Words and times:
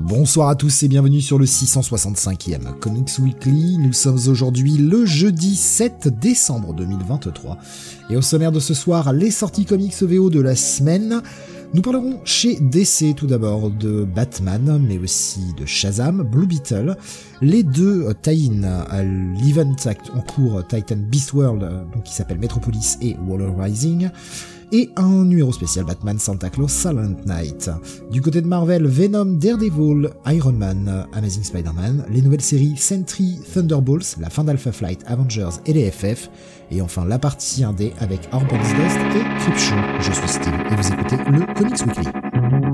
Bonsoir 0.00 0.48
à 0.48 0.54
tous 0.54 0.84
et 0.84 0.88
bienvenue 0.88 1.20
sur 1.20 1.40
le 1.40 1.44
665e 1.44 2.78
Comics 2.78 3.18
Weekly. 3.18 3.78
Nous 3.78 3.92
sommes 3.92 4.20
aujourd'hui 4.28 4.74
le 4.74 5.04
jeudi 5.04 5.56
7 5.56 6.06
décembre 6.20 6.72
2023. 6.72 7.58
Et 8.08 8.16
au 8.16 8.22
sommaire 8.22 8.52
de 8.52 8.60
ce 8.60 8.74
soir, 8.74 9.12
les 9.12 9.32
sorties 9.32 9.64
comics 9.64 10.00
VO 10.00 10.30
de 10.30 10.40
la 10.40 10.54
semaine. 10.54 11.20
Nous 11.74 11.82
parlerons 11.82 12.20
chez 12.24 12.60
DC 12.60 13.16
tout 13.16 13.26
d'abord 13.26 13.70
de 13.70 14.04
Batman, 14.04 14.80
mais 14.86 14.98
aussi 14.98 15.52
de 15.58 15.66
Shazam, 15.66 16.22
Blue 16.22 16.46
Beetle, 16.46 16.96
les 17.42 17.64
deux 17.64 18.06
tie-in 18.22 18.62
à 18.62 19.02
l'event 19.02 19.74
en 20.14 20.20
cours 20.20 20.64
Titan 20.68 20.96
Beast 20.96 21.32
World, 21.32 21.60
donc 21.92 22.04
qui 22.04 22.14
s'appelle 22.14 22.38
Metropolis 22.38 22.98
et 23.02 23.16
Waller 23.26 23.52
Rising, 23.58 24.10
et 24.72 24.90
un 24.96 25.24
numéro 25.24 25.52
spécial 25.52 25.84
Batman 25.84 26.18
Santa 26.18 26.50
Claus 26.50 26.70
Silent 26.70 27.16
Night. 27.26 27.70
Du 28.10 28.20
côté 28.20 28.40
de 28.40 28.46
Marvel, 28.46 28.86
Venom, 28.86 29.38
Daredevil, 29.38 30.10
Iron 30.26 30.52
Man, 30.52 31.06
Amazing 31.12 31.44
Spider-Man, 31.44 32.04
les 32.10 32.22
nouvelles 32.22 32.40
séries 32.40 32.76
Sentry, 32.76 33.38
Thunderbolts, 33.52 34.16
la 34.20 34.30
fin 34.30 34.44
d'Alpha 34.44 34.72
Flight, 34.72 35.00
Avengers 35.06 35.60
et 35.66 35.72
les 35.72 35.90
FF, 35.90 36.30
et 36.70 36.80
enfin 36.82 37.04
la 37.04 37.18
partie 37.18 37.62
1D 37.62 37.92
avec 38.00 38.28
Orban's 38.32 38.68
Dust 38.68 38.98
et 39.16 39.42
Creepshow. 39.42 39.76
Je 40.00 40.12
suis 40.12 40.28
Steve 40.28 40.54
et 40.70 40.74
vous 40.74 40.92
écoutez 40.92 41.16
le 41.16 41.54
Comics 41.54 41.86
Weekly. 41.86 42.67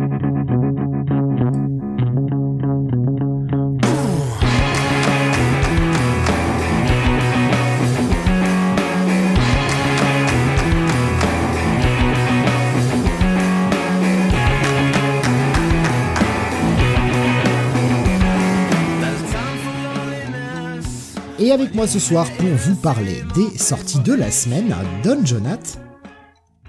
Avec 21.54 21.74
moi 21.74 21.86
ce 21.86 21.98
soir 22.00 22.26
pour 22.36 22.48
vous 22.48 22.74
parler 22.74 23.22
des 23.34 23.56
sorties 23.58 24.00
de 24.00 24.12
la 24.12 24.30
semaine, 24.30 24.74
Don 25.04 25.24
Jonath 25.24 25.78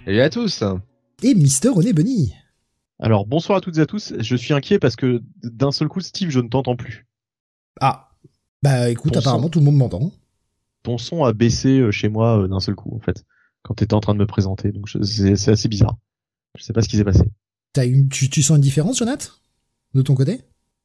Salut 0.06 0.22
à 0.22 0.30
tous 0.30 0.64
et 1.24 1.34
Mister 1.34 1.70
René 1.70 1.92
Bunny. 1.92 2.34
Alors 3.00 3.26
bonsoir 3.26 3.58
à 3.58 3.62
toutes 3.62 3.78
et 3.78 3.82
à 3.82 3.86
tous, 3.88 4.14
je 4.20 4.36
suis 4.36 4.54
inquiet 4.54 4.78
parce 4.78 4.96
que 4.96 5.24
d'un 5.44 5.72
seul 5.72 5.88
coup 5.88 6.02
Steve 6.02 6.30
je 6.30 6.40
ne 6.40 6.48
t'entends 6.48 6.76
plus. 6.76 7.08
Ah, 7.82 8.10
bah 8.62 8.90
écoute, 8.90 9.18
apparemment 9.18 9.50
tout 9.50 9.60
le 9.60 9.66
monde 9.66 9.78
m'entend. 9.78 10.12
Ton 10.84 11.00
son 11.00 11.24
a 11.24 11.34
baissé 11.34 11.80
euh, 11.80 11.92
chez 11.92 12.08
moi 12.10 12.44
euh, 12.44 12.48
d'un 12.48 12.60
seul 12.60 12.76
coup 12.76 12.96
en 12.96 13.00
fait, 13.00 13.26
quand 13.64 13.74
t'étais 13.74 13.96
en 13.96 14.02
train 14.02 14.14
de 14.14 14.20
me 14.20 14.28
présenter, 14.28 14.72
donc 14.72 14.88
je- 14.88 15.02
c'est 15.02 15.52
assez 15.52 15.68
bizarre. 15.68 15.98
Je 16.56 16.64
sais 16.64 16.74
pas 16.74 16.82
ce 16.84 16.88
qui 16.90 16.98
s'est 16.98 17.04
passé. 17.04 17.24
T'as 17.74 17.86
une, 17.88 18.08
tu, 18.08 18.30
tu 18.30 18.44
sens 18.44 18.58
une 18.58 18.62
différence, 18.62 19.00
Jonath 19.00 19.34
De 19.96 20.02
ton 20.04 20.14
côté? 20.14 20.42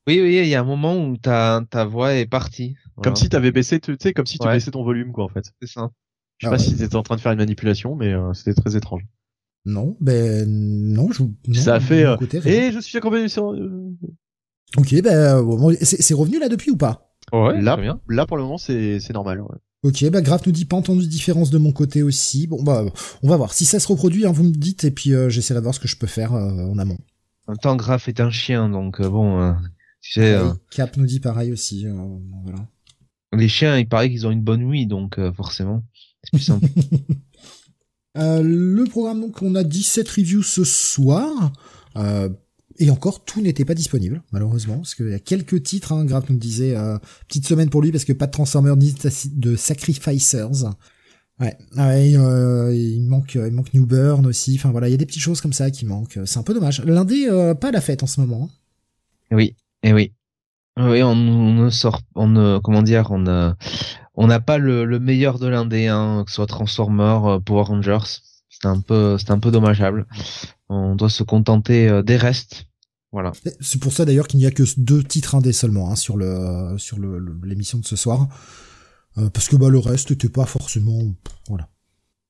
Oui, 0.06 0.18
oui, 0.22 0.38
il 0.42 0.48
y 0.48 0.54
a 0.54 0.60
un 0.60 0.64
moment 0.64 0.96
où 0.96 1.16
ta, 1.18 1.60
ta 1.70 1.84
voix 1.84 2.14
est 2.14 2.26
partie. 2.26 2.74
Comme 3.02 3.16
si 3.16 3.28
t'avais 3.28 3.52
baissé, 3.52 3.80
tu 3.80 3.96
sais, 4.00 4.12
comme 4.12 4.26
si 4.26 4.38
tu 4.38 4.46
Ouais. 4.46 4.54
baissais 4.54 4.70
ton 4.70 4.82
volume 4.84 5.12
quoi 5.12 5.24
en 5.24 5.28
fait. 5.28 5.44
c'est 5.60 5.68
ça. 5.68 5.90
Je 6.38 6.46
sais 6.46 6.52
Ah 6.52 6.56
pas 6.56 6.62
ouais. 6.62 6.68
si 6.68 6.76
t'étais 6.76 6.96
en 6.96 7.02
train 7.02 7.16
de 7.16 7.20
faire 7.20 7.32
une 7.32 7.38
manipulation, 7.38 7.96
mais 7.96 8.12
euh, 8.14 8.32
c'était 8.32 8.54
très 8.54 8.76
étrange. 8.76 9.02
Non, 9.66 9.96
ben 10.00 10.46
non, 10.48 11.10
je. 11.12 11.22
non, 11.22 11.34
Ça 11.54 11.74
a 11.74 11.80
fait, 11.80 12.04
euh. 12.06 12.16
Et 12.46 12.72
je 12.72 12.80
suis 12.80 12.96
accompagné 12.98 13.28
sur... 13.28 13.52
euh, 13.52 13.94
Ok, 14.78 14.94
ben 15.02 15.42
bon, 15.42 15.74
c'est 15.82 16.00
c'est 16.00 16.14
revenu 16.14 16.38
là 16.38 16.48
depuis 16.48 16.70
ou 16.70 16.76
pas? 16.76 17.12
Ouais, 17.32 17.60
là, 17.60 17.76
bien. 17.76 18.00
là 18.08 18.24
pour 18.26 18.36
le 18.36 18.42
moment 18.44 18.56
c'est 18.58 19.00
c'est 19.00 19.12
normal. 19.12 19.40
ouais. 19.42 19.56
Ok, 19.82 20.08
bah 20.10 20.20
Graf 20.22 20.46
nous 20.46 20.52
dit 20.52 20.64
pas 20.64 20.76
entendu 20.76 21.04
de 21.04 21.10
différence 21.10 21.50
de 21.50 21.58
mon 21.58 21.72
côté 21.72 22.02
aussi. 22.02 22.46
Bon 22.46 22.62
bah 22.62 22.84
on 23.22 23.28
va 23.28 23.36
voir. 23.36 23.52
Si 23.52 23.64
ça 23.66 23.80
se 23.80 23.88
reproduit, 23.88 24.26
hein, 24.26 24.32
vous 24.32 24.44
me 24.44 24.50
dites 24.52 24.84
et 24.84 24.90
puis 24.90 25.12
euh, 25.12 25.28
j'essaierai 25.28 25.58
de 25.60 25.64
voir 25.64 25.74
ce 25.74 25.80
que 25.80 25.88
je 25.88 25.96
peux 25.96 26.06
faire 26.06 26.34
euh, 26.34 26.66
en 26.66 26.78
amont. 26.78 26.98
En 27.46 27.52
même 27.52 27.58
temps, 27.58 27.74
Graf 27.76 28.08
est 28.08 28.20
un 28.20 28.30
chien, 28.30 28.68
donc 28.70 29.00
euh, 29.00 29.08
bon, 29.08 29.40
euh, 29.40 29.52
tu 30.00 30.12
sais, 30.12 30.34
euh, 30.34 30.50
Et 30.52 30.74
Cap 30.76 30.96
nous 30.96 31.06
dit 31.06 31.18
pareil 31.20 31.50
aussi. 31.52 31.86
euh, 31.86 31.92
voilà. 32.44 32.66
Les 33.32 33.48
chiens, 33.48 33.78
il 33.78 33.88
paraît 33.88 34.10
qu'ils 34.10 34.26
ont 34.26 34.30
une 34.30 34.42
bonne 34.42 34.64
nuit, 34.64 34.86
donc 34.86 35.18
euh, 35.18 35.32
forcément, 35.32 35.84
c'est 36.22 36.30
plus 36.32 36.42
simple. 36.42 36.66
Euh, 38.18 38.42
le 38.42 38.82
programme, 38.86 39.20
donc, 39.20 39.40
on 39.40 39.54
a 39.54 39.62
17 39.62 40.08
reviews 40.08 40.42
ce 40.42 40.64
soir. 40.64 41.52
Euh, 41.94 42.28
et 42.80 42.90
encore, 42.90 43.24
tout 43.24 43.40
n'était 43.40 43.64
pas 43.64 43.74
disponible, 43.74 44.20
malheureusement, 44.32 44.78
parce 44.78 44.96
qu'il 44.96 45.10
y 45.10 45.14
a 45.14 45.20
quelques 45.20 45.62
titres. 45.62 45.92
Hein, 45.92 46.04
Graf 46.06 46.28
nous 46.28 46.36
disait 46.36 46.74
petite 47.28 47.46
semaine 47.46 47.70
pour 47.70 47.82
lui 47.82 47.92
parce 47.92 48.04
que 48.04 48.12
pas 48.12 48.26
de 48.26 48.32
Transformers 48.32 48.76
ni 48.76 48.92
de 49.36 49.54
Sacrificers. 49.54 50.64
Ouais, 51.40 51.56
ouais 51.76 52.16
euh, 52.16 52.74
il 52.74 53.02
manque, 53.02 53.34
il 53.34 53.52
manque 53.52 53.72
New 53.72 53.86
Burn 53.86 54.26
aussi. 54.26 54.56
Enfin 54.56 54.70
voilà, 54.70 54.88
il 54.88 54.90
y 54.90 54.94
a 54.94 54.98
des 54.98 55.06
petites 55.06 55.22
choses 55.22 55.40
comme 55.40 55.54
ça 55.54 55.70
qui 55.70 55.86
manquent. 55.86 56.18
C'est 56.26 56.38
un 56.38 56.42
peu 56.42 56.54
dommage. 56.54 56.82
L'indé, 56.84 57.26
euh, 57.28 57.54
pas 57.54 57.68
à 57.68 57.72
la 57.72 57.80
fête 57.80 58.02
en 58.02 58.06
ce 58.06 58.20
moment. 58.20 58.50
hein. 58.50 59.36
oui, 59.36 59.56
et 59.82 59.92
oui. 59.92 60.12
Oui, 60.78 61.02
on, 61.02 61.10
on 61.12 61.54
ne 61.64 61.70
sort, 61.70 62.00
on 62.14 62.28
ne, 62.28 62.58
comment 62.58 62.82
dire, 62.82 63.10
on 63.10 63.54
on 64.14 64.26
n'a 64.26 64.40
pas 64.40 64.58
le, 64.58 64.84
le 64.84 64.98
meilleur 64.98 65.38
de 65.38 65.46
l'indé, 65.46 65.86
hein, 65.86 66.22
que 66.24 66.30
ce 66.30 66.36
soit 66.36 66.46
Transformers, 66.46 67.24
euh, 67.26 67.38
Power 67.38 67.64
Rangers. 67.64 67.98
C'est 68.48 68.66
un 68.66 68.80
peu, 68.80 69.16
c'est 69.18 69.30
un 69.30 69.38
peu 69.38 69.50
dommageable. 69.50 70.06
On 70.68 70.94
doit 70.94 71.08
se 71.10 71.22
contenter 71.22 71.88
euh, 71.88 72.02
des 72.02 72.16
restes. 72.16 72.66
Voilà. 73.12 73.32
C'est 73.60 73.80
pour 73.80 73.92
ça 73.92 74.04
d'ailleurs 74.04 74.28
qu'il 74.28 74.38
n'y 74.38 74.46
a 74.46 74.50
que 74.50 74.62
deux 74.76 75.02
titres 75.02 75.34
indés 75.34 75.52
seulement 75.52 75.90
hein, 75.90 75.96
sur 75.96 76.16
le 76.16 76.76
sur 76.78 76.98
le- 76.98 77.18
le- 77.18 77.40
l'émission 77.44 77.78
de 77.78 77.84
ce 77.84 77.96
soir. 77.96 78.28
Euh, 79.18 79.28
parce 79.30 79.48
que 79.48 79.56
bah 79.56 79.68
le 79.68 79.78
reste 79.78 80.10
était 80.12 80.28
pas 80.28 80.46
forcément 80.46 81.00
voilà. 81.48 81.68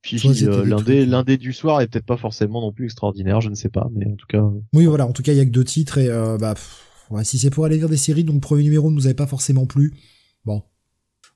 Puis 0.00 0.18
euh, 0.44 1.22
des 1.24 1.36
du 1.36 1.52
soir 1.52 1.82
est 1.82 1.88
peut-être 1.88 2.06
pas 2.06 2.16
forcément 2.16 2.62
non 2.62 2.72
plus 2.72 2.86
extraordinaire, 2.86 3.42
je 3.42 3.50
ne 3.50 3.54
sais 3.54 3.68
pas, 3.68 3.88
mais 3.94 4.06
en 4.06 4.14
tout 4.16 4.26
cas. 4.26 4.42
Oui, 4.72 4.86
voilà. 4.86 5.06
En 5.06 5.12
tout 5.12 5.22
cas, 5.22 5.32
il 5.32 5.36
y 5.38 5.40
a 5.40 5.44
que 5.44 5.50
deux 5.50 5.64
titres 5.64 5.98
et 5.98 6.08
euh, 6.08 6.38
bah, 6.38 6.54
pff, 6.54 6.86
ouais, 7.10 7.24
si 7.24 7.38
c'est 7.38 7.50
pour 7.50 7.64
aller 7.64 7.76
lire 7.76 7.88
des 7.88 7.96
séries 7.96 8.24
dont 8.24 8.34
le 8.34 8.40
premier 8.40 8.62
numéro 8.62 8.90
ne 8.90 8.96
nous 8.96 9.06
avait 9.06 9.14
pas 9.14 9.26
forcément 9.26 9.66
plu, 9.66 9.94
bon, 10.44 10.62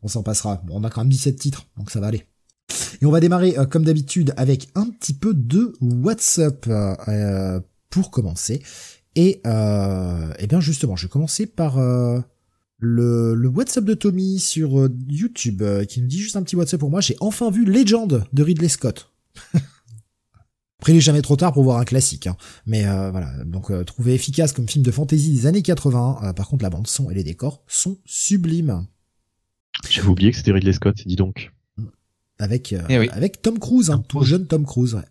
on 0.03 0.09
s'en 0.09 0.23
passera. 0.23 0.63
Bon, 0.67 0.81
on 0.81 0.85
a 0.85 0.91
quand 0.91 1.03
même 1.03 1.11
17 1.11 1.37
titres, 1.37 1.67
donc 1.77 1.91
ça 1.91 2.01
va 2.01 2.09
aller. 2.09 2.25
Et 3.01 3.07
on 3.07 3.11
va 3.11 3.21
démarrer 3.21 3.59
euh, 3.59 3.67
comme 3.67 3.85
d'habitude 3.85 4.33
avec 4.37 4.69
un 4.75 4.87
petit 4.87 5.15
peu 5.15 5.35
de 5.35 5.75
WhatsApp 5.81 6.67
euh, 6.69 6.95
euh, 7.09 7.61
pour 7.91 8.11
commencer. 8.11 8.63
Et 9.17 9.41
euh, 9.47 10.33
eh 10.39 10.47
bien 10.47 10.61
justement, 10.61 10.97
je 10.97 11.07
vais 11.07 11.11
commencer 11.11 11.47
par 11.47 11.79
euh, 11.79 12.21
le, 12.79 13.35
le 13.35 13.49
WhatsApp 13.49 13.85
de 13.85 13.95
Tommy 13.95 14.39
sur 14.39 14.89
YouTube 15.09 15.63
qui 15.89 16.01
nous 16.01 16.09
dit 16.09 16.19
juste 16.19 16.37
un 16.37 16.43
petit 16.43 16.57
WhatsApp 16.57 16.81
pour 16.81 16.91
moi. 16.91 17.01
J'ai 17.01 17.17
enfin 17.21 17.51
vu 17.51 17.65
Legend 17.65 18.25
de 18.33 18.43
Ridley 18.43 18.69
Scott. 18.69 19.13
Après, 20.85 20.93
il 20.93 20.99
est 20.99 21.01
jamais 21.01 21.23
trop 21.23 21.35
tard 21.37 21.55
pour 21.55 21.65
voir 21.65 21.79
un 21.79 21.87
classique. 21.87 22.27
Hein. 22.27 22.37
Mais 22.67 22.87
euh, 22.87 23.11
voilà, 23.11 23.33
donc 23.47 23.71
euh, 23.71 23.85
trouvé 23.85 24.13
efficace 24.13 24.53
comme 24.53 24.69
film 24.69 24.85
de 24.85 24.91
fantasy 24.91 25.33
des 25.33 25.47
années 25.47 25.63
80. 25.63 26.19
euh, 26.25 26.33
par 26.35 26.47
contre, 26.47 26.63
la 26.63 26.69
bande 26.69 26.87
son 26.87 27.09
et 27.11 27.15
les 27.15 27.25
décors 27.25 27.63
sont 27.67 27.97
sublimes. 28.05 28.87
J'avais 29.89 30.09
oublié 30.09 30.31
que 30.31 30.37
c'était 30.37 30.53
Ridley 30.53 30.75
Scott, 30.75 30.97
dis 31.07 31.17
donc. 31.17 31.55
Avec 32.39 32.75
euh, 32.75 32.83
Eh 32.91 32.99
oui. 32.99 33.09
avec 33.13 33.41
Tom 33.41 33.59
Cruise, 33.59 33.89
hein, 33.89 33.95
Tom 33.97 34.05
tout 34.07 34.19
Cruise. 34.19 34.29
jeune 34.29 34.47
Tom 34.47 34.67
Cruise. 34.67 34.95
ouais. 34.95 35.05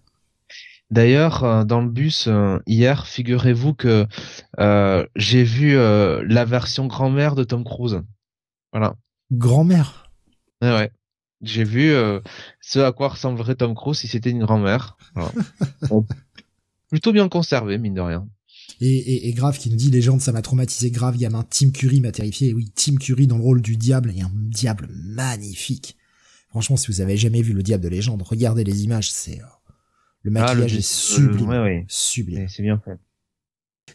D'ailleurs, 0.91 1.43
euh, 1.43 1.63
dans 1.63 1.81
le 1.81 1.89
bus 1.89 2.25
euh, 2.27 2.59
hier, 2.67 3.07
figurez-vous 3.07 3.73
que 3.73 4.05
euh, 4.59 5.07
j'ai 5.15 5.43
vu 5.43 5.75
euh, 5.75 6.23
la 6.29 6.45
version 6.45 6.85
grand-mère 6.85 7.33
de 7.33 7.43
Tom 7.43 7.63
Cruise. 7.63 7.99
Voilà. 8.73 8.93
Grand-mère. 9.31 10.11
Ouais, 10.61 10.69
ouais. 10.71 10.91
J'ai 11.43 11.63
vu 11.63 11.91
euh, 11.91 12.19
ce 12.61 12.79
à 12.79 12.91
quoi 12.91 13.09
ressemblerait 13.09 13.55
Tom 13.55 13.75
Cruise 13.75 13.97
si 13.99 14.07
c'était 14.07 14.29
une 14.31 14.39
grand-mère. 14.43 14.97
Voilà. 15.15 15.31
Bon. 15.89 16.05
Plutôt 16.89 17.11
bien 17.11 17.27
conservé, 17.29 17.77
mine 17.77 17.93
de 17.95 18.01
rien. 18.01 18.27
Et, 18.79 18.87
et, 18.87 19.27
et 19.29 19.33
grave 19.33 19.57
qui 19.57 19.69
nous 19.69 19.75
dit 19.75 19.91
légende, 19.91 20.21
ça 20.21 20.31
m'a 20.31 20.41
traumatisé 20.41 20.89
grave, 20.91 21.17
gamin. 21.17 21.45
Tim 21.49 21.71
Curry 21.71 22.01
m'a 22.01 22.11
terrifié. 22.11 22.49
Et 22.49 22.53
oui, 22.53 22.71
Tim 22.75 22.95
Curry 22.95 23.27
dans 23.27 23.37
le 23.37 23.43
rôle 23.43 23.61
du 23.61 23.77
diable 23.77 24.11
et 24.15 24.21
un 24.21 24.31
diable 24.33 24.87
magnifique. 24.91 25.97
Franchement, 26.49 26.77
si 26.77 26.87
vous 26.87 27.01
avez 27.01 27.17
jamais 27.17 27.41
vu 27.41 27.53
le 27.53 27.63
diable 27.63 27.83
de 27.83 27.89
légende, 27.89 28.21
regardez 28.21 28.63
les 28.63 28.83
images, 28.83 29.11
c'est 29.11 29.39
euh, 29.41 29.45
le 30.21 30.31
Ah, 30.35 30.53
le- 30.53 30.61
maquillage 30.61 30.75
est 30.75 30.81
sublime, 30.87 31.49
ouais, 31.49 31.59
ouais. 31.59 31.85
sublime. 31.87 32.45
C'est 32.47 32.57
c'est 32.57 32.63
bien 32.63 32.79
fait. 32.83 32.97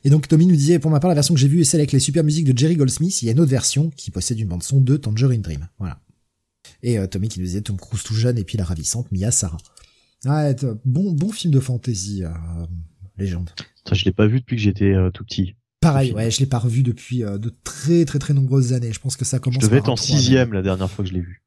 Et 0.05 0.11
donc 0.11 0.29
Tommy 0.29 0.47
nous 0.47 0.57
disait, 0.57 0.79
pour 0.79 0.91
ma 0.91 1.01
part, 1.01 1.09
la 1.09 1.15
version 1.15 1.35
que 1.35 1.41
j'ai 1.41 1.49
vue 1.49 1.61
est 1.61 1.65
celle 1.65 1.81
avec 1.81 1.93
les 1.93 2.01
super 2.01 2.23
musiques 2.25 2.45
de 2.53 2.57
Jerry 2.59 2.77
Goldsmith. 2.77 3.23
Il 3.23 3.27
y 3.27 3.29
a 3.29 3.33
une 3.33 3.41
autre 3.41 3.51
version 3.51 3.91
qui 3.97 4.11
possède 4.11 4.39
une 4.39 4.49
bande 4.49 4.63
son 4.63 4.81
de 4.81 4.97
Tangerine 4.97 5.41
Dream. 5.41 5.69
Voilà. 5.79 6.01
Et 6.83 6.99
euh, 6.99 7.07
Tommy 7.07 7.29
qui 7.29 7.41
nous 7.41 7.47
disait 7.47 7.61
Tom 7.61 7.77
Cruise 7.77 8.03
tout 8.03 8.15
jeune 8.15 8.39
et 8.39 8.45
puis 8.45 8.59
la 8.59 8.65
ravissante 8.65 9.11
Mia 9.13 9.31
Sarah. 9.31 9.59
Ouais, 10.25 10.55
bon, 10.85 11.13
bon 11.13 11.31
film 11.31 11.53
de 11.53 11.61
fantasy, 11.61 12.25
euh, 12.25 12.31
légende. 13.17 13.51
Ça, 13.87 13.95
je 13.95 14.05
l'ai 14.05 14.13
pas 14.13 14.27
vu 14.27 14.41
depuis 14.41 14.57
que 14.57 14.63
j'étais 14.63 14.93
euh, 14.93 15.11
tout 15.11 15.25
petit. 15.25 15.57
Pareil, 15.81 16.13
ouais, 16.13 16.31
je 16.31 16.41
l'ai 16.41 16.47
pas 16.47 16.59
revu 16.59 16.83
depuis 16.83 17.21
de 17.21 17.55
très 17.63 18.05
très 18.05 18.19
très 18.19 18.35
nombreuses 18.35 18.73
années. 18.73 18.93
Je 18.93 18.99
pense 18.99 19.17
que 19.17 19.25
ça 19.25 19.39
commence. 19.39 19.63
Je 19.63 19.67
devais 19.67 19.79
être 19.79 19.89
en 19.89 19.97
sixième 19.97 20.53
la 20.53 20.63
dernière 20.63 20.91
fois 20.91 21.05
que 21.05 21.09
je 21.09 21.15
l'ai 21.15 21.21
vu. 21.21 21.45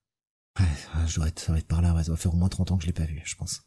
Ouais, 0.57 0.65
ouais, 0.65 1.07
je 1.07 1.15
dois 1.15 1.27
être, 1.27 1.39
ça 1.39 1.51
va 1.51 1.57
être 1.57 1.67
par 1.67 1.81
là. 1.81 1.93
Ouais, 1.93 2.03
ça 2.03 2.11
va 2.11 2.17
faire 2.17 2.33
au 2.33 2.37
moins 2.37 2.47
30 2.47 2.71
ans 2.71 2.77
que 2.77 2.83
je 2.83 2.87
l'ai 2.87 2.93
pas 2.93 3.03
vu, 3.03 3.21
je 3.25 3.35
pense. 3.35 3.61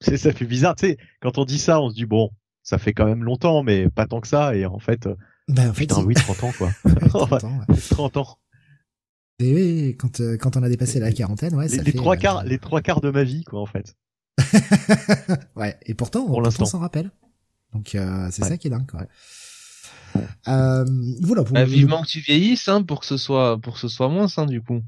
C'est 0.00 0.16
ça 0.18 0.32
fait 0.32 0.44
bizarre, 0.44 0.74
tu 0.74 0.88
sais. 0.88 0.98
Quand 1.20 1.38
on 1.38 1.44
dit 1.44 1.58
ça, 1.58 1.80
on 1.80 1.88
se 1.88 1.94
dit 1.94 2.04
bon, 2.04 2.30
ça 2.62 2.78
fait 2.78 2.92
quand 2.92 3.06
même 3.06 3.24
longtemps, 3.24 3.62
mais 3.62 3.88
pas 3.88 4.06
tant 4.06 4.20
que 4.20 4.28
ça. 4.28 4.54
Et 4.54 4.66
en 4.66 4.78
fait, 4.78 5.08
Ben, 5.48 5.70
en 5.70 5.72
fait, 5.72 5.86
putain, 5.86 6.02
oui, 6.02 6.14
30 6.14 6.44
ans 6.44 6.52
quoi. 6.58 6.72
Ouais, 6.84 6.94
30 7.08 7.44
ans, 7.44 7.60
ouais. 7.68 7.76
30 7.90 8.16
ans. 8.18 8.38
Et 9.44 9.54
oui, 9.54 9.96
quand, 9.98 10.20
euh, 10.20 10.36
quand 10.36 10.56
on 10.56 10.62
a 10.62 10.68
dépassé 10.68 11.00
la 11.00 11.12
quarantaine, 11.12 11.54
ouais, 11.54 11.68
les, 11.68 11.76
ça 11.76 11.82
les 11.82 11.92
fait, 11.92 11.98
trois 11.98 12.14
euh, 12.16 12.18
quarts, 12.18 12.44
les 12.44 12.58
trois 12.58 12.80
quarts 12.80 13.00
de 13.00 13.10
ma 13.10 13.24
vie 13.24 13.44
quoi 13.44 13.60
en 13.60 13.66
fait. 13.66 13.94
ouais, 15.56 15.78
et 15.86 15.94
pourtant, 15.94 16.26
Pour 16.26 16.38
on 16.38 16.50
s'en 16.50 16.78
rappelle. 16.78 17.10
Donc, 17.72 17.94
euh, 17.94 18.28
c'est 18.30 18.42
Ouais. 18.42 18.48
ça 18.48 18.56
qui 18.56 18.68
est 18.68 18.70
dingue, 18.70 18.88
quoi. 18.90 19.06
Euh, 20.48 20.84
voilà, 21.22 21.42
pour 21.42 21.54
Bah, 21.54 21.64
vivement 21.64 22.02
que 22.02 22.08
tu 22.08 22.20
vieillisses, 22.20 22.68
hein, 22.68 22.82
pour 22.82 23.00
que 23.00 23.06
ce 23.06 23.16
soit, 23.16 23.60
pour 23.60 23.74
que 23.74 23.80
ce 23.80 23.88
soit 23.88 24.08
moins, 24.08 24.28
hein, 24.36 24.46
du 24.46 24.62
coup. 24.62 24.80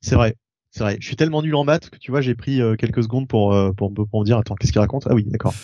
C'est 0.00 0.14
vrai. 0.14 0.36
C'est 0.70 0.80
vrai. 0.84 0.96
Je 1.00 1.06
suis 1.06 1.16
tellement 1.16 1.42
nul 1.42 1.54
en 1.54 1.64
maths 1.64 1.90
que 1.90 1.98
tu 1.98 2.10
vois, 2.10 2.20
j'ai 2.20 2.34
pris 2.34 2.60
euh, 2.60 2.76
quelques 2.76 3.02
secondes 3.02 3.28
pour, 3.28 3.54
euh, 3.54 3.72
pour, 3.72 3.92
pour 3.92 4.20
me 4.20 4.24
dire, 4.24 4.38
attends, 4.38 4.54
qu'est-ce 4.54 4.72
qu'il 4.72 4.80
raconte? 4.80 5.06
Ah 5.08 5.14
oui, 5.14 5.24
d'accord. 5.24 5.54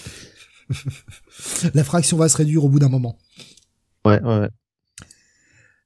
la 1.75 1.85
fraction 1.85 2.17
va 2.17 2.29
se 2.29 2.37
réduire 2.37 2.65
au 2.65 2.69
bout 2.69 2.79
d'un 2.79 2.89
moment. 2.89 3.19
Ouais, 4.05 4.21
ouais, 4.23 4.39
ouais. 4.41 4.49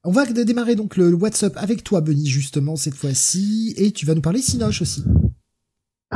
On 0.05 0.13
va 0.13 0.27
dé- 0.27 0.45
démarrer 0.45 0.75
donc 0.77 0.97
le 0.97 1.15
WhatsApp 1.15 1.55
avec 1.57 1.83
toi, 1.85 2.01
Benny, 2.01 2.27
justement, 2.27 2.77
cette 2.77 2.95
fois-ci, 2.95 3.75
et 3.77 3.91
tu 3.93 4.05
vas 4.07 4.15
nous 4.15 4.21
parler 4.21 4.41
Sinoche 4.41 4.83
aussi. 4.83 5.03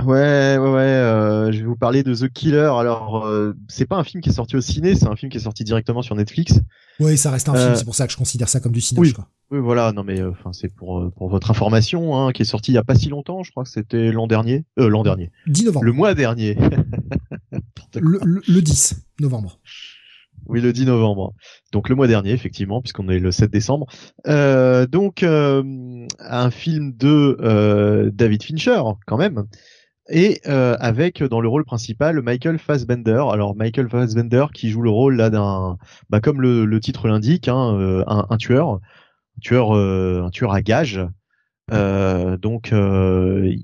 Ouais, 0.04 0.56
ouais, 0.58 0.58
ouais. 0.58 0.80
euh, 0.80 1.50
je 1.50 1.58
vais 1.58 1.64
vous 1.64 1.74
parler 1.74 2.04
de 2.04 2.14
The 2.14 2.28
Killer. 2.32 2.70
Alors, 2.78 3.26
euh, 3.26 3.54
c'est 3.68 3.86
pas 3.86 3.96
un 3.96 4.04
film 4.04 4.22
qui 4.22 4.28
est 4.28 4.32
sorti 4.32 4.54
au 4.56 4.60
ciné, 4.60 4.94
c'est 4.94 5.08
un 5.08 5.16
film 5.16 5.32
qui 5.32 5.38
est 5.38 5.40
sorti 5.40 5.64
directement 5.64 6.02
sur 6.02 6.14
Netflix. 6.14 6.60
Oui, 7.00 7.16
ça 7.18 7.30
reste 7.32 7.48
un 7.48 7.54
Euh, 7.54 7.64
film, 7.64 7.76
c'est 7.76 7.84
pour 7.84 7.96
ça 7.96 8.06
que 8.06 8.12
je 8.12 8.16
considère 8.18 8.48
ça 8.48 8.60
comme 8.60 8.70
du 8.72 8.80
Sinoche, 8.80 9.08
oui. 9.08 9.12
quoi. 9.12 9.28
Oui, 9.50 9.58
voilà. 9.60 9.92
Non, 9.92 10.04
mais 10.04 10.20
euh, 10.20 10.30
enfin, 10.30 10.52
c'est 10.52 10.72
pour 10.72 11.00
euh, 11.00 11.10
pour 11.16 11.30
votre 11.30 11.50
information, 11.50 12.16
hein, 12.16 12.32
qui 12.32 12.42
est 12.42 12.44
sorti 12.44 12.70
il 12.70 12.74
y 12.74 12.78
a 12.78 12.84
pas 12.84 12.94
si 12.94 13.08
longtemps. 13.08 13.42
Je 13.42 13.50
crois 13.50 13.64
que 13.64 13.70
c'était 13.70 14.12
l'an 14.12 14.26
dernier. 14.28 14.66
Euh, 14.78 14.88
l'an 14.88 15.02
dernier. 15.02 15.32
10 15.48 15.64
novembre. 15.64 15.84
Le 15.86 15.92
mois 15.92 16.14
dernier. 16.14 16.56
Le, 17.94 18.20
le- 18.22 18.42
le 18.46 18.62
10 18.62 18.96
novembre. 19.20 19.58
Oui, 20.48 20.62
le 20.62 20.72
10 20.72 20.86
novembre. 20.86 21.34
Donc 21.72 21.88
le 21.88 21.94
mois 21.94 22.06
dernier, 22.06 22.32
effectivement, 22.32 22.80
puisqu'on 22.80 23.08
est 23.08 23.18
le 23.18 23.30
7 23.30 23.50
décembre. 23.50 23.86
Euh, 24.26 24.86
donc 24.86 25.22
euh, 25.22 26.06
un 26.18 26.50
film 26.50 26.92
de 26.96 27.36
euh, 27.40 28.10
David 28.12 28.42
Fincher, 28.42 28.80
quand 29.06 29.18
même, 29.18 29.44
et 30.08 30.40
euh, 30.46 30.74
avec 30.80 31.22
dans 31.22 31.42
le 31.42 31.48
rôle 31.48 31.66
principal 31.66 32.22
Michael 32.22 32.58
Fassbender. 32.58 33.24
Alors 33.30 33.54
Michael 33.56 33.90
Fassbender 33.90 34.46
qui 34.54 34.70
joue 34.70 34.80
le 34.80 34.90
rôle 34.90 35.16
là 35.16 35.28
d'un, 35.28 35.76
bah, 36.08 36.20
comme 36.20 36.40
le, 36.40 36.80
titre 36.80 37.08
l'indique, 37.08 37.48
hein, 37.48 38.04
un, 38.06 38.36
tueur, 38.38 38.70
un 38.70 39.40
tueur, 39.42 39.72
un 39.72 40.30
tueur 40.30 40.52
à 40.52 40.62
gages. 40.62 41.00
Donc 41.70 42.72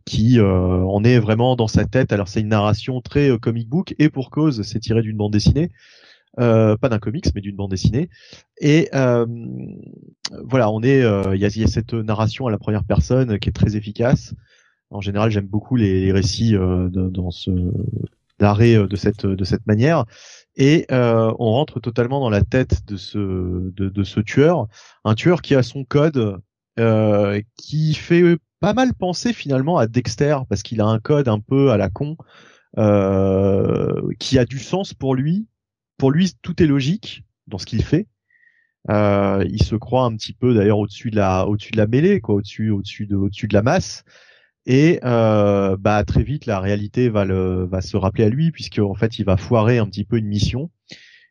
qui 0.04 0.38
euh, 0.38 0.84
en 0.84 1.02
est 1.02 1.18
vraiment 1.18 1.56
dans 1.56 1.68
sa 1.68 1.86
tête. 1.86 2.12
Alors 2.12 2.28
c'est 2.28 2.40
une 2.40 2.48
narration 2.48 3.00
très 3.00 3.38
comic 3.38 3.70
book 3.70 3.94
et 3.98 4.10
pour 4.10 4.30
cause, 4.30 4.60
c'est 4.62 4.80
tiré 4.80 5.00
d'une 5.00 5.16
bande 5.16 5.32
dessinée 5.32 5.70
euh, 6.40 6.76
pas 6.76 6.88
d'un 6.88 6.98
comics 6.98 7.26
mais 7.34 7.40
d'une 7.40 7.56
bande 7.56 7.70
dessinée. 7.70 8.08
Et 8.60 8.88
euh, 8.94 9.26
voilà 10.42 10.70
on 10.70 10.82
est 10.82 11.02
euh, 11.02 11.34
il 11.36 11.42
y, 11.42 11.60
y 11.60 11.64
a 11.64 11.66
cette 11.66 11.94
narration 11.94 12.46
à 12.46 12.50
la 12.50 12.58
première 12.58 12.84
personne 12.84 13.38
qui 13.38 13.48
est 13.48 13.52
très 13.52 13.76
efficace. 13.76 14.34
En 14.90 15.00
général 15.00 15.30
j'aime 15.30 15.46
beaucoup 15.46 15.76
les, 15.76 16.04
les 16.04 16.12
récits 16.12 16.56
euh, 16.56 16.88
dans 16.88 17.30
ce 17.30 17.50
d'arrêt 18.38 18.74
de 18.74 18.96
cette 18.96 19.26
de 19.26 19.44
cette 19.44 19.66
manière. 19.66 20.04
Et 20.56 20.86
euh, 20.92 21.32
on 21.38 21.52
rentre 21.52 21.80
totalement 21.80 22.20
dans 22.20 22.30
la 22.30 22.42
tête 22.42 22.86
de 22.86 22.96
ce 22.96 23.18
de, 23.18 23.88
de 23.88 24.04
ce 24.04 24.20
tueur. 24.20 24.66
Un 25.04 25.14
tueur 25.14 25.42
qui 25.42 25.54
a 25.54 25.62
son 25.62 25.84
code 25.84 26.38
euh, 26.78 27.40
qui 27.56 27.94
fait 27.94 28.36
pas 28.60 28.72
mal 28.72 28.94
penser 28.94 29.32
finalement 29.32 29.78
à 29.78 29.86
Dexter 29.86 30.38
parce 30.48 30.62
qu'il 30.62 30.80
a 30.80 30.86
un 30.86 30.98
code 30.98 31.28
un 31.28 31.38
peu 31.38 31.70
à 31.70 31.76
la 31.76 31.88
con 31.90 32.16
euh, 32.78 34.00
qui 34.18 34.38
a 34.38 34.44
du 34.44 34.58
sens 34.58 34.94
pour 34.94 35.14
lui 35.14 35.46
pour 35.96 36.10
lui, 36.10 36.32
tout 36.42 36.62
est 36.62 36.66
logique 36.66 37.24
dans 37.46 37.58
ce 37.58 37.66
qu'il 37.66 37.82
fait. 37.82 38.06
Euh, 38.90 39.44
il 39.48 39.62
se 39.62 39.76
croit 39.76 40.04
un 40.04 40.14
petit 40.16 40.34
peu 40.34 40.54
d'ailleurs 40.54 40.78
au-dessus 40.78 41.10
de 41.10 41.16
la, 41.16 41.46
au-dessus 41.46 41.72
de 41.72 41.78
la 41.78 41.86
mêlée, 41.86 42.20
quoi, 42.20 42.34
au-dessus, 42.36 42.70
au-dessus 42.70 43.06
de, 43.06 43.16
au-dessus 43.16 43.48
de 43.48 43.54
la 43.54 43.62
masse. 43.62 44.04
Et 44.66 44.98
euh, 45.04 45.76
bah 45.78 46.04
très 46.04 46.22
vite, 46.22 46.46
la 46.46 46.58
réalité 46.60 47.08
va 47.08 47.24
le, 47.24 47.64
va 47.64 47.80
se 47.82 47.96
rappeler 47.96 48.24
à 48.24 48.28
lui 48.28 48.50
puisque 48.50 48.78
en 48.78 48.94
fait, 48.94 49.18
il 49.18 49.24
va 49.24 49.36
foirer 49.36 49.78
un 49.78 49.86
petit 49.86 50.04
peu 50.04 50.16
une 50.16 50.26
mission. 50.26 50.70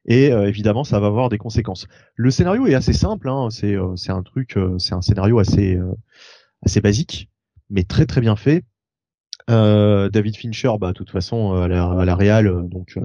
Et 0.06 0.32
euh, 0.32 0.48
évidemment, 0.48 0.84
ça 0.84 1.00
va 1.00 1.08
avoir 1.08 1.30
des 1.30 1.38
conséquences. 1.38 1.88
Le 2.16 2.30
scénario 2.30 2.68
est 2.68 2.76
assez 2.76 2.94
simple. 2.94 3.30
Hein, 3.30 3.50
c'est, 3.50 3.76
euh, 3.76 3.96
c'est 3.96 4.12
un 4.12 4.24
truc, 4.24 4.58
euh, 4.58 4.78
c'est 4.78 4.94
un 4.94 5.02
scénario 5.02 5.40
assez, 5.40 5.76
euh, 5.76 5.94
assez 6.66 6.82
basique, 6.82 7.30
mais 7.70 7.84
très 7.84 8.06
très 8.06 8.22
bien 8.22 8.36
fait. 8.36 8.64
David 9.48 10.38
Fincher, 10.38 10.72
bah 10.80 10.90
de 10.90 10.94
toute 10.94 11.10
façon 11.10 11.54
à 11.54 11.68
la, 11.68 11.86
à 11.86 12.06
la 12.06 12.16
réal, 12.16 12.70
donc 12.70 12.98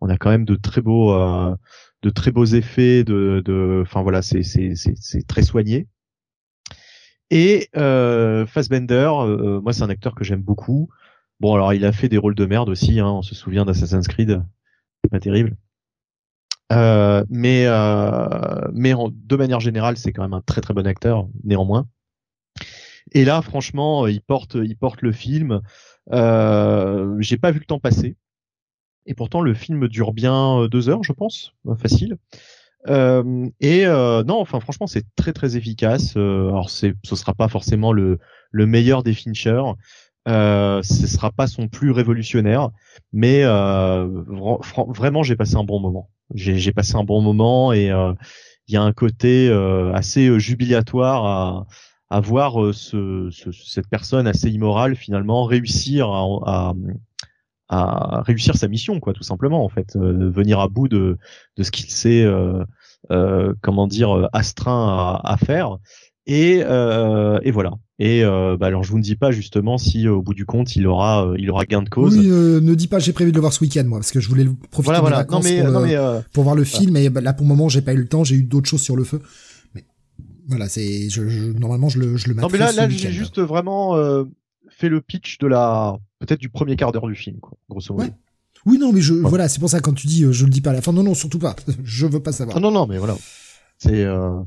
on 0.00 0.08
a 0.08 0.16
quand 0.16 0.30
même 0.30 0.44
de 0.44 0.54
très 0.54 0.80
beaux 0.80 1.12
euh, 1.12 1.54
de 2.02 2.10
très 2.10 2.30
beaux 2.30 2.44
effets 2.44 3.04
de 3.04 3.82
enfin 3.82 4.02
voilà 4.02 4.22
c'est 4.22 4.42
très 5.26 5.42
soigné. 5.42 5.88
Et 7.30 7.68
euh, 7.76 8.46
Fassbender 8.46 9.10
euh, 9.20 9.60
moi 9.60 9.72
c'est 9.72 9.82
un 9.82 9.90
acteur 9.90 10.14
que 10.14 10.24
j'aime 10.24 10.42
beaucoup. 10.42 10.88
Bon 11.40 11.54
alors 11.54 11.74
il 11.74 11.84
a 11.84 11.92
fait 11.92 12.08
des 12.08 12.18
rôles 12.18 12.34
de 12.34 12.46
merde 12.46 12.68
aussi 12.68 13.00
hein, 13.00 13.08
on 13.08 13.22
se 13.22 13.34
souvient 13.34 13.64
d'Assassin's 13.64 14.08
Creed. 14.08 14.42
C'est 15.02 15.10
pas 15.10 15.20
terrible. 15.20 15.56
Euh, 16.72 17.24
mais 17.30 17.66
en, 17.68 19.10
de 19.10 19.36
manière 19.36 19.60
générale 19.60 19.96
c'est 19.96 20.12
quand 20.12 20.22
même 20.22 20.34
un 20.34 20.42
très 20.42 20.60
très 20.60 20.74
bon 20.74 20.86
acteur 20.86 21.28
néanmoins. 21.44 21.88
Et 23.12 23.24
là 23.24 23.42
franchement 23.42 24.06
il 24.06 24.20
porte 24.20 24.54
il 24.54 24.76
porte 24.76 25.02
le 25.02 25.12
film. 25.12 25.60
Euh, 26.12 27.16
j'ai 27.20 27.36
pas 27.36 27.50
vu 27.50 27.58
le 27.58 27.66
temps 27.66 27.80
passer 27.80 28.16
et 29.08 29.14
pourtant 29.14 29.40
le 29.40 29.54
film 29.54 29.88
dure 29.88 30.12
bien 30.12 30.60
euh, 30.60 30.68
deux 30.68 30.88
heures, 30.90 31.02
je 31.02 31.12
pense, 31.12 31.54
euh, 31.66 31.74
facile. 31.74 32.16
Euh, 32.88 33.48
et 33.60 33.86
euh, 33.86 34.22
non, 34.24 34.40
enfin 34.40 34.60
franchement 34.60 34.86
c'est 34.86 35.04
très 35.16 35.32
très 35.32 35.56
efficace. 35.56 36.14
Euh, 36.16 36.48
alors 36.48 36.70
c'est, 36.70 36.94
ce 37.04 37.16
sera 37.16 37.34
pas 37.34 37.48
forcément 37.48 37.92
le 37.92 38.18
le 38.52 38.66
meilleur 38.66 39.02
des 39.02 39.14
Fincher. 39.14 39.62
Euh, 40.28 40.82
ce 40.82 41.06
sera 41.06 41.32
pas 41.32 41.46
son 41.46 41.68
plus 41.68 41.90
révolutionnaire, 41.90 42.70
mais 43.12 43.42
euh, 43.44 44.06
vra- 44.28 44.92
vraiment 44.94 45.22
j'ai 45.22 45.36
passé 45.36 45.56
un 45.56 45.64
bon 45.64 45.80
moment. 45.80 46.10
J'ai, 46.34 46.72
passé 46.72 46.94
un 46.96 47.04
bon 47.04 47.22
moment 47.22 47.72
et 47.72 47.86
il 48.68 48.74
y 48.74 48.76
a 48.76 48.82
un 48.82 48.92
côté 48.92 49.50
assez 49.94 50.38
jubilatoire 50.38 51.24
à, 51.24 51.66
à 52.10 52.20
voir 52.20 52.74
ce, 52.74 53.28
ce- 53.30 53.52
cette 53.52 53.88
personne 53.88 54.26
assez 54.26 54.50
immorale 54.50 54.94
finalement 54.96 55.44
réussir 55.44 56.10
à, 56.10 56.24
à, 56.46 56.74
à 57.68 58.22
réussir 58.22 58.56
sa 58.56 58.68
mission, 58.68 58.98
quoi, 59.00 59.12
tout 59.12 59.22
simplement, 59.22 59.64
en 59.64 59.68
fait, 59.68 59.96
euh, 59.96 60.30
venir 60.30 60.58
à 60.60 60.68
bout 60.68 60.88
de, 60.88 61.18
de 61.56 61.62
ce 61.62 61.70
qu'il 61.70 61.90
s'est, 61.90 62.22
euh, 62.22 62.62
euh, 63.10 63.52
comment 63.62 63.86
dire, 63.86 64.16
euh, 64.16 64.26
astreint 64.32 64.88
à, 64.88 65.20
à 65.24 65.36
faire. 65.36 65.76
Et, 66.26 66.62
euh, 66.64 67.38
et 67.42 67.50
voilà. 67.50 67.72
Et 67.98 68.22
euh, 68.22 68.56
bah, 68.58 68.66
alors 68.66 68.84
je 68.84 68.90
vous 68.92 68.98
ne 68.98 69.02
dis 69.02 69.16
pas 69.16 69.30
justement 69.32 69.76
si 69.76 70.06
au 70.06 70.22
bout 70.22 70.34
du 70.34 70.44
compte 70.46 70.76
il 70.76 70.86
aura, 70.86 71.32
il 71.36 71.50
aura 71.50 71.64
gain 71.64 71.82
de 71.82 71.88
cause. 71.88 72.16
Oui, 72.16 72.28
euh, 72.30 72.60
ne 72.60 72.74
dis 72.74 72.86
pas, 72.86 72.98
j'ai 73.00 73.12
prévu 73.12 73.32
de 73.32 73.36
le 73.36 73.40
voir 73.40 73.52
ce 73.52 73.64
week-end, 73.64 73.84
moi, 73.86 73.98
parce 73.98 74.12
que 74.12 74.20
je 74.20 74.28
voulais 74.28 74.44
le- 74.44 74.52
profiter 74.70 74.98
voilà, 75.00 75.22
de 75.24 75.26
voilà. 75.26 75.26
Non 75.30 75.40
mais, 75.42 75.62
pour, 75.62 75.72
non 75.72 75.80
mais, 75.80 75.96
euh, 75.96 76.20
pour 76.32 76.44
voir 76.44 76.54
le 76.54 76.64
film, 76.64 76.96
et 76.96 77.08
bah, 77.10 77.20
là, 77.20 77.32
pour 77.32 77.44
le 77.44 77.48
moment, 77.48 77.68
j'ai 77.68 77.80
pas 77.82 77.94
eu 77.94 77.96
le 77.96 78.06
temps, 78.06 78.22
j'ai 78.24 78.36
eu 78.36 78.42
d'autres 78.44 78.68
choses 78.68 78.82
sur 78.82 78.94
le 78.94 79.04
feu. 79.04 79.20
Mais 79.74 79.84
voilà, 80.46 80.68
c'est, 80.68 81.08
je, 81.10 81.28
je- 81.28 81.50
normalement, 81.52 81.88
je 81.88 81.98
le, 81.98 82.16
je 82.18 82.28
le 82.28 82.34
non 82.34 82.48
mais 82.52 82.58
là, 82.58 82.72
là 82.72 82.88
j'ai 82.88 83.10
juste 83.10 83.40
vraiment 83.40 83.96
euh, 83.96 84.24
fait 84.78 84.88
le 84.88 85.00
pitch 85.00 85.38
de 85.38 85.46
la, 85.48 85.96
peut-être 86.20 86.38
du 86.40 86.48
premier 86.50 86.76
quart 86.76 86.92
d'heure 86.92 87.06
du 87.08 87.16
film, 87.16 87.38
quoi, 87.40 87.52
grosso 87.68 87.92
modo. 87.92 88.04
Ouais. 88.06 88.14
Oui, 88.64 88.78
non, 88.78 88.92
mais 88.92 89.00
je, 89.00 89.14
voilà, 89.14 89.48
c'est 89.48 89.58
pour 89.58 89.68
ça 89.70 89.80
quand 89.80 89.92
tu 89.92 90.06
dis, 90.06 90.24
euh, 90.24 90.32
je 90.32 90.44
le 90.44 90.50
dis 90.50 90.60
pas 90.60 90.70
à 90.70 90.72
la 90.72 90.82
fin. 90.82 90.92
Non, 90.92 91.02
non, 91.02 91.14
surtout 91.14 91.38
pas. 91.38 91.56
je 91.84 92.06
veux 92.06 92.22
pas 92.22 92.32
savoir. 92.32 92.56
Ah 92.56 92.60
non 92.60 92.70
non 92.70 92.86
mais 92.86 92.98
voilà. 92.98 93.16
C'est, 93.78 94.04
euh, 94.04 94.40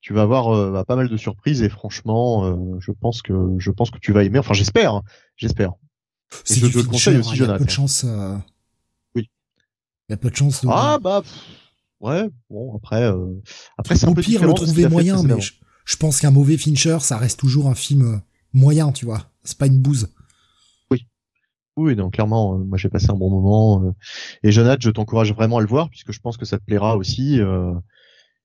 tu 0.00 0.12
vas 0.14 0.22
avoir 0.22 0.48
euh, 0.54 0.70
bah, 0.72 0.84
pas 0.84 0.96
mal 0.96 1.08
de 1.08 1.16
surprises 1.16 1.62
et 1.62 1.68
franchement, 1.68 2.56
je 2.80 2.90
pense 2.92 3.22
que, 3.22 3.32
je 3.58 3.70
pense 3.70 3.90
que 3.90 3.98
tu 3.98 4.12
vas 4.12 4.24
aimer. 4.24 4.38
Enfin 4.38 4.54
j'espère, 4.54 4.94
hein. 4.94 5.02
j'espère. 5.36 5.72
c'est 6.44 6.60
je 6.60 6.66
du 6.66 6.72
te 6.72 6.78
le 6.78 6.84
conseille 6.84 7.22
Fincher, 7.22 7.28
aussi, 7.28 7.30
hein, 7.30 7.34
Il 7.34 7.40
y 7.40 7.42
a 7.42 7.46
peu 7.46 7.46
Jonathan. 7.46 7.64
de 7.64 7.70
chance. 7.70 8.06
Oui. 9.14 9.30
Il 10.08 10.12
y 10.12 10.14
a 10.14 10.16
peu 10.16 10.30
de 10.30 10.36
chance. 10.36 10.62
de- 10.62 10.68
Ah 10.70 10.98
bah 11.00 11.22
pff, 11.22 11.32
ouais 12.00 12.28
bon 12.50 12.76
après 12.76 13.12
après 13.78 13.96
c'est 13.96 14.06
un 14.06 14.10
Au 14.10 14.14
peu 14.14 14.22
pire, 14.22 14.44
le 14.44 14.54
trouver 14.54 14.88
moyen, 14.88 15.22
mais 15.22 15.40
je, 15.40 15.52
je 15.84 15.96
pense 15.96 16.20
qu'un 16.20 16.30
mauvais 16.32 16.56
Fincher, 16.56 16.98
ça 17.00 17.16
reste 17.16 17.38
toujours 17.40 17.68
un 17.68 17.74
film 17.74 18.22
moyen, 18.52 18.92
tu 18.92 19.04
vois. 19.04 19.31
C'est 19.44 19.58
pas 19.58 19.66
une 19.66 19.80
bouse. 19.80 20.08
oui 21.78 21.96
donc 21.96 22.12
clairement 22.12 22.54
euh, 22.54 22.58
moi 22.58 22.76
j'ai 22.76 22.90
passé 22.90 23.08
un 23.10 23.14
bon 23.14 23.30
moment 23.30 23.82
euh, 23.82 23.92
et 24.42 24.52
Jonathan 24.52 24.76
je 24.78 24.90
t'encourage 24.90 25.32
vraiment 25.32 25.56
à 25.56 25.60
le 25.62 25.66
voir 25.66 25.88
puisque 25.88 26.12
je 26.12 26.20
pense 26.20 26.36
que 26.36 26.44
ça 26.44 26.58
te 26.58 26.64
plaira 26.64 26.98
aussi 26.98 27.40
euh, 27.40 27.72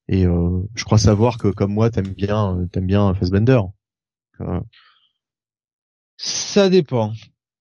et 0.08 0.26
euh, 0.26 0.62
je 0.76 0.86
crois 0.86 0.98
savoir 0.98 1.38
que 1.38 1.50
comme 1.50 1.74
moi 1.74 1.90
t'aimes 1.90 2.14
bien 2.14 2.66
t'aimes 2.72 2.86
bien 2.88 3.14
Fassbender 3.16 3.60
Euh, 4.40 4.62
Ça 6.18 6.70
dépend. 6.70 7.12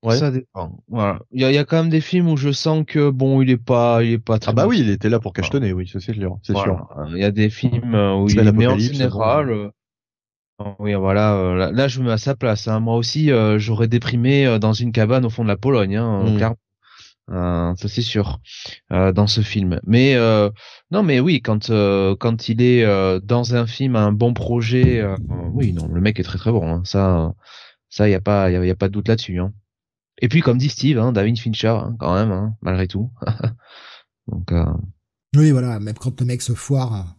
Ouais. 0.03 0.17
Ça 0.17 0.31
dépend. 0.31 0.83
Voilà. 0.87 1.19
Il 1.31 1.41
y 1.41 1.45
a, 1.45 1.51
il 1.51 1.55
y 1.55 1.57
a 1.57 1.65
quand 1.65 1.77
même 1.77 1.89
des 1.89 2.01
films 2.01 2.29
où 2.29 2.37
je 2.37 2.51
sens 2.51 2.85
que 2.87 3.09
bon, 3.09 3.41
il 3.41 3.49
est 3.49 3.57
pas, 3.57 4.03
il 4.03 4.13
est 4.13 4.19
pas 4.19 4.37
très. 4.39 4.51
Ah 4.51 4.53
bah 4.53 4.63
bon. 4.63 4.69
oui, 4.69 4.79
il 4.79 4.89
était 4.89 5.09
là 5.09 5.19
pour 5.19 5.33
cachetonner, 5.33 5.73
oui, 5.73 5.89
c'est 5.91 5.99
sûr, 5.99 6.13
c'est 6.43 6.53
Voilà. 6.53 6.73
sûr. 6.73 7.07
Il 7.15 7.17
y 7.17 7.23
a 7.23 7.31
des 7.31 7.49
films 7.49 7.93
où 7.95 8.29
il 8.29 8.39
est 8.39 8.51
mais 8.51 8.67
en 8.67 8.77
général. 8.77 9.49
euh, 9.49 9.69
Oui, 10.79 10.93
voilà. 10.95 11.35
euh, 11.35 11.55
là, 11.55 11.71
là, 11.71 11.87
je 11.87 11.99
me 11.99 12.05
mets 12.07 12.11
à 12.13 12.17
sa 12.17 12.35
place. 12.35 12.67
Hein. 12.67 12.79
Moi 12.79 12.95
aussi, 12.95 13.31
euh, 13.31 13.59
j'aurais 13.59 13.87
déprimé 13.87 14.45
euh, 14.47 14.57
dans 14.59 14.73
une 14.73 14.91
cabane 14.91 15.25
au 15.25 15.29
fond 15.29 15.43
de 15.43 15.47
la 15.49 15.57
Pologne, 15.57 15.95
hein, 15.97 16.23
clairement. 16.35 16.57
Euh, 17.29 17.75
ça 17.75 17.89
c'est 17.89 18.01
sûr 18.01 18.39
euh, 18.93 19.11
dans 19.11 19.27
ce 19.27 19.41
film. 19.41 19.81
Mais 19.85 20.15
euh, 20.15 20.49
non, 20.91 21.03
mais 21.03 21.19
oui, 21.19 21.41
quand 21.41 21.69
euh, 21.71 22.15
quand 22.17 22.47
il 22.47 22.61
est 22.61 22.85
euh, 22.85 23.19
dans 23.19 23.53
un 23.53 23.67
film, 23.67 23.97
un 23.97 24.13
bon 24.13 24.33
projet, 24.33 25.05
oui, 25.51 25.73
non, 25.73 25.87
le 25.89 25.99
mec 25.99 26.19
est 26.19 26.23
très 26.23 26.37
très 26.37 26.51
bon. 26.51 26.65
hein. 26.65 26.81
Ça, 26.85 27.33
ça, 27.89 28.07
y 28.07 28.13
a 28.13 28.21
pas, 28.21 28.49
y 28.49 28.55
a, 28.55 28.65
y 28.65 28.69
a 28.71 28.75
pas 28.75 28.87
de 28.87 28.93
doute 28.93 29.09
là-dessus. 29.09 29.39
Hein. 29.39 29.51
Et 30.21 30.29
puis 30.29 30.39
comme 30.39 30.57
dit 30.57 30.69
Steve, 30.69 30.97
hein, 30.99 31.11
David 31.11 31.37
Fincher, 31.37 31.67
hein, 31.67 31.95
quand 31.99 32.15
même, 32.15 32.31
hein, 32.31 32.53
malgré 32.61 32.87
tout. 32.87 33.11
Donc, 34.27 34.51
euh, 34.53 34.65
Oui, 35.35 35.51
voilà, 35.51 35.81
même 35.81 35.95
quand 35.95 36.19
le 36.21 36.25
mec 36.25 36.41
se 36.41 36.53
foire. 36.53 37.16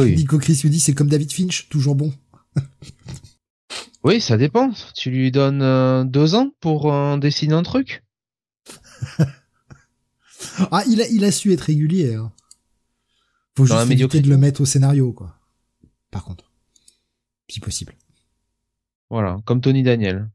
Oui. 0.00 0.16
Nico 0.16 0.38
Chris 0.38 0.60
lui 0.62 0.70
dit 0.70 0.80
c'est 0.80 0.94
comme 0.94 1.08
David 1.08 1.32
Finch, 1.32 1.68
toujours 1.68 1.94
bon. 1.94 2.12
Oui, 4.04 4.20
ça 4.20 4.36
dépend. 4.36 4.70
Tu 4.94 5.10
lui 5.10 5.32
donnes 5.32 5.60
euh, 5.60 6.04
deux 6.04 6.36
ans 6.36 6.52
pour 6.60 6.92
euh, 6.92 7.16
dessiner 7.18 7.54
un 7.54 7.62
truc? 7.62 8.04
Ah, 10.70 10.84
il 10.88 11.02
a, 11.02 11.08
il 11.08 11.24
a 11.24 11.32
su 11.32 11.52
être 11.52 11.62
régulier. 11.62 12.14
Hein. 12.14 12.32
Faut 13.56 13.66
Dans 13.66 13.78
juste 13.80 13.90
éviter 13.90 14.20
de 14.20 14.28
le 14.28 14.36
mettre 14.38 14.60
au 14.60 14.64
scénario, 14.64 15.12
quoi. 15.12 15.36
Par 16.10 16.24
contre. 16.24 16.52
Si 17.48 17.58
possible. 17.58 17.94
Voilà, 19.10 19.38
comme 19.44 19.60
Tony 19.60 19.82
Daniel. 19.82 20.30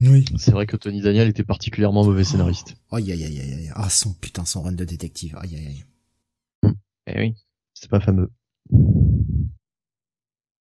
Oui. 0.00 0.24
C'est 0.38 0.52
vrai 0.52 0.66
que 0.66 0.76
Tony 0.76 1.00
Daniel 1.02 1.28
était 1.28 1.44
particulièrement 1.44 2.04
mauvais 2.04 2.24
scénariste. 2.24 2.74
Aïe, 2.90 3.12
aïe, 3.12 3.24
aïe, 3.24 3.40
aïe, 3.40 3.52
aïe. 3.54 3.72
Ah, 3.74 3.90
son 3.90 4.14
putain, 4.14 4.44
son 4.44 4.62
run 4.62 4.72
de 4.72 4.84
détective. 4.84 5.36
Aïe, 5.36 5.56
aïe, 5.56 5.66
aïe. 5.66 6.72
Eh 7.06 7.20
oui. 7.20 7.34
C'est 7.74 7.90
pas 7.90 8.00
fameux. 8.00 8.30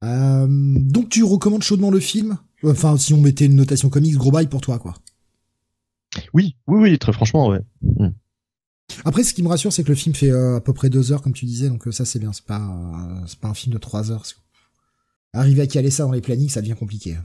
Euh, 0.03 0.47
donc 0.49 1.09
tu 1.09 1.23
recommandes 1.23 1.63
chaudement 1.63 1.91
le 1.91 1.99
film? 1.99 2.37
Enfin, 2.63 2.97
si 2.97 3.13
on 3.13 3.21
mettait 3.21 3.45
une 3.45 3.55
notation 3.55 3.89
comics, 3.89 4.15
gros 4.15 4.31
bail 4.31 4.47
pour 4.47 4.61
toi, 4.61 4.79
quoi. 4.79 4.95
Oui, 6.33 6.55
oui, 6.67 6.79
oui, 6.81 6.99
très 6.99 7.13
franchement, 7.13 7.47
ouais. 7.47 7.61
Après, 9.05 9.23
ce 9.23 9.33
qui 9.33 9.43
me 9.43 9.47
rassure, 9.47 9.71
c'est 9.71 9.83
que 9.83 9.89
le 9.89 9.95
film 9.95 10.13
fait 10.13 10.29
euh, 10.29 10.57
à 10.57 10.61
peu 10.61 10.73
près 10.73 10.89
deux 10.89 11.11
heures, 11.11 11.21
comme 11.21 11.33
tu 11.33 11.45
disais, 11.45 11.69
donc 11.69 11.87
euh, 11.87 11.91
ça 11.91 12.05
c'est 12.05 12.19
bien. 12.19 12.33
C'est 12.33 12.45
pas, 12.45 12.59
euh, 12.59 13.25
c'est 13.27 13.39
pas 13.39 13.47
un 13.47 13.53
film 13.53 13.73
de 13.73 13.79
trois 13.79 14.11
heures. 14.11 14.23
Arriver 15.33 15.61
à 15.61 15.67
caler 15.67 15.91
ça 15.91 16.03
dans 16.03 16.11
les 16.11 16.21
plannings, 16.21 16.49
ça 16.49 16.61
devient 16.61 16.75
compliqué. 16.77 17.17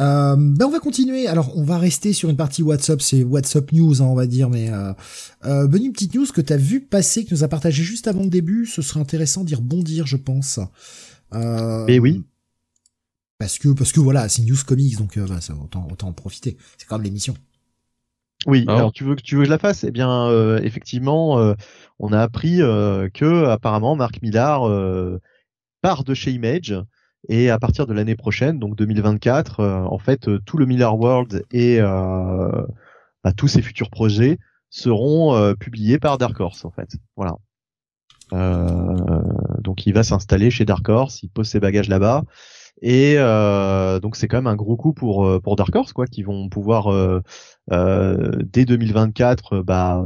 Euh, 0.00 0.34
ben 0.36 0.66
on 0.66 0.70
va 0.70 0.80
continuer. 0.80 1.28
Alors, 1.28 1.56
on 1.56 1.62
va 1.62 1.78
rester 1.78 2.12
sur 2.12 2.28
une 2.28 2.36
partie 2.36 2.62
WhatsApp, 2.62 3.00
c'est 3.00 3.22
WhatsApp 3.22 3.70
News, 3.72 4.02
hein, 4.02 4.06
on 4.06 4.14
va 4.14 4.26
dire. 4.26 4.50
Mais 4.50 4.70
euh, 4.72 4.92
euh, 5.44 5.66
Benny, 5.68 5.86
une 5.86 5.92
petite 5.92 6.14
news 6.14 6.26
que 6.26 6.40
t'as 6.40 6.56
vu 6.56 6.80
passer, 6.80 7.22
que 7.24 7.28
tu 7.28 7.34
nous 7.34 7.44
a 7.44 7.48
partagé 7.48 7.82
juste 7.84 8.08
avant 8.08 8.22
le 8.22 8.28
début. 8.28 8.66
Ce 8.66 8.82
serait 8.82 9.00
intéressant 9.00 9.44
d'y 9.44 9.54
rebondir, 9.54 10.06
je 10.06 10.16
pense. 10.16 10.58
Euh, 11.32 11.86
Et 11.86 11.98
oui. 11.98 12.24
Parce 13.38 13.58
que 13.58 13.68
parce 13.68 13.92
que 13.92 14.00
voilà, 14.00 14.28
c'est 14.28 14.42
news 14.42 14.56
comics, 14.66 14.96
donc 14.96 15.16
euh, 15.16 15.26
bah, 15.26 15.40
ça, 15.40 15.54
autant 15.54 15.86
autant 15.90 16.08
en 16.08 16.12
profiter. 16.12 16.56
C'est 16.78 16.86
quand 16.86 16.96
même 16.96 17.04
l'émission. 17.04 17.34
Oui, 18.46 18.64
Ah. 18.68 18.76
alors 18.76 18.92
tu 18.92 19.04
veux 19.04 19.14
que 19.16 19.22
tu 19.22 19.36
veux 19.36 19.42
que 19.42 19.46
je 19.46 19.50
la 19.50 19.58
fasse? 19.58 19.84
Eh 19.84 19.90
bien, 19.90 20.28
euh, 20.28 20.60
effectivement, 20.62 21.38
euh, 21.38 21.54
on 21.98 22.12
a 22.12 22.20
appris 22.20 22.60
euh, 22.62 23.08
que 23.12 23.44
apparemment 23.46 23.96
Marc 23.96 24.20
Millar 24.22 24.68
euh, 24.68 25.20
part 25.82 26.04
de 26.04 26.14
chez 26.14 26.30
Image 26.32 26.74
et 27.28 27.50
à 27.50 27.58
partir 27.58 27.86
de 27.86 27.94
l'année 27.94 28.16
prochaine, 28.16 28.58
donc 28.58 28.76
2024, 28.76 29.60
euh, 29.60 29.82
en 29.82 29.98
fait, 29.98 30.28
euh, 30.28 30.40
tout 30.44 30.56
le 30.58 30.66
Millar 30.66 30.98
World 30.98 31.44
et 31.52 31.80
euh, 31.80 32.66
bah, 33.22 33.32
tous 33.32 33.48
ses 33.48 33.62
futurs 33.62 33.90
projets 33.90 34.38
seront 34.70 35.34
euh, 35.34 35.54
publiés 35.54 35.98
par 35.98 36.18
Dark 36.18 36.38
Horse, 36.38 36.64
en 36.64 36.70
fait. 36.70 36.96
Voilà. 37.16 37.36
Euh, 38.32 39.22
donc 39.60 39.86
il 39.86 39.92
va 39.92 40.02
s'installer 40.02 40.50
chez 40.50 40.64
Dark 40.64 40.88
Horse, 40.88 41.22
il 41.22 41.28
pose 41.28 41.46
ses 41.46 41.60
bagages 41.60 41.88
là-bas. 41.88 42.24
Et 42.82 43.14
euh, 43.18 44.00
donc 44.00 44.16
c'est 44.16 44.28
quand 44.28 44.38
même 44.38 44.46
un 44.46 44.56
gros 44.56 44.76
coup 44.76 44.92
pour 44.92 45.40
pour 45.42 45.56
Dark 45.56 45.74
Horse 45.74 45.92
quoi, 45.92 46.06
qui 46.06 46.22
vont 46.22 46.48
pouvoir 46.48 46.92
euh, 46.92 47.20
euh, 47.70 48.32
dès 48.44 48.64
2024 48.64 49.52
euh, 49.52 49.62
bah 49.62 50.04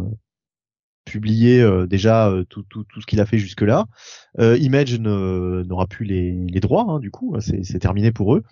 publier 1.09 1.61
euh, 1.61 1.87
déjà 1.87 2.29
euh, 2.29 2.45
tout, 2.45 2.63
tout, 2.69 2.85
tout 2.85 3.01
ce 3.01 3.07
qu'il 3.07 3.21
a 3.21 3.27
fait 3.27 3.39
jusque 3.39 3.63
là. 3.63 3.87
Image 4.39 4.99
n'aura 5.01 5.87
plus 5.87 6.05
les, 6.05 6.33
les 6.33 6.61
droits 6.61 6.87
hein, 6.89 6.99
du 7.01 7.11
coup, 7.11 7.35
c'est 7.41 7.79
terminé 7.81 8.13
pour 8.13 8.35
eux. 8.37 8.43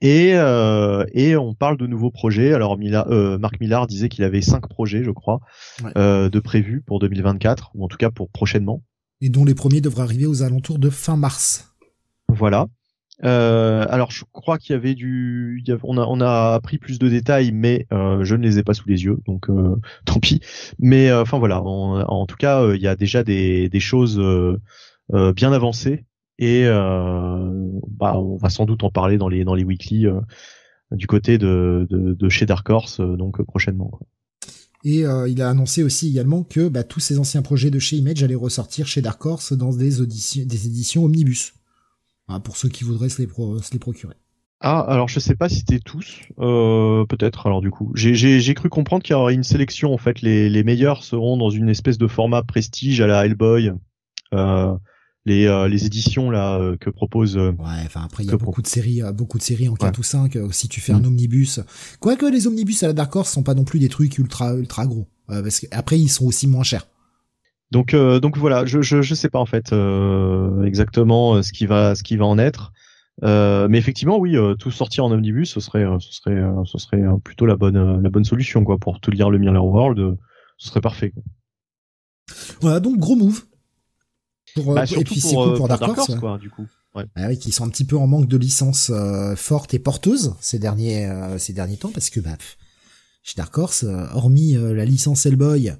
Et 0.00 0.32
euh, 0.34 1.04
et 1.12 1.36
on 1.36 1.54
parle 1.54 1.76
de 1.76 1.86
nouveaux 1.86 2.10
projets. 2.10 2.52
Alors 2.52 2.76
Mila, 2.76 3.06
euh, 3.08 3.38
Marc 3.38 3.60
Millard 3.60 3.86
disait 3.86 4.08
qu'il 4.08 4.24
avait 4.24 4.42
cinq 4.42 4.68
projets, 4.68 5.02
je 5.04 5.10
crois, 5.10 5.40
Ouais. 5.82 5.92
euh, 5.96 6.28
de 6.28 6.40
prévus 6.40 6.82
pour 6.86 6.98
2024 6.98 7.70
ou 7.74 7.84
en 7.84 7.88
tout 7.88 7.96
cas 7.96 8.10
pour 8.10 8.28
prochainement. 8.28 8.82
Et 9.20 9.28
dont 9.28 9.44
les 9.44 9.54
premiers 9.54 9.80
devraient 9.80 10.02
arriver 10.02 10.26
aux 10.26 10.42
alentours 10.42 10.78
de 10.78 10.90
fin 10.90 11.16
mars. 11.16 11.74
Voilà. 12.28 12.66
Euh, 13.22 13.86
alors 13.88 14.10
je 14.10 14.24
crois 14.32 14.58
qu'il 14.58 14.72
y 14.72 14.76
avait 14.76 14.94
du, 14.94 15.62
on 15.84 15.98
a 15.98 16.26
a 16.26 16.54
appris 16.54 16.78
plus 16.78 16.98
de 16.98 17.08
détails, 17.08 17.52
mais 17.52 17.86
euh, 17.92 18.24
je 18.24 18.34
ne 18.34 18.42
les 18.42 18.58
ai 18.58 18.64
pas 18.64 18.74
sous 18.74 18.88
les 18.88 19.04
yeux, 19.04 19.18
donc 19.26 19.48
euh, 19.50 19.76
tant 20.04 20.18
pis. 20.18 20.40
Mais 20.78 21.12
enfin 21.12 21.38
voilà, 21.38 21.62
en, 21.62 22.26
tout 22.26 22.36
cas 22.36 22.72
il 22.74 22.80
y 22.80 22.88
a 22.88 22.96
déjà 22.96 23.22
des 23.22 23.70
choses 23.80 24.20
bien 25.10 25.52
avancées 25.52 26.04
et 26.38 26.64
bah 26.66 28.18
on 28.18 28.36
va 28.36 28.50
sans 28.50 28.64
doute 28.64 28.82
en 28.82 28.90
parler 28.90 29.18
dans 29.18 29.28
les 29.28 29.44
dans 29.44 29.54
les 29.54 29.64
weekly 29.64 30.06
du 30.90 31.06
côté 31.06 31.38
de, 31.38 31.86
chez 32.28 32.46
Dark 32.46 32.68
Horse 32.68 33.00
donc 33.00 33.42
prochainement. 33.42 34.00
Et 34.82 35.04
il 35.28 35.40
a 35.40 35.48
annoncé 35.48 35.84
aussi 35.84 36.08
également 36.08 36.42
que 36.42 36.68
bah, 36.68 36.82
tous 36.82 37.00
ces 37.00 37.18
anciens 37.20 37.42
projets 37.42 37.70
de 37.70 37.78
chez 37.78 37.96
Image 37.96 38.24
allaient 38.24 38.34
ressortir 38.34 38.88
chez 38.88 39.02
Dark 39.02 39.24
Horse 39.24 39.52
dans 39.52 39.72
des 39.72 40.02
éditions 40.02 41.04
omnibus. 41.04 41.54
Voilà, 42.28 42.40
pour 42.40 42.56
ceux 42.56 42.68
qui 42.68 42.84
voudraient 42.84 43.08
se 43.08 43.20
les, 43.20 43.26
pro- 43.26 43.58
se 43.58 43.72
les 43.72 43.78
procurer. 43.78 44.14
Ah, 44.60 44.80
alors 44.80 45.08
je 45.08 45.20
sais 45.20 45.34
pas 45.34 45.48
si 45.50 45.56
c'était 45.56 45.78
tous, 45.78 46.20
euh, 46.38 47.04
peut-être. 47.06 47.46
Alors 47.46 47.60
du 47.60 47.70
coup, 47.70 47.90
j'ai 47.94 48.54
cru 48.54 48.70
comprendre 48.70 49.02
qu'il 49.02 49.12
y 49.12 49.16
aurait 49.16 49.34
une 49.34 49.42
sélection. 49.44 49.92
En 49.92 49.98
fait, 49.98 50.22
les 50.22 50.48
les 50.48 50.64
meilleurs 50.64 51.04
seront 51.04 51.36
dans 51.36 51.50
une 51.50 51.68
espèce 51.68 51.98
de 51.98 52.06
format 52.06 52.42
prestige 52.42 53.00
à 53.02 53.06
la 53.06 53.26
Hellboy. 53.26 53.72
Euh, 54.32 54.74
les 55.26 55.46
euh, 55.46 55.68
les 55.68 55.84
éditions 55.86 56.30
là 56.30 56.58
euh, 56.58 56.76
que 56.78 56.88
propose. 56.88 57.36
Ouais, 57.36 57.52
enfin 57.84 58.02
après 58.04 58.24
il 58.24 58.30
y 58.30 58.32
a 58.32 58.36
beaucoup 58.38 58.62
de 58.62 58.66
séries, 58.66 59.02
beaucoup 59.14 59.36
de 59.38 59.42
séries 59.42 59.68
en 59.68 59.74
4 59.74 59.92
Ouais. 59.94 60.00
ou 60.00 60.02
5. 60.02 60.36
euh, 60.36 60.48
si 60.50 60.68
tu 60.68 60.80
fais 60.80 60.92
un 60.92 61.00
Mm. 61.00 61.06
omnibus, 61.06 61.60
quoique 62.00 62.24
les 62.24 62.46
omnibus 62.46 62.82
à 62.84 62.86
la 62.86 62.92
Dark 62.94 63.14
Horse 63.16 63.30
sont 63.32 63.42
pas 63.42 63.54
non 63.54 63.64
plus 63.64 63.80
des 63.80 63.88
trucs 63.90 64.16
ultra 64.18 64.54
ultra 64.54 64.86
gros, 64.86 65.06
parce 65.28 65.60
qu'après 65.60 65.98
ils 65.98 66.08
sont 66.08 66.24
aussi 66.26 66.46
moins 66.46 66.62
chers. 66.62 66.86
Donc 67.70 67.94
euh, 67.94 68.20
donc 68.20 68.36
voilà, 68.36 68.64
je 68.66 68.82
je 68.82 69.02
je 69.02 69.14
sais 69.14 69.28
pas 69.28 69.38
en 69.38 69.46
fait 69.46 69.72
euh, 69.72 70.64
exactement 70.64 71.34
euh, 71.34 71.42
ce 71.42 71.52
qui 71.52 71.66
va 71.66 71.94
ce 71.94 72.02
qui 72.02 72.16
va 72.16 72.24
en 72.26 72.38
être. 72.38 72.72
Euh, 73.22 73.68
mais 73.68 73.78
effectivement, 73.78 74.18
oui, 74.18 74.36
tout 74.58 74.70
sortir 74.72 75.04
en 75.04 75.12
omnibus, 75.12 75.50
ce 75.52 75.60
serait, 75.60 75.84
ce 76.00 76.12
serait, 76.12 76.42
ce 76.64 76.78
serait 76.78 77.02
plutôt 77.22 77.46
la 77.46 77.54
bonne, 77.54 78.02
la 78.02 78.10
bonne 78.10 78.24
solution, 78.24 78.64
quoi, 78.64 78.76
pour 78.76 78.98
tout 78.98 79.12
lire 79.12 79.30
le 79.30 79.38
Mirror 79.38 79.64
World, 79.64 80.16
ce 80.58 80.68
serait 80.68 80.80
parfait. 80.80 81.10
Quoi. 81.10 81.22
Voilà, 82.60 82.80
donc 82.80 82.98
gros 82.98 83.14
move. 83.14 83.44
Pour, 84.56 84.74
Bah, 84.74 84.82
et 84.82 84.86
surtout 84.86 85.04
puis 85.12 85.20
c'est 85.20 85.32
pour, 85.32 85.44
cool 85.44 85.56
pour 85.56 85.68
Dark, 85.68 85.82
Horse. 85.82 85.98
Horse, 85.98 86.08
ouais. 86.08 86.18
quoi, 86.18 86.38
du 86.38 86.50
coup. 86.50 86.66
Ouais. 86.96 87.04
Ah 87.14 87.28
oui, 87.28 87.38
qui 87.38 87.52
sont 87.52 87.64
un 87.64 87.70
petit 87.70 87.84
peu 87.84 87.96
en 87.96 88.08
manque 88.08 88.26
de 88.26 88.36
licences 88.36 88.90
fortes 89.36 89.74
et 89.74 89.78
porteuses 89.78 90.34
ces 90.40 90.58
derniers 90.58 91.08
ces 91.38 91.52
derniers 91.52 91.76
temps 91.76 91.90
parce 91.92 92.10
que 92.10 92.20
bah 92.20 92.36
chez 93.22 93.34
Dark 93.36 93.56
Horse, 93.56 93.84
hormis 94.12 94.54
la 94.54 94.84
licence 94.84 95.26
Hellboy 95.26 95.72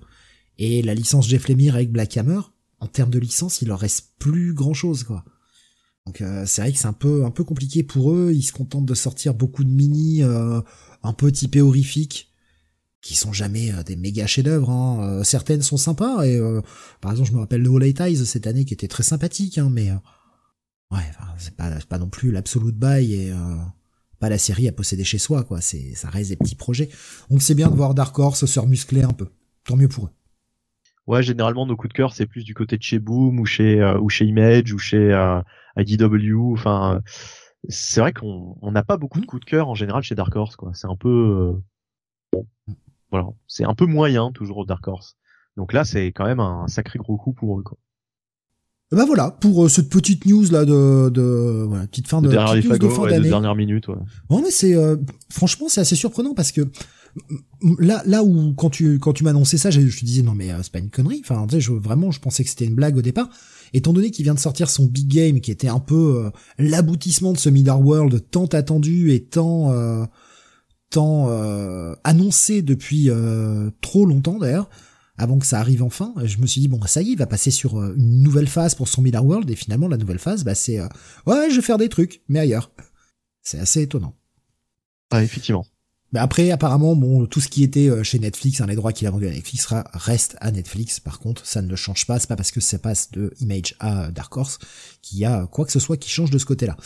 et 0.58 0.82
la 0.82 0.94
licence 0.94 1.28
Jeff 1.28 1.48
Lemire 1.48 1.74
avec 1.74 1.90
Black 1.90 2.16
Hammer, 2.16 2.40
en 2.80 2.86
termes 2.86 3.10
de 3.10 3.18
licence, 3.18 3.62
il 3.62 3.68
leur 3.68 3.80
reste 3.80 4.14
plus 4.18 4.54
grand 4.54 4.74
chose 4.74 5.04
quoi. 5.04 5.24
Donc 6.06 6.20
euh, 6.20 6.44
c'est 6.46 6.60
vrai 6.62 6.72
que 6.72 6.78
c'est 6.78 6.86
un 6.86 6.92
peu 6.92 7.24
un 7.24 7.30
peu 7.30 7.44
compliqué 7.44 7.82
pour 7.82 8.12
eux. 8.12 8.32
Ils 8.34 8.42
se 8.42 8.52
contentent 8.52 8.86
de 8.86 8.94
sortir 8.94 9.32
beaucoup 9.34 9.64
de 9.64 9.70
mini 9.70 10.22
euh, 10.22 10.60
un 11.02 11.12
peu 11.12 11.32
typés 11.32 11.62
horrifiques 11.62 12.34
qui 13.04 13.14
sont 13.14 13.32
jamais 13.32 13.70
euh, 13.72 13.82
des 13.82 13.96
méga 13.96 14.26
chefs-d'œuvre. 14.26 14.70
Hein. 14.70 14.98
Euh, 15.02 15.24
certaines 15.24 15.62
sont 15.62 15.76
sympas 15.76 16.24
et 16.24 16.36
euh, 16.36 16.62
par 17.00 17.12
exemple 17.12 17.28
je 17.28 17.34
me 17.34 17.40
rappelle 17.40 17.62
le 17.62 17.82
Eight 17.86 18.00
Eyes 18.00 18.26
cette 18.26 18.46
année 18.46 18.64
qui 18.64 18.74
était 18.74 18.88
très 18.88 19.02
sympathique, 19.02 19.58
hein, 19.58 19.70
mais 19.70 19.90
Ouais, 20.90 21.00
enfin, 21.10 21.32
c'est 21.38 21.56
pas, 21.56 21.70
pas 21.88 21.98
non 21.98 22.08
plus 22.08 22.30
l'absolute 22.30 22.76
bail 22.76 23.14
et 23.14 23.32
pas 24.20 24.28
la 24.28 24.38
série 24.38 24.68
à 24.68 24.72
posséder 24.72 25.02
chez 25.02 25.18
soi, 25.18 25.42
quoi. 25.42 25.60
C'est, 25.60 25.94
ça 25.96 26.08
reste 26.08 26.28
des 26.28 26.36
petits 26.36 26.54
projets. 26.54 26.88
Donc 27.30 27.42
c'est 27.42 27.54
bien 27.54 27.68
de 27.68 27.74
voir 27.74 27.94
Dark 27.94 28.16
Horse 28.16 28.44
se 28.44 28.60
remuscler 28.60 29.02
un 29.02 29.12
peu. 29.12 29.28
Tant 29.64 29.76
mieux 29.76 29.88
pour 29.88 30.04
eux. 30.04 30.10
Ouais, 31.06 31.22
généralement 31.22 31.66
nos 31.66 31.76
coups 31.76 31.92
de 31.92 31.96
cœur 31.96 32.14
c'est 32.14 32.26
plus 32.26 32.44
du 32.44 32.54
côté 32.54 32.78
de 32.78 32.82
chez 32.82 32.98
Boom 32.98 33.38
ou 33.38 33.44
chez 33.44 33.80
euh, 33.80 33.98
ou 33.98 34.08
chez 34.08 34.24
Image 34.24 34.72
ou 34.72 34.78
chez 34.78 35.12
euh, 35.12 35.40
IDW. 35.76 36.52
Enfin, 36.52 36.94
euh, 36.96 37.00
c'est 37.68 38.00
vrai 38.00 38.12
qu'on 38.12 38.56
on 38.62 38.72
n'a 38.72 38.82
pas 38.82 38.96
beaucoup 38.96 39.20
de 39.20 39.26
coups 39.26 39.44
de 39.44 39.50
cœur 39.50 39.68
en 39.68 39.74
général 39.74 40.02
chez 40.02 40.14
Dark 40.14 40.34
Horse, 40.34 40.56
quoi. 40.56 40.70
C'est 40.72 40.86
un 40.86 40.96
peu 40.96 41.08
euh, 41.08 41.52
bon, 42.32 42.46
voilà, 43.10 43.28
c'est 43.46 43.64
un 43.64 43.74
peu 43.74 43.84
moyen 43.84 44.32
toujours 44.32 44.58
au 44.58 44.64
Dark 44.64 44.86
Horse. 44.88 45.16
Donc 45.58 45.72
là, 45.72 45.84
c'est 45.84 46.06
quand 46.06 46.24
même 46.24 46.40
un 46.40 46.66
sacré 46.68 46.98
gros 46.98 47.16
coup 47.16 47.32
pour 47.32 47.60
eux, 47.60 47.62
quoi. 47.62 47.78
Bah 48.90 49.04
voilà, 49.06 49.30
pour 49.30 49.68
cette 49.68 49.88
petite 49.90 50.24
news 50.24 50.44
là 50.52 50.64
de, 50.64 51.08
de 51.10 51.64
voilà, 51.66 51.86
petite 51.86 52.06
fin 52.06 52.22
de, 52.22 52.28
petite 52.28 52.70
news 52.70 52.78
de 52.78 52.88
fin 52.88 53.06
d'année. 53.08 53.28
dernière 53.28 53.54
minute. 53.56 53.88
Ouais. 53.88 53.96
ouais 54.30 54.40
mais 54.42 54.50
c'est 54.50 54.76
franchement 55.30 55.68
c'est 55.68 55.80
assez 55.80 55.96
surprenant 55.96 56.32
parce 56.32 56.52
que 56.52 56.60
là 57.78 58.02
là 58.06 58.24
où 58.24 58.54
quand 58.54 58.70
tu 58.70 58.98
quand 58.98 59.12
tu 59.12 59.24
m'annonçais 59.24 59.58
ça, 59.58 59.70
je, 59.70 59.80
je 59.80 60.04
disais 60.04 60.22
non 60.22 60.34
mais 60.34 60.50
c'est 60.62 60.72
pas 60.72 60.78
une 60.78 60.90
connerie. 60.90 61.22
Enfin 61.24 61.46
tu 61.46 61.56
sais, 61.56 61.60
je, 61.60 61.72
vraiment 61.72 62.10
je 62.10 62.20
pensais 62.20 62.44
que 62.44 62.50
c'était 62.50 62.66
une 62.66 62.74
blague 62.74 62.96
au 62.96 63.02
départ. 63.02 63.28
Étant 63.72 63.92
donné 63.92 64.10
qu'il 64.10 64.24
vient 64.24 64.34
de 64.34 64.38
sortir 64.38 64.70
son 64.70 64.86
big 64.86 65.08
game 65.08 65.40
qui 65.40 65.50
était 65.50 65.68
un 65.68 65.80
peu 65.80 66.30
l'aboutissement 66.58 67.32
de 67.32 67.38
ce 67.38 67.48
Middle 67.48 67.70
World 67.70 68.30
tant 68.30 68.46
attendu 68.46 69.12
et 69.12 69.24
tant 69.24 69.74
tant 70.90 71.28
annoncé 72.04 72.62
depuis 72.62 73.10
trop 73.80 74.06
longtemps 74.06 74.38
d'ailleurs 74.38 74.68
avant 75.16 75.38
que 75.38 75.46
ça 75.46 75.60
arrive 75.60 75.82
enfin, 75.82 76.12
je 76.24 76.38
me 76.38 76.46
suis 76.46 76.60
dit 76.60 76.68
bon 76.68 76.80
ça 76.86 77.02
y 77.02 77.10
est, 77.10 77.12
il 77.12 77.18
va 77.18 77.26
passer 77.26 77.50
sur 77.50 77.80
euh, 77.80 77.94
une 77.96 78.22
nouvelle 78.22 78.48
phase 78.48 78.74
pour 78.74 78.88
son 78.88 79.02
Miller 79.02 79.24
World 79.24 79.48
et 79.50 79.56
finalement 79.56 79.88
la 79.88 79.96
nouvelle 79.96 80.18
phase 80.18 80.44
bah 80.44 80.54
c'est 80.54 80.80
euh, 80.80 80.88
ouais, 81.26 81.50
je 81.50 81.56
vais 81.56 81.62
faire 81.62 81.78
des 81.78 81.88
trucs 81.88 82.22
mais 82.28 82.40
ailleurs. 82.40 82.72
C'est 83.42 83.58
assez 83.58 83.82
étonnant. 83.82 84.16
Ah 85.10 85.22
effectivement. 85.22 85.66
Mais 86.14 86.20
après 86.20 86.52
apparemment 86.52 86.94
bon 86.94 87.26
tout 87.26 87.40
ce 87.40 87.48
qui 87.48 87.64
était 87.64 87.90
euh, 87.90 88.04
chez 88.04 88.20
Netflix, 88.20 88.60
hein, 88.60 88.66
les 88.66 88.76
droits 88.76 88.92
qu'il 88.92 89.08
a 89.08 89.10
vendus 89.10 89.26
à 89.26 89.32
Netflix 89.32 89.66
reste 89.92 90.36
à 90.40 90.52
Netflix. 90.52 91.00
Par 91.00 91.18
contre, 91.18 91.44
ça 91.44 91.60
ne 91.60 91.68
le 91.68 91.74
change 91.74 92.06
pas, 92.06 92.20
c'est 92.20 92.28
pas 92.28 92.36
parce 92.36 92.52
que 92.52 92.60
ça 92.60 92.78
passe 92.78 93.10
de 93.10 93.34
Image 93.40 93.74
à 93.80 94.12
Dark 94.12 94.34
Horse 94.36 94.60
qu'il 95.02 95.18
y 95.18 95.24
a 95.24 95.48
quoi 95.48 95.64
que 95.66 95.72
ce 95.72 95.80
soit 95.80 95.96
qui 95.96 96.08
change 96.08 96.30
de 96.30 96.38
ce 96.38 96.46
côté-là. 96.46 96.76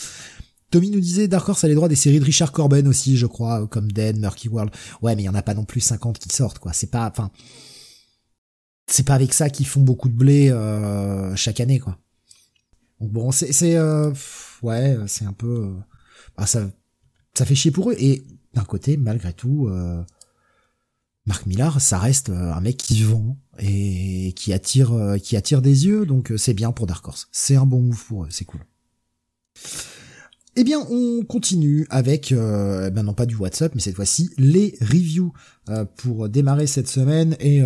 Tommy 0.70 0.90
nous 0.90 1.00
disait 1.00 1.28
Dark 1.28 1.46
Horse 1.46 1.62
a 1.62 1.68
les 1.68 1.74
droits 1.74 1.88
des 1.88 1.94
séries 1.94 2.20
de 2.20 2.24
Richard 2.24 2.52
Corben 2.52 2.88
aussi, 2.88 3.18
je 3.18 3.26
crois, 3.26 3.66
comme 3.66 3.92
Dead, 3.92 4.18
Murky 4.18 4.48
World. 4.48 4.70
Ouais, 5.02 5.14
mais 5.14 5.22
il 5.22 5.26
y 5.26 5.28
en 5.28 5.34
a 5.34 5.42
pas 5.42 5.54
non 5.54 5.66
plus 5.66 5.80
50 5.80 6.18
qui 6.18 6.34
sortent 6.34 6.58
quoi. 6.58 6.72
C'est 6.72 6.90
pas 6.90 7.06
enfin 7.06 7.30
c'est 8.86 9.04
pas 9.04 9.14
avec 9.14 9.34
ça 9.34 9.50
qu'ils 9.50 9.66
font 9.66 9.82
beaucoup 9.82 10.08
de 10.08 10.14
blé 10.14 10.50
euh, 10.50 11.36
chaque 11.36 11.60
année 11.60 11.80
quoi. 11.80 11.98
Donc 12.98 13.12
bon, 13.12 13.30
c'est 13.30 13.52
c'est 13.52 13.76
euh, 13.76 14.10
ouais, 14.62 14.96
c'est 15.06 15.26
un 15.26 15.34
peu 15.34 15.66
euh, 15.66 15.74
bah, 16.34 16.46
ça 16.46 16.66
ça 17.34 17.44
fait 17.44 17.54
chier 17.54 17.70
pour 17.70 17.90
eux 17.90 17.96
d'un 18.58 18.64
côté 18.64 18.96
malgré 18.96 19.32
tout 19.32 19.68
euh, 19.68 20.02
Marc 21.26 21.46
Millar, 21.46 21.80
ça 21.80 21.98
reste 21.98 22.30
un 22.30 22.60
mec 22.60 22.76
qui 22.76 23.02
vend 23.02 23.36
et 23.58 24.32
qui 24.34 24.52
attire 24.52 25.16
qui 25.22 25.36
attire 25.36 25.62
des 25.62 25.86
yeux 25.86 26.06
donc 26.06 26.32
c'est 26.36 26.54
bien 26.54 26.72
pour 26.72 26.86
Dark 26.86 27.06
Horse. 27.06 27.28
C'est 27.32 27.56
un 27.56 27.66
bon 27.66 27.80
move 27.80 28.04
pour 28.06 28.24
eux, 28.24 28.28
c'est 28.30 28.44
cool. 28.44 28.60
Eh 30.56 30.64
bien, 30.64 30.80
on 30.90 31.22
continue 31.24 31.86
avec, 31.88 32.32
euh, 32.32 32.90
ben 32.90 33.04
non 33.04 33.14
pas 33.14 33.26
du 33.26 33.36
WhatsApp, 33.36 33.76
mais 33.76 33.80
cette 33.80 33.94
fois-ci 33.94 34.30
les 34.38 34.76
reviews 34.80 35.32
pour 35.96 36.28
démarrer 36.28 36.66
cette 36.66 36.88
semaine 36.88 37.36
et 37.38 37.62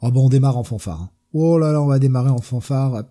Oh 0.00 0.10
bah 0.10 0.20
on 0.20 0.28
démarre 0.28 0.56
en 0.56 0.64
fanfare. 0.64 1.02
Hein. 1.02 1.10
Oh 1.32 1.58
là 1.58 1.72
là, 1.72 1.82
on 1.82 1.86
va 1.86 1.98
démarrer 1.98 2.30
en 2.30 2.40
fanfare. 2.40 3.04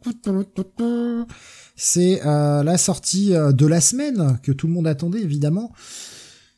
C'est 1.76 2.26
euh, 2.26 2.64
la 2.64 2.78
sortie 2.78 3.36
euh, 3.36 3.52
de 3.52 3.68
la 3.68 3.82
semaine 3.82 4.40
que 4.42 4.52
tout 4.52 4.68
le 4.68 4.74
monde 4.74 4.88
attendait 4.88 5.22
évidemment. 5.22 5.74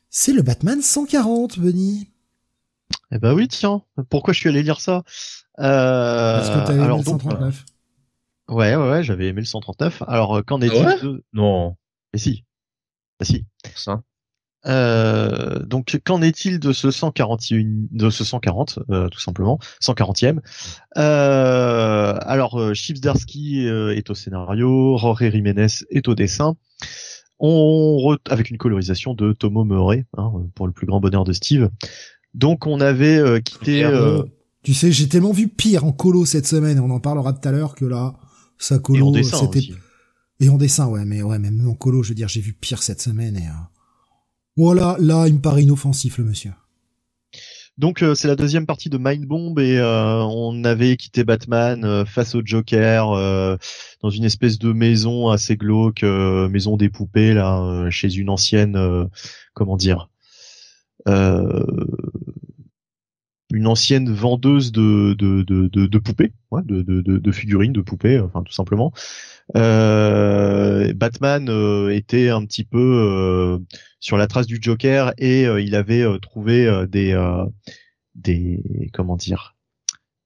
C'est 0.10 0.34
le 0.34 0.42
Batman 0.42 0.82
140, 0.82 1.60
Benny. 1.60 2.10
Eh 3.12 3.20
ben 3.20 3.34
oui, 3.34 3.48
tiens. 3.48 3.84
Pourquoi 4.10 4.34
je 4.34 4.40
suis 4.40 4.50
allé 4.50 4.64
lire 4.64 4.82
ça? 4.82 5.04
Euh, 5.60 6.38
Parce 6.38 6.50
que 6.50 6.66
t'avais 6.66 6.82
aimé 6.84 6.98
le 6.98 7.04
139. 7.04 7.66
ouais, 8.50 8.76
ouais, 8.76 8.90
ouais, 8.90 9.04
j'avais 9.04 9.28
aimé 9.28 9.42
le 9.42 9.46
139. 9.46 10.04
Alors, 10.08 10.44
qu'en 10.46 10.62
est-il 10.62 10.86
ah 10.86 10.98
de... 10.98 11.24
Non. 11.34 11.76
Mais 12.14 12.20
si. 12.20 12.44
Bah 13.20 13.26
si. 13.26 13.46
Ça. 13.76 14.02
Euh, 14.66 15.60
donc 15.60 16.02
qu'en 16.04 16.22
est-il 16.22 16.60
de 16.60 16.74
ce 16.74 16.92
141 16.92 17.88
de 17.92 18.10
ce 18.10 18.26
140 18.26 18.80
euh, 18.90 19.08
tout 19.08 19.22
simplement 19.22 19.58
140e 19.82 20.40
euh, 20.98 22.18
alors 22.20 22.60
euh, 22.60 22.74
Chips 22.74 23.00
Darsky 23.00 23.66
euh, 23.68 23.96
est 23.96 24.10
au 24.10 24.16
scénario 24.16 24.98
Jorge 24.98 25.32
Jiménez 25.32 25.68
est 25.92 26.10
au 26.10 26.14
dessin 26.14 26.58
on 27.40 28.18
avec 28.30 28.50
une 28.50 28.58
colorisation 28.58 29.14
de 29.14 29.34
Tomo 29.34 29.64
Murray 29.64 30.06
hein, 30.18 30.32
pour 30.56 30.68
le 30.68 30.74
plus 30.74 30.88
grand 30.88 31.00
bonheur 31.00 31.24
de 31.24 31.34
Steve 31.34 31.70
donc 32.34 32.68
on 32.68 32.80
avait 32.82 33.42
quitté 33.42 33.90
tu 34.64 34.74
sais 34.74 34.92
j'ai 34.92 35.08
tellement 35.08 35.32
vu 35.32 35.48
pire 35.48 35.86
en 35.86 35.92
colo 35.92 36.26
cette 36.26 36.48
semaine 36.48 36.80
on 36.80 36.90
en 36.90 37.00
parlera 37.00 37.34
tout 37.34 37.48
à 37.48 37.52
l'heure 37.52 37.76
que 37.76 37.86
là 37.86 38.16
ça 38.58 38.80
colo 38.80 39.14
c'était 39.24 39.74
et 40.42 40.50
en 40.50 40.58
dessin 40.58 40.88
ouais 40.88 41.06
mais 41.06 41.22
ouais 41.22 41.40
même 41.40 41.68
en 41.68 41.74
colo 41.74 42.04
je 42.04 42.10
veux 42.10 42.16
dire 42.16 42.28
j'ai 42.28 42.42
vu 42.42 42.54
pire 42.54 42.84
cette 42.84 43.02
semaine 43.02 43.38
et 43.38 43.48
voilà, 44.60 44.98
là, 45.00 45.26
il 45.28 45.36
me 45.36 45.40
paraît 45.40 45.64
inoffensif, 45.64 46.18
le 46.18 46.26
monsieur. 46.26 46.52
Donc 47.80 48.04
euh, 48.04 48.14
c'est 48.14 48.28
la 48.28 48.36
deuxième 48.36 48.66
partie 48.66 48.90
de 48.90 48.98
Mind 48.98 49.26
Bomb 49.26 49.58
et 49.58 49.78
euh, 49.78 50.22
on 50.22 50.66
avait 50.66 50.98
quitté 50.98 51.24
Batman 51.24 51.86
euh, 51.86 52.04
face 52.04 52.36
au 52.36 52.42
Joker 52.44 53.06
dans 54.02 54.10
une 54.10 54.26
espèce 54.26 54.60
de 54.60 54.74
maison 54.74 55.30
assez 55.30 55.56
glauque, 55.56 56.04
maison 56.04 56.76
des 56.76 56.90
poupées 56.90 57.34
là, 57.34 57.90
chez 57.90 58.14
une 58.14 58.30
ancienne, 58.30 59.08
comment 59.54 59.78
dire, 59.78 60.10
une 61.08 61.96
ancienne 63.66 64.12
vendeuse 64.12 64.74
de 64.74 65.14
de, 65.14 65.44
de, 65.44 65.98
poupées, 66.00 66.34
ouais, 66.52 66.62
de, 66.66 66.82
de, 66.82 67.32
figurines, 67.32 67.74
de 67.74 67.82
poupées, 67.82 68.20
enfin 68.20 68.44
tout 68.44 68.54
simplement. 68.54 68.92
Batman 69.54 71.50
était 71.92 72.30
un 72.30 72.46
petit 72.46 72.64
peu 72.64 73.60
sur 74.00 74.18
la 74.18 74.28
trace 74.28 74.48
du 74.48 74.60
Joker 74.62 75.14
et 75.18 75.46
euh, 75.46 75.62
il 75.62 75.76
avait 75.76 76.02
euh, 76.02 76.18
trouvé 76.20 76.66
euh, 76.66 76.86
des 78.16 78.62
comment 78.94 79.18
dire 79.18 79.56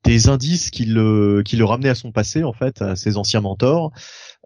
des 0.04 0.28
indices 0.28 0.70
qui 0.70 0.86
le 0.86 1.64
ramenaient 1.64 1.90
à 1.90 1.96
son 1.96 2.12
passé 2.12 2.44
en 2.44 2.54
fait 2.54 2.82
à 2.82 2.96
ses 2.96 3.18
anciens 3.18 3.42
mentors. 3.42 3.92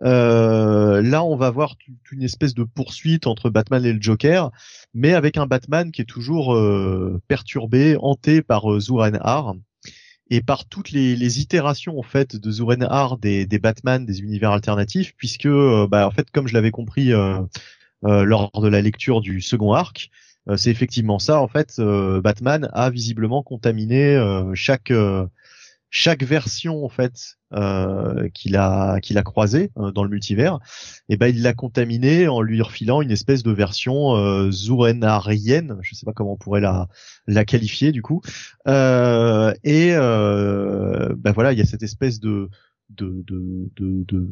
Euh, 0.03 1.01
là, 1.01 1.23
on 1.23 1.35
va 1.35 1.49
voir 1.49 1.75
une 2.11 2.21
espèce 2.21 2.53
de 2.53 2.63
poursuite 2.63 3.25
entre 3.25 3.49
Batman 3.49 3.83
et 3.83 3.93
le 3.93 4.01
Joker, 4.01 4.51
mais 4.93 5.13
avec 5.13 5.37
un 5.37 5.47
Batman 5.47 5.91
qui 5.91 6.01
est 6.01 6.05
toujours 6.05 6.53
euh, 6.53 7.19
perturbé, 7.27 7.97
hanté 7.99 8.43
par 8.43 8.71
euh, 8.71 8.79
Zurenhar 8.79 9.55
et 10.29 10.41
par 10.41 10.65
toutes 10.65 10.91
les, 10.91 11.39
itérations 11.39 11.99
en 11.99 12.03
fait 12.03 12.35
de 12.35 12.51
Zurenhar 12.51 13.17
des, 13.17 13.45
des 13.45 13.59
Batman 13.59 14.05
des 14.05 14.21
univers 14.21 14.51
alternatifs, 14.51 15.13
puisque 15.17 15.47
bah, 15.47 16.07
en 16.07 16.11
fait, 16.11 16.29
comme 16.31 16.47
je 16.47 16.53
l'avais 16.53 16.71
compris 16.71 17.13
euh, 18.05 18.23
lors 18.23 18.51
de 18.61 18.67
la 18.67 18.81
lecture 18.81 19.21
du 19.21 19.41
second 19.41 19.73
arc, 19.73 20.11
euh, 20.49 20.55
c'est 20.55 20.69
effectivement 20.69 21.17
ça. 21.17 21.41
En 21.41 21.47
fait, 21.47 21.75
euh, 21.79 22.21
Batman 22.21 22.69
a 22.73 22.89
visiblement 22.89 23.41
contaminé 23.41 24.17
chaque 24.53 24.93
chaque 25.89 26.23
version 26.23 26.83
en 26.83 26.89
fait 26.89 27.37
euh, 27.53 28.27
qu'il 28.33 28.57
a 28.57 28.99
qu'il 28.99 29.17
a 29.17 29.23
croisé 29.23 29.71
dans 29.75 30.03
le 30.03 30.09
multivers, 30.09 30.59
et 31.09 31.17
ben 31.17 31.27
il 31.27 31.41
l'a 31.41 31.53
contaminé 31.53 32.27
en 32.27 32.41
lui 32.41 32.61
refilant 32.61 33.01
une 33.01 33.11
espèce 33.11 33.43
de 33.43 33.51
version 33.51 34.15
euh, 34.15 34.51
Zurenarienne, 34.51 35.77
je 35.81 35.95
sais 35.95 36.05
pas 36.05 36.13
comment 36.13 36.33
on 36.33 36.37
pourrait 36.37 36.61
la 36.61 36.87
la 37.25 37.45
qualifier 37.45 37.91
du 37.91 38.01
coup. 38.01 38.21
Euh, 38.67 39.53
et 39.63 39.91
ben 39.93 41.31
voilà, 41.33 41.53
il 41.53 41.59
y 41.59 41.61
a 41.61 41.65
cette 41.65 41.83
espèce 41.83 42.19
de 42.19 42.49
de, 42.89 43.23
de, 43.27 43.69
de, 43.75 44.05
de 44.07 44.29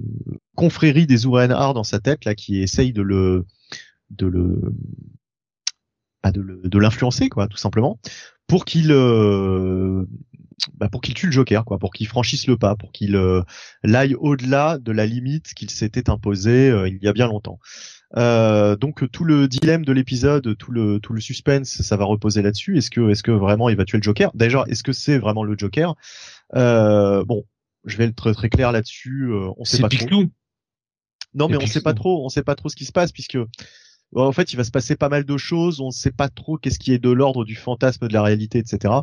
confrérie 0.56 1.08
des 1.08 1.26
Ourenhar 1.26 1.74
dans 1.74 1.84
sa 1.84 2.00
tête 2.00 2.24
là 2.24 2.36
qui 2.36 2.62
essaye 2.62 2.94
de 2.94 3.02
le 3.02 3.46
de 4.12 4.28
le 4.28 4.74
bah, 6.24 6.32
de 6.32 6.80
l'influencer 6.80 7.30
quoi 7.30 7.48
tout 7.48 7.58
simplement 7.58 8.00
pour 8.48 8.66
qu'il 8.66 8.92
euh, 8.92 10.06
bah, 10.74 10.90
pour 10.90 11.02
qu'il 11.02 11.14
tue 11.14 11.28
le 11.28 11.32
Joker 11.32 11.66
quoi 11.66 11.78
pour 11.78 11.94
qu'il 11.94 12.08
franchisse 12.08 12.48
le 12.48 12.58
pas 12.58 12.76
pour 12.76 12.92
qu'il 12.92 13.16
euh, 13.16 13.42
aille 13.84 14.16
au-delà 14.16 14.78
de 14.80 14.92
la 14.92 15.06
limite 15.06 15.54
qu'il 15.54 15.70
s'était 15.70 16.10
imposé 16.10 16.70
euh, 16.70 16.88
il 16.88 16.98
y 17.02 17.08
a 17.08 17.14
bien 17.14 17.28
longtemps 17.28 17.60
euh, 18.18 18.76
donc 18.76 19.10
tout 19.12 19.26
le 19.26 19.48
dilemme 19.48 19.84
de 19.84 19.92
l'épisode, 19.92 20.56
tout 20.58 20.72
le 20.72 21.00
tout 21.00 21.14
le 21.14 21.20
suspense, 21.20 21.82
ça 21.82 21.98
va 21.98 22.06
reposer 22.06 22.42
là-dessus. 22.42 22.78
Est-ce 22.78 22.90
que 22.90 23.10
est-ce 23.10 23.24
que 23.24 23.32
vraiment 23.32 23.68
il 23.70 23.76
va 23.76 23.84
tuer 23.84 23.98
le 23.98 24.04
Joker? 24.04 24.32
Déjà, 24.36 24.64
est-ce 24.68 24.84
que 24.84 24.94
c'est 24.94 25.18
vraiment 25.18 25.44
le 25.44 25.58
Joker? 25.58 25.96
Euh, 26.56 27.26
Bon, 27.26 27.44
je 27.84 27.98
vais 27.98 28.06
être 28.06 28.32
très 28.32 28.50
clair 28.50 28.72
là-dessus. 28.72 29.32
Euh, 29.32 29.50
on 29.58 29.66
sait 29.66 29.82
pas 29.82 29.90
trop. 29.90 30.24
Non, 31.34 31.50
mais 31.50 31.58
on 31.58 31.68
sait 31.68 31.82
pas 31.82 31.94
trop. 31.94 32.24
On 32.26 32.30
sait 32.30 32.44
pas 32.44 32.56
trop 32.56 32.70
ce 32.70 32.76
qui 32.76 32.86
se 32.86 32.94
passe 32.94 33.12
puisque 33.12 33.38
en 34.14 34.32
fait, 34.32 34.54
il 34.54 34.56
va 34.56 34.64
se 34.64 34.72
passer 34.72 34.96
pas 34.96 35.10
mal 35.10 35.26
de 35.26 35.38
choses. 35.38 35.82
On 35.82 35.88
ne 35.88 35.92
sait 35.92 36.12
pas 36.12 36.30
trop 36.30 36.58
qu'est-ce 36.58 36.80
qui 36.80 36.94
est 36.94 37.00
de 37.00 37.10
l'ordre 37.10 37.44
du 37.44 37.56
fantasme, 37.56 38.08
de 38.08 38.14
la 38.14 38.22
réalité, 38.22 38.60
etc. 38.60 38.94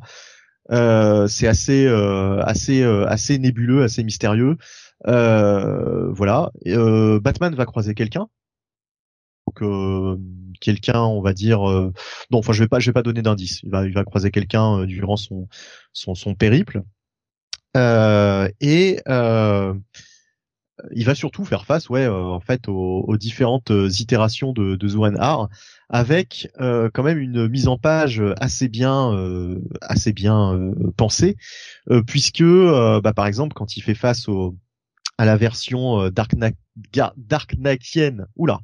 Euh, 0.71 1.27
c'est 1.27 1.49
assez, 1.49 1.87
euh, 1.87 2.41
assez, 2.43 2.83
euh, 2.83 3.07
assez 3.07 3.39
nébuleux, 3.39 3.83
assez 3.83 4.05
mystérieux. 4.05 4.57
Euh, 5.09 6.13
voilà. 6.13 6.53
Batman 7.21 7.55
va 7.55 7.67
croiser 7.67 7.95
quelqu'un. 7.95 8.29
Donc 9.47 10.19
quelqu'un, 10.61 11.01
on 11.01 11.21
va 11.21 11.33
dire. 11.33 11.61
non, 11.63 12.39
enfin, 12.39 12.53
je 12.53 12.63
vais 12.63 12.69
pas, 12.69 12.79
je 12.79 12.87
vais 12.87 12.93
pas 12.93 13.03
donner 13.03 13.23
d'indice. 13.23 13.63
Il 13.63 13.71
va, 13.71 13.85
il 13.87 13.93
va 13.93 14.05
croiser 14.05 14.31
quelqu'un 14.31 14.85
durant 14.85 15.17
son, 15.17 15.49
son, 15.93 16.15
son 16.15 16.35
périple. 16.35 16.83
Euh, 17.77 18.49
et 18.61 19.01
euh, 19.09 19.75
il 20.91 21.05
va 21.05 21.15
surtout 21.15 21.45
faire 21.45 21.65
face, 21.65 21.89
ouais, 21.89 22.05
euh, 22.05 22.25
en 22.25 22.41
fait, 22.41 22.69
aux, 22.69 23.17
différentes 23.17 23.71
itérations 23.71 24.53
de, 24.53 24.77
de 24.77 24.89
Zurenhar, 24.89 25.49
avec 25.89 26.49
quand 26.59 27.03
même 27.03 27.19
une 27.19 27.49
mise 27.49 27.69
en 27.69 27.79
page 27.79 28.23
assez 28.41 28.69
bien, 28.69 29.15
assez 29.83 30.13
bien 30.13 30.73
pensée, 30.97 31.37
puisque, 32.07 32.43
bah, 32.43 33.13
par 33.15 33.27
exemple, 33.27 33.55
quand 33.55 33.77
il 33.77 33.83
fait 33.83 33.95
face 33.95 34.29
au 34.29 34.57
à 35.19 35.27
la 35.27 35.37
version 35.37 36.09
Dark 36.09 36.33
Knight, 36.35 36.57
Dark 37.17 37.55
Knightienne. 37.59 38.27
Oula. 38.37 38.61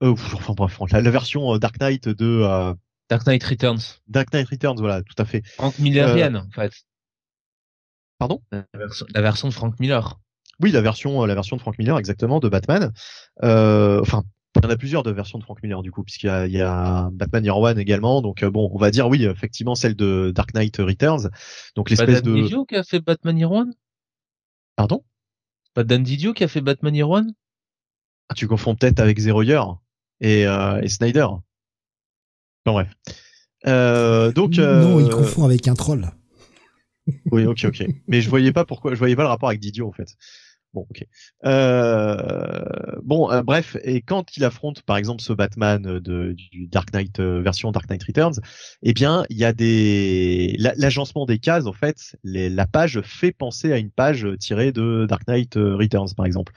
enfin 0.00 0.52
bref, 0.52 0.78
la, 0.90 1.00
la 1.00 1.10
version 1.10 1.56
Dark 1.56 1.80
Knight 1.80 2.08
de 2.08 2.74
Dark 3.12 3.26
Knight 3.26 3.44
Returns. 3.44 4.00
Dark 4.08 4.32
Knight 4.32 4.48
Returns, 4.48 4.78
voilà, 4.78 5.02
tout 5.02 5.14
à 5.18 5.26
fait. 5.26 5.42
Frank 5.46 5.78
Millerienne, 5.78 6.36
en 6.36 6.50
fait. 6.50 6.72
Pardon? 8.16 8.40
La 8.52 9.20
version, 9.20 9.48
de 9.48 9.52
Frank 9.52 9.78
Miller. 9.80 10.18
Oui, 10.62 10.70
la 10.70 10.80
version, 10.80 11.24
la 11.24 11.34
version 11.34 11.56
de 11.56 11.60
Frank 11.60 11.78
Miller, 11.78 11.98
exactement, 11.98 12.40
de 12.40 12.48
Batman. 12.48 12.92
Euh, 13.42 14.00
enfin, 14.00 14.22
il 14.56 14.62
y 14.62 14.66
en 14.66 14.70
a 14.70 14.76
plusieurs 14.76 15.02
de 15.02 15.10
versions 15.10 15.38
de 15.38 15.44
Frank 15.44 15.62
Miller 15.62 15.82
du 15.82 15.90
coup, 15.90 16.04
puisqu'il 16.04 16.26
y 16.26 16.30
a, 16.30 16.46
il 16.46 16.52
y 16.52 16.60
a 16.60 17.08
Batman 17.12 17.44
Year 17.44 17.58
One 17.58 17.78
également. 17.78 18.22
Donc 18.22 18.44
bon, 18.44 18.70
on 18.72 18.78
va 18.78 18.90
dire 18.90 19.08
oui, 19.08 19.24
effectivement 19.24 19.74
celle 19.74 19.96
de 19.96 20.30
Dark 20.34 20.54
Knight 20.54 20.76
Returns. 20.76 21.30
Donc 21.74 21.90
l'espèce 21.90 22.22
de. 22.22 22.34
Didio 22.34 22.64
qui 22.64 22.76
a 22.76 22.82
fait 22.82 23.00
Batman 23.00 23.38
Year 23.38 23.50
One? 23.50 23.74
Pardon? 24.76 25.04
Pas 25.74 25.84
Dan 25.84 26.02
Didio 26.02 26.34
qui 26.34 26.44
a 26.44 26.48
fait 26.48 26.60
Batman 26.60 26.94
Year 26.94 27.08
One? 27.08 27.32
Ah, 28.28 28.34
tu 28.34 28.46
confonds 28.46 28.74
peut-être 28.74 29.00
avec 29.00 29.18
Zero 29.18 29.42
Year 29.42 29.76
et, 30.20 30.46
euh, 30.46 30.80
et 30.80 30.88
Snyder. 30.88 31.26
Bon 32.64 32.72
bref. 32.72 32.88
Euh, 33.66 34.32
donc. 34.32 34.56
Non, 34.58 35.00
il 35.00 35.06
euh, 35.06 35.08
confond 35.08 35.44
avec 35.44 35.68
un 35.68 35.74
troll. 35.74 36.10
oui, 37.30 37.46
ok, 37.46 37.64
ok. 37.64 37.84
Mais 38.06 38.20
je 38.20 38.30
voyais 38.30 38.52
pas 38.52 38.64
pourquoi, 38.64 38.94
je 38.94 38.98
voyais 38.98 39.16
pas 39.16 39.22
le 39.22 39.28
rapport 39.28 39.48
avec 39.48 39.60
Didio 39.60 39.88
en 39.88 39.92
fait. 39.92 40.16
Bon, 40.74 40.86
ok. 40.88 41.04
Euh, 41.44 42.96
bon, 43.02 43.30
euh, 43.30 43.42
bref, 43.42 43.76
et 43.84 44.00
quand 44.00 44.38
il 44.38 44.44
affronte 44.44 44.80
par 44.82 44.96
exemple 44.96 45.20
ce 45.22 45.34
Batman 45.34 45.82
de, 45.82 46.32
du 46.32 46.66
Dark 46.66 46.94
Knight 46.94 47.20
euh, 47.20 47.42
version 47.42 47.72
Dark 47.72 47.90
Knight 47.90 48.02
Returns, 48.04 48.40
eh 48.82 48.94
bien, 48.94 49.24
il 49.28 49.36
y 49.36 49.44
a 49.44 49.52
des 49.52 50.56
l'agencement 50.58 51.26
des 51.26 51.38
cases 51.38 51.66
en 51.66 51.74
fait, 51.74 52.16
la 52.24 52.66
page 52.66 53.02
fait 53.02 53.32
penser 53.32 53.70
à 53.70 53.76
une 53.76 53.90
page 53.90 54.26
tirée 54.40 54.72
de 54.72 55.04
Dark 55.06 55.26
Knight 55.28 55.56
Returns 55.56 56.14
par 56.16 56.24
exemple. 56.24 56.54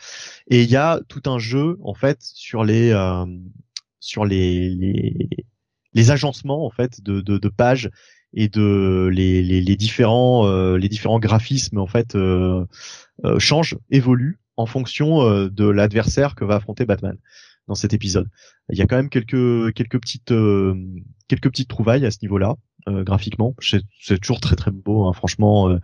Et 0.47 0.63
il 0.63 0.69
y 0.69 0.77
a 0.77 1.01
tout 1.09 1.23
un 1.25 1.37
jeu 1.37 1.77
en 1.83 1.93
fait 1.93 2.19
sur 2.21 2.63
les 2.63 2.93
sur 3.99 4.23
les, 4.23 4.69
les 4.69 5.27
les 5.95 6.11
agencements 6.11 6.65
en 6.65 6.69
fait 6.69 7.01
de, 7.01 7.21
de, 7.21 7.37
de 7.37 7.49
pages 7.49 7.89
et 8.35 8.49
de 8.49 9.09
les, 9.11 9.41
les, 9.41 9.61
les 9.61 9.75
différents 9.75 10.45
euh, 10.45 10.77
les 10.77 10.89
différents 10.89 11.19
graphismes 11.19 11.79
en 11.79 11.87
fait 11.87 12.15
euh, 12.15 12.65
euh, 13.23 13.39
changent 13.39 13.77
évoluent 13.89 14.39
en 14.57 14.65
fonction 14.65 15.21
euh, 15.21 15.49
de 15.49 15.65
l'adversaire 15.65 16.35
que 16.35 16.43
va 16.43 16.55
affronter 16.55 16.85
Batman 16.85 17.17
dans 17.67 17.75
cet 17.75 17.93
épisode. 17.93 18.29
Il 18.69 18.77
y 18.77 18.81
a 18.81 18.87
quand 18.87 18.97
même 18.97 19.09
quelques 19.09 19.73
quelques 19.73 19.99
petites 19.99 20.31
euh, 20.31 20.75
quelques 21.27 21.49
petites 21.49 21.69
trouvailles 21.69 22.05
à 22.05 22.11
ce 22.11 22.19
niveau-là 22.21 22.55
graphiquement. 22.87 23.55
C'est 23.59 24.19
toujours 24.19 24.39
très 24.39 24.55
très 24.55 24.69
beau, 24.69 25.05
hein, 25.05 25.13
franchement. 25.13 25.75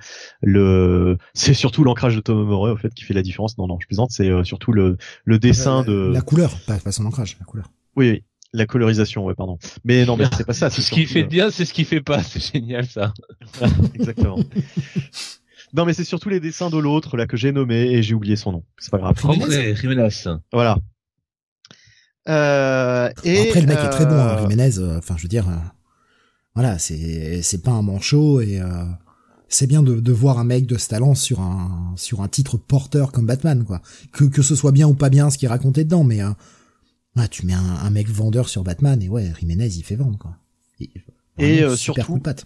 le 0.44 1.18
c'est 1.34 1.56
surtout 1.56 1.84
l'ancrage 1.84 2.16
de 2.16 2.22
Tom 2.22 2.48
Murray 2.48 2.70
au 2.70 2.78
fait 2.78 2.94
qui 2.94 3.06
fait 3.06 3.16
la 3.16 3.24
différence. 3.24 3.58
Non 3.58 3.66
non, 3.66 3.80
je 3.82 3.88
plaisante. 3.88 4.12
C'est 4.12 4.44
surtout 4.44 4.72
le 4.72 4.98
le 5.26 5.40
dessin 5.40 5.82
de 5.82 6.12
la 6.14 6.22
couleur, 6.22 6.56
pas, 6.68 6.78
pas 6.78 6.92
son 6.92 7.08
ancrage, 7.08 7.38
la 7.40 7.46
couleur. 7.46 7.72
Oui, 7.96 8.12
oui. 8.12 8.24
La 8.54 8.66
colorisation, 8.66 9.24
ouais, 9.26 9.34
pardon. 9.36 9.58
Mais 9.86 10.06
non, 10.06 10.18
mais 10.18 10.26
c'est 10.36 10.46
pas 10.46 10.54
ça. 10.54 10.70
C'est 10.72 10.82
ce 10.82 10.92
qui 10.92 11.06
fait 11.06 11.24
bien, 11.24 11.50
c'est 11.52 11.64
ce 11.66 11.74
qui 11.74 11.86
fait 11.86 12.02
pas. 12.02 12.22
C'est 12.24 12.54
génial, 12.54 12.86
ça. 12.86 13.14
Exactement. 13.96 14.38
non, 15.74 15.86
mais 15.86 15.94
c'est 15.94 16.04
surtout 16.04 16.28
les 16.30 16.40
dessins 16.42 16.70
de 16.70 16.78
l'autre, 16.78 17.16
là, 17.16 17.28
que 17.28 17.38
j'ai 17.38 17.52
nommé, 17.54 17.92
et 17.92 18.04
j'ai 18.04 18.14
oublié 18.14 18.36
son 18.36 18.52
nom. 18.52 18.64
C'est 18.78 18.92
pas 18.92 18.98
grave. 18.98 19.16
Jiménez. 19.76 20.10
Voilà. 20.52 20.78
Euh, 22.30 23.10
et, 23.24 23.48
Après, 23.48 23.62
le 23.62 23.68
mec 23.68 23.80
est 23.80 23.90
très 23.90 24.06
bon, 24.06 24.16
hein, 24.16 24.38
Jiménez. 24.42 24.78
euh, 24.80 24.98
Enfin, 24.98 25.16
je 25.18 25.24
veux 25.24 25.30
dire, 25.30 25.48
euh, 25.50 25.56
voilà, 26.54 26.78
c'est 26.78 27.42
c'est 27.42 27.64
pas 27.64 27.72
un 27.72 27.82
manchot 27.82 28.42
et 28.42 28.60
euh, 28.60 28.68
c'est 29.50 29.66
bien 29.66 29.82
de, 29.82 30.00
de 30.00 30.12
voir 30.12 30.38
un 30.38 30.44
mec 30.44 30.68
de 30.68 30.78
ce 30.78 30.88
talent 30.90 31.16
sur 31.16 31.40
un 31.40 31.94
sur 31.98 32.22
un 32.22 32.28
titre 32.28 32.58
porteur 32.58 33.12
comme 33.12 33.26
Batman, 33.26 33.64
quoi. 33.64 33.82
Que 34.12 34.26
que 34.26 34.42
ce 34.44 34.56
soit 34.56 34.72
bien 34.72 34.88
ou 34.88 34.94
pas 34.94 35.10
bien 35.10 35.30
ce 35.32 35.38
qui 35.38 35.46
est 35.46 35.50
raconté 35.50 35.84
dedans, 35.84 36.04
mais 36.04 36.22
euh, 36.22 36.30
ouais, 37.15 37.28
tu 37.28 37.45
mets 37.45 37.54
un, 37.54 37.60
un 37.60 37.89
mec 37.89 38.08
vendeur 38.10 38.50
sur 38.50 38.63
Batman 38.63 39.02
et 39.02 39.10
ouais, 39.10 39.32
Jiménez 39.39 39.67
il 39.78 39.84
fait 39.84 39.95
vendre, 39.95 40.17
quoi. 40.17 40.36
Et, 41.38 41.63
euh, 41.63 41.76
super 41.76 42.06
surtout- 42.06 42.19
patte. 42.21 42.45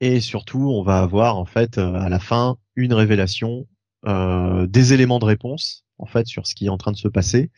Et 0.00 0.20
surtout, 0.20 0.70
on 0.70 0.82
va 0.82 0.98
avoir 0.98 1.36
en 1.36 1.44
fait 1.44 1.78
euh, 1.78 1.94
à 1.94 2.08
la 2.08 2.18
fin 2.18 2.56
une 2.76 2.92
révélation, 2.92 3.66
euh, 4.06 4.66
des 4.66 4.92
éléments 4.92 5.18
de 5.18 5.24
réponse 5.24 5.84
en 5.98 6.06
fait 6.06 6.26
sur 6.26 6.46
ce 6.46 6.54
qui 6.54 6.66
est 6.66 6.68
en 6.68 6.76
train 6.76 6.92
de 6.92 6.96
se 6.96 7.08
passer, 7.08 7.50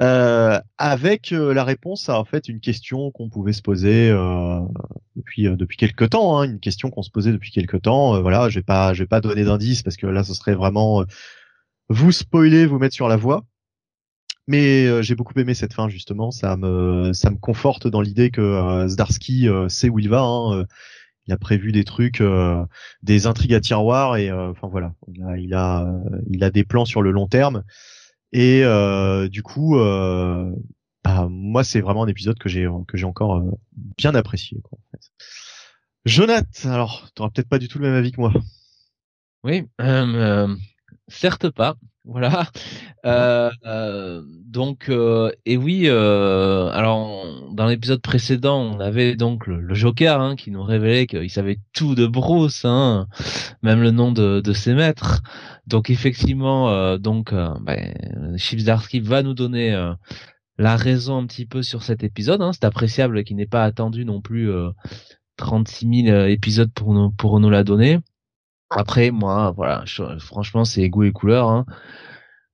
euh, 0.00 0.58
avec 0.78 1.32
euh, 1.32 1.52
la 1.52 1.64
réponse 1.64 2.08
à 2.08 2.18
en 2.18 2.24
fait 2.24 2.48
une 2.48 2.60
question 2.60 3.10
qu'on 3.10 3.28
pouvait 3.28 3.52
se 3.52 3.60
poser 3.60 4.08
euh, 4.08 4.60
depuis 5.16 5.48
euh, 5.48 5.56
depuis 5.56 5.76
quelque 5.76 6.04
temps, 6.04 6.38
hein, 6.38 6.44
une 6.44 6.60
question 6.60 6.88
qu'on 6.90 7.02
se 7.02 7.10
posait 7.10 7.32
depuis 7.32 7.50
quelque 7.50 7.76
temps. 7.76 8.14
Euh, 8.14 8.20
voilà, 8.20 8.48
je 8.48 8.60
vais 8.60 8.64
pas 8.64 8.94
je 8.94 9.02
vais 9.02 9.08
pas 9.08 9.20
donner 9.20 9.44
d'indices 9.44 9.82
parce 9.82 9.96
que 9.96 10.06
là 10.06 10.22
ce 10.24 10.32
serait 10.32 10.54
vraiment 10.54 11.02
euh, 11.02 11.04
vous 11.88 12.12
spoiler, 12.12 12.64
vous 12.66 12.78
mettre 12.78 12.94
sur 12.94 13.08
la 13.08 13.16
voie. 13.16 13.44
Mais 14.50 14.84
euh, 14.86 15.00
j'ai 15.00 15.14
beaucoup 15.14 15.38
aimé 15.38 15.54
cette 15.54 15.74
fin 15.74 15.88
justement, 15.88 16.32
ça 16.32 16.56
me 16.56 17.12
ça 17.12 17.30
me 17.30 17.36
conforte 17.36 17.86
dans 17.86 18.00
l'idée 18.00 18.32
que 18.32 18.40
euh, 18.40 18.88
Zdarsky 18.88 19.48
euh, 19.48 19.68
sait 19.68 19.88
où 19.88 20.00
il 20.00 20.08
va. 20.08 20.22
Hein, 20.22 20.56
euh, 20.56 20.64
il 21.28 21.32
a 21.32 21.36
prévu 21.36 21.70
des 21.70 21.84
trucs, 21.84 22.20
euh, 22.20 22.64
des 23.04 23.28
intrigues 23.28 23.54
à 23.54 23.60
tiroir 23.60 24.16
et 24.16 24.32
enfin 24.32 24.66
voilà, 24.66 24.92
il 25.06 25.22
a 25.22 25.36
il 25.36 25.54
a, 25.54 25.86
il 26.28 26.42
a 26.42 26.50
des 26.50 26.64
plans 26.64 26.84
sur 26.84 27.00
le 27.00 27.12
long 27.12 27.28
terme 27.28 27.62
et 28.32 28.64
du 29.30 29.44
coup, 29.44 29.76
bah, 29.78 31.28
moi 31.30 31.62
c'est 31.62 31.80
vraiment 31.80 32.02
un 32.02 32.08
épisode 32.08 32.36
que 32.36 32.48
j'ai 32.48 32.66
que 32.88 32.96
j'ai 32.96 33.06
encore 33.06 33.44
bien 33.98 34.16
apprécié. 34.16 34.60
Quoi. 34.64 34.80
Jonath, 36.06 36.66
alors 36.66 37.08
t'auras 37.14 37.30
peut-être 37.30 37.48
pas 37.48 37.60
du 37.60 37.68
tout 37.68 37.78
le 37.78 37.86
même 37.86 37.94
avis 37.96 38.10
que 38.10 38.20
moi. 38.20 38.32
Oui, 39.44 39.68
euh, 39.80 40.56
certes 41.06 41.50
pas. 41.50 41.76
Voilà. 42.04 42.48
Euh, 43.06 43.50
euh, 43.64 44.22
donc, 44.44 44.90
euh, 44.90 45.30
et 45.46 45.56
oui. 45.56 45.84
euh, 45.86 46.68
alors, 46.68 47.24
dans 47.52 47.66
l'épisode 47.66 48.02
précédent, 48.02 48.60
on 48.60 48.78
avait 48.78 49.16
donc 49.16 49.46
le, 49.46 49.72
Joker 49.72 50.20
hein, 50.20 50.36
qui 50.36 50.50
nous 50.50 50.62
révélait 50.62 51.06
qu'il 51.06 51.30
savait 51.30 51.58
tout 51.72 51.94
de 51.94 52.06
Bruce, 52.06 52.66
hein, 52.66 53.06
même 53.62 53.80
le 53.80 53.90
nom 53.90 54.12
de, 54.12 54.52
ses 54.52 54.74
maîtres. 54.74 55.22
Donc, 55.66 55.88
effectivement, 55.88 56.98
donc, 56.98 57.32
ben, 57.32 57.94
Chips 58.36 58.64
Darsky 58.64 59.00
va 59.00 59.22
nous 59.22 59.32
donner 59.34 59.74
la 60.60 60.76
raison 60.76 61.16
un 61.16 61.26
petit 61.26 61.46
peu 61.46 61.62
sur 61.62 61.82
cet 61.82 62.04
épisode. 62.04 62.42
Hein. 62.42 62.52
C'est 62.52 62.64
appréciable 62.64 63.24
qu'il 63.24 63.36
n'ait 63.36 63.46
pas 63.46 63.64
attendu 63.64 64.04
non 64.04 64.20
plus 64.20 64.50
euh, 64.50 64.70
36 65.38 66.04
000 66.04 66.26
épisodes 66.26 66.70
pour 66.72 66.92
nous 66.92 67.10
pour 67.10 67.40
nous 67.40 67.48
la 67.50 67.64
donner. 67.64 67.98
Après, 68.70 69.10
moi, 69.10 69.52
voilà, 69.56 69.84
franchement, 70.20 70.64
c'est 70.64 70.88
goût 70.88 71.02
et 71.04 71.12
couleur. 71.12 71.48
Hein. 71.48 71.66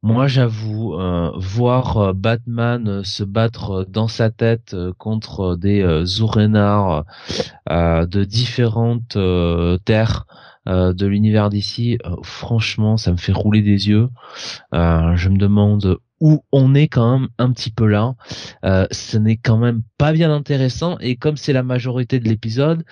Moi, 0.02 0.29
j'avoue, 0.29 0.94
euh, 0.94 1.33
voir 1.37 1.96
euh, 1.98 2.12
Batman 2.12 2.88
euh, 2.88 3.02
se 3.02 3.24
battre 3.24 3.85
dans 3.88 4.09
sa 4.09 4.31
tête 4.31 4.76
contre 4.98 5.57
des 5.57 5.83
euh, 5.83 6.05
de 8.07 8.24
différentes 8.24 9.18
terres 9.85 10.26
de 10.66 11.07
l'univers 11.07 11.50
d'ici, 11.50 11.98
franchement, 12.22 12.96
ça 12.96 13.12
me 13.12 13.16
fait 13.16 13.33
rouler 13.33 13.62
des 13.62 13.88
yeux. 13.88 14.09
Je 14.72 15.29
me 15.29 15.38
demande 15.38 15.98
où 16.20 16.44
on 16.52 16.74
est 16.74 16.88
quand 16.88 17.18
même 17.18 17.29
un 17.38 17.52
petit 17.52 17.70
peu 17.70 17.87
là. 17.87 18.14
Euh, 18.64 18.87
ce 18.90 19.18
n'est 19.18 19.37
quand 19.37 19.59
même 19.59 19.83
pas 19.98 20.12
bien 20.12 20.33
intéressant 20.33 20.98
et 20.98 21.16
comme 21.16 21.37
c'est 21.37 21.52
la 21.52 21.62
majorité 21.62 22.18
de 22.20 22.29
l'épisode, 22.29 22.85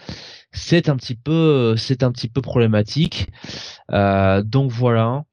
c'est 0.53 0.89
un 0.89 0.97
petit 0.97 1.17
peu, 1.17 1.77
c'est 1.77 2.03
un 2.03 2.13
petit 2.13 2.29
peu 2.29 2.41
problématique. 2.43 3.29
Euh, 3.93 4.43
donc 4.43 4.71
voilà. 4.71 5.25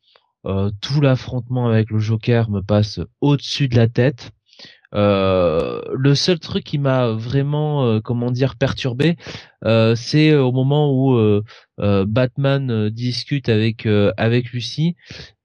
Euh, 0.48 0.72
tout 0.82 1.02
l'affrontement 1.02 1.68
avec 1.68 1.92
le 1.92 2.00
Joker 2.00 2.50
me 2.50 2.62
passe 2.62 3.00
au-dessus 3.22 3.68
de 3.68 3.76
la 3.76 3.88
tête. 3.88 4.32
Euh, 4.94 5.82
le 5.94 6.16
seul 6.16 6.40
truc 6.40 6.64
qui 6.64 6.78
m'a 6.78 7.12
vraiment, 7.12 7.86
euh, 7.86 8.00
comment 8.02 8.32
dire, 8.32 8.56
perturbé, 8.56 9.16
euh, 9.66 9.96
c'est 9.96 10.36
au 10.36 10.52
moment 10.52 10.92
où 10.92 11.42
Batman 11.78 12.90
discute 12.90 13.50
avec 13.50 13.86
euh, 13.86 14.12
avec 14.18 14.52
Lucie 14.52 14.96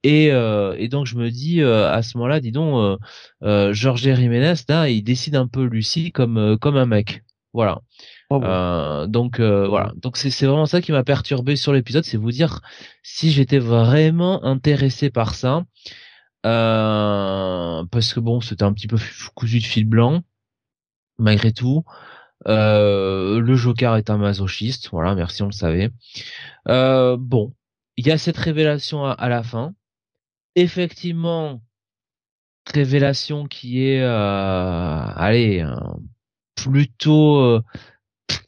et, 0.06 0.30
euh, 0.30 0.76
et 0.78 0.86
donc 0.88 1.06
je 1.06 1.16
me 1.16 1.30
dis 1.30 1.62
euh, 1.62 1.90
à 1.90 2.00
ce 2.02 2.16
moment-là, 2.16 2.38
dis 2.38 2.52
donc, 2.52 2.76
euh, 2.76 2.96
euh, 3.42 3.72
Jorge 3.72 4.02
Jiménez 4.02 4.54
là, 4.68 4.88
il 4.88 5.02
décide 5.02 5.34
un 5.34 5.48
peu 5.48 5.64
Lucie 5.64 6.12
comme 6.12 6.38
euh, 6.38 6.56
comme 6.56 6.76
un 6.76 6.86
mec. 6.86 7.22
Voilà. 7.52 7.80
Oh, 8.30 8.38
bon. 8.38 8.46
Euh, 8.46 9.06
donc 9.08 9.40
euh, 9.40 9.66
voilà. 9.66 9.92
Donc 10.00 10.16
c'est 10.16 10.30
c'est 10.30 10.46
vraiment 10.46 10.66
ça 10.66 10.80
qui 10.80 10.92
m'a 10.92 11.02
perturbé 11.02 11.56
sur 11.56 11.72
l'épisode, 11.72 12.04
c'est 12.04 12.18
vous 12.18 12.30
dire 12.30 12.60
si 13.02 13.32
j'étais 13.32 13.58
vraiment 13.58 14.44
intéressé 14.44 15.10
par 15.10 15.34
ça, 15.34 15.64
euh, 16.46 17.84
parce 17.90 18.14
que 18.14 18.20
bon, 18.20 18.40
c'était 18.40 18.62
un 18.62 18.72
petit 18.72 18.86
peu 18.86 18.96
cousu 19.34 19.58
de 19.58 19.64
fil 19.64 19.86
blanc, 19.86 20.22
malgré 21.18 21.52
tout. 21.52 21.84
Euh, 22.48 23.40
le 23.40 23.56
Joker 23.56 23.96
est 23.96 24.10
un 24.10 24.18
masochiste, 24.18 24.90
voilà, 24.90 25.14
merci, 25.14 25.42
on 25.42 25.46
le 25.46 25.52
savait. 25.52 25.90
Euh, 26.68 27.16
bon, 27.18 27.52
il 27.96 28.06
y 28.06 28.12
a 28.12 28.18
cette 28.18 28.36
révélation 28.36 29.04
à, 29.04 29.28
la 29.28 29.42
fin. 29.42 29.74
Effectivement, 30.54 31.62
révélation 32.72 33.46
qui 33.46 33.82
est, 33.82 34.02
euh, 34.02 35.02
allez, 35.16 35.62
euh, 35.62 35.74
plutôt, 36.54 37.60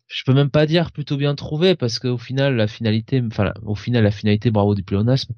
je 0.09 0.25
peux 0.25 0.35
même 0.35 0.51
pas 0.51 0.67
dire 0.67 0.91
plutôt 0.91 1.17
bien 1.17 1.35
trouvé 1.35 1.77
parce 1.77 1.99
qu'au 1.99 2.19
final 2.19 2.57
la 2.57 2.67
finalité, 2.67 3.23
enfin 3.27 3.53
au 3.63 3.75
final 3.75 4.05
la 4.05 4.11
finalité, 4.11 4.51
bravo 4.51 4.75
du 4.75 4.83
pléonasme, 4.83 5.35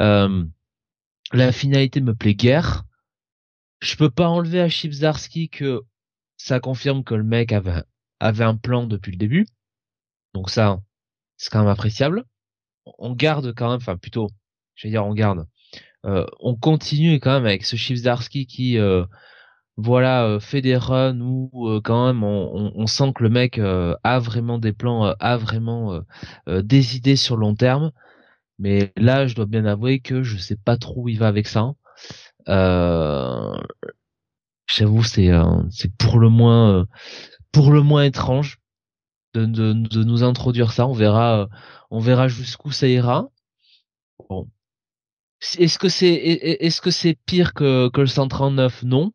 euh, 0.00 0.44
la 1.32 1.52
finalité 1.52 2.00
me 2.00 2.14
plaît 2.14 2.34
guère. 2.34 2.84
Je 3.80 3.96
peux 3.96 4.10
pas 4.10 4.28
enlever 4.28 4.60
à 4.60 4.68
Chipsarski 4.68 5.48
que 5.48 5.82
ça 6.36 6.60
confirme 6.60 7.04
que 7.04 7.14
le 7.14 7.24
mec 7.24 7.52
avait 7.52 8.44
un 8.44 8.56
plan 8.56 8.86
depuis 8.86 9.12
le 9.12 9.18
début. 9.18 9.46
Donc 10.34 10.50
ça, 10.50 10.80
c'est 11.36 11.50
quand 11.50 11.60
même 11.60 11.68
appréciable. 11.68 12.24
On 12.98 13.12
garde 13.12 13.54
quand 13.54 13.68
même, 13.70 13.76
enfin 13.76 13.96
plutôt, 13.96 14.28
je 14.74 14.86
vais 14.86 14.90
dire 14.90 15.06
on 15.06 15.14
garde. 15.14 15.46
Euh, 16.04 16.26
on 16.40 16.56
continue 16.56 17.20
quand 17.20 17.32
même 17.32 17.46
avec 17.46 17.64
ce 17.64 17.76
Chipsarski 17.76 18.46
qui 18.46 18.78
euh, 18.78 19.04
voilà 19.76 20.24
euh, 20.24 20.40
fait 20.40 20.60
des 20.60 20.76
runs 20.76 21.20
où 21.20 21.68
euh, 21.68 21.80
quand 21.80 22.08
même 22.08 22.24
on, 22.24 22.72
on, 22.74 22.86
sent 22.88 23.12
que 23.14 23.22
le 23.22 23.30
mec 23.30 23.58
a 23.58 24.18
vraiment 24.18 24.58
des 24.58 24.72
plans, 24.72 25.04
a 25.04 25.36
vraiment 25.36 26.00
des 26.46 26.96
idées 26.96 27.16
sur 27.16 27.36
long 27.36 27.54
terme. 27.54 27.92
Mais 28.58 28.92
là, 28.96 29.26
je 29.26 29.34
dois 29.34 29.46
bien 29.46 29.64
avouer 29.64 30.00
que 30.00 30.22
je 30.22 30.36
sais 30.36 30.56
pas 30.56 30.76
trop 30.76 31.02
où 31.02 31.08
il 31.08 31.18
va 31.18 31.28
avec 31.28 31.46
ça. 31.48 31.72
J'avoue, 34.68 35.02
c'est 35.04 35.30
c'est 35.70 35.94
pour 35.96 36.18
le 36.18 36.28
moins 36.28 36.86
pour 37.52 37.72
le 37.72 37.82
moins 37.82 38.04
étrange 38.04 38.58
de, 39.34 39.44
de, 39.44 39.72
de 39.72 40.04
nous 40.04 40.22
introduire 40.24 40.72
ça. 40.72 40.86
On 40.86 40.92
verra 40.92 41.48
on 41.90 42.00
verra 42.00 42.28
jusqu'où 42.28 42.72
ça 42.72 42.88
ira. 42.88 43.28
Bon. 44.28 44.48
Est-ce 45.58 45.78
que 45.78 45.88
c'est 45.88 46.12
est-ce 46.14 46.80
que 46.80 46.90
c'est 46.90 47.18
pire 47.26 47.52
que 47.52 47.88
que 47.90 48.00
le 48.00 48.06
139 48.06 48.84
Non 48.84 49.12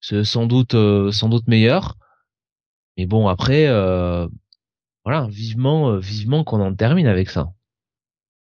c'est 0.00 0.24
sans 0.24 0.46
doute 0.46 0.74
euh, 0.74 1.10
sans 1.12 1.28
doute 1.28 1.48
meilleur. 1.48 1.96
Mais 2.96 3.06
bon 3.06 3.28
après 3.28 3.66
euh, 3.66 4.28
voilà, 5.04 5.26
vivement 5.28 5.90
euh, 5.90 5.98
vivement 5.98 6.44
qu'on 6.44 6.60
en 6.60 6.74
termine 6.74 7.06
avec 7.06 7.30
ça. 7.30 7.52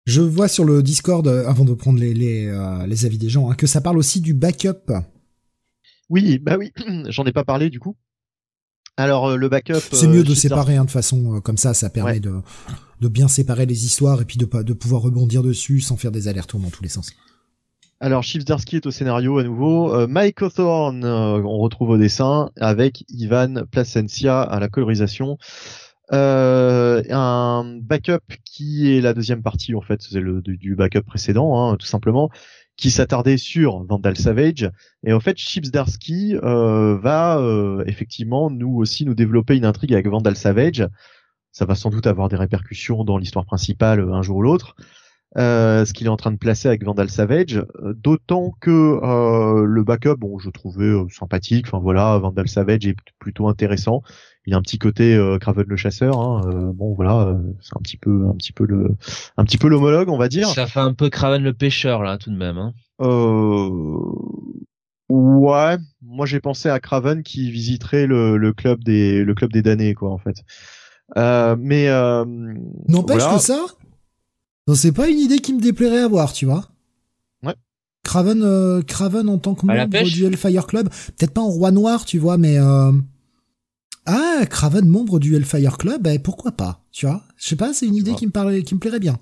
Je 0.07 0.21
vois 0.21 0.49
sur 0.49 0.65
le 0.65 0.83
Discord 0.83 1.27
avant 1.27 1.65
de 1.65 1.75
prendre 1.75 1.99
les 1.99 2.15
les, 2.15 2.85
les 2.87 3.07
avis 3.07 3.19
des 3.19 3.29
gens 3.29 3.51
hein, 3.51 3.55
que 3.55 3.67
ça 3.67 3.81
parle 3.81 3.99
aussi 3.99 4.21
du 4.21 4.35
backup. 4.35 4.93
Oui, 6.11 6.39
bah 6.39 6.57
oui, 6.59 6.73
j'en 7.09 7.25
ai 7.25 7.33
pas 7.33 7.45
parlé 7.45 7.71
du 7.71 7.81
coup. 7.81 7.97
Alors 8.97 9.37
le 9.37 9.49
backup. 9.49 9.81
C'est 9.93 10.07
mieux 10.07 10.23
de 10.23 10.35
séparer 10.35 10.77
hein, 10.77 10.85
de 10.85 10.91
façon 10.91 11.41
comme 11.41 11.57
ça, 11.57 11.75
ça 11.75 11.91
permet 11.91 12.21
de 12.21 12.41
de 13.01 13.09
bien 13.09 13.29
séparer 13.29 13.67
les 13.67 13.87
histoires 13.87 14.21
et 14.21 14.25
puis 14.25 14.37
de 14.37 14.63
de 14.63 14.73
pouvoir 14.73 15.03
rebondir 15.03 15.43
dessus 15.43 15.81
sans 15.81 15.97
faire 15.97 16.13
des 16.13 16.29
allers-retours 16.29 16.61
dans 16.61 16.71
tous 16.71 16.83
les 16.83 16.89
sens. 16.89 17.13
Alors 18.01 18.23
Chipsdarsky 18.23 18.77
est 18.77 18.87
au 18.87 18.91
scénario 18.91 19.39
à 19.39 19.45
nouveau. 19.45 19.95
Euh, 19.95 20.07
Mike 20.07 20.43
Hawthorne, 20.43 21.05
euh, 21.05 21.39
on 21.43 21.59
retrouve 21.59 21.91
au 21.91 21.97
dessin 21.97 22.51
avec 22.61 23.05
Ivan 23.09 23.65
Placencia 23.71 24.43
à 24.43 24.61
la 24.61 24.69
colorisation. 24.69 25.39
Euh, 26.13 27.03
un 27.11 27.79
backup 27.81 28.35
qui 28.45 28.95
est 28.95 29.01
la 29.01 29.15
deuxième 29.15 29.43
partie 29.43 29.75
en 29.75 29.81
fait, 29.81 30.03
c'est 30.03 30.21
le 30.21 30.43
du, 30.43 30.75
backup 30.77 31.03
précédent, 31.03 31.71
hein, 31.71 31.77
tout 31.77 31.87
simplement, 31.87 32.31
qui 32.77 32.91
s'attardait 32.91 33.39
sur 33.39 33.85
Vandal 33.85 34.17
Savage. 34.17 34.71
Et 35.07 35.13
en 35.13 35.21
fait, 35.21 35.37
Chipsdarsky 35.39 36.37
euh, 36.37 36.99
va 36.99 37.41
effectivement 37.87 38.51
nous 38.51 38.77
aussi 38.77 39.05
nous 39.05 39.15
développer 39.15 39.57
une 39.57 39.65
intrigue 39.65 39.95
avec 39.95 40.07
Vandal 40.07 40.37
Savage. 40.37 40.87
Ça 41.53 41.65
va 41.65 41.75
sans 41.75 41.91
doute 41.91 42.07
avoir 42.07 42.29
des 42.29 42.37
répercussions 42.37 43.05
dans 43.05 43.17
l'histoire 43.17 43.47
principale 43.47 44.01
un 44.01 44.23
jour 44.23 44.39
ou 44.39 44.43
l'autre. 44.43 44.75
Euh, 45.37 45.85
ce 45.85 45.93
qu'il 45.93 46.07
est 46.07 46.11
en 46.11 46.17
train 46.17 46.31
de 46.31 46.37
placer 46.37 46.69
avec 46.69 46.85
Vandal 46.85 47.11
Savage, 47.11 47.57
euh, 47.57 47.93
d'autant 47.95 48.53
que 48.61 48.71
euh, 48.71 49.65
le 49.65 49.83
backup, 49.83 50.15
bon, 50.17 50.39
je 50.39 50.49
trouvais 50.49 50.93
sympathique. 51.11 51.67
Enfin 51.67 51.81
voilà, 51.81 52.17
Vandal 52.19 52.49
Savage 52.49 52.87
est 52.87 52.95
plutôt 53.19 53.49
intéressant. 53.49 54.03
Il 54.47 54.55
a 54.55 54.59
un 54.59 54.63
petit 54.63 54.79
côté 54.79 55.19
Craven 55.41 55.65
le 55.67 55.77
chasseur. 55.77 56.21
Hein, 56.21 56.73
bon 56.75 56.95
voilà, 56.95 57.35
c'est 57.63 57.77
un 57.77 57.81
petit 57.81 57.97
peu, 57.97 58.27
un 58.29 58.35
petit 58.35 58.53
peu 58.53 58.67
le, 58.67 58.95
un 59.39 59.45
petit 59.45 59.57
peu 59.57 59.69
l'homologue, 59.69 60.11
on 60.11 60.19
va 60.19 60.29
dire. 60.29 60.49
Ça 60.49 60.67
fait 60.67 60.81
un 60.81 60.93
peu 60.93 61.09
Craven 61.09 61.43
le 61.43 61.55
pêcheur 61.55 62.03
là, 62.03 62.19
tout 62.19 62.31
de 62.31 62.37
même. 62.37 62.59
Hein. 62.59 62.75
Ouais, 65.09 65.77
moi 66.03 66.27
j'ai 66.27 66.41
pensé 66.41 66.69
à 66.69 66.79
Craven 66.79 67.23
qui 67.23 67.51
visiterait 67.51 68.07
le, 68.07 68.37
le 68.37 68.53
club 68.53 68.85
des, 68.85 69.25
le 69.25 69.35
club 69.35 69.51
des 69.51 69.63
damnés 69.63 69.95
quoi 69.95 70.11
en 70.11 70.19
fait. 70.19 70.37
mais 71.17 71.89
n'empêche 72.87 73.27
que 73.27 73.39
ça, 73.39 73.65
non, 74.67 74.75
c'est 74.75 74.93
pas 74.93 75.09
une 75.09 75.19
idée 75.19 75.39
qui 75.39 75.53
me 75.53 75.61
déplairait 75.61 76.01
à 76.01 76.09
voir, 76.09 76.33
tu 76.33 76.47
vois. 76.47 76.69
Ouais. 77.43 77.55
Craven, 78.03 78.43
euh, 78.43 78.83
Craven 78.83 79.29
en 79.29 79.39
tant 79.39 79.55
que 79.55 79.67
membre 79.67 80.03
du 80.05 80.25
Hellfire 80.25 80.67
Club, 80.67 80.89
peut-être 80.89 81.33
pas 81.33 81.43
en 81.43 81.49
roi 81.49 81.71
noir, 81.71 82.05
tu 82.05 82.19
vois, 82.19 82.39
mais 82.39 82.59
euh... 82.59 82.93
ah, 84.07 84.45
Craven 84.49 84.87
membre 84.87 85.19
du 85.19 85.37
Hellfire 85.37 85.79
Club, 85.79 86.03
ben 86.03 86.21
pourquoi 86.21 86.53
pas, 86.53 86.83
tu 86.93 87.07
vois. 87.07 87.23
Je 87.37 87.49
sais 87.49 87.57
pas, 87.57 87.73
c'est 87.75 87.87
une 87.87 87.97
idée 87.97 88.15
qui 88.15 88.27
me 88.27 88.33
parlait, 88.33 88.63
qui 88.63 88.75
me 88.75 88.81
plairait 88.81 89.01
bien. 89.01 89.19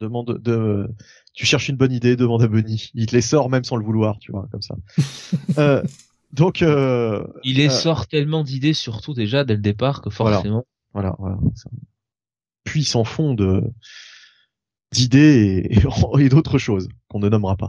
Demande 0.00 0.38
de, 0.42 0.88
tu 1.34 1.46
cherches 1.46 1.68
une 1.68 1.76
bonne 1.76 1.92
idée, 1.92 2.14
demande 2.16 2.42
à 2.42 2.46
Bunny. 2.46 2.90
Il 2.94 3.06
te 3.06 3.16
les 3.16 3.20
sort 3.20 3.50
même 3.50 3.64
sans 3.64 3.76
le 3.76 3.84
vouloir, 3.84 4.18
tu 4.18 4.30
vois, 4.30 4.48
comme 4.52 4.62
ça. 4.62 4.76
euh, 5.58 5.82
donc, 6.32 6.62
euh, 6.62 7.24
il 7.42 7.56
les 7.56 7.66
euh, 7.66 7.70
sort 7.70 8.06
tellement 8.06 8.44
d'idées, 8.44 8.72
surtout 8.72 9.14
déjà 9.14 9.44
dès 9.44 9.54
le 9.54 9.60
départ, 9.60 10.00
que 10.00 10.10
forcément. 10.10 10.64
Voilà, 10.92 11.16
voilà. 11.18 11.36
voilà. 11.38 11.52
Puis 12.62 12.84
sans 12.84 13.04
fond 13.04 13.34
de 13.34 13.62
d'idées 14.94 15.66
et, 16.18 16.28
d'autres 16.28 16.58
choses 16.58 16.88
qu'on 17.08 17.18
ne 17.18 17.28
nommera 17.28 17.56
pas. 17.56 17.68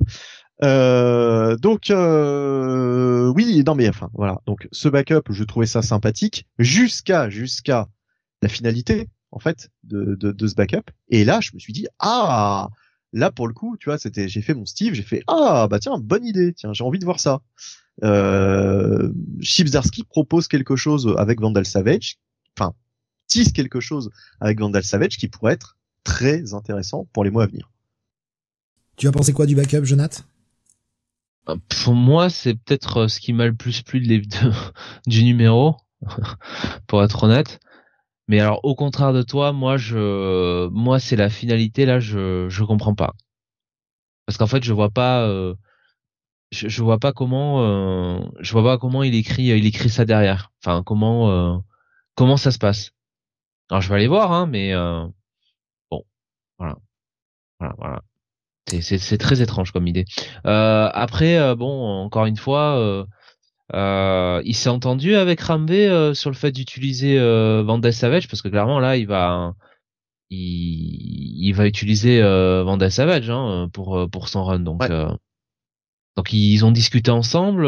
Euh, 0.63 1.57
donc 1.57 1.89
euh, 1.89 3.27
oui, 3.35 3.63
non 3.65 3.75
mais 3.75 3.89
enfin 3.89 4.09
voilà. 4.13 4.41
Donc 4.45 4.67
ce 4.71 4.87
backup, 4.87 5.23
je 5.29 5.43
trouvais 5.43 5.65
ça 5.65 5.81
sympathique 5.81 6.47
jusqu'à 6.59 7.29
jusqu'à 7.29 7.87
la 8.41 8.47
finalité 8.47 9.09
en 9.31 9.39
fait 9.39 9.69
de, 9.83 10.15
de, 10.15 10.47
ce 10.47 10.55
backup. 10.55 10.91
Et 11.09 11.25
là, 11.25 11.41
je 11.41 11.51
me 11.53 11.59
suis 11.59 11.73
dit 11.73 11.87
ah 11.99 12.69
là 13.11 13.31
pour 13.31 13.47
le 13.47 13.53
coup, 13.53 13.75
tu 13.77 13.89
vois, 13.89 13.97
c'était 13.97 14.29
j'ai 14.29 14.41
fait 14.41 14.53
mon 14.53 14.65
Steve, 14.65 14.93
j'ai 14.93 15.03
fait 15.03 15.23
ah 15.27 15.67
bah 15.69 15.79
tiens 15.79 15.97
bonne 15.99 16.25
idée, 16.25 16.53
tiens 16.53 16.71
j'ai 16.71 16.83
envie 16.83 16.99
de 16.99 17.05
voir 17.05 17.19
ça. 17.19 17.41
Euh, 18.03 19.09
propose 20.09 20.47
quelque 20.47 20.75
chose 20.75 21.13
avec 21.17 21.39
Vandal 21.41 21.65
Savage, 21.65 22.17
enfin 22.57 22.73
tisse 23.27 23.51
quelque 23.51 23.79
chose 23.79 24.09
avec 24.39 24.59
Vandal 24.59 24.83
Savage 24.83 25.17
qui 25.17 25.27
pourrait 25.27 25.53
être 25.53 25.77
très 26.05 26.53
intéressant 26.53 27.05
pour 27.11 27.25
les 27.25 27.31
mois 27.31 27.43
à 27.43 27.47
venir. 27.47 27.69
Tu 28.95 29.09
as 29.09 29.11
pensé 29.11 29.33
quoi 29.33 29.45
du 29.45 29.55
backup, 29.55 29.83
Jonathan 29.83 30.23
euh, 31.49 31.57
Pour 31.83 31.95
moi, 31.95 32.29
c'est 32.29 32.53
peut-être 32.53 32.97
euh, 32.97 33.07
ce 33.09 33.19
qui 33.19 33.33
m'a 33.33 33.45
le 33.45 33.55
plus 33.55 33.81
plu 33.81 33.99
de, 33.99 34.21
du 35.07 35.23
numéro, 35.25 35.75
pour 36.87 37.03
être 37.03 37.23
honnête. 37.23 37.59
Mais 38.29 38.39
alors, 38.39 38.61
au 38.63 38.73
contraire 38.73 39.11
de 39.11 39.21
toi, 39.21 39.51
moi, 39.51 39.75
je, 39.75 40.67
moi, 40.69 40.99
c'est 40.99 41.17
la 41.17 41.29
finalité 41.29 41.85
là, 41.85 41.99
je, 41.99 42.47
je 42.49 42.63
comprends 42.63 42.95
pas. 42.95 43.13
Parce 44.25 44.37
qu'en 44.37 44.47
fait, 44.47 44.63
je 44.63 44.73
vois 44.73 44.89
pas, 44.89 45.27
euh, 45.27 45.53
je, 46.51 46.69
je, 46.69 46.81
vois 46.81 46.97
pas 46.97 47.13
comment, 47.13 48.23
je 48.39 48.51
vois 48.53 48.63
pas 48.63 48.77
comment 48.79 49.03
il 49.03 49.13
écrit, 49.13 49.47
il 49.47 49.65
écrit 49.67 49.89
ça 49.89 50.05
derrière. 50.05 50.51
Enfin, 50.63 50.81
comment, 50.83 51.63
comment 52.15 52.37
ça 52.37 52.49
se 52.49 52.57
passe. 52.57 52.91
Alors, 53.69 53.81
je 53.81 53.89
vais 53.89 53.95
aller 53.95 54.07
voir, 54.07 54.31
hein, 54.31 54.47
mais. 54.47 54.73
Voilà, 57.59 57.75
voilà. 57.77 58.01
C'est 58.67 59.17
très 59.19 59.41
étrange 59.41 59.71
comme 59.71 59.87
idée. 59.87 60.05
Euh, 60.47 60.89
après, 60.91 61.37
euh, 61.37 61.55
bon, 61.55 62.03
encore 62.03 62.25
une 62.25 62.37
fois, 62.37 62.79
euh, 62.79 63.05
euh 63.73 64.41
il 64.43 64.55
s'est 64.55 64.69
entendu 64.69 65.15
avec 65.15 65.39
Ramvé 65.41 66.13
sur 66.15 66.31
le 66.31 66.35
fait 66.35 66.51
d'utiliser 66.51 67.17
Vandal 67.63 67.93
Savage 67.93 68.27
parce 68.27 68.41
que 68.41 68.49
clairement 68.49 68.79
là, 68.79 68.97
il 68.97 69.07
va, 69.07 69.53
il, 70.31 71.47
il 71.47 71.53
va 71.53 71.67
utiliser 71.67 72.21
Vandal 72.21 72.91
Savage 72.91 73.29
hein, 73.29 73.69
pour 73.71 74.09
pour 74.11 74.29
son 74.29 74.43
run. 74.43 74.59
Donc, 74.59 74.81
donc 76.15 76.33
ils 76.33 76.65
ont 76.65 76.71
discuté 76.71 77.11
ensemble. 77.11 77.67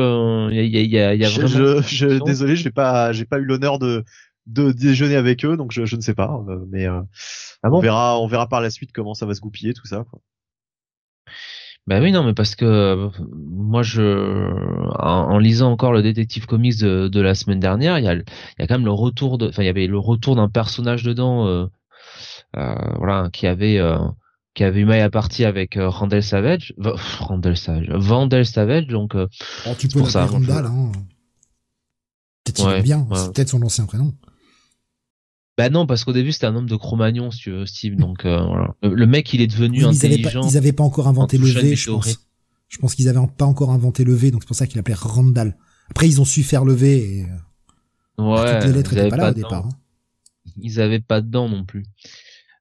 Il 0.52 0.66
y 0.66 0.98
a, 0.98 1.14
y 1.14 1.26
a 1.26 1.30
vraiment. 1.30 1.48
Je, 1.48 1.82
je, 1.84 2.24
désolé, 2.24 2.56
j'ai 2.56 2.72
pas, 2.72 3.12
j'ai 3.12 3.26
pas 3.26 3.38
eu 3.38 3.46
l'honneur 3.46 3.78
de 3.78 4.04
de 4.48 4.72
déjeuner 4.72 5.16
avec 5.16 5.46
eux, 5.46 5.58
donc 5.58 5.74
je, 5.74 5.86
je 5.86 5.96
ne 5.96 6.02
sais 6.02 6.16
pas, 6.16 6.44
mais. 6.72 6.88
Ah 7.64 7.70
on 7.72 7.80
verra, 7.80 8.20
on 8.20 8.28
verra 8.28 8.48
par 8.48 8.62
la 8.62 8.70
suite 8.70 8.92
comment 8.94 9.14
ça 9.14 9.26
va 9.26 9.34
se 9.34 9.42
goupiller 9.42 9.74
tout 9.74 9.86
ça. 9.86 10.06
Quoi. 10.10 10.20
Bah 11.88 12.02
oui 12.02 12.12
non 12.12 12.24
mais 12.24 12.34
parce 12.34 12.56
que 12.56 13.10
moi 13.32 13.82
je 13.82 14.02
en, 15.00 15.38
lisant 15.38 15.72
encore 15.72 15.94
le 15.94 16.02
détective 16.02 16.46
comics 16.46 16.78
de, 16.80 17.08
de, 17.08 17.22
la 17.22 17.34
semaine 17.34 17.62
dernière 17.62 17.98
il 17.98 18.04
y 18.04 18.10
a 18.10 18.14
il 18.14 18.24
y 18.60 18.62
a 18.62 18.68
quand 18.68 18.76
même 18.76 18.84
le 18.84 18.92
retour 18.92 19.38
de 19.38 19.48
enfin 19.48 19.64
il 19.64 19.68
y 19.68 19.70
avait 19.70 19.88
le 19.88 19.98
retour 19.98 20.36
d'un 20.36 20.50
personnage 20.50 21.04
dedans 21.04 21.48
euh, 21.48 21.66
euh, 22.58 22.76
voilà 22.98 23.30
qui 23.32 23.48
avait 23.48 23.80
euh, 23.80 24.00
qui 24.54 24.66
avait 24.66 24.82
eu 24.82 24.86
maille 24.86 25.00
à 25.00 25.10
partie 25.10 25.46
avec 25.46 25.78
euh, 25.78 25.88
Randall 25.88 26.24
Savage 26.24 26.74
Randall 26.78 27.56
Savage 27.56 27.90
Vandal 27.90 28.46
Savage 28.46 28.88
donc 28.88 29.16
euh, 29.16 29.30
oh, 29.66 29.74
tu 29.78 29.88
peux 29.88 30.00
pour 30.00 30.12
ça 30.12 30.26
Randall 30.26 30.66
hein. 30.66 30.92
peut-être 32.44 32.82
bien 32.82 33.08
c'est 33.14 33.32
peut-être 33.32 33.50
son 33.50 33.62
ancien 33.62 33.86
prénom 33.86 34.14
bah 35.58 35.70
non, 35.70 35.88
parce 35.88 36.04
qu'au 36.04 36.14
début 36.14 36.32
c'était 36.32 36.46
un 36.46 36.56
homme 36.56 36.70
de 36.70 36.76
Cro-Magnon, 36.76 37.32
si 37.32 37.40
tu 37.40 37.52
veux, 37.52 37.66
Steve. 37.66 37.96
Donc 37.96 38.26
euh, 38.26 38.46
voilà. 38.46 38.76
Le 38.84 39.08
mec, 39.08 39.34
il 39.34 39.42
est 39.42 39.48
devenu 39.48 39.86
intelligent. 39.86 40.42
Ils 40.48 40.56
avaient, 40.56 40.72
pas, 40.72 40.84
encore 40.84 41.08
inventé 41.08 41.38
le 41.38 41.48
V, 41.48 41.76
je 41.76 41.90
pense. 41.90 42.20
Je 42.68 42.78
pense 42.78 42.94
qu'ils 42.94 43.10
avaient 43.10 43.26
pas 43.38 43.46
encore 43.46 43.72
inventé 43.72 44.04
le 44.04 44.14
V, 44.14 44.30
donc 44.30 44.44
c'est 44.44 44.48
pour 44.48 44.56
ça 44.56 44.68
qu'il 44.68 44.78
appelait 44.80 44.94
Randall. 44.94 45.58
Après, 45.90 46.08
ils 46.08 46.22
ont 46.22 46.26
su 46.26 46.44
faire 46.44 46.64
le 46.64 46.74
V. 46.74 46.98
Et... 46.98 47.26
Euh, 48.20 48.24
ouais. 48.24 48.60
Toutes 48.60 48.70
les 48.70 48.76
lettres 48.76 48.94
étaient 48.94 49.10
pas 49.10 49.18
là 49.18 49.32
au 49.32 49.34
départ. 49.34 49.66
Hein. 49.66 49.70
ils 50.58 50.80
avaient 50.80 51.00
pas 51.00 51.22
dedans 51.22 51.50
non 51.50 51.64
plus. 51.66 51.86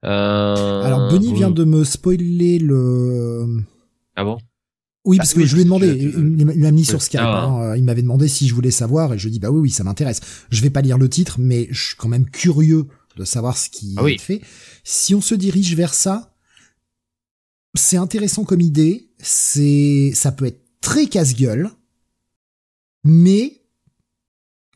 Euh, 0.05 0.83
Alors 0.83 1.11
Benny 1.11 1.35
vient 1.35 1.51
de 1.51 1.65
me 1.65 1.85
spoiler 1.85 2.59
le. 2.59 3.65
Ah 4.15 4.25
bon? 4.25 4.39
Oui, 5.07 5.19
parce 5.19 5.33
ah 5.33 5.40
que 5.40 5.47
je 5.47 5.55
lui 5.55 5.62
ai 5.62 5.64
demandé, 5.64 5.87
il 5.87 6.61
m'a 6.61 6.71
mis 6.73 6.85
sur 6.85 7.01
Skype, 7.01 7.21
ah. 7.23 7.45
hein, 7.45 7.77
il 7.77 7.85
m'avait 7.85 8.03
demandé 8.03 8.27
si 8.27 8.49
je 8.49 8.55
voulais 8.55 8.73
savoir, 8.73 9.14
et 9.14 9.19
je 9.19 9.29
dis 9.29 9.38
bah 9.38 9.51
oui, 9.51 9.61
oui, 9.61 9.71
ça 9.71 9.85
m'intéresse. 9.85 10.21
Je 10.51 10.61
vais 10.62 10.71
pas 10.71 10.83
lire 10.83 10.99
le 10.99 11.09
titre, 11.09 11.37
mais 11.38 11.69
je 11.71 11.87
suis 11.87 11.97
quand 11.97 12.09
même 12.09 12.29
curieux 12.29 12.88
de 13.16 13.25
savoir 13.25 13.57
ce 13.57 13.71
qui 13.71 13.95
ah 13.97 14.09
est 14.09 14.19
fait. 14.19 14.42
Si 14.83 15.14
on 15.14 15.21
se 15.21 15.37
dirige 15.37 15.75
vers 15.77 15.95
ça, 15.95 16.35
c'est 17.75 17.97
intéressant 17.97 18.45
comme 18.45 18.61
idée, 18.61 19.11
c'est, 19.19 20.11
ça 20.12 20.33
peut 20.33 20.47
être 20.47 20.61
très 20.81 21.07
casse-gueule, 21.07 21.71
mais 23.05 23.62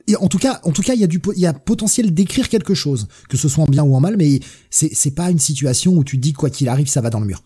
et 0.06 0.16
en 0.16 0.28
tout 0.28 0.38
cas, 0.38 0.60
en 0.64 0.70
tout 0.70 0.82
cas, 0.82 0.94
il 0.94 1.00
y 1.00 1.04
a 1.04 1.08
du, 1.08 1.20
il 1.34 1.40
y 1.40 1.46
a 1.46 1.52
potentiel 1.52 2.14
d'écrire 2.14 2.48
quelque 2.48 2.74
chose, 2.74 3.08
que 3.28 3.36
ce 3.36 3.48
soit 3.48 3.64
en 3.64 3.66
bien 3.66 3.82
ou 3.82 3.94
en 3.96 4.00
mal, 4.00 4.16
mais 4.16 4.40
c'est, 4.70 4.94
c'est 4.94 5.10
pas 5.10 5.30
une 5.30 5.38
situation 5.38 5.92
où 5.94 6.04
tu 6.04 6.18
dis 6.18 6.32
quoi 6.32 6.50
qu'il 6.50 6.68
arrive, 6.68 6.88
ça 6.88 7.00
va 7.00 7.10
dans 7.10 7.20
le 7.20 7.26
mur. 7.26 7.42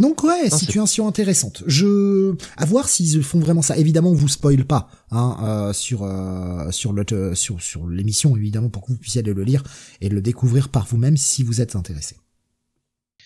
Donc 0.00 0.24
ouais, 0.24 0.48
situation 0.48 1.06
intéressante. 1.06 1.62
Je, 1.66 2.34
à 2.56 2.64
voir 2.64 2.88
s'ils 2.88 3.22
font 3.22 3.38
vraiment 3.38 3.62
ça. 3.62 3.76
Évidemment, 3.76 4.10
on 4.10 4.14
vous 4.14 4.28
spoil 4.28 4.64
pas 4.64 4.88
hein, 5.10 5.36
euh, 5.42 5.72
sur 5.74 6.04
euh, 6.04 6.70
sur 6.70 6.92
le 6.94 7.04
sur 7.34 7.60
sur 7.60 7.86
l'émission 7.86 8.34
évidemment 8.34 8.70
pour 8.70 8.86
que 8.86 8.92
vous 8.92 8.98
puissiez 8.98 9.20
aller 9.20 9.34
le 9.34 9.44
lire 9.44 9.62
et 10.00 10.08
le 10.08 10.22
découvrir 10.22 10.70
par 10.70 10.86
vous-même 10.86 11.18
si 11.18 11.42
vous 11.42 11.60
êtes 11.60 11.76
intéressé. 11.76 12.16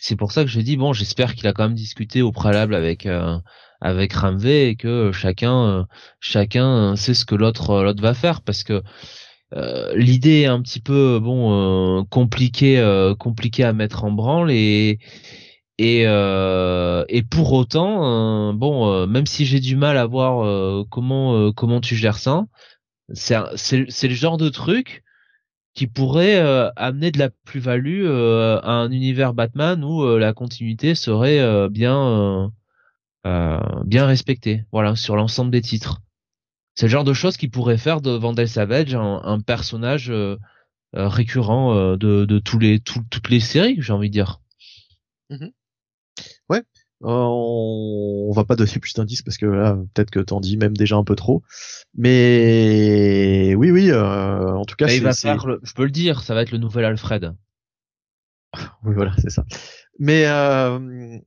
C'est 0.07 0.17
pour 0.17 0.33
ça 0.33 0.45
que 0.45 0.51
je 0.51 0.61
dis 0.61 0.77
bon, 0.77 0.93
j'espère 0.93 1.35
qu'il 1.35 1.47
a 1.47 1.55
quand 1.55 1.63
même 1.63 1.75
discuté 1.75 2.21
au 2.21 2.31
préalable 2.31 2.75
avec 2.75 3.07
euh, 3.07 3.39
avec 3.81 4.13
Ramvé 4.13 4.69
et 4.69 4.77
que 4.77 5.13
chacun 5.13 5.67
euh, 5.67 5.83
chacun 6.21 6.95
sait 6.95 7.15
ce 7.15 7.25
que 7.25 7.35
l'autre 7.35 7.71
euh, 7.71 7.85
l'autre 7.85 8.03
va 8.03 8.13
faire 8.13 8.43
parce 8.43 8.65
que 8.65 8.83
l'idée 9.95 10.41
est 10.41 10.47
un 10.47 10.61
petit 10.61 10.81
peu 10.81 11.21
bon 11.23 12.05
compliquée 12.11 13.15
compliquée 13.21 13.63
à 13.63 13.73
mettre 13.73 14.03
en 14.03 14.11
branle 14.11 14.51
et 14.51 14.99
et 15.79 16.03
et 16.03 17.23
pour 17.23 17.53
autant 17.53 18.55
bon 18.55 19.07
même 19.07 19.27
si 19.27 19.45
j'ai 19.45 19.61
du 19.61 19.77
mal 19.77 19.97
à 19.97 20.07
voir 20.07 20.87
comment 20.89 21.53
comment 21.53 21.81
tu 21.81 21.97
gères 21.97 22.19
ça 22.19 22.47
c'est 23.13 23.37
c'est 23.55 24.09
le 24.09 24.15
genre 24.15 24.37
de 24.37 24.49
truc 24.49 25.05
qui 25.75 25.89
pourrait 25.89 26.37
euh, 26.37 26.71
amener 26.77 27.11
de 27.11 27.19
la 27.19 27.31
plus-value 27.31 28.05
euh, 28.05 28.61
à 28.63 28.71
un 28.71 28.91
univers 28.93 29.35
Batman 29.35 29.83
où 29.85 30.03
euh, 30.05 30.19
la 30.19 30.33
continuité 30.33 30.95
serait 30.95 31.69
bien 31.69 32.53
bien 33.85 34.07
respectée. 34.07 34.65
Voilà, 34.71 34.97
sur 34.97 35.17
l'ensemble 35.17 35.51
des 35.51 35.63
titres. 35.63 36.03
C'est 36.75 36.87
le 36.87 36.91
genre 36.91 37.05
de 37.05 37.15
choses 37.15 37.37
qui 37.37 37.49
pourrait 37.49 37.79
faire 37.79 38.03
de 38.03 38.11
Vandal 38.11 38.49
Savage 38.49 38.95
un, 38.95 39.41
personnage 39.41 40.13
récurrent 40.93 41.97
de, 41.97 42.27
de 42.27 42.39
tous 42.39 42.59
les 42.59 42.81
toutes 42.81 43.31
les 43.31 43.41
séries, 43.41 43.77
j'ai 43.79 43.93
envie 43.95 44.11
de 44.11 44.13
dire. 44.13 44.41
Ouais, 45.31 45.55
euh, 47.03 47.09
on, 47.09 48.33
va 48.33 48.45
pas 48.45 48.57
donner 48.57 48.71
plus 48.81 48.95
d'indices 48.95 49.23
parce 49.23 49.37
que 49.37 49.47
là, 49.47 49.77
peut-être 49.95 50.11
que 50.11 50.21
t'en 50.21 50.41
dis 50.41 50.57
même 50.57 50.77
déjà 50.77 50.97
un 50.97 51.05
peu 51.05 51.17
trop. 51.17 51.43
Mais 51.97 53.55
oui, 53.57 53.71
oui, 53.71 53.91
euh, 53.91 54.53
en 54.53 54.65
tout 54.65 54.77
cas, 54.77 54.87
bah, 54.87 55.13
je 55.13 55.75
peux 55.75 55.85
le 55.85 55.91
dire, 55.91 56.23
ça 56.23 56.35
va 56.35 56.43
être 56.43 56.53
le 56.53 56.59
nouvel 56.59 56.85
Alfred. 56.85 57.35
oui, 58.85 58.95
voilà, 58.95 59.13
c'est 59.19 59.31
ça. 59.31 59.45
Mais 59.99 60.25
euh, 60.27 61.19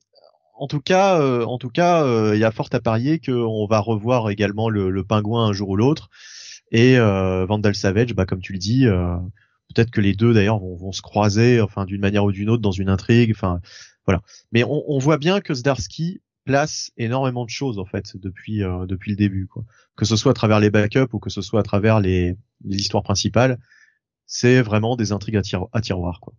en 0.55 0.67
tout 0.67 0.81
cas, 0.81 1.21
en 1.45 1.57
tout 1.57 1.69
cas, 1.69 2.33
il 2.33 2.39
y 2.39 2.43
a 2.43 2.51
fort 2.51 2.69
à 2.71 2.79
parier 2.79 3.19
qu'on 3.19 3.67
va 3.67 3.79
revoir 3.79 4.29
également 4.29 4.69
le, 4.69 5.03
pingouin 5.03 5.47
un 5.47 5.53
jour 5.53 5.69
ou 5.69 5.75
l'autre. 5.75 6.09
Et 6.71 6.97
Vandal 6.97 7.75
Savage, 7.75 8.13
bah 8.13 8.25
comme 8.25 8.41
tu 8.41 8.53
le 8.53 8.59
dis, 8.59 8.87
peut-être 9.73 9.91
que 9.91 10.01
les 10.01 10.13
deux 10.13 10.33
d'ailleurs 10.33 10.59
vont, 10.59 10.75
vont, 10.75 10.91
se 10.91 11.01
croiser, 11.01 11.61
enfin 11.61 11.85
d'une 11.85 12.01
manière 12.01 12.23
ou 12.25 12.31
d'une 12.31 12.49
autre 12.49 12.61
dans 12.61 12.71
une 12.71 12.89
intrigue. 12.89 13.31
Enfin, 13.31 13.61
voilà. 14.05 14.21
Mais 14.51 14.63
on, 14.63 14.83
on, 14.87 14.99
voit 14.99 15.17
bien 15.17 15.41
que 15.41 15.53
Zdarsky 15.53 16.21
place 16.45 16.91
énormément 16.97 17.45
de 17.45 17.49
choses 17.49 17.77
en 17.77 17.85
fait 17.85 18.15
depuis 18.15 18.63
euh, 18.63 18.85
depuis 18.85 19.11
le 19.11 19.17
début, 19.17 19.47
quoi. 19.47 19.63
Que 19.95 20.05
ce 20.05 20.15
soit 20.15 20.31
à 20.31 20.33
travers 20.33 20.59
les 20.59 20.69
backups 20.69 21.13
ou 21.13 21.19
que 21.19 21.29
ce 21.29 21.41
soit 21.41 21.59
à 21.59 21.63
travers 21.63 21.99
les, 21.99 22.35
les 22.63 22.77
histoires 22.77 23.03
principales, 23.03 23.59
c'est 24.25 24.61
vraiment 24.61 24.95
des 24.95 25.11
intrigues 25.11 25.37
à, 25.37 25.41
à, 25.73 25.81
tiroir, 25.81 26.19
quoi. 26.21 26.33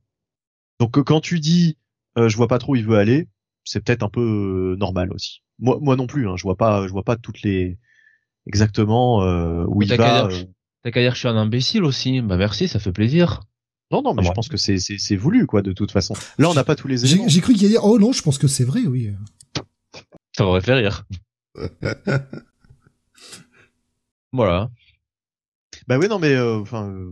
Donc 0.81 0.99
euh, 0.99 1.05
quand 1.05 1.21
tu 1.21 1.41
dis 1.41 1.77
euh, 2.17 2.29
je 2.29 2.37
vois 2.37 2.49
pas 2.49 2.59
trop 2.59 2.73
où 2.73 2.77
il 2.77 2.87
veut 2.87 2.97
aller, 2.97 3.29
c'est 3.65 3.85
peut-être 3.85 4.03
un 4.03 4.09
peu 4.09 4.77
normal 4.79 5.13
aussi. 5.13 5.43
Moi, 5.59 5.79
moi 5.81 5.95
non 5.95 6.07
plus, 6.07 6.29
hein, 6.29 6.37
je 6.37 6.43
vois 6.43 6.57
pas, 6.57 6.87
je 6.87 6.93
vois 6.93 7.05
pas 7.05 7.17
toutes 7.17 7.43
les 7.43 7.79
exactement 8.47 9.19
où 9.67 9.83
il 9.83 9.95
va. 9.95 10.29
T'as 10.83 10.91
qu'à 10.91 11.01
dire 11.01 11.11
que 11.11 11.17
je 11.17 11.21
suis 11.21 11.29
un 11.29 11.37
imbécile 11.37 11.85
aussi. 11.85 12.21
Bah 12.21 12.37
merci, 12.37 12.69
ça 12.69 12.79
fait 12.79 12.93
plaisir. 12.93 13.41
Non, 13.91 14.03
non, 14.03 14.15
mais 14.15 14.23
je 14.23 14.31
pense 14.33 14.49
que 14.49 14.59
c'est, 14.59 14.79
c'est, 14.79 14.99
c'est 14.99 15.17
voulu, 15.17 15.47
quoi, 15.47 15.63
de 15.63 15.73
toute 15.73 15.91
façon. 15.91 16.15
Là, 16.39 16.51
on 16.51 16.55
n'a 16.55 16.65
pas 16.65 16.77
tous 16.77 16.89
les 16.89 17.07
éléments. 17.07 17.27
J'ai, 17.27 17.41
cru 17.41 17.55
qu'il 17.55 17.63
allait 17.63 17.73
dire, 17.73 17.85
oh 17.85 17.99
non, 17.99 18.13
je 18.13 18.23
pense 18.23 18.37
que 18.37 18.47
c'est 18.47 18.65
vrai, 18.65 18.83
oui. 18.83 19.11
Ça 20.37 20.45
m'aurait 20.45 20.61
fait 20.61 20.75
rire. 20.75 21.07
voilà. 24.33 24.71
Bah 25.87 25.99
oui, 25.99 26.07
non, 26.09 26.19
mais 26.19 26.35
euh, 26.35 26.59
enfin. 26.59 26.91
Euh, 26.91 27.11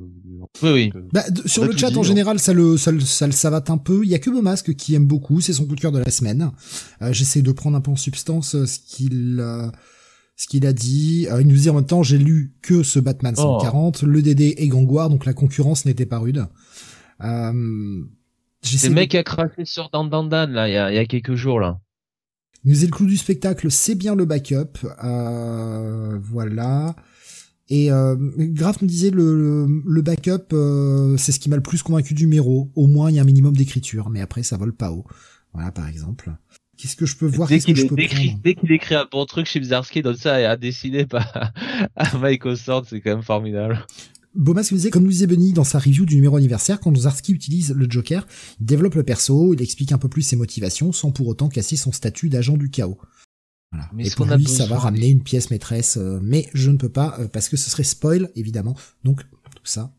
oui, 0.62 0.70
oui. 0.70 0.92
Euh, 0.94 1.00
bah, 1.10 1.24
sur 1.46 1.64
le 1.64 1.74
chat 1.74 1.96
en 1.96 2.02
général, 2.02 2.38
ça 2.38 2.52
le, 2.52 2.76
ça 2.76 2.92
le, 2.92 3.00
ça 3.00 3.26
le 3.26 3.32
savate 3.32 3.70
un 3.70 3.78
peu. 3.78 4.04
Il 4.04 4.10
y 4.10 4.14
a 4.14 4.18
que 4.18 4.28
Beaumasque 4.28 4.74
qui 4.74 4.94
aime 4.94 5.06
beaucoup, 5.06 5.40
c'est 5.40 5.54
son 5.54 5.64
coup 5.64 5.76
de 5.76 5.80
cœur 5.80 5.92
de 5.92 5.98
la 5.98 6.10
semaine. 6.10 6.52
J'essaie 7.10 7.40
de 7.40 7.52
prendre 7.52 7.78
un 7.78 7.80
peu 7.80 7.90
en 7.90 7.96
substance 7.96 8.50
ce 8.66 8.78
qu'il 8.78 9.42
ce 10.36 10.46
qu'il 10.46 10.66
a 10.66 10.72
dit. 10.72 11.26
Euh, 11.30 11.40
il 11.40 11.48
nous 11.48 11.56
dit 11.56 11.70
en 11.70 11.74
même 11.74 11.86
temps, 11.86 12.02
j'ai 12.02 12.18
lu 12.18 12.54
que 12.62 12.82
ce 12.82 12.98
Batman 12.98 13.34
140, 13.34 14.02
le 14.02 14.22
DD 14.22 14.54
et 14.56 14.68
Gangwar, 14.68 15.10
donc 15.10 15.24
la 15.24 15.32
concurrence 15.32 15.84
n'était 15.84 16.06
pas 16.06 16.18
rude. 16.18 16.46
Euh, 17.22 18.04
c'est 18.62 18.88
le 18.88 18.94
mec 18.94 19.10
qui 19.10 19.16
a 19.16 19.22
craqué 19.22 19.64
sur 19.64 19.90
Dandandan 19.90 20.50
là, 20.50 20.68
il 20.68 20.72
y 20.72 20.76
a, 20.76 20.92
y 20.92 20.98
a 20.98 21.06
quelques 21.06 21.34
jours 21.34 21.60
là. 21.60 21.80
Il 22.64 22.70
nous 22.70 22.78
dit 22.78 22.86
le 22.86 22.90
clou 22.90 23.06
du 23.06 23.16
spectacle, 23.16 23.70
c'est 23.70 23.94
bien 23.94 24.16
le 24.16 24.24
backup. 24.24 24.78
Euh, 25.04 26.18
voilà. 26.20 26.96
Et 27.68 27.92
euh, 27.92 28.16
Graf 28.18 28.82
nous 28.82 28.88
disait 28.88 29.10
le, 29.10 29.66
le 29.84 30.02
backup, 30.02 30.52
euh, 30.52 31.16
c'est 31.16 31.32
ce 31.32 31.38
qui 31.38 31.48
m'a 31.48 31.56
le 31.56 31.62
plus 31.62 31.82
convaincu 31.82 32.14
du 32.14 32.26
Mero. 32.26 32.70
Au 32.74 32.86
moins, 32.86 33.10
il 33.10 33.16
y 33.16 33.18
a 33.18 33.22
un 33.22 33.26
minimum 33.26 33.56
d'écriture, 33.56 34.10
mais 34.10 34.20
après, 34.20 34.42
ça 34.42 34.56
vole 34.56 34.72
pas 34.72 34.90
haut. 34.90 35.04
Voilà, 35.52 35.70
par 35.70 35.88
exemple. 35.88 36.32
Qu'est-ce 36.86 36.96
que 36.96 37.06
je 37.06 37.16
peux 37.16 37.26
voir? 37.26 37.48
Dès 37.48 37.58
qu'il 37.58 37.80
écrit, 38.00 38.36
dès 38.44 38.54
qu'il 38.54 38.70
écrit 38.70 38.94
un 38.94 39.08
bon 39.10 39.26
truc, 39.26 39.46
Chibzarski 39.46 40.02
donne 40.02 40.16
ça 40.16 40.40
et 40.40 40.44
a 40.44 40.56
dessiné 40.56 41.04
par 41.04 41.52
à 41.96 42.18
Mike 42.18 42.46
Oswald, 42.46 42.84
c'est 42.88 43.00
quand 43.00 43.10
même 43.10 43.22
formidable. 43.24 43.84
Bomas 44.36 44.68
nous 44.70 44.76
disait, 44.76 44.90
comme 44.90 45.02
nous 45.02 45.10
disait 45.10 45.26
Benny 45.26 45.52
dans 45.52 45.64
sa 45.64 45.80
review 45.80 46.04
du 46.04 46.14
numéro 46.14 46.36
anniversaire, 46.36 46.78
quand 46.78 46.94
Zarski 46.96 47.32
utilise 47.32 47.72
le 47.72 47.90
Joker, 47.90 48.24
il 48.60 48.66
développe 48.66 48.94
le 48.94 49.02
perso, 49.02 49.52
il 49.52 49.62
explique 49.62 49.90
un 49.90 49.98
peu 49.98 50.08
plus 50.08 50.22
ses 50.22 50.36
motivations, 50.36 50.92
sans 50.92 51.10
pour 51.10 51.26
autant 51.26 51.48
casser 51.48 51.74
son 51.74 51.90
statut 51.90 52.28
d'agent 52.28 52.56
du 52.56 52.70
chaos. 52.70 52.98
Voilà. 53.72 53.90
Mais 53.92 54.06
et 54.06 54.10
pour 54.10 54.26
lui, 54.26 54.46
ça 54.46 54.66
va 54.66 54.78
ramener 54.78 55.08
une 55.08 55.24
pièce 55.24 55.50
maîtresse, 55.50 55.96
euh, 55.96 56.20
mais 56.22 56.48
je 56.54 56.70
ne 56.70 56.76
peux 56.76 56.88
pas, 56.88 57.16
euh, 57.18 57.26
parce 57.26 57.48
que 57.48 57.56
ce 57.56 57.68
serait 57.68 57.82
spoil, 57.82 58.30
évidemment. 58.36 58.76
Donc, 59.02 59.22
tout 59.22 59.64
ça, 59.64 59.92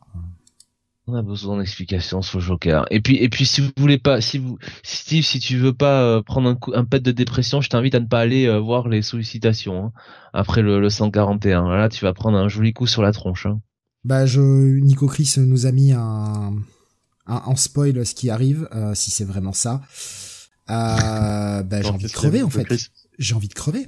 on 1.08 1.16
a 1.16 1.22
besoin 1.22 1.58
d'explications 1.58 2.22
sur 2.22 2.42
Joker. 2.42 2.86
Et 2.92 3.00
puis, 3.00 3.16
et 3.16 3.30
puis, 3.30 3.46
si 3.46 3.62
vous 3.62 3.70
voulez 3.78 3.98
pas, 3.98 4.20
si 4.20 4.38
vous, 4.40 4.58
Steve, 4.84 5.24
si 5.24 5.40
tu 5.40 5.58
veux 5.58 5.74
pas 5.74 6.02
euh, 6.02 6.22
prendre 6.22 6.50
un, 6.50 6.56
coup, 6.56 6.74
un 6.76 6.84
pet 6.84 7.02
de 7.02 7.12
dépression, 7.12 7.62
je 7.62 7.70
t'invite 7.70 7.96
à 7.96 8.02
ne 8.02 8.06
pas 8.06 8.20
aller 8.20 8.46
euh, 8.46 8.60
voir 8.60 8.90
les 8.90 9.02
sollicitations 9.02 9.86
hein, 9.86 9.92
après 10.34 10.62
le, 10.62 10.82
le 10.82 10.90
141. 10.90 11.76
Là, 11.78 11.88
tu 11.88 12.04
vas 12.04 12.14
prendre 12.14 12.38
un 12.38 12.50
joli 12.50 12.74
coup 12.74 12.88
sur 12.88 13.02
la 13.02 13.14
tronche. 13.14 13.46
Hein. 13.46 13.62
Bah, 14.04 14.26
je, 14.26 14.42
Nico 14.42 15.08
Chris 15.08 15.36
nous 15.38 15.66
a 15.66 15.72
mis 15.72 15.94
un, 15.94 16.54
un 17.26 17.42
en 17.46 17.56
spoil 17.56 18.06
ce 18.06 18.14
qui 18.14 18.30
arrive, 18.30 18.68
euh, 18.74 18.94
si 18.94 19.10
c'est 19.10 19.26
vraiment 19.26 19.54
ça. 19.54 19.82
bah, 20.68 21.64
j'ai 21.82 21.88
envie 21.88 22.06
de 22.06 22.12
crever 22.12 22.44
en 22.44 22.50
fait. 22.50 22.68
J'ai 23.18 23.34
envie 23.34 23.48
de 23.48 23.54
crever. 23.54 23.88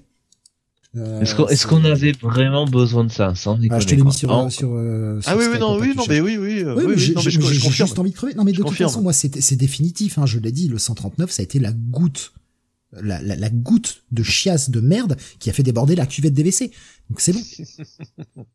Euh, 0.97 1.21
est-ce 1.21 1.67
qu'on 1.67 1.85
avait 1.85 2.13
vraiment 2.13 2.65
besoin 2.65 3.03
de 3.03 3.11
ça 3.11 3.35
sans 3.35 3.59
ah, 3.69 3.79
Je 3.79 3.85
te 3.85 3.93
l'ai 3.93 4.01
mis 4.01 4.11
sur, 4.11 4.35
euh, 4.35 4.49
sur, 4.49 4.73
euh, 4.73 5.19
Ah 5.27 5.37
oui, 5.37 5.45
oui, 5.51 5.59
non, 5.59 5.77
oui, 5.79 5.93
non, 5.95 6.03
mais 6.09 6.19
oui, 6.19 6.37
oui, 6.37 6.63
oui, 6.63 6.83
oui, 6.83 6.97
j'ai 6.97 7.11
juste 7.11 7.99
envie 7.99 8.09
de 8.09 8.15
crever. 8.15 8.33
Non, 8.33 8.43
mais 8.43 8.53
de 8.53 8.63
toute 8.63 8.75
façon, 8.75 9.01
moi, 9.01 9.13
c'est 9.13 9.55
définitif. 9.55 10.17
Hein, 10.17 10.25
je 10.25 10.39
l'ai 10.39 10.51
dit, 10.51 10.67
le 10.67 10.79
139, 10.79 11.29
ça 11.29 11.41
a 11.41 11.43
été 11.43 11.59
la 11.59 11.71
goutte, 11.73 12.33
la, 12.91 13.21
la, 13.21 13.35
la 13.35 13.49
goutte 13.49 14.03
de 14.11 14.23
chiasse 14.23 14.71
de 14.71 14.79
merde 14.79 15.15
qui 15.37 15.49
a 15.51 15.53
fait 15.53 15.63
déborder 15.63 15.95
la 15.95 16.07
cuvette 16.07 16.33
des 16.33 16.43
WC. 16.43 16.71
Donc 17.09 17.21
c'est 17.21 17.33
bon. 17.33 17.43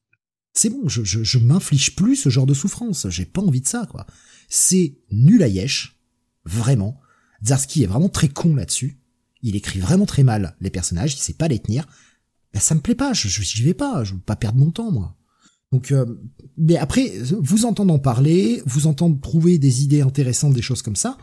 c'est 0.52 0.70
bon. 0.70 0.88
Je, 0.88 1.04
je, 1.04 1.22
je 1.22 1.38
m'inflige 1.38 1.94
plus 1.94 2.16
ce 2.16 2.30
genre 2.30 2.46
de 2.46 2.54
souffrance. 2.54 3.06
J'ai 3.10 3.26
pas 3.26 3.42
envie 3.42 3.60
de 3.60 3.68
ça, 3.68 3.86
quoi. 3.88 4.06
C'est 4.48 4.96
nul 5.12 5.42
à 5.42 5.48
yesh, 5.48 6.00
vraiment. 6.44 7.00
Zarski 7.44 7.84
est 7.84 7.86
vraiment 7.86 8.08
très 8.08 8.28
con 8.28 8.56
là-dessus. 8.56 8.98
Il 9.42 9.54
écrit 9.54 9.78
vraiment 9.78 10.06
très 10.06 10.24
mal 10.24 10.56
les 10.60 10.70
personnages, 10.70 11.14
il 11.14 11.18
sait 11.18 11.34
pas 11.34 11.48
les 11.48 11.58
tenir 11.58 11.86
ben 12.54 12.60
ça 12.60 12.74
me 12.74 12.80
plaît 12.80 12.94
pas, 12.94 13.12
je 13.12 13.28
j'y 13.28 13.62
vais 13.62 13.74
pas, 13.74 14.04
je 14.04 14.14
veux 14.14 14.20
pas 14.20 14.36
perdre 14.36 14.58
mon 14.58 14.70
temps 14.70 14.90
moi. 14.90 15.16
Donc, 15.72 15.90
euh, 15.90 16.06
mais 16.56 16.76
après, 16.76 17.18
vous 17.18 17.64
entendant 17.64 17.98
parler, 17.98 18.62
vous 18.64 18.86
entendre 18.86 19.20
trouver 19.20 19.58
des 19.58 19.82
idées 19.82 20.02
intéressantes, 20.02 20.54
des 20.54 20.62
choses 20.62 20.82
comme 20.82 20.94
ça, 20.94 21.18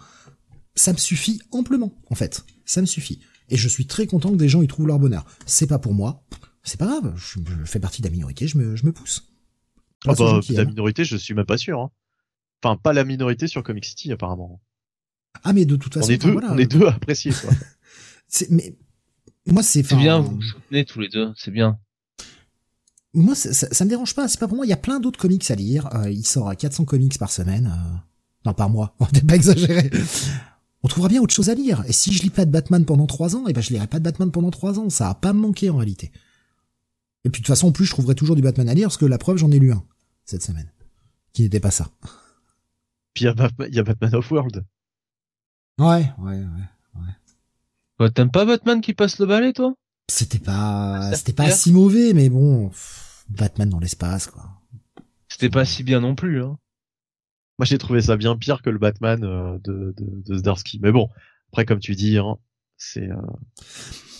ça 0.75 0.91
me 0.91 0.97
suffit 0.97 1.41
amplement, 1.51 1.97
en 2.09 2.15
fait. 2.15 2.43
Ça 2.65 2.81
me 2.81 2.85
suffit. 2.85 3.21
Et 3.47 3.55
je 3.55 3.69
suis 3.69 3.87
très 3.87 4.07
content 4.07 4.29
que 4.31 4.35
des 4.35 4.49
gens 4.49 4.61
y 4.61 4.67
trouvent 4.67 4.87
leur 4.87 4.99
bonheur. 4.99 5.25
C'est 5.45 5.67
pas 5.67 5.79
pour 5.79 5.93
moi, 5.93 6.25
c'est 6.63 6.77
pas 6.77 6.85
grave. 6.85 7.13
Je, 7.15 7.39
fais 7.63 7.79
partie 7.79 8.01
de 8.01 8.07
la 8.07 8.11
minorité, 8.11 8.45
je 8.47 8.57
me, 8.57 8.75
je 8.75 8.85
me 8.85 8.91
pousse. 8.91 9.31
Ah 10.05 10.15
bah, 10.15 10.41
la 10.49 10.65
minorité, 10.65 11.05
je 11.05 11.15
suis 11.15 11.33
même 11.33 11.45
pas 11.45 11.57
sûr. 11.57 11.79
Hein. 11.79 11.91
enfin 12.61 12.75
pas 12.75 12.91
la 12.91 13.05
minorité 13.05 13.47
sur 13.47 13.63
Comic 13.63 13.85
City 13.85 14.11
apparemment. 14.11 14.61
Ah 15.43 15.53
mais 15.53 15.63
de 15.63 15.77
toute 15.77 15.93
façon, 15.93 16.09
on 16.09 16.11
est 16.11 16.17
deux, 16.17 16.31
voilà. 16.31 16.51
on 16.51 16.57
est 16.57 16.69
deux 16.69 16.85
à 16.87 16.93
apprécier 16.93 17.31
quoi. 17.31 17.51
Mais 18.49 18.75
moi 19.47 19.63
c'est 19.63 19.83
C'est 19.83 19.95
bien, 19.95 20.19
vous 20.19 20.35
vous 20.35 20.41
soutenez 20.41 20.85
tous 20.85 20.99
les 20.99 21.09
deux, 21.09 21.31
c'est 21.35 21.51
bien. 21.51 21.79
Moi, 23.13 23.35
ça, 23.35 23.51
ça, 23.53 23.67
ça 23.71 23.83
me 23.83 23.89
dérange 23.89 24.15
pas. 24.15 24.27
C'est 24.29 24.39
pas 24.39 24.47
pour 24.47 24.55
moi. 24.55 24.65
Il 24.65 24.69
y 24.69 24.73
a 24.73 24.77
plein 24.77 25.01
d'autres 25.01 25.19
comics 25.19 25.49
à 25.51 25.55
lire. 25.55 25.93
Euh, 25.95 26.09
il 26.09 26.25
sort 26.25 26.47
à 26.47 26.55
400 26.55 26.85
comics 26.85 27.17
par 27.19 27.29
semaine. 27.29 27.67
euh, 27.67 27.97
Non, 28.45 28.53
par 28.53 28.69
mois. 28.69 28.95
On 28.99 29.07
n'est 29.13 29.21
pas 29.21 29.35
exagéré. 29.35 29.89
On 30.81 30.87
trouvera 30.87 31.09
bien 31.09 31.21
autre 31.21 31.33
chose 31.33 31.49
à 31.49 31.53
lire. 31.53 31.83
Et 31.87 31.91
si 31.91 32.13
je 32.13 32.23
lis 32.23 32.29
pas 32.29 32.45
de 32.45 32.51
Batman 32.51 32.85
pendant 32.85 33.07
trois 33.07 33.35
ans, 33.35 33.43
eh 33.49 33.53
ben 33.53 33.59
je 33.61 33.71
lirai 33.71 33.87
pas 33.87 33.99
de 33.99 34.03
Batman 34.05 34.31
pendant 34.31 34.49
trois 34.49 34.79
ans. 34.79 34.89
Ça 34.89 35.09
va 35.09 35.15
pas 35.15 35.33
me 35.33 35.39
manquer 35.39 35.69
en 35.69 35.75
réalité. 35.75 36.11
Et 37.25 37.29
puis 37.29 37.41
de 37.41 37.45
toute 37.45 37.47
façon, 37.47 37.67
en 37.67 37.71
plus, 37.73 37.85
je 37.85 37.91
trouverai 37.91 38.15
toujours 38.15 38.37
du 38.37 38.41
Batman 38.41 38.69
à 38.69 38.73
lire 38.73 38.87
parce 38.87 38.97
que 38.97 39.05
la 39.05 39.17
preuve, 39.17 39.35
j'en 39.37 39.51
ai 39.51 39.59
lu 39.59 39.73
un 39.73 39.83
cette 40.23 40.41
semaine, 40.43 40.71
qui 41.33 41.41
n'était 41.41 41.59
pas 41.59 41.71
ça. 41.71 41.89
Puis 43.13 43.25
il 43.25 43.25
y 43.25 43.27
a 43.27 43.33
Batman, 43.33 43.67
il 43.69 43.75
y 43.75 43.79
a 43.79 43.83
Batman 43.83 44.15
of 44.15 44.31
World. 44.31 44.63
Ouais, 45.79 46.09
ouais, 46.19 46.37
ouais. 46.95 47.13
Quoi, 48.01 48.09
T'aimes 48.09 48.31
pas 48.31 48.45
Batman 48.45 48.81
qui 48.81 48.95
passe 48.95 49.19
le 49.19 49.27
balai, 49.27 49.53
toi? 49.53 49.75
C'était 50.09 50.39
pas, 50.39 51.11
Ça 51.11 51.17
c'était 51.17 51.33
pas 51.33 51.51
si 51.51 51.71
mauvais, 51.71 52.13
mais 52.13 52.29
bon, 52.29 52.69
pff, 52.69 53.25
Batman 53.29 53.69
dans 53.69 53.77
l'espace, 53.77 54.25
quoi. 54.25 54.49
C'était 55.29 55.51
pas 55.51 55.65
si 55.65 55.83
bien 55.83 55.99
non 55.99 56.15
plus, 56.15 56.41
hein. 56.41 56.57
Moi 57.59 57.67
j'ai 57.67 57.77
trouvé 57.77 58.01
ça 58.01 58.17
bien 58.17 58.35
pire 58.35 58.63
que 58.63 58.71
le 58.71 58.79
Batman 58.79 59.23
euh, 59.23 59.59
de, 59.63 59.93
de, 59.95 60.23
de 60.25 60.35
Zdarsky. 60.35 60.79
Mais 60.81 60.91
bon, 60.91 61.09
après 61.51 61.65
comme 61.65 61.77
tu 61.77 61.93
dis, 61.93 62.17
hein, 62.17 62.37
c'est 62.75 63.07
euh, 63.07 63.21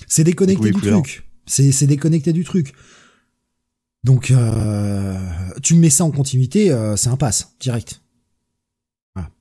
C'est 0.06 0.26
déconnecté 0.26 0.70
Goût 0.70 0.78
et 0.78 0.82
du 0.82 0.88
truc. 0.88 1.28
C'est 1.48 1.72
c'est 1.72 1.88
déconnecté 1.88 2.34
du 2.34 2.44
truc. 2.44 2.76
Donc 4.04 4.30
euh, 4.30 5.18
tu 5.64 5.74
mets 5.74 5.90
ça 5.90 6.06
en 6.06 6.12
continuité, 6.12 6.72
euh, 6.72 6.96
c'est 6.96 7.10
un 7.10 7.18
pass 7.18 7.56
direct. 7.60 8.04
Voilà. 9.16 9.32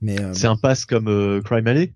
Mais 0.00 0.20
euh, 0.20 0.32
c'est 0.32 0.46
un 0.46 0.56
pass 0.56 0.84
comme 0.84 1.08
euh, 1.08 1.42
Crime 1.42 1.66
Alley? 1.66 1.92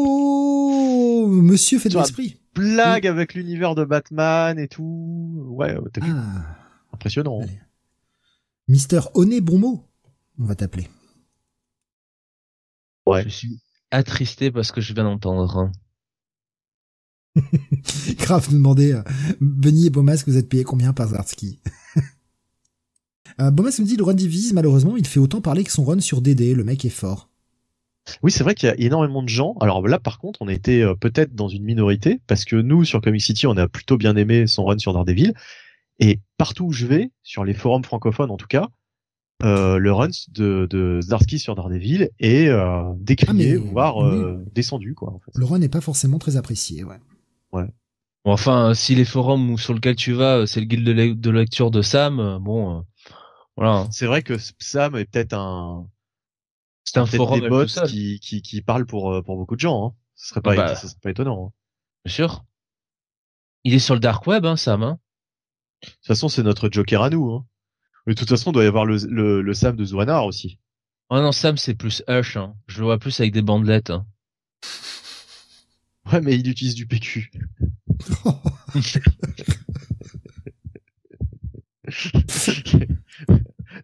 Ouh, 0.00 1.26
monsieur 1.26 1.78
fait 1.78 1.88
de 1.88 1.98
l'esprit. 1.98 2.40
Blague 2.54 3.06
avec 3.06 3.34
l'univers 3.34 3.74
de 3.74 3.84
Batman 3.84 4.58
et 4.58 4.68
tout. 4.68 5.44
Ouais, 5.48 5.76
ouais, 5.78 5.90
t'as 5.92 6.04
vu 6.04 6.10
Ah, 6.14 6.56
impressionnant. 6.92 7.40
hein. 7.40 7.44
allez. 7.44 7.60
Mister 8.68 9.00
Honnet 9.14 9.40
bon 9.40 9.58
mot, 9.58 9.84
on 10.38 10.44
va 10.44 10.54
t'appeler. 10.54 10.88
Ouais. 13.06 13.22
Je 13.24 13.28
suis 13.28 13.60
attristé 13.90 14.50
parce 14.50 14.70
que 14.72 14.80
je 14.80 14.92
viens 14.94 15.04
d'entendre. 15.04 15.56
hein. 15.58 15.72
Grave 18.18 18.48
nous 18.50 18.58
demandait 18.58 18.92
euh, 18.92 19.02
Benny 19.40 19.86
et 19.86 19.90
Bomas 19.90 20.22
que 20.24 20.30
vous 20.30 20.36
êtes 20.36 20.48
payés 20.48 20.64
combien 20.64 20.92
par 20.92 21.08
Zartsky 21.08 21.60
euh, 23.40 23.52
Bomas 23.52 23.76
me 23.78 23.84
dit 23.84 23.96
le 23.96 24.02
run 24.02 24.14
divise 24.14 24.52
malheureusement 24.52 24.96
il 24.96 25.06
fait 25.06 25.20
autant 25.20 25.40
parler 25.40 25.62
que 25.62 25.70
son 25.70 25.84
run 25.84 26.00
sur 26.00 26.22
DD 26.22 26.54
le 26.54 26.64
mec 26.64 26.84
est 26.84 26.88
fort. 26.90 27.29
Oui, 28.22 28.30
c'est 28.30 28.42
vrai 28.44 28.54
qu'il 28.54 28.68
y 28.68 28.72
a 28.72 28.78
énormément 28.78 29.22
de 29.22 29.28
gens. 29.28 29.54
Alors 29.60 29.86
là, 29.86 29.98
par 29.98 30.18
contre, 30.18 30.40
on 30.42 30.48
a 30.48 30.52
été 30.52 30.82
euh, 30.82 30.94
peut-être 30.94 31.34
dans 31.34 31.48
une 31.48 31.64
minorité 31.64 32.20
parce 32.26 32.44
que 32.44 32.56
nous, 32.56 32.84
sur 32.84 33.00
Comic 33.00 33.22
City, 33.22 33.46
on 33.46 33.56
a 33.56 33.68
plutôt 33.68 33.96
bien 33.96 34.16
aimé 34.16 34.46
son 34.46 34.64
run 34.64 34.78
sur 34.78 34.92
Daredevil. 34.92 35.34
Et 35.98 36.20
partout 36.38 36.66
où 36.66 36.72
je 36.72 36.86
vais, 36.86 37.10
sur 37.22 37.44
les 37.44 37.54
forums 37.54 37.84
francophones 37.84 38.30
en 38.30 38.36
tout 38.36 38.46
cas, 38.46 38.68
euh, 39.42 39.78
le 39.78 39.92
run 39.92 40.08
de, 40.28 40.66
de 40.68 41.00
Zdarsky 41.00 41.38
sur 41.38 41.54
Daredevil 41.54 42.10
est 42.18 42.48
euh, 42.48 42.82
décrié, 42.98 43.30
Ah, 43.30 43.34
mais- 43.34 43.56
voire 43.56 44.04
euh, 44.04 44.44
descendu, 44.54 44.94
quoi. 44.94 45.10
En 45.12 45.18
fait. 45.18 45.30
Le 45.34 45.44
run 45.44 45.58
n'est 45.58 45.68
pas 45.68 45.80
forcément 45.80 46.18
très 46.18 46.36
apprécié 46.36 46.84
ouais. 46.84 46.96
Bon, 47.52 48.32
enfin, 48.32 48.74
si 48.74 48.94
les 48.94 49.06
forums 49.06 49.50
où 49.50 49.56
sur 49.58 49.72
lequel 49.72 49.96
tu 49.96 50.12
vas, 50.12 50.46
c'est 50.46 50.60
le 50.60 50.66
guide 50.66 50.84
de, 50.84 50.92
le- 50.92 51.14
de 51.14 51.30
lecture 51.30 51.70
de 51.70 51.80
Sam, 51.80 52.38
bon, 52.40 52.78
euh, 52.78 52.80
voilà. 53.56 53.72
hein. 53.72 53.88
C'est 53.92 54.04
vrai 54.06 54.22
que 54.22 54.34
Sam 54.58 54.94
est 54.96 55.06
peut-être 55.06 55.32
un, 55.32 55.86
C'est 56.92 56.98
un 56.98 57.04
peut-être 57.04 57.16
forum 57.16 57.40
des 57.40 57.48
bots 57.48 57.66
qui, 57.86 58.18
qui, 58.20 58.42
qui 58.42 58.62
parlent 58.62 58.86
pour, 58.86 59.12
euh, 59.12 59.22
pour 59.22 59.36
beaucoup 59.36 59.54
de 59.54 59.60
gens. 59.60 59.86
Hein. 59.86 59.94
Ce 60.16 60.28
serait 60.28 60.40
pas, 60.40 60.54
Bah. 60.56 60.74
serait 60.74 60.92
pas 61.02 61.10
étonnant. 61.10 61.46
hein. 61.46 61.52
bien 62.04 62.12
sûr. 62.14 62.44
Il 63.64 63.74
est 63.74 63.78
sur 63.78 63.94
le 63.94 64.00
dark 64.00 64.26
web, 64.26 64.44
hein, 64.46 64.56
Sam. 64.56 64.82
Hein. 64.82 64.98
De 65.82 65.88
toute 65.88 66.06
façon, 66.06 66.28
c'est 66.28 66.42
notre 66.42 66.68
Joker 66.70 67.02
à 67.02 67.10
nous. 67.10 67.30
Hein. 67.32 67.46
Mais 68.06 68.14
de 68.14 68.18
toute 68.18 68.28
façon, 68.28 68.50
il 68.50 68.54
doit 68.54 68.64
y 68.64 68.66
avoir 68.66 68.86
le, 68.86 68.96
le, 69.08 69.40
le 69.42 69.54
Sam 69.54 69.76
de 69.76 69.84
Zwanar 69.84 70.24
aussi. 70.24 70.58
Oh 71.10 71.16
non, 71.20 71.32
Sam, 71.32 71.56
c'est 71.56 71.74
plus 71.74 72.02
Hush. 72.08 72.36
Hein. 72.36 72.54
Je 72.66 72.78
le 72.80 72.84
vois 72.86 72.98
plus 72.98 73.18
avec 73.20 73.32
des 73.32 73.42
bandelettes. 73.42 73.90
Hein. 73.90 74.06
Ouais, 76.10 76.20
mais 76.22 76.34
il 76.34 76.48
utilise 76.48 76.74
du 76.74 76.86
PQ. 76.88 77.30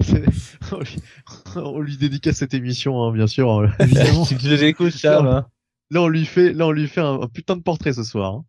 On, 1.65 1.81
lui, 1.81 1.97
dédicace 1.97 2.37
cette 2.37 2.55
émission, 2.55 3.03
hein, 3.03 3.13
bien 3.13 3.27
sûr. 3.27 3.71
Évidemment. 3.81 4.25
tu 4.25 4.37
les 4.37 4.65
écoutes, 4.65 4.93
Sam. 4.93 5.27
Hein. 5.27 5.47
Là, 5.91 6.03
on 6.03 6.09
lui 6.09 6.27
fait, 6.27 6.53
là, 6.53 6.67
on 6.67 6.73
lui 6.73 6.89
fait 6.89 7.01
un, 7.01 7.21
un 7.21 7.29
putain 7.29 7.57
de 7.57 7.63
portrait 7.63 7.93
ce 7.93 8.03
soir. 8.03 8.35
hein. 8.35 8.45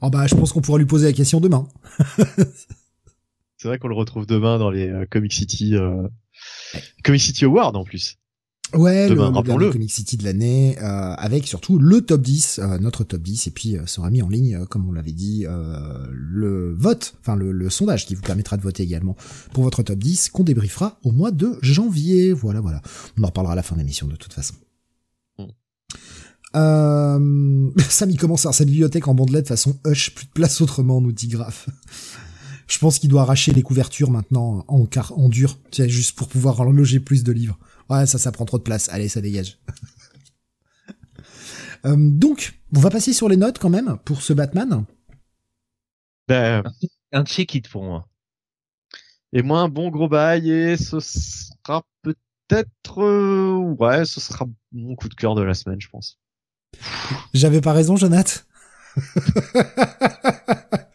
Oh 0.00 0.10
bah 0.10 0.26
je 0.26 0.34
pense 0.34 0.52
qu'on 0.52 0.60
pourra 0.60 0.78
lui 0.78 0.86
poser 0.86 1.06
la 1.06 1.12
question 1.12 1.40
demain. 1.40 1.68
C'est 3.56 3.68
vrai 3.68 3.78
qu'on 3.78 3.88
le 3.88 3.94
retrouve 3.94 4.26
demain 4.26 4.58
dans 4.58 4.70
les 4.70 4.88
euh, 4.88 5.06
Comic 5.10 5.32
City, 5.32 5.74
euh, 5.74 6.06
Comic 7.02 7.20
City 7.20 7.44
Awards 7.46 7.74
en 7.74 7.84
plus. 7.84 8.18
Ouais, 8.74 9.08
Demain, 9.08 9.30
le, 9.30 9.56
le 9.66 9.70
Comic 9.70 9.90
City 9.90 10.16
de 10.16 10.24
l'année, 10.24 10.76
euh, 10.82 11.14
avec 11.14 11.46
surtout 11.46 11.78
le 11.78 12.00
top 12.00 12.20
10, 12.20 12.58
euh, 12.58 12.78
notre 12.78 13.04
top 13.04 13.22
10, 13.22 13.46
et 13.46 13.50
puis 13.52 13.76
euh, 13.76 13.86
sera 13.86 14.10
mis 14.10 14.22
en 14.22 14.28
ligne, 14.28 14.56
euh, 14.56 14.64
comme 14.66 14.88
on 14.88 14.92
l'avait 14.92 15.12
dit, 15.12 15.44
euh, 15.46 16.06
le 16.10 16.74
vote, 16.74 17.14
enfin 17.20 17.36
le, 17.36 17.52
le 17.52 17.70
sondage 17.70 18.06
qui 18.06 18.16
vous 18.16 18.22
permettra 18.22 18.56
de 18.56 18.62
voter 18.62 18.82
également 18.82 19.16
pour 19.52 19.62
votre 19.62 19.84
top 19.84 19.98
10, 19.98 20.30
qu'on 20.30 20.42
débriefera 20.42 20.98
au 21.04 21.12
mois 21.12 21.30
de 21.30 21.56
janvier. 21.62 22.32
Voilà, 22.32 22.60
voilà. 22.60 22.82
On 23.18 23.22
en 23.22 23.26
reparlera 23.28 23.52
à 23.52 23.56
la 23.56 23.62
fin 23.62 23.76
de 23.76 23.80
l'émission 23.80 24.08
de 24.08 24.16
toute 24.16 24.32
façon. 24.32 24.54
Mm. 25.38 25.44
Euh, 26.56 27.70
Sam, 27.88 28.10
il 28.10 28.18
commence 28.18 28.46
à 28.46 28.52
sa 28.52 28.64
bibliothèque 28.64 29.06
en 29.06 29.14
bandelette 29.14 29.46
façon 29.46 29.78
Hush, 29.86 30.12
plus 30.12 30.26
de 30.26 30.32
place 30.32 30.60
autrement, 30.60 31.00
nous 31.00 31.12
dit 31.12 31.28
Graf. 31.28 31.68
Je 32.66 32.78
pense 32.80 32.98
qu'il 32.98 33.10
doit 33.10 33.22
arracher 33.22 33.52
les 33.52 33.62
couvertures 33.62 34.10
maintenant 34.10 34.64
en, 34.66 34.86
car 34.86 35.16
en 35.16 35.28
dur, 35.28 35.56
juste 35.72 36.16
pour 36.16 36.26
pouvoir 36.26 36.64
loger 36.64 36.98
plus 36.98 37.22
de 37.22 37.30
livres. 37.30 37.58
Ouais, 37.88 38.06
ça, 38.06 38.18
ça 38.18 38.32
prend 38.32 38.44
trop 38.44 38.58
de 38.58 38.62
place. 38.62 38.88
Allez, 38.88 39.08
ça 39.08 39.20
dégage. 39.20 39.58
Euh, 41.84 41.94
donc, 41.96 42.58
on 42.74 42.80
va 42.80 42.90
passer 42.90 43.12
sur 43.12 43.28
les 43.28 43.36
notes 43.36 43.58
quand 43.60 43.68
même 43.68 43.98
pour 44.04 44.20
ce 44.22 44.32
Batman. 44.32 44.84
Ben, 46.26 46.64
Un 47.12 47.24
check 47.24 47.54
it 47.54 47.68
pour 47.68 47.84
moi. 47.84 48.08
et 49.32 49.42
moi, 49.42 49.60
un 49.60 49.68
bon 49.68 49.90
gros 49.90 50.08
bail, 50.08 50.50
et 50.50 50.76
ce 50.76 50.98
sera 50.98 51.84
peut-être, 52.02 53.02
euh, 53.02 53.58
ouais, 53.78 54.04
ce 54.04 54.20
sera 54.20 54.46
mon 54.72 54.96
coup 54.96 55.08
de 55.08 55.14
cœur 55.14 55.36
de 55.36 55.42
la 55.42 55.54
semaine, 55.54 55.80
je 55.80 55.88
pense. 55.88 56.18
J'avais 57.34 57.60
pas 57.60 57.72
raison, 57.72 57.94
Jonathan. 57.94 58.40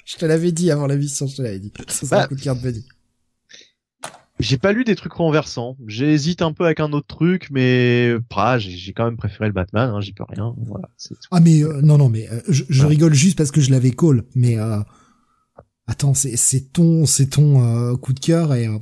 je 0.05 0.17
te 0.17 0.25
l'avais 0.25 0.51
dit 0.51 0.71
avant 0.71 0.87
la 0.87 0.97
mission, 0.97 1.27
je 1.27 1.37
te 1.37 1.41
l'avais 1.41 1.59
dit. 1.59 1.71
Ce 1.87 2.05
sera 2.05 2.17
Bah. 2.17 2.23
un 2.23 2.27
coup 2.27 2.35
de 2.35 2.41
cœur 2.41 2.55
de 2.55 2.61
Buddy. 2.61 2.85
J'ai 4.41 4.57
pas 4.57 4.73
lu 4.73 4.83
des 4.83 4.95
trucs 4.95 5.13
renversants. 5.13 5.77
J'hésite 5.87 6.41
un 6.41 6.51
peu 6.53 6.65
avec 6.65 6.79
un 6.79 6.91
autre 6.93 7.07
truc, 7.07 7.47
mais 7.51 8.13
bah, 8.35 8.57
j'ai 8.59 8.71
j'ai 8.71 8.93
quand 8.93 9.05
même 9.05 9.17
préféré 9.17 9.47
le 9.47 9.53
Batman. 9.53 9.89
Hein, 9.89 10.01
J'y 10.01 10.13
peux 10.13 10.23
rien. 10.27 10.53
Voilà. 10.57 10.89
c'est 10.97 11.13
tout. 11.15 11.21
Ah 11.31 11.39
mais 11.39 11.63
euh, 11.63 11.81
non 11.81 11.97
non 11.97 12.09
mais 12.09 12.29
euh, 12.29 12.39
je, 12.49 12.85
rigole 12.85 13.13
juste 13.13 13.37
parce 13.37 13.51
que 13.51 13.61
je 13.61 13.71
l'avais 13.71 13.91
call. 13.91 14.23
Mais 14.35 14.57
euh, 14.59 14.79
attends, 15.87 16.13
c'est 16.13 16.35
c'est 16.37 16.71
ton 16.73 17.05
c'est 17.05 17.27
ton 17.27 17.63
euh, 17.63 17.95
coup 17.95 18.13
de 18.13 18.19
cœur 18.19 18.53
et 18.53 18.67
euh, 18.67 18.77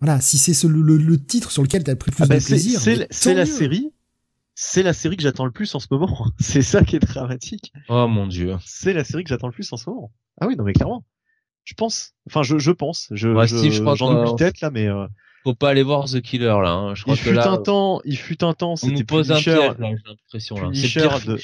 voilà. 0.00 0.20
Si 0.20 0.38
c'est 0.38 0.54
ce- 0.54 0.66
le, 0.66 0.82
le, 0.82 0.96
le 0.96 1.24
titre 1.24 1.50
sur 1.50 1.62
lequel 1.62 1.84
t'as 1.84 1.96
pris 1.96 2.10
le 2.10 2.16
plus 2.16 2.24
Ah 2.24 2.26
bah, 2.26 2.38
de 2.38 2.44
plaisir, 2.44 2.80
c'est 2.80 2.96
la- 3.34 3.44
mieux. 3.44 3.50
série. 3.50 3.92
C'est 4.58 4.82
la 4.82 4.94
série 4.94 5.16
que 5.16 5.22
j'attends 5.22 5.44
le 5.44 5.50
plus 5.50 5.74
en 5.74 5.80
ce 5.80 5.86
moment. 5.90 6.28
C'est 6.40 6.62
ça 6.62 6.82
qui 6.82 6.96
est 6.96 6.98
dramatique. 6.98 7.74
Oh 7.90 8.08
mon 8.08 8.26
dieu. 8.26 8.56
C'est 8.64 8.94
la 8.94 9.04
série 9.04 9.22
que 9.22 9.28
j'attends 9.28 9.48
le 9.48 9.52
plus 9.52 9.70
en 9.70 9.76
ce 9.76 9.90
moment. 9.90 10.10
Ah 10.40 10.46
oui, 10.46 10.56
non 10.56 10.64
mais 10.64 10.72
clairement. 10.72 11.04
Je 11.66 11.74
pense. 11.74 12.14
Enfin, 12.28 12.42
je, 12.42 12.58
je 12.58 12.70
pense. 12.70 13.08
Je, 13.10 13.28
Ouais, 13.28 13.46
je- 13.46 13.56
Steve, 13.58 13.72
je 13.72 13.80
crois 13.82 13.94
j'en 13.96 14.22
oublie 14.22 14.32
peut-être 14.38 14.60
là, 14.62 14.70
mais 14.70 14.86
euh, 14.86 15.06
Faut 15.44 15.54
pas 15.54 15.68
aller 15.70 15.82
voir 15.82 16.06
The 16.06 16.20
Killer 16.22 16.46
là. 16.62 16.70
Hein. 16.70 16.94
Je 16.94 17.02
crois 17.02 17.14
il 17.16 17.18
que 17.18 17.28
fut 17.30 17.34
là, 17.34 17.50
un 17.50 17.58
temps. 17.58 18.00
Il 18.04 18.16
fut 18.16 18.42
un 18.44 18.54
temps. 18.54 18.72
on 18.72 18.76
C'était 18.76 18.92
nous 18.94 19.04
pose 19.04 19.30
un 19.32 19.34
Punisher. 19.34 19.56
piège 19.56 19.78
là, 19.78 19.88
j'ai 19.90 20.08
l'impression 20.08 20.54
là. 20.56 20.62
C'est 20.72 20.80
Punisher 20.80 21.00
pire 21.00 21.26
de- 21.26 21.40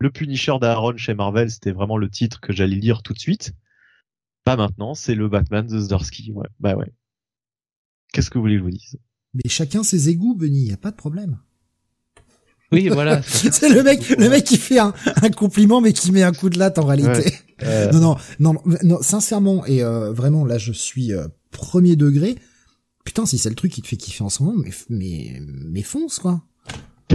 le 0.00 0.10
Punisher 0.10 0.54
d'Aaron 0.60 0.96
chez 0.96 1.14
Marvel, 1.14 1.50
c'était 1.50 1.72
vraiment 1.72 1.96
le 1.96 2.08
titre 2.10 2.40
que 2.40 2.52
j'allais 2.52 2.76
lire 2.76 3.02
tout 3.02 3.14
de 3.14 3.18
suite. 3.18 3.52
Pas 4.44 4.56
maintenant, 4.56 4.94
c'est 4.94 5.14
le 5.14 5.28
Batman 5.28 5.66
de 5.66 5.78
Zdarsky. 5.78 6.32
Ouais, 6.32 6.46
bah 6.60 6.74
ouais. 6.76 6.92
Qu'est-ce 8.12 8.30
que 8.30 8.38
vous 8.38 8.42
voulez 8.42 8.54
que 8.54 8.58
je 8.60 8.64
vous 8.64 8.70
dise? 8.70 8.96
Mais 9.34 9.42
chacun 9.48 9.82
ses 9.82 10.08
égouts, 10.08 10.34
Benny. 10.34 10.66
Y 10.66 10.72
a 10.72 10.76
pas 10.76 10.90
de 10.90 10.96
problème. 10.96 11.38
Oui, 12.72 12.88
voilà. 12.88 13.22
c'est 13.26 13.68
le 13.68 13.82
mec 13.82 14.08
le 14.10 14.28
mec 14.28 14.44
qui 14.44 14.56
fait 14.56 14.78
un, 14.78 14.92
un 15.22 15.30
compliment 15.30 15.80
mais 15.80 15.92
qui 15.92 16.12
met 16.12 16.22
un 16.22 16.32
coup 16.32 16.48
de 16.50 16.58
latte 16.58 16.78
en 16.78 16.84
réalité. 16.86 17.34
Euh, 17.62 17.92
Non, 17.92 18.16
non, 18.38 18.54
non, 18.82 18.98
sincèrement, 19.02 19.64
et 19.66 19.82
euh, 19.82 20.12
vraiment, 20.12 20.44
là, 20.44 20.58
je 20.58 20.72
suis 20.72 21.12
euh, 21.12 21.28
premier 21.50 21.96
degré. 21.96 22.36
Putain, 23.04 23.26
si 23.26 23.38
c'est 23.38 23.48
le 23.48 23.54
truc 23.54 23.72
qui 23.72 23.82
te 23.82 23.88
fait 23.88 23.96
kiffer 23.96 24.22
en 24.22 24.28
ce 24.28 24.42
moment, 24.42 24.58
mais, 24.62 24.70
mais, 24.88 25.40
mais 25.42 25.82
fonce, 25.82 26.18
quoi. 26.18 26.42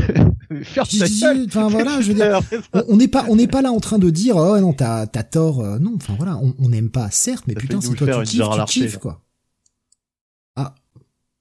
Enfin, 0.77 1.67
voilà, 1.67 2.01
je 2.01 2.11
veux 2.11 2.13
dire, 2.13 2.39
on 2.87 2.97
n'est 2.97 3.07
pas, 3.07 3.25
on 3.29 3.35
n'est 3.35 3.47
pas 3.47 3.61
là 3.61 3.71
en 3.71 3.79
train 3.79 3.97
de 3.97 4.09
dire, 4.09 4.35
oh 4.35 4.59
non, 4.59 4.73
t'as, 4.73 5.07
t'as 5.07 5.23
tort, 5.23 5.63
non, 5.79 5.93
enfin 5.95 6.13
voilà, 6.15 6.37
on 6.37 6.69
n'aime 6.69 6.89
pas, 6.91 7.09
certes, 7.09 7.45
mais 7.47 7.53
T'as 7.53 7.61
putain, 7.61 7.81
si 7.81 7.93
toi 7.93 8.23
tu 8.23 8.37
kiffes, 8.37 8.43
tu 8.67 8.79
kiffes, 8.81 8.97
quoi. 8.97 9.23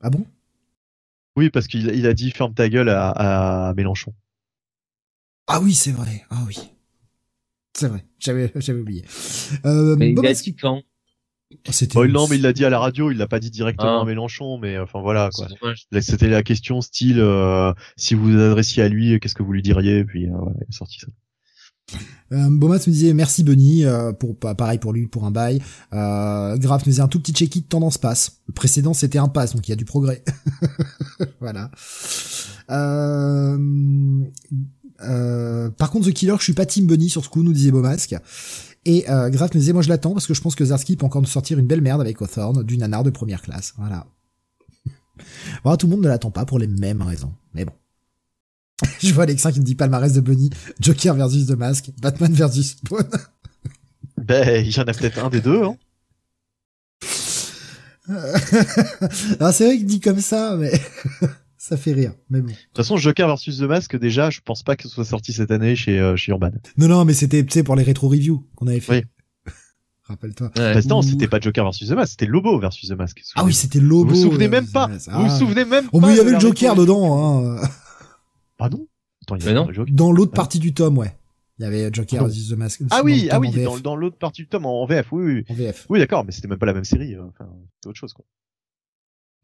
Ah 0.03 0.11
bon? 0.11 0.27
Oui, 1.37 1.49
parce 1.49 1.69
qu'il 1.69 1.87
il 1.95 2.07
a 2.07 2.13
dit 2.13 2.31
ferme 2.33 2.53
ta 2.53 2.69
gueule 2.69 2.89
à, 2.89 3.69
à 3.69 3.75
Mélenchon. 3.75 4.13
Ah 5.47 5.61
oui, 5.61 5.75
c'est 5.75 5.93
vrai. 5.93 6.25
Ah 6.29 6.43
oui. 6.47 6.59
C'est 7.75 7.89
vrai. 7.89 8.05
J'avais, 8.19 8.53
j'avais 8.57 8.81
oublié. 8.81 9.05
Euh, 9.65 9.97
Mais 9.97 10.13
il 10.13 10.27
a 10.27 10.33
dit 10.35 10.55
quand? 10.57 10.83
C'était. 11.69 11.95
Bon, 11.95 12.11
non, 12.11 12.27
mais 12.29 12.37
il 12.37 12.43
l'a 12.43 12.53
dit 12.55 12.65
à 12.65 12.71
la 12.71 12.79
radio, 12.79 13.11
il 13.11 13.19
l'a 13.19 13.27
pas 13.27 13.39
dit 13.39 13.51
directement 13.51 13.99
Ah. 13.99 14.03
à 14.03 14.05
Mélenchon, 14.07 14.59
mais 14.59 14.79
enfin 14.79 15.01
voilà 15.03 15.29
quoi. 15.35 15.49
C'était 16.01 16.29
la 16.29 16.43
question 16.43 16.81
style 16.81 17.21
euh, 17.21 17.75
si 17.97 18.15
vous 18.15 18.25
vous 18.33 18.39
adressiez 18.39 18.83
à 18.83 18.89
lui, 18.89 19.21
qu'est-ce 19.21 19.35
que 19.35 19.43
vous 19.43 19.53
lui 19.53 19.61
diriez? 19.63 19.99
Et 19.99 20.05
puis 20.05 20.27
euh, 20.27 20.33
voilà, 20.33 20.57
il 20.61 20.67
a 20.69 20.73
sorti 20.73 20.99
ça. 21.01 21.09
Euh, 22.33 22.49
Bomas 22.51 22.79
me 22.87 22.93
disait 22.93 23.13
merci 23.13 23.45
Bunny 23.45 23.85
euh, 23.85 24.13
pour 24.13 24.39
pa- 24.39 24.55
pareil 24.55 24.79
pour 24.79 24.95
lui 24.95 25.09
pour 25.09 25.25
un 25.27 25.31
bail. 25.31 25.61
Euh, 25.93 26.57
Graf 26.57 26.87
nous 26.87 26.91
disait 26.91 27.03
un 27.03 27.09
tout 27.09 27.21
petit 27.21 27.33
check-it 27.33 27.69
tendance 27.69 27.99
passe. 27.99 28.41
Le 28.49 28.55
précédent 28.55 28.95
c'était 28.95 29.19
un 29.19 29.29
pass 29.29 29.55
donc 29.55 29.69
il 29.69 29.73
y 29.73 29.75
a 29.75 29.77
du 29.77 29.85
progrès. 29.85 30.23
voilà. 31.41 31.71
Euh, 32.71 33.59
euh, 35.05 35.71
par 35.71 35.91
contre 35.91 36.09
The 36.09 36.13
Killer 36.13 36.35
je 36.39 36.45
suis 36.45 36.53
pas 36.53 36.67
Team 36.67 36.87
Bunny 36.87 37.09
sur 37.09 37.25
ce 37.25 37.29
coup 37.29 37.43
nous 37.43 37.53
disait 37.53 37.71
Bomasque. 37.71 38.15
Et 38.85 39.09
euh, 39.09 39.31
Graf 39.31 39.55
nous 39.55 39.61
disait 39.61 39.73
moi 39.73 39.83
je 39.83 39.89
l'attends 39.89 40.13
parce 40.13 40.27
que 40.27 40.35
je 40.35 40.41
pense 40.41 40.55
que 40.55 40.65
Zarsky 40.65 40.97
peut 40.97 41.07
encore 41.07 41.23
nous 41.23 41.29
sortir 41.29 41.59
une 41.59 41.67
belle 41.67 41.83
merde 41.83 42.01
avec 42.01 42.21
Hawthorne 42.21 42.63
du 42.65 42.77
nanar 42.79 43.05
de 43.05 43.11
première 43.11 43.43
classe. 43.43 43.75
Voilà. 43.77 44.07
Bon, 45.65 45.77
tout 45.77 45.87
le 45.87 45.93
monde 45.93 46.03
ne 46.03 46.09
l'attend 46.09 46.31
pas 46.31 46.45
pour 46.47 46.59
les 46.59 46.67
mêmes 46.67 47.03
raisons. 47.03 47.33
Mais 47.55 47.65
bon. 47.65 47.75
Je 49.01 49.13
vois 49.13 49.25
Alexin 49.25 49.53
qui 49.53 49.61
me 49.61 49.65
dit 49.65 49.75
palmarès 49.75 50.13
de 50.13 50.21
Bunny, 50.21 50.51
Joker 50.81 51.15
versus 51.15 51.47
The 51.47 51.53
Mask, 51.53 51.91
Batman 52.01 52.33
versus 52.33 52.71
Spawn. 52.71 53.09
Ben, 54.17 54.65
il 54.65 54.71
y 54.71 54.79
en 54.79 54.85
a 54.85 54.93
peut-être 54.93 55.25
un 55.25 55.31
des 55.31 55.41
deux. 55.41 55.63
Hein. 55.65 55.77
Alors 59.41 59.53
c'est 59.53 59.65
vrai 59.65 59.77
qu'il 59.79 59.87
dit 59.87 60.01
comme 60.01 60.21
ça, 60.21 60.57
mais 60.57 60.73
ça 61.65 61.77
fait 61.77 61.93
rire. 61.93 62.13
Mais 62.29 62.41
bon. 62.41 62.49
De 62.49 62.53
toute 62.53 62.77
façon, 62.77 62.97
Joker 62.97 63.29
versus 63.29 63.59
The 63.59 63.63
Mask, 63.63 63.95
déjà, 63.97 64.31
je 64.31 64.41
pense 64.45 64.65
pas 64.65 64.75
que 64.75 64.83
ce 64.83 64.89
soit 64.89 65.05
sorti 65.05 65.33
cette 65.33 65.53
année 65.53 65.77
chez 65.77 66.01
euh, 66.01 66.17
chez 66.17 66.33
Urban. 66.33 66.51
Non, 66.77 66.89
non, 66.89 67.05
mais 67.05 67.15
c'était, 67.15 67.45
tu 67.45 67.53
sais, 67.53 67.63
pour 67.63 67.77
les 67.77 67.85
rétro 67.85 68.09
reviews 68.09 68.45
qu'on 68.57 68.67
avait 68.67 68.81
fait. 68.81 69.05
Oui. 69.47 69.53
Rappelle-toi. 70.03 70.51
Ouais. 70.57 70.75
Bah, 70.75 70.81
non, 70.89 70.99
Ouh. 70.99 71.03
c'était 71.03 71.29
pas 71.29 71.39
Joker 71.39 71.65
versus 71.65 71.89
The 71.89 71.93
Mask, 71.93 72.11
c'était 72.11 72.27
Lobo 72.27 72.59
versus 72.59 72.89
The 72.89 72.95
Mask. 72.95 73.23
Ah 73.37 73.45
oui, 73.45 73.55
c'était 73.55 73.79
Lobo. 73.79 74.11
Vous 74.11 74.17
vous 74.17 74.23
souvenez 74.23 74.49
même 74.49 74.67
pas 74.67 74.91
ah. 75.09 75.19
Vous 75.21 75.29
vous 75.29 75.39
souvenez 75.39 75.65
même 75.65 75.89
Oh, 75.93 76.01
pas 76.01 76.09
mais 76.09 76.15
il 76.15 76.17
y 76.17 76.21
avait 76.21 76.33
le 76.33 76.41
Joker 76.41 76.75
rétro- 76.75 76.81
dedans, 76.81 77.47
hein. 77.57 77.61
Ah 78.59 78.69
non 78.69 78.87
Attends, 79.23 79.37
il 79.37 79.43
y 79.43 79.47
avait 79.47 79.55
non. 79.55 79.73
Joker. 79.73 79.95
Dans 79.95 80.11
l'autre 80.11 80.33
Ah. 80.35 80.37
partie 80.37 80.59
du 80.59 80.75
tome, 80.75 80.99
ouais. 80.99 81.17
Il 81.59 81.63
y 81.63 81.67
avait 81.67 81.91
Joker 81.93 82.23
Oh. 82.23 82.25
versus 82.27 82.49
The 82.49 82.57
Mask. 82.57 82.81
Ah 82.91 82.99
dans 82.99 83.05
oui, 83.05 83.23
le 83.23 83.29
ah 83.35 83.39
oui, 83.39 83.51
dans, 83.63 83.79
dans 83.79 83.95
l'autre 83.97 84.19
partie 84.19 84.43
du 84.43 84.49
tome 84.49 84.67
en 84.67 84.85
VF, 84.85 85.13
oui, 85.13 85.25
oui. 85.25 85.45
En 85.49 85.55
VF. 85.55 85.87
Oui, 85.89 86.01
d'accord, 86.01 86.25
mais 86.25 86.33
c'était 86.33 86.49
même 86.49 86.59
pas 86.59 86.67
la 86.67 86.75
même 86.75 86.85
série. 86.85 87.15
euh, 87.15 87.23
Enfin, 87.29 87.49
c'est 87.81 87.89
autre 87.89 87.99
chose, 87.99 88.13
quoi. 88.13 88.25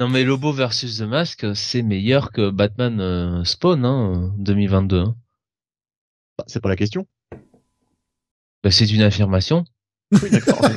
Non 0.01 0.09
mais 0.09 0.23
Lobo 0.23 0.53
versus 0.53 0.99
The 0.99 1.03
Mask, 1.03 1.45
c'est 1.55 1.83
meilleur 1.83 2.31
que 2.31 2.51
Batman 2.51 3.01
euh, 3.01 3.43
Spawn 3.45 3.85
hein, 3.85 4.33
2022. 4.39 4.97
hein. 5.01 5.17
Bah, 6.39 6.45
c'est 6.47 6.61
pas 6.61 6.69
la 6.69 6.77
question. 6.77 7.07
Bah, 8.63 8.71
c'est 8.71 8.87
une 8.93 9.03
affirmation. 9.03 9.65
Oui, 10.23 10.31
d'accord. 10.31 10.61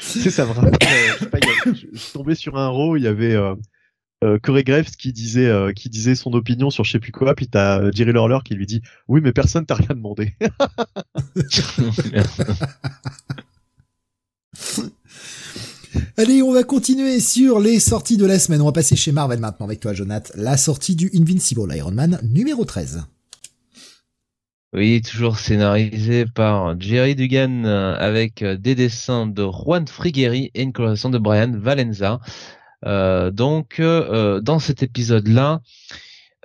c'est 0.00 0.30
ça 0.30 0.44
me 0.46 0.50
rappelle. 0.52 0.72
euh, 0.72 1.16
je 1.66 1.96
suis 1.98 2.12
tombé 2.12 2.34
sur 2.34 2.56
un 2.58 2.68
row, 2.68 2.96
il 2.96 3.04
y 3.04 3.06
avait 3.06 3.34
euh, 3.34 3.54
euh, 4.24 4.38
Corey 4.42 4.64
Graves 4.64 4.90
qui 4.98 5.12
disait 5.12 5.46
euh, 5.46 5.72
qui 5.72 5.88
disait 5.88 6.14
son 6.14 6.32
opinion 6.32 6.70
sur 6.70 6.84
je 6.84 6.92
sais 6.92 6.98
plus 6.98 7.12
quoi, 7.12 7.34
puis 7.34 7.48
t'as 7.48 7.80
euh, 7.80 7.90
Jerry 7.94 8.12
Lawler 8.12 8.38
qui 8.44 8.54
lui 8.54 8.66
dit 8.66 8.82
oui 9.06 9.20
mais 9.22 9.32
personne 9.32 9.64
t'a 9.64 9.76
rien 9.76 9.94
demandé. 9.94 10.34
Allez, 16.16 16.42
on 16.42 16.52
va 16.52 16.64
continuer 16.64 17.20
sur 17.20 17.60
les 17.60 17.78
sorties 17.78 18.16
de 18.16 18.26
la 18.26 18.40
semaine. 18.40 18.60
On 18.60 18.66
va 18.66 18.72
passer 18.72 18.96
chez 18.96 19.12
Marvel 19.12 19.38
maintenant 19.38 19.66
avec 19.66 19.78
toi, 19.80 19.94
Jonathan. 19.94 20.32
La 20.36 20.56
sortie 20.56 20.96
du 20.96 21.10
Invincible 21.14 21.72
Iron 21.76 21.92
Man 21.92 22.18
numéro 22.22 22.64
13. 22.64 23.04
Oui, 24.74 25.00
toujours 25.00 25.38
scénarisé 25.38 26.26
par 26.26 26.78
Jerry 26.78 27.14
Dugan 27.14 27.64
euh, 27.64 27.96
avec 27.98 28.44
des 28.44 28.74
dessins 28.74 29.26
de 29.26 29.44
Juan 29.44 29.88
Frigueri 29.88 30.50
et 30.54 30.62
une 30.62 30.72
coloration 30.72 31.08
de 31.08 31.18
Brian 31.18 31.52
Valenza. 31.56 32.20
Euh, 32.86 33.30
donc, 33.30 33.80
euh, 33.80 34.08
euh, 34.10 34.40
dans 34.40 34.58
cet 34.58 34.82
épisode-là, 34.82 35.60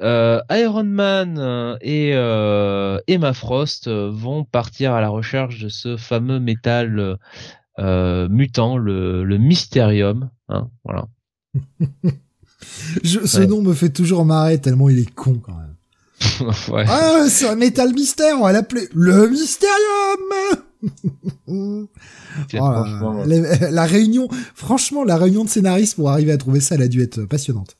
euh, 0.01 0.41
Iron 0.49 0.83
Man 0.83 1.77
et 1.81 2.11
euh, 2.15 2.99
Emma 3.07 3.33
Frost 3.33 3.87
vont 3.89 4.43
partir 4.43 4.93
à 4.93 5.01
la 5.01 5.09
recherche 5.09 5.59
de 5.59 5.69
ce 5.69 5.97
fameux 5.97 6.39
métal 6.39 7.17
euh, 7.79 8.27
mutant, 8.29 8.77
le, 8.77 9.23
le 9.23 9.37
Mysterium. 9.37 10.29
Hein, 10.49 10.69
voilà. 10.83 11.07
Je, 13.03 13.25
ce 13.25 13.39
Ouais. 13.39 13.47
nom 13.47 13.61
me 13.61 13.73
fait 13.73 13.89
toujours 13.91 14.25
marrer 14.25 14.59
tellement 14.59 14.89
il 14.89 14.97
est 14.99 15.13
con 15.13 15.35
quand 15.35 15.53
même. 15.55 15.72
Ouais. 16.71 16.85
Ah, 16.87 17.25
c'est 17.29 17.47
un 17.47 17.55
métal 17.55 17.93
mystère, 17.93 18.37
on 18.39 18.43
va 18.43 18.51
l'appeler 18.51 18.87
le 18.93 19.27
Mysterium 19.29 20.19
Oh 21.47 21.87
franchement, 22.49 23.23
la, 23.25 23.71
la 23.71 23.85
réunion, 23.85 24.27
franchement, 24.55 25.03
la 25.03 25.17
réunion 25.17 25.43
de 25.43 25.49
scénaristes 25.49 25.95
pour 25.95 26.09
arriver 26.09 26.31
à 26.31 26.37
trouver 26.37 26.59
ça, 26.59 26.75
elle 26.75 26.81
a 26.81 26.87
dû 26.87 27.01
être 27.01 27.23
passionnante. 27.25 27.77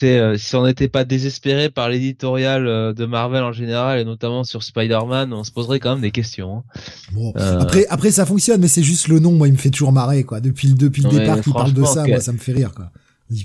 C'est, 0.00 0.18
euh, 0.18 0.38
si 0.38 0.56
on 0.56 0.64
n'était 0.64 0.88
pas 0.88 1.04
désespéré 1.04 1.68
par 1.68 1.90
l'éditorial 1.90 2.66
euh, 2.66 2.94
de 2.94 3.04
Marvel 3.04 3.42
en 3.42 3.52
général 3.52 3.98
et 4.00 4.04
notamment 4.06 4.44
sur 4.44 4.62
Spider-Man, 4.62 5.30
on 5.34 5.44
se 5.44 5.50
poserait 5.52 5.78
quand 5.78 5.90
même 5.92 6.00
des 6.00 6.10
questions. 6.10 6.58
hein. 6.58 6.80
Bon, 7.12 7.34
Euh, 7.36 7.60
après, 7.60 7.86
après 7.88 8.10
ça 8.10 8.24
fonctionne, 8.24 8.62
mais 8.62 8.68
c'est 8.68 8.82
juste 8.82 9.08
le 9.08 9.18
nom, 9.18 9.32
moi, 9.32 9.46
il 9.46 9.52
me 9.52 9.58
fait 9.58 9.68
toujours 9.68 9.92
marrer, 9.92 10.24
quoi. 10.24 10.40
Depuis 10.40 10.68
le 10.68 10.74
depuis 10.74 11.02
le 11.02 11.08
Ouais, 11.08 11.18
départ 11.18 11.40
qu'il 11.42 11.52
parle 11.52 11.74
de 11.74 11.84
ça, 11.84 12.06
moi, 12.06 12.20
ça 12.20 12.32
me 12.32 12.38
fait 12.38 12.52
rire, 12.52 12.72
quoi. 12.74 12.90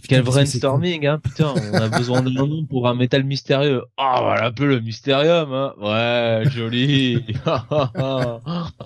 Quel 0.08 0.24
brainstorming, 0.24 1.06
hein, 1.06 1.20
putain, 1.20 1.54
on 1.56 1.74
a 1.74 1.90
besoin 1.98 2.22
d'un 2.22 2.32
nom 2.32 2.66
pour 2.66 2.88
un 2.88 2.96
métal 2.96 3.24
mystérieux. 3.24 3.84
Ah, 3.98 4.22
on 4.22 4.26
va 4.26 4.42
l'appeler 4.42 4.68
le 4.68 4.80
Mystérium, 4.82 5.54
hein. 5.54 5.74
Ouais, 5.80 6.50
joli. 6.50 7.24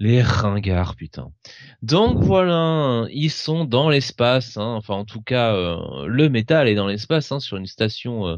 Les 0.00 0.22
ringards, 0.22 0.96
putain. 0.96 1.30
Donc 1.82 2.22
voilà, 2.22 3.06
ils 3.10 3.30
sont 3.30 3.64
dans 3.64 3.88
l'espace, 3.88 4.56
hein. 4.56 4.74
enfin 4.76 4.94
en 4.94 5.04
tout 5.04 5.22
cas, 5.22 5.54
euh, 5.54 6.06
le 6.06 6.28
métal 6.28 6.68
est 6.68 6.74
dans 6.74 6.88
l'espace, 6.88 7.32
hein, 7.32 7.40
sur 7.40 7.56
une 7.56 7.66
station... 7.66 8.26
euh, 8.26 8.36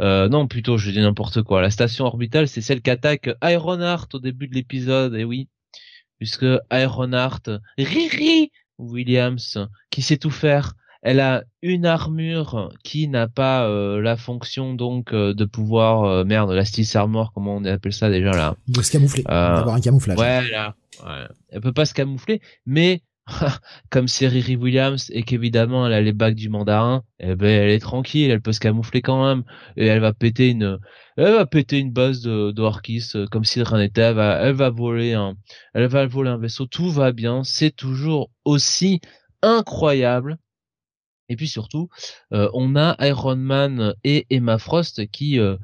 euh, 0.00 0.28
non, 0.28 0.46
plutôt, 0.46 0.76
je 0.76 0.90
dis 0.90 1.00
n'importe 1.00 1.42
quoi. 1.42 1.62
La 1.62 1.70
station 1.70 2.04
orbitale, 2.04 2.48
c'est 2.48 2.60
celle 2.60 2.82
qu'attaque 2.82 3.30
Ironheart 3.42 4.14
au 4.14 4.18
début 4.18 4.46
de 4.46 4.54
l'épisode, 4.54 5.14
et 5.14 5.24
oui. 5.24 5.48
Puisque 6.18 6.46
Ironheart, 6.70 7.50
Riri 7.78 8.50
Williams, 8.78 9.58
qui 9.90 10.02
sait 10.02 10.16
tout 10.16 10.30
faire, 10.30 10.74
elle 11.02 11.20
a 11.20 11.44
une 11.62 11.86
armure 11.86 12.70
qui 12.82 13.06
n'a 13.08 13.28
pas 13.28 13.64
euh, 13.68 14.00
la 14.00 14.16
fonction 14.16 14.74
donc 14.74 15.12
euh, 15.12 15.34
de 15.34 15.44
pouvoir 15.44 16.04
euh, 16.04 16.24
merde 16.24 16.50
la 16.50 16.64
armor 16.94 17.32
comment 17.32 17.56
on 17.56 17.64
appelle 17.64 17.92
ça 17.92 18.10
déjà 18.10 18.30
là? 18.32 18.56
De 18.68 18.82
se 18.82 18.90
camoufler, 18.90 19.22
Euh, 19.28 19.56
d'avoir 19.56 19.76
un 19.76 19.80
camouflage. 19.80 20.18
ouais 20.18 20.48
là 20.50 20.74
ouais. 21.04 21.26
elle 21.50 21.60
peut 21.60 21.72
pas 21.72 21.84
se 21.84 21.94
camoufler 21.94 22.40
mais 22.64 23.02
comme 23.90 24.08
c'est 24.08 24.28
Riri 24.28 24.56
Williams 24.56 25.10
et 25.10 25.22
qu'évidemment 25.22 25.86
elle 25.86 25.92
a 25.92 26.00
les 26.00 26.12
bagues 26.12 26.36
du 26.36 26.48
mandarin 26.48 27.02
eh 27.18 27.34
ben 27.34 27.48
elle 27.48 27.70
est 27.70 27.80
tranquille 27.80 28.30
elle 28.30 28.40
peut 28.40 28.52
se 28.52 28.60
camoufler 28.60 29.02
quand 29.02 29.26
même. 29.26 29.44
Et 29.76 29.86
elle 29.86 30.00
va 30.00 30.12
péter 30.12 30.50
une 30.50 30.78
elle 31.16 31.34
va 31.34 31.46
péter 31.46 31.78
une 31.78 31.92
base 31.92 32.20
de, 32.20 32.52
de 32.52 32.62
euh, 33.16 33.26
comme 33.26 33.44
si 33.44 33.62
rien 33.62 33.78
n'était. 33.78 34.02
Elle 34.02 34.14
va 34.14 34.38
elle 34.42 34.54
va 34.54 34.70
voler 34.70 35.14
un 35.14 35.34
elle 35.74 35.86
va 35.86 36.06
voler 36.06 36.30
un 36.30 36.38
vaisseau. 36.38 36.66
Tout 36.66 36.90
va 36.90 37.12
bien. 37.12 37.42
C'est 37.44 37.74
toujours 37.74 38.30
aussi 38.44 39.00
incroyable. 39.42 40.38
Et 41.28 41.36
puis 41.36 41.48
surtout, 41.48 41.88
euh, 42.32 42.48
on 42.54 42.76
a 42.76 42.96
Iron 43.04 43.36
Man 43.36 43.94
et 44.04 44.26
Emma 44.30 44.58
Frost 44.58 45.10
qui, 45.10 45.40
euh, 45.40 45.56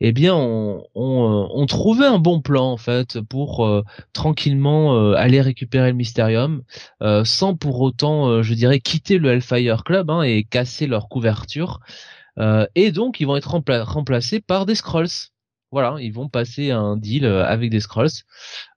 eh 0.00 0.12
bien, 0.12 0.34
ont, 0.34 0.84
ont, 0.94 1.44
euh, 1.44 1.46
ont 1.54 1.66
trouvé 1.66 2.06
un 2.06 2.18
bon 2.18 2.40
plan 2.40 2.70
en 2.72 2.76
fait 2.76 3.20
pour 3.22 3.66
euh, 3.66 3.82
tranquillement 4.12 4.94
euh, 4.96 5.14
aller 5.14 5.40
récupérer 5.40 5.90
le 5.90 5.96
Mysterium, 5.96 6.62
euh, 7.02 7.24
sans 7.24 7.56
pour 7.56 7.80
autant, 7.80 8.28
euh, 8.28 8.42
je 8.42 8.54
dirais, 8.54 8.80
quitter 8.80 9.18
le 9.18 9.30
Hellfire 9.30 9.84
Club 9.84 10.10
hein, 10.10 10.22
et 10.22 10.44
casser 10.44 10.86
leur 10.86 11.08
couverture. 11.08 11.80
Euh, 12.38 12.66
et 12.74 12.92
donc, 12.92 13.20
ils 13.20 13.26
vont 13.26 13.36
être 13.36 13.50
rempla- 13.50 13.82
remplacés 13.82 14.40
par 14.40 14.66
des 14.66 14.74
Skrulls. 14.74 15.30
Voilà, 15.72 15.96
ils 16.00 16.12
vont 16.12 16.28
passer 16.28 16.70
un 16.70 16.96
deal 16.96 17.26
avec 17.26 17.70
des 17.70 17.80
Skrulls. 17.80 18.10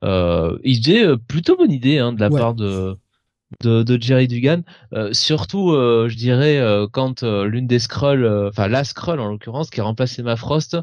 Euh, 0.04 0.58
idée 0.64 1.14
plutôt 1.28 1.56
bonne 1.58 1.72
idée 1.72 2.00
hein, 2.00 2.14
de 2.14 2.20
la 2.20 2.30
Ouais. 2.30 2.40
part 2.40 2.56
de 2.56 2.98
de, 3.64 3.98
Jerry 4.00 4.28
Dugan. 4.28 4.62
Euh, 4.94 5.14
surtout, 5.14 5.72
euh, 5.72 6.08
je 6.10 6.16
dirais, 6.16 6.58
euh, 6.60 6.88
quand 6.92 7.24
l'une 7.24 7.68
des 7.68 7.80
Skrulls, 7.80 8.26
enfin 8.48 8.68
la 8.68 8.84
Skrull 8.84 9.20
en 9.20 9.28
l'occurrence, 9.28 9.70
qui 9.70 9.82
a 9.82 9.84
remplacé 9.84 10.24
Ma 10.24 10.36
Frost, 10.36 10.78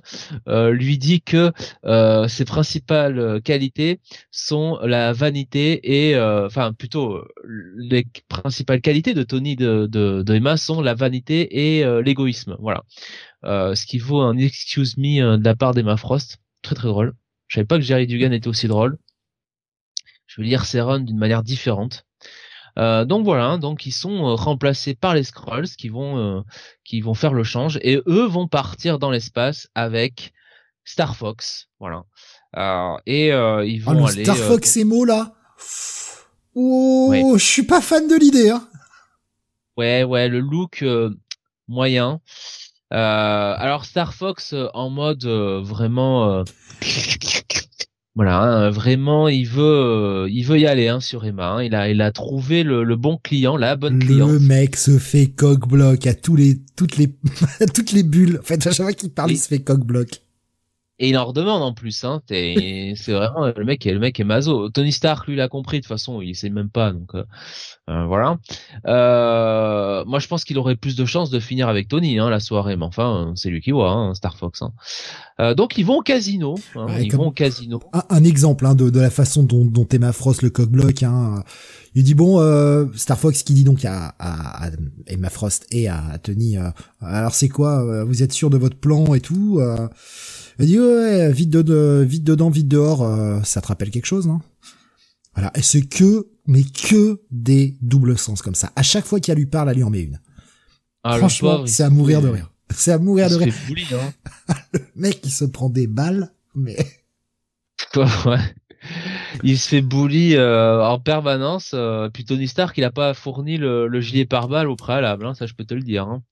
lui 0.46 0.98
dit 0.98 1.22
que 1.22 1.52
ses 2.28 2.44
principales 2.44 3.40
qualités 3.42 4.00
sont 4.30 4.78
la 4.82 5.12
vanité 5.12 6.08
et, 6.08 6.18
enfin 6.18 6.72
plutôt, 6.72 7.22
les 7.76 8.06
principales 8.28 8.80
qualités 8.80 9.14
de 9.14 9.22
Tony 9.22 9.56
de, 9.56 9.86
de, 9.86 10.34
Emma 10.34 10.56
sont 10.56 10.82
la 10.82 10.94
vanité 10.94 11.78
et 11.78 12.02
l'égoïsme. 12.02 12.56
Voilà. 12.58 12.82
Ce 13.44 13.86
qui 13.86 13.98
vaut 13.98 14.20
un 14.20 14.36
excuse 14.36 14.96
me 14.98 15.36
de 15.36 15.44
la 15.44 15.54
part 15.54 15.74
d'Emma 15.74 15.96
Frost. 15.96 16.38
Très 16.62 16.74
très 16.74 16.88
drôle. 16.88 17.14
Je 17.48 17.56
savais 17.56 17.66
pas 17.66 17.76
que 17.76 17.84
Jerry 17.84 18.06
Dugan 18.06 18.32
était 18.32 18.48
aussi 18.48 18.66
drôle. 18.66 18.98
Je 20.26 20.40
vais 20.40 20.48
lire 20.48 20.64
runs 20.74 21.00
d'une 21.00 21.18
manière 21.18 21.42
différente. 21.42 22.06
Euh, 22.78 23.04
donc 23.04 23.24
voilà, 23.24 23.46
hein, 23.46 23.58
donc 23.58 23.86
ils 23.86 23.92
sont 23.92 24.26
euh, 24.26 24.34
remplacés 24.34 24.94
par 24.94 25.14
les 25.14 25.24
Scrolls 25.24 25.68
qui 25.68 25.88
vont 25.88 26.18
euh, 26.18 26.42
qui 26.84 27.00
vont 27.00 27.14
faire 27.14 27.32
le 27.32 27.42
change 27.42 27.78
et 27.82 28.00
eux 28.06 28.26
vont 28.26 28.48
partir 28.48 28.98
dans 28.98 29.10
l'espace 29.10 29.68
avec 29.74 30.34
Star 30.84 31.16
Fox, 31.16 31.68
voilà. 31.80 32.04
et 33.06 33.28
ils 33.28 33.32
ah, 33.86 33.92
vont 33.92 34.06
aller. 34.06 34.24
Star 34.24 34.36
Fox 34.36 34.76
Emo 34.76 35.04
là? 35.04 35.32
Oh, 36.54 37.34
je 37.36 37.44
suis 37.44 37.64
pas 37.64 37.80
fan 37.80 38.08
de 38.08 38.14
l'idée. 38.14 38.50
Hein. 38.50 38.68
Ouais, 39.76 40.04
ouais, 40.04 40.28
le 40.28 40.40
look 40.40 40.84
moyen. 41.66 42.20
alors 42.90 43.84
Star 43.86 44.14
Fox 44.14 44.54
en 44.74 44.90
mode 44.90 45.24
vraiment 45.24 46.44
voilà, 48.16 48.40
hein, 48.40 48.70
vraiment, 48.70 49.28
il 49.28 49.46
veut, 49.46 49.62
euh, 49.62 50.28
il 50.30 50.42
veut 50.42 50.58
y 50.58 50.66
aller 50.66 50.88
hein, 50.88 51.00
sur 51.00 51.26
Emma. 51.26 51.50
Hein. 51.50 51.62
Il 51.62 51.74
a, 51.74 51.90
il 51.90 52.00
a 52.00 52.10
trouvé 52.12 52.62
le, 52.62 52.96
bon 52.96 53.20
client, 53.22 53.58
la 53.58 53.76
bonne 53.76 53.98
cliente. 53.98 54.30
Le 54.30 54.38
mec 54.40 54.76
se 54.76 54.98
fait 54.98 55.26
coq 55.26 55.68
bloc 55.68 56.06
à 56.06 56.14
tous 56.14 56.34
les, 56.34 56.56
toutes 56.76 56.96
les, 56.96 57.14
toutes 57.74 57.92
les 57.92 58.02
bulles. 58.02 58.38
En 58.40 58.42
fait, 58.42 58.66
à 58.66 58.72
chaque 58.72 58.86
fois 58.86 58.94
qu'il 58.94 59.10
parle, 59.10 59.32
il 59.32 59.36
se 59.36 59.48
fait 59.48 59.58
coq 59.58 59.84
bloc. 59.84 60.22
Et 60.98 61.10
il 61.10 61.18
en 61.18 61.26
redemande 61.26 61.62
en 61.62 61.74
plus, 61.74 62.04
hein. 62.04 62.22
c'est 62.28 62.94
vraiment 63.08 63.52
le 63.54 63.64
mec, 63.64 63.84
le 63.84 63.98
mec 63.98 64.18
est 64.18 64.24
mazo. 64.24 64.70
Tony 64.70 64.92
Stark, 64.92 65.26
lui, 65.26 65.36
l'a 65.36 65.48
compris 65.48 65.78
de 65.78 65.82
toute 65.82 65.88
façon, 65.88 66.22
il 66.22 66.34
sait 66.34 66.48
même 66.48 66.70
pas, 66.70 66.92
donc 66.92 67.14
euh, 67.14 67.24
euh, 67.88 68.04
voilà. 68.06 68.38
Euh, 68.86 70.04
moi, 70.06 70.18
je 70.18 70.26
pense 70.26 70.44
qu'il 70.44 70.58
aurait 70.58 70.74
plus 70.74 70.96
de 70.96 71.04
chances 71.04 71.30
de 71.30 71.38
finir 71.38 71.68
avec 71.68 71.86
Tony, 71.88 72.18
hein, 72.18 72.30
la 72.30 72.40
soirée, 72.40 72.76
mais 72.76 72.84
enfin, 72.84 73.32
c'est 73.36 73.48
lui 73.48 73.60
qui 73.60 73.70
voit, 73.70 73.90
hein, 73.90 74.14
Star 74.14 74.36
Fox. 74.36 74.62
Hein. 74.62 74.72
Euh, 75.38 75.54
donc 75.54 75.78
ils 75.78 75.84
vont 75.84 75.98
au 75.98 76.02
casino, 76.02 76.56
hein, 76.74 76.86
ils 76.98 77.14
vont 77.14 77.28
au 77.28 77.30
casino. 77.30 77.80
Un, 78.08 78.24
exemple 78.24 78.66
hein, 78.66 78.74
de, 78.74 78.90
de, 78.90 79.00
la 79.00 79.10
façon 79.10 79.42
dont, 79.42 79.64
dont 79.64 79.86
Emma 79.86 80.12
Frost 80.12 80.42
le 80.42 80.50
coq 80.50 80.68
bloc. 80.68 81.02
Hein. 81.02 81.44
Il 81.94 82.02
dit 82.02 82.14
bon, 82.14 82.40
euh, 82.40 82.86
Star 82.94 83.18
Fox 83.18 83.42
qui 83.42 83.54
dit 83.54 83.64
donc 83.64 83.84
à, 83.84 84.14
à, 84.18 84.66
à 84.66 84.70
Emma 85.06 85.30
Frost 85.30 85.66
et 85.70 85.88
à 85.88 86.18
Tony, 86.22 86.56
alors 87.00 87.34
c'est 87.34 87.48
quoi 87.48 88.04
Vous 88.04 88.22
êtes 88.22 88.32
sûr 88.32 88.50
de 88.50 88.58
votre 88.58 88.76
plan 88.76 89.14
et 89.14 89.20
tout 89.20 89.60
elle 90.58 90.66
dit 90.66 90.78
ouais, 90.78 91.32
vite, 91.32 91.50
de, 91.50 92.04
vite 92.06 92.24
dedans, 92.24 92.50
vite 92.50 92.68
dehors, 92.68 93.02
euh, 93.02 93.40
ça 93.44 93.60
te 93.60 93.66
rappelle 93.68 93.90
quelque 93.90 94.06
chose, 94.06 94.26
non? 94.26 94.40
Voilà, 95.34 95.52
et 95.54 95.62
c'est 95.62 95.82
que, 95.82 96.28
mais 96.46 96.62
que 96.64 97.20
des 97.30 97.76
doubles 97.82 98.16
sens 98.16 98.40
comme 98.40 98.54
ça. 98.54 98.72
À 98.74 98.82
chaque 98.82 99.04
fois 99.04 99.20
qu'elle 99.20 99.36
lui 99.38 99.46
parle, 99.46 99.68
elle 99.68 99.76
lui 99.76 99.82
en 99.82 99.90
met 99.90 100.02
une. 100.02 100.18
Ah, 101.04 101.18
Franchement, 101.18 101.66
c'est 101.66 101.82
à 101.82 101.90
mourir 101.90 102.22
de 102.22 102.28
rire. 102.28 102.50
C'est 102.74 102.92
à 102.92 102.98
mourir 102.98 103.28
de 103.28 103.36
rire. 103.36 103.54
hein. 104.48 104.54
le 104.72 104.80
mec, 104.96 105.20
il 105.24 105.30
se 105.30 105.44
prend 105.44 105.68
des 105.68 105.86
balles, 105.86 106.32
mais... 106.54 106.76
ouais. 107.96 108.38
Il 109.42 109.58
se 109.58 109.68
fait 109.68 109.82
bully 109.82 110.36
euh, 110.36 110.82
en 110.82 110.98
permanence. 110.98 111.72
Euh, 111.74 112.08
puis 112.08 112.24
Tony 112.24 112.48
Stark, 112.48 112.76
il 112.78 112.84
a 112.84 112.90
pas 112.90 113.14
fourni 113.14 113.58
le, 113.58 113.88
le 113.88 114.00
gilet 114.00 114.24
pare-balles 114.24 114.68
au 114.68 114.76
préalable, 114.76 115.26
hein, 115.26 115.34
ça 115.34 115.46
je 115.46 115.54
peux 115.54 115.64
te 115.64 115.74
le 115.74 115.82
dire. 115.82 116.04
Hein. 116.04 116.22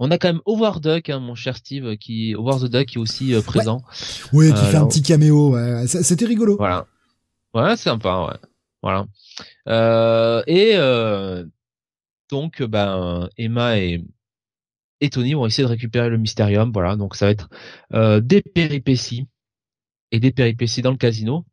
On 0.00 0.10
a 0.10 0.18
quand 0.18 0.28
même 0.28 0.42
Howard 0.46 0.82
Duck, 0.82 1.08
hein, 1.08 1.18
mon 1.18 1.34
cher 1.34 1.56
Steve, 1.56 1.96
qui 1.96 2.34
Howard 2.34 2.62
the 2.62 2.70
Duck 2.70 2.86
qui 2.86 2.96
est 2.96 3.00
aussi 3.00 3.34
euh, 3.34 3.40
présent. 3.40 3.82
Oui, 4.32 4.52
qui 4.52 4.64
fait 4.64 4.76
un 4.76 4.86
petit 4.86 5.02
caméo. 5.02 5.54
Ouais. 5.54 5.86
C'était 5.86 6.26
rigolo. 6.26 6.56
Voilà. 6.56 6.86
Ouais, 7.54 7.76
c'est 7.76 7.84
sympa. 7.84 8.26
Ouais. 8.26 8.48
Voilà. 8.82 9.06
Euh, 9.68 10.42
et 10.46 10.72
euh, 10.74 11.44
donc, 12.30 12.62
ben 12.62 13.28
Emma 13.36 13.78
et 13.78 14.04
et 15.00 15.10
Tony 15.10 15.34
vont 15.34 15.46
essayer 15.46 15.64
de 15.64 15.70
récupérer 15.70 16.10
le 16.10 16.18
Mysterium. 16.18 16.70
Voilà. 16.72 16.96
Donc 16.96 17.14
ça 17.14 17.26
va 17.26 17.32
être 17.32 17.48
des 18.20 18.42
péripéties 18.42 19.26
et 20.10 20.20
des 20.20 20.32
péripéties 20.32 20.82
dans 20.82 20.90
le 20.90 20.96
casino. 20.96 21.44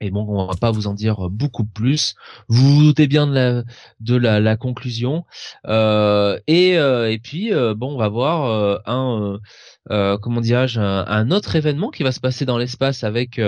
Et 0.00 0.10
bon, 0.10 0.26
on 0.28 0.46
va 0.46 0.54
pas 0.54 0.70
vous 0.70 0.86
en 0.86 0.94
dire 0.94 1.28
beaucoup 1.28 1.64
plus. 1.64 2.14
Vous 2.48 2.76
vous 2.76 2.82
doutez 2.82 3.08
bien 3.08 3.26
de 3.26 3.34
la 3.34 3.64
de 4.00 4.14
la, 4.14 4.38
la 4.38 4.56
conclusion. 4.56 5.24
Euh, 5.66 6.38
et 6.46 6.78
euh, 6.78 7.10
et 7.10 7.18
puis 7.18 7.52
euh, 7.52 7.74
bon, 7.74 7.94
on 7.94 7.98
va 7.98 8.08
voir 8.08 8.44
euh, 8.46 8.78
un 8.86 9.38
comment 10.18 10.40
dirais-je 10.40 10.78
un, 10.80 11.30
autre 11.30 11.56
événement 11.56 11.90
qui 11.90 12.04
va 12.04 12.12
se 12.12 12.20
passer 12.20 12.44
dans 12.44 12.58
l'espace 12.58 13.02
avec 13.02 13.40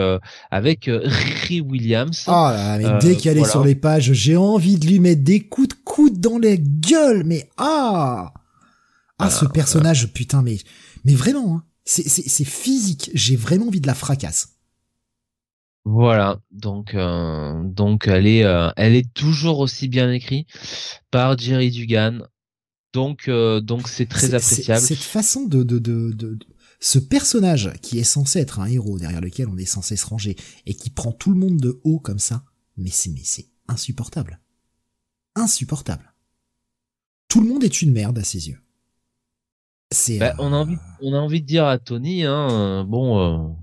avec 0.51 0.91
Riri 0.91 1.61
Williams. 1.61 2.25
Ah, 2.27 2.79
mais 2.79 2.99
dès 3.01 3.17
qu'elle 3.17 3.39
est 3.39 3.45
sur 3.45 3.65
les 3.65 3.77
pages, 3.77 4.13
j'ai 4.13 4.37
envie 4.37 4.79
de 4.79 4.87
lui 4.87 4.99
mettre 4.99 5.23
des 5.23 5.41
coups 5.41 5.69
de 5.69 5.75
coude 5.85 6.19
dans 6.19 6.39
les 6.39 6.59
gueules. 6.59 7.23
Mais 7.25 7.49
ah 7.59 8.33
ah, 9.21 9.31
ce 9.31 9.45
personnage, 9.45 10.13
putain, 10.13 10.43
mais 10.43 10.59
mais 11.05 11.15
vraiment, 11.15 11.57
hein, 11.57 11.65
c'est 11.85 12.09
c'est 12.09 12.45
physique. 12.45 13.11
J'ai 13.15 13.37
vraiment 13.37 13.69
envie 13.69 13.81
de 13.81 13.87
la 13.87 13.95
fracasse. 13.95 14.60
Voilà, 15.85 16.41
donc 16.51 16.95
euh, 16.95 17.63
donc 17.65 18.07
elle 18.07 18.27
est 18.27 18.45
euh, 18.45 18.71
elle 18.77 18.95
est 18.95 19.13
toujours 19.15 19.61
aussi 19.61 19.89
bien 19.89 20.13
écrite 20.13 20.47
par 21.11 21.39
Jerry 21.39 21.71
Dugan. 21.71 22.19
Donc 22.93 23.29
euh, 23.29 23.61
donc 23.61 23.89
c'est 23.89 24.07
très 24.07 24.35
appréciable. 24.35 24.81
Cette 24.81 24.99
façon 24.99 25.47
de, 25.47 25.63
de 25.63 25.79
de, 25.79 26.13
de 26.13 26.39
ce 26.81 26.99
personnage 26.99 27.73
qui 27.81 27.99
est 27.99 28.05
censé 28.05 28.41
être 28.41 28.61
un 28.61 28.67
héros 28.67 28.99
derrière 28.99 29.23
lequel 29.23 29.49
on 29.49 29.57
est 29.57 29.65
censé 29.65 29.97
se 29.97 30.05
ranger 30.05 30.37
et 30.67 30.75
qui 30.75 30.91
prend 30.91 31.13
tout 31.13 31.31
le 31.31 31.39
monde 31.39 31.59
de 31.59 31.81
haut 31.85 31.99
comme 31.99 32.19
ça, 32.19 32.45
mais 32.77 32.91
c'est 32.91 33.11
mais 33.11 33.25
c'est 33.25 33.49
insupportable. 33.67 34.39
Insupportable. 35.35 36.13
Tout 37.29 37.41
le 37.41 37.49
monde 37.49 37.65
est 37.65 37.81
une 37.81 37.93
merde 37.93 38.19
à 38.19 38.25
ses 38.25 38.49
yeux. 38.49 38.61
C'est 39.93 40.19
bah, 40.19 40.35
on 40.39 40.53
a 40.53 40.57
envie 40.57 40.77
on 41.01 41.15
a 41.15 41.19
envie 41.19 41.41
de 41.41 41.47
dire 41.47 41.65
à 41.65 41.79
Tony 41.79 42.25
hein 42.25 42.85
bon 42.85 43.57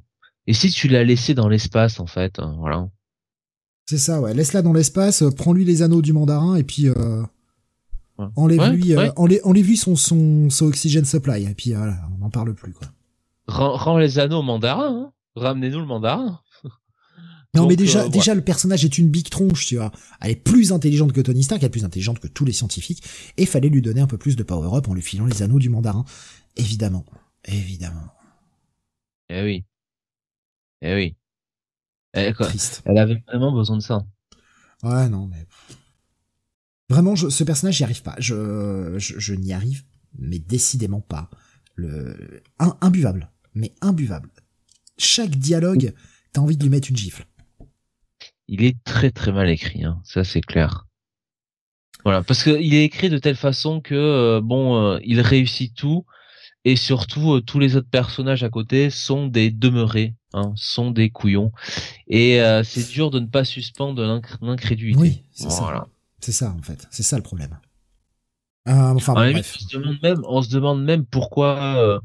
et 0.47 0.53
si 0.53 0.71
tu 0.71 0.87
l'as 0.87 1.03
laissé 1.03 1.33
dans 1.33 1.49
l'espace, 1.49 1.99
en 1.99 2.07
fait, 2.07 2.39
hein, 2.39 2.55
voilà. 2.59 2.89
C'est 3.85 3.97
ça, 3.97 4.21
ouais. 4.21 4.33
Laisse-la 4.33 4.61
dans 4.61 4.73
l'espace, 4.73 5.21
euh, 5.21 5.31
prends-lui 5.31 5.65
les 5.65 5.81
anneaux 5.81 6.01
du 6.01 6.13
mandarin 6.13 6.55
et 6.55 6.63
puis 6.63 6.87
euh, 6.87 7.23
enlève-lui, 8.35 8.95
euh, 8.95 9.11
enlève-lui 9.15 9.77
son, 9.77 9.95
son, 9.95 10.49
son 10.49 10.65
oxygène 10.65 11.05
supply 11.05 11.43
et 11.43 11.53
puis 11.53 11.73
voilà, 11.73 11.97
on 12.15 12.19
n'en 12.19 12.29
parle 12.29 12.53
plus 12.53 12.73
quoi. 12.73 12.87
Rends, 13.47 13.97
les 13.97 14.19
anneaux 14.19 14.39
au 14.39 14.43
mandarin, 14.43 14.89
hein. 14.89 15.13
ramenez-nous 15.35 15.79
le 15.79 15.85
mandarin. 15.85 16.41
Non, 17.55 17.65
mais 17.65 17.75
déjà, 17.75 18.07
déjà, 18.07 18.35
le 18.35 18.41
personnage 18.41 18.85
est 18.85 18.99
une 18.99 19.09
big 19.09 19.29
tronche, 19.29 19.65
tu 19.65 19.77
vois. 19.77 19.91
Elle 20.21 20.31
est 20.31 20.35
plus 20.35 20.71
intelligente 20.73 21.11
que 21.11 21.21
Tony 21.21 21.41
Stark, 21.41 21.63
elle 21.63 21.67
est 21.67 21.71
plus 21.71 21.85
intelligente 21.85 22.19
que 22.19 22.27
tous 22.27 22.45
les 22.45 22.51
scientifiques, 22.51 23.01
et 23.35 23.47
fallait 23.47 23.69
lui 23.69 23.81
donner 23.81 23.99
un 23.99 24.05
peu 24.05 24.17
plus 24.17 24.35
de 24.35 24.43
power-up 24.43 24.87
en 24.87 24.93
lui 24.93 25.01
filant 25.01 25.25
les 25.25 25.41
anneaux 25.41 25.57
du 25.57 25.69
mandarin. 25.69 26.05
Évidemment. 26.55 27.03
Évidemment. 27.45 28.13
Eh 29.29 29.41
oui. 29.41 29.63
Eh 30.81 30.93
oui. 30.93 31.15
Elle, 32.13 32.35
elle 32.85 32.97
avait 32.97 33.23
vraiment 33.27 33.51
besoin 33.51 33.77
de 33.77 33.81
ça. 33.81 34.05
Ouais, 34.83 35.09
non, 35.09 35.27
mais. 35.27 35.45
Vraiment, 36.89 37.15
je, 37.15 37.29
ce 37.29 37.43
personnage, 37.43 37.75
j'y 37.75 37.83
arrive 37.83 38.01
pas. 38.01 38.15
Je, 38.19 38.95
je, 38.97 39.33
n'y 39.33 39.53
arrive, 39.53 39.83
mais 40.17 40.39
décidément 40.39 41.01
pas. 41.01 41.29
Le, 41.75 42.41
imbuvable. 42.81 43.29
Mais 43.53 43.73
imbuvable. 43.81 44.29
Chaque 44.97 45.35
dialogue, 45.35 45.93
t'as 46.31 46.41
envie 46.41 46.57
de 46.57 46.63
lui 46.63 46.69
mettre 46.69 46.89
une 46.89 46.97
gifle. 46.97 47.25
Il 48.47 48.63
est 48.63 48.81
très 48.83 49.11
très 49.11 49.31
mal 49.31 49.49
écrit, 49.49 49.83
hein. 49.83 50.01
ça 50.05 50.23
c'est 50.23 50.41
clair. 50.41 50.87
Voilà, 52.03 52.23
parce 52.23 52.43
qu'il 52.43 52.73
est 52.73 52.85
écrit 52.85 53.09
de 53.09 53.17
telle 53.17 53.35
façon 53.35 53.81
que 53.81 53.93
euh, 53.93 54.41
bon, 54.41 54.77
euh, 54.77 54.99
il 55.03 55.19
réussit 55.19 55.75
tout, 55.75 56.05
et 56.63 56.77
surtout 56.77 57.33
euh, 57.33 57.41
tous 57.41 57.59
les 57.59 57.75
autres 57.75 57.89
personnages 57.89 58.43
à 58.43 58.49
côté 58.49 58.89
sont 58.89 59.27
des 59.27 59.51
demeurés, 59.51 60.15
hein, 60.33 60.53
sont 60.55 60.91
des 60.91 61.09
couillons, 61.09 61.51
et 62.07 62.41
euh, 62.41 62.63
c'est 62.63 62.89
dur 62.89 63.11
de 63.11 63.19
ne 63.19 63.27
pas 63.27 63.43
suspendre 63.43 64.21
l'incrédulité. 64.41 64.99
Oui, 64.99 65.23
c'est 65.31 65.49
ça. 65.49 65.87
C'est 66.19 66.31
ça 66.31 66.55
en 66.57 66.61
fait, 66.61 66.87
c'est 66.91 67.03
ça 67.03 67.17
le 67.17 67.23
problème. 67.23 67.59
Euh, 68.67 68.93
enfin. 68.95 69.13
On, 69.15 69.43
se 69.43 69.77
demande 69.77 69.97
même, 70.01 70.21
on 70.25 70.41
se 70.41 70.49
demande 70.49 70.83
même 70.83 71.05
pourquoi, 71.05 72.01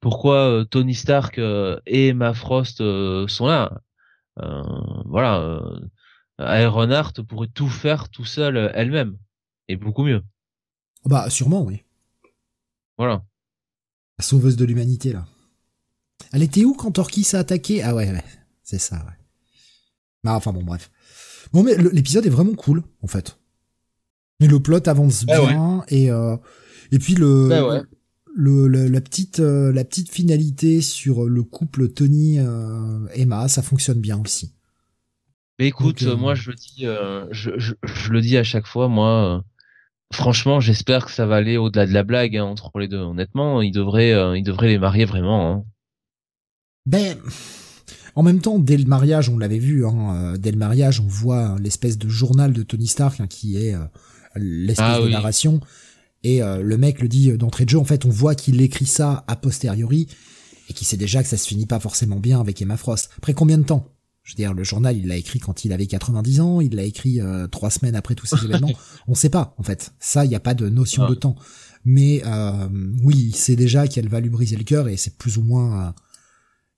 pourquoi 0.00 0.64
Tony 0.70 0.94
Stark 0.94 1.38
et 1.38 2.08
Emma 2.08 2.34
Frost 2.34 2.78
sont 2.78 3.46
là. 3.46 3.80
voilà, 5.06 5.60
Ironheart 6.38 7.22
pourrait 7.22 7.48
tout 7.48 7.68
faire 7.68 8.08
tout 8.10 8.24
seul 8.24 8.70
elle-même, 8.74 9.16
et 9.68 9.76
beaucoup 9.76 10.04
mieux. 10.04 10.22
Bah 11.04 11.30
sûrement 11.30 11.62
oui. 11.62 11.82
Voilà. 12.98 13.22
La 14.18 14.24
sauveuse 14.24 14.56
de 14.56 14.64
l'humanité, 14.64 15.12
là. 15.12 15.24
Elle 16.32 16.42
était 16.42 16.64
où 16.64 16.74
quand 16.74 16.98
Orkis 16.98 17.28
a 17.34 17.38
attaqué? 17.38 17.82
Ah 17.82 17.94
ouais, 17.94 18.10
ouais, 18.10 18.24
c'est 18.62 18.78
ça, 18.78 18.96
ouais. 18.96 19.18
Bah, 20.24 20.34
enfin 20.34 20.52
bon, 20.52 20.62
bref. 20.62 20.90
Bon, 21.52 21.62
mais 21.62 21.76
l'épisode 21.76 22.26
est 22.26 22.30
vraiment 22.30 22.54
cool, 22.54 22.82
en 23.02 23.06
fait. 23.06 23.38
Et 24.40 24.46
le 24.46 24.60
plot 24.60 24.86
avance 24.86 25.24
bah 25.24 25.40
bien, 25.40 25.84
et, 25.88 26.10
euh, 26.10 26.36
et 26.92 26.98
puis 26.98 27.14
le, 27.14 27.48
bah 27.48 27.82
le, 28.36 28.68
la 28.68 29.00
petite, 29.00 29.40
euh, 29.40 29.72
la 29.72 29.84
petite 29.84 30.12
finalité 30.12 30.80
sur 30.80 31.24
le 31.24 31.42
couple 31.42 31.88
Tony 31.88 32.38
euh, 32.38 33.06
Emma, 33.14 33.48
ça 33.48 33.62
fonctionne 33.62 34.00
bien 34.00 34.20
aussi. 34.20 34.54
Mais 35.58 35.66
écoute, 35.66 36.02
moi 36.02 36.36
je 36.36 36.50
le 36.50 36.56
dis, 36.56 36.84
je, 37.32 37.50
je, 37.58 37.72
je, 37.82 38.12
le 38.12 38.20
dis 38.20 38.36
à 38.36 38.44
chaque 38.44 38.68
fois, 38.68 38.86
moi, 38.86 39.42
franchement, 40.12 40.60
j'espère 40.60 41.06
que 41.06 41.10
ça 41.10 41.26
va 41.26 41.34
aller 41.34 41.56
au-delà 41.56 41.86
de 41.86 41.92
la 41.92 42.04
blague 42.04 42.36
hein, 42.36 42.44
entre 42.44 42.78
les 42.78 42.86
deux. 42.86 42.98
Honnêtement, 42.98 43.60
ils 43.60 43.72
devraient, 43.72 44.38
ils 44.38 44.44
devraient 44.44 44.68
les 44.68 44.78
marier 44.78 45.04
vraiment. 45.04 45.52
Hein. 45.52 45.64
Ben, 46.88 47.16
En 48.14 48.22
même 48.22 48.40
temps, 48.40 48.58
dès 48.58 48.76
le 48.76 48.84
mariage, 48.86 49.28
on 49.28 49.38
l'avait 49.38 49.58
vu, 49.58 49.86
hein, 49.86 50.14
euh, 50.14 50.36
dès 50.36 50.50
le 50.50 50.58
mariage, 50.58 51.00
on 51.00 51.06
voit 51.06 51.56
l'espèce 51.60 51.98
de 51.98 52.08
journal 52.08 52.52
de 52.52 52.62
Tony 52.62 52.86
Stark 52.88 53.20
hein, 53.20 53.26
qui 53.28 53.56
est 53.56 53.74
euh, 53.74 53.84
l'espèce 54.36 54.86
Ah 54.88 54.98
de 55.00 55.04
oui. 55.06 55.12
narration. 55.12 55.60
Et 56.24 56.42
euh, 56.42 56.62
le 56.62 56.76
mec 56.76 57.00
le 57.00 57.06
dit 57.08 57.30
d'entrée 57.38 57.64
de 57.64 57.70
jeu. 57.70 57.78
En 57.78 57.84
fait, 57.84 58.04
on 58.04 58.10
voit 58.10 58.34
qu'il 58.34 58.60
écrit 58.60 58.86
ça 58.86 59.24
a 59.28 59.36
posteriori 59.36 60.08
et 60.68 60.72
qu'il 60.72 60.86
sait 60.86 60.96
déjà 60.96 61.22
que 61.22 61.28
ça 61.28 61.36
se 61.36 61.46
finit 61.46 61.66
pas 61.66 61.78
forcément 61.78 62.18
bien 62.18 62.40
avec 62.40 62.60
Emma 62.60 62.76
Frost. 62.76 63.10
Après 63.18 63.34
combien 63.34 63.56
de 63.58 63.62
temps? 63.64 63.86
Je 64.24 64.32
veux 64.32 64.36
dire, 64.36 64.52
le 64.52 64.64
journal, 64.64 64.96
il 64.96 65.06
l'a 65.06 65.16
écrit 65.16 65.38
quand 65.38 65.64
il 65.64 65.72
avait 65.72 65.86
90 65.86 66.40
ans, 66.40 66.60
il 66.60 66.74
l'a 66.74 66.82
écrit 66.82 67.20
euh, 67.20 67.46
trois 67.46 67.70
semaines 67.70 67.94
après 67.94 68.14
tous 68.16 68.26
ces 68.26 68.36
événements. 68.44 68.72
On 69.06 69.14
sait 69.14 69.30
pas, 69.30 69.54
en 69.58 69.62
fait. 69.62 69.92
Ça, 70.00 70.24
il 70.24 70.28
n'y 70.28 70.34
a 70.34 70.40
pas 70.40 70.54
de 70.54 70.68
notion 70.68 71.04
Ah. 71.06 71.10
de 71.10 71.14
temps. 71.14 71.36
Mais 71.84 72.22
euh, 72.26 72.68
oui, 73.04 73.28
il 73.30 73.36
sait 73.36 73.56
déjà 73.56 73.86
qu'elle 73.86 74.08
va 74.08 74.18
lui 74.20 74.28
briser 74.28 74.56
le 74.56 74.64
cœur 74.64 74.88
et 74.88 74.96
c'est 74.96 75.16
plus 75.16 75.38
ou 75.38 75.42
moins, 75.42 75.94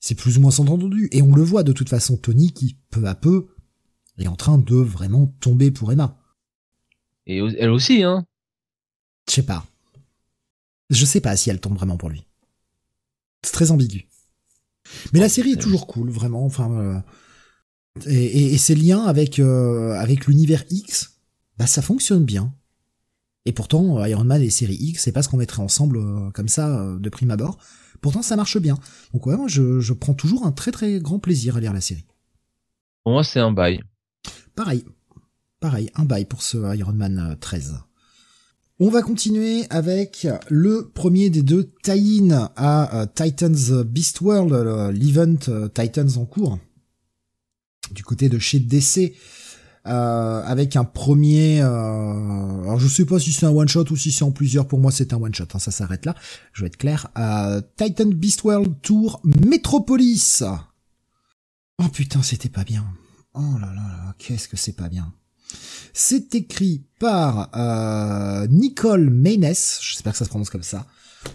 c'est 0.01 0.15
plus 0.15 0.39
ou 0.39 0.41
moins 0.41 0.59
entendu. 0.59 1.09
Et 1.13 1.23
on 1.23 1.35
le 1.35 1.43
voit 1.43 1.63
de 1.63 1.73
toute 1.73 1.89
façon, 1.89 2.17
Tony 2.17 2.53
qui 2.53 2.77
peu 2.91 3.07
à 3.07 3.15
peu 3.15 3.49
est 4.19 4.27
en 4.27 4.37
train 4.37 4.59
de 4.59 4.75
vraiment 4.77 5.29
tomber 5.41 5.71
pour 5.71 5.93
Emma. 5.93 6.19
Et 7.27 7.39
elle 7.39 7.71
aussi, 7.71 8.03
hein. 8.03 8.27
Je 9.29 9.35
sais 9.35 9.43
pas. 9.45 9.65
Je 10.91 11.05
sais 11.05 11.21
pas 11.21 11.37
si 11.37 11.51
elle 11.51 11.61
tombe 11.61 11.77
vraiment 11.77 11.97
pour 11.97 12.11
lui. 12.11 12.27
C'est 13.45 13.53
très 13.53 13.71
ambigu. 13.71 14.09
Mais 15.13 15.21
la 15.21 15.29
série 15.29 15.53
est 15.53 15.61
toujours 15.61 15.87
cool, 15.87 16.11
vraiment. 16.11 16.45
Enfin, 16.45 16.73
euh, 16.73 16.99
et, 18.07 18.25
et- 18.25 18.55
et 18.55 18.59
ses 18.59 18.75
liens 18.75 19.05
avec 19.05 19.39
euh, 19.39 19.93
avec 19.93 20.27
l'univers 20.27 20.65
X, 20.71 21.19
bah 21.59 21.67
ça 21.67 21.81
fonctionne 21.83 22.25
bien. 22.25 22.53
Et 23.47 23.53
pourtant, 23.53 23.99
euh, 23.99 24.09
Iron 24.09 24.25
Man 24.25 24.43
et 24.43 24.51
série 24.51 24.77
X, 24.77 25.03
c'est 25.03 25.13
pas 25.13 25.23
ce 25.23 25.29
qu'on 25.29 25.39
mettrait 25.39 25.63
ensemble 25.63 25.99
euh, 25.99 26.31
comme 26.31 26.49
ça 26.49 26.69
euh, 26.69 26.99
de 26.99 27.09
prime 27.09 27.31
abord. 27.31 27.59
Pourtant, 28.01 28.23
ça 28.23 28.37
marche 28.37 28.59
bien. 28.59 28.79
Donc 29.13 29.27
ouais, 29.27 29.37
moi, 29.37 29.49
je, 29.49 29.81
je 29.81 29.93
prends 29.93 30.15
toujours 30.15 30.47
un 30.47 30.53
très 30.53 30.73
très 30.73 31.01
grand 31.01 31.19
plaisir 31.19 31.57
à 31.57 31.61
lire 31.61 31.73
la 31.73 31.81
série. 31.81 32.05
Pour 33.05 33.13
moi, 33.13 33.25
c'est 33.25 33.41
un 33.41 33.53
bail. 33.53 33.81
Pareil. 34.55 34.85
Pareil, 35.59 35.91
un 35.95 36.05
bail 36.05 36.25
pour 36.25 36.43
ce 36.43 36.77
Iron 36.77 36.93
Man 36.93 37.31
euh, 37.33 37.37
13. 37.37 37.81
On 38.83 38.89
va 38.89 39.03
continuer 39.03 39.67
avec 39.69 40.27
le 40.49 40.91
premier 40.95 41.29
des 41.29 41.43
deux 41.43 41.71
tie-in 41.83 42.51
à 42.57 43.07
Titans 43.15 43.83
Beast 43.85 44.23
World, 44.23 44.55
l'event 44.95 45.69
Titans 45.75 46.17
en 46.17 46.25
cours, 46.25 46.59
du 47.91 48.03
côté 48.03 48.31
de 48.31 48.39
chez 48.39 48.59
DC, 48.59 49.13
euh, 49.87 50.43
avec 50.45 50.77
un 50.77 50.85
premier... 50.85 51.61
euh, 51.63 52.63
alors 52.63 52.79
je 52.79 52.89
sais 52.89 53.05
pas 53.05 53.19
si 53.19 53.33
c'est 53.33 53.47
un 53.47 53.51
one-shot 53.51 53.91
ou 53.91 53.97
si 53.97 54.13
c'est 54.13 54.25
en 54.25 54.31
plusieurs, 54.31 54.69
pour 54.69 54.79
moi 54.79 54.93
c'est 54.93 55.13
un 55.13 55.17
one-shot, 55.17 55.47
hein, 55.55 55.59
ça 55.59 55.71
s'arrête 55.71 56.05
là, 56.07 56.15
je 56.53 56.63
vais 56.63 56.67
être 56.69 56.77
clair. 56.77 57.09
Euh, 57.19 57.61
Titan 57.77 58.07
Beast 58.07 58.45
World 58.45 58.75
Tour 58.83 59.21
Metropolis. 59.25 60.43
Oh 61.79 61.89
putain, 61.89 62.23
c'était 62.23 62.51
pas 62.51 62.65
bien. 62.65 62.85
Oh 63.35 63.59
là 63.61 63.69
là 63.69 63.75
là, 63.75 64.15
qu'est-ce 64.19 64.49
que 64.49 64.57
c'est 64.57 64.77
pas 64.77 64.89
bien. 64.89 65.13
C'est 65.93 66.35
écrit 66.35 66.85
par 66.99 67.51
euh, 67.57 68.47
Nicole 68.49 69.11
Maynes, 69.11 69.55
j'espère 69.81 70.13
que 70.13 70.19
ça 70.19 70.25
se 70.25 70.31
prononce 70.31 70.51
comme 70.51 70.63
ça, 70.63 70.87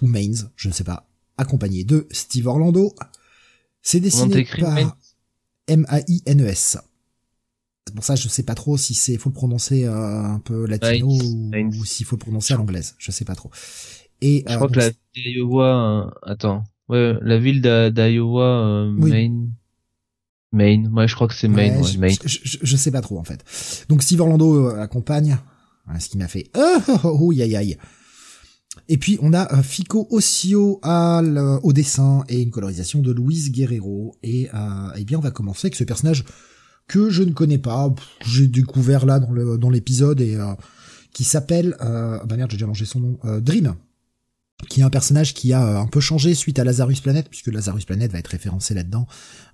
ou 0.01 0.07
Maines, 0.07 0.49
je 0.55 0.69
ne 0.69 0.73
sais 0.73 0.83
pas, 0.83 1.07
accompagné 1.37 1.83
de 1.83 2.07
Steve 2.11 2.47
Orlando. 2.47 2.93
C'est 3.81 3.99
dessiné 3.99 4.47
par 4.59 4.71
Maines? 4.71 4.91
M-A-I-N-E-S. 5.67 6.77
C'est 7.87 7.93
pour 7.93 8.03
ça, 8.03 8.15
je 8.15 8.27
sais 8.27 8.43
pas 8.43 8.55
trop 8.55 8.77
si 8.77 8.93
c'est 8.95 9.17
faut 9.17 9.29
le 9.29 9.33
prononcer 9.35 9.85
euh, 9.85 10.23
un 10.23 10.39
peu 10.39 10.65
latino 10.65 11.07
ou, 11.07 11.51
ou 11.79 11.85
s'il 11.85 12.05
faut 12.05 12.15
le 12.15 12.19
prononcer 12.21 12.53
à 12.53 12.57
l'anglaise. 12.57 12.95
Je 12.97 13.11
sais 13.11 13.25
pas 13.25 13.35
trop. 13.35 13.51
Et 14.21 14.43
Je 14.47 14.53
euh, 14.53 14.55
crois 14.55 14.69
que 14.69 14.79
la 14.79 14.89
ville 14.89 14.95
d'Iowa, 15.13 16.07
euh, 16.07 16.11
attends. 16.23 16.63
Ouais, 16.89 17.13
la 17.21 17.37
ville 17.37 17.61
d'Iowa, 17.61 18.43
euh, 18.43 18.95
Oui. 18.97 19.11
Maine. 19.11 19.51
Maine. 20.51 20.87
Ouais, 20.93 21.07
je 21.07 21.13
crois 21.15 21.27
que 21.27 21.33
c'est 21.35 21.47
Maine, 21.47 21.83
je, 21.85 21.97
Maine. 21.99 22.15
je, 22.25 22.39
je- 22.43 22.57
je 22.61 22.77
sais 22.77 22.91
pas 22.91 23.01
trop 23.01 23.19
en 23.19 23.23
fait. 23.23 23.43
Donc 23.89 24.01
Steve 24.01 24.21
Orlando 24.21 24.69
euh, 24.69 24.79
accompagne, 24.81 25.37
Voilà 25.85 25.99
ce 25.99 26.09
qui 26.09 26.17
m'a 26.17 26.27
fait 26.27 26.49
oh, 26.55 26.77
oh, 26.87 26.97
oh, 27.03 27.17
oh, 27.21 27.31
aïe, 27.31 27.55
aïe. 27.55 27.77
Et 28.89 28.97
puis 28.97 29.17
on 29.21 29.31
a 29.33 29.61
Fico 29.63 30.07
Ossio 30.09 30.79
à 30.81 31.21
au 31.63 31.71
dessin 31.73 32.23
et 32.29 32.41
une 32.41 32.51
colorisation 32.51 33.01
de 33.01 33.11
Luis 33.11 33.51
Guerrero. 33.51 34.15
Et 34.23 34.49
euh, 34.53 34.89
eh 34.97 35.03
bien 35.05 35.17
on 35.17 35.21
va 35.21 35.31
commencer 35.31 35.67
avec 35.67 35.75
ce 35.75 35.83
personnage 35.83 36.23
que 36.87 37.09
je 37.09 37.23
ne 37.23 37.31
connais 37.31 37.57
pas, 37.57 37.93
j'ai 38.25 38.47
découvert 38.47 39.05
là 39.05 39.19
dans 39.19 39.31
le 39.31 39.57
dans 39.57 39.69
l'épisode 39.69 40.21
et 40.21 40.35
euh, 40.35 40.53
qui 41.13 41.23
s'appelle 41.23 41.75
euh, 41.81 42.19
bah 42.25 42.37
merde 42.37 42.51
j'ai 42.51 42.57
déjà 42.57 42.67
mangé 42.67 42.85
son 42.85 42.99
nom 42.99 43.19
euh, 43.25 43.39
Dream. 43.39 43.75
Qui 44.69 44.79
est 44.79 44.83
un 44.83 44.89
personnage 44.89 45.33
qui 45.33 45.51
a 45.51 45.65
euh, 45.65 45.79
un 45.81 45.85
peu 45.87 45.99
changé 45.99 46.33
suite 46.33 46.59
à 46.59 46.63
Lazarus 46.63 47.01
Planet, 47.01 47.27
puisque 47.27 47.47
Lazarus 47.47 47.83
Planet 47.83 48.09
va 48.09 48.19
être 48.19 48.29
référencé 48.29 48.73
là-dedans, 48.73 49.05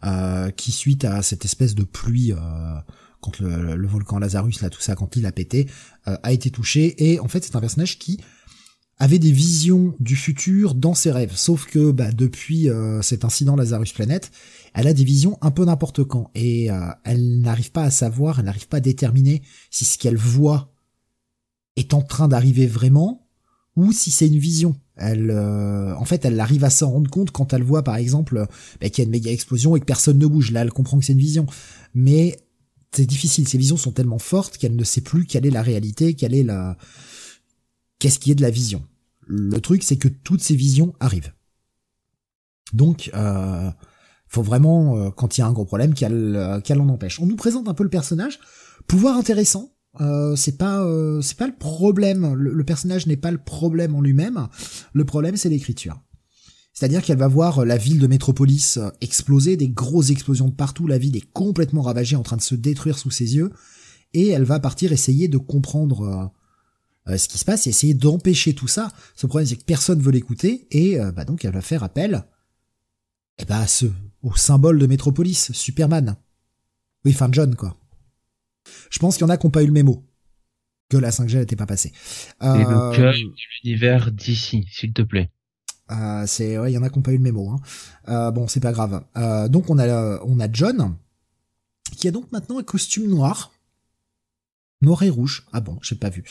euh, 0.05 0.51
qui 0.51 0.71
suite 0.71 1.05
à 1.05 1.23
cette 1.23 1.43
espèce 1.43 1.73
de 1.73 1.84
pluie, 1.84 2.34
euh, 2.34 2.38
quand 3.19 3.39
le, 3.39 3.75
le 3.75 3.88
volcan 3.88 4.19
Lazarus, 4.19 4.61
là, 4.61 4.69
tout 4.69 4.79
ça, 4.79 4.93
quand 4.93 5.15
il 5.15 5.25
a 5.25 5.32
pété, 5.32 5.67
a 6.05 6.32
été 6.32 6.51
touché, 6.51 7.11
et 7.11 7.19
en 7.19 7.27
fait 7.27 7.43
c'est 7.43 7.55
un 7.55 7.59
personnage 7.59 7.97
qui 7.97 8.19
avait 9.02 9.18
des 9.18 9.32
visions 9.32 9.95
du 9.99 10.16
futur 10.16 10.76
dans 10.76 10.93
ses 10.93 11.12
rêves, 11.12 11.34
sauf 11.36 11.66
que 11.66 11.89
bah, 11.89 12.12
depuis 12.12 12.70
euh, 12.70 13.02
cet 13.02 13.26
incident 13.26 13.56
Lazarus 13.56 13.93
Planet, 13.93 14.32
elle 14.76 14.86
a 14.86 14.93
des 14.93 15.04
visions 15.04 15.39
un 15.41 15.49
peu 15.49 15.66
n'importe 15.66 16.04
quand, 16.04 16.30
et 16.36 16.70
euh, 16.70 16.86
elle 17.04 17.41
n'arrive 17.41 17.72
pas 17.72 17.82
à 17.82 17.89
savoir, 17.89 18.38
elle 18.38 18.45
n'arrive 18.45 18.68
pas 18.68 18.78
à 18.78 18.80
déterminer 18.80 19.41
si 19.72 19.86
ce 19.86 19.97
qu'elle 19.97 20.18
voit 20.18 20.72
est 21.78 21.95
en 21.95 22.04
train 22.04 22.28
d'arriver 22.28 22.68
vraiment, 22.68 23.28
ou 23.76 23.91
si 23.91 24.12
c'est 24.12 24.28
une 24.28 24.38
vision. 24.38 24.76
Elle, 24.97 25.32
euh, 25.32 25.95
en 25.95 26.06
fait, 26.06 26.24
elle 26.24 26.39
arrive 26.39 26.64
à 26.64 26.70
s'en 26.70 26.91
rendre 26.91 27.10
compte 27.10 27.32
quand 27.32 27.54
elle 27.54 27.64
voit, 27.64 27.84
par 27.84 27.95
exemple, 27.95 28.45
bah, 28.80 28.89
qu'il 28.89 28.99
y 28.99 29.02
a 29.02 29.06
une 29.06 29.12
méga 29.12 29.32
explosion 29.32 29.76
et 29.76 29.80
que 29.80 29.86
personne 29.86 30.20
ne 30.20 30.28
bouge. 30.28 30.52
Là, 30.52 30.62
elle 30.62 30.72
comprend 30.72 30.99
que 30.99 31.06
c'est 31.06 31.14
une 31.14 31.20
vision. 31.20 31.47
Mais 31.95 32.38
c'est 32.93 33.08
difficile. 33.08 33.47
Ces 33.47 33.58
visions 33.58 33.78
sont 33.78 33.93
tellement 33.93 34.20
fortes 34.20 34.60
qu'elle 34.60 34.76
ne 34.76 34.84
sait 34.84 35.02
plus 35.02 35.26
quelle 35.26 35.47
est 35.47 35.52
la 35.52 35.64
réalité, 35.64 36.14
quelle 36.14 36.36
est 36.36 36.43
la, 36.43 36.78
qu'est-ce 37.97 38.20
qui 38.20 38.32
est 38.32 38.36
de 38.36 38.41
la 38.41 38.52
vision. 38.52 38.84
Le 39.34 39.61
truc, 39.61 39.82
c'est 39.82 39.97
que 39.97 40.09
toutes 40.09 40.41
ces 40.41 40.55
visions 40.55 40.93
arrivent. 40.99 41.34
Donc, 42.73 43.09
euh, 43.13 43.71
faut 44.27 44.43
vraiment, 44.43 44.97
euh, 44.97 45.09
quand 45.09 45.38
il 45.38 45.41
y 45.41 45.43
a 45.43 45.47
un 45.47 45.53
gros 45.53 45.65
problème, 45.65 45.93
qu'elle, 45.93 46.36
euh, 46.36 46.59
qu'elle 46.59 46.82
en 46.82 46.89
empêche. 46.89 47.19
On 47.19 47.25
nous 47.25 47.38
présente 47.38 47.69
un 47.69 47.73
peu 47.73 47.84
le 47.84 47.89
personnage. 47.89 48.39
Pouvoir 48.88 49.15
intéressant. 49.15 49.71
Euh, 49.99 50.36
c'est 50.36 50.57
pas, 50.57 50.84
euh, 50.84 51.21
c'est 51.21 51.38
pas 51.38 51.47
le 51.47 51.55
problème. 51.55 52.34
Le, 52.34 52.63
personnage 52.63 53.07
n'est 53.07 53.17
pas 53.17 53.32
le 53.32 53.38
problème 53.38 53.95
en 53.95 54.01
lui-même. 54.01 54.47
Le 54.93 55.05
problème, 55.05 55.38
c'est 55.38 55.49
l'écriture. 55.49 56.01
C'est-à-dire 56.73 57.01
qu'elle 57.01 57.17
va 57.17 57.27
voir 57.27 57.65
la 57.65 57.77
ville 57.77 57.99
de 57.99 58.07
Métropolis 58.07 58.77
euh, 58.77 58.89
exploser, 59.01 59.57
des 59.57 59.69
grosses 59.69 60.09
explosions 60.09 60.47
de 60.47 60.53
partout, 60.53 60.88
la 60.88 60.97
ville 60.97 61.17
est 61.17 61.32
complètement 61.34 61.82
ravagée, 61.82 62.15
en 62.15 62.23
train 62.23 62.38
de 62.38 62.41
se 62.41 62.55
détruire 62.55 62.97
sous 62.97 63.11
ses 63.11 63.36
yeux, 63.36 63.51
et 64.13 64.29
elle 64.29 64.43
va 64.43 64.59
partir 64.59 64.91
essayer 64.91 65.27
de 65.27 65.38
comprendre 65.38 66.32
euh, 67.08 67.18
ce 67.18 67.28
qui 67.28 67.38
se 67.38 67.45
passe 67.45 67.68
et 67.68 67.72
essayer 67.72 67.93
d'empêcher 67.93 68.54
tout 68.54 68.68
ça. 68.68 68.91
Ce 69.16 69.26
problème, 69.28 69.47
c'est 69.47 69.56
que 69.56 69.64
personne 69.64 70.02
veut 70.02 70.12
l'écouter, 70.12 70.68
et 70.72 70.99
euh, 70.99 71.12
bah 71.12 71.26
donc 71.26 71.45
elle 71.45 71.54
va 71.54 71.62
faire 71.62 71.84
appel 71.84 72.24
eh 73.39 73.45
bah, 73.45 73.60
à 73.60 73.68
ce, 73.68 73.86
au 74.22 74.36
symbole 74.36 74.78
de 74.80 74.86
Métropolis, 74.88 75.52
Superman. 75.54 76.16
Oui, 77.06 77.12
enfin 77.14 77.30
John, 77.32 77.56
quoi. 77.56 77.76
Je 78.91 78.99
pense 78.99 79.16
qu'il 79.18 79.26
y 79.26 79.26
en 79.26 79.30
a 79.30 79.38
qui 79.38 79.47
n'ont 79.47 79.52
pas 79.52 79.64
eu 79.64 79.68
le 79.68 79.72
mémo. 79.72 80.06
Que 80.89 80.97
la 80.97 81.10
5G 81.10 81.38
n'était 81.38 81.56
pas 81.56 81.66
passée. 81.66 81.93
C'est 82.41 82.47
le 82.47 82.68
Euh, 82.68 82.91
cœur 82.93 83.14
de 83.14 83.34
l'univers 83.64 84.12
d'ici, 84.12 84.68
s'il 84.70 84.93
te 84.93 85.02
plaît. 85.02 85.32
Euh, 85.89 86.26
c'est 86.28 86.58
ouais, 86.58 86.72
il 86.72 86.76
y 86.76 86.78
en 86.78 86.84
a 86.84 86.89
qui 86.89 86.99
n'ont 86.99 87.04
pas 87.04 87.12
eu 87.14 87.18
le 87.18 87.24
mémo. 87.24 87.49
Hein. 87.49 87.60
Euh, 88.10 88.32
bon, 88.32 88.47
c'est 88.47 88.60
pas 88.60 88.72
grave. 88.72 89.04
Euh, 89.18 89.47
donc 89.47 89.70
on 89.70 89.80
a 89.80 90.20
on 90.24 90.39
a 90.39 90.52
John 90.52 90.95
qui 91.97 92.08
a 92.08 92.12
donc 92.12 92.32
maintenant 92.32 92.60
un 92.60 92.64
costume 92.64 93.08
noir, 93.08 93.51
noir 94.82 95.03
et 95.03 95.09
rouge. 95.09 95.45
Ah 95.53 95.61
bon, 95.61 95.77
j'ai 95.82 95.95
pas 95.95 96.09
vu. 96.09 96.23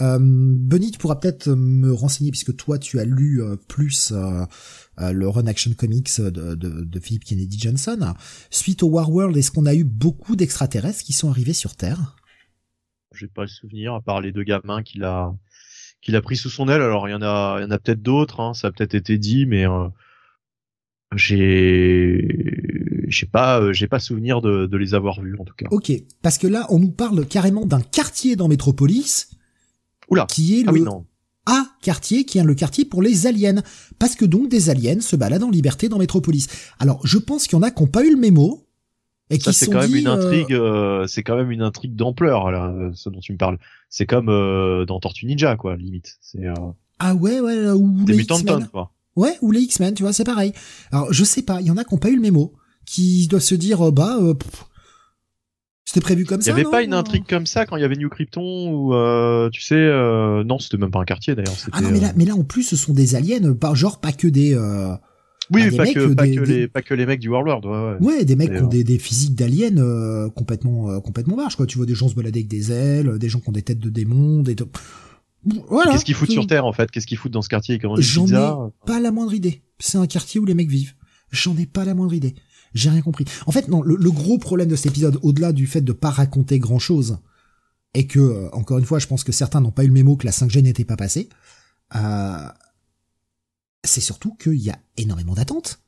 Euh, 0.00 0.18
Benny, 0.20 0.90
tu 0.90 0.98
pourras 0.98 1.16
peut-être 1.16 1.48
me 1.48 1.92
renseigner 1.92 2.30
puisque 2.30 2.56
toi 2.56 2.78
tu 2.78 2.98
as 2.98 3.04
lu 3.04 3.42
euh, 3.42 3.56
plus 3.56 4.12
euh, 4.12 4.44
euh, 5.00 5.12
le 5.12 5.28
Run 5.28 5.46
Action 5.46 5.72
Comics 5.74 6.20
de, 6.20 6.54
de, 6.54 6.84
de 6.84 7.00
Philip 7.00 7.24
Kennedy 7.24 7.58
Johnson. 7.58 8.14
Suite 8.50 8.82
au 8.82 8.88
War 8.88 9.10
World, 9.10 9.36
est-ce 9.36 9.50
qu'on 9.50 9.66
a 9.66 9.74
eu 9.74 9.84
beaucoup 9.84 10.36
d'extraterrestres 10.36 11.02
qui 11.02 11.12
sont 11.12 11.30
arrivés 11.30 11.52
sur 11.52 11.76
Terre? 11.76 12.16
J'ai 13.14 13.28
pas 13.28 13.42
le 13.42 13.48
souvenir, 13.48 13.94
à 13.94 14.00
part 14.00 14.20
les 14.20 14.32
deux 14.32 14.42
gamins 14.42 14.82
qu'il 14.82 15.04
a 15.04 15.34
qu'il 16.02 16.16
a 16.16 16.20
pris 16.22 16.36
sous 16.36 16.50
son 16.50 16.68
aile. 16.68 16.82
Alors 16.82 17.08
il 17.08 17.12
y 17.12 17.14
en 17.14 17.22
a, 17.22 17.58
il 17.60 17.62
y 17.62 17.66
en 17.66 17.70
a 17.70 17.78
peut-être 17.78 18.02
d'autres. 18.02 18.40
Hein, 18.40 18.54
ça 18.54 18.68
a 18.68 18.72
peut-être 18.72 18.94
été 18.94 19.18
dit, 19.18 19.46
mais 19.46 19.66
euh, 19.66 19.88
j'ai, 21.16 23.04
j'ai 23.08 23.26
pas, 23.26 23.60
euh, 23.60 23.72
j'ai 23.72 23.86
pas 23.86 23.98
souvenir 23.98 24.40
de, 24.40 24.66
de 24.66 24.76
les 24.76 24.94
avoir 24.94 25.20
vus 25.20 25.36
en 25.38 25.44
tout 25.44 25.54
cas. 25.56 25.66
Ok, 25.70 25.92
parce 26.22 26.38
que 26.38 26.46
là 26.46 26.66
on 26.70 26.78
nous 26.78 26.90
parle 26.90 27.26
carrément 27.26 27.66
d'un 27.66 27.80
quartier 27.80 28.36
dans 28.36 28.48
Métropolis 28.48 29.30
Oula. 30.10 30.26
qui 30.28 30.60
est 30.60 30.64
Ah 30.66 30.72
le 30.72 30.78
oui 30.78 30.82
non. 30.82 31.04
A 31.46 31.66
quartier 31.82 32.24
qui 32.24 32.38
est 32.38 32.42
le 32.44 32.54
quartier 32.54 32.84
pour 32.86 33.02
les 33.02 33.26
aliens. 33.26 33.62
Parce 33.98 34.14
que 34.14 34.24
donc 34.24 34.48
des 34.48 34.70
aliens 34.70 35.00
se 35.00 35.14
baladent 35.14 35.42
en 35.42 35.50
liberté 35.50 35.88
dans 35.90 35.98
Métropolis. 35.98 36.46
Alors 36.78 37.06
je 37.06 37.18
pense 37.18 37.44
qu'il 37.46 37.52
y 37.56 37.60
en 37.60 37.62
a 37.62 37.70
qui 37.70 37.82
n'ont 37.82 37.88
pas 37.88 38.04
eu 38.04 38.10
le 38.10 38.16
mémo. 38.18 38.66
Et 39.30 39.38
qui 39.38 39.52
c'est 39.54 39.66
quand 39.70 39.80
même 39.80 39.90
dit, 39.90 40.00
une 40.00 40.06
euh, 40.08 40.14
intrigue, 40.16 40.52
euh, 40.52 41.06
c'est 41.06 41.22
quand 41.22 41.36
même 41.36 41.50
une 41.50 41.62
intrigue 41.62 41.96
d'ampleur 41.96 42.50
là, 42.50 42.74
ce 42.94 43.08
dont 43.08 43.20
tu 43.20 43.32
me 43.32 43.38
parles. 43.38 43.58
C'est 43.88 44.04
comme 44.06 44.28
euh, 44.28 44.84
dans 44.84 45.00
Tortue 45.00 45.24
Ninja 45.26 45.56
quoi, 45.56 45.76
limite. 45.76 46.16
C'est 46.20 46.46
euh, 46.46 46.54
Ah 46.98 47.14
ouais, 47.14 47.40
ouais, 47.40 47.68
ou 47.70 48.04
des 48.04 48.12
les 48.12 48.18
mutants 48.18 48.36
de 48.36 48.40
X-Men. 48.42 48.60
tonnes 48.60 48.68
quoi. 48.68 48.92
Ouais, 49.16 49.36
ou 49.42 49.50
les 49.52 49.60
X-Men, 49.60 49.94
tu 49.94 50.02
vois, 50.02 50.12
c'est 50.12 50.24
pareil. 50.24 50.52
Alors 50.90 51.12
je 51.12 51.24
sais 51.24 51.42
pas, 51.42 51.60
il 51.60 51.66
y 51.66 51.70
en 51.70 51.76
a 51.76 51.84
qui 51.84 51.94
n'ont 51.94 52.00
pas 52.00 52.10
eu 52.10 52.16
le 52.16 52.20
mémo. 52.22 52.52
qui 52.86 53.26
doivent 53.28 53.42
se 53.42 53.54
dire, 53.54 53.80
euh, 53.88 53.90
bah, 53.90 54.18
euh, 54.20 54.34
c'était 55.86 56.00
prévu 56.00 56.24
comme 56.24 56.40
Il 56.40 56.42
y 56.42 56.44
ça. 56.46 56.52
avait 56.52 56.64
non 56.64 56.70
pas 56.70 56.82
une 56.82 56.94
intrigue 56.94 57.24
comme 57.28 57.46
ça 57.46 57.66
quand 57.66 57.76
il 57.76 57.82
y 57.82 57.84
avait 57.84 57.96
New 57.96 58.08
Krypton 58.08 58.72
ou 58.72 58.94
euh, 58.94 59.48
tu 59.50 59.60
sais 59.62 59.74
euh, 59.76 60.42
non 60.44 60.58
c'était 60.58 60.76
même 60.78 60.90
pas 60.90 61.00
un 61.00 61.04
quartier 61.04 61.34
d'ailleurs. 61.34 61.54
Ah 61.72 61.80
non, 61.80 61.90
mais 61.90 62.00
là, 62.00 62.08
c'était, 62.08 62.10
euh, 62.10 62.14
mais 62.16 62.24
là, 62.24 62.34
en 62.34 62.42
plus, 62.44 62.62
ce 62.62 62.76
sont 62.76 62.92
des 62.94 63.14
aliens, 63.14 63.52
pas, 63.54 63.74
genre, 63.74 64.00
pas 64.00 64.12
que 64.12 64.26
des, 64.26 64.54
euh, 64.54 64.94
oui 65.52 65.62
bah, 65.64 65.70
des 65.70 65.76
pas 65.76 65.82
mecs, 65.84 65.94
que 65.94 66.00
euh, 66.00 66.14
pas 66.14 66.26
des- 66.26 66.34
que 66.36 66.40
des- 66.44 66.58
les 66.60 66.68
pas 66.68 66.82
que 66.82 66.94
les 66.94 67.06
mecs 67.06 67.20
du 67.20 67.28
Warlord 67.28 67.64
ouais, 67.66 67.70
ouais. 68.06 68.16
ouais, 68.16 68.24
des 68.24 68.34
mecs 68.34 68.52
qui 68.54 68.62
ont 68.62 68.66
des, 68.66 68.82
des 68.82 68.98
physiques 68.98 69.34
d'aliens, 69.34 69.76
euh, 69.76 70.30
complètement, 70.30 70.90
euh, 70.90 71.00
complètement 71.00 71.36
barges, 71.36 71.56
quoi. 71.56 71.66
Tu 71.66 71.76
vois 71.76 71.86
des 71.86 71.94
gens 71.94 72.08
se 72.08 72.14
balader 72.14 72.40
avec 72.40 72.48
des 72.48 72.72
ailes, 72.72 73.18
des 73.18 73.28
gens 73.28 73.40
qui 73.40 73.48
ont 73.50 73.52
des 73.52 73.62
têtes 73.62 73.78
de 73.78 73.90
démons, 73.90 74.42
des, 74.42 74.56
voilà. 75.68 75.92
Qu'est-ce 75.92 76.04
qu'ils 76.04 76.14
foutent 76.14 76.30
sur 76.30 76.46
Terre 76.46 76.64
en 76.64 76.72
fait? 76.72 76.90
Qu'est-ce 76.90 77.06
qu'ils 77.06 77.18
foutent 77.18 77.32
dans 77.32 77.42
ce 77.42 77.48
quartier? 77.48 77.80
J'en 77.98 78.26
ai 78.26 78.70
pas 78.86 79.00
la 79.00 79.10
moindre 79.10 79.34
idée. 79.34 79.62
C'est 79.78 79.98
un 79.98 80.06
quartier 80.06 80.40
où 80.40 80.44
les 80.44 80.54
mecs 80.54 80.70
vivent. 80.70 80.94
J'en 81.30 81.56
ai 81.56 81.66
pas 81.66 81.84
la 81.84 81.94
moindre 81.94 82.14
idée. 82.14 82.34
J'ai 82.74 82.90
rien 82.90 83.02
compris. 83.02 83.24
En 83.46 83.52
fait, 83.52 83.68
non, 83.68 83.82
le, 83.82 83.96
le 83.96 84.10
gros 84.10 84.38
problème 84.38 84.68
de 84.68 84.76
cet 84.76 84.86
épisode, 84.86 85.18
au-delà 85.22 85.52
du 85.52 85.66
fait 85.66 85.80
de 85.80 85.92
pas 85.92 86.10
raconter 86.10 86.58
grand 86.58 86.80
chose, 86.80 87.18
et 87.94 88.06
que, 88.06 88.18
euh, 88.18 88.50
encore 88.52 88.78
une 88.78 88.84
fois, 88.84 88.98
je 88.98 89.06
pense 89.06 89.22
que 89.22 89.32
certains 89.32 89.60
n'ont 89.60 89.70
pas 89.70 89.84
eu 89.84 89.88
le 89.88 89.92
mémo 89.92 90.16
que 90.16 90.26
la 90.26 90.32
5G 90.32 90.60
n'était 90.62 90.84
pas 90.84 90.96
passée, 90.96 91.28
euh, 91.94 92.48
c'est 93.84 94.00
surtout 94.00 94.34
qu'il 94.34 94.56
y 94.56 94.70
a 94.70 94.78
énormément 94.96 95.34
d'attentes. 95.34 95.80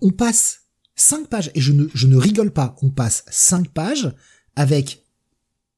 On 0.00 0.10
passe 0.10 0.60
cinq 0.94 1.26
pages, 1.28 1.50
et 1.54 1.60
je 1.60 1.72
ne, 1.72 1.86
je 1.94 2.06
ne 2.06 2.16
rigole 2.16 2.52
pas, 2.52 2.76
on 2.82 2.90
passe 2.90 3.24
cinq 3.28 3.68
pages 3.68 4.14
avec 4.54 5.04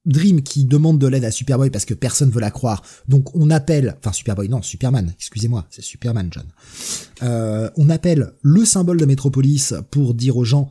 Dream 0.05 0.41
qui 0.41 0.65
demande 0.65 0.97
de 0.97 1.05
l'aide 1.05 1.25
à 1.25 1.31
Superboy 1.31 1.69
parce 1.69 1.85
que 1.85 1.93
personne 1.93 2.31
veut 2.31 2.41
la 2.41 2.49
croire. 2.49 2.81
Donc 3.07 3.35
on 3.35 3.49
appelle, 3.51 3.95
enfin 3.99 4.11
Superboy, 4.11 4.49
non, 4.49 4.61
Superman, 4.61 5.13
excusez-moi, 5.15 5.67
c'est 5.69 5.83
Superman, 5.83 6.29
John. 6.31 6.47
Euh, 7.21 7.69
on 7.77 7.89
appelle 7.89 8.33
le 8.41 8.65
symbole 8.65 8.97
de 8.97 9.05
Métropolis 9.05 9.75
pour 9.91 10.13
dire 10.13 10.37
aux 10.37 10.43
gens 10.43 10.69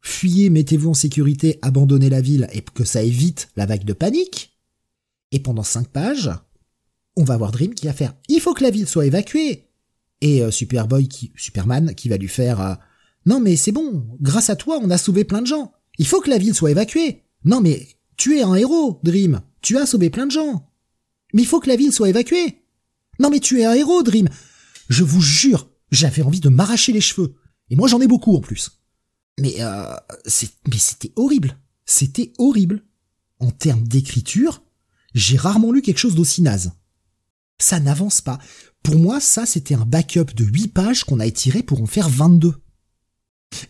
fuyez, 0.00 0.50
mettez-vous 0.50 0.90
en 0.90 0.94
sécurité, 0.94 1.58
abandonnez 1.62 2.10
la 2.10 2.20
ville 2.20 2.48
et 2.52 2.60
que 2.62 2.84
ça 2.84 3.02
évite 3.02 3.48
la 3.56 3.66
vague 3.66 3.84
de 3.84 3.92
panique. 3.92 4.58
Et 5.30 5.40
pendant 5.40 5.62
cinq 5.62 5.88
pages, 5.88 6.30
on 7.16 7.24
va 7.24 7.36
voir 7.36 7.52
Dream 7.52 7.74
qui 7.74 7.86
va 7.86 7.92
faire 7.92 8.14
il 8.28 8.40
faut 8.40 8.54
que 8.54 8.62
la 8.62 8.70
ville 8.70 8.86
soit 8.86 9.06
évacuée. 9.06 9.68
Et 10.20 10.42
euh, 10.42 10.52
Superboy 10.52 11.08
qui, 11.08 11.32
Superman 11.36 11.94
qui 11.96 12.08
va 12.08 12.16
lui 12.16 12.28
faire 12.28 12.60
euh, 12.60 12.74
non 13.26 13.40
mais 13.40 13.56
c'est 13.56 13.72
bon, 13.72 14.06
grâce 14.20 14.50
à 14.50 14.56
toi 14.56 14.78
on 14.82 14.90
a 14.90 14.98
sauvé 14.98 15.24
plein 15.24 15.42
de 15.42 15.46
gens. 15.48 15.72
Il 15.98 16.06
faut 16.06 16.20
que 16.20 16.30
la 16.30 16.38
ville 16.38 16.54
soit 16.54 16.70
évacuée. 16.70 17.24
Non 17.44 17.60
mais 17.60 17.88
tu 18.22 18.38
es 18.38 18.42
un 18.42 18.54
héros, 18.54 19.00
Dream. 19.02 19.40
Tu 19.62 19.76
as 19.78 19.84
sauvé 19.84 20.08
plein 20.08 20.26
de 20.26 20.30
gens. 20.30 20.70
Mais 21.34 21.42
il 21.42 21.44
faut 21.44 21.58
que 21.58 21.66
la 21.66 21.74
ville 21.74 21.92
soit 21.92 22.08
évacuée. 22.08 22.62
Non 23.18 23.30
mais 23.30 23.40
tu 23.40 23.60
es 23.60 23.64
un 23.64 23.72
héros, 23.72 24.04
Dream. 24.04 24.28
Je 24.88 25.02
vous 25.02 25.20
jure, 25.20 25.68
j'avais 25.90 26.22
envie 26.22 26.38
de 26.38 26.48
m'arracher 26.48 26.92
les 26.92 27.00
cheveux. 27.00 27.34
Et 27.68 27.74
moi 27.74 27.88
j'en 27.88 28.00
ai 28.00 28.06
beaucoup 28.06 28.36
en 28.36 28.40
plus. 28.40 28.80
Mais 29.40 29.56
euh, 29.58 29.96
mais 30.68 30.78
c'était 30.78 31.12
horrible. 31.16 31.58
C'était 31.84 32.32
horrible. 32.38 32.84
En 33.40 33.50
termes 33.50 33.88
d'écriture, 33.88 34.62
j'ai 35.14 35.36
rarement 35.36 35.72
lu 35.72 35.82
quelque 35.82 35.98
chose 35.98 36.14
d'aussi 36.14 36.42
naze. 36.42 36.70
Ça 37.58 37.80
n'avance 37.80 38.20
pas. 38.20 38.38
Pour 38.84 39.00
moi, 39.00 39.18
ça 39.18 39.46
c'était 39.46 39.74
un 39.74 39.84
backup 39.84 40.32
de 40.36 40.44
8 40.44 40.68
pages 40.68 41.02
qu'on 41.02 41.18
a 41.18 41.26
étiré 41.26 41.64
pour 41.64 41.82
en 41.82 41.86
faire 41.86 42.08
22. 42.08 42.54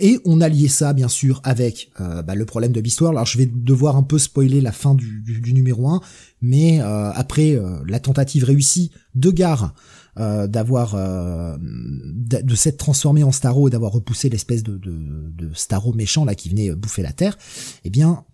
Et 0.00 0.18
on 0.24 0.40
a 0.40 0.48
lié 0.48 0.68
ça, 0.68 0.92
bien 0.92 1.08
sûr, 1.08 1.40
avec 1.44 1.90
euh, 2.00 2.22
bah, 2.22 2.34
le 2.34 2.44
problème 2.44 2.72
de 2.72 2.80
l'histoire. 2.80 3.12
Alors, 3.12 3.26
je 3.26 3.38
vais 3.38 3.46
devoir 3.46 3.96
un 3.96 4.02
peu 4.02 4.18
spoiler 4.18 4.60
la 4.60 4.72
fin 4.72 4.94
du, 4.94 5.22
du, 5.22 5.52
numéro 5.52 5.88
1, 5.88 6.00
mais 6.40 6.80
euh, 6.80 7.10
après 7.12 7.54
euh, 7.54 7.78
la 7.86 8.00
tentative 8.00 8.44
réussie 8.44 8.90
de 9.14 9.30
Gare 9.30 9.74
euh, 10.18 10.46
d'avoir 10.46 10.94
de, 11.58 12.54
s'être 12.54 12.76
transformé 12.76 13.22
en 13.22 13.32
Starro 13.32 13.68
et 13.68 13.70
d'avoir 13.70 13.92
repoussé 13.92 14.28
l'espèce 14.28 14.62
de, 14.62 14.76
de, 14.76 15.30
de 15.30 15.54
Starro 15.54 15.94
méchant 15.94 16.24
là 16.24 16.34
qui 16.34 16.48
venait 16.48 16.74
bouffer 16.74 17.02
la 17.02 17.12
Terre, 17.12 17.36
eh 17.84 17.90
bien, 17.90 18.24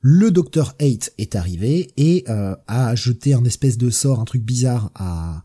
le 0.00 0.30
Docteur 0.30 0.74
Hate 0.80 1.12
est 1.18 1.36
arrivé 1.36 1.92
et 1.96 2.24
a 2.26 2.94
jeté 2.96 3.34
un 3.34 3.44
espèce 3.44 3.78
de 3.78 3.90
sort, 3.90 4.20
un 4.20 4.24
truc 4.24 4.42
bizarre 4.42 4.90
à 4.94 5.44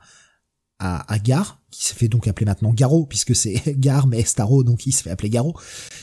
à, 0.80 1.12
à 1.12 1.20
Gar, 1.20 1.62
qui 1.72 1.84
se 1.86 1.94
fait 1.96 2.08
donc 2.08 2.28
appeler 2.28 2.46
maintenant 2.46 2.72
Garo, 2.74 3.06
puisque 3.06 3.36
c'est 3.36 3.62
Gar, 3.80 4.08
mais 4.08 4.24
Starro, 4.24 4.64
donc 4.64 4.86
il 4.86 4.92
se 4.92 5.04
fait 5.04 5.10
appeler 5.10 5.30
Garo. 5.30 5.56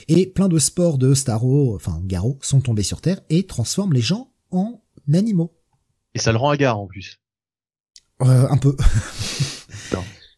Et 0.09 0.27
plein 0.27 0.49
de 0.49 0.59
spores 0.59 0.99
de 0.99 1.15
Starro, 1.15 1.75
enfin 1.77 2.01
Garo, 2.05 2.39
sont 2.43 2.61
tombés 2.61 2.83
sur 2.83 3.01
Terre 3.01 3.21
et 3.31 3.47
transforment 3.47 3.93
les 3.93 4.01
gens 4.01 4.31
en 4.51 4.81
animaux. 5.13 5.53
Et 6.15 6.19
ça 6.19 6.33
le 6.33 6.39
rend 6.39 6.51
hagard 6.51 6.79
en 6.79 6.87
plus. 6.87 7.21
Euh, 8.23 8.47
un 8.49 8.57
peu. 8.57 8.77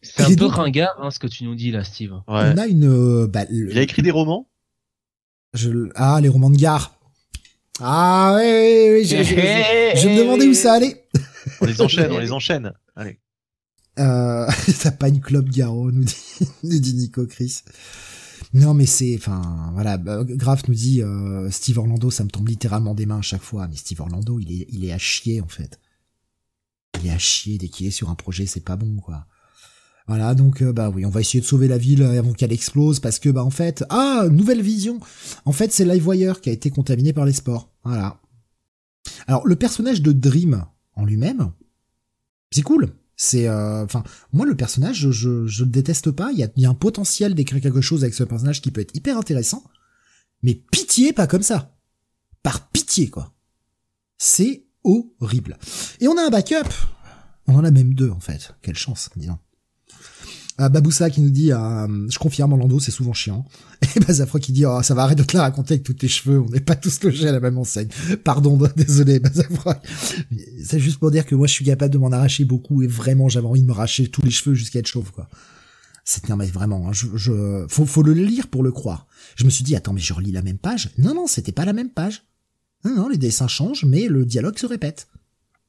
C'est 0.01 0.23
un 0.23 0.27
Et 0.29 0.35
peu 0.35 0.45
donc- 0.45 0.53
ringard, 0.55 0.95
hein, 0.99 1.11
ce 1.11 1.19
que 1.19 1.27
tu 1.27 1.43
nous 1.43 1.53
dis 1.55 1.69
là, 1.71 1.83
Steve. 1.83 2.11
Ouais. 2.27 2.51
On 2.53 2.57
a 2.57 2.65
une... 2.67 2.85
euh, 2.85 3.27
bah, 3.27 3.45
le- 3.49 3.71
Il 3.71 3.77
a 3.77 3.81
écrit 3.81 4.01
des 4.01 4.11
romans? 4.11 4.49
Je- 5.53 5.89
ah, 5.95 6.19
les 6.21 6.29
romans 6.29 6.49
de 6.49 6.57
Gar. 6.57 6.97
Ah, 7.79 8.33
oui, 8.35 8.43
oui, 8.43 8.89
oui, 8.93 9.05
je, 9.05 9.17
je- 9.17 9.23
je- 9.35 9.99
je 10.01 10.07
me 10.09 10.17
demandais 10.17 10.47
où 10.47 10.53
ça 10.53 10.73
allait. 10.73 11.07
On 11.61 11.65
les 11.65 11.81
enchaîne, 11.81 12.11
on 12.11 12.17
les 12.19 12.31
enchaîne. 12.31 12.73
Allez. 12.95 13.19
Euh, 13.99 14.47
t'as 14.81 14.91
pas 14.91 15.09
une 15.09 15.21
club 15.21 15.49
Garo, 15.49 15.91
nous 15.91 16.03
dit, 16.03 16.15
nous 16.63 16.79
Nico 16.79 17.25
Chris. 17.25 17.63
Non, 18.53 18.73
mais 18.73 18.85
c'est, 18.85 19.15
enfin, 19.17 19.71
voilà, 19.73 19.97
bah, 19.97 20.23
Graf 20.23 20.67
nous 20.67 20.73
dit, 20.73 21.01
euh, 21.01 21.49
Steve 21.51 21.79
Orlando, 21.79 22.09
ça 22.11 22.23
me 22.23 22.29
tombe 22.29 22.47
littéralement 22.47 22.95
des 22.95 23.05
mains 23.05 23.19
à 23.19 23.23
chaque 23.23 23.41
fois. 23.41 23.67
Mais 23.67 23.75
Steve 23.75 24.01
Orlando, 24.01 24.39
il 24.39 24.51
est, 24.61 24.67
il 24.71 24.85
est 24.85 24.93
à 24.93 24.97
chier, 24.97 25.41
en 25.41 25.47
fait. 25.47 25.79
Il 27.01 27.07
est 27.07 27.11
à 27.11 27.17
chier 27.17 27.57
dès 27.57 27.67
qu'il 27.67 27.87
est 27.87 27.91
sur 27.91 28.09
un 28.09 28.15
projet, 28.15 28.45
c'est 28.45 28.63
pas 28.63 28.75
bon, 28.75 28.95
quoi. 28.97 29.25
Voilà, 30.07 30.35
donc, 30.35 30.61
euh, 30.61 30.71
bah 30.71 30.89
oui, 30.89 31.05
on 31.05 31.09
va 31.09 31.19
essayer 31.19 31.41
de 31.41 31.45
sauver 31.45 31.67
la 31.67 31.77
ville 31.77 32.01
avant 32.03 32.31
qu'elle 32.31 32.53
explose 32.53 33.01
parce 33.01 33.19
que, 33.19 33.29
bah, 33.29 33.43
en 33.43 33.49
fait, 33.49 33.83
ah, 33.89 34.27
nouvelle 34.31 34.61
vision. 34.61 34.99
En 35.43 35.51
fait, 35.51 35.73
c'est 35.73 35.83
Livewire 35.83 36.39
qui 36.39 36.49
a 36.49 36.53
été 36.53 36.69
contaminé 36.69 37.11
par 37.11 37.25
les 37.25 37.33
spores. 37.33 37.69
Voilà. 37.83 38.21
Alors, 39.27 39.45
le 39.45 39.55
personnage 39.57 40.01
de 40.01 40.13
Dream 40.13 40.65
en 40.95 41.05
lui-même, 41.05 41.51
c'est 42.51 42.61
cool. 42.61 42.93
C'est, 43.19 43.47
euh, 43.47 43.83
enfin, 43.83 44.03
moi 44.31 44.45
le 44.45 44.55
personnage, 44.55 45.09
je, 45.09 45.47
je, 45.47 45.63
le 45.63 45.69
déteste 45.69 46.11
pas. 46.11 46.31
Il 46.31 46.37
y 46.37 46.43
a, 46.43 46.49
y 46.55 46.65
a 46.67 46.69
un 46.69 46.75
potentiel 46.75 47.33
d'écrire 47.33 47.61
quelque 47.61 47.81
chose 47.81 48.03
avec 48.03 48.13
ce 48.13 48.23
personnage 48.23 48.61
qui 48.61 48.69
peut 48.69 48.81
être 48.81 48.95
hyper 48.95 49.17
intéressant. 49.17 49.63
Mais 50.43 50.53
pitié, 50.53 51.13
pas 51.13 51.25
comme 51.25 51.41
ça. 51.41 51.75
Par 52.43 52.69
pitié, 52.69 53.09
quoi. 53.09 53.33
C'est 54.19 54.67
horrible. 54.83 55.57
Et 55.99 56.07
on 56.07 56.17
a 56.17 56.21
un 56.21 56.29
backup. 56.29 56.69
On 57.47 57.55
en 57.55 57.63
a 57.63 57.71
même 57.71 57.95
deux, 57.95 58.11
en 58.11 58.19
fait. 58.19 58.53
Quelle 58.61 58.77
chance, 58.77 59.09
disons. 59.15 59.39
Euh, 60.59 60.69
Baboussa 60.69 61.09
qui 61.09 61.21
nous 61.21 61.29
dit, 61.29 61.51
euh, 61.51 62.09
je 62.09 62.17
confirme, 62.17 62.53
Orlando, 62.53 62.79
c'est 62.79 62.91
souvent 62.91 63.13
chiant. 63.13 63.45
Et 63.95 63.99
Bazafra 63.99 64.39
qui 64.39 64.51
dit, 64.51 64.65
oh, 64.65 64.81
ça 64.81 64.95
va 64.95 65.03
arrêter 65.03 65.21
de 65.21 65.27
te 65.27 65.37
la 65.37 65.43
raconter 65.43 65.75
avec 65.75 65.83
tous 65.83 65.93
tes 65.93 66.07
cheveux, 66.07 66.39
on 66.39 66.49
n'est 66.49 66.59
pas 66.59 66.75
tous 66.75 67.03
logés 67.03 67.27
à 67.27 67.31
la 67.31 67.39
même 67.39 67.57
enseigne. 67.57 67.89
Pardon, 68.23 68.57
désolé, 68.75 69.19
Bazafra. 69.19 69.79
C'est 70.63 70.79
juste 70.79 70.99
pour 70.99 71.11
dire 71.11 71.25
que 71.25 71.35
moi, 71.35 71.45
je 71.45 71.53
suis 71.53 71.65
capable 71.65 71.93
de 71.93 71.99
m'en 71.99 72.11
arracher 72.11 72.43
beaucoup 72.43 72.81
et 72.81 72.87
vraiment, 72.87 73.29
j'avais 73.29 73.47
envie 73.47 73.61
de 73.61 73.67
me 73.67 73.73
arracher 73.73 74.07
tous 74.07 74.23
les 74.23 74.31
cheveux 74.31 74.55
jusqu'à 74.55 74.79
être 74.79 74.87
chauve, 74.87 75.11
quoi. 75.11 75.29
C'est, 76.03 76.29
non, 76.29 76.37
mais 76.37 76.45
vraiment, 76.45 76.87
hein, 76.87 76.93
je, 76.93 77.07
je, 77.15 77.65
faut, 77.67 77.85
faut 77.85 78.01
le 78.01 78.13
lire 78.13 78.47
pour 78.47 78.63
le 78.63 78.71
croire. 78.71 79.07
Je 79.35 79.43
me 79.43 79.49
suis 79.49 79.65
dit, 79.65 79.75
attends, 79.75 79.91
mais 79.91 79.99
je 79.99 80.13
relis 80.13 80.31
la 80.31 80.41
même 80.41 80.57
page? 80.57 80.89
Non, 80.97 81.13
non, 81.13 81.27
c'était 81.27 81.51
pas 81.51 81.65
la 81.65 81.73
même 81.73 81.89
page. 81.89 82.23
Non, 82.85 82.95
non, 82.95 83.09
les 83.09 83.17
dessins 83.17 83.49
changent, 83.49 83.83
mais 83.83 84.07
le 84.07 84.25
dialogue 84.25 84.57
se 84.57 84.65
répète. 84.65 85.07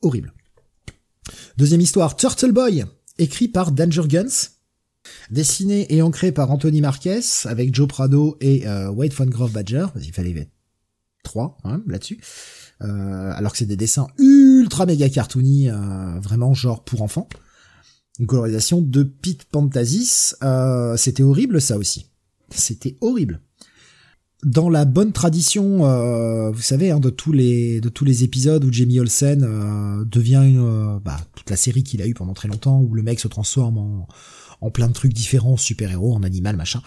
Horrible. 0.01 0.33
Deuxième 1.57 1.81
histoire, 1.81 2.17
Turtle 2.17 2.53
Boy, 2.53 2.85
écrit 3.19 3.49
par 3.49 3.73
Danger 3.73 4.07
Guns, 4.07 4.51
dessiné 5.31 5.93
et 5.95 6.03
ancré 6.03 6.33
par 6.33 6.51
Anthony 6.51 6.81
Marquez, 6.81 7.21
avec 7.45 7.75
Joe 7.75 7.89
Prado 7.89 8.37
et 8.41 8.67
euh, 8.67 8.91
Wade 8.91 9.13
von 9.13 9.27
Grove 9.27 9.53
Badger, 9.53 9.87
parce 9.93 10.05
qu'il 10.05 10.15
fallait 10.15 10.49
trois 11.23 11.59
hein, 11.65 11.83
là-dessus. 11.87 12.21
Euh, 12.83 13.33
alors 13.35 13.53
que 13.53 13.59
c'est 13.59 13.67
des 13.67 13.77
dessins 13.77 14.07
ultra 14.19 14.87
méga 14.87 15.09
cartoony, 15.09 15.69
euh, 15.69 16.21
vraiment 16.21 16.55
genre 16.55 16.85
pour 16.85 17.03
enfants. 17.03 17.29
Une 18.19 18.27
colorisation 18.27 18.81
de 18.81 19.03
Pete 19.03 19.45
Pantasis. 19.45 20.37
Euh, 20.43 20.97
c'était 20.97 21.23
horrible 21.23 21.61
ça 21.61 21.77
aussi. 21.77 22.07
C'était 22.51 22.97
horrible. 23.01 23.41
Dans 24.45 24.71
la 24.71 24.85
bonne 24.85 25.13
tradition, 25.13 25.85
euh, 25.85 26.53
vous 26.53 26.63
savez, 26.63 26.93
hein, 26.93 27.01
de 27.01 27.11
tous 27.11 27.33
les 27.33 27.81
de 27.81 27.89
tous 27.89 28.05
les 28.05 28.23
épisodes 28.23 28.65
où 28.65 28.73
Jamie 28.73 29.01
Olsen 29.01 29.43
euh, 29.43 30.05
devient 30.05 30.43
une, 30.45 30.61
euh, 30.61 30.99
bah, 31.05 31.19
toute 31.35 31.51
la 31.51 31.57
série 31.57 31.83
qu'il 31.83 32.01
a 32.03 32.07
eu 32.07 32.15
pendant 32.15 32.35
très 32.35 32.47
longtemps, 32.47 32.81
où 32.81 32.95
le 32.95 33.03
mec 33.03 33.19
se 33.19 33.27
transforme 33.27 33.79
en, 33.79 34.09
en 34.61 34.71
plein 34.71 34.89
de 34.89 34.93
trucs 34.93 35.13
différents, 35.13 35.57
super-héros, 35.57 36.15
en 36.15 36.23
animal, 36.23 36.57
machin. 36.57 36.83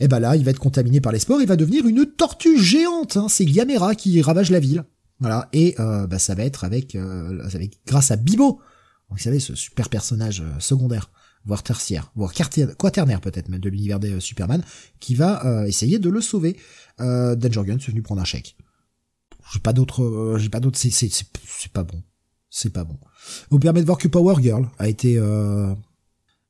Et 0.00 0.08
bah 0.08 0.20
là, 0.20 0.36
il 0.36 0.44
va 0.44 0.50
être 0.50 0.58
contaminé 0.58 1.00
par 1.00 1.12
les 1.12 1.18
spores, 1.18 1.40
il 1.40 1.48
va 1.48 1.56
devenir 1.56 1.86
une 1.86 2.06
tortue 2.06 2.58
géante. 2.58 3.16
Hein, 3.16 3.26
c'est 3.28 3.44
Gamera 3.44 3.94
qui 3.94 4.20
ravage 4.22 4.50
la 4.50 4.60
ville. 4.60 4.84
Voilà, 5.18 5.48
et 5.52 5.74
euh, 5.80 6.06
bah, 6.06 6.18
ça 6.18 6.34
va 6.34 6.44
être 6.44 6.64
avec, 6.64 6.94
euh, 6.94 7.42
avec 7.44 7.80
grâce 7.86 8.10
à 8.10 8.16
Bibo, 8.16 8.60
vous 9.10 9.18
savez, 9.18 9.40
ce 9.40 9.54
super 9.54 9.88
personnage 9.88 10.40
euh, 10.40 10.58
secondaire, 10.58 11.10
voire 11.44 11.62
tertiaire, 11.62 12.10
voire 12.16 12.32
quaternaire 12.32 13.20
peut-être 13.20 13.48
même 13.48 13.60
de 13.60 13.68
l'univers 13.68 14.00
des 14.00 14.14
euh, 14.14 14.20
Superman, 14.20 14.62
qui 15.00 15.14
va 15.14 15.64
essayer 15.66 15.98
de 15.98 16.10
le 16.10 16.20
sauver. 16.20 16.56
Euh, 17.00 17.36
Danger 17.36 17.62
Gun 17.64 17.76
est 17.76 17.86
venu 17.86 18.02
prendre 18.02 18.20
un 18.20 18.24
chèque. 18.24 18.56
J'ai 19.52 19.60
pas 19.60 19.72
d'autres, 19.72 20.36
j'ai 20.38 20.48
pas 20.48 20.58
d'autres, 20.58 20.78
c'est, 20.78 21.70
pas 21.72 21.84
bon, 21.84 22.02
c'est 22.50 22.72
pas 22.72 22.82
bon. 22.82 22.98
Vous 23.50 23.60
permet 23.60 23.80
de 23.80 23.86
voir 23.86 23.96
que 23.96 24.08
Power 24.08 24.42
Girl 24.42 24.68
a 24.80 24.88
été, 24.88 25.20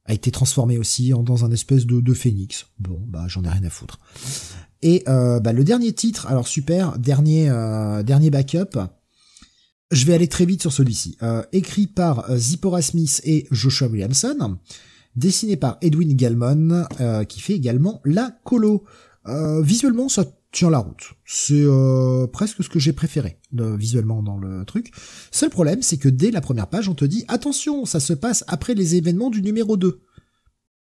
a 0.06 0.14
été 0.14 0.30
transformé 0.30 0.78
aussi 0.78 1.12
en, 1.12 1.22
dans 1.22 1.44
un 1.44 1.50
espèce 1.50 1.86
de, 1.86 2.00
de 2.00 2.14
phénix. 2.14 2.66
Bon, 2.78 3.00
bah 3.06 3.26
j'en 3.28 3.44
ai 3.44 3.48
rien 3.48 3.64
à 3.64 3.70
foutre. 3.70 3.98
Et 4.82 5.02
euh, 5.08 5.40
bah, 5.40 5.52
le 5.52 5.64
dernier 5.64 5.92
titre, 5.92 6.26
alors 6.26 6.48
super, 6.48 6.98
dernier 6.98 7.48
euh, 7.48 8.02
dernier 8.02 8.30
backup. 8.30 8.78
Je 9.90 10.04
vais 10.04 10.14
aller 10.14 10.28
très 10.28 10.46
vite 10.46 10.62
sur 10.62 10.72
celui-ci. 10.72 11.16
Euh, 11.22 11.42
écrit 11.52 11.86
par 11.86 12.26
Zipporah 12.36 12.82
Smith 12.82 13.20
et 13.24 13.46
Joshua 13.50 13.88
Williamson, 13.88 14.58
dessiné 15.14 15.56
par 15.56 15.78
Edwin 15.80 16.14
Gallman, 16.14 16.86
euh, 17.00 17.24
qui 17.24 17.40
fait 17.40 17.54
également 17.54 18.00
la 18.04 18.36
colo. 18.44 18.84
Visuellement, 19.62 20.08
ça 20.08 20.24
tient 20.56 20.70
la 20.70 20.78
route. 20.78 21.12
C'est 21.26 21.52
euh, 21.54 22.26
presque 22.26 22.64
ce 22.64 22.70
que 22.70 22.78
j'ai 22.78 22.94
préféré 22.94 23.38
visuellement 23.52 24.22
dans 24.22 24.38
le 24.38 24.64
truc. 24.64 24.90
Seul 25.30 25.50
problème, 25.50 25.82
c'est 25.82 25.98
que 25.98 26.08
dès 26.08 26.30
la 26.30 26.40
première 26.40 26.68
page, 26.68 26.88
on 26.88 26.94
te 26.94 27.04
dit 27.04 27.24
attention, 27.28 27.84
ça 27.84 28.00
se 28.00 28.14
passe 28.14 28.42
après 28.48 28.74
les 28.74 28.94
événements 28.94 29.28
du 29.28 29.42
numéro 29.42 29.76
2, 29.76 30.00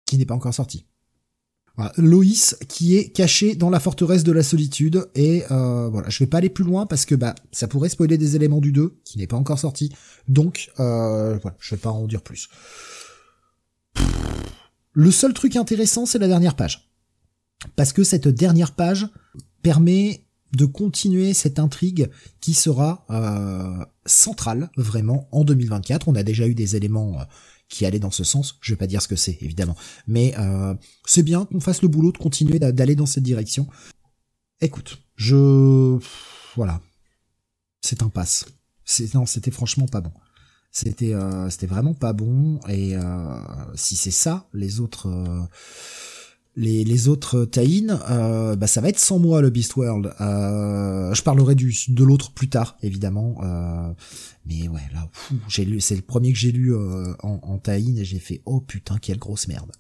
qui 0.05 0.19
n'est 0.19 0.27
pas 0.27 0.35
encore 0.35 0.53
sorti. 0.53 0.85
Voilà, 1.77 1.93
Loïs 1.97 2.57
qui 2.69 2.97
est 2.97 3.09
caché 3.09 3.55
dans 3.55 3.71
la 3.71 3.81
forteresse 3.81 4.23
de 4.23 4.33
la 4.33 4.43
solitude 4.43 5.09
et 5.15 5.43
euh, 5.51 5.89
voilà, 5.89 6.11
je 6.11 6.19
vais 6.21 6.29
pas 6.29 6.39
aller 6.39 6.51
plus 6.51 6.63
loin 6.63 6.87
parce 6.87 7.05
que 7.05 7.15
bah 7.15 7.35
ça 7.51 7.67
pourrait 7.67 7.89
spoiler 7.89 8.17
des 8.17 8.37
éléments 8.37 8.61
du 8.61 8.71
2 8.71 9.01
qui 9.05 9.19
n'est 9.19 9.27
pas 9.27 9.37
encore 9.37 9.59
sorti. 9.59 9.91
Donc 10.29 10.71
euh, 10.79 11.39
voilà, 11.39 11.57
je 11.59 11.75
vais 11.75 11.81
pas 11.81 11.91
en 11.91 12.07
dire 12.07 12.23
plus. 12.23 12.49
Le 14.93 15.11
seul 15.11 15.33
truc 15.33 15.57
intéressant, 15.57 16.07
c'est 16.07 16.19
la 16.19 16.29
dernière 16.29 16.55
page. 16.55 16.91
Parce 17.77 17.93
que 17.93 18.05
cette 18.05 18.29
dernière 18.29 18.73
page 18.73 19.09
permet 19.65 20.27
de 20.53 20.67
continuer 20.67 21.35
cette 21.35 21.59
intrigue 21.59 22.11
qui 22.41 22.55
sera 22.55 23.07
euh, 23.11 23.85
centrale 24.07 24.71
vraiment 24.77 25.27
en 25.33 25.43
2024. 25.43 26.07
On 26.07 26.15
a 26.15 26.23
déjà 26.23 26.47
eu 26.47 26.55
des 26.55 26.77
éléments 26.77 27.19
euh, 27.19 27.25
qui 27.69 27.87
allaient 27.87 27.99
dans 27.99 28.13
ce 28.13 28.23
sens. 28.25 28.59
Je 28.61 28.73
vais 28.73 28.77
pas 28.77 28.87
dire 28.87 29.03
ce 29.03 29.09
que 29.09 29.17
c'est 29.17 29.39
évidemment, 29.41 29.75
mais 30.07 30.35
euh, 30.39 30.75
c'est 31.07 31.25
bien 31.25 31.47
qu'on 31.47 31.61
fasse 31.61 31.83
le 31.83 31.89
boulot 31.89 32.13
de 32.13 32.19
continuer 32.19 32.59
d'aller 32.61 32.95
dans 32.95 33.07
cette 33.07 33.25
direction. 33.25 33.67
Écoute, 34.61 35.03
je 35.17 35.99
voilà, 36.55 36.81
c'est 37.81 38.03
un 38.03 38.11
passe. 38.11 38.45
C'est 38.85 39.15
non, 39.15 39.25
c'était 39.25 39.51
franchement 39.51 39.87
pas 39.87 40.03
bon. 40.03 40.13
C'était 40.71 41.15
c'était 41.51 41.67
vraiment 41.67 41.95
pas 41.95 42.13
bon 42.13 42.61
et 42.69 42.95
si 43.77 43.97
c'est 43.97 44.11
ça, 44.11 44.49
les 44.53 44.81
autres 44.81 45.09
les, 46.57 47.09
autres 47.09 47.45
tie 47.45 47.87
euh, 47.91 48.57
bah 48.57 48.67
ça 48.67 48.81
va 48.81 48.89
être 48.89 48.99
sans 48.99 49.19
moi 49.19 49.41
le 49.41 49.51
Beast 49.51 49.77
World. 49.77 50.15
Euh, 50.21 51.13
je 51.15 51.23
parlerai 51.23 51.55
du 51.55 51.75
de 51.89 52.05
l'autre 52.05 52.33
plus 52.33 52.49
tard 52.49 52.77
évidemment, 52.83 53.37
euh, 53.43 53.93
mais 54.47 54.69
ouais 54.69 54.83
là 54.93 55.09
j'ai 55.49 55.65
lu 55.65 55.81
c'est 55.81 55.97
le 55.97 56.03
premier 56.03 56.33
que 56.33 56.39
j'ai 56.39 56.53
lu 56.53 56.75
euh, 56.75 57.15
en, 57.23 57.41
en 57.43 57.61
et 57.67 58.05
j'ai 58.05 58.19
fait 58.19 58.43
oh 58.45 58.61
putain 58.61 58.99
quelle 58.99 59.19
grosse 59.19 59.49
merde. 59.49 59.73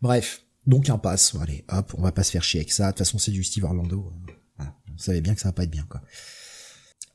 Bref, 0.00 0.44
donc 0.66 0.88
un 0.88 0.98
pass. 0.98 1.34
Allez 1.40 1.64
hop, 1.68 1.94
on 1.98 2.02
va 2.02 2.12
pas 2.12 2.22
se 2.22 2.30
faire 2.30 2.44
chier 2.44 2.60
avec 2.60 2.72
ça. 2.72 2.86
De 2.86 2.90
toute 2.92 2.98
façon 2.98 3.18
c'est 3.18 3.32
du 3.32 3.44
Steve 3.44 3.64
Orlando. 3.64 4.12
Voilà. 4.56 4.74
Vous 4.88 4.98
savez 4.98 5.20
bien 5.20 5.34
que 5.34 5.40
ça 5.40 5.48
va 5.48 5.52
pas 5.52 5.64
être 5.64 5.70
bien 5.70 5.86
quoi. 5.88 6.00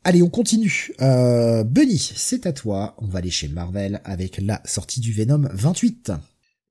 Allez, 0.06 0.24
on 0.24 0.30
continue. 0.30 0.92
Euh, 1.02 1.64
Bunny, 1.66 2.00
c'est 2.00 2.46
à 2.46 2.54
toi. 2.54 2.96
On 3.00 3.08
va 3.08 3.20
aller 3.20 3.32
chez 3.32 3.50
Marvel 3.50 4.00
avec 4.06 4.40
la 4.42 4.62
sortie 4.64 5.02
du 5.02 5.12
Venom 5.12 5.50
28. 5.52 6.14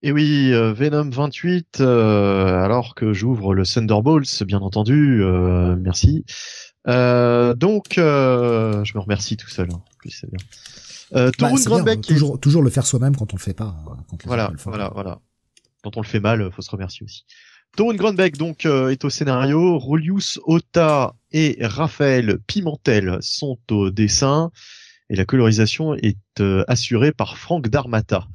Et 0.03 0.12
oui, 0.12 0.53
euh, 0.53 0.72
Venom 0.72 1.11
28, 1.11 1.80
euh, 1.80 2.62
alors 2.62 2.94
que 2.94 3.12
j'ouvre 3.12 3.55
le 3.55 3.64
Thunderbolts, 3.66 4.42
bien 4.44 4.61
entendu, 4.61 5.22
euh, 5.22 5.74
merci. 5.76 6.24
Euh, 6.86 7.55
donc, 7.55 7.99
euh, 7.99 8.84
je 8.84 8.94
me 8.94 9.01
remercie 9.01 9.36
tout 9.36 9.49
seul. 9.49 9.68
Hein. 9.72 9.82
Puis 10.01 10.11
c'est 10.12 10.30
bien. 10.30 10.38
Euh, 11.14 11.26
Bah, 11.26 11.32
Torunn 11.49 11.57
c'est 11.57 11.68
bien, 11.68 11.76
Grandbeck, 11.78 11.99
hein, 11.99 12.03
toujours, 12.07 12.38
toujours 12.38 12.62
le 12.62 12.70
faire 12.70 12.86
soi-même 12.86 13.16
quand 13.16 13.32
on 13.32 13.36
le 13.36 13.42
fait 13.42 13.55
pas. 13.55 13.74
hein, 13.88 13.96
quand 14.09 14.18
voilà, 14.26 14.53
voilà, 14.66 14.90
voilà. 14.94 15.18
Quand 15.82 15.96
on 15.96 16.01
le 16.03 16.07
fait 16.07 16.20
mal, 16.20 16.49
faut 16.53 16.62
se 16.62 16.70
remercier 16.70 17.05
aussi. 17.05 17.24
Torun 17.76 17.94
Grandbeck 17.94 18.36
donc 18.36 18.66
euh, 18.66 18.88
est 18.88 19.05
au 19.05 19.11
scénario, 19.11 19.78
Rolius 19.78 20.40
Ota 20.44 21.14
et 21.32 21.59
Raphaël 21.61 22.38
Pimentel 22.46 23.18
sont 23.20 23.59
au 23.70 23.90
dessin 23.90 24.51
et 25.11 25.16
la 25.16 25.24
colorisation 25.24 25.94
est 25.94 26.18
euh, 26.40 26.64
assurée 26.68 27.12
par 27.12 27.36
Franck 27.36 27.68
Darmata. 27.68 28.26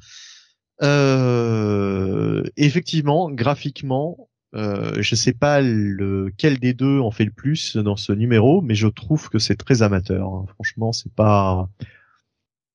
Euh, 0.84 2.42
effectivement, 2.56 3.30
graphiquement, 3.30 4.28
euh, 4.54 4.92
je 5.00 5.14
sais 5.14 5.32
pas 5.32 5.60
lequel 5.60 6.58
des 6.58 6.74
deux 6.74 7.00
en 7.00 7.10
fait 7.10 7.24
le 7.24 7.30
plus 7.32 7.76
dans 7.76 7.96
ce 7.96 8.12
numéro, 8.12 8.60
mais 8.60 8.74
je 8.74 8.86
trouve 8.88 9.28
que 9.28 9.38
c'est 9.38 9.56
très 9.56 9.82
amateur. 9.82 10.28
hein. 10.28 10.46
Franchement, 10.54 10.92
c'est 10.92 11.12
pas 11.12 11.68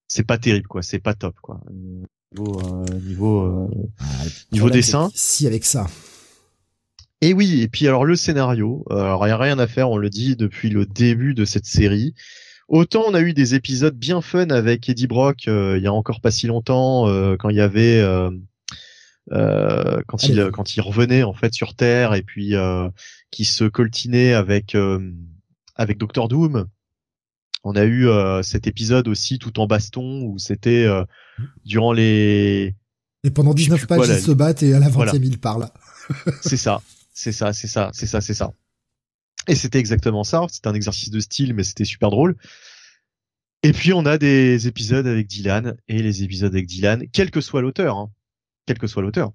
c'est 0.07 0.25
pas 0.25 0.37
terrible 0.37 0.67
quoi, 0.67 0.81
c'est 0.81 0.99
pas 0.99 1.13
top 1.13 1.35
quoi. 1.41 1.61
Niveau 2.35 2.59
euh, 2.59 2.99
niveau 2.99 3.41
euh, 3.45 3.67
Ah, 3.99 4.03
Niveau 4.51 4.69
dessin. 4.69 5.09
Si 5.13 5.47
avec 5.47 5.63
ça. 5.63 5.87
Et 7.21 7.33
oui, 7.33 7.61
et 7.61 7.67
puis 7.67 7.87
alors 7.87 8.05
le 8.05 8.15
scénario, 8.15 8.85
euh, 8.91 8.95
alors 8.95 9.27
il 9.27 9.29
y 9.29 9.33
a 9.33 9.37
rien 9.37 9.59
à 9.59 9.67
faire, 9.67 9.89
on 9.89 9.97
le 9.97 10.09
dit 10.09 10.35
depuis 10.35 10.69
le 10.69 10.85
début 10.85 11.33
de 11.33 11.45
cette 11.45 11.65
série. 11.65 12.13
Autant 12.69 13.03
on 13.07 13.13
a 13.15 13.21
eu 13.21 13.33
des 13.33 13.55
épisodes 13.55 13.95
bien 13.95 14.21
fun 14.21 14.49
avec 14.51 14.87
Eddie 14.89 15.07
Brock 15.07 15.47
euh, 15.47 15.75
il 15.77 15.83
y 15.83 15.87
a 15.87 15.93
encore 15.93 16.21
pas 16.21 16.29
si 16.31 16.45
longtemps 16.45 17.07
euh, 17.07 17.35
quand 17.35 17.49
il 17.49 17.55
y 17.57 17.61
avait 17.61 17.99
euh, 17.99 18.29
euh, 19.31 20.01
quand 20.07 20.23
il 20.23 20.49
quand 20.53 20.75
il 20.75 20.81
revenait 20.81 21.23
en 21.23 21.33
fait 21.33 21.53
sur 21.53 21.75
Terre 21.75 22.13
et 22.13 22.21
puis 22.21 22.55
euh, 22.55 22.87
qui 23.31 23.43
se 23.45 23.63
coltinait 23.65 24.33
avec 24.33 24.75
euh, 24.75 25.11
avec 25.75 25.97
Doctor 25.97 26.27
Doom. 26.27 26.67
On 27.63 27.75
a 27.75 27.83
eu 27.83 28.07
euh, 28.07 28.41
cet 28.43 28.67
épisode 28.67 29.07
aussi 29.07 29.37
tout 29.39 29.59
en 29.59 29.67
baston 29.67 30.21
où 30.23 30.37
c'était 30.37 30.85
euh, 30.85 31.03
durant 31.65 31.91
les 31.91 32.75
Et 33.23 33.31
pendant 33.31 33.51
Je 33.51 33.63
sais 33.63 33.65
19 33.65 33.79
plus 33.79 33.87
pages, 33.87 33.97
quoi, 33.97 34.05
ils 34.05 34.11
là, 34.11 34.19
se 34.19 34.31
battent 34.31 34.63
et 34.63 34.73
à 34.73 34.79
la 34.79 34.87
20e, 34.89 34.91
Voilà. 34.91 35.13
ils 35.15 35.39
parlent. 35.39 35.69
c'est 36.41 36.55
ça, 36.57 36.81
c'est 37.13 37.31
ça, 37.31 37.51
c'est 37.51 37.67
ça, 37.67 37.89
c'est 37.93 38.05
ça, 38.05 38.21
c'est 38.21 38.33
ça. 38.33 38.53
Et 39.47 39.55
c'était 39.55 39.79
exactement 39.79 40.23
ça. 40.23 40.45
C'était 40.49 40.67
un 40.67 40.73
exercice 40.73 41.09
de 41.09 41.19
style, 41.19 41.53
mais 41.53 41.63
c'était 41.63 41.85
super 41.85 42.09
drôle. 42.09 42.35
Et 43.63 43.73
puis 43.73 43.91
on 43.93 44.05
a 44.05 44.17
des 44.17 44.67
épisodes 44.67 45.05
avec 45.05 45.27
Dylan 45.27 45.75
et 45.87 46.01
les 46.01 46.23
épisodes 46.23 46.53
avec 46.53 46.65
Dylan, 46.65 47.05
quel 47.11 47.29
que 47.29 47.41
soit 47.41 47.61
l'auteur, 47.61 47.97
hein, 47.97 48.09
quel 48.65 48.77
que 48.77 48.87
soit 48.87 49.01
l'auteur, 49.01 49.33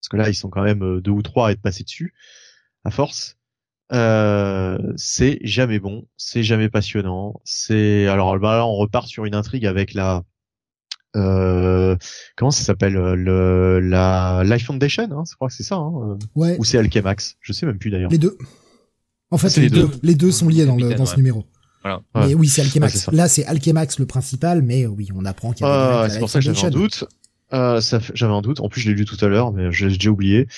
parce 0.00 0.08
que 0.10 0.16
là 0.16 0.30
ils 0.30 0.34
sont 0.34 0.48
quand 0.48 0.62
même 0.62 0.82
euh, 0.82 1.00
deux 1.02 1.10
ou 1.10 1.20
trois 1.20 1.48
à 1.48 1.52
être 1.52 1.60
passés 1.60 1.84
dessus, 1.84 2.14
à 2.84 2.90
force. 2.90 3.36
Euh, 3.92 4.78
c'est 4.96 5.40
jamais 5.42 5.78
bon, 5.78 6.08
c'est 6.16 6.42
jamais 6.42 6.70
passionnant. 6.70 7.38
C'est 7.44 8.06
alors 8.06 8.38
bah, 8.38 8.56
là 8.56 8.66
on 8.66 8.76
repart 8.76 9.06
sur 9.06 9.26
une 9.26 9.34
intrigue 9.34 9.66
avec 9.66 9.92
la 9.92 10.24
euh, 11.16 11.96
comment 12.36 12.50
ça 12.50 12.64
s'appelle 12.64 12.96
euh, 12.96 13.14
le 13.14 13.80
la 13.80 14.42
Life 14.44 14.66
Foundation, 14.66 15.08
hein, 15.12 15.24
je 15.30 15.34
crois 15.36 15.48
que 15.48 15.54
c'est 15.54 15.62
ça, 15.62 15.76
hein, 15.76 15.92
euh, 16.02 16.16
Ouais, 16.34 16.56
ou 16.58 16.64
c'est 16.64 16.78
Alchemax, 16.78 17.36
je 17.40 17.52
sais 17.52 17.66
même 17.66 17.78
plus 17.78 17.90
d'ailleurs. 17.90 18.10
les 18.10 18.18
deux. 18.18 18.38
En 19.34 19.38
fait, 19.38 19.54
les, 19.56 19.62
les 19.64 19.70
deux. 19.70 19.82
deux. 19.88 19.90
les 20.02 20.14
deux 20.14 20.30
sont 20.32 20.48
liés 20.48 20.64
dans, 20.66 20.74
le, 20.76 20.80
Capitaine, 20.80 20.98
dans 20.98 21.06
ce 21.06 21.10
ouais. 21.12 21.16
numéro. 21.18 21.44
Voilà. 21.82 22.00
Mais 22.14 22.20
Ouais. 22.26 22.34
oui, 22.34 22.48
c'est 22.48 22.62
Alchemax. 22.62 22.94
Ouais, 22.94 22.98
c'est 23.00 23.04
ça. 23.06 23.12
Là, 23.12 23.28
c'est 23.28 23.44
Alchemax 23.44 23.98
le 23.98 24.06
principal, 24.06 24.62
mais 24.62 24.86
oui, 24.86 25.08
on 25.14 25.24
apprend 25.24 25.52
qu'il 25.52 25.66
y 25.66 25.68
a 25.68 26.00
Ah, 26.02 26.08
c'est 26.08 26.18
pour 26.18 26.30
ça 26.30 26.38
que 26.38 26.44
j'avais 26.44 26.64
un 26.64 26.70
doute. 26.70 27.04
Euh, 27.52 27.80
ça 27.80 28.00
fait- 28.00 28.12
j'avais 28.16 28.32
un 28.32 28.40
doute. 28.40 28.60
En 28.60 28.68
plus, 28.68 28.80
je 28.80 28.88
l'ai 28.90 28.96
lu 28.96 29.04
tout 29.04 29.22
à 29.24 29.28
l'heure, 29.28 29.52
mais 29.52 29.70
j'ai 29.70 29.88
déjà 29.88 30.10
oublié. 30.10 30.48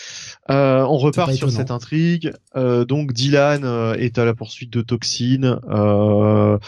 Euh, 0.51 0.83
on 0.85 0.97
repart 0.99 1.33
sur 1.35 1.51
cette 1.51 1.71
intrigue. 1.73 2.33
Euh, 2.57 2.85
donc, 2.85 3.13
Dylan 3.13 3.65
euh, 3.65 3.95
est 3.95 4.19
à 4.19 4.25
la 4.25 4.35
poursuite 4.35 4.73
de 4.73 4.83
Toxine. 4.83 5.59
Euh, 5.69 6.59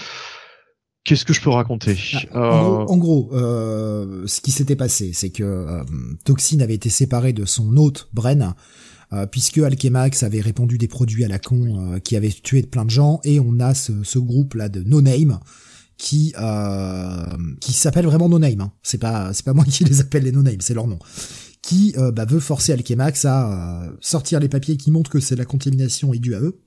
Qu'est-ce 1.05 1.25
que 1.25 1.33
je 1.33 1.41
peux 1.41 1.49
raconter 1.51 1.97
Ah, 2.35 2.39
Euh, 2.39 2.51
En 2.51 2.61
gros, 2.75 2.93
en 2.93 2.97
gros, 2.99 3.31
euh, 3.33 4.27
ce 4.27 4.43
qui 4.43 4.51
s'était 4.51 4.77
passé, 4.77 5.13
c'est 5.15 5.31
que 5.31 5.43
euh, 5.45 5.83
Toxin 6.27 6.61
avait 6.61 6.75
été 6.75 6.91
séparé 6.91 7.33
de 7.33 7.47
son 7.47 7.75
hôte, 7.79 8.09
Bren, 8.13 8.55
euh, 9.13 9.27
puisque 9.27 9.59
Alchemax 9.59 10.23
avait 10.23 10.41
répandu 10.41 10.77
des 10.77 10.89
produits 10.89 11.25
à 11.25 11.29
la 11.29 11.39
con 11.39 11.95
euh, 11.95 11.99
qui 11.99 12.17
avaient 12.17 12.29
tué 12.31 12.63
plein 12.63 12.85
de 12.85 12.91
gens, 12.91 13.21
et 13.25 13.41
on 13.41 13.59
a 13.61 13.75
ce, 13.75 14.03
ce 14.03 14.19
groupe-là 14.19 14.69
de 14.69 14.83
No 14.83 15.01
Name 15.01 15.41
qui 15.97 16.33
euh, 16.39 17.25
qui 17.61 17.73
s'appelle 17.73 18.07
vraiment 18.07 18.29
No 18.29 18.39
Name. 18.39 18.61
Hein. 18.61 18.73
C'est 18.83 18.99
pas 18.99 19.33
c'est 19.33 19.45
pas 19.45 19.55
moi 19.55 19.65
qui 19.65 19.85
les 19.85 20.01
appelle 20.01 20.25
les 20.25 20.33
No 20.33 20.43
Name, 20.43 20.61
c'est 20.61 20.75
leur 20.75 20.87
nom. 20.87 20.99
Qui 21.63 21.95
bah, 22.15 22.25
veut 22.25 22.41
forcer 22.41 22.73
Alchemax 22.73 23.25
à 23.25 23.91
sortir 24.01 24.41
les 24.41 24.49
papiers 24.49 24.77
qui 24.77 24.91
montrent 24.91 25.11
que 25.11 25.21
c'est 25.21 25.37
la 25.37 25.45
contamination 25.45 26.15
est 26.15 26.19
due 26.19 26.35
à 26.35 26.41
eux 26.41 26.63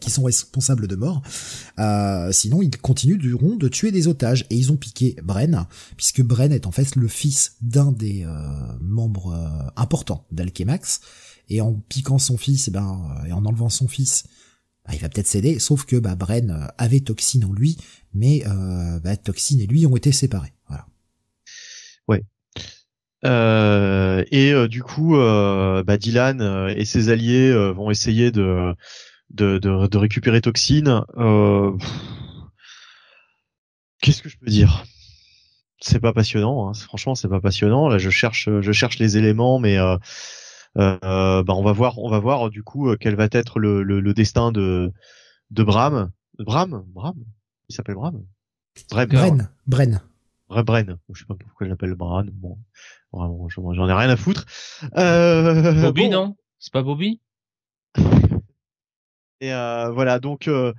qui 0.00 0.10
sont 0.10 0.22
responsables 0.22 0.86
de 0.86 0.96
mort. 0.96 1.22
Sinon, 2.30 2.62
ils 2.62 2.70
continueront 2.70 3.56
de 3.56 3.68
tuer 3.68 3.90
des 3.90 4.08
otages 4.08 4.46
et 4.48 4.56
ils 4.56 4.72
ont 4.72 4.76
piqué 4.76 5.16
Bren, 5.22 5.66
puisque 5.96 6.22
Bren 6.22 6.50
est 6.52 6.66
en 6.66 6.70
fait 6.70 6.96
le 6.96 7.08
fils 7.08 7.56
d'un 7.60 7.92
des 7.92 8.24
membres 8.80 9.32
euh, 9.32 9.70
importants 9.76 10.26
d'Alchemax. 10.30 11.00
Et 11.52 11.60
en 11.60 11.74
piquant 11.88 12.18
son 12.18 12.38
fils, 12.38 12.68
eh 12.68 12.70
ben, 12.70 13.20
euh, 13.22 13.26
et 13.26 13.32
en 13.32 13.44
enlevant 13.44 13.68
son 13.68 13.88
fils, 13.88 14.24
bah, 14.86 14.92
il 14.94 15.00
va 15.00 15.08
peut-être 15.08 15.26
céder. 15.26 15.58
Sauf 15.58 15.84
que 15.84 15.96
bah, 15.96 16.14
Bren 16.14 16.50
euh, 16.50 16.66
avait 16.78 17.00
Toxine 17.00 17.44
en 17.44 17.52
lui, 17.52 17.76
mais 18.14 18.42
euh, 18.46 18.98
bah, 19.00 19.16
Toxine 19.16 19.60
et 19.60 19.66
lui 19.66 19.86
ont 19.86 19.96
été 19.96 20.12
séparés. 20.12 20.52
Euh, 23.24 24.24
et 24.32 24.52
du 24.66 24.82
coup, 24.82 25.14
Dylan 25.96 26.68
et 26.76 26.84
ses 26.84 27.08
alliés 27.08 27.54
vont 27.72 27.88
essayer 27.92 28.32
de 28.32 28.74
de, 29.30 29.96
récupérer 29.96 30.40
Toxine. 30.40 31.04
Qu'est-ce 34.00 34.22
que 34.22 34.28
je 34.28 34.36
peux 34.38 34.50
dire? 34.50 34.84
C'est 35.78 36.00
pas 36.00 36.12
passionnant. 36.12 36.68
Hein. 36.68 36.72
Franchement, 36.74 37.14
c'est 37.14 37.28
pas 37.28 37.40
passionnant. 37.40 37.88
Là, 37.88 37.98
je 37.98 38.10
cherche, 38.10 38.48
je 38.60 38.72
cherche 38.72 38.98
les 38.98 39.16
éléments, 39.16 39.60
mais 39.60 39.78
bah, 40.74 41.44
on 41.48 41.62
va 41.62 41.72
voir, 41.72 41.98
on 41.98 42.10
va 42.10 42.18
voir 42.18 42.50
du 42.50 42.62
coup 42.62 42.88
euh, 42.88 42.96
quel 42.98 43.14
va 43.16 43.28
être 43.30 43.58
le, 43.58 43.82
le, 43.82 44.00
le 44.00 44.14
destin 44.14 44.52
de 44.52 44.92
de 45.50 45.62
Bram. 45.62 46.10
Bram, 46.38 46.84
Bram? 46.88 47.16
Il 47.68 47.74
s'appelle 47.74 47.94
Bram? 47.94 48.24
Bren. 48.90 49.08
Bren. 49.08 49.48
Bren. 49.66 50.00
Bren. 50.64 50.98
Je 51.12 51.20
sais 51.20 51.26
pas 51.26 51.34
pourquoi 51.34 51.66
je 51.66 51.70
l'appelle 51.70 51.94
Bran. 51.94 52.24
Bon, 52.32 52.58
vraiment, 53.12 53.48
j'en 53.48 53.88
ai 53.88 53.92
rien 53.92 54.08
à 54.08 54.16
foutre. 54.16 54.46
Euh, 54.96 55.82
Bobby, 55.82 56.08
non? 56.08 56.36
C'est 56.58 56.72
pas 56.72 56.82
Bobby? 56.82 57.20
Et 59.40 59.52
euh, 59.52 59.90
voilà, 59.90 60.20
donc 60.20 60.46
euh, 60.46 60.72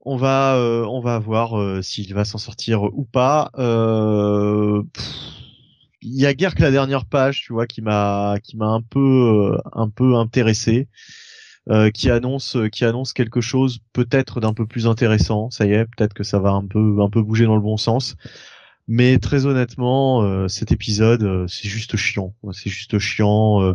on 0.00 0.16
va 0.16 0.56
euh, 0.56 0.84
on 0.84 1.00
va 1.00 1.18
voir 1.18 1.58
euh, 1.58 1.80
s'il 1.80 2.12
va 2.12 2.24
s'en 2.24 2.38
sortir 2.38 2.82
ou 2.82 3.04
pas. 3.04 3.50
Il 6.04 6.20
y 6.20 6.26
a 6.26 6.34
guère 6.34 6.54
que 6.54 6.62
la 6.62 6.70
dernière 6.70 7.06
page, 7.06 7.42
tu 7.42 7.52
vois, 7.52 7.66
qui 7.66 7.82
m'a 7.82 8.36
qui 8.42 8.56
m'a 8.56 8.66
un 8.66 8.82
peu 8.82 9.56
un 9.72 9.88
peu 9.88 10.16
intéressé. 10.16 10.88
qui 11.94 12.10
annonce 12.10 12.56
qui 12.72 12.84
annonce 12.84 13.12
quelque 13.12 13.40
chose 13.40 13.78
peut-être 13.92 14.40
d'un 14.40 14.54
peu 14.54 14.66
plus 14.66 14.86
intéressant. 14.86 15.50
Ça 15.50 15.66
y 15.66 15.72
est, 15.72 15.86
peut-être 15.86 16.14
que 16.14 16.24
ça 16.24 16.38
va 16.38 16.50
un 16.50 16.66
peu 16.66 16.96
un 17.00 17.10
peu 17.10 17.22
bouger 17.22 17.46
dans 17.46 17.56
le 17.56 17.62
bon 17.62 17.76
sens. 17.76 18.16
Mais 18.86 19.18
très 19.18 19.46
honnêtement, 19.46 20.46
cet 20.48 20.72
épisode, 20.72 21.46
c'est 21.48 21.68
juste 21.68 21.96
chiant. 21.96 22.34
C'est 22.52 22.70
juste 22.70 22.98
chiant. 22.98 23.74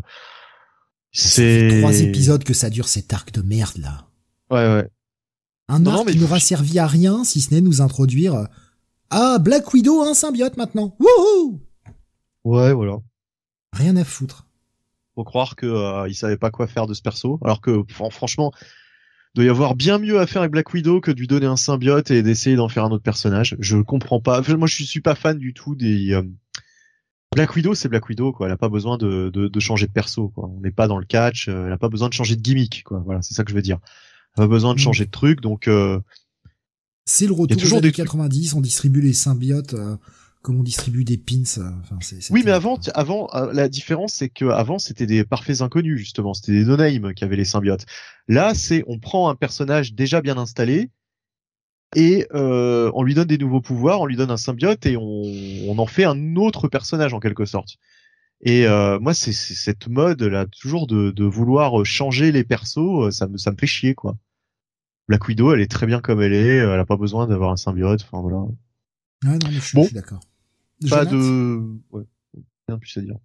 c'est 1.11 1.79
trois 1.79 1.99
épisodes 1.99 2.43
que 2.43 2.53
ça 2.53 2.69
dure 2.69 2.87
cet 2.87 3.11
arc 3.11 3.31
de 3.33 3.41
merde 3.41 3.77
là. 3.77 4.07
Ouais 4.51 4.67
ouais. 4.75 4.89
Un 5.69 5.85
arc 5.85 6.09
qui 6.09 6.17
n'aura 6.17 6.39
servi 6.39 6.79
à 6.79 6.87
rien 6.87 7.23
si 7.23 7.41
ce 7.41 7.53
n'est 7.53 7.61
nous 7.61 7.81
introduire 7.81 8.33
euh, 8.33 8.45
ah 9.11 9.37
Black 9.39 9.71
Widow 9.71 10.01
un 10.01 10.15
symbiote 10.15 10.57
maintenant. 10.57 10.95
Wouhou 10.99 11.61
Ouais 12.43 12.73
voilà. 12.73 12.97
Rien 13.73 13.95
à 13.97 14.03
foutre. 14.03 14.47
Faut 15.15 15.23
croire 15.23 15.55
que 15.55 15.65
euh, 15.65 16.07
il 16.07 16.15
savait 16.15 16.37
pas 16.37 16.51
quoi 16.51 16.67
faire 16.67 16.87
de 16.87 16.93
ce 16.93 17.01
perso, 17.01 17.39
alors 17.43 17.61
que 17.61 17.83
franchement, 17.89 18.51
doit 19.35 19.45
y 19.45 19.49
avoir 19.49 19.75
bien 19.75 19.99
mieux 19.99 20.19
à 20.19 20.27
faire 20.27 20.41
avec 20.41 20.51
Black 20.51 20.73
Widow 20.73 21.01
que 21.01 21.11
de 21.11 21.19
lui 21.19 21.27
donner 21.27 21.45
un 21.45 21.57
symbiote 21.57 22.09
et 22.11 22.23
d'essayer 22.23 22.55
d'en 22.55 22.69
faire 22.69 22.85
un 22.85 22.91
autre 22.91 23.03
personnage. 23.03 23.55
Je 23.59 23.77
comprends 23.77 24.21
pas. 24.21 24.41
moi, 24.55 24.67
je 24.67 24.83
suis 24.83 25.01
pas 25.01 25.15
fan 25.15 25.37
du 25.37 25.53
tout 25.53 25.75
des 25.75 26.13
euh, 26.13 26.23
Black 27.35 27.55
Widow, 27.55 27.75
c'est 27.75 27.89
Black 27.89 28.07
Widow, 28.09 28.31
quoi. 28.31 28.47
Elle 28.47 28.53
a 28.53 28.57
pas 28.57 28.69
besoin 28.69 28.97
de, 28.97 29.29
de, 29.29 29.47
de 29.47 29.59
changer 29.59 29.87
de 29.87 29.91
perso, 29.91 30.29
quoi. 30.29 30.47
On 30.47 30.61
n'est 30.61 30.71
pas 30.71 30.87
dans 30.87 30.97
le 30.97 31.05
catch. 31.05 31.47
elle 31.47 31.71
a 31.71 31.77
pas 31.77 31.89
besoin 31.89 32.07
de 32.07 32.13
changer 32.13 32.35
de 32.35 32.41
gimmick, 32.41 32.83
quoi. 32.83 33.01
Voilà, 33.05 33.21
c'est 33.21 33.33
ça 33.33 33.43
que 33.43 33.51
je 33.51 33.55
veux 33.55 33.61
dire 33.61 33.79
pas 34.35 34.47
besoin 34.47 34.73
de 34.73 34.79
mm. 34.79 34.83
changer 34.83 35.05
de 35.05 35.11
truc, 35.11 35.41
donc. 35.41 35.67
Euh, 35.67 35.99
c'est 37.05 37.25
le 37.25 37.33
retour 37.33 37.57
toujours 37.57 37.81
des 37.81 37.91
90. 37.91 38.53
On 38.53 38.61
distribue 38.61 39.01
les 39.01 39.13
symbiotes 39.13 39.73
euh, 39.73 39.97
comme 40.41 40.59
on 40.59 40.63
distribue 40.63 41.03
des 41.03 41.17
pins. 41.17 41.43
Euh, 41.57 41.69
oui, 42.31 42.43
mais 42.45 42.51
avant, 42.51 42.79
avant, 42.93 43.29
la 43.53 43.67
différence 43.67 44.13
c'est 44.13 44.29
que 44.29 44.45
avant 44.45 44.79
c'était 44.79 45.05
des 45.05 45.23
parfaits 45.23 45.61
inconnus 45.61 45.97
justement. 45.97 46.33
C'était 46.33 46.63
des 46.63 46.65
no 46.65 47.11
qui 47.13 47.23
avaient 47.23 47.35
les 47.35 47.45
symbiotes. 47.45 47.85
Là, 48.27 48.53
c'est 48.53 48.83
on 48.87 48.99
prend 48.99 49.29
un 49.29 49.35
personnage 49.35 49.93
déjà 49.93 50.21
bien 50.21 50.37
installé 50.37 50.91
et 51.95 52.27
on 52.31 53.03
lui 53.03 53.15
donne 53.15 53.27
des 53.27 53.37
nouveaux 53.37 53.61
pouvoirs, 53.61 54.01
on 54.01 54.05
lui 54.05 54.15
donne 54.15 54.31
un 54.31 54.37
symbiote 54.37 54.85
et 54.85 54.95
on, 54.95 55.23
on 55.67 55.77
en 55.77 55.87
fait 55.87 56.05
un 56.05 56.35
autre 56.35 56.67
personnage 56.67 57.13
en 57.13 57.19
quelque 57.19 57.45
sorte. 57.45 57.77
Et 58.41 58.65
moi, 59.01 59.13
c'est 59.13 59.33
cette 59.33 59.87
mode 59.87 60.21
là, 60.23 60.45
toujours 60.45 60.87
de, 60.87 61.11
de, 61.11 61.25
vouloir 61.25 61.85
changer 61.85 62.31
les 62.31 62.45
persos, 62.45 63.09
ça 63.11 63.27
me 63.27 63.37
ça 63.37 63.51
me 63.51 63.57
fait 63.57 63.67
chier 63.67 63.93
quoi. 63.93 64.15
Black 65.09 65.27
Widow, 65.27 65.53
elle 65.53 65.61
est 65.61 65.71
très 65.71 65.87
bien 65.87 66.01
comme 66.01 66.21
elle 66.21 66.33
est, 66.33 66.57
elle 66.57 66.79
a 66.79 66.85
pas 66.85 66.95
besoin 66.95 67.25
d'avoir 67.25 67.51
un 67.51 67.57
symbiote, 67.57 68.03
enfin 68.03 68.21
voilà. 68.21 68.45
Ouais, 69.23 69.37
non, 69.37 69.49
mais 69.49 69.59
je, 69.59 69.75
bon, 69.75 69.85
suis 69.85 69.95
d'accord. 69.95 70.21
Pas 70.89 71.05
de, 71.05 71.59
ouais, 71.91 72.03
rien 72.67 72.77
plus 72.77 72.97
à 72.97 73.01
dire. 73.01 73.15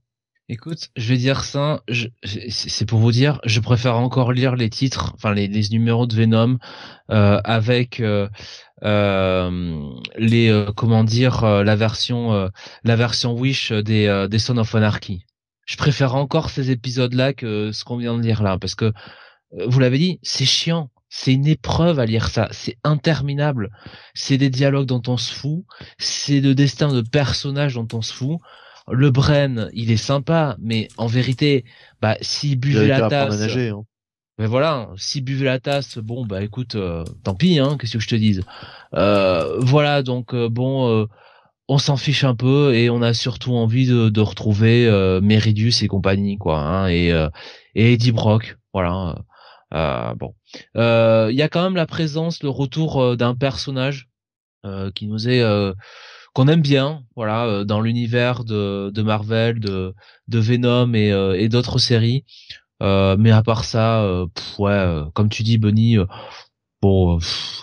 Écoute, 0.49 0.91
je 0.97 1.09
vais 1.09 1.17
dire 1.17 1.45
ça, 1.45 1.83
c'est 2.23 2.87
pour 2.87 2.99
vous 2.99 3.13
dire, 3.13 3.41
je 3.45 3.61
préfère 3.61 3.97
encore 3.97 4.33
lire 4.33 4.57
les 4.57 4.69
titres, 4.69 5.13
enfin 5.15 5.33
les, 5.33 5.49
les 5.49 5.69
numéros 5.71 6.07
de 6.07 6.15
Venom 6.15 6.59
euh, 7.11 7.41
avec 7.45 8.01
euh, 8.01 8.29
euh, 8.83 9.91
les 10.19 10.49
euh, 10.51 10.71
comment 10.77 11.05
dire 11.05 11.45
euh, 11.45 11.65
la 11.65 11.77
version 11.77 12.51
la 12.85 12.97
version 12.97 13.33
Wish 13.35 13.73
des 13.73 14.27
des 14.31 14.39
Son 14.39 14.59
of 14.59 14.75
Anarchy. 14.75 15.25
Je 15.67 15.77
préfère 15.79 16.15
encore 16.15 16.51
ces 16.51 16.71
épisodes 16.71 17.15
là 17.15 17.33
que 17.33 17.73
ce 17.73 17.85
qu'on 17.85 17.97
vient 17.97 18.17
de 18.19 18.23
lire 18.23 18.43
là 18.43 18.59
parce 18.59 18.75
que 18.75 18.93
vous 19.67 19.81
l'avez 19.81 19.99
dit, 19.99 20.21
c'est 20.23 20.45
chiant. 20.47 20.91
C'est 21.17 21.33
une 21.33 21.47
épreuve 21.47 22.01
à 22.01 22.07
lire 22.07 22.29
ça. 22.29 22.49
C'est 22.51 22.77
interminable. 22.83 23.71
C'est 24.15 24.37
des 24.37 24.51
dialogues 24.51 24.89
dont 24.89 25.03
on 25.07 25.17
se 25.17 25.33
fout. 25.33 25.65
C'est 25.97 26.41
de 26.41 26.53
destin 26.53 26.93
de 26.93 27.03
personnages 27.03 27.75
dont 27.75 27.87
on 27.93 28.03
se 28.03 28.13
fout. 28.13 28.41
Le 28.91 29.13
Bren, 29.13 29.71
il 29.73 29.93
est 29.93 29.97
sympa, 29.97 30.57
mais 30.61 30.89
en 30.97 31.07
vérité, 31.07 31.65
bah, 32.03 32.17
s'il 32.21 32.59
buvait 32.59 32.89
la 32.89 33.09
tasse, 33.09 33.41
hein. 33.41 33.83
mais 34.39 34.47
voilà, 34.47 34.91
s'il 34.97 35.23
buvait 35.23 35.45
la 35.45 35.61
tasse, 35.61 35.99
bon, 35.99 36.27
bah, 36.27 36.43
écoute, 36.43 36.75
euh, 36.75 37.05
tant 37.23 37.37
pis, 37.37 37.61
hein, 37.61 37.77
qu'est-ce 37.79 37.93
que 37.93 38.01
je 38.01 38.09
te 38.09 38.17
dise. 38.17 38.43
Euh, 38.95 39.61
voilà, 39.61 40.03
donc 40.03 40.35
euh, 40.35 40.49
bon, 40.49 41.07
on 41.69 41.79
s'en 41.79 41.97
fiche 41.97 42.25
un 42.25 42.35
peu 42.35 42.75
et 42.75 42.91
on 42.91 43.03
a 43.03 43.15
surtout 43.15 43.55
envie 43.55 43.87
de, 43.87 44.21
retrouver 44.21 44.91
Meridius 45.23 45.85
et 45.85 45.87
compagnie, 45.87 46.39
quoi, 46.39 46.59
hein, 46.59 46.89
et 46.89 47.11
et 47.77 47.93
Eddie 47.93 48.13
Brock, 48.13 48.59
voilà. 48.73 49.15
Euh, 49.75 50.15
bon, 50.15 50.35
euh, 50.77 51.29
il 51.31 51.37
y 51.37 51.43
a 51.43 51.49
quand 51.49 51.63
même 51.63 51.77
la 51.77 51.87
présence, 51.87 52.43
le 52.43 52.49
retour 52.49 53.03
euh, 53.03 53.17
d'un 53.17 53.35
personnage 53.35 54.09
qui 54.95 55.07
nous 55.07 55.29
est 55.29 55.45
qu'on 56.33 56.49
aime 56.49 56.63
bien, 56.63 57.03
voilà, 57.17 57.65
dans 57.65 57.83
l'univers 57.83 58.45
de, 58.45 58.91
de 58.95 59.03
Marvel, 59.03 59.61
de, 59.61 59.95
de 60.27 60.39
Venom 60.39 60.95
et, 60.95 61.11
et 61.39 61.51
d'autres 61.51 61.77
séries. 61.77 62.25
mais 62.81 63.31
à 63.31 63.43
part 63.43 63.65
ça, 63.65 64.25
ouais, 64.59 65.03
comme 65.13 65.29
tu 65.29 65.43
dis, 65.43 65.59
Bunny, 65.59 65.99
bon, 66.81 67.19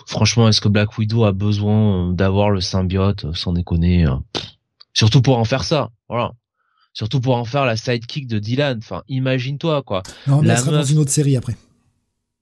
franchement, 0.06 0.48
est-ce 0.48 0.60
que 0.60 0.68
Black 0.68 0.96
Widow 0.96 1.24
a 1.24 1.32
besoin 1.32 2.12
d'avoir 2.12 2.50
le 2.50 2.60
symbiote, 2.60 3.34
sans 3.34 3.52
déconner 3.52 4.06
Surtout 4.94 5.22
pour 5.22 5.38
en 5.38 5.44
faire 5.44 5.64
ça, 5.64 5.90
voilà. 6.08 6.30
Surtout 6.92 7.20
pour 7.20 7.34
en 7.34 7.44
faire 7.44 7.64
la 7.64 7.76
sidekick 7.76 8.28
de 8.28 8.38
Dylan. 8.38 8.78
Enfin, 8.78 9.02
imagine-toi 9.08 9.82
quoi. 9.82 10.04
Non, 10.28 10.40
mais 10.40 10.46
la 10.46 10.54
elle 10.54 10.60
sera 10.60 10.70
dans 10.70 10.84
une 10.84 10.98
autre 10.98 11.10
série 11.10 11.36
après 11.36 11.56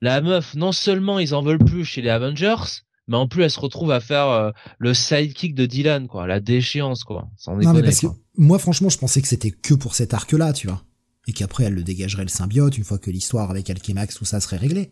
la 0.00 0.20
meuf, 0.20 0.54
non 0.54 0.72
seulement 0.72 1.18
ils 1.18 1.34
en 1.34 1.42
veulent 1.42 1.58
plus 1.58 1.84
chez 1.84 2.02
les 2.02 2.10
Avengers, 2.10 2.82
mais 3.08 3.16
en 3.16 3.28
plus 3.28 3.42
elle 3.42 3.50
se 3.50 3.60
retrouve 3.60 3.90
à 3.90 4.00
faire 4.00 4.28
euh, 4.28 4.50
le 4.78 4.94
sidekick 4.94 5.54
de 5.54 5.66
Dylan, 5.66 6.08
quoi, 6.08 6.26
la 6.26 6.40
déchéance, 6.40 7.04
quoi. 7.04 7.28
Sans 7.36 7.56
non, 7.56 7.72
mais 7.72 7.82
parce 7.82 8.00
que 8.00 8.06
moi, 8.36 8.58
franchement, 8.58 8.88
je 8.88 8.98
pensais 8.98 9.20
que 9.20 9.28
c'était 9.28 9.50
que 9.50 9.74
pour 9.74 9.94
cet 9.94 10.14
arc-là, 10.14 10.52
tu 10.52 10.66
vois. 10.66 10.82
Et 11.26 11.32
qu'après, 11.32 11.64
elle 11.64 11.74
le 11.74 11.82
dégagerait 11.82 12.22
le 12.22 12.30
symbiote 12.30 12.78
une 12.78 12.84
fois 12.84 12.98
que 12.98 13.10
l'histoire 13.10 13.50
avec 13.50 13.68
Alchemax, 13.68 14.14
tout 14.14 14.24
ça 14.24 14.40
serait 14.40 14.56
réglé. 14.56 14.90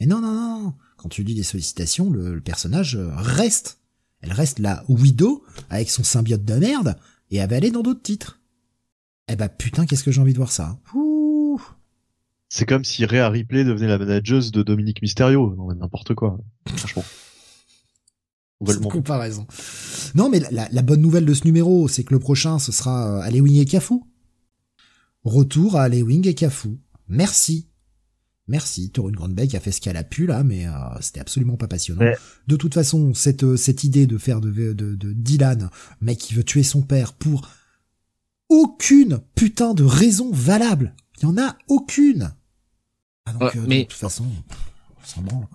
Mais 0.00 0.06
non, 0.06 0.20
non, 0.20 0.32
non. 0.32 0.74
Quand 0.96 1.10
tu 1.10 1.22
lis 1.22 1.34
les 1.34 1.42
sollicitations, 1.42 2.10
le, 2.10 2.40
personnage 2.40 2.96
euh, 2.96 3.10
reste. 3.16 3.78
Elle 4.22 4.32
reste 4.32 4.58
la 4.58 4.84
Widow 4.88 5.44
avec 5.68 5.90
son 5.90 6.04
symbiote 6.04 6.44
de 6.44 6.54
merde 6.54 6.96
et 7.30 7.36
elle 7.36 7.48
va 7.48 7.56
aller 7.56 7.70
dans 7.70 7.82
d'autres 7.82 8.02
titres. 8.02 8.40
Eh 9.28 9.36
bah 9.36 9.48
putain, 9.48 9.86
qu'est-ce 9.86 10.04
que 10.04 10.10
j'ai 10.10 10.20
envie 10.20 10.32
de 10.32 10.38
voir 10.38 10.52
ça. 10.52 10.78
C'est 12.52 12.66
comme 12.66 12.84
si 12.84 13.06
Rhea 13.06 13.30
Ripley 13.30 13.62
devenait 13.62 13.86
la 13.86 13.96
manageuse 13.96 14.50
de 14.50 14.64
Dominique 14.64 15.02
Mysterio. 15.02 15.54
Non, 15.56 15.72
n'importe 15.72 16.14
quoi. 16.14 16.36
Franchement. 16.66 17.04
comparaison. 18.90 19.46
Non, 20.16 20.28
mais 20.28 20.40
la, 20.50 20.82
bonne 20.82 21.00
nouvelle 21.00 21.24
de 21.24 21.32
ce 21.32 21.44
numéro, 21.44 21.86
c'est 21.86 22.02
que 22.02 22.12
le 22.12 22.18
prochain, 22.18 22.58
ce 22.58 22.72
sera 22.72 23.18
euh, 23.18 23.20
Alewing 23.20 23.60
et 23.60 23.66
Cafu. 23.66 24.00
Retour 25.22 25.76
à 25.76 25.84
Alewing 25.84 26.26
et 26.26 26.34
Cafu. 26.34 26.80
Merci. 27.06 27.68
Merci. 28.48 28.90
Torun 28.90 29.12
Grandbeck 29.12 29.54
a 29.54 29.60
fait 29.60 29.70
ce 29.70 29.80
qu'elle 29.80 29.96
a 29.96 30.02
pu 30.02 30.26
là, 30.26 30.42
mais 30.42 30.66
euh, 30.66 30.72
c'était 31.00 31.20
absolument 31.20 31.56
pas 31.56 31.68
passionnant. 31.68 32.04
De 32.48 32.56
toute 32.56 32.74
façon, 32.74 33.14
cette 33.14 33.44
euh, 33.44 33.56
cette 33.56 33.84
idée 33.84 34.08
de 34.08 34.18
faire 34.18 34.40
de, 34.40 34.50
de, 34.50 34.96
de 34.96 35.12
Dylan, 35.12 35.70
mec 36.00 36.18
qui 36.18 36.34
veut 36.34 36.42
tuer 36.42 36.64
son 36.64 36.82
père 36.82 37.12
pour 37.12 37.48
aucune 38.48 39.20
putain 39.36 39.72
de 39.72 39.84
raison 39.84 40.32
valable. 40.32 40.96
Il 41.18 41.22
y 41.22 41.26
en 41.26 41.38
a 41.38 41.56
aucune. 41.68 42.32
Ah, 43.40 43.44
euh, 43.44 43.64
mais 43.66 43.84
de 43.84 43.88
toute 43.88 43.98
façon, 43.98 44.26
s'en 45.04 45.22
branle. 45.22 45.46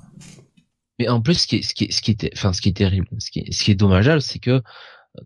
Mais 0.99 1.09
en 1.09 1.21
plus, 1.21 1.35
ce 1.35 1.47
qui 1.47 1.57
est, 1.57 1.61
ce 1.61 1.73
qui 1.73 1.85
est, 1.85 1.91
ce 1.91 2.01
qui 2.01 2.11
était, 2.11 2.31
enfin, 2.35 2.53
ce 2.53 2.61
qui 2.61 2.69
est 2.69 2.77
terrible, 2.77 3.07
ce 3.19 3.29
qui 3.31 3.39
est, 3.39 3.51
ce 3.51 3.63
qui 3.63 3.71
est 3.71 3.75
dommageable, 3.75 4.21
c'est 4.21 4.39
que 4.39 4.61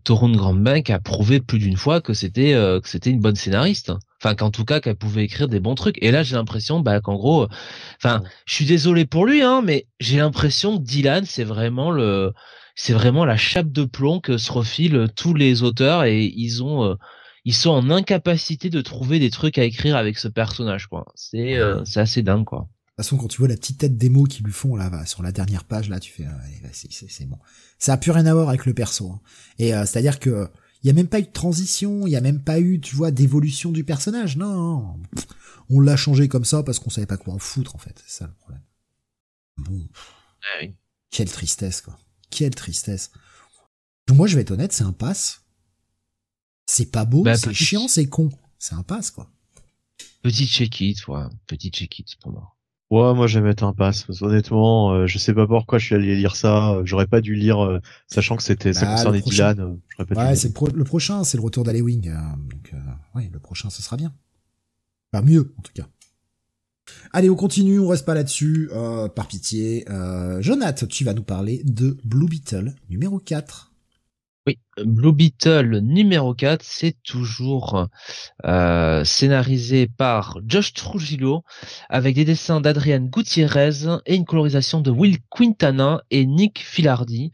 Torun 0.04 0.32
Grandbank 0.32 0.90
a 0.90 0.98
prouvé 0.98 1.40
plus 1.40 1.58
d'une 1.58 1.76
fois 1.76 2.00
que 2.00 2.14
c'était, 2.14 2.54
euh, 2.54 2.80
que 2.80 2.88
c'était 2.88 3.10
une 3.10 3.20
bonne 3.20 3.36
scénariste. 3.36 3.92
Enfin, 4.22 4.34
qu'en 4.34 4.50
tout 4.50 4.64
cas, 4.64 4.80
qu'elle 4.80 4.96
pouvait 4.96 5.24
écrire 5.24 5.48
des 5.48 5.60
bons 5.60 5.74
trucs. 5.74 5.96
Et 6.02 6.10
là, 6.10 6.22
j'ai 6.22 6.36
l'impression, 6.36 6.80
bah, 6.80 7.00
qu'en 7.00 7.14
gros, 7.14 7.48
enfin, 7.96 8.22
je 8.44 8.54
suis 8.54 8.66
désolé 8.66 9.06
pour 9.06 9.26
lui, 9.26 9.42
hein, 9.42 9.62
mais 9.64 9.86
j'ai 9.98 10.18
l'impression 10.18 10.76
que 10.76 10.82
Dylan, 10.82 11.24
c'est 11.24 11.44
vraiment 11.44 11.90
le, 11.90 12.32
c'est 12.74 12.92
vraiment 12.92 13.24
la 13.24 13.36
chape 13.36 13.70
de 13.72 13.84
plomb 13.84 14.20
que 14.20 14.38
se 14.38 14.52
refilent 14.52 15.08
tous 15.16 15.34
les 15.34 15.62
auteurs 15.62 16.04
et 16.04 16.24
ils 16.24 16.62
ont, 16.62 16.84
euh, 16.84 16.94
ils 17.44 17.54
sont 17.54 17.70
en 17.70 17.90
incapacité 17.90 18.70
de 18.70 18.80
trouver 18.80 19.18
des 19.18 19.30
trucs 19.30 19.58
à 19.58 19.64
écrire 19.64 19.96
avec 19.96 20.18
ce 20.18 20.28
personnage 20.28 20.86
quoi. 20.86 21.06
C'est 21.14 21.56
euh, 21.56 21.84
c'est 21.84 22.00
assez 22.00 22.22
dingue 22.22 22.44
quoi. 22.44 22.60
De 22.60 23.02
toute 23.02 23.06
façon, 23.06 23.16
quand 23.16 23.28
tu 23.28 23.38
vois 23.38 23.48
la 23.48 23.56
petite 23.56 23.78
tête 23.78 23.96
démo 23.96 24.24
qu'ils 24.24 24.44
lui 24.44 24.52
font 24.52 24.76
là 24.76 25.06
sur 25.06 25.22
la 25.22 25.32
dernière 25.32 25.64
page 25.64 25.88
là, 25.88 26.00
tu 26.00 26.12
fais 26.12 26.26
c'est 26.72 27.26
bon. 27.26 27.38
Ça 27.78 27.94
a 27.94 27.96
plus 27.96 28.10
rien 28.10 28.26
à 28.26 28.34
voir 28.34 28.48
avec 28.50 28.66
le 28.66 28.74
perso. 28.74 29.10
Hein. 29.10 29.20
Et 29.58 29.74
euh, 29.74 29.86
c'est-à-dire 29.86 30.18
que 30.18 30.48
Il 30.82 30.86
y 30.86 30.90
a 30.90 30.94
même 30.94 31.08
pas 31.08 31.18
eu 31.20 31.24
de 31.24 31.32
transition, 31.32 32.06
il 32.06 32.10
y 32.10 32.16
a 32.16 32.20
même 32.22 32.42
pas 32.42 32.58
eu, 32.58 32.80
tu 32.80 32.96
vois, 32.96 33.10
d'évolution 33.10 33.70
du 33.70 33.84
personnage. 33.84 34.36
Non, 34.36 34.98
on 35.68 35.80
l'a 35.80 35.96
changé 35.96 36.28
comme 36.28 36.44
ça 36.44 36.62
parce 36.62 36.78
qu'on 36.78 36.90
savait 36.90 37.06
pas 37.06 37.18
quoi 37.18 37.34
en 37.34 37.38
foutre 37.38 37.74
en 37.74 37.78
fait. 37.78 38.02
C'est 38.06 38.18
ça 38.18 38.26
le 38.26 38.32
problème. 38.34 38.62
Bon. 39.58 39.88
Ah 40.42 40.64
Quelle 41.10 41.30
tristesse 41.30 41.80
quoi. 41.82 41.98
Quelle 42.30 42.54
tristesse. 42.54 43.10
Moi, 44.10 44.26
je 44.26 44.34
vais 44.34 44.42
être 44.42 44.50
honnête, 44.50 44.72
c'est 44.72 44.84
un 44.84 44.92
pass. 44.92 45.39
C'est 46.72 46.92
pas 46.92 47.04
beau, 47.04 47.22
Bah, 47.24 47.36
c'est 47.36 47.48
petit- 47.50 47.64
chiant, 47.64 47.88
c'est 47.88 48.06
con. 48.06 48.28
C'est 48.60 48.76
un 48.76 48.82
pass 48.84 49.10
quoi. 49.10 49.28
Petit 50.22 50.46
check-it, 50.46 51.04
ouais. 51.08 51.24
Petit 51.48 51.70
check-it 51.70 52.06
pour 52.22 52.30
moi. 52.30 52.54
Ouais, 52.90 53.12
moi 53.14 53.26
je 53.26 53.38
vais 53.40 53.44
mettre 53.44 53.64
un 53.64 53.72
pass. 53.72 54.04
Parce 54.04 54.20
qu'honnêtement, 54.20 54.92
euh, 54.92 55.06
je 55.08 55.18
sais 55.18 55.34
pas 55.34 55.46
pourquoi 55.48 55.78
je 55.78 55.86
suis 55.86 55.94
allé 55.96 56.14
lire 56.14 56.36
ça. 56.36 56.74
euh, 56.74 56.82
J'aurais 56.84 57.06
pas 57.08 57.20
dû 57.20 57.34
lire, 57.34 57.58
euh, 57.64 57.80
sachant 58.06 58.36
que 58.36 58.42
c'était 58.44 58.72
ça 58.72 58.86
Bah, 58.86 58.92
concernait 58.96 59.20
prochain. 59.20 59.52
Dylan. 59.54 59.78
euh, 59.98 60.04
pas 60.04 60.26
Ouais, 60.28 60.36
c'est 60.36 60.48
le, 60.48 60.54
pro- 60.54 60.68
le 60.68 60.84
prochain, 60.84 61.24
c'est 61.24 61.36
le 61.38 61.42
retour 61.42 61.64
d'Halloween. 61.64 62.06
euh, 62.08 62.36
donc, 62.50 62.70
euh, 62.72 62.78
ouais, 63.18 63.28
le 63.32 63.38
prochain, 63.40 63.68
ce 63.70 63.82
sera 63.82 63.96
bien. 63.96 64.12
Pas 65.10 65.22
mieux, 65.22 65.52
en 65.58 65.62
tout 65.62 65.72
cas. 65.74 65.88
Allez, 67.12 67.30
on 67.30 67.36
continue, 67.36 67.78
on 67.80 67.88
reste 67.88 68.04
pas 68.04 68.14
là-dessus, 68.14 68.68
euh, 68.72 69.08
par 69.08 69.26
pitié. 69.28 69.84
Euh, 69.90 70.40
Jonath, 70.42 70.86
tu 70.88 71.02
vas 71.04 71.14
nous 71.14 71.22
parler 71.24 71.62
de 71.64 71.96
Blue 72.04 72.26
Beetle, 72.28 72.74
numéro 72.88 73.18
4. 73.18 73.69
Oui, 74.46 74.58
Blue 74.82 75.12
Beetle 75.12 75.80
numéro 75.82 76.34
4, 76.34 76.62
c'est 76.62 76.96
toujours 77.02 77.88
euh, 78.46 79.04
scénarisé 79.04 79.86
par 79.86 80.38
Josh 80.46 80.72
Trujillo 80.72 81.44
avec 81.90 82.14
des 82.14 82.24
dessins 82.24 82.62
d'Adrian 82.62 83.00
Gutiérrez 83.00 84.00
et 84.06 84.14
une 84.16 84.24
colorisation 84.24 84.80
de 84.80 84.90
Will 84.90 85.18
Quintana 85.28 86.02
et 86.10 86.24
Nick 86.24 86.58
Filardi. 86.60 87.32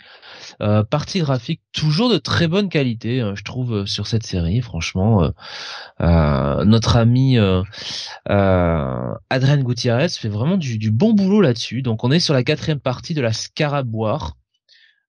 Euh, 0.61 0.83
partie 0.83 1.21
graphique 1.21 1.63
toujours 1.73 2.11
de 2.11 2.19
très 2.19 2.49
bonne 2.49 2.69
qualité, 2.69 3.21
hein, 3.21 3.35
je 3.37 3.45
trouve, 3.45 3.75
euh, 3.75 3.87
sur 3.87 4.09
cette 4.09 4.27
série. 4.27 4.61
Franchement, 4.61 5.23
euh, 5.23 5.31
euh, 6.01 6.65
notre 6.65 6.97
ami 6.97 7.39
Adrian 8.27 9.63
Gutiérrez 9.63 10.09
fait 10.09 10.29
vraiment 10.29 10.57
du, 10.57 10.77
du 10.79 10.91
bon 10.91 11.13
boulot 11.13 11.41
là-dessus. 11.41 11.83
Donc 11.83 12.03
on 12.03 12.11
est 12.11 12.21
sur 12.21 12.35
la 12.35 12.43
quatrième 12.43 12.81
partie 12.81 13.15
de 13.15 13.21
la 13.21 13.33
Scarab 13.33 13.95
War, 13.95 14.37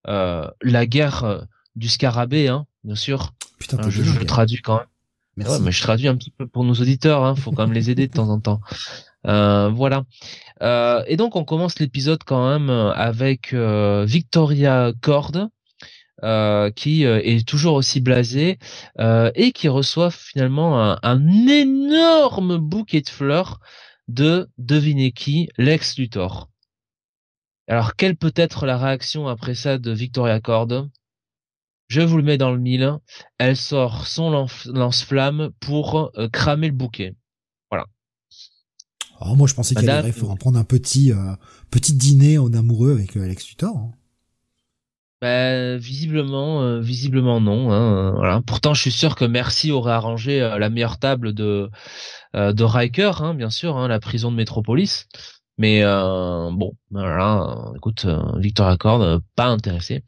euh, 0.07 0.47
la 0.61 0.85
guerre 0.85 1.47
du 1.77 1.89
scarabée, 1.89 2.47
hein, 2.47 2.65
bien 2.83 2.95
sûr. 2.95 3.33
Putain, 3.59 3.77
Hein, 3.77 3.89
je, 3.89 4.23
traduis 4.23 4.61
quand 4.61 4.77
même. 4.77 4.87
Merci. 5.37 5.53
Ouais, 5.53 5.59
mais 5.61 5.71
je 5.71 5.81
traduis 5.81 6.07
un 6.07 6.15
petit 6.15 6.31
peu 6.31 6.47
pour 6.47 6.63
nos 6.63 6.73
auditeurs, 6.73 7.23
hein, 7.23 7.35
faut 7.35 7.51
quand 7.51 7.63
même 7.65 7.73
les 7.73 7.89
aider 7.89 8.07
de 8.07 8.13
temps 8.13 8.29
en 8.29 8.39
temps. 8.39 8.59
Euh, 9.27 9.69
voilà. 9.69 10.03
Euh, 10.61 11.03
et 11.07 11.17
donc 11.17 11.35
on 11.35 11.43
commence 11.43 11.79
l'épisode 11.79 12.23
quand 12.25 12.49
même 12.49 12.69
euh, 12.69 12.91
avec 12.93 13.53
euh, 13.53 14.05
Victoria 14.05 14.93
Cord, 15.01 15.49
euh, 16.23 16.71
qui 16.71 17.05
euh, 17.05 17.21
est 17.23 17.47
toujours 17.47 17.75
aussi 17.75 18.01
blasée 18.01 18.57
euh, 18.99 19.31
et 19.35 19.51
qui 19.51 19.67
reçoit 19.67 20.09
finalement 20.09 20.81
un, 20.83 20.97
un 21.03 21.47
énorme 21.47 22.57
bouquet 22.57 23.01
de 23.01 23.09
fleurs 23.09 23.59
de 24.07 24.49
devinez 24.57 25.11
qui, 25.11 25.49
Lex 25.57 25.97
Luthor. 25.99 26.49
Alors 27.67 27.95
quelle 27.95 28.15
peut 28.15 28.33
être 28.35 28.65
la 28.65 28.77
réaction 28.77 29.27
après 29.27 29.53
ça 29.53 29.77
de 29.77 29.91
Victoria 29.91 30.39
Cord 30.39 30.87
Je 31.87 32.01
vous 32.01 32.17
le 32.17 32.23
mets 32.23 32.37
dans 32.37 32.51
le 32.51 32.59
mille. 32.59 32.93
Elle 33.37 33.55
sort 33.55 34.07
son 34.07 34.29
lance- 34.29 34.65
lance-flamme 34.65 35.51
pour 35.59 36.11
euh, 36.17 36.27
cramer 36.29 36.67
le 36.67 36.73
bouquet. 36.73 37.15
Oh, 39.19 39.35
moi, 39.35 39.47
je 39.47 39.55
pensais 39.55 39.73
qu'elle 39.73 39.85
irait 39.85 40.13
en 40.23 40.35
prendre 40.35 40.59
un 40.59 40.63
petit, 40.63 41.11
euh, 41.11 41.33
petit 41.71 41.93
dîner 41.93 42.37
en 42.37 42.53
amoureux 42.53 42.91
avec 42.91 43.17
euh, 43.17 43.23
Alex 43.23 43.49
Luthor. 43.49 43.75
hein. 43.75 43.91
Bah, 45.19 45.77
visiblement, 45.77 46.79
visiblement 46.79 47.41
non. 47.41 47.71
hein, 47.71 48.11
voilà. 48.11 48.41
Pourtant, 48.45 48.75
je 48.75 48.81
suis 48.81 48.91
sûr 48.91 49.15
que 49.15 49.25
Merci 49.25 49.71
aurait 49.71 49.93
arrangé 49.93 50.39
la 50.39 50.69
meilleure 50.69 50.99
table 50.99 51.33
de 51.33 51.71
de 52.35 52.63
Riker, 52.63 53.23
hein, 53.23 53.33
bien 53.33 53.49
sûr, 53.49 53.77
hein, 53.77 53.87
la 53.87 53.99
prison 53.99 54.29
de 54.29 54.35
Métropolis. 54.35 55.07
Mais 55.57 55.81
euh, 55.83 56.49
bon, 56.51 56.73
voilà. 56.91 57.71
écoute, 57.75 58.05
euh, 58.05 58.21
Victor 58.37 58.67
Accord, 58.67 59.01
euh, 59.01 59.17
pas 59.35 59.47
intéressé. 59.47 60.03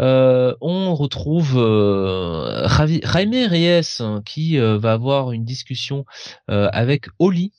Euh, 0.00 0.54
on 0.60 0.94
retrouve 0.96 1.54
euh, 1.56 2.66
Jaime 2.68 3.46
Reyes 3.48 4.00
hein, 4.00 4.20
qui 4.24 4.58
euh, 4.58 4.76
va 4.76 4.92
avoir 4.92 5.30
une 5.32 5.44
discussion 5.44 6.04
avec 6.48 7.06
Oli, 7.18 7.52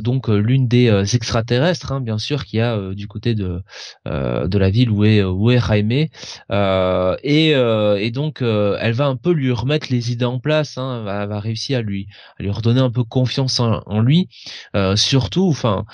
donc 0.00 0.28
euh, 0.28 0.38
l'une 0.38 0.68
des 0.68 0.88
euh, 0.88 1.04
extraterrestres, 1.04 1.92
hein, 1.92 2.00
bien 2.00 2.18
sûr, 2.18 2.44
qui 2.44 2.60
a 2.60 2.76
euh, 2.76 2.94
du 2.94 3.06
côté 3.08 3.34
de 3.34 3.62
euh, 4.08 4.48
de 4.48 4.58
la 4.58 4.70
ville 4.70 4.90
où 4.90 5.04
est 5.04 5.22
où 5.22 5.50
est 5.50 5.58
Jaime, 5.60 6.08
Euh, 6.50 7.16
et 7.22 7.54
euh, 7.54 7.96
et 7.98 8.10
donc 8.10 8.42
euh, 8.42 8.76
elle 8.80 8.92
va 8.92 9.06
un 9.06 9.16
peu 9.16 9.32
lui 9.32 9.52
remettre 9.52 9.88
les 9.90 10.12
idées 10.12 10.24
en 10.24 10.38
place, 10.40 10.78
hein, 10.78 11.02
va, 11.04 11.26
va 11.26 11.40
réussir 11.40 11.78
à 11.78 11.82
lui 11.82 12.06
à 12.38 12.42
lui 12.42 12.50
redonner 12.50 12.80
un 12.80 12.90
peu 12.90 13.04
confiance 13.04 13.60
en, 13.60 13.82
en 13.86 14.00
lui, 14.00 14.28
euh, 14.76 14.96
surtout, 14.96 15.48
enfin, 15.48 15.84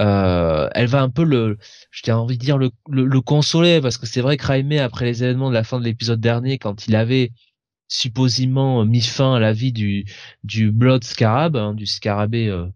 euh, 0.00 0.68
elle 0.74 0.86
va 0.86 1.02
un 1.02 1.10
peu 1.10 1.24
le, 1.24 1.58
j'ai 1.92 2.12
envie 2.12 2.38
de 2.38 2.42
dire 2.44 2.58
le, 2.58 2.70
le, 2.88 3.04
le 3.06 3.20
consoler 3.20 3.80
parce 3.80 3.98
que 3.98 4.06
c'est 4.06 4.20
vrai 4.20 4.36
que 4.36 4.46
Jaime 4.46 4.72
après 4.80 5.04
les 5.04 5.22
événements 5.24 5.48
de 5.48 5.54
la 5.54 5.64
fin 5.64 5.78
de 5.78 5.84
l'épisode 5.84 6.20
dernier, 6.20 6.58
quand 6.58 6.86
il 6.86 6.96
avait 6.96 7.32
supposément 7.88 8.84
mis 8.84 9.00
fin 9.02 9.34
à 9.36 9.40
la 9.40 9.52
vie 9.52 9.72
du 9.72 10.04
du 10.44 10.70
Blood 10.72 11.04
Scarab, 11.04 11.56
hein, 11.56 11.74
du 11.74 11.86
scarabée 11.86 12.48
euh, 12.48 12.66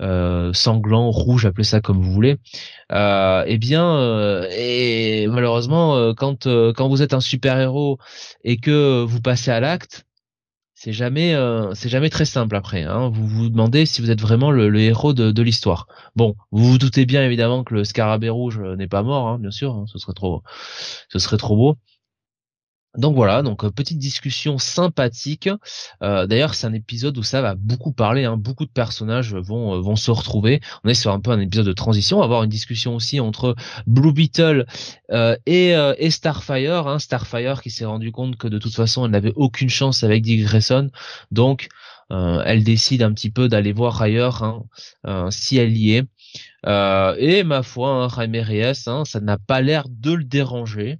euh, 0.00 0.52
sanglant, 0.52 1.10
rouge, 1.10 1.46
appelez 1.46 1.64
ça 1.64 1.80
comme 1.80 2.00
vous 2.02 2.12
voulez. 2.12 2.36
Euh, 2.92 3.44
eh 3.46 3.58
bien, 3.58 3.84
euh, 3.96 4.46
et 4.50 5.26
malheureusement, 5.28 5.96
euh, 5.96 6.12
quand 6.14 6.46
euh, 6.46 6.72
quand 6.72 6.88
vous 6.88 7.02
êtes 7.02 7.14
un 7.14 7.20
super 7.20 7.58
héros 7.60 7.98
et 8.44 8.56
que 8.58 9.02
vous 9.04 9.20
passez 9.20 9.50
à 9.50 9.60
l'acte, 9.60 10.04
c'est 10.74 10.92
jamais 10.92 11.34
euh, 11.34 11.72
c'est 11.74 11.88
jamais 11.88 12.10
très 12.10 12.24
simple 12.24 12.56
après. 12.56 12.82
Hein. 12.82 13.08
Vous 13.10 13.26
vous 13.26 13.48
demandez 13.50 13.86
si 13.86 14.00
vous 14.02 14.10
êtes 14.10 14.20
vraiment 14.20 14.50
le, 14.50 14.68
le 14.68 14.80
héros 14.80 15.12
de, 15.12 15.30
de 15.30 15.42
l'histoire. 15.42 15.86
Bon, 16.16 16.34
vous 16.50 16.64
vous 16.72 16.78
doutez 16.78 17.06
bien 17.06 17.24
évidemment 17.24 17.64
que 17.64 17.74
le 17.74 17.84
scarabée 17.84 18.30
rouge 18.30 18.58
n'est 18.60 18.88
pas 18.88 19.02
mort, 19.02 19.28
hein, 19.28 19.38
bien 19.38 19.50
sûr. 19.52 19.74
hein, 19.74 19.84
ce 19.86 19.98
serait 19.98 20.14
trop 20.14 20.42
ce 21.10 21.18
serait 21.18 21.36
trop 21.38 21.56
beau. 21.56 21.76
Donc 22.98 23.14
voilà, 23.14 23.40
donc 23.42 23.64
euh, 23.64 23.70
petite 23.70 23.98
discussion 23.98 24.58
sympathique. 24.58 25.48
Euh, 26.02 26.26
D'ailleurs, 26.26 26.54
c'est 26.54 26.66
un 26.66 26.74
épisode 26.74 27.16
où 27.16 27.22
ça 27.22 27.40
va 27.40 27.54
beaucoup 27.54 27.92
parler. 27.92 28.24
Hein, 28.24 28.36
beaucoup 28.36 28.66
de 28.66 28.70
personnages 28.70 29.34
vont 29.34 29.74
euh, 29.74 29.80
vont 29.80 29.96
se 29.96 30.10
retrouver. 30.10 30.60
On 30.84 30.90
est 30.90 30.94
sur 30.94 31.10
un 31.10 31.20
peu 31.20 31.30
un 31.30 31.40
épisode 31.40 31.66
de 31.66 31.72
transition. 31.72 32.18
On 32.18 32.20
va 32.20 32.26
avoir 32.26 32.42
une 32.42 32.50
discussion 32.50 32.94
aussi 32.94 33.18
entre 33.18 33.56
Blue 33.86 34.12
Beetle 34.12 34.66
et, 35.10 35.74
euh, 35.74 35.94
et 35.96 36.10
Starfire. 36.10 36.86
Hein, 36.86 36.98
Starfire 36.98 37.62
qui 37.62 37.70
s'est 37.70 37.86
rendu 37.86 38.12
compte 38.12 38.36
que 38.36 38.46
de 38.48 38.58
toute 38.58 38.74
façon, 38.74 39.06
elle 39.06 39.12
n'avait 39.12 39.32
aucune 39.36 39.70
chance 39.70 40.04
avec 40.04 40.22
Dick 40.22 40.42
Grayson. 40.44 40.90
Donc, 41.30 41.68
elle 42.10 42.62
décide 42.62 43.02
un 43.02 43.12
petit 43.14 43.30
peu 43.30 43.48
d'aller 43.48 43.72
voir 43.72 44.02
ailleurs 44.02 44.42
hein, 45.04 45.30
si 45.30 45.56
elle 45.56 45.74
y 45.74 45.94
est. 45.94 46.04
Et 46.66 47.42
ma 47.42 47.62
foi, 47.62 47.88
hein, 48.04 48.08
Reyes, 48.08 48.86
hein, 48.86 49.04
ça 49.06 49.20
n'a 49.20 49.38
pas 49.38 49.62
l'air 49.62 49.86
de 49.88 50.12
le 50.12 50.24
déranger. 50.24 50.98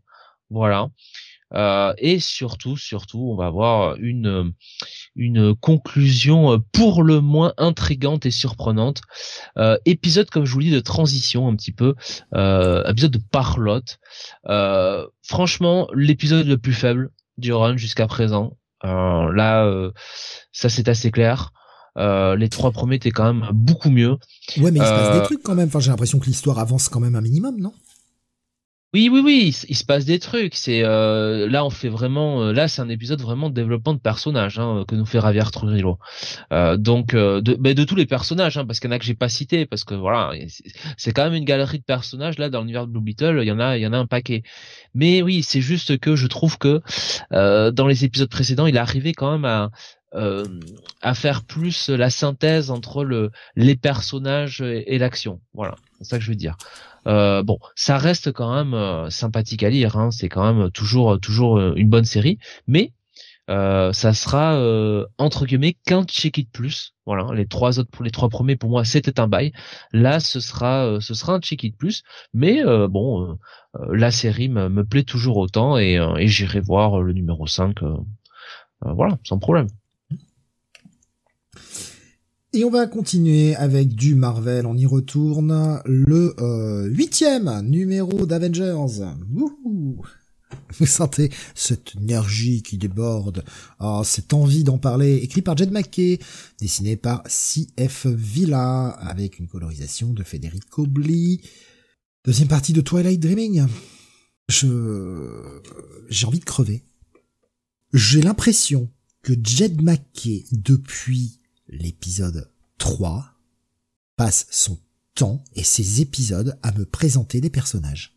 Voilà. 0.49 0.89
Euh, 1.55 1.93
et 1.99 2.19
surtout, 2.19 2.77
surtout, 2.77 3.29
on 3.31 3.37
va 3.37 3.47
avoir 3.47 3.97
une 3.97 4.53
une 5.15 5.55
conclusion 5.55 6.53
euh, 6.53 6.59
pour 6.73 7.03
le 7.03 7.21
moins 7.21 7.53
intrigante 7.59 8.25
et 8.25 8.31
surprenante. 8.31 9.03
Euh, 9.59 9.77
épisode, 9.85 10.31
comme 10.31 10.47
je 10.47 10.53
vous 10.53 10.61
le 10.61 10.65
dis, 10.67 10.71
de 10.71 10.81
transition 10.81 11.49
un 11.49 11.57
petit 11.57 11.73
peu, 11.73 11.95
euh, 12.35 12.83
épisode 12.89 13.13
de 13.13 13.21
parlotte. 13.31 13.99
Euh, 14.49 15.07
franchement, 15.23 15.89
l'épisode 15.95 16.47
le 16.47 16.57
plus 16.57 16.73
faible 16.73 17.11
du 17.39 17.53
run 17.53 17.77
jusqu'à 17.77 18.07
présent. 18.07 18.57
Euh, 18.85 19.33
là, 19.33 19.65
euh, 19.65 19.93
ça 20.53 20.69
c'est 20.69 20.89
assez 20.89 21.11
clair. 21.11 21.53
Euh, 21.99 22.37
les 22.37 22.49
trois 22.49 22.71
premiers 22.73 22.97
étaient 22.97 23.11
quand 23.11 23.33
même 23.33 23.51
beaucoup 23.53 23.91
mieux. 23.91 24.17
Ouais, 24.57 24.71
mais 24.71 24.79
il 24.81 24.85
se 24.85 24.89
passe 24.89 25.15
Euh, 25.15 25.21
des 25.21 25.25
trucs 25.25 25.43
quand 25.43 25.55
même. 25.55 25.69
Enfin, 25.69 25.81
j'ai 25.81 25.91
l'impression 25.91 26.19
que 26.19 26.25
l'histoire 26.25 26.59
avance 26.59 26.89
quand 26.89 27.01
même 27.01 27.15
un 27.15 27.21
minimum, 27.21 27.61
non? 27.61 27.75
Oui, 28.95 29.09
oui, 29.11 29.21
oui, 29.25 29.57
il, 29.69 29.75
se 29.77 29.85
passe 29.87 30.05
des 30.05 30.19
trucs. 30.19 30.55
C'est 30.55 30.85
euh, 30.85 31.49
là, 31.49 31.65
on 31.65 31.71
fait 31.71 31.89
vraiment. 31.89 32.43
euh, 32.43 32.53
là, 32.53 32.69
c'est 32.69 32.83
un 32.83 32.91
épisode 32.91 33.23
vraiment 33.23 33.49
de 33.49 33.55
développement 33.55 33.95
de 33.95 33.99
personnages 33.99 34.59
hein, 34.59 34.85
que 34.87 34.95
nous 34.95 35.07
fait 35.07 35.19
Javier 35.19 35.45
Trujillo. 35.51 35.99
Euh, 36.53 36.77
donc, 36.77 37.15
euh, 37.15 37.41
de, 37.41 37.55
ben, 37.55 37.75
de 37.75 37.85
tous 37.85 37.97
les 37.97 38.05
personnages, 38.05 38.59
hein, 38.59 38.67
parce 38.67 38.81
qu'il 38.81 38.91
y 38.91 38.93
en 38.93 38.97
a 38.97 38.99
que 38.99 39.07
j'ai 39.07 39.15
pas 39.15 39.31
cités, 39.31 39.65
parce 39.65 39.85
que 39.85 39.95
voilà, 39.95 40.33
c'est- 40.99 41.13
quand 41.13 41.25
même 41.25 41.35
une 41.35 41.47
galerie 41.47 41.79
de 41.79 41.85
personnages 41.85 42.39
là 42.39 42.51
dans 42.51 42.61
l'univers 42.61 42.87
de 42.87 42.93
Blue 42.93 43.01
Beetle. 43.03 43.39
Il 43.43 43.49
y 43.49 43.53
en 43.53 43.61
a, 43.61 43.79
il 43.79 43.83
y 43.83 43.87
en 43.87 43.95
a 43.95 43.99
un 43.99 44.07
paquet. 44.07 44.43
Mais 44.95 45.23
oui, 45.23 45.43
c'est 45.43 45.63
juste 45.63 45.99
que 45.99 46.15
je 46.17 46.27
trouve 46.27 46.59
que 46.59 46.83
euh, 47.33 47.71
dans 47.71 47.87
les 47.87 48.05
épisodes 48.05 48.29
précédents, 48.31 48.67
il 48.67 48.77
arrivé 48.79 49.13
quand 49.15 49.33
même 49.33 49.45
à 49.47 49.71
euh, 50.15 50.45
à 51.01 51.15
faire 51.15 51.43
plus 51.45 51.89
la 51.89 52.11
synthèse 52.11 52.71
entre 52.71 53.05
le 53.05 53.31
les 53.57 53.77
personnages 53.77 54.61
et 54.63 54.99
l'action. 54.99 55.41
Voilà, 55.55 55.77
c'est 55.99 56.05
ça 56.11 56.19
que 56.19 56.25
je 56.25 56.31
veux 56.31 56.37
dire. 56.37 56.57
Euh, 57.07 57.43
bon, 57.43 57.59
ça 57.75 57.99
reste 57.99 58.33
quand 58.33 58.55
même 58.55 58.75
euh, 58.75 59.11
sympathique 59.11 59.63
à 59.63 59.71
lire. 59.71 59.97
Hein, 59.97 60.11
c'est 60.11 60.29
quand 60.29 60.53
même 60.53 60.71
toujours 60.71 61.19
toujours 61.21 61.59
euh, 61.59 61.75
une 61.77 61.89
bonne 61.89 62.05
série, 62.05 62.39
mais 62.67 62.93
ça 63.49 64.15
sera 64.15 64.57
entre 65.19 65.45
guillemets 65.45 65.77
qu'un 65.85 66.05
check 66.05 66.39
it 66.39 66.51
plus. 66.51 66.95
Voilà, 67.05 67.35
les 67.35 67.47
trois 67.47 67.79
autres 67.79 68.03
les 68.03 68.11
trois 68.11 68.31
premiers 68.31 68.57
pour 68.57 68.71
moi 68.71 68.85
c'était 68.85 69.21
un 69.21 69.27
bail. 69.27 69.53
Là, 69.93 70.21
ce 70.21 70.41
sera 70.41 70.99
ce 71.01 71.13
sera 71.15 71.35
un 71.35 71.41
check 71.41 71.63
it 71.65 71.77
plus, 71.77 72.03
mais 72.33 72.63
bon, 72.89 73.37
la 73.91 74.11
série 74.11 74.49
me, 74.49 74.85
plaît 74.85 75.03
toujours 75.03 75.37
autant 75.37 75.77
et, 75.77 75.99
et 76.19 76.29
j'irai 76.29 76.61
voir 76.61 77.03
le 77.03 77.13
numéro 77.13 77.47
5 77.47 77.83
euh, 78.87 78.93
voilà, 78.93 79.19
sans 79.25 79.39
problème. 79.39 79.67
Et 82.55 82.65
on 82.67 82.71
va 82.71 82.87
continuer 82.87 83.57
avec 83.57 83.95
du 83.95 84.15
Marvel, 84.15 84.67
on 84.67 84.77
y 84.77 84.85
retourne, 84.85 85.81
le 85.87 86.35
euh, 86.39 86.87
huitième 86.87 87.63
numéro 87.63 88.27
d'Avengers. 88.27 88.77
Vous 89.31 90.87
sentez 90.87 91.31
cette 91.55 91.97
énergie 91.97 92.63
qui 92.63 92.77
déborde, 92.77 93.43
oh, 93.81 94.03
cette 94.05 94.35
envie 94.35 94.65
d'en 94.65 94.77
parler, 94.77 95.17
écrit 95.17 95.41
par 95.41 95.57
Jed 95.57 95.73
McKay, 95.73 96.19
dessiné 96.61 96.97
par 96.97 97.23
C.F. 97.27 98.07
Villa, 98.07 98.89
avec 98.89 99.39
une 99.39 99.49
colorisation 99.49 100.13
de 100.13 100.23
Federico 100.23 100.87
Bli. 100.87 101.41
Deuxième 102.27 102.49
partie 102.49 102.75
de 102.75 102.83
Twilight 102.83 103.19
Dreaming. 103.19 103.65
Je... 104.51 105.31
J'ai 106.11 106.27
envie 106.27 106.41
de 106.41 106.45
crever. 106.45 106.85
J'ai 107.95 108.21
l'impression 108.21 108.91
que 109.23 109.33
Jed 109.43 109.81
McKay, 109.81 110.45
depuis 110.53 111.39
l'épisode 111.73 112.51
3 112.79 113.35
passe 114.17 114.47
son 114.51 114.79
temps 115.15 115.43
et 115.55 115.65
ses 115.65 116.01
épisodes 116.01 116.59
à 116.63 116.73
me 116.73 116.85
présenter 116.85 117.41
des 117.41 117.51
personnages. 117.51 118.17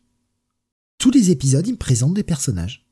Tous 0.98 1.10
les 1.10 1.30
épisodes, 1.30 1.66
il 1.66 1.72
me 1.72 1.78
présente 1.78 2.14
des 2.14 2.22
personnages. 2.22 2.86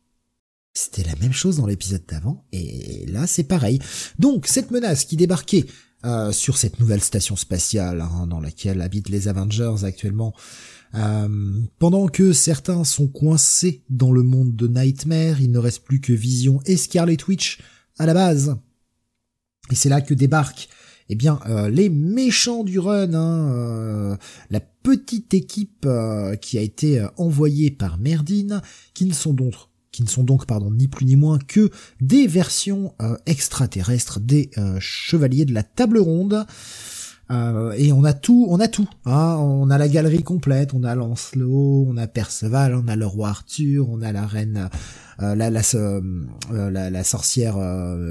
C'était 0.75 1.05
la 1.05 1.15
même 1.17 1.33
chose 1.33 1.59
dans 1.59 1.67
l'épisode 1.67 2.05
d'avant, 2.09 2.45
et 2.51 3.07
là 3.07 3.29
c'est 3.29 3.45
pareil. 3.45 3.79
Donc 4.19 4.47
cette 4.49 4.73
menace 4.73 5.05
qui 5.05 5.17
débarquait 5.17 5.67
euh, 6.05 6.33
sur 6.33 6.57
cette 6.57 6.81
nouvelle 6.81 7.01
station 7.01 7.37
spatiale 7.37 8.01
hein, 8.01 8.27
dans 8.27 8.41
laquelle 8.41 8.83
habitent 8.83 9.09
les 9.09 9.29
Avengers 9.29 9.85
actuellement, 9.85 10.35
euh, 10.95 11.61
pendant 11.79 12.09
que 12.09 12.33
certains 12.33 12.83
sont 12.83 13.07
coincés 13.07 13.85
dans 13.89 14.11
le 14.11 14.23
monde 14.25 14.57
de 14.57 14.67
Nightmare, 14.67 15.41
il 15.41 15.53
ne 15.53 15.59
reste 15.59 15.85
plus 15.85 16.01
que 16.01 16.13
Vision 16.13 16.61
et 16.67 16.77
Scarlet 16.77 17.19
Witch 17.29 17.61
à 17.99 18.07
la 18.07 18.15
base. 18.15 18.57
Et 19.71 19.75
c'est 19.75 19.89
là 19.89 20.01
que 20.01 20.15
débarquent 20.15 20.69
eh 21.09 21.15
bien 21.15 21.39
euh, 21.47 21.69
les 21.69 21.89
méchants 21.89 22.65
du 22.65 22.79
run, 22.79 23.15
hein, 23.15 23.53
euh, 23.53 24.17
la 24.51 24.61
petite 24.61 25.35
équipe 25.35 25.85
euh, 25.87 26.37
qui 26.37 26.59
a 26.59 26.63
été 26.63 27.07
envoyée 27.17 27.71
par 27.71 27.99
Merdine, 27.99 28.63
qui 28.95 29.05
ne 29.05 29.13
sont 29.13 29.35
donc 29.35 29.55
qui 29.93 30.03
ne 30.03 30.09
sont 30.09 30.25
donc 30.25 30.47
pardon 30.47 30.73
ni 30.73 30.89
plus 30.89 31.07
ni 31.07 31.15
moins 31.15 31.39
que 31.39 31.71
des 32.01 32.27
versions 32.27 32.95
extraterrestres 33.27 34.19
des 34.19 34.51
chevaliers 34.81 35.45
de 35.45 35.55
la 35.55 35.63
table 35.63 35.99
ronde. 35.99 36.45
et 37.31 37.93
on 37.93 38.03
a 38.03 38.13
tout, 38.13 38.45
on 38.51 38.59
a 38.59 38.67
tout. 38.67 38.89
Hein. 39.05 39.37
On 39.39 39.71
a 39.71 39.79
la 39.79 39.87
galerie 39.87 40.25
complète, 40.25 40.75
on 40.75 40.83
a 40.83 40.97
Lancelot, 40.97 41.87
on 41.89 41.97
a 41.97 42.09
Perceval, 42.09 42.75
on 42.75 42.89
a 42.89 42.97
le 42.97 43.07
roi 43.07 43.29
Arthur, 43.29 43.89
on 43.89 44.03
a 44.03 44.11
la 44.11 44.27
reine, 44.27 44.69
la, 45.21 45.37
la, 45.37 45.63
la, 46.51 46.91
la, 46.91 47.05
sorcière 47.05 47.57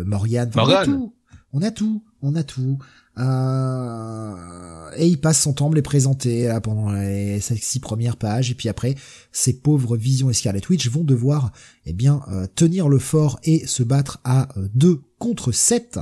Morgane. 0.06 0.52
On 0.56 0.70
a 0.70 0.86
tout. 0.86 1.14
On 1.54 1.62
a 1.62 1.72
tout 1.72 2.04
on 2.24 2.36
a 2.36 2.44
tout. 2.44 2.80
Euh, 3.20 4.92
et 4.96 5.08
il 5.08 5.20
passe 5.20 5.42
son 5.42 5.54
temps 5.54 5.68
à 5.68 5.70
me 5.70 5.76
les 5.76 5.82
présenter 5.82 6.58
pendant 6.64 6.92
les 6.92 7.40
six 7.42 7.80
premières 7.80 8.18
pages, 8.18 8.50
et 8.50 8.56
puis 8.56 8.70
après, 8.70 8.96
ces 9.32 9.54
pauvres 9.54 9.98
Vision 9.98 10.30
et 10.30 10.34
Scarlet 10.34 10.62
Witch 10.68 10.90
vont 10.90 11.04
devoir 11.04 11.52
eh 11.86 11.94
bien 11.94 12.22
euh, 12.30 12.48
tenir 12.56 12.90
le 12.90 12.98
fort 12.98 13.40
et 13.44 13.68
se 13.68 13.84
battre 13.84 14.20
à 14.24 14.48
2 14.74 14.90
euh, 14.90 15.02
contre 15.20 15.52
7. 15.52 16.00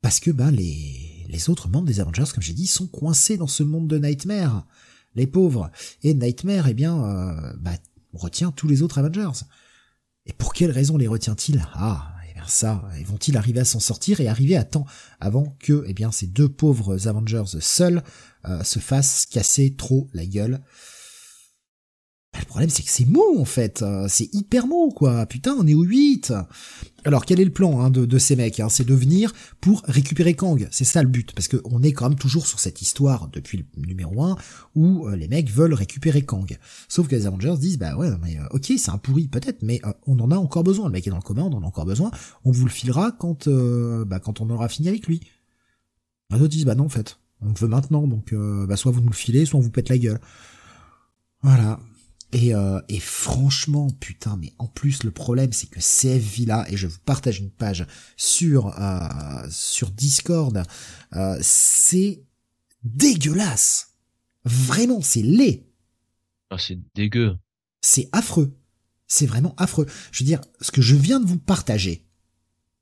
Parce 0.00 0.18
que 0.18 0.30
ben 0.30 0.50
les, 0.50 1.26
les 1.28 1.50
autres 1.50 1.68
membres 1.68 1.86
des 1.86 2.00
Avengers, 2.00 2.24
comme 2.32 2.42
j'ai 2.42 2.52
dit, 2.52 2.66
sont 2.66 2.86
coincés 2.86 3.36
dans 3.36 3.46
ce 3.46 3.62
monde 3.62 3.86
de 3.86 3.98
Nightmare. 3.98 4.66
Les 5.14 5.26
pauvres. 5.26 5.70
Et 6.02 6.14
Nightmare, 6.14 6.68
eh 6.68 6.74
bien, 6.74 6.94
bah, 7.58 7.72
retient 8.12 8.52
tous 8.52 8.68
les 8.68 8.82
autres 8.82 8.98
Avengers. 8.98 9.44
Et 10.26 10.34
pour 10.34 10.52
quelle 10.52 10.70
raison 10.70 10.98
les 10.98 11.08
retient-il? 11.08 11.66
Ah, 11.74 12.15
ça, 12.48 12.84
vont-ils 13.04 13.36
arriver 13.36 13.60
à 13.60 13.64
s'en 13.64 13.80
sortir 13.80 14.20
et 14.20 14.28
arriver 14.28 14.56
à 14.56 14.64
temps 14.64 14.86
avant 15.20 15.56
que, 15.58 15.84
eh 15.86 15.94
bien, 15.94 16.12
ces 16.12 16.26
deux 16.26 16.48
pauvres 16.48 17.08
Avengers 17.08 17.60
seuls 17.60 18.02
euh, 18.48 18.62
se 18.62 18.78
fassent 18.78 19.26
casser 19.26 19.74
trop 19.76 20.08
la 20.12 20.26
gueule? 20.26 20.60
Le 22.40 22.46
problème, 22.46 22.70
c'est 22.70 22.82
que 22.82 22.90
c'est 22.90 23.04
mou, 23.04 23.38
en 23.38 23.44
fait. 23.44 23.82
Euh, 23.82 24.06
c'est 24.08 24.32
hyper 24.34 24.66
mou, 24.66 24.90
quoi. 24.90 25.26
Putain, 25.26 25.54
on 25.58 25.66
est 25.66 25.74
au 25.74 25.82
8. 25.82 26.32
Alors, 27.04 27.24
quel 27.24 27.40
est 27.40 27.44
le 27.44 27.52
plan 27.52 27.80
hein, 27.80 27.90
de, 27.90 28.18
ces 28.18 28.36
mecs 28.36 28.58
hein? 28.58 28.68
C'est 28.68 28.84
de 28.84 28.94
venir 28.94 29.32
pour 29.60 29.82
récupérer 29.86 30.34
Kang. 30.34 30.66
C'est 30.70 30.84
ça 30.84 31.02
le 31.02 31.08
but. 31.08 31.32
Parce 31.32 31.48
qu'on 31.48 31.82
est 31.82 31.92
quand 31.92 32.08
même 32.08 32.18
toujours 32.18 32.46
sur 32.46 32.58
cette 32.58 32.82
histoire 32.82 33.28
depuis 33.28 33.64
le 33.76 33.86
numéro 33.86 34.22
1 34.22 34.36
où 34.74 35.06
euh, 35.06 35.16
les 35.16 35.28
mecs 35.28 35.50
veulent 35.50 35.74
récupérer 35.74 36.22
Kang. 36.22 36.58
Sauf 36.88 37.06
que 37.06 37.14
les 37.14 37.26
Avengers 37.26 37.56
disent, 37.58 37.78
bah 37.78 37.96
ouais, 37.96 38.10
mais 38.22 38.38
euh, 38.38 38.46
ok, 38.50 38.72
c'est 38.76 38.90
un 38.90 38.98
pourri 38.98 39.28
peut-être, 39.28 39.62
mais 39.62 39.80
on 40.06 40.18
en 40.18 40.30
a 40.30 40.36
encore 40.36 40.64
besoin. 40.64 40.86
Le 40.86 40.92
mec 40.92 41.06
est 41.06 41.10
dans 41.10 41.16
le 41.16 41.22
commun, 41.22 41.42
on 41.42 41.54
en 41.54 41.62
a 41.62 41.66
encore 41.66 41.86
besoin. 41.86 42.10
On 42.44 42.50
vous 42.50 42.64
le 42.64 42.70
filera 42.70 43.12
quand, 43.12 43.48
bah, 43.48 44.20
quand 44.20 44.40
on 44.40 44.50
aura 44.50 44.68
fini 44.68 44.88
avec 44.88 45.06
lui. 45.06 45.20
Les 46.30 46.36
autres 46.38 46.48
disent, 46.48 46.64
bah 46.64 46.74
non, 46.74 46.86
en 46.86 46.88
fait. 46.88 47.18
On 47.42 47.48
le 47.48 47.54
veut 47.54 47.68
maintenant, 47.68 48.06
donc 48.06 48.34
bah, 48.34 48.76
soit 48.76 48.90
vous 48.90 49.02
nous 49.02 49.10
le 49.10 49.14
filez, 49.14 49.44
soit 49.44 49.58
on 49.60 49.62
vous 49.62 49.70
pète 49.70 49.90
la 49.90 49.98
gueule. 49.98 50.20
Voilà. 51.42 51.78
Et, 52.32 52.54
euh, 52.54 52.80
et 52.88 52.98
franchement, 52.98 53.90
putain, 54.00 54.36
mais 54.36 54.52
en 54.58 54.66
plus 54.66 55.04
le 55.04 55.10
problème 55.10 55.52
c'est 55.52 55.68
que 55.68 55.78
CF 55.78 56.22
Villa, 56.22 56.66
et 56.68 56.76
je 56.76 56.86
vous 56.86 56.98
partage 57.04 57.38
une 57.38 57.50
page 57.50 57.86
sur 58.16 58.78
euh, 58.78 59.46
sur 59.48 59.90
Discord, 59.90 60.62
euh, 61.14 61.38
c'est 61.40 62.24
dégueulasse. 62.82 63.94
Vraiment, 64.44 65.00
c'est 65.00 65.22
laid. 65.22 65.66
Ah, 66.50 66.58
c'est 66.58 66.78
dégueu. 66.94 67.36
C'est 67.80 68.08
affreux. 68.12 68.56
C'est 69.06 69.26
vraiment 69.26 69.54
affreux. 69.56 69.86
Je 70.10 70.22
veux 70.22 70.26
dire, 70.26 70.40
ce 70.60 70.72
que 70.72 70.82
je 70.82 70.96
viens 70.96 71.20
de 71.20 71.26
vous 71.26 71.38
partager, 71.38 72.06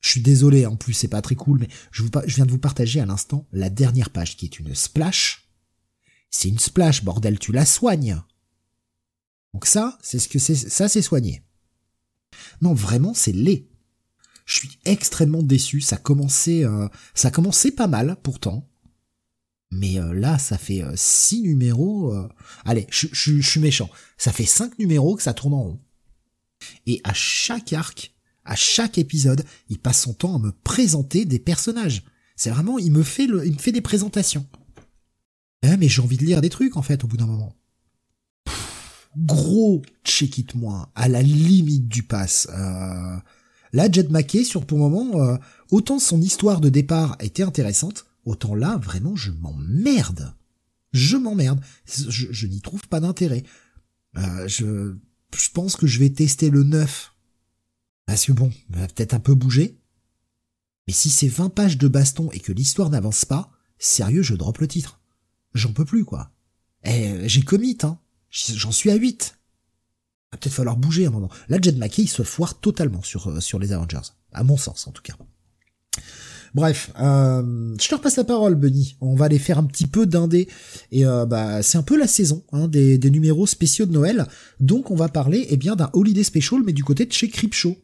je 0.00 0.10
suis 0.10 0.20
désolé, 0.20 0.66
en 0.66 0.76
plus 0.76 0.92
c'est 0.92 1.08
pas 1.08 1.22
très 1.22 1.34
cool, 1.34 1.58
mais 1.58 1.68
je, 1.90 2.02
vous, 2.02 2.10
je 2.26 2.34
viens 2.36 2.46
de 2.46 2.50
vous 2.50 2.58
partager 2.58 3.00
à 3.00 3.06
l'instant 3.06 3.46
la 3.52 3.70
dernière 3.70 4.10
page 4.10 4.36
qui 4.36 4.46
est 4.46 4.58
une 4.58 4.74
splash. 4.74 5.48
C'est 6.30 6.48
une 6.48 6.58
splash, 6.58 7.04
bordel, 7.04 7.38
tu 7.38 7.52
la 7.52 7.64
soignes. 7.64 8.20
Donc 9.55 9.66
ça, 9.66 9.97
c'est 10.02 10.18
ce 10.18 10.28
que 10.28 10.40
c'est, 10.40 10.56
ça 10.56 10.89
c'est 10.89 11.01
soigné. 11.01 11.43
Non, 12.60 12.74
vraiment, 12.74 13.14
c'est 13.14 13.32
laid. 13.32 13.68
Je 14.44 14.56
suis 14.56 14.78
extrêmement 14.85 15.43
déçu. 15.43 15.81
Ça 15.81 15.97
commençait, 15.97 16.64
euh, 16.64 16.89
ça 17.14 17.31
commençait 17.31 17.70
pas 17.70 17.86
mal 17.86 18.16
pourtant. 18.22 18.68
Mais 19.70 19.98
euh, 19.98 20.12
là, 20.12 20.39
ça 20.39 20.59
fait 20.59 20.82
euh, 20.82 20.93
six 20.97 21.40
numéros. 21.40 22.14
Allez, 22.64 22.86
je, 22.90 23.40
suis 23.40 23.60
méchant. 23.60 23.89
Ça 24.18 24.32
fait 24.32 24.44
cinq 24.44 24.78
numéros 24.78 25.14
que 25.16 25.22
ça 25.22 25.32
tourne 25.35 25.55
en 25.55 25.62
rond. 25.62 25.81
Et 26.86 27.01
à 27.05 27.14
chaque 27.14 27.72
arc, 27.72 28.12
à 28.44 28.56
chaque 28.56 28.98
épisode, 28.98 29.44
il 29.68 29.78
passe 29.78 30.02
son 30.02 30.14
temps 30.14 30.35
à 30.35 30.39
me 30.39 30.51
présenter 30.51 31.24
des 31.24 31.39
personnages. 31.39 32.02
C'est 32.36 32.51
vraiment, 32.51 32.78
il 32.78 32.90
me 32.90 33.05
fait 33.05 33.28
le, 33.28 33.47
il 33.47 33.52
me 33.52 33.59
fait 33.59 33.72
des 33.72 33.81
présentations. 33.81 34.47
Eh, 35.62 35.76
mais 35.76 35.89
j'ai 35.89 36.02
envie 36.02 36.18
de 36.18 36.24
lire 36.24 36.40
des 36.40 36.51
trucs 36.51 36.76
en 36.76 36.82
fait 36.82 37.05
au 37.05 37.06
bout 37.06 37.16
d'un 37.16 37.26
moment 37.26 37.55
gros 39.16 39.82
check 40.05 40.39
it 40.39 40.55
moi 40.55 40.91
à 40.95 41.09
la 41.09 41.23
limite 41.23 41.89
du 41.89 42.03
pass. 42.03 42.49
Euh, 42.51 43.16
là, 43.73 43.91
Jed 43.91 44.11
McKay, 44.11 44.45
sur 44.45 44.66
pour 44.66 44.78
moment, 44.78 45.20
euh, 45.20 45.36
autant 45.70 45.99
son 45.99 46.20
histoire 46.20 46.61
de 46.61 46.69
départ 46.69 47.16
était 47.20 47.43
intéressante, 47.43 48.07
autant 48.24 48.55
là, 48.55 48.77
vraiment, 48.78 49.16
je 49.16 49.31
m'emmerde. 49.31 50.35
Je 50.93 51.16
m'emmerde. 51.16 51.61
Je, 51.86 52.27
je 52.31 52.47
n'y 52.47 52.61
trouve 52.61 52.86
pas 52.89 53.01
d'intérêt. 53.01 53.43
Euh, 54.16 54.47
je, 54.47 54.95
je 55.36 55.51
pense 55.51 55.77
que 55.77 55.86
je 55.86 55.99
vais 55.99 56.11
tester 56.11 56.51
le 56.51 56.62
9. 56.62 57.12
Parce 58.07 58.27
que 58.27 58.32
bon, 58.32 58.53
va 58.70 58.86
peut-être 58.86 59.15
un 59.15 59.20
peu 59.20 59.35
bouger. 59.35 59.78
Mais 60.86 60.93
si 60.93 61.11
c'est 61.11 61.28
20 61.28 61.49
pages 61.49 61.78
de 61.78 61.89
baston 61.89 62.31
et 62.32 62.41
que 62.41 62.53
l'histoire 62.53 62.91
n'avance 62.91 63.24
pas, 63.24 63.51
sérieux, 63.78 64.23
je 64.23 64.35
drop 64.35 64.59
le 64.59 64.69
titre. 64.69 65.01
J'en 65.55 65.73
peux 65.73 65.85
plus, 65.85 66.05
quoi. 66.05 66.31
Eh, 66.85 67.28
j'ai 67.28 67.43
commit, 67.43 67.78
hein. 67.82 67.99
J'en 68.35 68.73
suis 68.73 68.90
à 68.90 68.97
8. 68.97 69.39
Va 70.32 70.39
peut-être 70.39 70.52
falloir 70.52 70.77
bouger 70.77 71.06
un 71.06 71.11
moment. 71.11 71.31
Là, 71.48 71.59
Jed 71.62 71.78
McKay, 71.78 72.02
il 72.02 72.09
se 72.09 72.24
foire 72.24 72.59
totalement 72.59 73.02
sur, 73.02 73.28
euh, 73.28 73.40
sur 73.40 73.61
les 73.61 73.73
Avengers. 73.73 74.11
À 74.32 74.43
mon 74.43 74.56
sens, 74.56 74.89
en 74.89 74.90
tout 74.90 75.02
cas. 75.02 75.15
Bref, 76.52 76.90
euh, 77.01 77.74
je 77.81 77.89
te 77.89 77.94
repasse 77.94 78.16
la 78.16 78.24
parole, 78.24 78.56
Bunny. 78.56 78.97
On 79.01 79.15
va 79.15 79.27
aller 79.27 79.39
faire 79.39 79.59
un 79.59 79.65
petit 79.65 79.86
peu 79.86 80.06
d'indé. 80.06 80.48
Et 80.90 81.06
euh, 81.06 81.27
bah, 81.27 81.62
c'est 81.62 81.78
un 81.78 81.82
peu 81.82 81.97
la 81.97 82.09
saison 82.09 82.44
hein, 82.52 82.66
des, 82.66 82.98
des, 82.98 83.11
numéros 83.11 83.47
spéciaux 83.47 83.86
de 83.86 83.93
Noël. 83.93 84.27
Donc, 84.59 84.90
on 84.90 84.97
va 84.97 85.09
parler 85.09 85.47
eh 85.51 85.56
bien 85.56 85.77
d'un 85.77 85.90
Holiday 85.93 86.24
Special, 86.24 86.62
mais 86.65 86.73
du 86.73 86.82
côté 86.82 87.06
de 87.06 87.12
chez 87.12 87.28
Creepshow. 87.28 87.77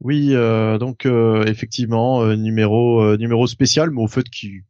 Oui, 0.00 0.34
donc 0.78 1.06
effectivement, 1.46 2.26
numéro 2.36 3.16
numéro 3.16 3.46
spécial, 3.46 3.90
mais 3.90 4.02
au 4.02 4.08
fait 4.08 4.28
qui, 4.28 4.60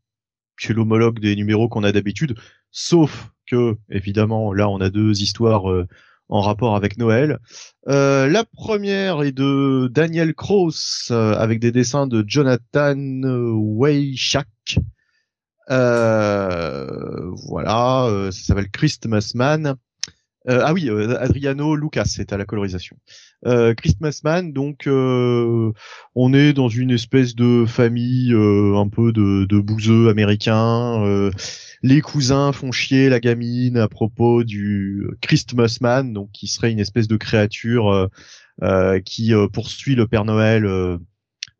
qui 0.57 0.71
est 0.71 0.73
l'homologue 0.75 1.19
des 1.19 1.35
numéros 1.35 1.69
qu'on 1.69 1.83
a 1.83 1.91
d'habitude, 1.91 2.37
sauf 2.77 3.31
que 3.47 3.77
évidemment 3.91 4.53
là 4.53 4.69
on 4.69 4.81
a 4.81 4.91
deux 4.91 5.23
histoires 5.23 5.71
euh, 5.71 5.87
en 6.29 6.43
rapport 6.43 6.77
avec 6.77 6.99
Noël. 6.99 7.39
Euh, 7.89 8.27
la 8.29 8.45
première 8.45 9.23
est 9.23 9.33
de 9.33 9.89
Daniel 9.91 10.35
Cross 10.35 11.09
euh, 11.11 11.33
avec 11.35 11.59
des 11.59 11.73
dessins 11.73 12.07
de 12.07 12.23
Jonathan 12.27 12.95
Weishak. 12.97 14.79
Euh, 15.71 17.31
voilà, 17.49 18.29
ça 18.31 18.43
s'appelle 18.43 18.71
Christmas 18.71 19.33
Man. 19.35 19.77
Euh, 20.49 20.63
ah 20.65 20.73
oui, 20.73 20.89
euh, 20.89 21.19
Adriano 21.19 21.75
Lucas 21.75 22.05
c'est 22.05 22.33
à 22.33 22.37
la 22.37 22.45
colorisation. 22.45 22.97
Euh, 23.47 23.75
Christmas 23.75 24.21
Man, 24.25 24.53
donc 24.53 24.87
euh, 24.87 25.73
on 26.15 26.35
est 26.35 26.53
dans 26.53 26.69
une 26.69 26.91
espèce 26.91 27.35
de 27.35 27.65
famille 27.67 28.33
un 28.33 28.89
peu 28.89 29.13
de, 29.13 29.45
de 29.45 29.59
bouseux 29.61 30.09
américains. 30.09 31.31
les 31.83 32.01
cousins 32.01 32.53
font 32.53 32.73
chier 32.73 33.09
la 33.09 33.21
gamine 33.21 33.79
à 33.79 33.89
propos 33.89 34.45
du 34.45 35.07
Christmas 35.21 35.79
Man, 35.81 36.13
donc 36.13 36.31
qui 36.33 36.49
serait 36.49 36.73
une 36.73 36.81
espèce 36.81 37.09
de 37.09 37.17
créature 37.17 38.09
qui 39.05 39.33
poursuit 39.53 39.95
le 39.95 40.07
Père 40.07 40.25
Noël 40.25 40.67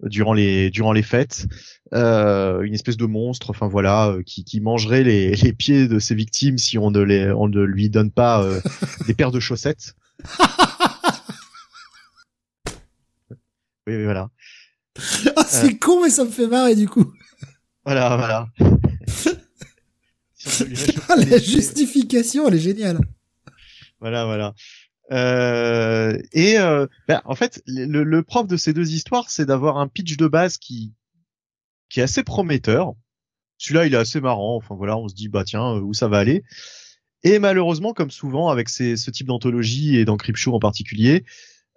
durant 0.03 0.35
les 0.35 0.71
durant 0.71 0.93
les 0.93 1.03
fêtes, 1.03 1.47
euh, 1.95 2.63
une 2.63 2.75
espèce 2.75 2.97
de 2.97 3.07
monstre, 3.07 3.51
enfin 3.51 3.69
voilà, 3.69 4.09
euh, 4.09 4.23
qui, 4.23 4.45
qui 4.45 4.61
mangerait 4.61 5.05
les, 5.05 5.35
les 5.37 5.53
pieds 5.53 5.89
de 5.89 5.99
ses 5.99 6.15
victimes 6.15 6.59
si 6.59 6.79
on 6.79 6.91
ne 6.91 7.01
les 7.01 7.31
on 7.31 7.49
ne 7.49 7.63
lui 7.63 7.91
donne 7.91 8.11
pas 8.11 8.43
euh, 8.43 8.61
des 9.07 9.15
paires 9.15 9.33
de 9.33 9.41
chaussettes. 9.41 9.95
oui, 13.87 14.05
voilà. 14.05 14.31
Ah, 15.37 15.45
c'est 15.47 15.79
con 15.79 16.03
mais 16.03 16.11
ça 16.11 16.25
me 16.25 16.31
fait 16.31 16.47
marrer 16.47 16.75
du 16.75 16.89
coup. 16.89 17.13
Voilà, 17.85 18.17
voilà. 18.17 18.49
Ah, 21.09 21.17
la 21.17 21.39
justification, 21.39 22.47
elle 22.47 22.55
est 22.55 22.61
géniale. 22.61 23.01
Voilà, 24.01 24.27
voilà. 24.27 24.55
Euh, 25.13 26.17
et 26.33 26.59
euh, 26.59 26.87
bah, 27.09 27.23
en 27.25 27.35
fait, 27.35 27.63
le, 27.67 28.05
le 28.05 28.23
propre 28.23 28.49
de 28.49 28.57
ces 28.57 28.73
deux 28.73 28.93
histoires, 28.93 29.31
c'est 29.31 29.47
d'avoir 29.47 29.79
un 29.79 29.89
pitch 29.89 30.17
de 30.17 30.27
base 30.27 30.57
qui 30.59 30.93
qui 31.89 32.01
est 32.01 32.03
assez 32.03 32.23
prometteur. 32.23 32.95
Celui-là, 33.59 33.87
il 33.87 33.95
est 33.95 33.99
assez 33.99 34.21
marrant. 34.21 34.57
Enfin 34.57 34.75
voilà, 34.75 34.97
on 34.97 35.09
se 35.09 35.15
dit 35.15 35.29
bah 35.29 35.45
tiens, 35.45 35.77
euh, 35.77 35.81
où 35.81 35.95
ça 35.95 36.09
va 36.09 36.19
aller. 36.19 36.43
Et 37.23 37.39
malheureusement, 37.39 37.93
comme 37.93 38.11
souvent 38.11 38.49
avec 38.51 38.69
ces, 38.69 38.97
ce 38.97 39.11
type 39.11 39.27
d'anthologie 39.27 39.97
et 39.97 40.05
dans 40.05 40.17
Show 40.35 40.55
en 40.55 40.61
particulier, 40.61 41.25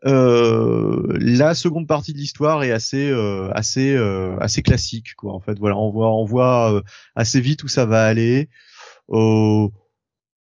euh, 0.06 1.18
la 1.20 1.54
seconde 1.56 1.88
partie 1.88 2.14
de 2.14 2.18
l'histoire 2.18 2.64
est 2.64 2.72
assez 2.72 3.10
euh, 3.10 3.50
assez 3.54 3.96
euh, 3.96 4.38
assez 4.40 4.62
classique 4.62 5.16
quoi. 5.16 5.34
En 5.34 5.40
fait, 5.40 5.60
voilà, 5.60 5.78
on 5.78 5.92
voit 5.92 6.14
on 6.14 6.26
voit 6.26 6.82
assez 7.16 7.42
vite 7.42 7.64
où 7.64 7.68
ça 7.68 7.86
va 7.86 8.06
aller. 8.06 8.50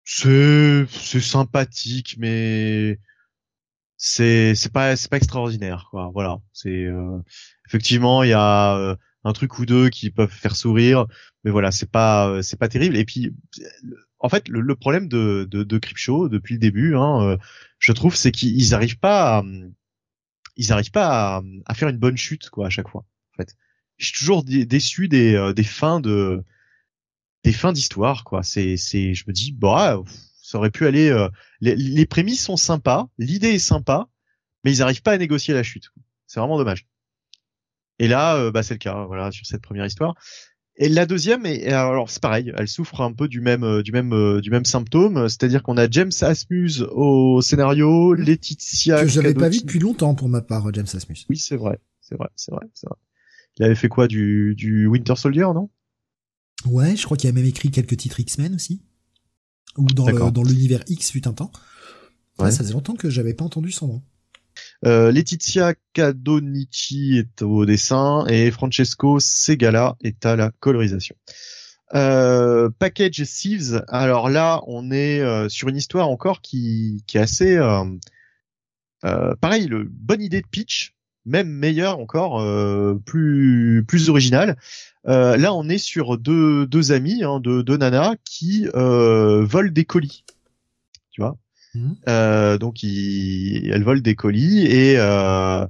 c'est 0.03 0.85
c'est 0.89 1.19
sympathique, 1.21 2.15
mais 2.19 2.99
c'est 3.97 4.55
c'est 4.55 4.71
pas 4.71 4.95
c'est 4.95 5.09
pas 5.09 5.17
extraordinaire 5.17 5.87
quoi. 5.91 6.11
Voilà, 6.13 6.39
c'est 6.53 6.87
effectivement 7.67 8.23
il 8.23 8.29
y 8.29 8.33
a 8.33 8.97
un 9.27 9.33
truc 9.33 9.59
ou 9.59 9.65
deux 9.65 9.89
qui 9.89 10.09
peuvent 10.09 10.31
faire 10.31 10.55
sourire, 10.55 11.05
mais 11.43 11.51
voilà, 11.51 11.71
c'est 11.71 11.91
pas 11.91 12.29
euh, 12.29 12.41
c'est 12.41 12.57
pas 12.57 12.69
terrible. 12.69 12.97
Et 12.97 13.05
puis, 13.05 13.33
en 14.19 14.29
fait, 14.29 14.47
le, 14.47 14.75
problème 14.75 15.07
de 15.07 15.47
de, 15.49 15.63
de 15.63 15.77
Creepshow 15.77 16.29
depuis 16.29 16.55
le 16.55 16.59
début, 16.59 16.95
hein, 16.95 17.21
euh, 17.21 17.37
je 17.79 17.91
trouve, 17.91 18.15
c'est 18.15 18.31
qu'ils 18.31 18.73
arrivent 18.73 18.99
pas, 18.99 19.39
à, 19.39 19.43
ils 20.55 20.71
arrivent 20.71 20.91
pas 20.91 21.41
à, 21.65 21.73
faire 21.73 21.89
une 21.89 21.97
bonne 21.97 22.17
chute 22.17 22.49
quoi 22.49 22.67
à 22.67 22.69
chaque 22.69 22.89
fois. 22.89 23.05
En 23.39 23.43
je 23.97 24.05
suis 24.05 24.17
toujours 24.17 24.43
déçu 24.43 25.07
des 25.07 25.35
euh, 25.35 25.53
des 25.53 25.63
fins 25.63 25.99
de 25.99 26.43
d'histoire 27.43 28.23
quoi. 28.23 28.43
C'est 28.43 28.75
je 28.77 29.23
me 29.27 29.31
dis 29.31 29.51
bah 29.53 30.01
ça 30.41 30.57
aurait 30.57 30.71
pu 30.71 30.85
aller. 30.85 31.27
les, 31.61 31.75
les 31.75 32.05
prémices 32.05 32.43
sont 32.43 32.57
sympas, 32.57 33.09
l'idée 33.17 33.53
est 33.53 33.59
sympa, 33.59 34.09
mais 34.63 34.71
ils 34.71 34.81
arrivent 34.81 35.01
pas 35.01 35.13
à 35.13 35.17
négocier 35.17 35.53
la 35.53 35.63
chute. 35.63 35.91
C'est 36.27 36.39
vraiment 36.39 36.57
dommage. 36.57 36.87
Et 37.99 38.07
là, 38.07 38.35
euh, 38.35 38.51
bah, 38.51 38.63
c'est 38.63 38.73
le 38.73 38.79
cas, 38.79 39.05
voilà, 39.05 39.31
sur 39.31 39.45
cette 39.45 39.61
première 39.61 39.85
histoire. 39.85 40.15
Et 40.79 40.89
la 40.89 41.07
deuxième, 41.07 41.45
et 41.47 41.69
alors 41.69 42.09
c'est 42.09 42.21
pareil, 42.21 42.53
elle 42.55 42.67
souffre 42.67 43.01
un 43.01 43.11
peu 43.11 43.27
du 43.27 43.41
même 43.41 43.63
euh, 43.63 43.81
du 43.81 43.91
même 43.91 44.13
euh, 44.13 44.41
du 44.41 44.51
même 44.51 44.65
symptôme, 44.65 45.27
c'est-à-dire 45.27 45.63
qu'on 45.63 45.75
a 45.75 45.89
James 45.89 46.11
Asmus 46.21 46.83
au 46.91 47.41
scénario, 47.41 48.13
Laetitia 48.13 49.01
que 49.01 49.07
j'avais 49.07 49.33
pas 49.33 49.49
vu 49.49 49.61
depuis 49.61 49.79
longtemps 49.79 50.13
pour 50.13 50.29
ma 50.29 50.41
part, 50.41 50.71
James 50.73 50.85
Asmus. 50.93 51.25
Oui, 51.29 51.37
c'est 51.37 51.55
vrai, 51.55 51.79
c'est 51.99 52.15
vrai, 52.15 52.29
c'est 52.35 52.51
vrai, 52.51 52.65
c'est 52.75 52.87
vrai. 52.87 52.97
Il 53.57 53.65
avait 53.65 53.73
fait 53.75 53.89
quoi 53.89 54.07
du 54.07 54.53
du 54.55 54.85
Winter 54.85 55.15
Soldier, 55.15 55.47
non? 55.55 55.71
Ouais, 56.65 56.95
je 56.95 57.05
crois 57.05 57.17
qu'il 57.17 57.29
a 57.29 57.33
même 57.33 57.45
écrit 57.45 57.71
quelques 57.71 57.97
titres 57.97 58.19
X-Men 58.19 58.53
aussi, 58.53 58.83
ou 59.77 59.85
dans 59.87 60.07
le, 60.07 60.31
dans 60.31 60.43
l'univers 60.43 60.83
X 60.87 61.09
fut 61.09 61.27
un 61.27 61.33
temps. 61.33 61.51
Ouais. 62.37 62.51
ça 62.51 62.59
faisait 62.59 62.73
longtemps 62.73 62.95
que 62.95 63.09
j'avais 63.09 63.33
pas 63.33 63.45
entendu 63.45 63.71
son 63.71 63.87
nom. 63.87 64.01
Euh, 64.85 65.11
Laetitia 65.11 65.73
Cadonici 65.93 67.17
est 67.17 67.41
au 67.41 67.65
dessin 67.65 68.25
et 68.27 68.51
Francesco 68.51 69.19
Segala 69.19 69.95
est 70.01 70.25
à 70.25 70.35
la 70.35 70.51
colorisation. 70.59 71.15
Euh, 71.95 72.69
Package 72.79 73.23
Thieves, 73.23 73.83
alors 73.87 74.29
là 74.29 74.61
on 74.67 74.91
est 74.91 75.21
euh, 75.21 75.47
sur 75.47 75.69
une 75.69 75.77
histoire 75.77 76.09
encore 76.09 76.41
qui, 76.41 77.03
est 77.13 77.19
assez 77.19 77.55
euh, 77.55 77.85
pareil, 79.39 79.67
le, 79.67 79.85
bonne 79.89 80.21
idée 80.21 80.41
de 80.41 80.47
pitch, 80.47 80.95
même 81.25 81.47
meilleure 81.47 81.99
encore, 81.99 82.43
plus 83.05 83.85
plus 83.87 84.09
originale. 84.09 84.57
là 85.05 85.53
on 85.53 85.69
est 85.69 85.77
sur 85.77 86.17
deux 86.17 86.67
deux 86.67 86.91
amis, 86.91 87.23
hein, 87.23 87.39
deux, 87.39 87.63
deux 87.63 87.79
qui 88.25 88.67
volent 88.73 89.71
des 89.71 89.85
colis, 89.85 90.25
tu 91.11 91.21
vois? 91.21 91.37
Mhm. 91.77 91.95
Euh, 92.09 92.57
donc 92.57 92.83
il, 92.83 93.69
elle 93.71 93.83
vole 93.83 94.01
des 94.01 94.15
colis 94.15 94.65
et 94.65 94.95
euh, 94.97 95.65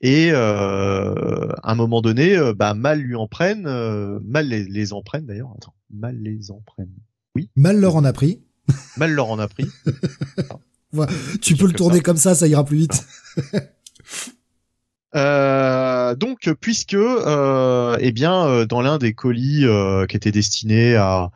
et 0.00 0.30
euh, 0.32 1.52
à 1.62 1.72
un 1.72 1.74
moment 1.74 2.00
donné, 2.00 2.36
euh, 2.36 2.54
bah 2.54 2.74
mal 2.74 3.00
lui 3.00 3.16
en 3.16 3.26
prennent, 3.26 3.66
euh, 3.66 4.20
mal 4.24 4.48
les, 4.48 4.64
les 4.64 4.92
en 4.92 5.02
prennent 5.02 5.26
d'ailleurs. 5.26 5.52
Attends, 5.56 5.74
mal 5.90 6.16
les 6.20 6.50
en 6.52 6.62
prennent. 6.64 6.94
Oui. 7.34 7.50
Mal 7.56 7.80
leur 7.80 7.96
en 7.96 8.04
a 8.04 8.12
pris. 8.12 8.40
Mal 8.96 9.12
leur 9.12 9.30
en 9.30 9.38
a 9.38 9.48
pris. 9.48 9.66
tu 11.42 11.56
peux 11.56 11.66
le 11.66 11.72
tourner 11.72 12.00
comme 12.00 12.16
ça. 12.16 12.34
ça, 12.34 12.46
ira 12.46 12.64
plus 12.64 12.78
vite. 12.78 13.06
Euh, 15.16 16.14
donc, 16.14 16.52
puisque, 16.60 16.92
euh, 16.92 17.96
eh 17.98 18.12
bien, 18.12 18.66
dans 18.66 18.82
l'un 18.82 18.98
des 18.98 19.14
colis 19.14 19.64
qui 20.06 20.16
était 20.16 20.30
destiné 20.30 20.96
à, 20.96 21.30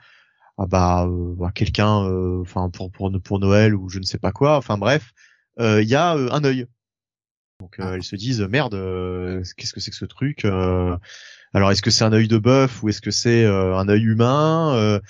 ah 0.58 0.66
bah 0.66 1.06
euh, 1.06 1.48
quelqu'un 1.54 2.04
euh, 2.04 2.40
enfin 2.42 2.68
pour 2.70 2.90
pour 2.90 3.10
pour 3.22 3.38
Noël 3.38 3.74
ou 3.74 3.88
je 3.88 3.98
ne 3.98 4.04
sais 4.04 4.18
pas 4.18 4.32
quoi 4.32 4.56
enfin 4.56 4.76
bref 4.76 5.12
euh, 5.60 5.82
il 5.82 5.88
y 5.88 5.94
a 5.94 6.12
un 6.12 6.44
œil 6.44 6.66
donc 7.60 7.76
ah. 7.78 7.92
elles 7.94 8.02
se 8.02 8.16
disent 8.16 8.42
merde 8.42 8.74
qu'est-ce 9.56 9.72
que 9.72 9.80
c'est 9.80 9.90
que 9.90 9.96
ce 9.96 10.04
truc 10.04 10.44
alors 10.44 11.70
est-ce 11.70 11.82
que 11.82 11.90
c'est 11.90 12.04
un 12.04 12.12
œil 12.12 12.28
de 12.28 12.38
bœuf 12.38 12.82
ou 12.82 12.90
est-ce 12.90 13.00
que 13.00 13.10
c'est 13.10 13.46
un 13.46 13.88
œil 13.88 14.02
humain 14.02 15.00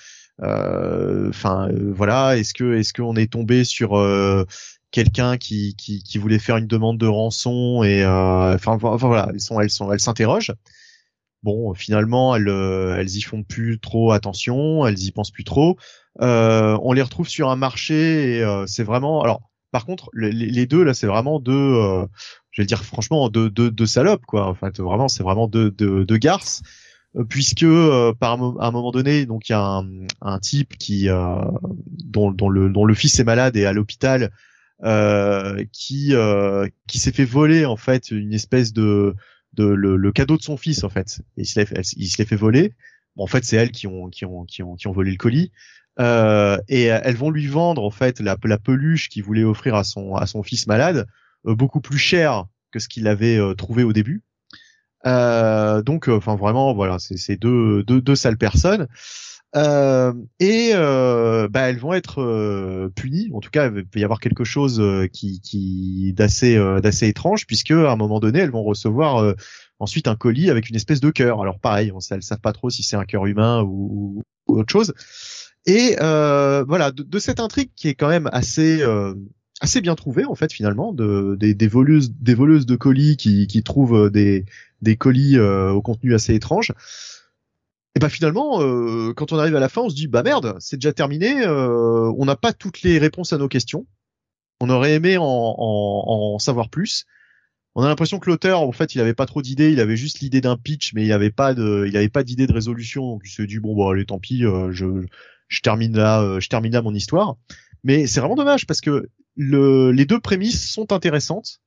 enfin 0.41 1.69
voilà 1.93 2.37
est-ce 2.39 2.55
que 2.55 2.75
est-ce 2.75 2.93
qu'on 2.93 3.17
est 3.17 3.33
tombé 3.33 3.65
sur 3.65 4.01
quelqu'un 4.93 5.39
qui, 5.39 5.75
qui, 5.77 6.03
qui 6.05 6.19
voulait 6.19 6.39
faire 6.39 6.59
une 6.59 6.67
demande 6.69 6.99
de 6.99 7.07
rançon 7.07 7.83
et 7.83 8.07
enfin 8.07 8.77
voilà 8.77 9.29
elles 9.33 9.41
sont 9.41 9.61
elles 9.61 9.71
sont 9.71 9.91
elles 9.93 10.01
s'interrogent 10.01 10.55
bon, 11.43 11.75
finalement, 11.75 12.37
elles, 12.37 12.49
euh, 12.49 12.97
elles 12.99 13.17
y 13.17 13.23
font 13.23 13.43
plus 13.43 13.79
trop 13.79 14.13
attention, 14.13 14.87
elles 14.87 15.01
y 15.01 15.11
pensent 15.11 15.31
plus 15.31 15.45
trop. 15.45 15.77
Euh, 16.21 16.79
on 16.83 16.93
les 16.93 17.03
retrouve 17.03 17.29
sur 17.29 17.51
un 17.51 17.57
marché 17.57 18.43
euh, 18.43 18.65
c'est 18.67 18.85
vraiment. 18.85 19.23
Alors, 19.23 19.41
par 19.71 19.87
contre, 19.87 20.11
les, 20.13 20.67
deux 20.67 20.83
là, 20.83 20.95
c'est 20.95 21.07
vraiment 21.07 21.41
deux. 21.41 21.53
Euh, 21.53 22.07
je 22.51 22.63
vais 22.63 22.67
dire 22.67 22.85
franchement, 22.85 23.29
deux, 23.31 23.49
deux, 23.49 23.71
deux 23.71 23.87
salopes 23.87 24.27
quoi. 24.27 24.49
En 24.49 24.53
vraiment, 24.53 25.09
c'est 25.09 25.23
vraiment 25.23 25.49
deux, 25.49 25.71
deux, 25.71 26.05
deux 26.05 26.19
garces 26.19 26.63
puisque 27.29 27.67
par 28.21 28.33
un, 28.33 28.71
moment 28.71 28.91
donné, 28.91 29.27
donc 29.27 29.49
il 29.49 29.53
y 29.53 29.55
a 29.55 29.61
un, 29.61 29.87
un 30.23 30.39
type 30.39 30.79
qui 30.79 31.09
dont, 31.09 32.31
dont, 32.31 32.49
le 32.49 32.71
dont 32.71 32.87
le 32.87 32.95
fils 32.95 33.19
est 33.19 33.25
malade 33.25 33.55
et 33.55 33.67
à 33.67 33.75
l'hôpital, 33.75 34.31
qui 35.73 36.15
qui 36.89 36.99
s'est 36.99 37.13
fait 37.13 37.25
voler 37.27 37.67
en 37.67 37.77
fait 37.77 38.11
une 38.11 38.33
espèce 38.33 38.73
de 38.73 39.15
de 39.55 39.65
le, 39.65 40.13
cadeau 40.13 40.37
de 40.37 40.43
son 40.43 40.57
fils 40.57 40.85
en 40.85 40.89
fait. 40.89 41.21
il 41.37 41.47
se 41.47 41.61
l'est 41.61 42.25
fait 42.25 42.37
voler. 42.37 42.75
Bon, 43.17 43.25
en 43.25 43.27
fait, 43.27 43.45
c'est 43.45 43.57
elles 43.57 43.73
qui 43.73 43.87
ont 43.87 44.09
qui 44.09 44.25
ont 44.25 44.45
qui 44.45 44.63
ont 44.63 44.75
qui 44.77 44.87
ont 44.87 44.93
volé 44.93 45.11
le 45.11 45.17
colis. 45.17 45.53
Euh, 46.01 46.57
et 46.69 46.85
elles 46.85 47.17
vont 47.17 47.31
lui 47.31 47.47
vendre 47.47 47.85
en 47.85 47.91
fait 47.91 48.21
la, 48.21 48.39
la 48.45 48.59
peluche 48.59 49.11
qu'il 49.11 49.23
voulait 49.23 49.45
offrir 49.45 49.75
à 49.75 49.85
son 49.85 50.15
à 50.15 50.27
son 50.27 50.43
fils 50.43 50.67
malade 50.67 51.07
euh, 51.47 51.55
beaucoup 51.55 51.83
plus 51.83 51.99
cher 51.99 52.47
que 52.71 52.79
ce 52.79 52.89
qu'il 52.89 53.07
avait 53.07 53.37
euh, 53.37 53.53
trouvé 53.55 53.83
au 53.83 53.93
début. 53.93 54.23
donc, 55.05 56.09
enfin 56.09 56.37
vraiment, 56.37 56.73
voilà, 56.75 56.99
c'est 56.99 57.37
deux, 57.37 57.83
deux 57.83 58.01
deux 58.01 58.17
sales 58.17 58.39
personnes. 58.39 58.89
Euh, 59.55 60.15
et 60.41 60.71
euh, 60.75 61.47
bah, 61.49 61.69
elles 61.69 61.79
vont 61.79 61.93
être 61.93 62.23
euh, 62.23 62.89
punies. 62.95 63.31
En 63.35 63.41
tout 63.41 63.51
cas, 63.51 63.67
il 63.67 63.83
va 63.83 64.01
y 64.01 64.05
avoir 64.05 64.21
quelque 64.21 64.45
chose 64.45 64.81
euh, 64.81 65.07
qui, 65.09 65.41
qui 65.41 66.13
d'assez 66.15 66.57
d'assez 66.83 67.09
étrange, 67.09 67.47
puisque 67.47 67.73
à 67.73 67.93
un 67.93 67.97
moment 67.97 68.21
donné, 68.21 68.41
elles 68.41 68.51
vont 68.51 68.63
recevoir 68.63 69.35
ensuite 69.79 70.09
un 70.09 70.17
colis 70.17 70.51
avec 70.51 70.69
une 70.69 70.77
espèce 70.77 71.01
de 71.01 71.11
cœur. 71.11 71.43
Alors 71.43 71.59
pareil, 71.59 71.93
on, 71.93 71.99
elles 72.11 72.23
savent 72.23 72.41
pas 72.41 72.53
trop 72.53 72.71
si 72.71 72.83
c'est 72.83 72.97
un 72.97 73.05
cœur 73.05 73.27
humain 73.27 73.63
ou, 73.63 74.23
ou, 74.47 74.59
autre 74.59 74.73
chose. 74.73 74.95
Et 75.67 75.97
voilà, 75.99 76.91
de, 76.91 77.03
de, 77.03 77.19
cette 77.19 77.41
intrigue 77.41 77.71
qui 77.77 77.89
est 77.89 77.95
quand 77.95 78.09
même 78.09 78.29
assez 78.33 78.83
assez 79.61 79.81
bien 79.81 79.95
trouvée 79.95 80.25
en 80.25 80.35
fait 80.35 80.53
finalement, 80.53 80.93
de, 80.93 81.37
des, 81.39 81.55
des 81.55 81.69
voleuses 81.69 82.13
des 82.15 82.35
voleuses 82.35 82.67
de 82.67 82.75
colis 82.77 83.17
qui, 83.17 83.47
qui 83.47 83.63
trouvent 83.63 84.11
des 84.11 84.47
des 84.81 84.97
colis 84.97 85.39
au 85.39 85.83
contenu 85.83 86.15
assez 86.15 86.35
étrange 86.35 86.73
et 87.95 87.99
bah 88.01 88.09
finalement, 88.09 88.63
euh, 88.63 89.13
quand 89.15 89.33
on 89.33 89.39
arrive 89.39 89.55
à 89.57 89.61
la 89.61 89.69
fin, 89.69 89.83
on 89.83 89.91
se 89.91 89.95
dit 89.95 90.07
bah 90.07 90.23
merde, 90.23 90.57
c'est 90.61 90.77
déjà 90.77 90.93
terminé. 90.93 91.43
Euh, 91.47 92.11
on 92.17 92.25
n'a 92.25 92.37
pas 92.37 92.53
toutes 92.53 92.83
les 92.83 92.99
réponses 92.99 93.33
à 93.33 93.39
nos 93.39 93.49
questions. 93.49 93.87
On 94.61 94.71
aurait 94.71 94.95
aimé 94.95 95.19
en, 95.19 95.25
en, 95.25 96.35
en 96.35 96.39
savoir 96.39 96.71
plus. 96.71 97.05
On 97.75 97.83
a 97.83 97.89
l'impression 97.89 98.19
que 98.19 98.31
l'auteur, 98.31 98.61
en 98.61 98.73
fait, 98.73 98.95
il 98.95 99.01
avait 99.01 99.15
pas 99.15 99.27
trop 99.27 99.43
d'idées. 99.43 99.73
Il 99.73 99.81
avait 99.81 99.97
juste 99.97 100.21
l'idée 100.21 100.41
d'un 100.41 100.57
pitch, 100.57 100.93
mais 100.95 101.05
il 101.05 101.13
avait 101.13 101.31
pas 101.31 101.55
de, 101.55 101.87
il 101.89 101.97
avait 101.97 102.09
pas 102.09 102.23
d'idée 102.23 102.47
de 102.47 102.53
résolution. 102.53 103.03
Donc 103.09 103.23
il 103.27 103.31
s'est 103.31 103.47
dit 103.47 103.59
bon 103.59 103.77
bah 103.77 103.93
allez 103.93 104.07
tant 104.07 104.19
pis, 104.19 104.45
euh, 104.45 104.73
je, 104.73 105.05
je 105.49 105.61
termine 105.61 105.97
là, 105.97 106.23
euh, 106.23 106.41
je 106.41 106.49
termine 106.49 106.73
là 106.73 106.83
mon 106.83 106.95
histoire. 106.95 107.37
Mais 107.85 108.07
c'est 108.07 108.21
vraiment 108.21 108.37
dommage 108.37 108.67
parce 108.67 108.81
que 108.81 109.09
le, 109.37 109.91
les 109.93 110.07
deux 110.07 110.21
prémices 110.21 110.71
sont 110.71 110.93
intéressantes, 110.93 111.61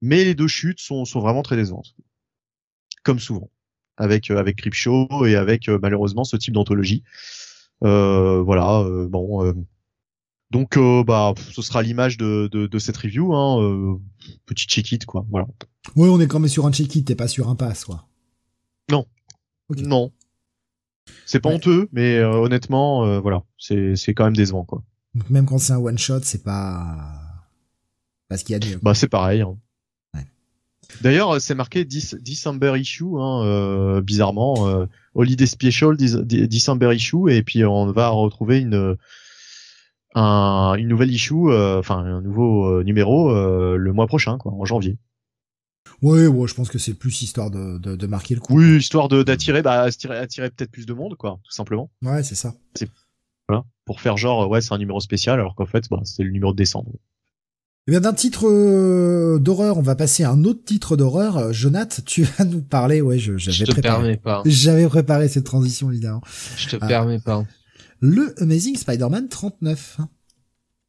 mais 0.00 0.24
les 0.24 0.34
deux 0.34 0.48
chutes 0.48 0.80
sont, 0.80 1.04
sont 1.04 1.20
vraiment 1.20 1.42
très 1.42 1.56
décevantes, 1.56 1.94
comme 3.04 3.18
souvent 3.18 3.50
avec 3.98 4.30
euh, 4.30 4.38
avec 4.38 4.56
Creepshow 4.56 5.26
et 5.26 5.36
avec 5.36 5.68
euh, 5.68 5.78
malheureusement 5.82 6.24
ce 6.24 6.36
type 6.36 6.54
d'anthologie. 6.54 7.02
Euh, 7.84 8.42
voilà, 8.42 8.84
bon. 9.08 9.54
donc 10.50 10.78
bah 11.06 11.34
ce 11.52 11.62
sera 11.62 11.82
l'image 11.82 12.16
de, 12.16 12.48
de, 12.50 12.66
de, 12.66 12.78
cette 12.78 12.96
review, 12.96 13.34
hein, 13.34 14.00
petit 14.46 14.66
check-it 14.66 15.04
quoi, 15.04 15.24
voilà. 15.30 15.46
Oui, 15.94 16.08
on 16.08 16.20
est 16.20 16.26
quand 16.26 16.40
même 16.40 16.48
sur 16.48 16.66
un 16.66 16.72
check-it, 16.72 17.06
t'es 17.06 17.14
pas 17.14 17.28
sur 17.28 17.48
un 17.48 17.54
pass 17.54 17.84
quoi. 17.84 18.08
Non, 18.90 19.06
non. 19.76 20.12
C'est 21.24 21.40
pas 21.40 21.50
honteux, 21.50 21.88
mais 21.92 22.20
honnêtement, 22.20 23.20
voilà, 23.20 23.44
c'est 23.58 23.94
c'est 23.94 24.14
quand 24.14 24.24
même 24.24 24.36
décevant 24.36 24.64
quoi. 24.64 24.82
Donc 25.14 25.30
même 25.30 25.46
quand 25.46 25.58
c'est 25.58 25.72
un 25.72 25.78
one 25.78 25.98
shot, 25.98 26.20
c'est 26.22 26.42
pas 26.42 26.96
parce 28.28 28.42
qu'il 28.42 28.60
y 28.60 28.62
a 28.62 28.68
mieux. 28.68 28.80
Bah 28.82 28.94
c'est 28.94 29.08
pareil. 29.08 29.42
Hein. 29.42 29.56
D'ailleurs, 31.02 31.40
c'est 31.40 31.54
marqué 31.54 31.84
December 31.84 32.74
issue, 32.76 33.04
hein, 33.18 33.42
euh, 33.44 34.00
bizarrement, 34.00 34.68
euh, 34.68 34.86
Holiday 35.14 35.46
Special 35.46 35.96
December 35.96 36.94
issue, 36.94 37.30
et 37.30 37.42
puis 37.42 37.64
on 37.64 37.92
va 37.92 38.08
retrouver 38.08 38.58
une 38.58 38.96
un, 40.14 40.74
une 40.76 40.88
nouvelle 40.88 41.12
issue, 41.12 41.48
euh, 41.48 41.78
enfin 41.78 41.98
un 41.98 42.20
nouveau 42.20 42.66
euh, 42.66 42.82
numéro 42.82 43.30
euh, 43.30 43.76
le 43.76 43.92
mois 43.92 44.06
prochain, 44.06 44.38
quoi, 44.38 44.52
en 44.52 44.64
janvier. 44.64 44.98
Oui, 46.02 46.26
ouais, 46.26 46.48
je 46.48 46.54
pense 46.54 46.68
que 46.68 46.78
c'est 46.78 46.94
plus 46.94 47.22
histoire 47.22 47.50
de, 47.50 47.78
de, 47.78 47.96
de, 47.96 48.06
marquer 48.06 48.34
le 48.34 48.40
coup. 48.40 48.56
Oui, 48.56 48.76
histoire 48.76 49.08
d'attirer, 49.08 49.62
bah 49.62 49.82
attirer, 49.82 50.16
attirer 50.16 50.50
peut-être 50.50 50.70
plus 50.70 50.86
de 50.86 50.92
monde, 50.92 51.16
quoi, 51.16 51.40
tout 51.44 51.50
simplement. 51.50 51.90
Ouais, 52.02 52.22
c'est 52.22 52.34
ça. 52.34 52.54
Voilà, 53.48 53.64
pour 53.84 54.00
faire 54.00 54.16
genre, 54.16 54.48
ouais, 54.48 54.60
c'est 54.60 54.74
un 54.74 54.78
numéro 54.78 55.00
spécial, 55.00 55.40
alors 55.40 55.54
qu'en 55.54 55.66
fait, 55.66 55.88
bah, 55.90 56.00
c'est 56.04 56.22
le 56.22 56.30
numéro 56.30 56.52
de 56.52 56.56
décembre. 56.56 56.92
Eh 57.88 57.90
bien, 57.90 58.00
d'un 58.02 58.12
titre 58.12 58.46
euh, 58.46 59.38
d'horreur, 59.38 59.78
on 59.78 59.82
va 59.82 59.94
passer 59.94 60.22
à 60.22 60.30
un 60.30 60.44
autre 60.44 60.62
titre 60.62 60.94
d'horreur. 60.94 61.38
Euh, 61.38 61.52
Jonath, 61.52 62.02
tu 62.04 62.22
vas 62.24 62.44
nous 62.44 62.60
parler. 62.60 63.00
Ouais, 63.00 63.18
j'avais 63.18 63.38
je, 63.38 63.64
te 63.64 63.80
Permets 63.80 64.18
pas. 64.18 64.42
J'avais 64.44 64.86
préparé 64.86 65.26
cette 65.28 65.44
transition 65.44 65.90
évidemment. 65.90 66.20
Je 66.58 66.68
te 66.68 66.76
permets 66.76 67.18
pas. 67.18 67.46
Le 68.00 68.34
Amazing 68.42 68.76
Spider-Man 68.76 69.30
39. 69.30 70.00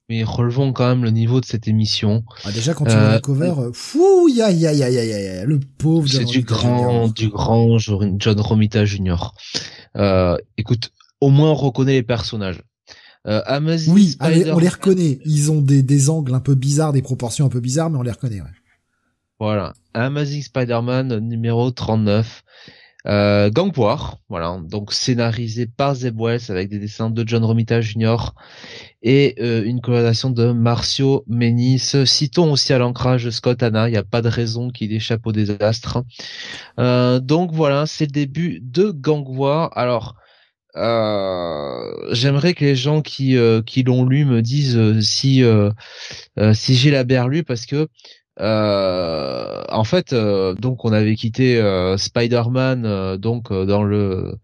Mais 0.09 0.25
relevons 0.25 0.73
quand 0.73 0.89
même 0.89 1.05
le 1.05 1.11
niveau 1.11 1.39
de 1.39 1.45
cette 1.45 1.69
émission. 1.69 2.25
Ah, 2.43 2.51
déjà 2.51 2.73
quand 2.73 2.83
tu 2.83 2.91
vois 2.91 3.11
la 3.11 3.21
cover, 3.21 3.53
euh, 3.59 3.71
fou, 3.71 4.27
ya 4.27 4.51
ya 4.51 4.73
ya 4.73 4.89
ya 4.89 5.05
ya 5.05 5.45
le 5.45 5.61
pauvre. 5.77 6.05
C'est 6.09 6.25
du 6.25 6.41
grand, 6.41 7.07
du 7.07 7.29
grand 7.29 7.77
John 7.77 8.41
Romita 8.41 8.83
Jr. 8.83 9.31
Euh, 9.95 10.35
écoute, 10.57 10.91
au 11.21 11.29
moins 11.29 11.51
on 11.51 11.55
reconnaît 11.55 11.93
les 11.93 12.03
personnages. 12.03 12.61
Euh, 13.29 13.41
Amazing 13.45 13.93
oui, 13.93 14.17
on 14.19 14.59
les 14.59 14.69
reconnaît. 14.69 15.19
Ils 15.25 15.51
ont 15.51 15.61
des, 15.61 15.83
des 15.83 16.09
angles 16.09 16.33
un 16.33 16.39
peu 16.39 16.55
bizarres, 16.55 16.93
des 16.93 17.01
proportions 17.01 17.45
un 17.45 17.49
peu 17.49 17.59
bizarres, 17.59 17.89
mais 17.89 17.97
on 17.97 18.03
les 18.03 18.11
reconnaît. 18.11 18.41
Ouais. 18.41 18.47
Voilà, 19.39 19.73
Amazing 19.93 20.41
Spider-Man 20.41 21.19
numéro 21.19 21.71
39. 21.71 22.43
Euh, 23.07 23.49
Gang 23.49 23.71
War, 23.77 24.17
voilà, 24.27 24.59
donc 24.61 24.91
scénarisé 24.91 25.65
par 25.65 25.95
Zeb 25.95 26.19
Wells 26.19 26.41
avec 26.49 26.67
des 26.67 26.79
dessins 26.79 27.09
de 27.09 27.25
John 27.25 27.45
Romita 27.45 27.79
Jr. 27.79 28.33
et 29.01 29.35
euh, 29.39 29.63
une 29.63 29.79
colorisation 29.79 30.29
de 30.29 30.51
Marcio 30.51 31.23
Menis. 31.27 31.93
Citons 32.05 32.51
aussi 32.51 32.73
à 32.73 32.77
l'ancrage 32.77 33.29
Scott 33.29 33.63
Hanna, 33.63 33.87
il 33.87 33.93
n'y 33.93 33.97
a 33.97 34.03
pas 34.03 34.21
de 34.21 34.27
raison 34.27 34.69
qu'il 34.69 34.91
échappe 34.91 35.25
au 35.25 35.31
désastre. 35.31 36.03
Euh, 36.77 37.21
donc 37.21 37.53
voilà, 37.53 37.85
c'est 37.85 38.07
le 38.07 38.11
début 38.11 38.59
de 38.61 38.91
Gang 38.91 39.25
War. 39.29 39.69
Alors, 39.77 40.15
euh, 40.75 42.13
j'aimerais 42.13 42.53
que 42.53 42.63
les 42.63 42.75
gens 42.75 43.01
qui 43.01 43.37
euh, 43.37 43.61
qui 43.61 43.83
l'ont 43.83 44.05
lu 44.05 44.25
me 44.25 44.41
disent 44.41 44.77
euh, 44.77 45.01
si 45.01 45.43
si 46.53 46.75
j'ai 46.75 46.91
la 46.91 47.03
berlue 47.03 47.43
parce 47.43 47.65
que 47.65 47.87
en 48.39 49.83
fait 49.83 50.13
donc 50.13 50.85
on 50.85 50.93
avait 50.93 51.15
quitté 51.15 51.61
Spider-Man 51.97 53.17
donc 53.17 53.51
dans 53.51 53.83
le 53.83 54.35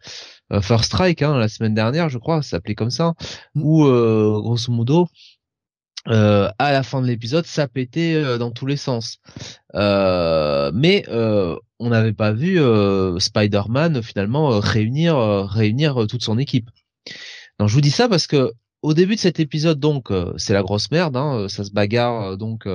First 0.61 0.85
Strike 0.85 1.21
hein, 1.21 1.37
la 1.37 1.47
semaine 1.47 1.73
dernière 1.73 2.09
je 2.09 2.17
crois 2.17 2.41
ça 2.41 2.51
s'appelait 2.51 2.75
comme 2.75 2.91
ça 2.91 3.13
mm. 3.55 3.63
où 3.63 3.83
grosso 4.41 4.71
modo 4.71 5.07
euh, 6.07 6.49
à 6.59 6.71
la 6.71 6.83
fin 6.83 7.01
de 7.01 7.07
l'épisode, 7.07 7.45
ça 7.45 7.67
pétait 7.67 8.13
euh, 8.13 8.37
dans 8.37 8.51
tous 8.51 8.65
les 8.65 8.77
sens. 8.77 9.19
Euh, 9.73 10.71
mais 10.73 11.03
on 11.79 11.89
n'avait 11.89 12.13
pas 12.13 12.31
vu 12.31 12.59
Spider-Man 13.19 14.01
finalement 14.01 14.59
réunir 14.59 15.17
réunir 15.47 16.05
toute 16.07 16.23
son 16.23 16.37
équipe. 16.37 16.69
Donc 17.59 17.69
je 17.69 17.73
vous 17.73 17.81
dis 17.81 17.91
ça 17.91 18.07
parce 18.07 18.27
que 18.27 18.53
au 18.81 18.93
début 18.93 19.15
de 19.15 19.19
cet 19.19 19.39
épisode, 19.39 19.79
donc 19.79 20.09
c'est 20.37 20.53
la 20.53 20.61
grosse 20.61 20.91
merde, 20.91 21.17
hein, 21.17 21.47
ça 21.49 21.63
se 21.63 21.71
bagarre 21.71 22.37
donc 22.37 22.67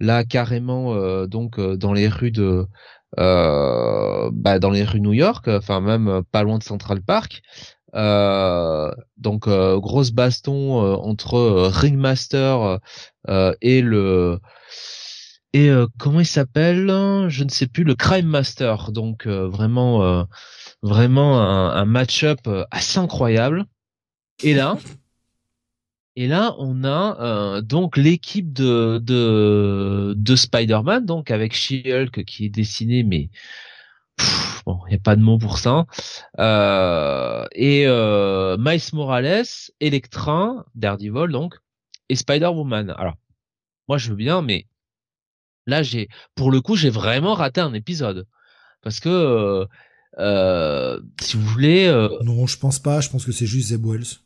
là 0.00 0.24
carrément 0.24 1.26
donc 1.26 1.60
dans 1.60 1.92
les 1.92 2.08
rues 2.08 2.32
de 2.32 2.66
bah, 3.16 4.58
dans 4.58 4.70
les 4.70 4.84
rues 4.84 5.00
New 5.00 5.12
York, 5.12 5.48
enfin 5.48 5.80
même 5.80 6.22
pas 6.32 6.42
loin 6.42 6.58
de 6.58 6.64
Central 6.64 7.02
Park. 7.02 7.42
Euh, 7.94 8.90
donc 9.18 9.46
euh, 9.48 9.78
grosse 9.78 10.12
baston 10.12 10.82
euh, 10.82 10.94
entre 10.94 11.68
Ringmaster 11.68 12.78
et 13.60 13.82
le 13.82 14.38
et 15.52 15.70
comment 15.98 16.20
il 16.20 16.26
s'appelle? 16.26 16.86
Je 17.28 17.44
ne 17.44 17.48
sais 17.48 17.66
plus 17.66 17.84
le 17.84 17.94
Crime 17.94 18.26
Master. 18.26 18.92
Donc 18.92 19.26
vraiment 19.26 20.26
vraiment 20.82 21.40
un, 21.40 21.84
match-up 21.84 22.40
assez 22.70 22.98
incroyable. 22.98 23.66
Et 24.42 24.54
là 24.54 24.78
et 26.14 26.26
là, 26.26 26.54
on 26.58 26.84
a 26.84 27.60
donc 27.62 27.96
l'équipe 27.96 28.52
de 28.52 28.98
de, 29.02 30.14
de 30.16 30.36
Spider-Man, 30.36 31.06
donc 31.06 31.30
avec 31.30 31.54
She-Hulk 31.54 32.24
qui 32.24 32.46
est 32.46 32.50
dessiné 32.50 33.02
mais 33.02 33.30
bon, 34.66 34.80
il 34.86 34.90
n'y 34.90 34.96
a 34.96 34.98
pas 34.98 35.16
de 35.16 35.22
mot 35.22 35.38
pour 35.38 35.58
ça. 35.58 35.86
Euh, 36.38 37.46
et 37.52 37.84
euh, 37.86 38.56
Miles 38.58 38.80
Morales, 38.92 39.44
Electra, 39.80 40.64
Daredevil 40.74 41.30
donc, 41.30 41.54
et 42.08 42.16
Spider-Woman. 42.16 42.94
Alors, 42.96 43.16
moi 43.88 43.98
je 43.98 44.10
veux 44.10 44.16
bien, 44.16 44.42
mais 44.42 44.66
là 45.66 45.82
j'ai, 45.82 46.08
pour 46.34 46.50
le 46.50 46.60
coup, 46.60 46.76
j'ai 46.76 46.90
vraiment 46.90 47.34
raté 47.34 47.60
un 47.60 47.74
épisode 47.74 48.26
parce 48.82 49.00
que 49.00 49.08
euh, 49.08 49.66
euh 50.18 51.00
si 51.20 51.36
vous 51.36 51.46
voulez. 51.46 51.86
Euh, 51.86 52.08
non, 52.22 52.46
je 52.46 52.58
pense 52.58 52.78
pas. 52.78 53.00
Je 53.00 53.08
pense 53.08 53.24
que 53.24 53.32
c'est 53.32 53.46
juste 53.46 53.68
Zeb 53.68 53.86
Wells. 53.86 54.18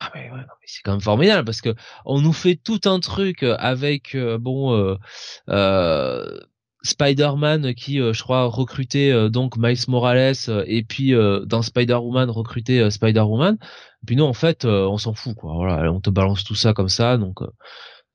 Ah 0.00 0.10
mais, 0.14 0.30
ouais, 0.30 0.38
mais 0.38 0.66
c'est 0.66 0.80
quand 0.84 0.92
même 0.92 1.00
formidable 1.00 1.44
parce 1.44 1.60
que 1.60 1.74
on 2.04 2.20
nous 2.20 2.32
fait 2.32 2.54
tout 2.54 2.80
un 2.84 3.00
truc 3.00 3.42
avec 3.42 4.16
bon 4.16 4.96
euh, 5.48 6.38
Spider-Man 6.84 7.74
qui, 7.74 7.96
je 7.96 8.22
crois, 8.22 8.44
recrutait 8.44 9.28
donc 9.28 9.56
Miles 9.56 9.76
Morales 9.88 10.36
et 10.66 10.84
puis 10.84 11.12
dans 11.46 11.62
Spider-Woman 11.62 12.30
recruter 12.30 12.88
Spider-Woman. 12.88 13.58
Puis 14.06 14.14
nous, 14.14 14.24
en 14.24 14.34
fait, 14.34 14.64
on 14.64 14.98
s'en 14.98 15.14
fout, 15.14 15.34
quoi. 15.34 15.54
Voilà, 15.54 15.90
on 15.90 16.00
te 16.00 16.10
balance 16.10 16.44
tout 16.44 16.54
ça 16.54 16.72
comme 16.72 16.88
ça, 16.88 17.16
donc 17.16 17.40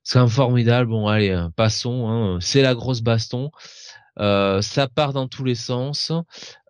c'est 0.04 0.20
un 0.20 0.28
formidable. 0.28 0.90
Bon, 0.90 1.08
allez, 1.08 1.48
passons. 1.56 2.10
Hein. 2.10 2.38
C'est 2.42 2.62
la 2.62 2.76
grosse 2.76 3.02
baston. 3.02 3.52
Euh, 4.20 4.62
ça 4.62 4.88
part 4.88 5.14
dans 5.14 5.28
tous 5.28 5.44
les 5.44 5.56
sens. 5.56 6.12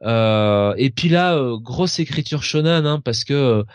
Euh, 0.03 0.73
et 0.77 0.89
puis 0.91 1.09
là, 1.09 1.37
grosse 1.61 1.99
écriture 1.99 2.43
shonen, 2.43 2.85
hein, 2.85 3.01
parce 3.03 3.23
que 3.25 3.65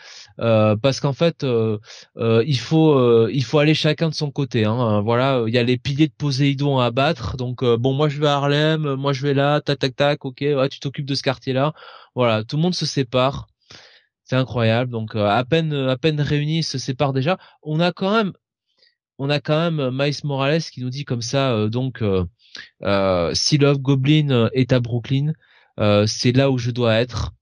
euh, 0.41 0.77
parce 0.77 1.01
qu'en 1.01 1.13
fait, 1.13 1.45
euh, 1.45 1.79
euh, 2.17 2.43
il 2.47 2.59
faut 2.59 3.29
il 3.29 3.45
faut 3.45 3.59
aller 3.59 3.75
chacun 3.75 4.09
de 4.09 4.15
son 4.15 4.31
côté. 4.31 4.65
Hein. 4.65 5.01
Voilà, 5.03 5.45
il 5.47 5.55
y 5.55 5.59
a 5.59 5.63
les 5.63 5.77
piliers 5.79 6.09
de 6.09 6.13
Poséidon 6.13 6.79
à 6.79 6.91
battre. 6.91 7.37
Donc 7.37 7.65
bon, 7.65 7.93
moi 7.93 8.09
je 8.09 8.21
vais 8.21 8.29
à 8.29 8.37
Harlem, 8.37 8.95
moi 8.95 9.13
je 9.13 9.23
vais 9.27 9.35
là, 9.35 9.61
tac 9.61 9.79
tac 9.79 9.97
tac. 9.97 10.25
Ok, 10.25 10.39
ouais, 10.41 10.69
tu 10.69 10.81
t'occupes 10.81 11.07
de 11.07 11.15
ce 11.15 11.23
quartier-là. 11.23 11.75
Voilà, 12.15 12.45
tout 12.45 12.57
le 12.57 12.63
monde 12.63 12.75
se 12.75 12.87
sépare. 12.87 13.49
C'est 14.25 14.37
incroyable. 14.37 14.91
Donc 14.93 15.17
à 15.17 15.45
peine 15.45 15.73
à 15.75 15.97
peine 15.97 16.21
réunis, 16.21 16.59
ils 16.59 16.65
se 16.65 16.79
séparent 16.79 17.13
déjà. 17.13 17.39
On 17.63 17.81
a 17.81 17.93
quand 17.93 18.13
même 18.15 18.33
on 19.19 19.31
a 19.31 19.41
quand 19.41 19.71
même 19.71 19.91
Miles 19.93 20.15
Morales 20.25 20.63
qui 20.63 20.81
nous 20.81 20.91
dit 20.91 21.05
comme 21.05 21.23
ça. 21.23 21.69
donc 21.69 22.03
si 23.35 23.59
Love 23.59 23.79
Goblin 23.79 24.51
est 24.53 24.73
à 24.73 24.81
Brooklyn, 24.81 25.33
c'est 26.07 26.33
là 26.33 26.51
où 26.51 26.59
je 26.59 26.71
dois 26.71 26.95
être. 26.95 27.33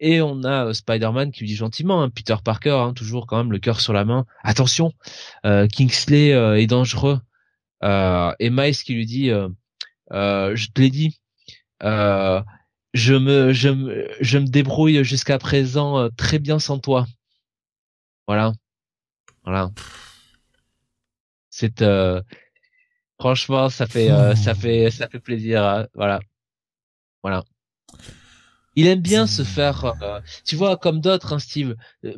Et 0.00 0.20
on 0.20 0.44
a 0.44 0.66
euh, 0.66 0.72
Spider-Man 0.72 1.32
qui 1.32 1.40
lui 1.40 1.48
dit 1.48 1.56
gentiment, 1.56 2.02
hein, 2.02 2.10
Peter 2.10 2.36
Parker, 2.44 2.70
hein, 2.70 2.92
toujours 2.94 3.26
quand 3.26 3.36
même 3.38 3.52
le 3.52 3.58
cœur 3.58 3.80
sur 3.80 3.92
la 3.92 4.04
main. 4.04 4.26
Attention, 4.42 4.92
euh, 5.44 5.66
Kingsley 5.66 6.32
euh, 6.32 6.58
est 6.58 6.66
dangereux. 6.66 7.20
et 7.82 8.50
Miles 8.50 8.76
qui 8.76 8.94
lui 8.94 9.06
dit, 9.06 9.30
je 10.10 10.66
te 10.72 10.80
l'ai 10.80 10.90
dit. 10.90 11.18
je 11.82 13.14
me, 13.14 13.52
je 13.52 13.68
me, 13.68 14.08
je 14.20 14.38
me 14.38 14.46
débrouille 14.46 15.04
jusqu'à 15.04 15.38
présent 15.38 15.98
euh, 15.98 16.08
très 16.16 16.38
bien 16.38 16.58
sans 16.58 16.78
toi. 16.78 17.06
Voilà, 18.26 18.52
voilà. 19.44 19.70
C'est 21.58 21.82
euh, 21.82 22.22
franchement, 23.18 23.68
ça 23.68 23.86
fait, 23.86 24.10
euh, 24.12 24.36
ça 24.36 24.54
fait, 24.54 24.90
ça 24.92 25.08
fait 25.08 25.18
plaisir. 25.18 25.64
Hein. 25.64 25.88
voilà, 25.94 26.20
voilà. 27.22 27.44
Il 28.76 28.86
aime 28.86 29.00
bien 29.00 29.26
se 29.26 29.42
faire, 29.42 29.94
tu 30.44 30.54
vois, 30.54 30.76
comme 30.76 31.00
d'autres, 31.00 31.32
hein, 31.32 31.40
Steve. 31.40 31.74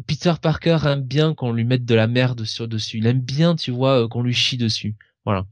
Peter 0.06 0.34
Parker 0.42 0.76
aime 0.84 1.00
bien 1.00 1.32
qu'on 1.34 1.52
lui 1.52 1.64
mette 1.64 1.86
de 1.86 1.94
la 1.94 2.06
merde 2.06 2.44
sur 2.44 2.68
dessus. 2.68 2.98
Il 2.98 3.06
aime 3.06 3.20
bien, 3.20 3.56
tu 3.56 3.70
vois, 3.70 4.06
qu'on 4.08 4.22
lui 4.22 4.34
chie 4.34 4.58
dessus. 4.58 4.94
Voilà. 5.24 5.46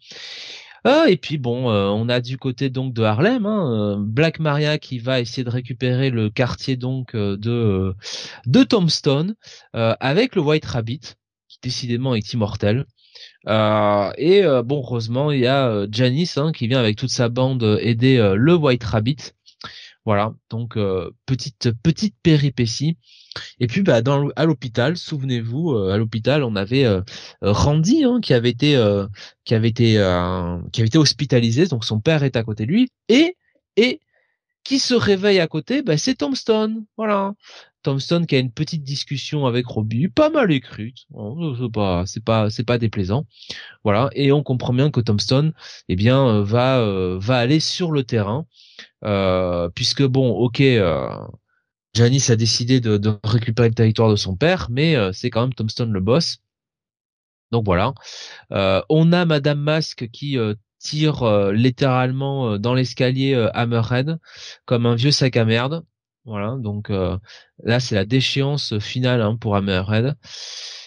Ah, 0.84 1.06
et 1.08 1.16
puis 1.16 1.38
bon, 1.38 1.70
euh, 1.70 1.88
on 1.88 2.08
a 2.08 2.20
du 2.20 2.38
côté 2.38 2.70
donc 2.70 2.94
de 2.94 3.02
Harlem, 3.02 3.46
hein, 3.46 3.72
euh, 3.72 3.96
Black 3.98 4.38
Maria 4.38 4.78
qui 4.78 4.98
va 4.98 5.20
essayer 5.20 5.44
de 5.44 5.50
récupérer 5.50 6.10
le 6.10 6.30
quartier 6.30 6.76
donc 6.76 7.14
euh, 7.14 7.36
de 7.36 7.94
de 8.46 8.62
Tombstone 8.62 9.34
avec 9.72 10.34
le 10.34 10.42
White 10.42 10.64
Rabbit 10.66 11.16
qui 11.48 11.58
décidément 11.62 12.14
est 12.14 12.32
immortel. 12.32 12.86
Et 13.46 14.42
bon, 14.64 14.82
heureusement, 14.82 15.30
il 15.30 15.40
y 15.40 15.46
a 15.46 15.86
Janice 15.90 16.38
hein, 16.38 16.52
qui 16.52 16.68
vient 16.68 16.80
avec 16.80 16.96
toute 16.96 17.10
sa 17.10 17.28
bande 17.28 17.78
aider 17.80 18.34
le 18.36 18.54
White 18.54 18.84
Rabbit. 18.84 19.32
Voilà, 20.04 20.34
donc 20.50 20.78
petite 21.26 21.70
petite 21.82 22.14
péripétie. 22.22 22.96
Et 23.60 23.66
puis 23.66 23.82
bah 23.82 24.02
dans 24.02 24.28
à 24.36 24.44
l'hôpital, 24.44 24.96
souvenez-vous, 24.96 25.72
euh, 25.72 25.92
à 25.92 25.98
l'hôpital, 25.98 26.42
on 26.42 26.56
avait 26.56 26.84
euh, 26.84 27.02
Randy 27.42 28.04
hein, 28.04 28.20
qui 28.22 28.34
avait 28.34 28.50
été 28.50 28.76
euh, 28.76 29.06
qui 29.44 29.54
avait 29.54 29.68
été 29.68 29.92
qui 30.72 30.80
avait 30.80 30.88
été 30.88 30.98
hospitalisé, 30.98 31.66
donc 31.66 31.84
son 31.84 32.00
père 32.00 32.22
est 32.22 32.36
à 32.36 32.42
côté 32.42 32.66
de 32.66 32.72
lui 32.72 32.90
et 33.08 33.36
et 33.76 34.00
qui 34.68 34.78
se 34.78 34.92
réveille 34.92 35.40
à 35.40 35.46
côté, 35.46 35.80
bah, 35.80 35.96
c'est 35.96 36.16
Tombstone, 36.16 36.84
voilà. 36.98 37.32
Tombstone 37.82 38.26
qui 38.26 38.36
a 38.36 38.38
une 38.38 38.52
petite 38.52 38.82
discussion 38.84 39.46
avec 39.46 39.66
Robbie, 39.66 40.08
pas 40.08 40.28
mal 40.28 40.52
écrite, 40.52 41.06
c'est 41.58 41.72
pas 41.72 42.04
c'est 42.06 42.22
pas 42.22 42.50
c'est 42.50 42.64
pas 42.64 42.76
déplaisant, 42.76 43.24
voilà. 43.82 44.10
Et 44.12 44.30
on 44.30 44.42
comprend 44.42 44.74
bien 44.74 44.90
que 44.90 45.00
Tombstone, 45.00 45.54
eh 45.88 45.96
bien, 45.96 46.42
va 46.42 46.84
va 47.18 47.38
aller 47.38 47.60
sur 47.60 47.92
le 47.92 48.04
terrain, 48.04 48.46
puisque 49.74 50.02
bon, 50.02 50.30
ok. 50.32 50.62
Janice 51.94 52.28
a 52.28 52.36
décidé 52.36 52.80
de, 52.80 53.18
récupérer 53.24 53.68
le 53.70 53.74
territoire 53.74 54.10
de 54.10 54.16
son 54.16 54.36
père, 54.36 54.68
mais 54.70 54.94
euh, 54.94 55.12
c'est 55.12 55.30
quand 55.30 55.40
même 55.40 55.54
Tombstone 55.54 55.92
le 55.92 56.00
boss. 56.00 56.38
Donc 57.50 57.64
voilà. 57.64 57.94
Euh, 58.52 58.82
on 58.90 59.12
a 59.12 59.24
Madame 59.24 59.60
Mask 59.60 60.08
qui 60.12 60.36
euh, 60.78 60.84
tire 60.84 61.52
littéralement 61.52 62.58
dans 62.58 62.74
l'escalier 62.74 63.34
Hammerhead 63.54 64.18
comme 64.64 64.86
un 64.86 64.94
vieux 64.94 65.10
sac 65.10 65.36
à 65.36 65.44
merde. 65.44 65.84
Voilà. 66.24 66.56
Donc 66.58 66.90
là 66.90 67.80
c'est 67.80 67.94
la 67.94 68.04
déchéance 68.04 68.78
finale 68.78 69.22
hein, 69.22 69.36
pour 69.36 69.56
Hammerhead. 69.56 70.16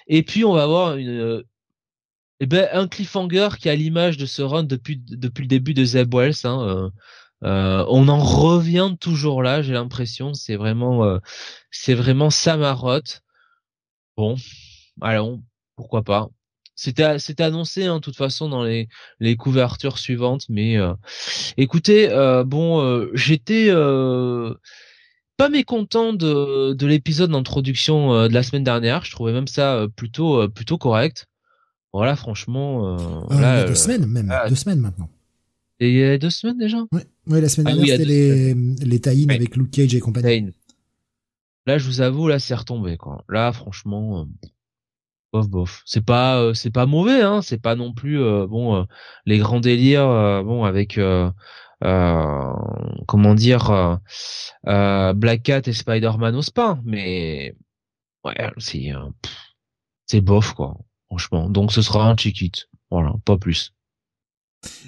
Et 0.07 0.23
puis 0.23 0.45
on 0.45 0.53
va 0.53 0.63
avoir 0.63 0.95
une 0.95 1.43
eh 2.43 2.47
ben, 2.47 2.67
un 2.73 2.87
cliffhanger 2.87 3.49
qui 3.59 3.69
a 3.69 3.75
l'image 3.75 4.17
de 4.17 4.25
ce 4.25 4.41
run 4.41 4.63
depuis 4.63 4.97
depuis 4.97 5.43
le 5.43 5.47
début 5.47 5.75
de 5.75 5.85
Zeb 5.85 6.13
Wells. 6.13 6.33
Hein, 6.43 6.91
euh, 7.43 7.85
on 7.89 8.07
en 8.07 8.19
revient 8.19 8.95
toujours 8.99 9.41
là, 9.43 9.61
j'ai 9.61 9.73
l'impression. 9.73 10.33
C'est 10.33 10.55
vraiment, 10.55 11.03
euh, 11.05 11.19
c'est 11.71 11.95
vraiment. 11.95 12.29
Bon, 14.17 14.35
allons, 15.01 15.43
pourquoi 15.75 16.03
pas. 16.03 16.29
C'était, 16.75 17.19
c'était 17.19 17.43
annoncé, 17.43 17.87
en 17.87 17.95
hein, 17.95 17.95
de 17.97 18.01
toute 18.01 18.15
façon, 18.15 18.49
dans 18.49 18.63
les, 18.63 18.87
les 19.19 19.35
couvertures 19.35 19.97
suivantes. 19.97 20.45
Mais 20.49 20.77
euh, 20.77 20.93
écoutez, 21.57 22.09
bon, 22.45 23.07
j'étais 23.13 23.71
pas 25.37 25.49
mécontent 25.49 26.13
de, 26.13 26.73
de 26.73 26.87
l'épisode 26.87 27.31
d'introduction 27.31 28.27
de 28.27 28.33
la 28.33 28.43
semaine 28.43 28.63
dernière. 28.63 29.05
Je 29.05 29.11
trouvais 29.11 29.33
même 29.33 29.47
ça 29.47 29.85
plutôt, 29.95 30.47
plutôt 30.49 30.77
correct. 30.77 31.27
Voilà, 31.93 32.15
franchement. 32.15 32.97
Là, 33.29 33.65
deux 33.65 33.75
semaines 33.75 34.05
même, 34.05 34.33
deux 34.49 34.55
semaines 34.55 34.79
maintenant. 34.79 35.09
Et 35.79 35.89
il 35.89 35.97
y 35.97 36.03
a 36.03 36.17
deux 36.19 36.29
semaines 36.29 36.59
déjà? 36.59 36.77
Ouais, 36.91 37.05
ouais 37.25 37.41
la 37.41 37.49
semaine 37.49 37.67
ah 37.69 37.75
dernière, 37.75 37.97
c'était 37.97 38.05
les, 38.05 38.53
les 38.53 38.99
tie 39.01 39.25
avec 39.27 39.55
Luke 39.55 39.71
Cage 39.71 39.95
et 39.95 39.99
compagnie. 39.99 40.53
Là, 41.65 41.79
je 41.79 41.87
vous 41.87 42.01
avoue, 42.01 42.27
là, 42.27 42.37
c'est 42.37 42.53
retombé, 42.53 42.97
quoi. 42.97 43.23
Là, 43.27 43.51
franchement, 43.51 44.21
euh, 44.21 44.25
bof, 45.31 45.49
bof. 45.49 45.81
C'est 45.85 46.05
pas, 46.05 46.39
euh, 46.39 46.53
c'est 46.53 46.71
pas 46.71 46.85
mauvais, 46.85 47.21
hein. 47.21 47.41
C'est 47.41 47.61
pas 47.61 47.75
non 47.75 47.93
plus, 47.93 48.21
euh, 48.21 48.47
bon, 48.47 48.85
les 49.25 49.37
grands 49.37 49.59
délires, 49.59 50.07
bon, 50.43 50.63
avec, 50.63 50.99
comment 51.81 53.35
dire, 53.35 53.99
Black 54.63 55.43
Cat 55.43 55.61
et 55.65 55.73
Spider-Man 55.73 56.35
au 56.35 56.41
spa, 56.41 56.79
mais, 56.83 57.55
ouais, 58.25 58.51
c'est, 58.57 58.91
c'est 60.05 60.21
bof, 60.21 60.53
quoi. 60.53 60.77
Franchement. 61.07 61.49
Donc, 61.49 61.71
ce 61.73 61.81
sera 61.81 62.09
un 62.09 62.15
check-it. 62.15 62.69
Voilà, 62.89 63.13
pas 63.25 63.37
plus. 63.37 63.73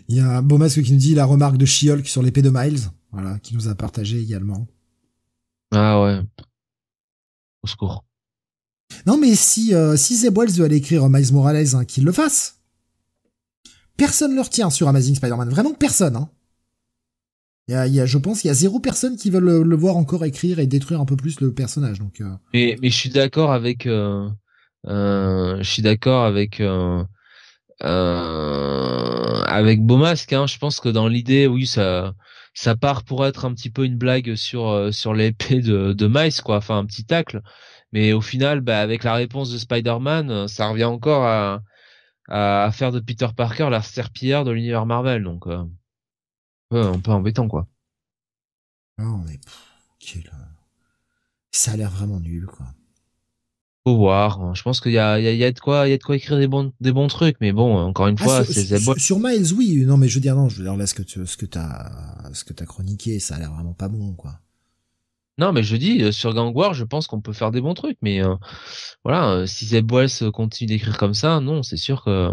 Il 0.07 0.15
y 0.15 0.19
a 0.19 0.41
Beaumasque 0.41 0.81
qui 0.83 0.93
nous 0.93 0.99
dit 0.99 1.15
la 1.15 1.25
remarque 1.25 1.57
de 1.57 1.65
She-Hulk 1.65 2.07
sur 2.07 2.21
l'épée 2.21 2.41
de 2.41 2.49
Miles, 2.49 2.91
voilà, 3.11 3.39
qui 3.39 3.55
nous 3.55 3.67
a 3.67 3.75
partagé 3.75 4.19
également. 4.19 4.67
Ah 5.71 6.01
ouais. 6.01 6.21
Au 7.63 7.67
secours. 7.67 8.05
Non 9.05 9.17
mais 9.17 9.35
si 9.35 9.73
euh, 9.73 9.95
si 9.95 10.15
Zeb 10.15 10.37
Wells 10.37 10.51
veut 10.51 10.65
aller 10.65 10.77
écrire 10.77 11.09
Miles 11.09 11.33
Morales, 11.33 11.75
hein, 11.75 11.85
qu'il 11.85 12.03
le 12.05 12.11
fasse. 12.11 12.59
Personne 13.97 14.31
ne 14.31 14.35
le 14.35 14.41
retient 14.41 14.69
sur 14.69 14.87
Amazing 14.87 15.15
Spider-Man, 15.15 15.49
vraiment 15.49 15.73
personne. 15.73 16.15
Hein. 16.15 16.29
Y 17.69 17.99
a, 17.99 18.05
je 18.05 18.17
pense, 18.17 18.43
il 18.43 18.47
y 18.47 18.49
a 18.49 18.53
zéro 18.53 18.79
personne 18.79 19.15
qui 19.15 19.29
veut 19.29 19.39
le, 19.39 19.75
voir 19.75 19.95
encore 19.95 20.25
écrire 20.25 20.59
et 20.59 20.67
détruire 20.67 20.99
un 20.99 21.05
peu 21.05 21.15
plus 21.15 21.39
le 21.39 21.53
personnage. 21.53 21.99
Donc. 21.99 22.19
Euh... 22.19 22.29
Mais 22.53 22.75
mais 22.81 22.89
je 22.89 22.95
suis 22.95 23.09
d'accord 23.09 23.51
avec. 23.51 23.85
Euh, 23.85 24.27
euh, 24.87 25.57
je 25.59 25.69
suis 25.69 25.81
d'accord 25.81 26.25
avec. 26.25 26.59
Euh, 26.59 27.03
euh, 27.83 29.41
avec 29.43 29.81
Beaumasque, 29.81 30.31
hein, 30.33 30.47
je 30.47 30.57
pense 30.57 30.79
que 30.79 30.89
dans 30.89 31.07
l'idée, 31.07 31.47
oui, 31.47 31.65
ça, 31.65 32.13
ça 32.53 32.75
part 32.75 33.03
pour 33.03 33.25
être 33.25 33.45
un 33.45 33.53
petit 33.53 33.69
peu 33.69 33.83
une 33.83 33.97
blague 33.97 34.35
sur 34.35 34.69
euh, 34.69 34.91
sur 34.91 35.13
l'épée 35.13 35.59
de, 35.61 35.93
de 35.93 36.07
Miles, 36.07 36.41
quoi, 36.43 36.57
enfin 36.57 36.77
un 36.77 36.85
petit 36.85 37.05
tacle. 37.05 37.41
Mais 37.93 38.11
au 38.11 38.21
final, 38.21 38.61
bah, 38.61 38.81
avec 38.81 39.03
la 39.03 39.13
réponse 39.13 39.51
de 39.51 39.57
Spider-Man, 39.59 40.31
euh, 40.31 40.47
ça 40.47 40.67
revient 40.67 40.83
encore 40.83 41.25
à, 41.25 41.61
à, 42.27 42.71
faire 42.71 42.91
de 42.91 42.99
Peter 42.99 43.27
Parker 43.37 43.69
la 43.69 43.83
serpillière 43.83 44.43
de 44.43 44.51
l'univers 44.51 44.87
Marvel, 44.87 45.23
donc 45.23 45.45
euh, 45.45 45.63
un, 46.71 46.99
peu, 46.99 47.11
embêtant, 47.11 47.47
quoi. 47.47 47.67
Oh, 48.99 49.19
mais 49.25 49.39
ça 51.51 51.73
a 51.73 51.77
l'air 51.77 51.91
vraiment 51.91 52.19
nul, 52.19 52.47
quoi. 52.47 52.65
Faut 53.85 53.97
voir. 53.97 54.41
Hein. 54.41 54.53
Je 54.55 54.63
pense 54.63 54.79
qu'il 54.79 54.93
y 54.93 54.97
a, 54.97 55.19
il 55.19 55.37
y 55.37 55.43
a, 55.43 55.51
de 55.51 55.59
quoi, 55.59 55.87
il 55.87 55.91
y 55.91 55.93
a 55.93 55.97
de 55.97 56.03
quoi 56.03 56.15
écrire 56.15 56.39
des 56.39 56.47
bons, 56.47 56.73
des 56.79 56.91
bons 56.91 57.07
trucs. 57.07 57.35
Mais 57.41 57.51
bon, 57.51 57.77
encore 57.77 58.07
une 58.07 58.15
ah, 58.21 58.23
fois, 58.23 58.45
c'est 58.45 58.79
sur, 58.79 58.99
sur, 58.99 59.19
Miles, 59.19 59.53
oui. 59.53 59.83
Non, 59.85 59.97
mais 59.97 60.07
je 60.07 60.15
veux 60.15 60.21
dire 60.21 60.35
non. 60.35 60.49
Je 60.49 60.57
veux 60.57 60.63
dire 60.63 60.77
là, 60.77 60.87
ce 60.87 60.93
que 60.93 61.03
tu, 61.03 61.25
ce 61.27 61.37
que 61.37 61.45
t'as, 61.45 62.33
ce 62.33 62.43
que 62.43 62.53
t'as 62.53 62.65
chroniqué, 62.65 63.19
ça 63.19 63.35
a 63.35 63.39
l'air 63.39 63.51
vraiment 63.51 63.73
pas 63.73 63.89
bon, 63.89 64.13
quoi. 64.13 64.39
Non, 65.37 65.51
mais 65.51 65.63
je 65.63 65.75
dis 65.75 66.03
euh, 66.03 66.11
sur 66.11 66.33
Gang 66.33 66.55
War, 66.55 66.73
je 66.73 66.83
pense 66.83 67.07
qu'on 67.07 67.21
peut 67.21 67.33
faire 67.33 67.51
des 67.51 67.61
bons 67.61 67.73
trucs. 67.73 67.97
Mais 68.01 68.23
euh, 68.23 68.35
voilà, 69.03 69.31
euh, 69.31 69.45
si 69.45 69.65
Zeb 69.65 69.91
Wells 69.91 70.31
continue 70.31 70.67
d'écrire 70.67 70.97
comme 70.97 71.13
ça, 71.13 71.39
non, 71.39 71.63
c'est 71.63 71.77
sûr 71.77 72.03
que. 72.03 72.29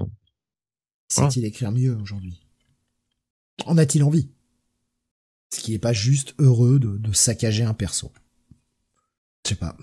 Sait-il 1.09 1.45
écrire 1.45 1.73
mieux 1.73 1.97
aujourd'hui? 1.97 2.41
En 3.67 3.79
a-t-il 3.79 4.05
envie? 4.05 4.31
Ce 5.53 5.61
qui 5.61 5.75
est 5.75 5.79
pas 5.79 5.93
juste 5.93 6.35
heureux 6.39 6.79
de, 6.79 6.99
de 6.99 7.13
saccager 7.13 7.65
un 7.65 7.75
perso? 7.75 8.13
Je 9.45 9.51
sais 9.51 9.55
pas. 9.57 9.77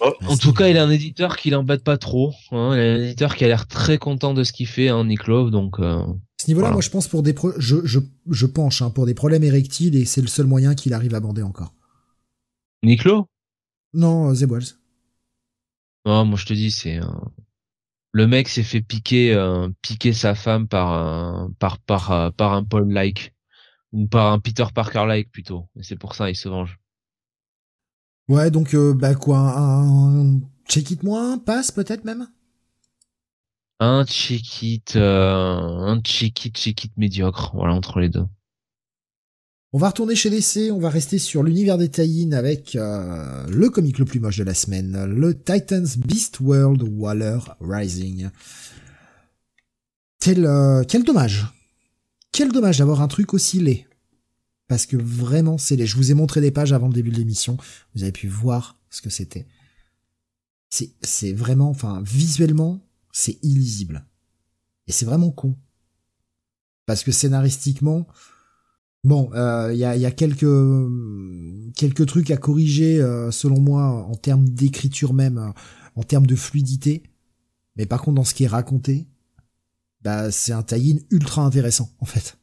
Oh. 0.00 0.14
En 0.26 0.36
tout 0.38 0.54
cas, 0.54 0.68
il 0.68 0.78
a 0.78 0.84
un 0.84 0.90
éditeur 0.90 1.36
qui 1.36 1.50
l'embête 1.50 1.84
pas 1.84 1.98
trop. 1.98 2.32
Hein. 2.52 2.74
Il 2.74 2.80
a 2.80 2.92
un 2.94 3.02
éditeur 3.02 3.36
qui 3.36 3.44
a 3.44 3.48
l'air 3.48 3.66
très 3.66 3.98
content 3.98 4.32
de 4.32 4.44
ce 4.44 4.52
qu'il 4.52 4.66
fait, 4.66 4.88
hein, 4.88 5.04
Nick 5.04 5.26
Love. 5.26 5.50
Donc, 5.50 5.78
euh, 5.78 6.02
ce 6.40 6.46
niveau-là, 6.48 6.70
moi, 6.70 6.80
je 6.80 6.88
pense 6.88 7.06
pour 7.06 7.22
des 7.22 7.34
je, 7.58 7.84
je, 7.84 7.98
je 8.30 8.46
penche 8.46 8.80
hein, 8.80 8.88
pour 8.88 9.04
des 9.04 9.12
problèmes 9.12 9.44
érectiles 9.44 9.96
et 9.96 10.06
c'est 10.06 10.22
le 10.22 10.28
seul 10.28 10.46
moyen 10.46 10.74
qu'il 10.74 10.94
arrive 10.94 11.14
à 11.14 11.20
bander 11.20 11.42
encore. 11.42 11.74
Nick 12.82 13.04
Love 13.04 13.26
Non, 13.92 14.32
The 14.34 14.44
Balls. 14.44 14.76
Non, 16.06 16.24
moi 16.24 16.38
je 16.38 16.46
te 16.46 16.54
dis, 16.54 16.70
c'est 16.70 17.00
le 18.12 18.26
mec 18.26 18.48
s'est 18.48 18.62
fait 18.62 18.80
piquer, 18.80 19.34
euh, 19.34 19.68
piquer 19.82 20.12
sa 20.12 20.34
femme 20.34 20.66
par 20.66 20.92
un, 20.92 21.52
par 21.58 21.78
par 21.78 22.10
euh, 22.10 22.30
par 22.30 22.52
un 22.54 22.64
Paul 22.64 22.90
like 22.90 23.32
ou 23.92 24.06
par 24.06 24.32
un 24.32 24.38
Peter 24.40 24.64
Parker 24.74 25.04
like 25.06 25.30
plutôt. 25.30 25.68
Et 25.76 25.82
c'est 25.82 25.96
pour 25.96 26.14
ça 26.14 26.30
il 26.30 26.36
se 26.36 26.48
venge. 26.48 26.78
Ouais, 28.28 28.50
donc 28.50 28.74
euh, 28.74 28.94
bah 28.94 29.14
quoi, 29.14 29.38
un, 29.58 30.40
check-it 30.68 31.02
moins, 31.02 31.38
passe 31.38 31.72
peut-être 31.72 32.04
même? 32.04 32.28
Un 33.80 34.04
check-it, 34.04 34.94
euh, 34.96 35.58
un 35.58 36.00
check-it, 36.00 36.56
check-it 36.56 36.96
médiocre, 36.96 37.50
voilà, 37.54 37.74
entre 37.74 37.98
les 37.98 38.08
deux. 38.08 38.26
On 39.72 39.78
va 39.78 39.88
retourner 39.88 40.16
chez 40.16 40.30
DC, 40.30 40.72
on 40.72 40.80
va 40.80 40.90
rester 40.90 41.18
sur 41.18 41.44
l'univers 41.44 41.78
des 41.78 41.88
tie 41.88 42.28
avec 42.32 42.74
euh, 42.74 43.46
le 43.46 43.70
comic 43.70 43.98
le 43.98 44.04
plus 44.04 44.18
moche 44.18 44.38
de 44.38 44.44
la 44.44 44.54
semaine, 44.54 45.04
le 45.04 45.32
Titans 45.32 45.86
Beast 45.96 46.40
World 46.40 46.82
Waller 46.82 47.38
Rising. 47.60 48.30
Quel, 50.18 50.48
quel 50.88 51.04
dommage. 51.04 51.46
Quel 52.32 52.52
dommage 52.52 52.78
d'avoir 52.78 53.00
un 53.00 53.08
truc 53.08 53.34
aussi 53.34 53.60
laid. 53.60 53.86
parce 54.66 54.86
que 54.86 54.96
vraiment, 54.96 55.58
c'est 55.58 55.76
les. 55.76 55.86
Je 55.86 55.96
vous 55.96 56.10
ai 56.10 56.14
montré 56.14 56.40
des 56.40 56.50
pages 56.50 56.72
avant 56.72 56.88
le 56.88 56.92
début 56.92 57.10
de 57.10 57.16
l'émission. 57.16 57.56
Vous 57.94 58.02
avez 58.02 58.12
pu 58.12 58.28
voir 58.28 58.78
ce 58.88 59.00
que 59.02 59.10
c'était. 59.10 59.46
C'est, 60.68 60.92
c'est 61.02 61.32
vraiment, 61.32 61.70
enfin, 61.70 62.02
visuellement, 62.04 62.80
c'est 63.12 63.38
illisible. 63.42 64.06
Et 64.86 64.92
c'est 64.92 65.04
vraiment 65.04 65.30
con. 65.30 65.56
Parce 66.86 67.02
que 67.02 67.12
scénaristiquement, 67.12 68.06
bon, 69.04 69.30
il 69.32 69.38
euh, 69.38 69.74
y, 69.74 69.84
a, 69.84 69.96
y, 69.96 70.06
a, 70.06 70.10
quelques 70.10 70.46
quelques 71.74 72.06
trucs 72.06 72.30
à 72.30 72.36
corriger 72.36 73.00
euh, 73.00 73.30
selon 73.30 73.60
moi 73.60 74.06
en 74.06 74.14
termes 74.14 74.48
d'écriture 74.48 75.14
même, 75.14 75.38
euh, 75.38 75.50
en 75.96 76.02
termes 76.02 76.26
de 76.26 76.36
fluidité. 76.36 77.04
Mais 77.76 77.86
par 77.86 78.02
contre, 78.02 78.16
dans 78.16 78.24
ce 78.24 78.34
qui 78.34 78.44
est 78.44 78.48
raconté, 78.48 79.08
bah 80.02 80.30
c'est 80.30 80.52
un 80.52 80.62
tie 80.62 81.04
ultra 81.10 81.42
intéressant 81.42 81.90
en 81.98 82.06
fait. 82.06 82.36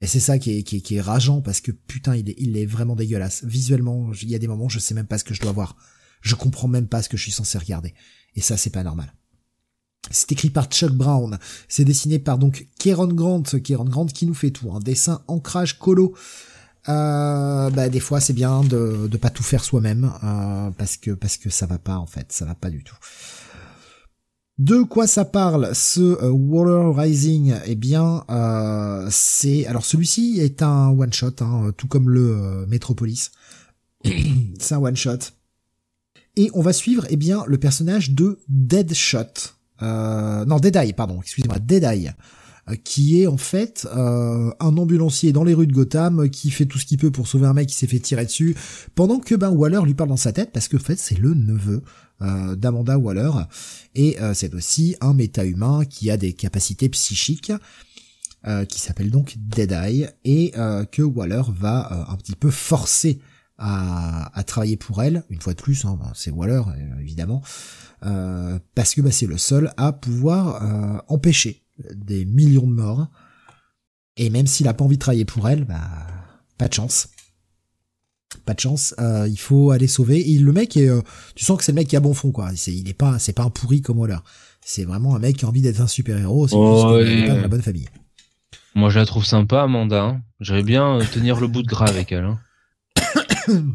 Et 0.00 0.06
c'est 0.06 0.20
ça 0.20 0.38
qui 0.38 0.52
est, 0.52 0.62
qui 0.62 0.76
est, 0.76 0.80
qui, 0.80 0.94
est, 0.94 1.00
rageant 1.00 1.40
parce 1.40 1.60
que 1.60 1.72
putain, 1.72 2.14
il 2.14 2.30
est, 2.30 2.34
il 2.38 2.56
est 2.56 2.66
vraiment 2.66 2.94
dégueulasse. 2.94 3.44
Visuellement, 3.44 4.12
il 4.22 4.28
y 4.28 4.34
a 4.36 4.38
des 4.38 4.46
moments, 4.46 4.68
je 4.68 4.78
sais 4.78 4.94
même 4.94 5.08
pas 5.08 5.18
ce 5.18 5.24
que 5.24 5.34
je 5.34 5.40
dois 5.40 5.52
voir. 5.52 5.76
Je 6.20 6.36
comprends 6.36 6.68
même 6.68 6.86
pas 6.86 7.02
ce 7.02 7.08
que 7.08 7.16
je 7.16 7.22
suis 7.22 7.32
censé 7.32 7.58
regarder. 7.58 7.94
Et 8.36 8.40
ça, 8.40 8.56
c'est 8.56 8.70
pas 8.70 8.84
normal. 8.84 9.12
C'est 10.10 10.32
écrit 10.32 10.50
par 10.50 10.66
Chuck 10.66 10.92
Brown. 10.92 11.38
C'est 11.68 11.84
dessiné 11.84 12.18
par 12.18 12.38
donc 12.38 12.68
Kieron 12.78 13.08
Grant. 13.08 13.42
Kieron 13.42 13.84
Grant 13.84 14.06
qui 14.06 14.26
nous 14.26 14.34
fait 14.34 14.50
tout. 14.50 14.72
Un 14.72 14.80
dessin 14.80 15.22
ancrage 15.28 15.78
colo. 15.78 16.14
Euh, 16.88 17.70
bah, 17.70 17.88
des 17.88 18.00
fois, 18.00 18.20
c'est 18.20 18.32
bien 18.32 18.62
de, 18.62 19.08
de 19.08 19.16
pas 19.16 19.30
tout 19.30 19.42
faire 19.42 19.64
soi-même. 19.64 20.10
Euh, 20.24 20.70
parce 20.70 20.96
que, 20.96 21.10
parce 21.10 21.36
que 21.36 21.50
ça 21.50 21.66
va 21.66 21.78
pas, 21.78 21.96
en 21.96 22.06
fait. 22.06 22.32
Ça 22.32 22.44
va 22.44 22.54
pas 22.54 22.70
du 22.70 22.82
tout. 22.82 22.96
De 24.58 24.82
quoi 24.82 25.06
ça 25.06 25.24
parle 25.24 25.74
ce 25.74 26.00
euh, 26.00 26.30
Water 26.30 26.94
Rising? 26.94 27.54
Eh 27.66 27.76
bien, 27.76 28.24
c'est 29.10 29.66
alors 29.66 29.84
celui-ci 29.84 30.38
est 30.40 30.62
un 30.62 30.88
one 30.88 31.12
shot, 31.12 31.34
hein, 31.40 31.72
tout 31.76 31.86
comme 31.86 32.10
le 32.10 32.66
Metropolis. 32.66 33.30
c'est 34.58 34.74
un 34.74 34.78
one 34.78 34.96
shot. 34.96 35.18
Et 36.36 36.50
on 36.54 36.62
va 36.62 36.72
suivre 36.72 37.04
eh 37.10 37.16
bien 37.16 37.44
le 37.46 37.58
personnage 37.58 38.12
de 38.12 38.38
Deadshot. 38.48 39.57
Euh, 39.82 40.44
non, 40.44 40.58
Deadeye, 40.58 40.92
pardon, 40.92 41.20
excusez-moi, 41.20 41.58
Deadeye, 41.58 42.12
qui 42.84 43.22
est 43.22 43.26
en 43.26 43.38
fait 43.38 43.88
un 43.94 44.76
ambulancier 44.76 45.32
dans 45.32 45.42
les 45.42 45.54
rues 45.54 45.66
de 45.66 45.72
Gotham 45.72 46.28
qui 46.28 46.50
fait 46.50 46.66
tout 46.66 46.78
ce 46.78 46.84
qu'il 46.84 46.98
peut 46.98 47.10
pour 47.10 47.26
sauver 47.26 47.46
un 47.46 47.54
mec 47.54 47.68
qui 47.68 47.74
s'est 47.74 47.86
fait 47.86 47.98
tirer 47.98 48.26
dessus, 48.26 48.54
pendant 48.94 49.20
que 49.20 49.34
ben 49.34 49.48
Waller 49.48 49.80
lui 49.86 49.94
parle 49.94 50.10
dans 50.10 50.18
sa 50.18 50.32
tête 50.32 50.50
parce 50.52 50.68
que 50.68 50.76
fait 50.76 50.98
c'est 50.98 51.18
le 51.18 51.32
neveu 51.32 51.82
euh, 52.20 52.56
d'Amanda 52.56 52.98
Waller. 52.98 53.30
Et 53.94 54.20
euh, 54.20 54.34
c'est 54.34 54.52
aussi 54.52 54.96
un 55.00 55.14
méta-humain 55.14 55.84
qui 55.84 56.10
a 56.10 56.16
des 56.16 56.32
capacités 56.32 56.88
psychiques, 56.88 57.52
euh, 58.44 58.64
qui 58.64 58.80
s'appelle 58.80 59.12
donc 59.12 59.36
Deadeye, 59.38 60.08
et 60.24 60.52
que 60.90 61.02
Waller 61.02 61.42
va 61.48 62.08
un 62.10 62.16
petit 62.16 62.34
peu 62.34 62.50
forcer 62.50 63.20
à, 63.56 64.36
à, 64.36 64.42
travailler 64.42 64.76
pour 64.76 65.00
elle, 65.02 65.22
une 65.30 65.40
fois 65.40 65.54
de 65.54 65.62
plus, 65.62 65.84
hein, 65.84 65.96
ben, 66.00 66.10
c'est 66.14 66.30
Waller 66.30 66.62
évidemment, 67.00 67.42
parce 68.00 68.94
que 68.94 69.00
bah, 69.00 69.10
c'est 69.10 69.26
le 69.26 69.38
seul 69.38 69.72
à 69.76 69.92
pouvoir 69.92 71.02
empêcher 71.08 71.62
des 71.94 72.24
millions 72.24 72.66
de 72.66 72.72
morts. 72.72 73.08
Et 74.16 74.30
même 74.30 74.46
s'il 74.46 74.66
a 74.66 74.74
pas 74.74 74.84
envie 74.84 74.96
de 74.96 75.00
travailler 75.00 75.24
pour 75.24 75.48
elle, 75.48 75.64
bah 75.64 75.78
pas 76.58 76.66
de 76.66 76.74
chance 76.74 77.08
pas 78.44 78.54
de 78.54 78.60
chance, 78.60 78.94
euh, 78.98 79.28
il 79.28 79.38
faut 79.38 79.70
aller 79.70 79.86
sauver. 79.86 80.30
Et 80.30 80.38
le 80.38 80.52
mec 80.52 80.76
est, 80.76 80.88
euh, 80.88 81.02
tu 81.34 81.44
sens 81.44 81.58
que 81.58 81.64
c'est 81.64 81.72
le 81.72 81.76
mec 81.76 81.88
qui 81.88 81.96
a 81.96 82.00
bon 82.00 82.14
fond 82.14 82.32
quoi. 82.32 82.50
C'est, 82.56 82.74
il 82.74 82.88
est 82.88 82.94
pas, 82.94 83.18
c'est 83.18 83.32
pas 83.32 83.42
un 83.42 83.50
pourri 83.50 83.82
comme 83.82 83.98
Waller. 83.98 84.18
C'est 84.64 84.84
vraiment 84.84 85.14
un 85.14 85.18
mec 85.18 85.36
qui 85.36 85.44
a 85.44 85.48
envie 85.48 85.62
d'être 85.62 85.80
un 85.80 85.86
super 85.86 86.18
héros. 86.18 86.48
C'est 86.48 86.56
oh, 86.56 86.98
de 86.98 87.40
la 87.42 87.48
bonne 87.48 87.62
famille. 87.62 87.88
Moi, 88.74 88.90
je 88.90 88.98
la 88.98 89.06
trouve 89.06 89.24
sympa, 89.24 89.62
Amanda. 89.62 90.02
Hein. 90.02 90.22
J'aimerais 90.40 90.62
bien 90.62 90.96
euh, 90.96 91.04
tenir 91.12 91.40
le 91.40 91.46
bout 91.46 91.62
de 91.62 91.68
gras 91.68 91.88
avec 91.88 92.12
elle. 92.12 92.24
Hein. 92.24 92.38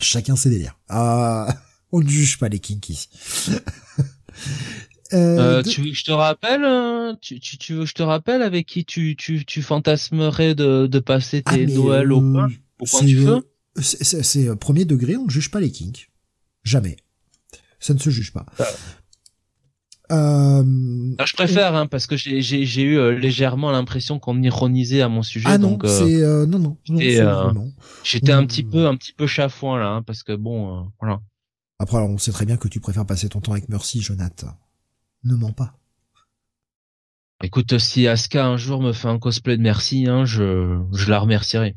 Chacun 0.00 0.36
ses 0.36 0.50
délires. 0.50 0.78
Ah, 0.88 1.48
on 1.92 2.00
ne 2.00 2.08
juge 2.08 2.38
pas 2.38 2.48
les 2.48 2.58
kinks 2.58 2.88
ici. 2.88 3.08
Euh, 5.14 5.62
tu 5.62 5.80
veux 5.80 5.90
que 5.90 5.96
je 5.96 6.04
te 6.04 6.12
rappelle 6.12 7.16
tu, 7.22 7.40
tu, 7.40 7.56
tu, 7.56 7.72
veux 7.72 7.84
que 7.84 7.88
je 7.88 7.94
te 7.94 8.02
rappelle 8.02 8.42
avec 8.42 8.66
qui 8.66 8.84
tu, 8.84 9.16
tu, 9.16 9.46
tu 9.46 9.62
fantasmerais 9.62 10.54
de, 10.54 10.86
de 10.86 10.98
passer 10.98 11.40
tes 11.40 11.64
ah, 11.64 11.72
Noëls 11.72 12.12
au 12.12 12.20
pain? 12.20 12.48
C'est 13.80 14.48
euh, 14.48 14.56
premier 14.56 14.84
degré, 14.84 15.16
on 15.16 15.24
ne 15.24 15.30
juge 15.30 15.50
pas 15.50 15.60
les 15.60 15.70
kinks. 15.70 16.10
Jamais. 16.64 16.96
Ça 17.80 17.94
ne 17.94 17.98
se 17.98 18.10
juge 18.10 18.32
pas. 18.32 18.46
Ah. 18.58 18.64
Euh, 20.10 21.14
ah, 21.18 21.24
je 21.26 21.34
préfère, 21.34 21.74
hein, 21.74 21.86
parce 21.86 22.06
que 22.06 22.16
j'ai 22.16 22.82
eu 22.82 22.98
euh, 22.98 23.18
légèrement 23.18 23.70
l'impression 23.70 24.18
qu'on 24.18 24.42
ironisait 24.42 25.02
à 25.02 25.08
mon 25.08 25.22
sujet. 25.22 25.46
Ah 25.48 25.58
non, 25.58 25.78
c'est 25.84 26.22
non 26.46 26.58
non. 26.58 27.72
J'étais 28.04 28.32
un 28.32 28.46
petit 28.46 28.62
peu 28.62 28.86
un 28.86 28.96
petit 28.96 29.12
peu 29.12 29.26
chafouin 29.26 29.78
là, 29.78 29.88
hein, 29.90 30.02
parce 30.02 30.22
que 30.22 30.34
bon, 30.34 30.90
voilà. 31.00 31.20
Après, 31.78 31.98
on 31.98 32.18
sait 32.18 32.32
très 32.32 32.44
bien 32.44 32.56
que 32.56 32.68
tu 32.68 32.80
préfères 32.80 33.06
passer 33.06 33.28
ton 33.28 33.40
temps 33.40 33.52
avec 33.52 33.68
Mercy, 33.68 34.00
Jonathan. 34.00 34.56
Ne 35.24 35.34
mens 35.34 35.52
pas. 35.52 35.78
Écoute, 37.42 37.78
si 37.78 38.08
Asuka 38.08 38.44
un 38.44 38.56
jour 38.56 38.82
me 38.82 38.92
fait 38.92 39.06
un 39.06 39.18
cosplay 39.18 39.56
de 39.56 39.62
Merci, 39.62 40.06
hein, 40.08 40.24
je 40.24 40.82
je 40.92 41.08
la 41.08 41.20
remercierai. 41.20 41.76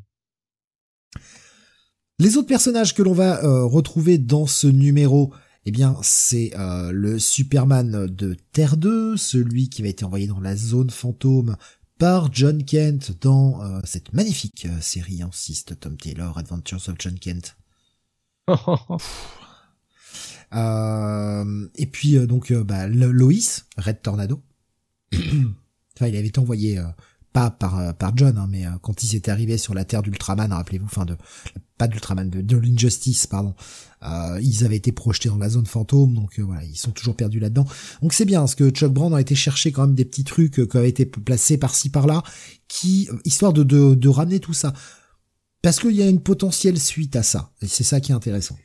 Les 2.17 2.37
autres 2.37 2.47
personnages 2.47 2.95
que 2.95 3.03
l'on 3.03 3.13
va 3.13 3.43
euh, 3.43 3.63
retrouver 3.63 4.17
dans 4.17 4.47
ce 4.47 4.67
numéro, 4.67 5.33
eh 5.65 5.71
bien, 5.71 5.95
c'est 6.01 6.51
euh, 6.57 6.91
le 6.91 7.19
Superman 7.19 8.07
de 8.07 8.35
Terre 8.53 8.77
2, 8.77 9.17
celui 9.17 9.69
qui 9.69 9.83
va 9.83 9.89
être 9.89 10.03
envoyé 10.03 10.25
dans 10.25 10.39
la 10.39 10.55
zone 10.55 10.89
fantôme 10.89 11.57
par 11.99 12.33
John 12.33 12.63
Kent 12.63 13.13
dans 13.21 13.61
euh, 13.63 13.79
cette 13.83 14.13
magnifique 14.13 14.67
série 14.81 15.23
en 15.23 15.31
6 15.31 15.65
de 15.65 15.73
Tom 15.75 15.97
Taylor, 15.97 16.37
Adventures 16.39 16.89
of 16.89 16.95
John 16.97 17.17
Kent. 17.19 17.55
et 20.53 21.85
puis 21.87 22.25
donc 22.27 22.53
bah, 22.53 22.87
Lois, 22.87 23.63
Red 23.77 24.01
Tornado. 24.01 24.41
enfin, 25.13 26.07
il 26.07 26.15
avait 26.15 26.27
été 26.27 26.39
envoyé 26.39 26.81
pas 27.33 27.49
par 27.49 27.79
euh, 27.79 27.93
par 27.93 28.15
John, 28.15 28.37
hein, 28.37 28.47
mais 28.49 28.65
euh, 28.65 28.71
quand 28.81 29.03
ils 29.03 29.15
étaient 29.15 29.31
arrivés 29.31 29.57
sur 29.57 29.73
la 29.73 29.85
terre 29.85 30.01
d'Ultraman, 30.01 30.51
rappelez-vous, 30.51 30.85
enfin 30.85 31.05
de 31.05 31.15
pas 31.77 31.87
d'Ultraman, 31.87 32.29
de, 32.29 32.57
l'Injustice, 32.57 33.25
pardon, 33.25 33.55
euh, 34.03 34.39
ils 34.41 34.63
avaient 34.65 34.75
été 34.75 34.91
projetés 34.91 35.29
dans 35.29 35.37
la 35.37 35.49
zone 35.49 35.65
fantôme, 35.65 36.13
donc 36.13 36.39
voilà, 36.39 36.63
ils 36.63 36.75
sont 36.75 36.91
toujours 36.91 37.15
perdus 37.15 37.39
là-dedans. 37.39 37.65
Donc 38.03 38.13
c'est 38.13 38.25
bien, 38.25 38.41
parce 38.41 38.53
que 38.53 38.69
Chuck 38.69 38.93
Brand 38.93 39.15
a 39.15 39.21
été 39.21 39.33
chercher 39.33 39.71
quand 39.71 39.87
même 39.87 39.95
des 39.95 40.05
petits 40.05 40.23
trucs 40.23 40.67
qui 40.67 40.77
avaient 40.77 40.89
été 40.89 41.05
placés 41.05 41.57
par-ci 41.57 41.89
par-là, 41.89 42.21
qui 42.67 43.09
histoire 43.25 43.51
de, 43.51 43.63
de, 43.63 43.95
de 43.95 44.09
ramener 44.09 44.39
tout 44.39 44.53
ça, 44.53 44.73
parce 45.63 45.79
qu'il 45.79 45.95
y 45.95 46.03
a 46.03 46.07
une 46.07 46.21
potentielle 46.21 46.79
suite 46.79 47.15
à 47.15 47.23
ça, 47.23 47.51
et 47.63 47.67
c'est 47.67 47.83
ça 47.83 47.99
qui 47.99 48.11
est 48.11 48.15
intéressant. 48.15 48.57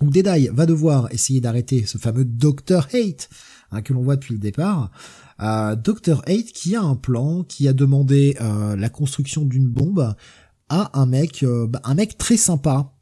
Donc 0.00 0.10
Deadeye 0.10 0.50
va 0.52 0.66
devoir 0.66 1.12
essayer 1.12 1.40
d'arrêter 1.40 1.86
ce 1.86 1.98
fameux 1.98 2.24
Dr. 2.24 2.86
Hate 2.92 3.28
hein, 3.70 3.82
que 3.82 3.92
l'on 3.92 4.02
voit 4.02 4.16
depuis 4.16 4.34
le 4.34 4.40
départ. 4.40 4.90
Euh, 5.40 5.76
Dr. 5.76 6.22
Hate 6.26 6.52
qui 6.52 6.76
a 6.76 6.82
un 6.82 6.96
plan, 6.96 7.44
qui 7.44 7.68
a 7.68 7.72
demandé 7.72 8.36
euh, 8.40 8.76
la 8.76 8.88
construction 8.88 9.44
d'une 9.44 9.68
bombe 9.68 10.14
à 10.68 10.98
un 10.98 11.06
mec, 11.06 11.42
euh, 11.42 11.66
bah, 11.66 11.80
un 11.84 11.94
mec 11.94 12.18
très 12.18 12.36
sympa, 12.36 12.92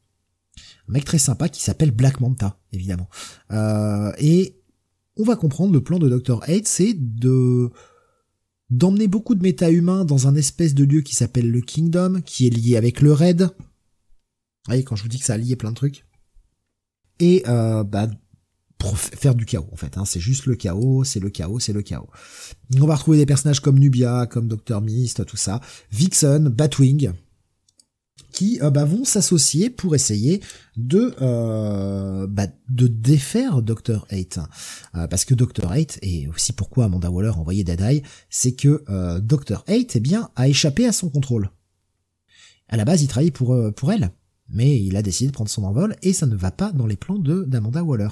un 0.89 0.93
mec 0.93 1.05
très 1.05 1.19
sympa 1.19 1.49
qui 1.49 1.63
s'appelle 1.63 1.91
Black 1.91 2.21
Manta, 2.21 2.59
évidemment. 2.73 3.09
Euh, 3.53 4.13
et 4.19 4.61
on 5.17 5.25
va 5.25 5.37
comprendre 5.37 5.73
le 5.73 5.83
plan 5.83 5.99
de 5.99 6.09
Dr. 6.09 6.43
Hate, 6.45 6.67
c'est 6.67 6.95
de 6.95 7.71
d'emmener 8.71 9.07
beaucoup 9.09 9.35
de 9.35 9.43
méta-humains 9.43 10.05
dans 10.05 10.27
un 10.27 10.35
espèce 10.35 10.75
de 10.75 10.85
lieu 10.85 11.03
qui 11.03 11.15
s'appelle 11.15 11.51
le 11.51 11.61
Kingdom, 11.61 12.23
qui 12.25 12.47
est 12.47 12.51
lié 12.51 12.77
avec 12.77 13.03
le 13.03 13.13
Raid. 13.13 13.43
Vous 13.43 13.51
voyez, 14.67 14.83
quand 14.83 14.97
je 14.97 15.03
vous 15.03 15.09
dis 15.09 15.19
que 15.19 15.25
ça 15.25 15.35
a 15.35 15.37
lié 15.37 15.55
plein 15.55 15.71
de 15.71 15.77
trucs. 15.77 16.05
Et 17.21 17.43
euh, 17.47 17.85
bah, 17.85 18.09
pour 18.85 18.99
faire 18.99 19.35
du 19.35 19.47
chaos 19.47 19.69
en 19.73 19.77
fait. 19.77 19.97
Hein. 19.97 20.05
C'est 20.05 20.21
juste 20.21 20.47
le 20.47 20.57
chaos, 20.57 21.05
c'est 21.05 21.21
le 21.21 21.31
chaos, 21.31 21.59
c'est 21.59 21.73
le 21.73 21.83
chaos. 21.83 22.09
On 22.79 22.87
va 22.87 22.97
retrouver 22.97 23.17
des 23.17 23.27
personnages 23.27 23.61
comme 23.61 23.79
Nubia, 23.79 24.27
comme 24.27 24.47
Dr 24.47 24.81
Mist, 24.83 25.25
tout 25.25 25.39
ça, 25.39 25.61
Vixen, 25.91 26.49
Batwing, 26.49 27.13
qui 28.31 28.61
euh, 28.61 28.71
bah, 28.71 28.85
vont 28.85 29.05
s'associer 29.05 29.71
pour 29.71 29.95
essayer 29.95 30.43
de 30.77 31.15
euh, 31.23 32.27
bah, 32.27 32.49
de 32.69 32.87
défaire 32.87 33.63
Dr 33.63 34.07
Hate. 34.11 34.41
Euh, 34.95 35.07
parce 35.07 35.25
que 35.25 35.35
Dr 35.35 35.71
Hate, 35.71 35.99
et 36.03 36.29
aussi 36.29 36.53
pourquoi 36.53 36.85
Amanda 36.85 37.11
Waller 37.11 37.31
envoyé 37.31 37.65
Deadeye, 37.65 38.03
c'est 38.29 38.53
que 38.53 38.85
Dr 39.21 39.65
Hate 39.67 39.97
eh 39.97 40.01
bien, 40.01 40.31
a 40.37 40.49
échappé 40.49 40.87
à 40.87 40.93
son 40.93 41.09
contrôle. 41.09 41.51
À 42.69 42.77
la 42.77 42.85
base, 42.85 43.03
il 43.03 43.09
travaille 43.09 43.31
pour, 43.31 43.57
pour 43.75 43.93
elle 43.93 44.11
mais 44.49 44.83
il 44.83 44.97
a 44.97 45.03
décidé 45.03 45.29
de 45.29 45.33
prendre 45.33 45.51
son 45.51 45.65
envol 45.65 45.97
et 46.03 46.13
ça 46.13 46.27
ne 46.27 46.37
va 46.37 46.51
pas 46.51 46.73
dans 46.73 46.87
les 46.87 46.97
plans 46.97 47.19
de 47.19 47.45
d'Amanda 47.45 47.83
Waller 47.83 48.11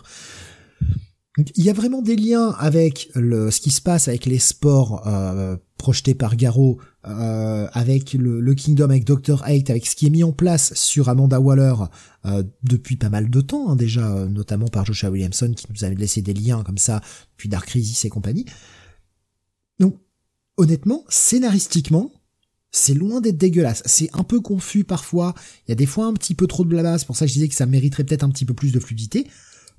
il 1.38 1.64
y 1.64 1.70
a 1.70 1.72
vraiment 1.72 2.02
des 2.02 2.16
liens 2.16 2.50
avec 2.58 3.08
le, 3.14 3.50
ce 3.50 3.60
qui 3.60 3.70
se 3.70 3.80
passe 3.80 4.08
avec 4.08 4.26
les 4.26 4.38
sports 4.38 5.06
euh, 5.06 5.56
projetés 5.78 6.14
par 6.14 6.36
Garou, 6.36 6.78
euh, 7.06 7.66
avec 7.72 8.12
le, 8.12 8.54
Kingdom, 8.54 8.90
avec 8.90 9.04
Dr. 9.04 9.42
Hate, 9.44 9.70
avec 9.70 9.86
ce 9.86 9.96
qui 9.96 10.06
est 10.06 10.10
mis 10.10 10.24
en 10.24 10.32
place 10.32 10.74
sur 10.74 11.08
Amanda 11.08 11.40
Waller 11.40 11.74
euh, 12.26 12.42
depuis 12.62 12.96
pas 12.96 13.08
mal 13.08 13.30
de 13.30 13.40
temps 13.40 13.70
hein, 13.70 13.76
déjà, 13.76 14.26
notamment 14.26 14.68
par 14.68 14.84
Joshua 14.84 15.10
Williamson 15.10 15.52
qui 15.56 15.66
nous 15.70 15.84
avait 15.84 15.94
laissé 15.94 16.20
des 16.20 16.34
liens 16.34 16.62
comme 16.62 16.78
ça 16.78 17.00
puis 17.36 17.48
Dark 17.48 17.66
Crisis 17.66 18.04
et 18.04 18.10
compagnie. 18.10 18.44
Donc 19.80 19.98
honnêtement, 20.58 21.02
scénaristiquement, 21.08 22.12
C'est 22.72 22.94
loin 22.94 23.20
d'être 23.20 23.36
dégueulasse. 23.36 23.82
C'est 23.84 24.08
un 24.14 24.24
peu 24.24 24.40
confus 24.40 24.82
parfois. 24.82 25.34
Il 25.66 25.70
y 25.70 25.72
a 25.72 25.76
des 25.76 25.86
fois 25.86 26.06
un 26.06 26.14
petit 26.14 26.34
peu 26.34 26.46
trop 26.46 26.64
de 26.64 26.70
blabla. 26.70 26.98
C'est 26.98 27.06
pour 27.06 27.16
ça 27.16 27.26
que 27.26 27.28
je 27.28 27.34
disais 27.34 27.48
que 27.48 27.54
ça 27.54 27.66
mériterait 27.66 28.04
peut-être 28.04 28.24
un 28.24 28.30
petit 28.30 28.46
peu 28.46 28.54
plus 28.54 28.72
de 28.72 28.80
fluidité. 28.80 29.28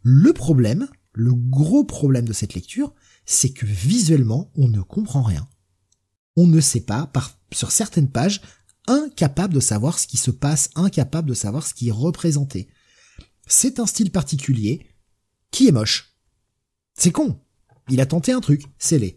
Le 0.04 0.32
problème, 0.32 0.88
le 1.14 1.34
gros 1.34 1.84
problème 1.84 2.26
de 2.26 2.34
cette 2.34 2.54
lecture, 2.54 2.94
c'est 3.26 3.50
que 3.50 3.66
visuellement, 3.66 4.52
on 4.56 4.68
ne 4.68 4.82
comprend 4.82 5.24
rien. 5.24 5.48
On 6.36 6.46
ne 6.46 6.62
sait 6.62 6.82
pas, 6.82 7.08
par, 7.08 7.40
sur 7.52 7.72
certaines 7.72 8.10
pages, 8.10 8.42
incapable 8.88 9.54
de 9.54 9.60
savoir 9.60 9.98
ce 9.98 10.08
qui 10.08 10.18
se 10.18 10.32
passe, 10.32 10.70
incapable 10.76 11.30
de 11.30 11.34
savoir 11.34 11.66
ce 11.66 11.74
qui 11.74 11.90
est 11.90 11.94
représenté. 11.94 12.68
C'est 13.48 13.80
un 13.80 13.86
style 13.86 14.12
particulier 14.12 14.86
qui 15.52 15.68
est 15.68 15.72
moche. 15.72 16.16
C'est 16.94 17.12
con. 17.12 17.40
Il 17.90 18.02
a 18.02 18.06
tenté 18.06 18.32
un 18.32 18.40
truc, 18.40 18.66
c'est 18.78 19.00
laid. 19.00 19.16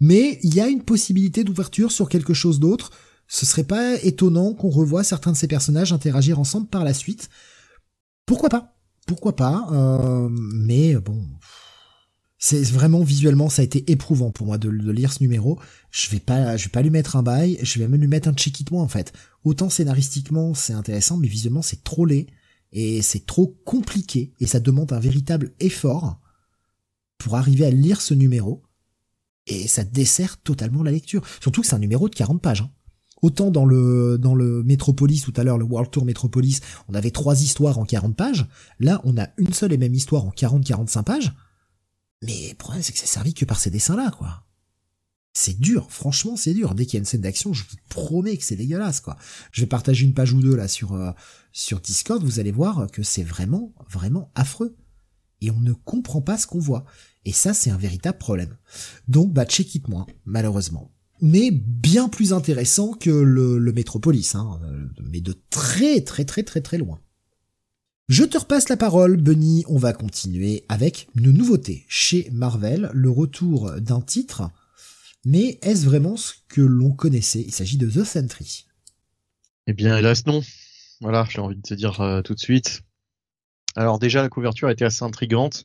Mais 0.00 0.38
il 0.42 0.54
y 0.54 0.60
a 0.60 0.68
une 0.68 0.82
possibilité 0.82 1.44
d'ouverture 1.44 1.92
sur 1.92 2.08
quelque 2.08 2.34
chose 2.34 2.60
d'autre. 2.60 2.90
Ce 3.28 3.46
serait 3.46 3.64
pas 3.64 3.96
étonnant 4.02 4.54
qu'on 4.54 4.70
revoie 4.70 5.04
certains 5.04 5.32
de 5.32 5.36
ces 5.36 5.48
personnages 5.48 5.92
interagir 5.92 6.38
ensemble 6.38 6.66
par 6.66 6.84
la 6.84 6.94
suite. 6.94 7.30
Pourquoi 8.26 8.48
pas? 8.48 8.76
Pourquoi 9.06 9.36
pas? 9.36 9.66
Euh, 9.72 10.28
Mais 10.30 10.94
bon, 10.96 11.22
c'est 12.46 12.62
vraiment 12.64 13.02
visuellement 13.02 13.48
ça 13.48 13.62
a 13.62 13.64
été 13.64 13.90
éprouvant 13.90 14.30
pour 14.30 14.46
moi 14.46 14.58
de, 14.58 14.68
lire 14.68 15.14
ce 15.14 15.22
numéro. 15.22 15.58
Je 15.90 16.10
vais 16.10 16.20
pas, 16.20 16.58
je 16.58 16.64
vais 16.64 16.70
pas 16.70 16.82
lui 16.82 16.90
mettre 16.90 17.16
un 17.16 17.22
bail, 17.22 17.58
je 17.62 17.78
vais 17.78 17.88
même 17.88 18.00
lui 18.00 18.06
mettre 18.06 18.28
un 18.28 18.34
check 18.34 18.60
it 18.60 18.70
en 18.70 18.88
fait. 18.88 19.14
Autant 19.44 19.70
scénaristiquement 19.70 20.52
c'est 20.52 20.74
intéressant, 20.74 21.16
mais 21.16 21.28
visuellement 21.28 21.62
c'est 21.62 21.82
trop 21.84 22.04
laid 22.04 22.26
et 22.72 23.00
c'est 23.00 23.24
trop 23.24 23.46
compliqué 23.64 24.34
et 24.40 24.46
ça 24.46 24.60
demande 24.60 24.92
un 24.92 25.00
véritable 25.00 25.54
effort 25.58 26.20
pour 27.16 27.36
arriver 27.36 27.64
à 27.64 27.70
lire 27.70 28.02
ce 28.02 28.12
numéro 28.12 28.62
et 29.46 29.68
ça 29.68 29.84
dessert 29.84 30.38
totalement 30.38 30.82
la 30.82 30.90
lecture. 30.90 31.22
Surtout 31.40 31.60
que 31.60 31.66
c'est 31.66 31.74
un 31.74 31.80
numéro 31.80 32.08
de 32.08 32.14
40 32.14 32.40
pages. 32.40 32.62
Hein. 32.62 32.70
Autant 33.22 33.50
dans 33.50 33.64
le 33.64 34.18
dans 34.18 34.34
le 34.34 34.62
Metropolis 34.62 35.22
tout 35.22 35.32
à 35.36 35.44
l'heure, 35.44 35.56
le 35.56 35.64
World 35.64 35.90
Tour 35.90 36.04
Metropolis, 36.04 36.60
on 36.88 36.94
avait 36.94 37.10
trois 37.10 37.40
histoires 37.40 37.78
en 37.78 37.84
40 37.84 38.16
pages. 38.16 38.46
Là, 38.80 39.00
on 39.04 39.16
a 39.16 39.28
une 39.38 39.52
seule 39.52 39.72
et 39.72 39.78
même 39.78 39.94
histoire 39.94 40.26
en 40.26 40.30
40-45 40.30 41.04
pages. 41.04 41.32
Mais 42.22 42.50
le 42.50 42.54
problème, 42.54 42.82
c'est 42.82 42.92
que 42.92 42.98
c'est 42.98 43.06
servi 43.06 43.32
que 43.32 43.44
par 43.44 43.60
ces 43.60 43.70
dessins-là, 43.70 44.10
quoi. 44.10 44.44
C'est 45.32 45.58
dur, 45.58 45.90
franchement, 45.90 46.36
c'est 46.36 46.54
dur. 46.54 46.74
Dès 46.74 46.86
qu'il 46.86 46.94
y 46.94 46.98
a 46.98 47.00
une 47.00 47.06
scène 47.06 47.22
d'action, 47.22 47.52
je 47.52 47.64
vous 47.64 47.76
promets 47.88 48.36
que 48.36 48.44
c'est 48.44 48.56
dégueulasse, 48.56 49.00
quoi. 49.00 49.16
Je 49.52 49.62
vais 49.62 49.66
partager 49.66 50.04
une 50.04 50.14
page 50.14 50.32
ou 50.32 50.40
deux 50.40 50.54
là 50.54 50.68
sur 50.68 50.92
euh, 50.92 51.10
sur 51.52 51.80
Discord. 51.80 52.22
Vous 52.22 52.40
allez 52.40 52.52
voir 52.52 52.88
que 52.92 53.02
c'est 53.02 53.24
vraiment 53.24 53.72
vraiment 53.90 54.30
affreux 54.34 54.76
et 55.40 55.50
on 55.50 55.60
ne 55.60 55.72
comprend 55.72 56.20
pas 56.20 56.38
ce 56.38 56.46
qu'on 56.46 56.60
voit. 56.60 56.84
Et 57.24 57.32
ça, 57.32 57.54
c'est 57.54 57.70
un 57.70 57.76
véritable 57.76 58.18
problème. 58.18 58.56
Donc, 59.08 59.32
bah, 59.32 59.46
check 59.46 59.74
it 59.74 59.88
moins, 59.88 60.06
malheureusement. 60.24 60.90
Mais 61.20 61.50
bien 61.50 62.08
plus 62.08 62.32
intéressant 62.32 62.92
que 62.92 63.10
le, 63.10 63.72
Metropolis, 63.72 64.34
hein, 64.34 64.60
euh, 64.64 64.86
mais 65.02 65.20
de 65.20 65.34
très 65.48 66.00
très 66.02 66.24
très 66.24 66.42
très 66.42 66.60
très 66.60 66.76
loin. 66.76 67.00
Je 68.08 68.24
te 68.24 68.36
repasse 68.36 68.68
la 68.68 68.76
parole, 68.76 69.16
Bunny. 69.16 69.64
On 69.66 69.78
va 69.78 69.94
continuer 69.94 70.66
avec 70.68 71.08
une 71.14 71.30
nouveauté 71.30 71.86
chez 71.88 72.28
Marvel, 72.32 72.90
le 72.92 73.08
retour 73.08 73.72
d'un 73.80 74.02
titre. 74.02 74.50
Mais 75.24 75.58
est-ce 75.62 75.86
vraiment 75.86 76.16
ce 76.18 76.34
que 76.48 76.60
l'on 76.60 76.90
connaissait? 76.90 77.40
Il 77.40 77.52
s'agit 77.52 77.78
de 77.78 77.88
The 77.88 78.04
Sentry. 78.04 78.66
Eh 79.66 79.72
bien, 79.72 79.96
hélas, 79.96 80.26
non. 80.26 80.42
Voilà, 81.00 81.26
j'ai 81.30 81.40
envie 81.40 81.56
de 81.56 81.62
te 81.62 81.72
dire 81.72 82.00
euh, 82.02 82.20
tout 82.20 82.34
de 82.34 82.40
suite. 82.40 82.82
Alors 83.76 83.98
déjà, 83.98 84.20
la 84.20 84.28
couverture 84.28 84.68
était 84.68 84.84
assez 84.84 85.02
intrigante 85.02 85.64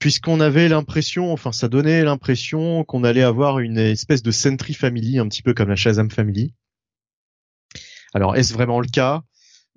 puisqu'on 0.00 0.40
avait 0.40 0.68
l'impression, 0.68 1.32
enfin 1.32 1.52
ça 1.52 1.68
donnait 1.68 2.02
l'impression 2.02 2.82
qu'on 2.84 3.04
allait 3.04 3.22
avoir 3.22 3.60
une 3.60 3.78
espèce 3.78 4.22
de 4.22 4.30
Sentry 4.32 4.74
Family, 4.74 5.18
un 5.20 5.28
petit 5.28 5.42
peu 5.42 5.54
comme 5.54 5.68
la 5.68 5.76
Shazam 5.76 6.10
Family. 6.10 6.54
Alors 8.14 8.34
est-ce 8.34 8.52
vraiment 8.52 8.80
le 8.80 8.88
cas? 8.88 9.22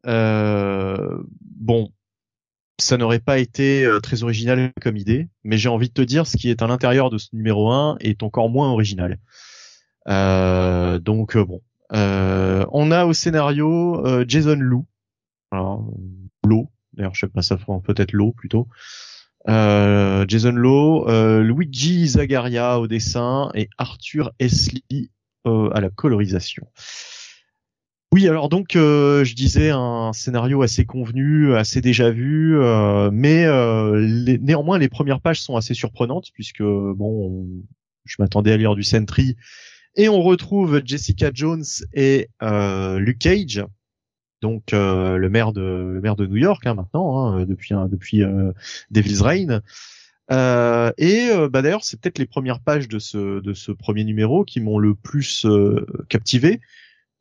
Euh, 0.07 1.21
Bon, 1.41 1.91
ça 2.79 2.97
n'aurait 2.97 3.19
pas 3.19 3.37
été 3.37 3.85
euh, 3.85 3.99
très 3.99 4.23
original 4.23 4.71
comme 4.81 4.97
idée, 4.97 5.27
mais 5.43 5.57
j'ai 5.57 5.69
envie 5.69 5.89
de 5.89 5.93
te 5.93 6.01
dire, 6.01 6.25
ce 6.25 6.37
qui 6.37 6.49
est 6.49 6.61
à 6.61 6.67
l'intérieur 6.67 7.09
de 7.09 7.17
ce 7.17 7.29
numéro 7.33 7.71
1 7.71 7.97
est 7.99 8.23
encore 8.23 8.49
moins 8.49 8.71
original. 8.71 9.19
Euh, 10.07 10.99
donc 10.99 11.37
bon, 11.37 11.61
on 11.91 12.91
a 12.91 13.05
au 13.05 13.13
scénario 13.13 14.25
Jason 14.25 14.55
Lou, 14.55 14.85
alors, 15.51 15.85
Lou, 16.45 16.69
d'ailleurs 16.93 17.13
je 17.13 17.19
sais 17.19 17.27
pas 17.27 17.41
ça 17.41 17.57
peut-être 17.57 18.13
Lou 18.13 18.31
plutôt. 18.31 18.69
Euh, 19.49 20.25
Jason 20.27 20.51
Lowe, 20.51 21.05
euh, 21.09 21.41
Luigi 21.41 22.07
Zagaria 22.07 22.79
au 22.79 22.87
dessin 22.87 23.51
et 23.55 23.69
Arthur 23.77 24.31
Esli 24.39 25.11
euh, 25.45 25.69
à 25.73 25.81
la 25.81 25.89
colorisation. 25.89 26.65
Oui, 28.13 28.27
alors 28.27 28.47
donc 28.47 28.73
je 28.73 29.33
disais 29.33 29.71
un 29.71 30.13
scénario 30.13 30.61
assez 30.61 30.85
convenu, 30.85 31.55
assez 31.55 31.81
déjà 31.81 32.11
vu, 32.11 32.55
mais 33.11 33.47
néanmoins 34.37 34.77
les 34.77 34.87
premières 34.87 35.19
pages 35.19 35.41
sont 35.41 35.55
assez 35.55 35.73
surprenantes 35.73 36.27
puisque 36.31 36.61
bon, 36.61 37.47
je 38.05 38.17
m'attendais 38.19 38.51
à 38.51 38.57
lire 38.57 38.75
du 38.75 38.83
Sentry 38.83 39.35
et 39.95 40.09
on 40.09 40.21
retrouve 40.21 40.83
Jessica 40.85 41.31
Jones 41.33 41.65
et 41.91 42.29
Luke 42.39 43.17
Cage 43.17 43.65
donc 44.43 44.73
euh, 44.73 45.15
le 45.17 45.29
maire 45.29 45.53
de 45.53 45.61
le 45.61 46.01
maire 46.01 46.17
de 46.17 46.27
New 46.27 46.35
York 46.35 46.67
hein, 46.67 46.75
maintenant 46.75 47.25
hein, 47.25 47.45
depuis 47.45 47.73
depuis 47.89 48.21
euh, 48.21 48.51
Devil's 48.91 49.21
Reign. 49.21 49.61
Euh, 50.31 50.91
et 50.97 51.29
bah 51.49 51.61
d'ailleurs 51.61 51.83
c'est 51.83 51.99
peut-être 51.99 52.19
les 52.19 52.25
premières 52.25 52.59
pages 52.59 52.87
de 52.87 52.99
ce 52.99 53.39
de 53.39 53.53
ce 53.53 53.71
premier 53.71 54.03
numéro 54.03 54.43
qui 54.43 54.59
m'ont 54.61 54.77
le 54.77 54.95
plus 54.95 55.45
captivé 56.09 56.61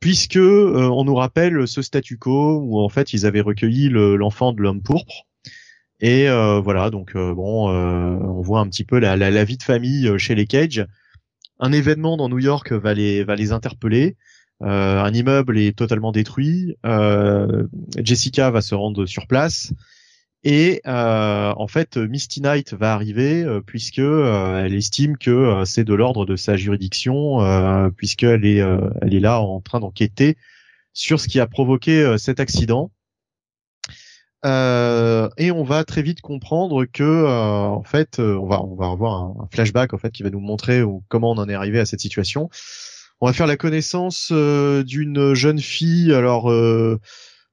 puisque 0.01 0.37
on 0.39 1.05
nous 1.05 1.15
rappelle 1.15 1.67
ce 1.67 1.81
statu 1.81 2.19
quo 2.19 2.61
où 2.61 2.81
en 2.81 2.89
fait 2.89 3.13
ils 3.13 3.25
avaient 3.25 3.41
recueilli 3.41 3.89
l'enfant 3.89 4.53
de 4.53 4.61
l'homme 4.61 4.83
pourpre. 4.83 5.27
Et 6.01 6.27
voilà 6.29 6.91
donc 6.91 7.15
bon 7.15 7.71
on 7.71 8.43
voit 8.43 8.61
un 8.61 8.69
petit 8.69 8.85
peu 8.85 8.99
la, 8.99 9.17
la, 9.17 9.31
la, 9.31 9.45
vie 9.45 9.57
de 9.57 9.63
famille 9.63 10.19
chez 10.19 10.35
les 10.35 10.47
Cage. 10.47 10.87
Un 11.61 11.73
événement 11.73 12.17
dans 12.17 12.29
New 12.29 12.41
York 12.41 12.73
va 12.73 12.95
les 12.95 13.25
va 13.25 13.37
les 13.37 13.53
interpeller 13.53 14.17
euh, 14.63 15.01
un 15.01 15.13
immeuble 15.13 15.59
est 15.59 15.77
totalement 15.77 16.13
détruit. 16.13 16.77
Euh, 16.87 17.67
Jessica 17.99 18.51
va 18.51 18.61
se 18.61 18.75
rendre 18.75 19.07
sur 19.07 19.27
place. 19.27 19.73
Et 20.45 20.81
euh, 20.87 21.53
en 21.57 21.69
fait, 21.69 21.97
Misty 21.97 22.41
Knight 22.41 22.75
va 22.75 22.95
arriver 22.95 23.47
puisque 23.65 24.01
elle 24.01 24.75
estime 24.75 25.17
que 25.17 25.63
c'est 25.65 25.85
de 25.85 25.95
l'ordre 25.95 26.27
de 26.27 26.35
sa 26.37 26.57
juridiction, 26.57 27.39
puisqu'elle 27.97 28.45
est 28.45 28.57
elle 28.57 29.15
est 29.15 29.21
là 29.21 29.41
en 29.41 29.61
train 29.61 29.79
d'enquêter 29.79 30.37
sur 30.95 31.21
ce 31.21 31.29
qui 31.29 31.39
a 31.39 31.47
provoqué 31.47 32.17
cet 32.19 32.41
accident. 32.41 32.91
et 34.45 35.51
on 35.53 35.63
va 35.63 35.85
très 35.85 36.03
vite 36.03 36.21
comprendre 36.23 36.87
que 36.87 37.25
en 37.25 37.85
fait, 37.85 38.19
on 38.19 38.47
va 38.49 38.61
on 38.65 38.81
avoir 38.81 39.23
un, 39.23 39.49
flashback 39.53 39.95
en 39.95 39.99
fait 39.99 40.11
qui 40.11 40.25
va 40.25 40.31
nous 40.31 40.41
montrer 40.41 40.83
comment 41.07 41.31
on 41.31 41.39
en 41.39 41.49
est 41.49 41.55
arrivé 41.55 41.79
à 41.79 41.87
cette 41.87 42.01
situation. 42.01 42.51
On 43.23 43.27
va 43.27 43.33
faire 43.33 43.47
la 43.47 43.57
connaissance 43.57 44.31
euh, 44.33 44.83
d'une 44.83 45.33
jeune 45.33 45.61
fille, 45.61 46.13
alors 46.13 46.51
euh, 46.51 46.99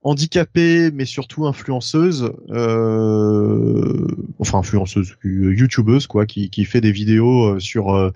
handicapée, 0.01 0.89
mais 0.89 1.05
surtout 1.05 1.45
influenceuse, 1.45 2.33
euh, 2.49 4.07
enfin 4.39 4.57
influenceuse, 4.57 5.15
youtubeuse 5.23 6.07
quoi, 6.07 6.25
qui, 6.25 6.49
qui 6.49 6.65
fait 6.65 6.81
des 6.81 6.91
vidéos 6.91 7.59
sur 7.59 8.11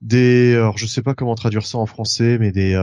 des, 0.00 0.54
alors 0.56 0.76
je 0.76 0.86
sais 0.86 1.00
pas 1.00 1.14
comment 1.14 1.36
traduire 1.36 1.64
ça 1.64 1.78
en 1.78 1.86
français, 1.86 2.38
mais 2.40 2.50
des 2.50 2.74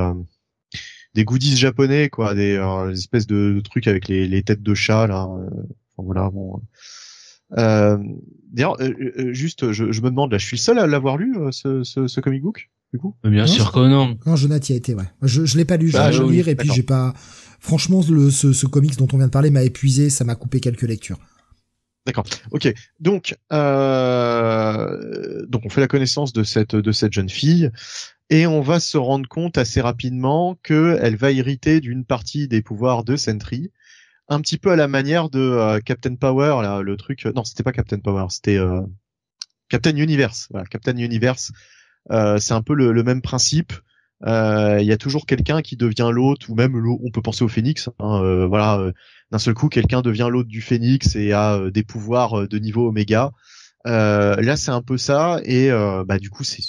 des 1.14 1.26
goodies 1.26 1.58
japonais 1.58 2.08
quoi, 2.08 2.34
des, 2.34 2.58
espèces 2.94 3.28
de, 3.28 3.62
trucs 3.62 3.88
avec 3.88 4.08
les, 4.08 4.26
les, 4.26 4.42
têtes 4.42 4.64
de 4.64 4.74
chat 4.74 5.06
là. 5.06 5.26
Enfin, 5.26 5.50
voilà 5.98 6.30
bon. 6.30 6.62
Euh, 7.58 7.98
D'ailleurs, 8.54 8.78
juste, 9.34 9.74
je, 9.74 9.92
je, 9.92 10.02
me 10.02 10.10
demande 10.10 10.32
là, 10.32 10.38
je 10.38 10.46
suis 10.46 10.56
le 10.56 10.62
seul 10.62 10.80
à 10.80 10.88
l'avoir 10.88 11.18
lu 11.18 11.36
ce, 11.52 11.84
ce, 11.84 12.08
ce 12.08 12.22
comic 12.22 12.42
book? 12.42 12.70
Du 12.94 13.00
coup 13.00 13.16
Bien 13.24 13.48
sûr 13.48 13.72
que 13.72 13.80
non. 13.80 14.18
Non, 14.26 14.36
Jonathan 14.36 14.68
y 14.70 14.74
a 14.74 14.76
été, 14.76 14.94
ouais. 14.94 15.10
Je, 15.22 15.46
je 15.46 15.58
l'ai 15.58 15.66
pas 15.66 15.78
lu, 15.78 15.90
je 15.90 15.94
bah, 15.94 16.12
vais 16.12 16.32
lire 16.32 16.48
et 16.48 16.56
puis 16.56 16.70
j'ai 16.74 16.84
pas. 16.84 17.14
Franchement, 17.60 18.02
le, 18.10 18.32
ce, 18.32 18.54
ce 18.54 18.66
comics 18.66 18.98
dont 18.98 19.08
on 19.14 19.18
vient 19.18 19.28
de 19.28 19.32
parler 19.32 19.52
m'a 19.52 19.64
épuisé, 19.64 20.10
ça 20.10 20.24
m'a 20.24 20.36
coupé 20.36 20.60
quelques 20.60 20.82
lectures. 20.82 21.20
D'accord. 22.08 22.26
Ok. 22.50 22.74
Donc, 23.00 23.36
euh, 23.54 25.46
donc 25.48 25.62
on 25.66 25.70
fait 25.70 25.82
la 25.82 25.88
connaissance 25.88 26.34
de 26.34 26.44
cette 26.44 26.76
de 26.76 26.92
cette 26.92 27.14
jeune 27.14 27.30
fille 27.30 27.70
et 28.32 28.48
on 28.48 28.62
va 28.62 28.80
se 28.80 28.98
rendre 28.98 29.28
compte 29.28 29.58
assez 29.58 29.82
rapidement 29.82 30.58
que 30.64 30.98
elle 31.02 31.18
va 31.18 31.32
hériter 31.32 31.82
d'une 31.82 32.06
partie 32.06 32.48
des 32.48 32.62
pouvoirs 32.64 33.04
de 33.04 33.16
Sentry, 33.16 33.72
un 34.30 34.42
petit 34.42 34.58
peu 34.58 34.72
à 34.72 34.76
la 34.76 34.88
manière 34.88 35.30
de 35.30 35.40
euh, 35.40 35.80
Captain 35.82 36.16
Power, 36.16 36.62
là, 36.64 36.82
le 36.82 36.98
truc. 36.98 37.26
Non, 37.36 37.44
c'était 37.44 37.64
pas 37.64 37.74
Captain 37.74 38.00
Power, 38.00 38.26
c'était 38.30 38.58
euh, 38.58 38.82
Captain 39.70 39.96
Universe. 39.96 40.48
Voilà, 40.50 40.66
Captain 40.66 40.96
Universe 40.96 41.52
euh, 41.52 41.54
c'est 42.10 42.54
un 42.54 42.62
peu 42.62 42.74
le, 42.74 43.04
même 43.04 43.22
principe. 43.22 43.74
Euh, 44.24 44.78
il 44.80 44.86
y 44.86 44.92
a 44.92 44.98
toujours 44.98 45.26
quelqu'un 45.26 45.62
qui 45.62 45.78
devient 45.78 46.10
l'autre, 46.12 46.50
ou 46.50 46.56
même 46.56 46.76
on 46.76 47.12
peut 47.12 47.22
penser 47.22 47.44
au 47.44 47.48
phénix. 47.48 47.90
Hein, 48.00 48.22
euh, 48.24 48.46
voilà, 48.46 48.92
d'un 49.32 49.40
seul 49.40 49.54
coup, 49.54 49.70
quelqu'un 49.70 50.02
devient 50.02 50.28
l'autre 50.30 50.50
du 50.50 50.62
phénix 50.62 51.16
et 51.16 51.34
a 51.34 51.70
des 51.70 51.84
pouvoirs 51.84 52.48
de 52.48 52.60
niveau 52.60 52.88
oméga. 52.88 53.32
là, 53.86 54.56
c'est 54.56 54.72
un 54.72 54.82
peu 54.82 54.98
ça, 54.98 55.40
et 55.44 55.70
bah 56.06 56.20
du 56.20 56.30
coup, 56.30 56.44
c'est 56.44 56.62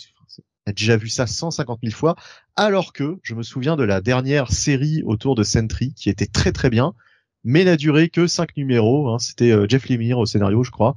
a 0.65 0.73
déjà 0.73 0.97
vu 0.97 1.09
ça 1.09 1.27
150 1.27 1.81
000 1.83 1.93
fois, 1.93 2.15
alors 2.55 2.93
que 2.93 3.17
je 3.25 3.35
me 3.35 3.43
souviens 3.43 3.75
de 3.75 3.83
la 3.83 4.01
dernière 4.01 4.53
série 4.53 5.03
autour 5.05 5.35
de 5.35 5.43
Sentry 5.43 5.93
qui 5.93 6.09
était 6.09 6.27
très 6.27 6.53
très 6.53 6.71
bien, 6.71 6.95
mais 7.43 7.65
n'a 7.65 7.77
duré 7.77 8.09
que 8.09 8.29
cinq 8.29 8.57
numéros. 8.57 9.09
Hein. 9.09 9.19
C'était 9.19 9.53
Jeff 9.69 9.89
Lemire 9.89 10.19
au 10.19 10.27
scénario, 10.27 10.63
je 10.63 10.71
crois. 10.71 10.95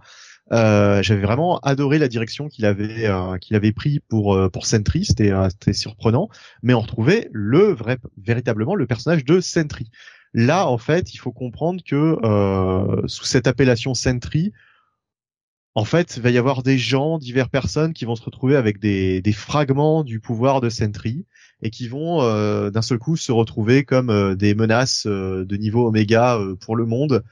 Euh, 0.51 1.01
j'avais 1.01 1.21
vraiment 1.21 1.59
adoré 1.59 1.97
la 1.97 2.07
direction 2.07 2.47
qu'il 2.47 2.65
avait 2.65 3.07
euh, 3.07 3.37
qu'il 3.37 3.55
avait 3.55 3.71
pris 3.71 3.99
pour 3.99 4.35
euh, 4.35 4.47
pour 4.47 4.67
Sentry, 4.67 5.03
c'était 5.03 5.31
c'était 5.49 5.73
surprenant, 5.73 6.29
mais 6.61 6.73
on 6.73 6.81
retrouvait 6.81 7.29
le 7.31 7.73
vrai 7.73 7.97
véritablement 8.17 8.75
le 8.75 8.85
personnage 8.85 9.25
de 9.25 9.39
Sentry. 9.39 9.89
Là, 10.33 10.67
en 10.67 10.77
fait, 10.77 11.13
il 11.13 11.17
faut 11.17 11.31
comprendre 11.31 11.81
que 11.83 12.17
sous 13.07 13.23
cette 13.23 13.47
appellation 13.47 13.93
Sentry, 13.93 14.51
en 15.75 15.85
fait, 15.85 16.17
il 16.17 16.23
va 16.23 16.29
y 16.31 16.37
avoir 16.37 16.63
des 16.63 16.77
gens, 16.77 17.17
diverses 17.17 17.49
personnes 17.49 17.93
qui 17.93 18.05
vont 18.05 18.15
se 18.15 18.23
retrouver 18.23 18.55
avec 18.55 18.79
des, 18.79 19.21
fragments 19.33 20.03
du 20.03 20.19
pouvoir 20.19 20.61
de 20.61 20.69
Sentry 20.69 21.25
et 21.61 21.69
qui 21.69 21.87
vont 21.87 22.21
d'un 22.69 22.81
seul 22.81 22.97
coup 22.97 23.17
se 23.17 23.31
retrouver 23.31 23.83
comme 23.83 24.35
des 24.35 24.55
menaces 24.55 25.05
de 25.05 25.55
niveau 25.57 25.87
Oméga 25.87 26.39
pour 26.61 26.75
le 26.75 26.85
monde 26.85 27.23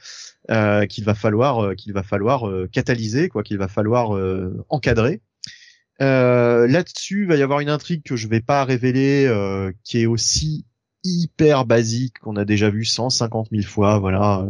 euh, 0.51 0.85
qu'il 0.87 1.05
va 1.05 1.15
falloir 1.15 1.59
euh, 1.59 1.73
qu'il 1.73 1.93
va 1.93 2.03
falloir 2.03 2.49
euh, 2.49 2.67
catalyser, 2.69 3.29
quoi, 3.29 3.43
qu'il 3.43 3.57
va 3.57 3.69
falloir 3.69 4.11
encadrer. 4.69 5.21
Là-dessus, 5.99 7.21
il 7.21 7.27
va 7.27 7.37
y 7.37 7.41
avoir 7.41 7.61
une 7.61 7.69
intrigue 7.69 8.03
que 8.03 8.17
je 8.17 8.27
vais 8.27 8.41
pas 8.41 8.65
révéler, 8.65 9.31
qui 9.83 10.01
est 10.01 10.05
aussi 10.05 10.65
hyper 11.05 11.65
basique 11.65 12.19
qu'on 12.19 12.35
a 12.35 12.43
déjà 12.43 12.69
vu 12.69 12.83
150 12.83 13.49
000 13.51 13.63
fois, 13.63 13.99
voilà. 13.99 14.45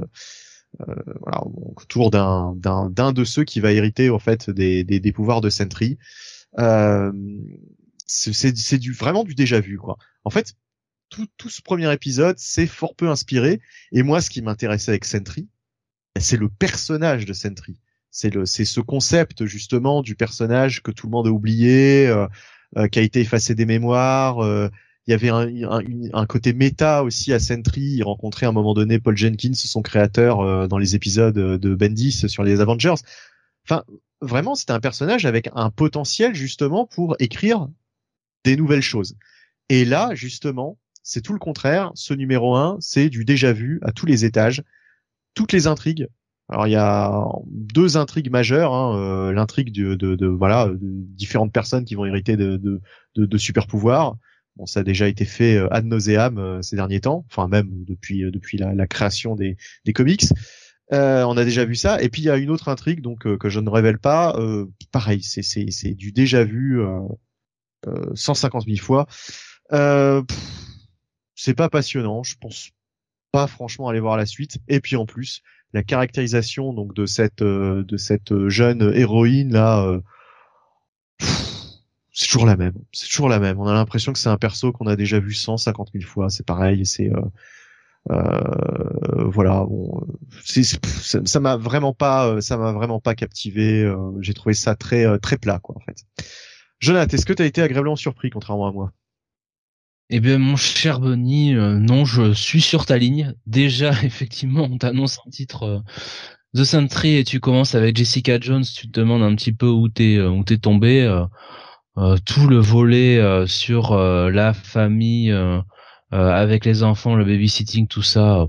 Euh, 0.82 0.96
voilà, 1.22 1.44
autour 1.76 2.10
d'un 2.10 2.56
d'un 2.56 2.90
d'un 2.90 3.14
de 3.14 3.24
ceux 3.24 3.44
qui 3.44 3.60
va 3.60 3.72
hériter 3.72 4.10
en 4.10 4.18
fait 4.18 4.50
des 4.50 4.84
des, 4.84 5.00
des 5.00 5.12
pouvoirs 5.12 5.42
de 5.42 5.50
Sentry. 5.50 6.00
Euh, 6.58 7.12
c'est 8.08 8.56
c'est 8.58 8.78
du 8.80 8.92
vraiment 8.92 9.24
du 9.24 9.36
déjà 9.36 9.60
vu 9.60 9.78
quoi. 9.78 9.98
En 10.24 10.32
fait, 10.32 10.56
tout 11.10 11.28
tout 11.38 11.50
ce 11.50 11.62
premier 11.62 11.92
épisode 11.94 12.38
c'est 12.40 12.66
fort 12.66 12.96
peu 12.96 13.10
inspiré 13.10 13.62
et 13.92 14.02
moi 14.02 14.20
ce 14.20 14.32
qui 14.32 14.42
m'intéressait 14.42 14.92
avec 14.92 15.06
Sentry, 15.06 15.48
c'est 16.20 16.38
le 16.38 16.50
personnage 16.50 17.26
de 17.26 17.34
Sentry. 17.34 17.80
C'est 18.10 18.34
le, 18.34 18.46
c'est 18.46 18.66
ce 18.66 18.80
concept 18.80 19.46
justement 19.46 20.02
du 20.04 20.16
personnage 20.16 20.84
que 20.84 20.92
tout 20.92 21.08
le 21.08 21.12
monde 21.12 21.28
a 21.28 21.32
oublié, 21.32 22.08
euh, 22.08 22.28
euh, 22.78 22.88
qui 22.88 23.00
a 23.00 23.02
été 23.02 23.22
effacé 23.22 23.56
des 23.56 23.66
mémoires. 23.66 24.44
Euh, 24.44 24.70
il 25.08 25.12
y 25.12 25.14
avait 25.14 25.30
un, 25.30 25.50
un, 26.14 26.26
côté 26.26 26.54
méta 26.54 27.04
aussi 27.04 27.34
à 27.34 27.40
Sentry. 27.40 27.82
Il 27.82 28.04
rencontrait 28.04 28.46
à 28.46 28.50
un 28.50 28.54
moment 28.54 28.74
donné 28.74 29.00
Paul 29.00 29.18
Jenkins, 29.18 29.54
son 29.54 29.82
créateur, 29.82 30.68
dans 30.68 30.78
les 30.78 30.96
épisodes 30.96 31.36
de 31.36 31.76
Bendis 31.76 32.30
sur 32.30 32.44
les 32.44 32.62
Avengers. 32.62 32.94
Enfin, 33.68 33.84
vraiment, 34.22 34.56
c'était 34.56 34.72
un 34.72 34.80
personnage 34.80 35.26
avec 35.26 35.50
un 35.56 35.70
potentiel 35.70 36.36
justement 36.36 36.88
pour 36.88 37.16
écrire 37.20 37.68
des 38.46 38.56
nouvelles 38.56 38.82
choses. 38.82 39.18
Et 39.70 39.84
là, 39.84 40.12
justement, 40.14 40.78
c'est 41.04 41.22
tout 41.22 41.34
le 41.34 41.40
contraire. 41.40 41.92
Ce 41.96 42.14
numéro 42.14 42.56
1, 42.56 42.78
c'est 42.80 43.10
du 43.10 43.26
déjà 43.26 43.52
vu 43.52 43.80
à 43.84 43.92
tous 43.92 44.06
les 44.06 44.24
étages 44.24 44.64
toutes 45.34 45.52
les 45.52 45.68
intrigues. 45.68 46.08
Alors 46.50 46.68
il 46.68 46.72
y 46.72 46.76
a 46.76 47.26
deux 47.48 47.98
intrigues 47.98 48.30
majeures, 48.30 48.74
hein, 48.74 48.98
euh, 48.98 49.32
l'intrigue 49.32 49.74
de, 49.74 49.96
de, 49.96 50.16
de, 50.16 50.28
voilà 50.28 50.68
de 50.68 50.78
différentes 50.82 51.54
personnes 51.54 51.86
qui 51.86 51.96
vont 51.96 52.06
hériter 52.06 52.36
de, 52.38 52.58
de, 52.58 52.82
de, 53.16 53.38
super 53.38 53.66
pouvoirs. 53.66 54.18
Bon, 54.56 54.66
ça 54.66 54.82
a 54.82 54.84
déjà 54.84 55.08
été 55.08 55.26
fait 55.26 55.58
euh, 55.58 55.74
ad 55.74 55.86
nauseam 55.86 56.38
euh, 56.38 56.62
ces 56.62 56.76
derniers 56.76 57.02
temps, 57.02 57.26
enfin 57.30 57.48
même 57.48 57.70
depuis 57.86 58.22
depuis 58.32 58.58
la, 58.58 58.74
la 58.74 58.88
création 58.88 59.36
des, 59.36 59.58
des 59.86 59.94
comics. 59.94 60.26
Euh, 60.92 61.24
on 61.24 61.38
a 61.38 61.44
déjà 61.44 61.66
vu 61.66 61.76
ça. 61.76 62.02
Et 62.02 62.10
puis 62.10 62.22
il 62.22 62.26
y 62.26 62.30
a 62.30 62.38
une 62.38 62.50
autre 62.52 62.70
intrigue 62.70 63.02
donc 63.02 63.24
que 63.38 63.50
je 63.50 63.60
ne 63.60 63.70
révèle 63.70 64.00
pas. 64.00 64.38
pareil, 64.92 65.24
c'est 65.24 65.42
c'est 65.42 65.66
c'est 65.72 65.94
du 65.94 66.12
déjà 66.12 66.44
vu 66.44 66.82
150 68.14 68.66
000 68.66 68.78
fois. 68.78 69.08
c'est 71.36 71.54
pas 71.56 71.70
passionnant, 71.70 72.24
je 72.24 72.36
pense 72.40 72.70
pas 73.32 73.48
franchement 73.48 73.90
aller 73.90 74.00
voir 74.00 74.18
la 74.18 74.26
suite. 74.26 74.60
Et 74.68 74.80
puis 74.80 74.96
en 74.96 75.06
plus, 75.06 75.42
la 75.74 75.84
caractérisation 75.84 76.72
donc 76.72 76.94
de 76.94 77.06
cette 77.06 77.42
euh, 77.42 77.84
de 77.84 77.98
cette 77.98 78.48
jeune 78.48 78.94
héroïne 78.96 79.52
là, 79.52 79.84
euh, 79.84 80.00
c'est 82.14 82.28
toujours 82.28 82.46
la 82.46 82.56
même. 82.56 82.74
C'est 82.92 83.08
toujours 83.08 83.30
la 83.30 83.40
même. 83.40 83.60
On 83.60 83.68
a 83.68 83.74
l'impression 83.74 84.14
que 84.14 84.20
c'est 84.20 84.30
un 84.30 84.38
perso 84.38 84.72
qu'on 84.72 84.88
a 84.88 84.96
déjà 84.96 85.20
vu 85.20 85.34
150 85.34 85.90
000 85.94 86.06
fois. 86.06 86.30
C'est 86.30 86.46
pareil. 86.46 86.86
C'est 86.86 87.12
euh, 87.12 87.22
euh, 88.12 89.26
voilà. 89.26 89.66
Bon, 89.66 90.06
ça 90.46 91.40
m'a 91.40 91.58
vraiment 91.58 91.94
pas 91.94 92.40
ça 92.42 92.58
m'a 92.58 92.72
vraiment 92.72 93.00
pas 93.00 93.16
captivé. 93.16 93.92
J'ai 94.22 94.34
trouvé 94.34 94.54
ça 94.54 94.76
très 94.76 95.20
très 95.20 95.38
plat 95.38 95.60
quoi 95.60 95.76
en 95.76 95.80
fait. 95.80 96.06
Jonathan, 96.80 97.16
est-ce 97.16 97.26
que 97.26 97.34
tu 97.34 97.42
as 97.42 97.46
été 97.46 97.62
agréablement 97.62 97.96
surpris 97.96 98.30
contrairement 98.30 98.68
à 98.68 98.72
moi? 98.72 98.94
Eh 100.10 100.20
bien, 100.20 100.38
mon 100.38 100.56
cher 100.58 101.00
Bonnie, 101.00 101.56
euh, 101.56 101.80
non, 101.80 102.06
je 102.06 102.34
suis 102.34 102.62
sur 102.62 102.86
ta 102.86 102.98
ligne. 102.98 103.34
Déjà, 103.48 103.92
effectivement, 104.04 104.68
on 104.72 104.78
t'annonce 104.78 105.20
un 105.26 105.30
titre 105.30 105.64
euh, 105.64 105.80
The 106.56 106.64
Sentry 106.66 107.16
et 107.16 107.24
tu 107.24 107.40
commences 107.40 107.74
avec 107.74 107.96
Jessica 107.98 108.40
Jones. 108.40 108.64
Tu 108.64 108.88
te 108.88 109.00
demandes 109.00 109.24
un 109.24 109.34
petit 109.36 109.54
peu 109.54 109.68
où 109.68 109.90
t'es 109.90 110.18
euh, 110.18 110.30
où 110.30 110.44
t'es 110.44 110.58
tombé. 110.58 111.02
Tout 112.26 112.48
le 112.48 112.58
volet 112.58 113.46
sur 113.48 113.96
la 113.96 114.54
famille 114.54 115.34
avec 116.12 116.66
les 116.66 116.84
enfants, 116.84 117.16
le 117.16 117.26
babysitting, 117.26 117.88
tout 117.88 118.02
ça, 118.02 118.48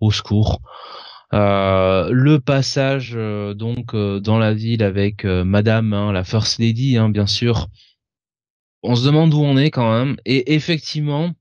au 0.00 0.10
secours. 0.10 0.60
le 1.32 2.38
passage 2.38 3.12
donc 3.12 3.94
dans 3.94 4.38
la 4.38 4.54
ville 4.54 4.82
avec 4.82 5.24
Madame, 5.24 5.92
hein, 5.92 6.12
la 6.12 6.24
First 6.24 6.58
Lady, 6.58 6.96
hein, 6.96 7.08
bien 7.08 7.26
sûr, 7.26 7.68
on 8.84 8.94
se 8.94 9.04
demande 9.04 9.32
où 9.34 9.40
on 9.40 9.56
est 9.56 9.70
quand 9.70 9.92
même. 9.92 10.16
Et 10.24 10.54
effectivement, 10.54 11.32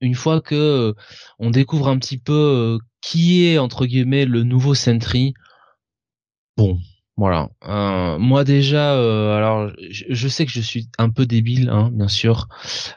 une 0.00 0.14
fois 0.14 0.40
que 0.40 0.54
euh, 0.54 0.94
on 1.38 1.50
découvre 1.50 1.88
un 1.88 1.98
petit 1.98 2.18
peu 2.18 2.32
euh, 2.32 2.78
qui 3.00 3.46
est 3.46 3.58
entre 3.58 3.86
guillemets 3.86 4.24
le 4.24 4.44
nouveau 4.44 4.74
Sentry, 4.74 5.34
bon, 6.56 6.78
voilà. 7.18 7.50
Euh, 7.66 8.18
moi 8.18 8.44
déjà, 8.44 8.92
alors 9.36 9.70
je, 9.90 10.28
sais 10.28 10.46
que 10.46 10.52
je 10.52 10.60
suis 10.60 10.88
un 10.96 11.10
peu 11.10 11.26
débile, 11.26 11.68
hein, 11.68 11.90
bien 11.92 12.08
sûr, 12.08 12.48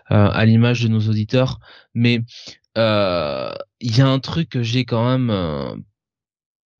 à 0.08 0.46
l'image 0.46 0.84
de 0.84 0.88
nos 0.88 1.02
auditeurs, 1.10 1.60
mais 1.94 2.22
il 2.76 3.98
y 3.98 4.02
a 4.02 4.08
un 4.08 4.20
truc 4.20 4.48
que 4.48 4.64
j'ai 4.64 4.86
quand 4.86 5.06
même 5.06 5.84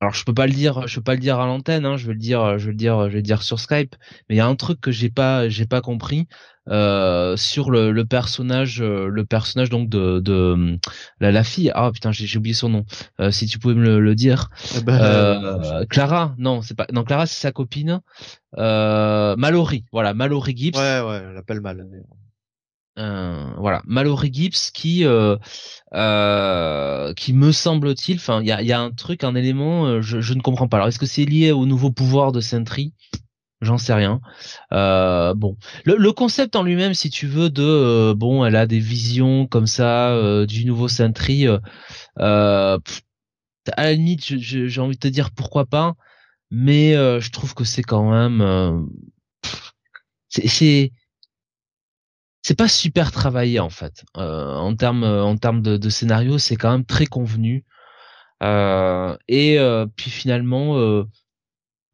alors 0.02 0.14
je 0.14 0.24
peux 0.24 0.34
pas 0.34 0.48
le 0.48 0.52
dire, 0.52 0.88
je 0.88 0.96
peux 0.96 1.04
pas 1.04 1.14
le 1.14 1.20
dire 1.20 1.38
à 1.38 1.46
l'antenne, 1.46 1.86
hein, 1.86 1.96
je 1.96 2.08
vais 2.08 2.12
le 2.12 2.18
dire, 2.18 2.58
je 2.58 2.66
vais 2.66 2.72
le 2.72 2.76
dire, 2.76 3.04
je 3.04 3.10
vais 3.10 3.18
le 3.18 3.22
dire 3.22 3.42
sur 3.42 3.60
Skype. 3.60 3.94
Mais 4.28 4.34
il 4.34 4.38
y 4.38 4.40
a 4.40 4.46
un 4.46 4.56
truc 4.56 4.80
que 4.80 4.90
j'ai 4.90 5.10
pas, 5.10 5.48
j'ai 5.48 5.64
pas 5.64 5.80
compris 5.80 6.26
euh, 6.68 7.36
sur 7.36 7.70
le, 7.70 7.92
le, 7.92 8.04
personnage, 8.04 8.80
euh, 8.82 9.06
le 9.06 9.24
personnage 9.24 9.70
donc 9.70 9.88
de, 9.88 10.18
de 10.18 10.78
la, 11.20 11.30
la 11.30 11.44
fille. 11.44 11.70
Ah 11.76 11.90
putain, 11.92 12.10
j'ai 12.10 12.36
oublié 12.36 12.52
son 12.52 12.68
nom. 12.68 12.84
Euh, 13.20 13.30
si 13.30 13.46
tu 13.46 13.60
pouvais 13.60 13.74
me 13.74 14.00
le, 14.00 14.14
dire. 14.16 14.50
Ben, 14.84 15.00
euh, 15.00 15.84
Clara, 15.86 16.34
non, 16.36 16.62
c'est 16.62 16.74
pas, 16.74 16.86
non 16.92 17.04
Clara, 17.04 17.26
c'est 17.26 17.40
sa 17.40 17.52
copine. 17.52 18.00
Euh, 18.58 19.36
Mallory, 19.36 19.84
voilà, 19.92 20.14
Mallory 20.14 20.56
Gibbs. 20.56 20.76
Ouais, 20.76 21.00
ouais, 21.00 21.22
elle 21.30 21.36
appelle 21.36 21.60
mal. 21.60 21.86
Euh, 22.98 23.50
voilà, 23.56 23.80
Mallory 23.86 24.30
Gibbs 24.32 24.70
qui 24.74 25.06
euh, 25.06 25.38
euh, 25.94 27.14
qui 27.14 27.32
me 27.32 27.50
semble-t-il, 27.50 28.16
enfin 28.16 28.42
il 28.42 28.46
y 28.48 28.52
a, 28.52 28.60
y 28.60 28.72
a, 28.72 28.80
un 28.80 28.90
truc, 28.90 29.24
un 29.24 29.34
élément, 29.34 30.02
je, 30.02 30.20
je 30.20 30.34
ne 30.34 30.42
comprends 30.42 30.68
pas. 30.68 30.76
Alors 30.76 30.88
est-ce 30.88 30.98
que 30.98 31.06
c'est 31.06 31.24
lié 31.24 31.52
au 31.52 31.64
nouveau 31.64 31.90
pouvoir 31.90 32.32
de 32.32 32.40
Sentry? 32.40 32.92
J'en 33.62 33.78
sais 33.78 33.94
rien. 33.94 34.20
bon, 34.70 35.56
le, 35.84 35.96
le, 35.96 36.12
concept 36.12 36.56
en 36.56 36.64
lui-même, 36.64 36.94
si 36.94 37.10
tu 37.10 37.26
veux, 37.26 37.48
de 37.48 38.12
bon, 38.12 38.44
elle 38.44 38.56
a 38.56 38.66
des 38.66 38.80
visions 38.80 39.46
comme 39.46 39.66
ça 39.66 40.44
du 40.46 40.64
nouveau 40.66 40.88
Sentry. 40.88 41.46
à 42.16 42.78
la 43.76 43.92
limite, 43.92 44.22
j'ai 44.22 44.80
envie 44.80 44.96
de 44.96 45.00
te 45.00 45.08
dire 45.08 45.30
pourquoi 45.30 45.64
pas, 45.64 45.94
mais 46.50 46.92
je 46.92 47.30
trouve 47.30 47.54
que 47.54 47.64
c'est 47.64 47.82
quand 47.82 48.10
même 48.10 48.88
c'est 50.28 50.92
c'est 52.42 52.56
pas 52.58 52.68
super 52.68 53.12
travaillé 53.12 53.60
en 53.60 53.70
fait. 53.70 54.04
Euh, 54.16 54.54
en 54.54 54.74
termes 54.76 55.04
en 55.04 55.36
termes 55.36 55.62
de, 55.62 55.76
de 55.76 55.88
scénario, 55.90 56.38
c'est 56.38 56.56
quand 56.56 56.70
même 56.72 56.84
très 56.84 57.06
convenu. 57.06 57.64
Euh, 58.42 59.16
et 59.28 59.58
euh, 59.58 59.86
puis 59.96 60.10
finalement, 60.10 60.78
euh, 60.78 61.04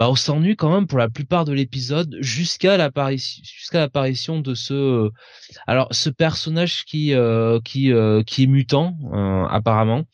bah, 0.01 0.09
on 0.11 0.15
s'ennuie 0.15 0.57
quand 0.57 0.73
même 0.73 0.87
pour 0.87 0.99
la 0.99 1.09
plupart 1.11 1.45
de 1.45 1.53
l'épisode 1.53 2.17
jusqu'à 2.21 2.77
l'apparition 2.77 3.43
jusqu'à 3.45 3.81
l'apparition 3.81 4.41
de 4.41 4.55
ce 4.55 5.11
alors 5.67 5.89
ce 5.93 6.11
personnage 6.11 6.85
qui 6.85 7.13
qui 7.65 7.93
qui 8.27 8.43
est 8.43 8.47
mutant 8.47 8.97
apparemment. 9.51 10.05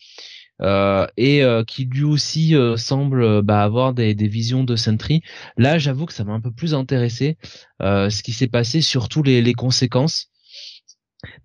Euh, 0.62 1.06
et 1.16 1.43
qui 1.66 1.85
lui 1.86 2.05
aussi 2.05 2.55
semble 2.76 3.43
bah, 3.43 3.62
avoir 3.62 3.93
des, 3.93 4.14
des, 4.14 4.28
visions 4.28 4.62
de 4.62 4.76
Sentry. 4.76 5.22
Là, 5.56 5.78
j'avoue 5.78 6.06
que 6.06 6.12
ça 6.12 6.24
m'a 6.24 6.32
un 6.32 6.40
peu 6.40 6.52
plus 6.52 6.74
intéressé 6.74 7.36
ce 7.81 8.22
qui 8.22 8.32
s'est 8.32 8.48
passé, 8.48 8.81
surtout 8.81 9.22
les, 9.22 9.43
les 9.43 9.55
conséquences. 9.55 10.31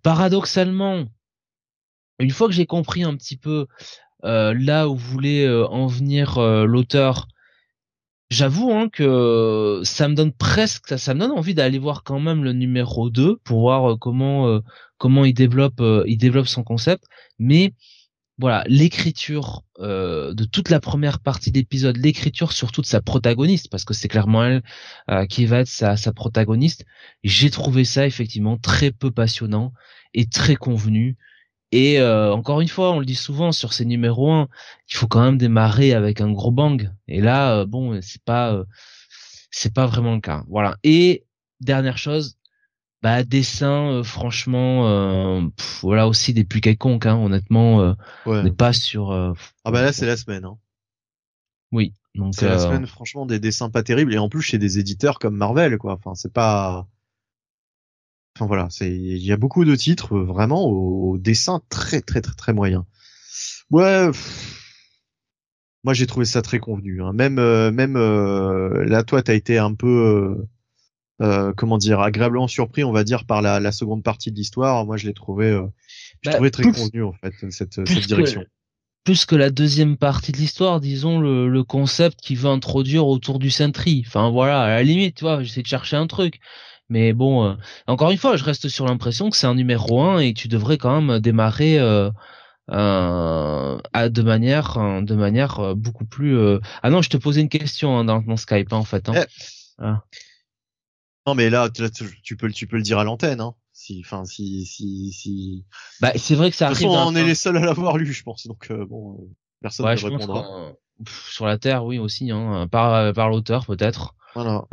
Paradoxalement, 0.04 1.06
une 2.20 2.32
fois 2.32 2.48
que 2.48 2.54
j'ai 2.54 2.66
compris 2.66 3.04
un 3.04 3.16
petit 3.16 3.38
peu 3.38 3.66
là 4.24 4.88
où 4.88 4.96
voulait 4.96 5.50
en 5.50 5.88
venir 5.88 6.40
l'auteur, 6.40 7.28
j'avoue 8.30 8.72
hein, 8.72 8.90
que 8.90 9.82
ça 9.84 10.08
me 10.08 10.14
donne 10.14 10.34
presque, 10.34 11.00
ça, 11.00 11.14
me 11.16 11.22
donne 11.22 11.32
envie 11.32 11.56
d'aller 11.56 11.80
voir 11.80 12.04
quand 12.04 12.20
même 12.20 12.44
le 12.44 12.54
numéro 12.54 13.10
2 13.10 13.38
pour 13.38 13.62
voir 13.62 13.98
comment 13.98 14.62
comment 15.00 15.26
il 15.26 15.34
développe 15.34 15.82
il 16.06 16.18
développe 16.18 16.48
son 16.48 16.64
concept. 16.64 17.06
Mais 17.40 17.74
voilà, 18.40 18.64
l'écriture 18.68 19.64
euh, 19.80 20.34
de 20.34 20.46
toute 20.46 20.70
la 20.70 20.80
première 20.80 21.20
partie 21.20 21.52
d'épisode, 21.52 21.98
l'écriture 21.98 22.54
surtout 22.54 22.82
de 22.82 22.86
sa 22.86 23.02
protagoniste, 23.02 23.70
parce 23.70 23.84
que 23.84 23.94
c'est 23.94 24.08
clairement 24.08 24.46
elle 24.46 24.64
euh, 25.12 25.26
qui 25.26 25.46
va 25.46 25.60
être 25.60 25.68
sa, 25.68 25.98
sa 25.98 26.14
protagoniste. 26.14 26.86
J'ai 27.24 27.50
trouvé 27.50 27.84
ça 27.84 28.08
effectivement 28.08 28.58
très 28.58 28.92
peu 28.92 29.12
passionnant 29.12 29.74
et 30.14 30.26
très 30.26 30.56
convenu. 30.56 31.18
Et 31.74 32.00
euh, 32.00 32.34
encore 32.34 32.62
une 32.62 32.70
fois, 32.70 32.94
on 32.94 33.00
le 33.00 33.06
dit 33.06 33.16
souvent 33.16 33.52
sur 33.52 33.74
ces 33.74 33.86
numéros 33.86 34.32
1, 34.32 34.48
il 34.90 34.96
faut 34.96 35.08
quand 35.08 35.22
même 35.22 35.38
démarrer 35.38 35.94
avec 35.94 36.22
un 36.22 36.32
gros 36.32 36.52
bang. 36.52 36.92
Et 37.10 37.20
là, 37.20 37.66
bon, 37.66 38.00
c'est 38.02 38.24
pas, 38.24 38.64
c'est 39.52 39.74
pas 39.74 39.86
vraiment 39.86 40.16
le 40.16 40.22
cas. 40.22 40.46
Voilà. 40.48 40.78
Et 40.84 41.26
dernière 41.60 41.98
chose, 41.98 42.39
bah 43.02 43.24
dessin 43.24 43.92
euh, 43.92 44.04
franchement 44.04 44.88
euh, 44.88 45.42
voilà 45.82 46.08
aussi 46.08 46.34
des 46.34 46.44
plus 46.44 46.62
quelconques 46.62 47.06
hein, 47.06 47.16
honnêtement 47.16 47.82
euh, 47.82 47.94
on 48.26 48.44
n'est 48.44 48.52
pas 48.52 48.74
sur 48.74 49.12
ah 49.12 49.72
bah 49.72 49.82
là 49.82 49.94
c'est 49.94 50.06
la 50.06 50.18
semaine 50.18 50.46
hein. 50.46 50.58
oui 51.72 51.94
donc 52.16 52.36
c'est 52.36 52.48
la 52.48 52.60
semaine 52.60 52.88
franchement 52.88 53.26
des 53.26 53.40
dessins 53.40 53.70
pas 53.70 53.84
terribles 53.84 54.14
et 54.14 54.18
en 54.18 54.28
plus 54.28 54.42
chez 54.42 54.58
des 54.58 54.80
éditeurs 54.80 55.20
comme 55.20 55.36
Marvel 55.36 55.78
quoi 55.78 55.94
enfin 55.94 56.14
c'est 56.16 56.34
pas 56.34 56.88
enfin 58.36 58.48
voilà 58.48 58.68
c'est 58.70 58.92
il 58.92 59.24
y 59.24 59.32
a 59.32 59.38
beaucoup 59.38 59.64
de 59.64 59.76
titres 59.76 60.18
vraiment 60.20 60.66
au, 60.66 61.18
dessin 61.18 61.62
très 61.70 62.02
très 62.02 62.22
très 62.22 62.36
très 62.36 62.54
moyen 62.54 62.86
ouais 63.72 64.10
moi 65.86 65.94
j'ai 65.94 66.08
trouvé 66.08 66.26
ça 66.26 66.42
très 66.42 66.60
convenu 66.60 67.02
hein. 67.02 67.14
même 67.14 67.36
même 67.72 67.98
là 67.98 69.04
toi 69.04 69.22
t'as 69.24 69.36
été 69.36 69.58
un 69.58 69.74
peu 69.74 70.46
euh, 71.22 71.52
comment 71.56 71.78
dire, 71.78 72.00
agréablement 72.00 72.48
surpris, 72.48 72.84
on 72.84 72.94
va 72.94 73.04
dire, 73.04 73.26
par 73.26 73.42
la, 73.42 73.60
la 73.60 73.72
seconde 73.74 74.04
partie 74.04 74.32
de 74.32 74.38
l'histoire. 74.38 74.86
Moi, 74.86 74.96
je 74.96 75.06
l'ai 75.06 75.14
trouvé, 75.14 75.48
euh, 75.48 75.66
je 76.22 76.30
bah, 76.30 76.36
trouvais 76.36 76.50
très 76.50 76.64
convenu 76.64 77.04
en 77.04 77.12
fait 77.12 77.34
cette, 77.52 77.86
cette 77.86 78.08
direction. 78.08 78.46
plus 79.04 79.26
que 79.26 79.36
la 79.36 79.50
deuxième 79.50 79.98
partie 79.98 80.32
de 80.32 80.38
l'histoire, 80.38 80.80
disons 80.80 81.20
le, 81.20 81.50
le, 81.50 81.64
concept 81.64 82.22
qui 82.22 82.36
veut 82.36 82.50
introduire 82.50 83.06
autour 83.06 83.40
du 83.40 83.50
Sentry. 83.50 84.06
Enfin 84.08 84.30
voilà, 84.30 84.62
à 84.62 84.70
la 84.70 84.84
limite, 84.84 85.16
tu 85.16 85.26
vois, 85.26 85.44
j'essaie 85.44 85.62
de 85.62 85.68
chercher 85.68 85.98
un 85.98 86.08
truc. 86.08 86.40
Mais 86.88 87.12
bon, 87.12 87.46
euh, 87.46 87.54
encore 87.88 88.12
une 88.12 88.18
fois, 88.18 88.38
je 88.38 88.44
reste 88.46 88.70
sur 88.70 88.86
l'impression 88.86 89.30
que 89.30 89.36
c'est 89.36 89.46
un 89.46 89.56
numéro 89.56 90.02
1 90.02 90.20
et 90.20 90.34
que 90.34 90.40
tu 90.40 90.48
devrais 90.48 90.78
quand 90.78 91.02
même 91.02 91.20
démarrer 91.20 91.80
euh, 91.80 92.10
à, 92.72 94.10
de 94.10 94.22
manière, 94.22 95.02
de 95.02 95.16
manière 95.16 95.76
beaucoup 95.76 96.06
plus. 96.06 96.40
Ah 96.82 96.90
non, 96.90 97.02
je 97.02 97.10
te 97.10 97.18
posais 97.18 97.42
une 97.42 97.50
question 97.50 97.98
hein, 97.98 98.06
dans 98.06 98.22
mon 98.22 98.38
Skype 98.38 98.72
hein, 98.72 98.78
en 98.78 98.86
fait. 98.86 99.10
Hein. 99.10 99.14
Eh. 99.18 99.26
Ah. 99.80 100.04
Non, 101.30 101.36
mais 101.36 101.52
là, 101.52 101.70
tu 101.70 102.36
peux, 102.36 102.52
tu 102.52 102.66
peux 102.66 102.78
le 102.78 102.82
dire 102.82 102.98
à 102.98 103.04
l'antenne, 103.04 103.40
hein. 103.40 103.54
Si, 103.72 104.02
enfin, 104.04 104.26
si, 104.26 104.66
si, 104.66 105.12
si. 105.12 105.64
Bah, 106.02 106.12
c'est 106.16 106.34
vrai 106.34 106.50
que 106.50 106.58
ça 106.58 106.66
arrive. 106.66 106.80
De 106.80 106.84
toute 106.86 106.92
façon, 106.92 107.08
on 107.08 107.16
est 107.16 107.24
les 107.24 107.36
seuls 107.36 107.56
à 107.58 107.60
l'avoir 107.60 107.98
lu, 107.98 108.12
je 108.12 108.24
pense. 108.24 108.48
Donc, 108.48 108.72
euh, 108.72 108.84
bon, 108.84 109.14
euh, 109.14 109.28
personne 109.62 109.86
ne 109.86 109.92
répondra. 109.92 110.74
sur 111.30 111.46
la 111.46 111.60
Terre, 111.60 111.86
oui, 111.86 112.00
aussi, 112.00 112.32
hein, 112.32 112.68
par, 112.72 113.14
par 113.14 113.30
l'auteur, 113.30 113.68
peut-être. 113.68 114.16
Voilà. 114.34 114.66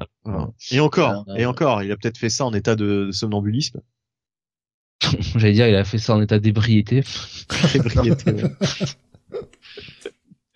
Et 0.70 0.80
encore, 0.80 1.26
et 1.36 1.44
encore, 1.44 1.82
il 1.82 1.92
a 1.92 1.96
peut-être 1.98 2.16
fait 2.16 2.30
ça 2.30 2.46
en 2.46 2.54
état 2.54 2.74
de, 2.74 3.10
somnambulisme. 3.12 3.82
J'allais 5.36 5.52
dire, 5.52 5.68
il 5.68 5.76
a 5.76 5.84
fait 5.84 5.98
ça 5.98 6.14
en 6.14 6.22
état 6.22 6.38
d'ébriété. 6.38 7.02
d'ébriété. 7.74 8.32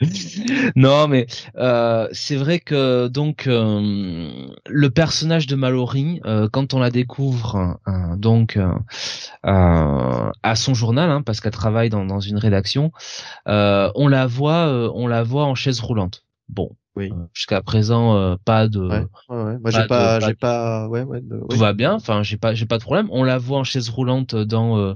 non, 0.77 1.09
mais 1.09 1.27
euh, 1.57 2.09
c'est 2.13 2.37
vrai 2.37 2.59
que 2.59 3.09
donc 3.09 3.47
euh, 3.47 4.49
le 4.67 4.91
personnage 4.91 5.47
de 5.47 5.57
Mallory, 5.57 6.21
euh, 6.25 6.49
quand 6.51 6.73
on 6.73 6.79
la 6.79 6.91
découvre 6.91 7.79
donc 8.17 8.59
à 9.43 10.55
son 10.55 10.75
journal, 10.75 11.11
hein, 11.11 11.23
parce 11.23 11.41
qu'elle 11.41 11.53
travaille 11.53 11.91
dans, 11.91 12.05
dans 12.05 12.21
une 12.21 12.39
rédaction, 12.39 12.93
on 13.47 14.09
la 14.09 14.27
voit, 14.27 14.91
on 14.95 15.07
la 15.07 15.23
voit 15.23 15.45
en 15.45 15.55
chaise 15.55 15.81
roulante. 15.81 16.25
Bon, 16.49 16.77
oui. 16.97 17.11
Euh, 17.12 17.27
jusqu'à 17.33 17.62
présent, 17.62 18.17
euh, 18.17 18.37
pas 18.45 18.67
de. 18.67 18.81
Ouais, 18.81 19.07
ouais, 19.29 19.59
Moi, 19.59 19.71
j'ai 19.71 19.87
pas, 19.87 20.19
j'ai 20.19 20.35
pas, 20.35 20.89
ouais, 20.89 21.03
ouais. 21.03 21.23
Tout 21.49 21.57
va 21.57 21.73
bien. 21.73 21.95
Enfin, 21.95 22.25
j'ai 22.25 22.37
pas, 22.37 22.53
j'ai 22.55 22.67
pas 22.67 22.79
de 22.79 22.83
problème. 22.83 23.09
On 23.12 23.23
la 23.23 23.39
voit 23.39 23.59
en 23.59 23.65
chaise 23.65 23.89
roulante 23.89 24.35
dans 24.35 24.77
euh, 24.77 24.95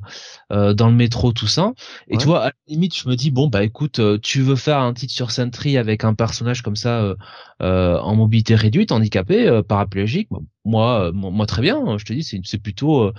euh 0.50 0.74
dans 0.74 0.88
le 0.88 0.94
métro, 0.94 1.32
tout 1.32 1.46
ça. 1.46 1.72
Et 2.08 2.16
tu 2.16 2.26
vois, 2.26 2.42
à 2.42 2.46
la 2.46 2.52
limite, 2.66 2.96
je 2.96 3.08
me 3.08 3.14
dis 3.14 3.30
bon, 3.30 3.46
bah 3.46 3.62
écoute, 3.62 4.00
tu 4.22 4.42
veux 4.42 4.56
faire 4.56 4.78
un 4.78 4.92
titre 4.92 5.12
sur 5.12 5.30
Sentry 5.30 5.78
avec 5.78 6.02
un 6.02 6.14
personnage 6.14 6.62
comme 6.62 6.76
ça 6.76 7.14
en 7.60 8.16
mobilité 8.16 8.56
réduite, 8.56 8.90
handicapé, 8.90 9.60
paraplégique. 9.68 10.28
moi, 10.64 11.12
moi, 11.12 11.46
très 11.46 11.62
bien. 11.62 11.96
Je 11.96 12.04
te 12.04 12.12
dis, 12.12 12.24
c'est, 12.24 12.40
c'est 12.44 12.58
plutôt, 12.58 13.12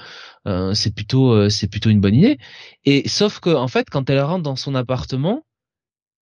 c'est 0.74 0.94
plutôt, 0.94 1.50
c'est 1.50 1.68
plutôt 1.68 1.90
une 1.90 2.02
bonne 2.02 2.16
idée. 2.16 2.38
Et 2.84 3.08
sauf 3.08 3.40
que 3.40 3.52
en 3.52 3.70
fait, 3.70 3.90
quand 3.90 4.10
elle 4.10 4.22
rentre 4.22 4.44
dans 4.44 4.58
son 4.58 4.76
appartement 4.76 5.44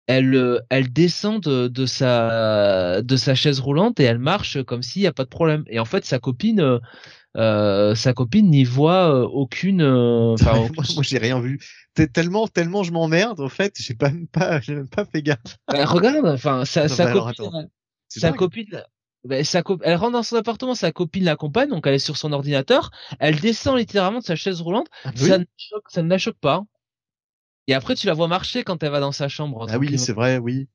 elle, 0.07 0.35
euh, 0.35 0.61
elle 0.70 0.93
descend 0.93 1.43
de, 1.43 1.69
de, 1.69 1.87
sa, 1.87 3.03
de 3.03 3.16
sa 3.16 3.35
chaise 3.35 3.61
roulante 3.61 3.99
et 4.01 4.05
elle 4.05 4.19
marche 4.19 4.62
comme 4.62 4.83
s'il 4.83 5.03
n'y 5.03 5.09
a 5.09 5.12
pas 5.12 5.24
de 5.24 5.28
problème. 5.28 5.65
Et 5.69 5.81
en 5.81 5.85
fait, 5.85 6.05
sa 6.05 6.19
copine, 6.19 6.61
euh, 6.61 6.78
euh 7.37 7.95
sa 7.95 8.12
copine 8.12 8.49
n'y 8.49 8.65
voit 8.65 9.12
euh, 9.12 9.27
aucune. 9.27 9.83
Enfin, 10.35 10.69
moi, 10.77 11.03
j'ai 11.03 11.19
rien 11.19 11.41
vu. 11.41 11.61
tellement, 12.12 12.47
tellement 12.47 12.83
je 12.83 12.93
m'emmerde. 12.93 13.41
En 13.41 13.49
fait, 13.49 13.74
j'ai 13.78 13.95
pas 13.95 14.11
même 14.11 14.28
pas, 14.33 14.61
j'ai 14.61 14.74
même 14.74 14.89
pas 14.89 15.05
fait 15.05 15.23
gaffe. 15.23 15.59
regarde, 15.69 16.27
enfin, 16.27 16.65
sa, 16.65 16.89
sa 16.89 17.11
copine, 17.11 17.69
sa 18.09 18.33
copine. 18.33 18.83
Ben, 19.24 19.43
sa 19.43 19.62
elle 19.83 19.97
rentre 19.97 20.12
dans 20.12 20.23
son 20.23 20.37
appartement, 20.37 20.77
sa 20.77 20.93
copine 20.93 21.24
l'accompagne, 21.24 21.69
donc 21.69 21.85
elle 21.89 21.95
est 21.95 21.99
sur 21.99 22.16
son 22.16 22.33
ordinateur. 22.33 22.93
Elle 23.19 23.41
descend 23.41 23.77
littéralement 23.77 24.20
de 24.20 24.24
sa 24.24 24.37
chaise 24.37 24.61
roulante. 24.61 24.87
Ah 25.05 25.11
ça, 25.16 25.39
ne 25.39 25.45
choque, 25.57 25.91
ça 25.91 26.03
ne 26.03 26.09
la 26.09 26.19
choque 26.19 26.39
pas. 26.41 26.65
Et 27.68 27.74
après, 27.74 27.94
tu 27.94 28.06
la 28.06 28.14
vois 28.14 28.28
marcher 28.28 28.64
quand 28.64 28.82
elle 28.82 28.90
va 28.90 29.01
dans 29.01 29.12
sa 29.12 29.28
chambre. 29.28 29.66
Ah 29.68 29.78
oui, 29.78 29.98
c'est 29.98 30.12
vrai, 30.12 30.38
oui. 30.38 30.68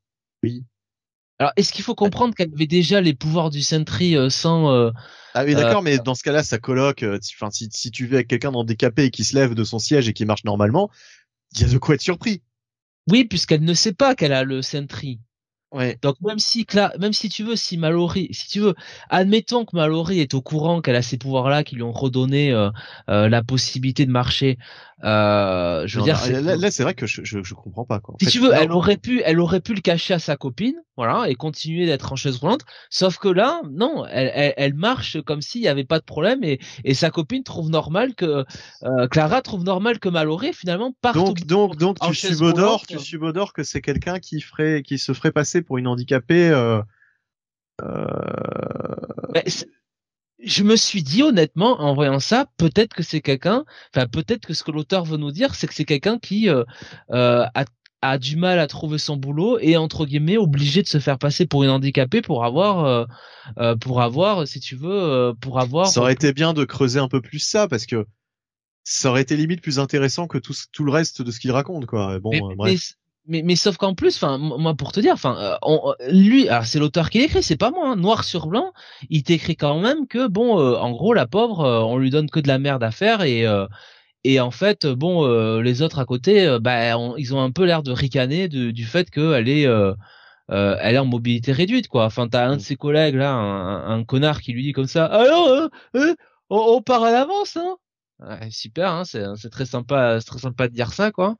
Oui. 0.43 0.65
Alors, 1.39 1.53
est-ce 1.55 1.73
qu'il 1.73 1.83
faut 1.83 1.95
comprendre 1.95 2.35
qu'elle 2.35 2.51
avait 2.53 2.67
déjà 2.67 3.01
les 3.01 3.13
pouvoirs 3.13 3.49
du 3.49 3.61
Sentry 3.61 4.15
euh, 4.15 4.29
sans... 4.29 4.71
Euh, 4.71 4.91
ah 5.33 5.43
oui, 5.43 5.55
d'accord, 5.55 5.79
euh, 5.79 5.83
mais 5.83 5.97
dans 5.97 6.13
ce 6.13 6.23
cas-là, 6.23 6.43
ça 6.43 6.59
coloque. 6.59 7.03
Enfin, 7.33 7.49
si, 7.49 7.69
si 7.71 7.89
tu 7.89 8.05
vis 8.05 8.15
avec 8.15 8.27
quelqu'un 8.27 8.53
handicapé 8.53 9.05
et 9.05 9.11
qui 9.11 9.23
se 9.23 9.35
lève 9.35 9.55
de 9.55 9.63
son 9.63 9.79
siège 9.79 10.07
et 10.07 10.13
qui 10.13 10.25
marche 10.25 10.43
normalement, 10.43 10.91
il 11.53 11.61
y 11.61 11.63
a 11.63 11.67
de 11.67 11.77
quoi 11.77 11.95
être 11.95 12.01
surpris. 12.01 12.43
Oui, 13.09 13.25
puisqu'elle 13.25 13.63
ne 13.63 13.73
sait 13.73 13.93
pas 13.93 14.13
qu'elle 14.13 14.33
a 14.33 14.43
le 14.43 14.61
Sentry. 14.61 15.19
Ouais. 15.71 15.97
Donc 16.01 16.19
même 16.19 16.39
si 16.39 16.67
même 16.99 17.13
si 17.13 17.29
tu 17.29 17.43
veux, 17.43 17.55
si 17.55 17.77
Mallory, 17.77 18.27
si 18.31 18.49
tu 18.49 18.59
veux, 18.59 18.75
admettons 19.09 19.63
que 19.63 19.73
Mallory 19.73 20.19
est 20.19 20.33
au 20.33 20.41
courant 20.41 20.81
qu'elle 20.81 20.97
a 20.97 21.01
ces 21.01 21.17
pouvoirs-là, 21.17 21.63
qui 21.63 21.75
lui 21.75 21.83
ont 21.83 21.93
redonné 21.93 22.51
euh, 22.51 22.69
euh, 23.09 23.29
la 23.29 23.41
possibilité 23.41 24.05
de 24.05 24.11
marcher. 24.11 24.57
Euh, 25.03 25.87
je 25.87 25.97
veux 25.97 26.03
dire, 26.03 26.19
là, 26.41 26.71
c'est 26.71 26.83
vrai 26.83 26.93
que 26.93 27.07
je, 27.07 27.21
je, 27.23 27.41
je, 27.43 27.53
comprends 27.55 27.85
pas 27.85 27.99
quoi. 27.99 28.15
si 28.21 28.27
tu 28.27 28.39
veux, 28.39 28.51
elle 28.53 28.71
aurait 28.71 28.97
pu, 28.97 29.21
elle 29.25 29.39
aurait 29.39 29.59
pu 29.59 29.73
le 29.73 29.81
cacher 29.81 30.13
à 30.13 30.19
sa 30.19 30.37
copine, 30.37 30.75
voilà, 30.95 31.27
et 31.27 31.33
continuer 31.33 31.87
d'être 31.87 32.13
en 32.13 32.15
chaise 32.15 32.37
roulante. 32.37 32.61
Sauf 32.91 33.17
que 33.17 33.27
là, 33.27 33.61
non, 33.71 34.05
elle, 34.05 34.31
elle, 34.33 34.53
elle 34.57 34.73
marche 34.75 35.19
comme 35.21 35.41
s'il 35.41 35.61
y 35.61 35.67
avait 35.67 35.85
pas 35.85 35.99
de 35.99 36.03
problème, 36.03 36.43
et, 36.43 36.59
et 36.83 36.93
sa 36.93 37.09
copine 37.09 37.43
trouve 37.43 37.69
normal 37.69 38.13
que 38.13 38.45
euh, 38.83 39.07
Clara 39.07 39.41
trouve 39.41 39.63
normal 39.63 39.97
que 39.97 40.09
Mallory 40.09 40.53
finalement 40.53 40.93
parte. 41.01 41.15
Donc 41.15 41.45
donc 41.45 41.77
donc 41.77 41.99
tu 41.99 42.13
subodores, 42.13 42.85
tu 42.85 42.99
subodores 42.99 43.53
que 43.53 43.63
c'est 43.63 43.81
quelqu'un 43.81 44.19
qui 44.19 44.39
ferait, 44.39 44.83
qui 44.83 44.99
se 44.99 45.13
ferait 45.13 45.31
passer 45.31 45.63
pour 45.63 45.79
une 45.79 45.87
handicapée. 45.87 46.49
Euh, 46.49 46.81
euh... 47.81 47.97
je 50.43 50.63
me 50.63 50.75
suis 50.75 51.03
dit 51.03 51.23
honnêtement 51.23 51.81
en 51.81 51.93
voyant 51.93 52.19
ça, 52.19 52.47
peut-être 52.57 52.93
que 52.93 53.03
c'est 53.03 53.21
quelqu'un, 53.21 53.65
enfin 53.93 54.07
peut-être 54.07 54.45
que 54.45 54.53
ce 54.53 54.63
que 54.63 54.71
l'auteur 54.71 55.05
veut 55.05 55.17
nous 55.17 55.31
dire, 55.31 55.55
c'est 55.55 55.67
que 55.67 55.73
c'est 55.73 55.85
quelqu'un 55.85 56.19
qui 56.19 56.49
euh, 56.49 56.63
euh, 57.11 57.45
a, 57.53 57.65
a, 58.01 58.17
du 58.17 58.35
mal 58.35 58.59
à 58.59 58.67
trouver 58.67 58.97
son 58.97 59.17
boulot 59.17 59.59
et 59.59 59.77
entre 59.77 60.05
guillemets 60.05 60.37
obligé 60.37 60.81
de 60.81 60.87
se 60.87 60.99
faire 60.99 61.17
passer 61.17 61.45
pour 61.45 61.63
une 61.63 61.69
handicapée 61.69 62.21
pour 62.21 62.43
avoir, 62.43 63.07
euh, 63.57 63.75
pour 63.75 64.01
avoir, 64.01 64.47
si 64.47 64.59
tu 64.59 64.75
veux, 64.75 65.33
pour 65.39 65.59
avoir. 65.59 65.87
Ça 65.87 66.01
aurait 66.01 66.13
été 66.13 66.33
bien 66.33 66.53
de 66.53 66.65
creuser 66.65 66.99
un 66.99 67.07
peu 67.07 67.21
plus 67.21 67.39
ça 67.39 67.67
parce 67.67 67.85
que 67.85 68.05
ça 68.83 69.09
aurait 69.09 69.21
été 69.21 69.37
limite 69.37 69.61
plus 69.61 69.79
intéressant 69.79 70.27
que 70.27 70.37
tout, 70.37 70.55
tout 70.71 70.83
le 70.83 70.91
reste 70.91 71.21
de 71.21 71.31
ce 71.31 71.39
qu'il 71.39 71.51
raconte 71.51 71.85
quoi. 71.85 72.19
Bon, 72.19 72.55
bref 72.55 72.93
mais, 73.27 73.43
mais 73.43 73.55
sauf 73.55 73.77
qu'en 73.77 73.93
plus, 73.93 74.15
enfin, 74.15 74.37
moi 74.37 74.73
pour 74.75 74.91
te 74.91 74.99
dire, 74.99 75.13
enfin, 75.13 75.37
euh, 75.39 75.55
euh, 75.67 75.93
lui, 76.11 76.49
alors 76.49 76.65
c'est 76.65 76.79
l'auteur 76.79 77.09
qui 77.09 77.19
l'écrit, 77.19 77.43
c'est 77.43 77.57
pas 77.57 77.71
moi, 77.71 77.89
hein, 77.89 77.95
noir 77.95 78.23
sur 78.23 78.47
blanc, 78.47 78.73
il 79.09 79.23
t'écrit 79.23 79.55
quand 79.55 79.79
même 79.79 80.07
que 80.07 80.27
bon, 80.27 80.59
euh, 80.59 80.75
en 80.77 80.91
gros, 80.91 81.13
la 81.13 81.27
pauvre, 81.27 81.63
on 81.87 81.97
lui 81.97 82.09
donne 82.09 82.29
que 82.29 82.39
de 82.39 82.47
la 82.47 82.59
merde 82.59 82.83
à 82.83 82.91
faire 82.91 83.21
et 83.21 83.45
et 84.23 84.39
en 84.39 84.51
fait, 84.51 84.85
bon, 84.85 85.25
les 85.59 85.81
autres 85.81 85.99
à 85.99 86.05
côté, 86.05 86.57
bah, 86.61 86.95
ils 87.17 87.35
ont 87.35 87.41
un 87.41 87.51
peu 87.51 87.65
l'air 87.65 87.83
de 87.83 87.91
ricaner 87.91 88.47
du 88.47 88.85
fait 88.85 89.09
qu'elle 89.09 89.49
est 89.49 89.67
elle 90.49 90.95
est 90.95 90.97
en 90.97 91.05
mobilité 91.05 91.51
réduite, 91.51 91.87
quoi. 91.87 92.05
Enfin, 92.05 92.27
t'as 92.27 92.47
un 92.47 92.51
de 92.53 92.55
mm. 92.57 92.59
ses 92.59 92.75
collègues 92.75 93.15
là, 93.15 93.33
un, 93.33 93.99
un, 93.99 94.03
connard 94.03 94.41
qui 94.41 94.53
lui 94.53 94.63
dit 94.63 94.73
comme 94.73 94.87
ça, 94.87 95.05
alors, 95.05 95.69
on, 95.93 96.15
on 96.49 96.81
part 96.81 97.03
à 97.03 97.11
l'avance, 97.11 97.57
hein 97.57 97.77
super, 98.49 98.91
hein, 98.91 99.03
c'est 99.05 99.49
très 99.49 99.65
sympa, 99.65 100.19
c'est 100.19 100.27
très 100.27 100.39
sympa 100.39 100.67
de 100.67 100.73
dire 100.73 100.93
ça, 100.93 101.11
quoi. 101.11 101.37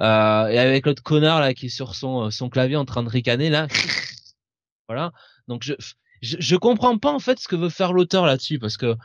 Euh, 0.00 0.46
et 0.48 0.58
avec 0.58 0.86
l'autre 0.86 1.02
connard 1.02 1.40
là 1.40 1.54
qui 1.54 1.66
est 1.66 1.68
sur 1.68 1.94
son 1.94 2.30
son 2.30 2.48
clavier 2.48 2.76
en 2.76 2.84
train 2.84 3.02
de 3.02 3.08
ricaner 3.08 3.50
là, 3.50 3.66
voilà. 4.88 5.12
Donc 5.48 5.62
je, 5.64 5.74
je, 6.22 6.36
je 6.38 6.56
comprends 6.56 6.96
pas 6.98 7.12
en 7.12 7.18
fait 7.18 7.38
ce 7.38 7.48
que 7.48 7.56
veut 7.56 7.68
faire 7.68 7.92
l'auteur 7.92 8.26
là-dessus 8.26 8.58
parce 8.58 8.76
que 8.76 8.96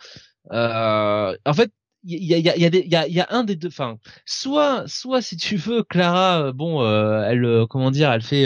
euh, 0.51 1.37
en 1.45 1.53
fait 1.53 1.71
il 2.03 2.23
y 2.23 2.33
a, 2.33 2.37
y, 2.37 2.49
a, 2.49 2.55
y, 2.57 2.95
a 2.95 3.07
y, 3.07 3.11
y 3.13 3.19
a 3.19 3.27
un 3.31 3.43
des 3.43 3.55
deux 3.55 3.67
enfin 3.67 3.97
soit 4.25 4.87
soit 4.87 5.21
si 5.21 5.35
tu 5.35 5.57
veux 5.57 5.83
Clara 5.83 6.41
euh, 6.41 6.53
bon 6.53 6.81
euh, 6.81 7.23
elle 7.27 7.43
euh, 7.43 7.65
comment 7.67 7.91
dire 7.91 8.11
elle 8.11 8.21
fait 8.21 8.45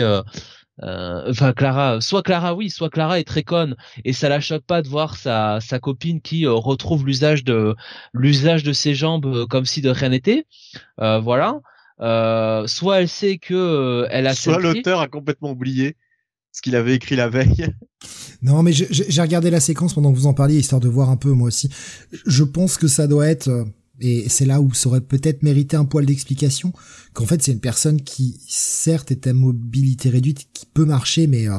euh, 0.82 1.28
enfin 1.28 1.52
Clara 1.52 2.00
soit 2.00 2.22
Clara 2.22 2.54
oui 2.54 2.70
soit 2.70 2.88
Clara 2.88 3.20
est 3.20 3.24
très 3.24 3.42
conne 3.42 3.76
et 4.04 4.12
ça 4.12 4.28
la 4.28 4.40
choque 4.40 4.64
pas 4.64 4.80
de 4.80 4.88
voir 4.88 5.16
sa 5.16 5.60
sa 5.60 5.78
copine 5.78 6.20
qui 6.20 6.46
retrouve 6.46 7.04
l'usage 7.04 7.44
de 7.44 7.74
l'usage 8.14 8.62
de 8.62 8.72
ses 8.72 8.94
jambes 8.94 9.46
comme 9.48 9.66
si 9.66 9.82
de 9.82 9.90
rien 9.90 10.08
n'était 10.08 10.46
voilà 10.98 11.60
soit 12.66 13.00
elle 13.00 13.08
sait 13.08 13.38
que 13.38 14.06
elle 14.10 14.26
a 14.26 14.34
soit 14.34 14.58
l'auteur 14.58 15.00
a 15.00 15.08
complètement 15.08 15.50
oublié 15.50 15.96
ce 16.52 16.60
qu'il 16.60 16.76
avait 16.76 16.94
écrit 16.94 17.16
la 17.16 17.28
veille. 17.28 17.66
Non, 18.42 18.64
mais 18.64 18.72
j'ai 18.72 19.22
regardé 19.22 19.48
la 19.48 19.60
séquence 19.60 19.94
pendant 19.94 20.10
que 20.10 20.16
vous 20.16 20.26
en 20.26 20.34
parliez, 20.34 20.58
histoire 20.58 20.80
de 20.80 20.88
voir 20.88 21.08
un 21.08 21.16
peu 21.16 21.30
moi 21.30 21.46
aussi. 21.46 21.70
Je 22.26 22.42
pense 22.42 22.76
que 22.76 22.88
ça 22.88 23.06
doit 23.06 23.28
être, 23.28 23.46
euh, 23.46 23.64
et 24.00 24.28
c'est 24.28 24.46
là 24.46 24.60
où 24.60 24.72
ça 24.72 24.88
aurait 24.88 25.00
peut-être 25.00 25.42
mérité 25.42 25.76
un 25.76 25.84
poil 25.84 26.06
d'explication, 26.06 26.72
qu'en 27.12 27.26
fait 27.26 27.42
c'est 27.42 27.52
une 27.52 27.60
personne 27.60 28.02
qui 28.02 28.40
certes 28.48 29.10
est 29.10 29.26
à 29.26 29.32
mobilité 29.32 30.08
réduite, 30.08 30.48
qui 30.52 30.66
peut 30.66 30.84
marcher, 30.84 31.26
mais 31.26 31.48
euh, 31.48 31.58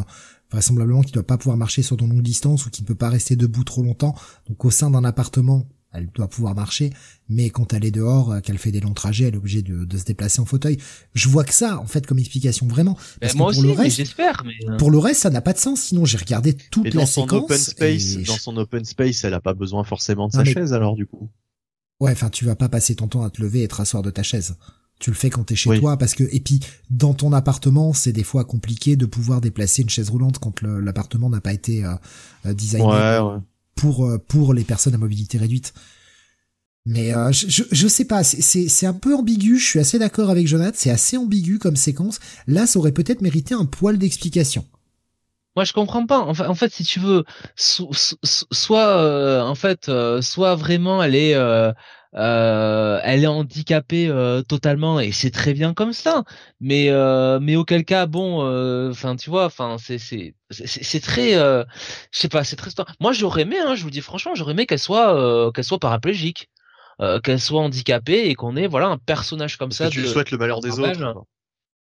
vraisemblablement 0.51 1.01
qui 1.01 1.11
doit 1.11 1.23
pas 1.23 1.37
pouvoir 1.37 1.57
marcher 1.57 1.81
sur 1.81 1.97
de 1.97 2.05
longues 2.05 2.21
distances 2.21 2.65
ou 2.65 2.69
qui 2.69 2.81
ne 2.81 2.87
peut 2.87 2.95
pas 2.95 3.09
rester 3.09 3.35
debout 3.35 3.63
trop 3.63 3.83
longtemps. 3.83 4.15
Donc 4.47 4.65
au 4.65 4.71
sein 4.71 4.91
d'un 4.91 5.03
appartement, 5.03 5.67
elle 5.93 6.09
doit 6.13 6.27
pouvoir 6.27 6.55
marcher, 6.55 6.89
mais 7.29 7.51
quand 7.51 7.71
elle 7.71 7.85
est 7.85 7.91
dehors, 7.91 8.31
euh, 8.31 8.39
qu'elle 8.39 8.57
fait 8.57 8.71
des 8.71 8.79
longs 8.79 8.93
trajets, 8.93 9.25
elle 9.25 9.35
est 9.35 9.37
obligée 9.37 9.61
de, 9.61 9.97
se 9.97 10.03
déplacer 10.03 10.41
en 10.41 10.45
fauteuil. 10.45 10.77
Je 11.13 11.29
vois 11.29 11.43
que 11.43 11.53
ça, 11.53 11.79
en 11.79 11.85
fait, 11.85 12.07
comme 12.07 12.17
explication, 12.17 12.65
vraiment. 12.67 12.97
Parce 13.21 13.35
moi 13.35 13.49
aussi, 13.49 13.89
j'espère. 13.91 14.43
Mais... 14.43 14.53
Euh. 14.69 14.77
Pour 14.77 14.89
le 14.89 14.97
reste, 14.97 15.21
ça 15.21 15.29
n'a 15.29 15.41
pas 15.41 15.53
de 15.53 15.59
sens. 15.59 15.81
Sinon, 15.81 16.03
j'ai 16.03 16.17
regardé 16.17 16.55
toute 16.55 16.91
la 16.95 17.05
séquence. 17.05 17.29
Dans 17.29 17.37
son 17.37 17.43
open 17.43 17.57
space, 17.57 18.17
dans 18.25 18.37
son 18.37 18.57
open 18.57 18.85
space, 18.85 19.23
elle 19.23 19.35
a 19.35 19.39
pas 19.39 19.53
besoin 19.53 19.83
forcément 19.83 20.27
de 20.27 20.33
sa 20.33 20.43
chaise, 20.43 20.73
alors 20.73 20.95
du 20.95 21.05
coup. 21.05 21.29
Ouais, 21.99 22.11
enfin, 22.11 22.29
tu 22.29 22.45
vas 22.45 22.55
pas 22.55 22.69
passer 22.69 22.95
ton 22.95 23.07
temps 23.07 23.23
à 23.23 23.29
te 23.29 23.41
lever 23.41 23.63
et 23.63 23.67
te 23.67 23.75
rasseoir 23.75 24.03
de 24.03 24.09
ta 24.09 24.23
chaise. 24.23 24.55
Tu 24.99 25.09
le 25.09 25.15
fais 25.15 25.29
quand 25.29 25.43
t'es 25.43 25.55
chez 25.55 25.79
toi 25.79 25.97
parce 25.97 26.13
que 26.13 26.23
et 26.31 26.39
puis 26.39 26.61
dans 26.89 27.13
ton 27.13 27.33
appartement 27.33 27.91
c'est 27.91 28.13
des 28.13 28.23
fois 28.23 28.45
compliqué 28.45 28.95
de 28.95 29.05
pouvoir 29.05 29.41
déplacer 29.41 29.81
une 29.81 29.89
chaise 29.89 30.09
roulante 30.09 30.39
quand 30.39 30.61
l'appartement 30.61 31.29
n'a 31.29 31.41
pas 31.41 31.51
été 31.51 31.83
euh, 31.83 32.53
designé 32.53 32.85
ouais, 32.85 33.19
ouais 33.19 33.39
pour 33.75 34.05
euh, 34.05 34.17
pour 34.17 34.53
les 34.53 34.63
personnes 34.63 34.93
à 34.93 34.97
mobilité 34.97 35.37
réduite. 35.37 35.73
Mais 36.85 37.15
euh, 37.15 37.31
je, 37.31 37.63
je, 37.71 37.87
sais 37.87 38.05
pas, 38.05 38.23
c'est 38.23 38.67
c'est 38.67 38.85
un 38.85 38.93
peu 38.93 39.15
ambigu. 39.15 39.57
Je 39.57 39.65
suis 39.65 39.79
assez 39.79 39.99
d'accord 39.99 40.29
avec 40.29 40.47
Jonathan. 40.47 40.75
C'est 40.77 40.89
assez 40.89 41.15
ambigu 41.15 41.57
comme 41.57 41.77
séquence. 41.77 42.19
Là, 42.45 42.67
ça 42.67 42.77
aurait 42.77 42.91
peut-être 42.91 43.21
mérité 43.21 43.53
un 43.53 43.65
poil 43.65 43.97
d'explication. 43.97 44.65
Moi, 45.55 45.65
je 45.65 45.73
comprends 45.73 46.05
pas. 46.05 46.19
En 46.19 46.33
fait, 46.33 46.45
en 46.45 46.55
fait 46.55 46.71
si 46.71 46.83
tu 46.83 46.99
veux, 46.99 47.23
soit 47.55 48.97
euh, 48.97 49.41
en 49.41 49.55
fait, 49.55 49.91
soit 50.21 50.55
vraiment 50.55 51.03
elle 51.03 51.15
est 51.15 51.35
euh, 52.15 52.99
elle 53.03 53.23
est 53.23 53.27
handicapée 53.27 54.07
euh, 54.07 54.43
totalement 54.43 54.99
et 54.99 55.11
c'est 55.11 55.31
très 55.31 55.53
bien 55.53 55.73
comme 55.73 55.93
ça. 55.93 56.23
Mais 56.59 56.89
euh, 56.89 57.39
mais 57.41 57.55
auquel 57.55 57.85
cas, 57.85 58.05
bon, 58.05 58.41
enfin 58.89 59.15
tu 59.15 59.29
vois, 59.29 59.45
enfin 59.45 59.77
c'est 59.79 59.97
c'est 59.97 60.35
c'est 60.51 60.99
très, 60.99 61.33
je 61.33 61.65
sais 62.11 62.29
pas, 62.29 62.43
c'est 62.43 62.55
très. 62.55 62.69
Moi 62.99 63.13
j'aurais 63.13 63.43
aimé, 63.43 63.57
hein, 63.59 63.75
je 63.75 63.83
vous 63.83 63.89
dis 63.89 64.01
franchement, 64.01 64.35
j'aurais 64.35 64.51
aimé 64.51 64.65
qu'elle 64.65 64.79
soit 64.79 65.51
qu'elle 65.53 65.63
soit 65.63 65.79
paraplégique. 65.79 66.49
qu'elle 67.23 67.39
soit 67.39 67.61
handicapée 67.61 68.29
et 68.29 68.35
qu'on 68.35 68.55
ait 68.55 68.67
voilà 68.67 68.87
un 68.87 68.97
personnage 68.97 69.57
comme 69.57 69.71
ça. 69.71 69.87
Que 69.87 69.93
tu 69.93 70.01
lui 70.01 70.07
souhaites 70.07 70.29
le 70.31 70.37
malheur 70.37 70.61
des 70.61 70.79
autres. 70.79 71.25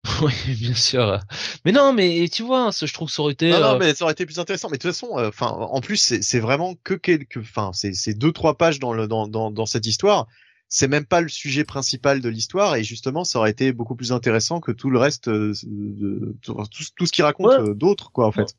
Oui, 0.22 0.56
bien 0.56 0.74
sûr. 0.74 1.20
Mais 1.66 1.72
non, 1.72 1.94
mais 1.94 2.28
tu 2.30 2.44
vois, 2.44 2.72
je 2.72 2.94
trouve 2.94 3.08
que 3.08 3.14
ça 3.14 3.22
aurait 3.22 3.34
été. 3.34 3.52
Non, 3.52 3.60
non, 3.60 3.78
mais 3.78 3.94
ça 3.94 4.04
aurait 4.04 4.14
été 4.14 4.26
plus 4.26 4.40
intéressant. 4.40 4.70
Mais 4.70 4.78
de 4.78 4.82
toute 4.82 4.92
façon, 4.92 5.12
enfin, 5.18 5.48
en 5.48 5.82
plus, 5.82 6.20
c'est 6.22 6.40
vraiment 6.40 6.76
que 6.84 6.94
quelques, 6.94 7.38
enfin, 7.38 7.72
c'est 7.74 8.14
deux 8.14 8.32
trois 8.32 8.58
pages 8.58 8.80
dans 8.80 8.94
le 8.94 9.08
dans 9.08 9.28
dans, 9.28 9.52
dans 9.52 9.66
cette 9.66 9.86
histoire. 9.86 10.28
C'est 10.68 10.88
même 10.88 11.06
pas 11.06 11.22
le 11.22 11.30
sujet 11.30 11.64
principal 11.64 12.20
de 12.20 12.30
l'histoire 12.30 12.76
et 12.76 12.84
justement, 12.84 13.24
ça 13.24 13.38
aurait 13.38 13.52
été 13.52 13.74
beaucoup 13.74 13.96
plus 13.96 14.12
intéressant 14.12 14.60
que 14.60 14.72
tout 14.72 14.90
le 14.90 14.98
reste, 14.98 15.30
de, 15.30 16.36
tout, 16.42 16.58
tout, 16.96 17.06
ce 17.06 17.12
qu'il 17.12 17.24
raconte 17.24 17.78
d'autres, 17.78 18.12
quoi, 18.12 18.26
en 18.26 18.32
fait. 18.32 18.56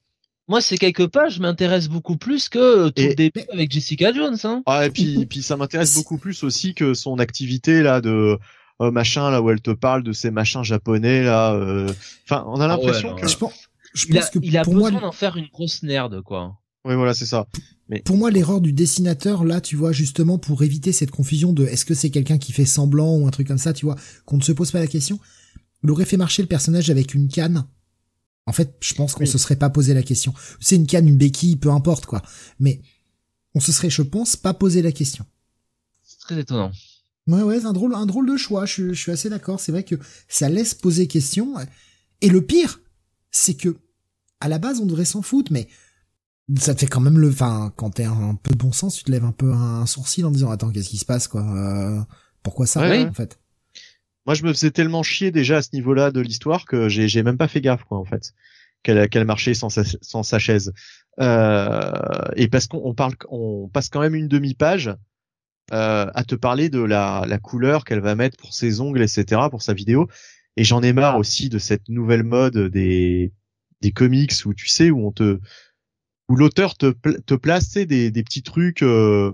Moi, 0.47 0.61
ces 0.61 0.79
quelques 0.79 1.09
pages 1.09 1.41
m'intéressent 1.41 1.91
beaucoup 1.91 2.17
plus 2.17 2.49
que 2.49 2.89
tout 2.91 3.03
le 3.03 3.15
début 3.15 3.43
avec 3.53 3.73
Jessica 3.73 4.13
Jones. 4.13 4.37
Hein. 4.45 4.63
Ah, 4.67 4.87
et 4.87 4.91
puis, 4.91 5.27
puis 5.27 5.43
ça 5.43 5.57
m'intéresse 5.57 5.95
beaucoup 5.97 6.19
plus 6.19 6.45
aussi 6.45 6.75
que 6.75 6.95
son 6.95 7.19
activité 7.19 7.83
là 7.83 8.01
de 8.01 8.39
euh, 8.81 8.91
machin 8.91 9.31
là 9.31 9.41
où 9.41 9.51
elle 9.51 9.61
te 9.61 9.71
parle 9.71 10.03
de 10.03 10.13
ces 10.13 10.31
machins 10.31 10.65
japonais 10.65 11.23
là. 11.23 11.55
Euh, 11.55 11.93
enfin, 12.25 12.45
on 12.49 12.61
a 12.61 12.65
ah 12.65 12.69
l'impression 12.69 13.15
que 13.15 13.29
je 13.29 13.37
pense, 13.37 13.69
je 13.95 14.07
il 14.09 14.15
pense 14.15 14.25
a, 14.25 14.31
que 14.31 14.39
il 14.43 14.57
a 14.57 14.63
pour 14.63 14.75
besoin 14.75 14.91
moi, 14.91 15.01
d'en 15.01 15.13
faire 15.13 15.37
une 15.37 15.47
grosse 15.47 15.83
nerde 15.83 16.23
quoi. 16.23 16.59
Oui, 16.85 16.95
voilà, 16.97 17.15
c'est 17.15 17.27
ça. 17.27 17.47
Mais 17.89 18.01
pour 18.01 18.17
moi, 18.17 18.31
l'erreur 18.31 18.61
du 18.61 18.73
dessinateur 18.73 19.45
là, 19.45 19.61
tu 19.61 19.77
vois, 19.77 19.93
justement 19.93 20.39
pour 20.39 20.63
éviter 20.63 20.93
cette 20.93 21.11
confusion 21.11 21.53
de 21.53 21.65
est-ce 21.65 21.85
que 21.85 21.95
c'est 21.95 22.11
quelqu'un 22.11 22.39
qui 22.39 22.53
fait 22.53 22.67
semblant 22.67 23.17
ou 23.17 23.27
un 23.27 23.31
truc 23.31 23.49
comme 23.49 23.59
ça, 23.59 23.73
tu 23.73 23.87
vois, 23.87 23.97
qu'on 24.27 24.37
ne 24.37 24.43
se 24.43 24.53
pose 24.53 24.71
pas 24.71 24.81
la 24.81 24.87
question. 24.87 25.19
Il 25.83 25.91
aurait 25.91 26.05
fait 26.05 26.17
marcher 26.17 26.43
le 26.43 26.49
personnage 26.49 26.91
avec 26.91 27.15
une 27.15 27.29
canne. 27.29 27.67
En 28.47 28.53
fait, 28.53 28.77
je 28.81 28.95
pense 28.95 29.15
qu'on 29.15 29.25
se 29.25 29.39
serait 29.39 29.57
pas 29.57 29.71
posé 29.71 29.95
la 29.95 30.03
question. 30.03 30.35
C'est 30.61 30.77
une 30.77 30.87
canne, 30.87 31.09
une 31.09 31.17
béquille, 31.17 31.57
peu 31.57 31.71
importe 31.71 32.07
quoi. 32.07 32.23
Mais 32.59 32.83
on 33.55 33.61
se 33.61 33.73
serait, 33.73 33.91
je 33.91 34.03
pense, 34.03 34.37
pas 34.37 34.53
posé 34.53 34.83
la 34.83 34.93
question. 34.93 35.25
C'est 36.03 36.19
très 36.21 36.41
étonnant. 36.41 36.73
Ouais, 37.27 37.43
ouais, 37.43 37.61
c'est 37.61 37.67
un 37.67 37.73
drôle, 37.73 37.95
un 37.95 38.07
drôle 38.07 38.29
de 38.31 38.37
choix. 38.37 38.67
Je, 38.67 38.93
je 38.93 39.01
suis 39.01 39.13
assez 39.13 39.31
d'accord. 39.31 39.61
C'est 39.61 39.73
vrai 39.73 39.83
que 39.83 39.97
ça 40.29 40.49
laisse 40.49 40.75
poser 40.75 41.07
question. 41.07 41.55
Et 42.21 42.29
le 42.29 42.43
pire, 42.43 42.81
c'est 43.31 43.55
que, 43.55 43.77
à 44.41 44.49
la 44.49 44.59
base, 44.59 44.81
on 44.81 44.87
devrait 44.87 45.05
s'en 45.05 45.23
foutre, 45.23 45.53
mais 45.53 45.69
ça 46.59 46.75
te 46.75 46.81
fait 46.81 46.87
quand 46.87 47.01
même 47.01 47.19
le, 47.19 47.29
enfin, 47.29 47.73
quand 47.77 47.91
t'es 47.91 48.05
un, 48.05 48.35
peu 48.35 48.53
de 48.53 48.59
bon 48.59 48.73
sens, 48.73 48.97
tu 48.97 49.05
te 49.05 49.11
lèves 49.11 49.25
un 49.25 49.33
peu 49.33 49.53
un 49.53 49.87
sourcil 49.87 50.25
en 50.27 50.31
disant, 50.31 50.51
attends, 50.51 50.71
qu'est-ce 50.71 50.91
qui 50.91 50.99
se 50.99 51.05
passe, 51.05 51.29
quoi? 51.29 51.43
Euh, 51.43 52.01
pourquoi 52.43 52.67
ça, 52.67 52.81
en 52.81 53.13
fait? 53.13 53.39
Moi, 54.27 54.35
je 54.35 54.45
me 54.45 54.53
faisais 54.53 54.71
tellement 54.71 55.03
chier 55.03 55.31
déjà 55.31 55.59
à 55.59 55.63
ce 55.63 55.71
niveau-là 55.73 56.11
de 56.11 56.21
l'histoire 56.21 56.67
que 56.67 56.89
j'ai, 56.89 57.23
même 57.23 57.39
pas 57.39 57.49
fait 57.49 57.61
gaffe, 57.61 57.85
quoi, 57.85 57.99
en 57.99 58.05
fait. 58.05 58.35
Qu'elle, 58.83 59.09
qu'elle 59.09 59.25
marchait 59.25 59.55
sans 59.55 59.71
sa, 59.71 59.83
sans 60.03 60.23
sa 60.23 60.39
chaise. 60.39 60.73
Euh, 61.21 61.91
et 62.37 62.49
parce 62.49 62.67
qu'on 62.67 62.95
parle, 62.95 63.15
on 63.31 63.69
passe 63.69 63.89
quand 63.89 64.01
même 64.01 64.15
une 64.15 64.29
demi-page 64.29 64.95
euh, 65.73 66.11
à 66.15 66.25
te 66.25 66.35
parler 66.35 66.69
de 66.69 66.81
la, 66.81 67.25
la 67.27 67.39
couleur 67.39 67.85
qu'elle 67.85 68.01
va 68.01 68.15
mettre 68.15 68.37
pour 68.37 68.53
ses 68.55 68.81
ongles, 68.81 69.03
etc., 69.03 69.43
pour 69.51 69.63
sa 69.63 69.73
vidéo. 69.73 70.09
Et 70.57 70.65
j'en 70.65 70.83
ai 70.83 70.93
marre 70.93 71.19
aussi 71.19 71.49
de 71.49 71.59
cette 71.59 71.89
nouvelle 71.89 72.23
mode 72.23 72.57
des, 72.71 73.33
des 73.81 73.93
comics 73.93 74.33
où 74.45 74.55
tu 74.55 74.69
sais 74.69 74.91
où 74.91 75.07
on 75.07 75.13
te 75.13 75.41
où 76.29 76.37
l'auteur 76.37 76.77
te, 76.77 76.93
te 77.27 77.35
place 77.35 77.73
des, 77.73 78.11
des 78.11 78.23
petits 78.23 78.43
trucs 78.43 78.83
euh, 78.83 79.33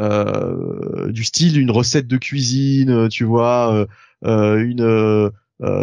euh, 0.00 1.10
du 1.12 1.24
style 1.24 1.60
une 1.60 1.70
recette 1.70 2.08
de 2.08 2.16
cuisine, 2.16 3.08
tu 3.08 3.24
vois, 3.24 3.86
euh, 4.24 4.56
une 4.58 5.30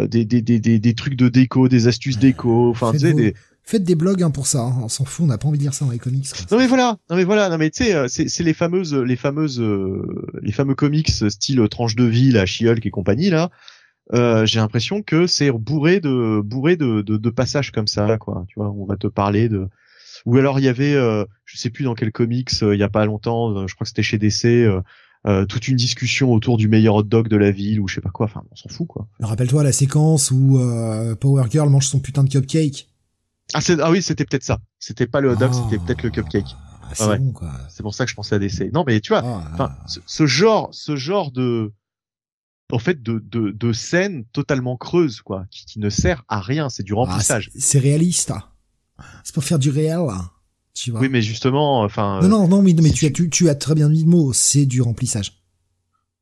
des, 0.08 0.24
des, 0.24 0.42
des, 0.42 0.78
des, 0.78 0.94
trucs 0.94 1.16
de 1.16 1.28
déco, 1.28 1.68
des 1.68 1.86
astuces 1.86 2.18
déco, 2.18 2.70
enfin 2.70 2.92
tu 2.92 2.98
sais 2.98 3.14
des 3.14 3.34
Faites 3.68 3.82
des 3.82 3.96
blogs 3.96 4.22
hein, 4.22 4.30
pour 4.30 4.46
ça, 4.46 4.60
hein. 4.60 4.76
on 4.80 4.88
s'en 4.88 5.04
fout, 5.04 5.24
on 5.24 5.26
n'a 5.26 5.38
pas 5.38 5.48
envie 5.48 5.58
de 5.58 5.64
lire 5.64 5.74
ça 5.74 5.84
dans 5.84 5.90
les 5.90 5.98
comics. 5.98 6.28
Non 6.52 6.58
mais 6.58 6.68
voilà, 6.68 6.98
non 7.10 7.16
mais 7.16 7.24
voilà, 7.24 7.48
non 7.48 7.58
mais 7.58 7.68
tu 7.70 7.82
sais, 7.82 7.96
euh, 7.96 8.06
c'est 8.06 8.44
les 8.44 8.54
fameuses, 8.54 8.94
les 8.94 9.16
fameuses, 9.16 9.60
euh, 9.60 10.24
les 10.40 10.52
fameux 10.52 10.76
comics 10.76 11.10
style 11.10 11.68
tranche 11.68 11.96
de 11.96 12.04
vie, 12.04 12.30
la 12.30 12.46
She-Hulk 12.46 12.86
et 12.86 12.90
compagnie 12.90 13.28
là. 13.28 13.50
Euh, 14.14 14.46
j'ai 14.46 14.60
l'impression 14.60 15.02
que 15.02 15.26
c'est 15.26 15.50
bourré 15.50 15.98
de 15.98 16.40
bourré 16.44 16.76
de, 16.76 17.02
de, 17.02 17.16
de, 17.16 17.30
passages 17.30 17.72
comme 17.72 17.88
ça, 17.88 18.18
quoi. 18.18 18.44
Tu 18.46 18.54
vois, 18.56 18.70
on 18.70 18.86
va 18.86 18.96
te 18.96 19.08
parler 19.08 19.48
de. 19.48 19.66
Ou 20.26 20.36
alors 20.36 20.60
il 20.60 20.64
y 20.64 20.68
avait, 20.68 20.94
euh, 20.94 21.24
je 21.44 21.58
sais 21.58 21.70
plus 21.70 21.82
dans 21.82 21.94
quel 21.94 22.12
comics, 22.12 22.52
il 22.62 22.78
y 22.78 22.84
a 22.84 22.88
pas 22.88 23.04
longtemps, 23.04 23.66
je 23.66 23.74
crois 23.74 23.84
que 23.84 23.88
c'était 23.88 24.04
chez 24.04 24.18
DC. 24.18 24.64
toute 25.48 25.66
une 25.66 25.76
discussion 25.76 26.32
autour 26.32 26.56
du 26.56 26.68
meilleur 26.68 26.94
hot 26.94 27.02
dog 27.02 27.26
de 27.26 27.36
la 27.36 27.50
ville 27.50 27.80
ou 27.80 27.88
je 27.88 27.96
sais 27.96 28.00
pas 28.00 28.10
quoi. 28.10 28.26
Enfin, 28.26 28.44
on 28.48 28.54
s'en 28.54 28.68
fout 28.68 28.86
quoi. 28.86 29.08
Rappelle-toi 29.18 29.64
la 29.64 29.72
séquence 29.72 30.30
où 30.30 30.60
Power 31.18 31.46
Girl 31.50 31.68
mange 31.68 31.88
son 31.88 31.98
putain 31.98 32.22
de 32.22 32.28
cupcake. 32.28 32.86
Ah, 33.54 33.60
ah 33.80 33.90
oui, 33.90 34.02
c'était 34.02 34.24
peut-être 34.24 34.42
ça. 34.42 34.58
C'était 34.78 35.06
pas 35.06 35.20
le 35.20 35.30
hot 35.30 35.36
dog, 35.36 35.52
c'était 35.52 35.78
peut-être 35.78 36.02
le 36.02 36.10
cupcake. 36.10 36.56
Ah, 36.82 36.90
c'est 36.94 37.18
bon, 37.18 37.32
quoi. 37.32 37.52
C'est 37.68 37.82
pour 37.82 37.94
ça 37.94 38.04
que 38.04 38.10
je 38.10 38.16
pensais 38.16 38.34
à 38.34 38.38
DC. 38.38 38.72
Non, 38.72 38.84
mais 38.86 39.00
tu 39.00 39.10
vois, 39.10 39.22
ah. 39.24 39.50
enfin, 39.52 39.76
ce, 40.06 40.26
genre, 40.26 40.68
ce 40.72 40.96
genre 40.96 41.30
de, 41.30 41.72
en 42.72 42.78
fait, 42.78 43.02
de, 43.02 43.22
de, 43.24 43.50
de 43.50 43.72
scène 43.72 44.24
totalement 44.32 44.76
creuse, 44.76 45.20
quoi, 45.20 45.46
qui, 45.50 45.64
qui 45.64 45.78
ne 45.78 45.90
sert 45.90 46.24
à 46.28 46.40
rien. 46.40 46.68
C'est 46.68 46.82
du 46.82 46.92
ah, 46.92 46.96
remplissage. 46.96 47.50
c'est 47.56 47.78
réaliste. 47.78 48.30
Hein. 48.30 48.42
C'est 49.24 49.34
pour 49.34 49.44
faire 49.44 49.58
du 49.58 49.70
réel. 49.70 50.00
Hein. 50.10 50.30
Tu 50.74 50.90
vois. 50.90 51.00
Oui, 51.00 51.08
mais 51.08 51.22
justement, 51.22 51.82
enfin. 51.82 52.20
Non, 52.22 52.28
non, 52.28 52.48
non, 52.48 52.62
mais, 52.62 52.74
mais 52.74 52.90
tu, 52.90 53.06
as, 53.06 53.10
tu, 53.10 53.30
tu 53.30 53.48
as 53.48 53.54
très 53.54 53.74
bien 53.74 53.88
mis 53.88 54.02
le 54.02 54.10
mot. 54.10 54.32
C'est 54.32 54.66
du 54.66 54.82
remplissage. 54.82 55.32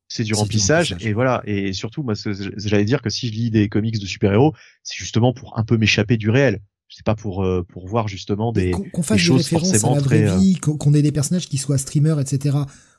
C'est 0.07 0.23
du, 0.23 0.35
remplissage, 0.35 0.95
et 0.99 1.13
voilà 1.13 1.41
et 1.45 1.73
surtout 1.73 2.03
moi 2.03 2.13
j'allais 2.57 2.85
dire 2.85 3.01
que 3.01 3.09
si 3.09 3.27
je 3.27 3.33
lis 3.33 3.49
des 3.49 3.69
comics 3.69 3.99
de 3.99 4.05
super-héros 4.05 4.53
c'est 4.83 4.95
justement 4.95 5.33
pour 5.33 5.57
un 5.57 5.63
peu 5.63 5.77
m'échapper 5.77 6.15
du 6.15 6.29
réel 6.29 6.61
c'est 6.89 7.05
pas 7.05 7.15
pour 7.15 7.43
euh, 7.43 7.63
pour 7.63 7.87
voir 7.87 8.07
justement 8.07 8.51
des, 8.51 8.71
qu'on 8.71 9.03
fasse 9.03 9.17
des, 9.17 9.23
choses 9.23 9.49
forcément 9.49 9.93
à 9.93 9.95
la 9.95 10.01
vraie 10.01 10.27
euh, 10.29 10.37
vie, 10.37 10.55
qu'on 10.55 10.93
ait 10.93 11.01
des 11.01 11.11
personnages 11.11 11.47
qui 11.47 11.57
soient 11.57 11.77
streamers, 11.77 12.19
etc. 12.19 12.57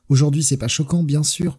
Aujourd'hui, 0.08 0.42
c'est 0.42 0.56
pas 0.56 0.68
choquant, 0.68 1.02
bien 1.02 1.22
sûr, 1.22 1.58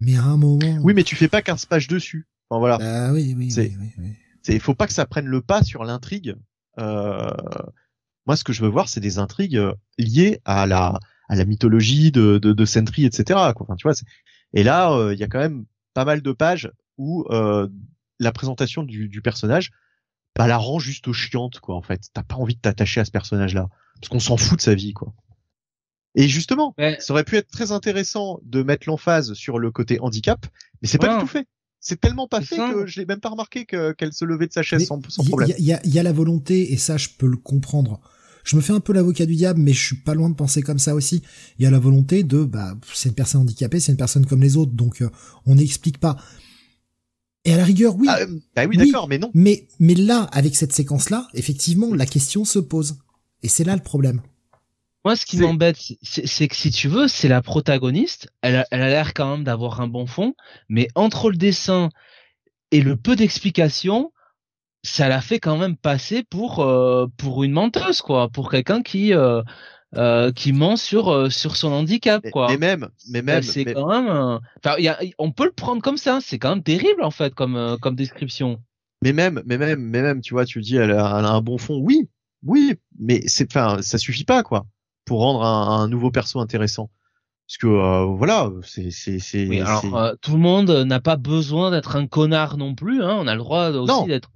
mais 0.00 0.16
à 0.16 0.24
un 0.24 0.36
moment. 0.36 0.78
Oui, 0.82 0.94
mais 0.94 1.04
tu 1.04 1.16
fais 1.16 1.28
pas 1.28 1.42
15 1.42 1.66
pages 1.66 1.88
dessus. 1.88 2.26
Enfin 2.48 2.58
voilà. 2.58 2.78
Ah 2.80 3.12
oui, 3.12 3.34
oui, 3.36 3.50
c'est, 3.50 3.72
oui, 3.80 3.90
oui, 3.98 4.08
C'est, 4.42 4.58
faut 4.58 4.74
pas 4.74 4.86
que 4.86 4.92
ça 4.92 5.06
prenne 5.06 5.26
le 5.26 5.40
pas 5.40 5.62
sur 5.62 5.84
l'intrigue. 5.84 6.34
Euh, 6.78 7.30
Moi, 8.26 8.36
ce 8.36 8.44
que 8.44 8.52
je 8.52 8.62
veux 8.62 8.68
voir, 8.68 8.88
c'est 8.88 9.00
des 9.00 9.18
intrigues 9.18 9.56
euh, 9.56 9.72
liées 9.98 10.40
à 10.44 10.66
la 10.66 10.98
à 11.28 11.36
la 11.36 11.44
mythologie 11.44 12.12
de 12.12 12.38
de, 12.38 12.52
de 12.52 12.64
Sentry, 12.64 13.04
etc. 13.04 13.24
Quoi. 13.54 13.66
Enfin, 13.66 13.76
tu 13.76 13.84
vois. 13.84 13.94
Et 14.54 14.62
là, 14.62 14.92
euh, 14.92 15.14
il 15.14 15.20
y 15.20 15.24
a 15.24 15.28
quand 15.28 15.38
même 15.38 15.64
pas 15.94 16.04
mal 16.04 16.22
de 16.22 16.32
pages 16.32 16.70
où 16.98 17.24
euh, 17.30 17.68
la 18.18 18.32
présentation 18.32 18.82
du, 18.82 19.08
du 19.08 19.22
personnage 19.22 19.70
bah, 20.36 20.46
la 20.46 20.56
rend 20.56 20.78
juste 20.78 21.12
chiante, 21.12 21.60
quoi. 21.60 21.76
En 21.76 21.82
fait, 21.82 22.00
t'as 22.12 22.22
pas 22.22 22.36
envie 22.36 22.54
de 22.54 22.60
t'attacher 22.60 23.00
à 23.00 23.04
ce 23.04 23.10
personnage-là 23.10 23.68
parce 24.00 24.08
qu'on 24.08 24.20
s'en 24.20 24.36
fout 24.36 24.58
de 24.58 24.62
sa 24.62 24.74
vie, 24.74 24.92
quoi. 24.92 25.14
Et 26.14 26.28
justement, 26.28 26.74
ça 26.98 27.12
aurait 27.12 27.24
pu 27.24 27.36
être 27.36 27.50
très 27.50 27.72
intéressant 27.72 28.38
de 28.44 28.62
mettre 28.62 28.86
l'emphase 28.86 29.32
sur 29.32 29.58
le 29.58 29.70
côté 29.70 29.98
handicap, 30.00 30.46
mais 30.82 30.88
c'est 30.88 30.98
pas 30.98 31.14
du 31.14 31.20
tout 31.20 31.26
fait. 31.26 31.46
C'est 31.80 32.00
tellement 32.00 32.28
pas 32.28 32.40
fait 32.42 32.56
que 32.56 32.86
je 32.86 33.00
l'ai 33.00 33.06
même 33.06 33.18
pas 33.18 33.30
remarqué 33.30 33.64
qu'elle 33.64 34.12
se 34.12 34.24
levait 34.24 34.46
de 34.46 34.52
sa 34.52 34.62
chaise 34.62 34.86
sans, 34.86 35.00
problème. 35.00 35.52
Il 35.58 35.64
y 35.64 35.72
a, 35.72 35.80
y 35.84 35.98
a, 35.98 36.02
la 36.02 36.12
volonté, 36.12 36.72
et 36.72 36.76
ça 36.76 36.96
je 36.96 37.08
peux 37.16 37.26
le 37.26 37.38
comprendre. 37.38 38.00
Je 38.44 38.56
me 38.56 38.60
fais 38.60 38.72
un 38.72 38.80
peu 38.80 38.92
l'avocat 38.92 39.26
du 39.26 39.36
diable, 39.36 39.60
mais 39.60 39.72
je 39.72 39.84
suis 39.84 39.96
pas 39.96 40.14
loin 40.14 40.28
de 40.28 40.34
penser 40.34 40.62
comme 40.62 40.78
ça 40.78 40.94
aussi. 40.94 41.22
Il 41.58 41.64
y 41.64 41.66
a 41.66 41.70
la 41.70 41.78
volonté 41.78 42.24
de, 42.24 42.44
bah, 42.44 42.74
c'est 42.92 43.08
une 43.08 43.14
personne 43.14 43.42
handicapée, 43.42 43.80
c'est 43.80 43.92
une 43.92 43.98
personne 43.98 44.26
comme 44.26 44.42
les 44.42 44.56
autres, 44.56 44.72
donc 44.72 45.00
euh, 45.00 45.10
on 45.46 45.54
n'explique 45.54 45.98
pas. 45.98 46.16
Et 47.44 47.54
à 47.54 47.56
la 47.56 47.64
rigueur, 47.64 47.96
oui. 47.96 48.06
Ah, 48.08 48.20
euh, 48.20 48.38
bah 48.54 48.66
oui, 48.66 48.76
d'accord, 48.76 49.08
mais 49.08 49.18
non. 49.18 49.30
Mais, 49.34 49.66
mais 49.80 49.94
là, 49.94 50.28
avec 50.32 50.54
cette 50.54 50.72
séquence-là, 50.72 51.26
effectivement, 51.34 51.92
la 51.94 52.06
question 52.06 52.44
se 52.44 52.58
pose. 52.58 52.98
Et 53.42 53.48
c'est 53.48 53.64
là 53.64 53.74
le 53.74 53.82
problème. 53.82 54.22
Moi, 55.04 55.16
ce 55.16 55.26
qui 55.26 55.38
m'embête, 55.38 55.76
c'est 56.02 56.46
que 56.46 56.54
si 56.54 56.70
tu 56.70 56.86
veux, 56.86 57.08
c'est 57.08 57.26
la 57.26 57.42
protagoniste. 57.42 58.28
Elle 58.40 58.56
a, 58.56 58.66
elle 58.70 58.82
a 58.82 58.88
l'air 58.88 59.14
quand 59.14 59.28
même 59.32 59.44
d'avoir 59.44 59.80
un 59.80 59.88
bon 59.88 60.06
fond, 60.06 60.34
mais 60.68 60.86
entre 60.94 61.28
le 61.30 61.36
dessin 61.36 61.88
et 62.70 62.80
le 62.80 62.96
peu 62.96 63.16
d'explications, 63.16 64.12
ça 64.84 65.08
l'a 65.08 65.20
fait 65.20 65.40
quand 65.40 65.56
même 65.56 65.76
passer 65.76 66.22
pour 66.22 66.60
euh, 66.60 67.06
pour 67.16 67.42
une 67.42 67.52
menteuse, 67.52 68.00
quoi, 68.00 68.28
pour 68.28 68.48
quelqu'un 68.48 68.82
qui 68.82 69.12
euh, 69.12 69.42
euh, 69.96 70.32
qui 70.32 70.52
ment 70.52 70.76
sur 70.76 71.08
euh, 71.08 71.30
sur 71.30 71.56
son 71.56 71.72
handicap, 71.72 72.24
quoi. 72.30 72.48
Mais, 72.48 72.58
même, 72.58 72.88
mais 73.10 73.22
même, 73.22 73.42
c'est 73.42 73.64
quand 73.64 73.88
même. 73.88 74.40
Enfin, 74.64 74.76
y 74.78 74.88
a, 74.88 74.98
on 75.18 75.32
peut 75.32 75.44
le 75.44 75.52
prendre 75.52 75.82
comme 75.82 75.98
ça. 75.98 76.18
C'est 76.20 76.38
quand 76.38 76.50
même 76.50 76.62
terrible 76.62 77.02
en 77.02 77.10
fait, 77.10 77.34
comme 77.34 77.76
comme 77.80 77.96
description. 77.96 78.60
Mais 79.02 79.12
même, 79.12 79.42
mais 79.46 79.58
même, 79.58 79.80
mais 79.80 80.02
même, 80.02 80.20
tu 80.20 80.34
vois, 80.34 80.44
tu 80.44 80.60
dis, 80.60 80.76
elle 80.76 80.92
a, 80.92 81.18
elle 81.18 81.24
a 81.24 81.30
un 81.30 81.40
bon 81.40 81.58
fond. 81.58 81.78
Oui, 81.82 82.08
oui, 82.44 82.74
mais 82.98 83.22
c'est, 83.26 83.50
enfin, 83.50 83.82
ça 83.82 83.98
suffit 83.98 84.24
pas, 84.24 84.42
quoi 84.42 84.66
pour 85.04 85.20
rendre 85.20 85.44
un, 85.44 85.88
nouveau 85.88 86.10
perso 86.10 86.40
intéressant. 86.40 86.90
Parce 87.46 87.58
que 87.58 87.66
euh, 87.66 88.04
voilà, 88.04 88.50
c'est 88.62 88.90
c'est 88.90 89.18
c'est. 89.18 89.46
Oui, 89.46 89.60
alors 89.60 89.96
euh, 89.96 90.14
tout 90.22 90.32
le 90.32 90.38
monde 90.38 90.70
n'a 90.70 91.00
pas 91.00 91.16
besoin 91.16 91.70
d'être 91.70 91.96
un 91.96 92.06
connard 92.06 92.56
non 92.56 92.74
plus. 92.74 93.02
Hein, 93.02 93.18
on 93.20 93.26
a 93.26 93.34
le 93.34 93.40
droit 93.40 93.68
aussi 93.70 94.06
d'être. 94.06 94.30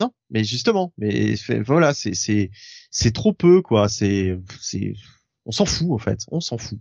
Non, 0.00 0.12
mais 0.30 0.44
justement, 0.44 0.92
mais 0.98 1.34
voilà, 1.64 1.94
c'est 1.94 2.14
c'est 2.14 2.50
c'est 2.90 3.12
trop 3.12 3.32
peu 3.32 3.62
quoi. 3.62 3.88
C'est 3.88 4.38
c'est 4.60 4.94
on 5.46 5.52
s'en 5.52 5.64
fout 5.64 5.90
en 5.92 5.98
fait, 5.98 6.20
on 6.28 6.40
s'en 6.40 6.58
fout, 6.58 6.78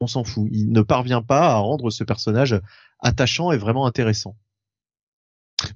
on 0.00 0.06
s'en 0.06 0.24
fout. 0.24 0.48
Il 0.52 0.70
ne 0.70 0.82
parvient 0.82 1.22
pas 1.22 1.52
à 1.52 1.56
rendre 1.56 1.90
ce 1.90 2.04
personnage 2.04 2.60
attachant 3.00 3.52
et 3.52 3.56
vraiment 3.56 3.86
intéressant. 3.86 4.36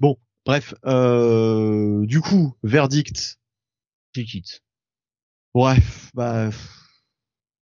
Bon, 0.01 0.19
bref, 0.45 0.75
euh, 0.85 2.05
du 2.07 2.21
coup, 2.21 2.55
verdict. 2.63 3.39
quitte. 4.13 4.63
Bref, 5.55 6.11
bah. 6.15 6.51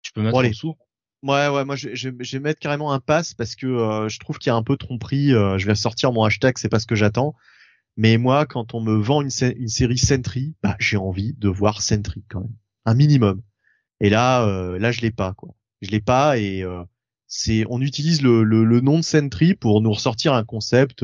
Tu 0.01 0.11
peux 0.11 0.21
mettre 0.21 0.41
bon. 0.63 0.75
Ouais, 1.23 1.47
ouais, 1.49 1.65
moi 1.65 1.75
je, 1.75 1.93
je, 1.93 2.09
je, 2.19 2.37
vais 2.37 2.39
mettre 2.39 2.59
carrément 2.59 2.91
un 2.91 2.99
pass 2.99 3.35
parce 3.35 3.55
que 3.55 3.67
euh, 3.67 4.09
je 4.09 4.19
trouve 4.19 4.39
qu'il 4.39 4.49
y 4.49 4.53
a 4.53 4.55
un 4.55 4.63
peu 4.63 4.75
tromperie. 4.75 5.33
Euh, 5.33 5.59
je 5.59 5.67
vais 5.67 5.75
sortir 5.75 6.11
mon 6.11 6.23
hashtag, 6.23 6.57
c'est 6.57 6.69
pas 6.69 6.79
ce 6.79 6.87
que 6.87 6.95
j'attends. 6.95 7.35
Mais 7.97 8.17
moi, 8.17 8.45
quand 8.45 8.73
on 8.73 8.81
me 8.81 8.95
vend 8.95 9.21
une, 9.21 9.29
série 9.29 9.97
Sentry, 9.97 10.55
bah 10.63 10.75
j'ai 10.79 10.97
envie 10.97 11.33
de 11.33 11.49
voir 11.49 11.81
Sentry 11.81 12.23
quand 12.29 12.41
même, 12.41 12.55
un 12.85 12.95
minimum. 12.95 13.41
Et 13.99 14.09
là, 14.09 14.45
euh, 14.47 14.79
là 14.79 14.91
je 14.91 15.01
l'ai 15.01 15.11
pas 15.11 15.33
quoi. 15.33 15.49
Je 15.81 15.89
l'ai 15.89 16.01
pas 16.01 16.37
et 16.37 16.63
c'est, 17.27 17.65
on 17.69 17.81
utilise 17.81 18.21
le, 18.21 18.43
le, 18.43 18.63
le, 18.63 18.81
nom 18.81 18.97
de 18.99 19.03
Sentry 19.03 19.55
pour 19.55 19.81
nous 19.81 19.91
ressortir 19.91 20.33
un 20.33 20.43
concept 20.43 21.03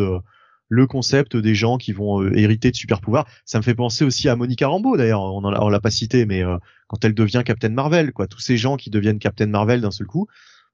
le 0.69 0.87
concept 0.87 1.37
des 1.37 1.55
gens 1.55 1.77
qui 1.77 1.93
vont 1.93 2.21
euh, 2.21 2.37
hériter 2.37 2.71
de 2.71 2.75
super 2.75 3.01
pouvoirs. 3.01 3.27
Ça 3.45 3.57
me 3.57 3.63
fait 3.63 3.75
penser 3.75 4.03
aussi 4.03 4.29
à 4.29 4.35
Monica 4.35 4.67
Rambeau 4.67 4.97
d'ailleurs. 4.97 5.21
On, 5.21 5.43
on 5.43 5.69
l'a 5.69 5.79
pas 5.79 5.91
cité, 5.91 6.25
mais 6.25 6.43
euh, 6.43 6.57
quand 6.87 7.03
elle 7.05 7.13
devient 7.13 7.43
Captain 7.45 7.69
Marvel, 7.69 8.11
quoi, 8.11 8.27
tous 8.27 8.39
ces 8.39 8.57
gens 8.57 8.77
qui 8.77 8.89
deviennent 8.89 9.19
Captain 9.19 9.47
Marvel 9.47 9.81
d'un 9.81 9.91
seul 9.91 10.07
coup. 10.07 10.27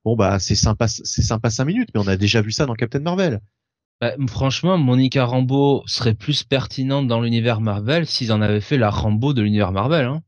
Bon 0.06 0.16
bah 0.18 0.38
c'est 0.40 0.56
sympa, 0.56 0.88
c'est 0.88 1.22
sympa 1.22 1.50
cinq 1.50 1.66
minutes, 1.66 1.90
mais 1.94 2.02
on 2.02 2.08
a 2.08 2.18
déjà 2.18 2.42
vu 2.42 2.52
ça 2.52 2.66
dans 2.66 2.74
Captain 2.74 3.00
Marvel. 3.00 3.40
Bah, 4.04 4.12
franchement, 4.28 4.78
Monica 4.78 5.24
Rambeau 5.24 5.82
serait 5.86 6.14
plus 6.14 6.44
pertinente 6.44 7.08
dans 7.08 7.22
l'univers 7.22 7.62
Marvel 7.62 8.06
s'ils 8.06 8.34
en 8.34 8.42
avaient 8.42 8.60
fait 8.60 8.78
la 8.78 8.90
Rambeau 8.90 9.34
de 9.34 9.42
l'univers 9.42 9.72
Marvel. 9.72 10.06
Hein. 10.06 10.22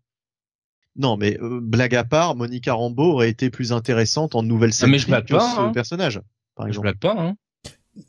Non, 0.95 1.17
mais 1.17 1.37
euh, 1.41 1.59
blague 1.61 1.93
à 1.93 2.05
part, 2.05 2.37
Monica 2.37 2.73
Rambeau 2.73 3.11
aurait 3.11 3.29
été 3.29 3.49
plus 3.49 3.73
intéressante 3.73 4.33
en 4.33 4.43
nouvelle 4.43 4.71
série 4.71 5.03
ah, 5.11 5.21
que 5.21 5.33
pas, 5.33 5.55
ce 5.55 5.59
hein. 5.59 5.71
personnage. 5.73 6.21
Par 6.55 6.67
exemple. 6.67 6.87
Je 6.87 6.93
blague 6.93 6.99
pas. 6.99 7.21
Hein. 7.21 7.35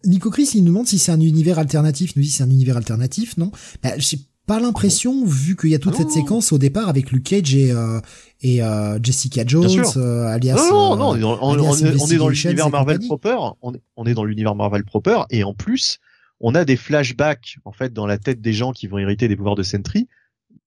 Nico 0.05 0.31
Chris, 0.31 0.49
il 0.55 0.61
nous 0.61 0.69
demande 0.69 0.87
si 0.87 1.01
c'est 1.01 1.11
un 1.11 1.21
univers 1.21 1.59
alternatif. 1.59 2.13
Il 2.15 2.21
nous 2.21 2.25
dit 2.25 2.31
c'est 2.31 2.45
un 2.45 2.51
univers 2.51 2.77
alternatif, 2.77 3.37
non? 3.37 3.51
Bah, 3.83 3.99
J'ai 3.99 4.19
pas 4.47 4.61
l'impression, 4.61 5.25
vu 5.27 5.57
qu'il 5.57 5.71
y 5.71 5.75
a 5.75 5.81
toute 5.81 5.97
cette 5.97 6.13
séquence 6.13 6.53
au 6.53 6.59
départ 6.59 6.89
avec 6.89 7.11
Luke 7.11 7.25
Cage 7.25 7.57
et, 7.57 7.73
euh, 7.73 7.99
et 8.43 8.63
euh, 8.63 8.99
Jessica 9.03 9.45
Jones, 9.47 9.85
euh, 9.97 10.27
alias. 10.27 10.57
Non, 10.71 10.97
non, 10.97 11.17
non, 11.17 11.39
on, 11.41 11.55
est 11.55 12.17
dans 12.17 12.29
l'univers 12.29 12.71
Marvel 12.71 12.99
proper. 13.01 13.37
On 13.63 13.75
est, 13.75 13.83
on 13.97 14.05
est 14.05 14.15
dans 14.15 14.25
l'univers 14.25 14.55
Marvel 14.55 14.85
proper, 14.85 15.23
et 15.31 15.45
en 15.45 15.55
plus, 15.55 15.99
on 16.41 16.55
a 16.55 16.65
des 16.65 16.77
flashbacks 16.77 17.59
en 17.65 17.73
fait 17.73 17.93
dans 17.93 18.07
la 18.07 18.19
tête 18.19 18.41
des 18.41 18.53
gens 18.53 18.73
qui 18.73 18.87
vont 18.87 18.99
hériter 18.99 19.29
des 19.29 19.37
pouvoirs 19.37 19.55
de 19.55 19.63
Sentry, 19.63 20.09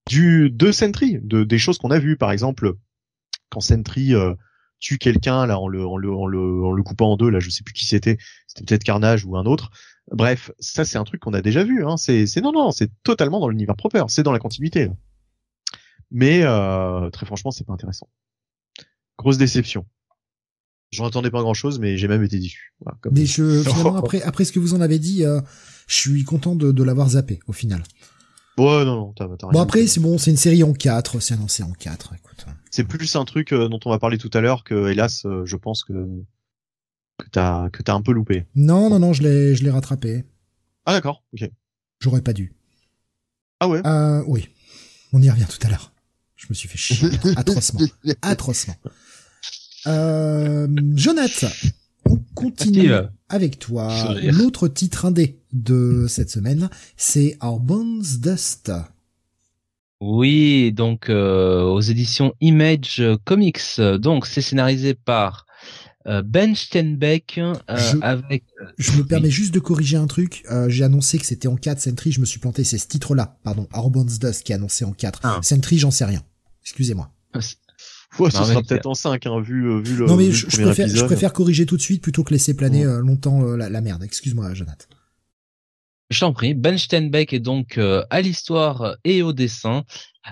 du 0.08 0.50
de 0.50 0.72
Sentry, 0.72 1.18
de 1.22 1.44
des 1.44 1.58
choses 1.58 1.78
qu'on 1.78 1.90
a 1.90 1.98
vues, 1.98 2.16
par 2.16 2.32
exemple 2.32 2.74
quand 3.50 3.60
Sentry 3.60 4.14
tue 4.80 4.98
quelqu'un 4.98 5.46
là 5.46 5.58
en 5.60 5.68
le, 5.68 5.86
en 5.86 5.96
le, 5.96 6.12
en 6.12 6.26
le, 6.26 6.64
en 6.64 6.72
le 6.72 6.82
coupant 6.82 7.12
en 7.12 7.16
deux 7.16 7.28
là 7.28 7.38
je 7.38 7.50
sais 7.50 7.62
plus 7.62 7.72
qui 7.72 7.86
c'était. 7.86 8.16
C'était 8.46 8.64
peut-être 8.64 8.84
Carnage 8.84 9.24
ou 9.24 9.36
un 9.36 9.44
autre. 9.44 9.70
Bref 10.10 10.50
ça 10.58 10.84
c'est 10.84 10.98
un 10.98 11.04
truc 11.04 11.20
qu'on 11.20 11.34
a 11.34 11.42
déjà 11.42 11.62
vu 11.62 11.84
hein. 11.86 11.96
c'est 11.96 12.26
c'est 12.26 12.40
non 12.40 12.50
non 12.50 12.72
c'est 12.72 12.90
totalement 13.04 13.38
dans 13.38 13.48
l'univers 13.48 13.76
proper. 13.76 14.02
C'est 14.08 14.24
dans 14.24 14.32
la 14.32 14.40
continuité 14.40 14.90
mais 16.10 16.42
euh, 16.42 17.10
très 17.10 17.26
franchement 17.26 17.50
c'est 17.50 17.64
pas 17.64 17.72
intéressant 17.72 18.08
grosse 19.18 19.38
déception 19.38 19.86
j'en 20.90 21.06
attendais 21.06 21.30
pas 21.30 21.42
grand 21.42 21.54
chose 21.54 21.78
mais 21.78 21.96
j'ai 21.96 22.08
même 22.08 22.22
été 22.22 22.38
déçu 22.38 22.74
voilà, 22.80 22.98
mais 23.12 23.26
je 23.26 23.62
finalement 23.62 23.96
après 23.96 24.22
après 24.22 24.44
ce 24.44 24.52
que 24.52 24.58
vous 24.58 24.74
en 24.74 24.80
avez 24.80 24.98
dit 24.98 25.24
euh, 25.24 25.40
je 25.86 25.94
suis 25.94 26.24
content 26.24 26.56
de, 26.56 26.72
de 26.72 26.82
l'avoir 26.82 27.10
zappé 27.10 27.40
au 27.46 27.52
final 27.52 27.82
Ouais, 28.60 28.84
non, 28.84 28.96
non, 28.96 29.12
t'as, 29.14 29.26
Bon, 29.26 29.60
après, 29.60 29.86
c'est 29.86 30.00
bon, 30.00 30.18
c'est 30.18 30.30
une 30.30 30.36
série 30.36 30.62
en 30.62 30.74
4, 30.74 31.20
c'est 31.20 31.32
annoncé 31.32 31.62
en 31.62 31.72
4, 31.72 32.14
écoute. 32.14 32.44
C'est 32.70 32.84
plus 32.84 33.16
un 33.16 33.24
truc 33.24 33.52
euh, 33.52 33.68
dont 33.68 33.80
on 33.86 33.90
va 33.90 33.98
parler 33.98 34.18
tout 34.18 34.30
à 34.34 34.40
l'heure 34.40 34.64
que, 34.64 34.90
hélas, 34.90 35.24
euh, 35.24 35.46
je 35.46 35.56
pense 35.56 35.82
que, 35.82 36.06
que 37.18 37.26
t'as, 37.30 37.70
que 37.70 37.82
t'as 37.82 37.94
un 37.94 38.02
peu 38.02 38.12
loupé. 38.12 38.44
Non, 38.54 38.90
non, 38.90 38.98
non, 38.98 39.12
je 39.14 39.22
l'ai, 39.22 39.54
je 39.54 39.64
l'ai 39.64 39.70
rattrapé. 39.70 40.24
Ah, 40.84 40.92
d'accord, 40.92 41.24
ok. 41.32 41.48
J'aurais 42.00 42.20
pas 42.20 42.34
dû. 42.34 42.52
Ah 43.60 43.68
ouais? 43.68 43.80
Euh, 43.86 44.22
oui. 44.26 44.48
On 45.12 45.22
y 45.22 45.30
revient 45.30 45.46
tout 45.48 45.64
à 45.66 45.70
l'heure. 45.70 45.92
Je 46.40 46.46
me 46.48 46.54
suis 46.54 46.68
fait 46.68 46.78
chier. 46.78 47.08
atrocement. 47.36 47.80
Atrocement. 48.22 48.76
Euh, 49.86 50.66
Jonathan, 50.94 51.50
on 52.06 52.16
continue 52.34 52.90
avec 53.28 53.58
toi. 53.58 54.14
L'autre 54.22 54.66
titre 54.68 55.04
indé 55.04 55.38
de 55.52 56.06
cette 56.08 56.30
semaine, 56.30 56.70
c'est 56.96 57.36
Our 57.42 57.60
Bones 57.60 58.02
Dust. 58.20 58.72
Oui, 60.00 60.72
donc 60.72 61.10
euh, 61.10 61.62
aux 61.62 61.80
éditions 61.80 62.32
Image 62.40 63.02
Comics. 63.26 63.80
Donc 63.98 64.26
c'est 64.26 64.40
scénarisé 64.40 64.94
par 64.94 65.46
euh, 66.06 66.22
Ben 66.22 66.56
Steinbeck 66.56 67.38
euh, 67.38 67.54
avec. 68.00 68.44
Je 68.78 68.92
me 68.92 69.04
permets 69.04 69.30
juste 69.30 69.52
de 69.52 69.60
corriger 69.60 69.98
un 69.98 70.06
truc. 70.06 70.42
J'ai 70.68 70.84
annoncé 70.84 71.18
que 71.18 71.26
c'était 71.26 71.48
en 71.48 71.56
4 71.56 71.80
Sentry, 71.80 72.12
je 72.12 72.20
me 72.20 72.24
suis 72.24 72.40
planté. 72.40 72.64
C'est 72.64 72.78
ce 72.78 72.88
titre-là, 72.88 73.38
pardon, 73.44 73.68
Our 73.74 73.90
Bones 73.90 74.08
Dust 74.20 74.42
qui 74.42 74.52
est 74.52 74.54
annoncé 74.54 74.86
en 74.86 74.92
4. 74.92 75.20
Ah. 75.22 75.40
Sentry, 75.42 75.78
j'en 75.78 75.90
sais 75.90 76.06
rien. 76.06 76.22
Excusez-moi. 76.62 77.10
Ah, 77.32 77.40
Ouais, 78.18 78.30
ce 78.30 78.38
sera 78.38 78.62
peut-être 78.62 78.86
en 78.86 78.94
5, 78.94 79.24
hein, 79.26 79.40
vu, 79.40 79.68
euh, 79.68 79.80
vu 79.80 79.96
le. 79.96 80.06
Non, 80.06 80.16
mais 80.16 80.32
je, 80.32 80.46
préfère, 80.46 80.88
je, 80.88 81.04
préfère, 81.04 81.32
corriger 81.32 81.64
tout 81.64 81.76
de 81.76 81.82
suite 81.82 82.02
plutôt 82.02 82.24
que 82.24 82.32
laisser 82.32 82.54
planer 82.54 82.84
euh, 82.84 83.00
longtemps 83.00 83.46
euh, 83.46 83.56
la, 83.56 83.70
la, 83.70 83.80
merde. 83.80 84.02
Excuse-moi, 84.02 84.52
Jonathan. 84.54 84.86
Je 86.10 86.20
t'en 86.20 86.32
prie. 86.32 86.54
Ben 86.54 86.76
Steinbeck 86.76 87.32
est 87.32 87.40
donc 87.40 87.78
à 87.78 88.20
l'histoire 88.20 88.96
et 89.04 89.22
au 89.22 89.32
dessin 89.32 89.84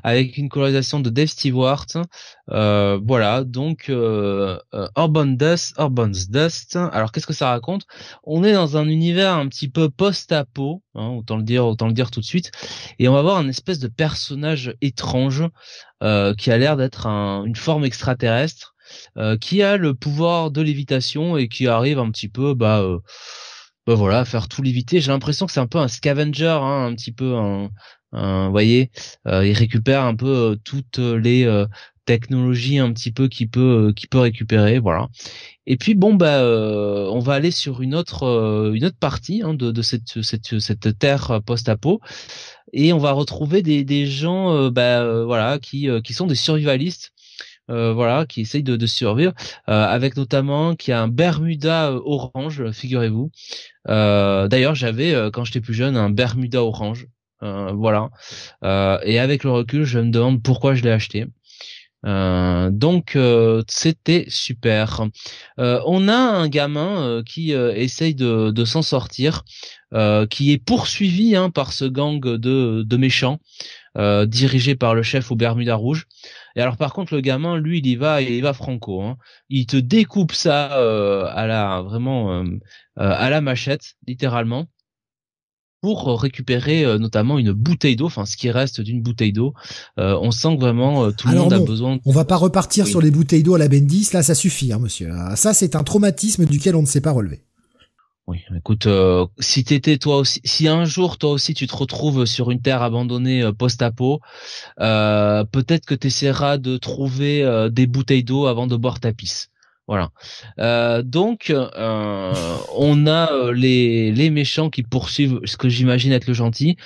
avec 0.03 0.37
une 0.37 0.49
colorisation 0.49 1.01
de 1.01 1.11
Dave 1.11 1.29
Stewart. 1.29 1.87
Euh, 2.51 3.01
voilà, 3.05 3.45
donc 3.45 3.89
euh, 3.89 4.59
Urban 4.97 5.27
Dust, 5.27 5.75
Urban's 5.79 6.29
Dust. 6.31 6.77
Alors 6.93 7.13
qu'est-ce 7.13 7.27
que 7.27 7.33
ça 7.33 7.51
raconte? 7.51 7.87
On 8.25 8.45
est 8.45 8.53
dans 8.53 8.77
un 8.77 8.89
univers 8.89 9.35
un 9.35 9.49
petit 9.49 9.69
peu 9.69 9.89
post-apo, 9.89 10.83
hein, 10.95 11.09
autant 11.09 11.37
le 11.37 11.43
dire, 11.43 11.67
autant 11.67 11.87
le 11.87 11.93
dire 11.93 12.11
tout 12.11 12.21
de 12.21 12.25
suite, 12.25 12.51
et 12.99 13.09
on 13.09 13.15
va 13.15 13.23
voir 13.23 13.39
un 13.39 13.49
espèce 13.49 13.79
de 13.79 13.89
personnage 13.89 14.75
étrange 14.81 15.45
euh, 16.03 16.35
qui 16.35 16.51
a 16.51 16.59
l'air 16.59 16.77
d'être 16.77 17.07
un, 17.07 17.45
une 17.45 17.57
forme 17.57 17.85
extraterrestre, 17.85 18.75
euh, 19.17 19.37
qui 19.37 19.63
a 19.63 19.77
le 19.77 19.95
pouvoir 19.95 20.51
de 20.51 20.61
lévitation 20.61 21.37
et 21.37 21.49
qui 21.49 21.67
arrive 21.67 21.99
un 21.99 22.11
petit 22.11 22.29
peu, 22.29 22.55
bah, 22.55 22.81
euh, 22.81 22.99
bah 23.89 23.95
voilà, 23.95 24.25
faire 24.27 24.49
tout 24.49 24.63
léviter. 24.63 25.01
J'ai 25.01 25.11
l'impression 25.11 25.47
que 25.47 25.53
c'est 25.53 25.61
un 25.61 25.67
peu 25.67 25.79
un 25.79 25.89
scavenger, 25.89 26.59
hein, 26.63 26.87
un 26.87 26.95
petit 26.95 27.11
peu 27.13 27.35
un, 27.37 27.71
vous 28.13 28.51
voyez, 28.51 28.91
il 29.27 29.53
récupère 29.53 30.03
un 30.05 30.15
peu 30.15 30.59
toutes 30.63 30.99
les 30.99 31.47
technologies 32.05 32.79
un 32.79 32.93
petit 32.93 33.13
peu 33.13 33.29
qu'il 33.29 33.49
peut 33.51 33.93
qui 33.97 34.07
peut 34.07 34.19
récupérer, 34.19 34.79
voilà. 34.79 35.09
Et 35.67 35.77
puis 35.79 35.95
bon 35.95 36.15
bah 36.15 36.43
on 36.43 37.19
va 37.19 37.35
aller 37.35 37.51
sur 37.51 37.81
une 37.83 37.95
autre 37.95 38.73
une 38.75 38.85
autre 38.85 38.99
partie 38.99 39.43
hein, 39.43 39.55
de, 39.55 39.71
de 39.71 39.83
cette, 39.83 40.23
cette 40.23 40.59
cette 40.59 40.99
terre 40.99 41.41
post-apo 41.47 42.01
et 42.75 42.93
on 42.93 42.99
va 42.99 43.13
retrouver 43.13 43.63
des 43.63 43.85
des 43.85 44.07
gens 44.07 44.71
bah 44.71 45.25
voilà 45.25 45.59
qui 45.59 45.89
qui 46.05 46.13
sont 46.15 46.27
des 46.27 46.35
survivalistes 46.35 47.13
euh, 47.71 47.93
voilà, 47.93 48.25
qui 48.25 48.41
essaye 48.41 48.63
de, 48.63 48.87
survivre, 48.87 49.35
euh, 49.69 49.85
avec 49.85 50.17
notamment 50.17 50.75
qui 50.75 50.91
a 50.91 51.03
un 51.03 51.09
Bermuda 51.09 51.91
euh, 51.91 52.01
orange, 52.03 52.71
figurez-vous. 52.73 53.31
D'ailleurs, 53.87 54.75
j'avais 54.75 55.15
quand 55.33 55.45
j'étais 55.45 55.61
plus 55.61 55.75
jeune 55.75 55.97
un 55.97 56.11
Bermuda 56.11 56.63
orange, 56.63 57.07
voilà. 57.41 58.11
et 58.63 59.19
avec 59.19 59.45
le 59.45 59.51
recul, 59.51 59.85
je 59.85 59.99
me 59.99 60.11
demande 60.11 60.43
pourquoi 60.43 60.75
je 60.75 60.83
l'ai 60.83 60.91
acheté. 60.91 61.27
donc 62.05 63.19
c'était 63.69 64.27
super. 64.29 65.03
on 65.57 66.09
a 66.09 66.17
un 66.17 66.49
gamin 66.49 67.23
qui 67.25 67.53
essaye 67.53 68.15
de, 68.15 68.65
s'en 68.65 68.83
sortir, 68.83 69.45
qui 70.29 70.53
est 70.53 70.63
poursuivi 70.63 71.35
hein, 71.35 71.49
par 71.49 71.73
ce 71.73 71.87
gang 71.87 72.21
de 72.21 72.97
méchants, 72.97 73.39
dirigé 73.97 74.77
par 74.77 74.95
le 74.95 75.03
chef 75.03 75.31
au 75.31 75.37
Bermuda 75.37 75.75
rouge. 75.75 76.07
Et 76.59 76.61
alors 76.61 76.77
par 76.77 76.93
contre 76.93 77.15
le 77.15 77.21
gamin, 77.21 77.57
lui, 77.57 77.79
il 77.79 77.87
y 77.87 77.95
va, 77.95 78.21
il 78.21 78.31
y 78.31 78.41
va 78.41 78.53
franco. 78.53 79.01
Hein. 79.01 79.17
Il 79.49 79.67
te 79.67 79.77
découpe 79.77 80.33
ça 80.33 80.77
euh, 80.79 81.25
à 81.33 81.47
la 81.47 81.83
vraiment 81.83 82.33
euh, 82.33 82.43
euh, 82.43 83.15
à 83.17 83.31
la 83.31 83.41
machette, 83.41 83.95
littéralement, 84.09 84.67
pour 85.81 86.21
récupérer 86.21 86.99
notamment 86.99 87.39
une 87.39 87.53
bouteille 87.53 87.95
d'eau, 87.95 88.07
enfin 88.07 88.27
ce 88.27 88.37
qui 88.37 88.51
reste 88.51 88.81
d'une 88.81 89.01
bouteille 89.01 89.33
d'eau. 89.33 89.55
on 89.97 90.33
sent 90.33 90.57
que 90.57 90.61
vraiment 90.61 91.13
tout 91.13 91.29
le 91.29 91.37
monde 91.37 91.53
a 91.53 91.61
besoin. 91.61 91.97
De... 91.97 92.01
On 92.05 92.11
va 92.11 92.25
pas 92.25 92.35
repartir 92.35 92.89
sur 92.89 93.01
les 93.01 93.13
bouteilles 93.13 93.45
d'eau 93.45 93.55
à 93.55 93.59
la 93.59 93.69
Bendis, 93.69 94.11
là 94.13 94.25
ça 94.25 94.35
suffit, 94.35 94.73
hein, 94.73 94.81
monsieur. 94.81 95.13
Ça 95.37 95.55
c'est 95.55 95.77
un 95.77 95.85
traumatisme 95.85 96.45
duquel 96.45 96.75
on 96.75 96.83
ne 96.83 96.87
s'est 96.87 97.01
pas 97.01 97.13
relevé. 97.13 97.45
Oui, 98.29 98.45
écoute, 98.55 98.85
euh, 98.87 99.27
si 99.39 99.65
t'étais 99.65 99.97
toi 99.97 100.19
aussi, 100.19 100.43
si 100.45 100.69
un 100.69 100.85
jour 100.85 101.17
toi 101.17 101.31
aussi 101.31 101.55
tu 101.55 101.67
te 101.67 101.75
retrouves 101.75 102.27
sur 102.27 102.51
une 102.51 102.61
terre 102.61 102.83
abandonnée 102.83 103.43
euh, 103.43 103.53
post-apo, 103.53 104.21
euh, 104.81 105.45
peut-être 105.45 105.87
que 105.87 105.95
tu 105.95 106.09
essaieras 106.09 106.59
de 106.59 106.77
trouver 106.77 107.69
des 107.73 107.87
bouteilles 107.87 108.25
d'eau 108.25 108.45
avant 108.47 108.67
de 108.67 108.77
boire 108.77 109.01
ta 109.01 109.15
pisse. 109.15 109.49
Voilà. 109.89 110.11
Euh, 110.59 111.03
donc, 111.03 111.49
euh, 111.49 112.35
on 112.77 113.07
a 113.07 113.33
euh, 113.33 113.53
les, 113.55 114.13
les 114.13 114.29
méchants 114.29 114.69
qui 114.69 114.83
poursuivent 114.83 115.41
ce 115.45 115.57
que 115.57 115.71
j'imagine 115.71 116.13
être 116.13 116.27
le 116.27 116.35
gentil. 116.35 116.77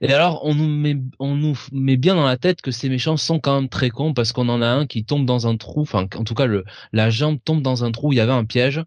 Et 0.00 0.12
alors, 0.12 0.44
on 0.44 0.56
nous 0.56 0.66
met, 0.66 0.96
on 1.20 1.36
nous 1.36 1.56
met 1.70 1.96
bien 1.96 2.16
dans 2.16 2.26
la 2.26 2.36
tête 2.36 2.60
que 2.60 2.72
ces 2.72 2.88
méchants 2.88 3.16
sont 3.16 3.38
quand 3.38 3.54
même 3.54 3.68
très 3.68 3.90
cons 3.90 4.12
parce 4.12 4.32
qu'on 4.32 4.48
en 4.48 4.60
a 4.60 4.66
un 4.66 4.86
qui 4.86 5.04
tombe 5.04 5.24
dans 5.24 5.46
un 5.46 5.56
trou. 5.56 5.82
Enfin, 5.82 6.08
en 6.16 6.24
tout 6.24 6.34
cas, 6.34 6.46
le, 6.46 6.64
la 6.92 7.10
jambe 7.10 7.38
tombe 7.44 7.62
dans 7.62 7.84
un 7.84 7.92
trou. 7.92 8.12
Il 8.12 8.16
y 8.16 8.20
avait 8.20 8.32
un 8.32 8.44
piège. 8.44 8.82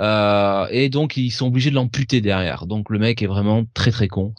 et 0.00 0.88
donc, 0.88 1.18
ils 1.18 1.30
sont 1.30 1.48
obligés 1.48 1.68
de 1.68 1.74
l'amputer 1.74 2.22
derrière. 2.22 2.66
Donc, 2.66 2.88
le 2.88 2.98
mec 2.98 3.20
est 3.20 3.26
vraiment 3.26 3.64
très 3.74 3.90
très 3.90 4.08
con. 4.08 4.34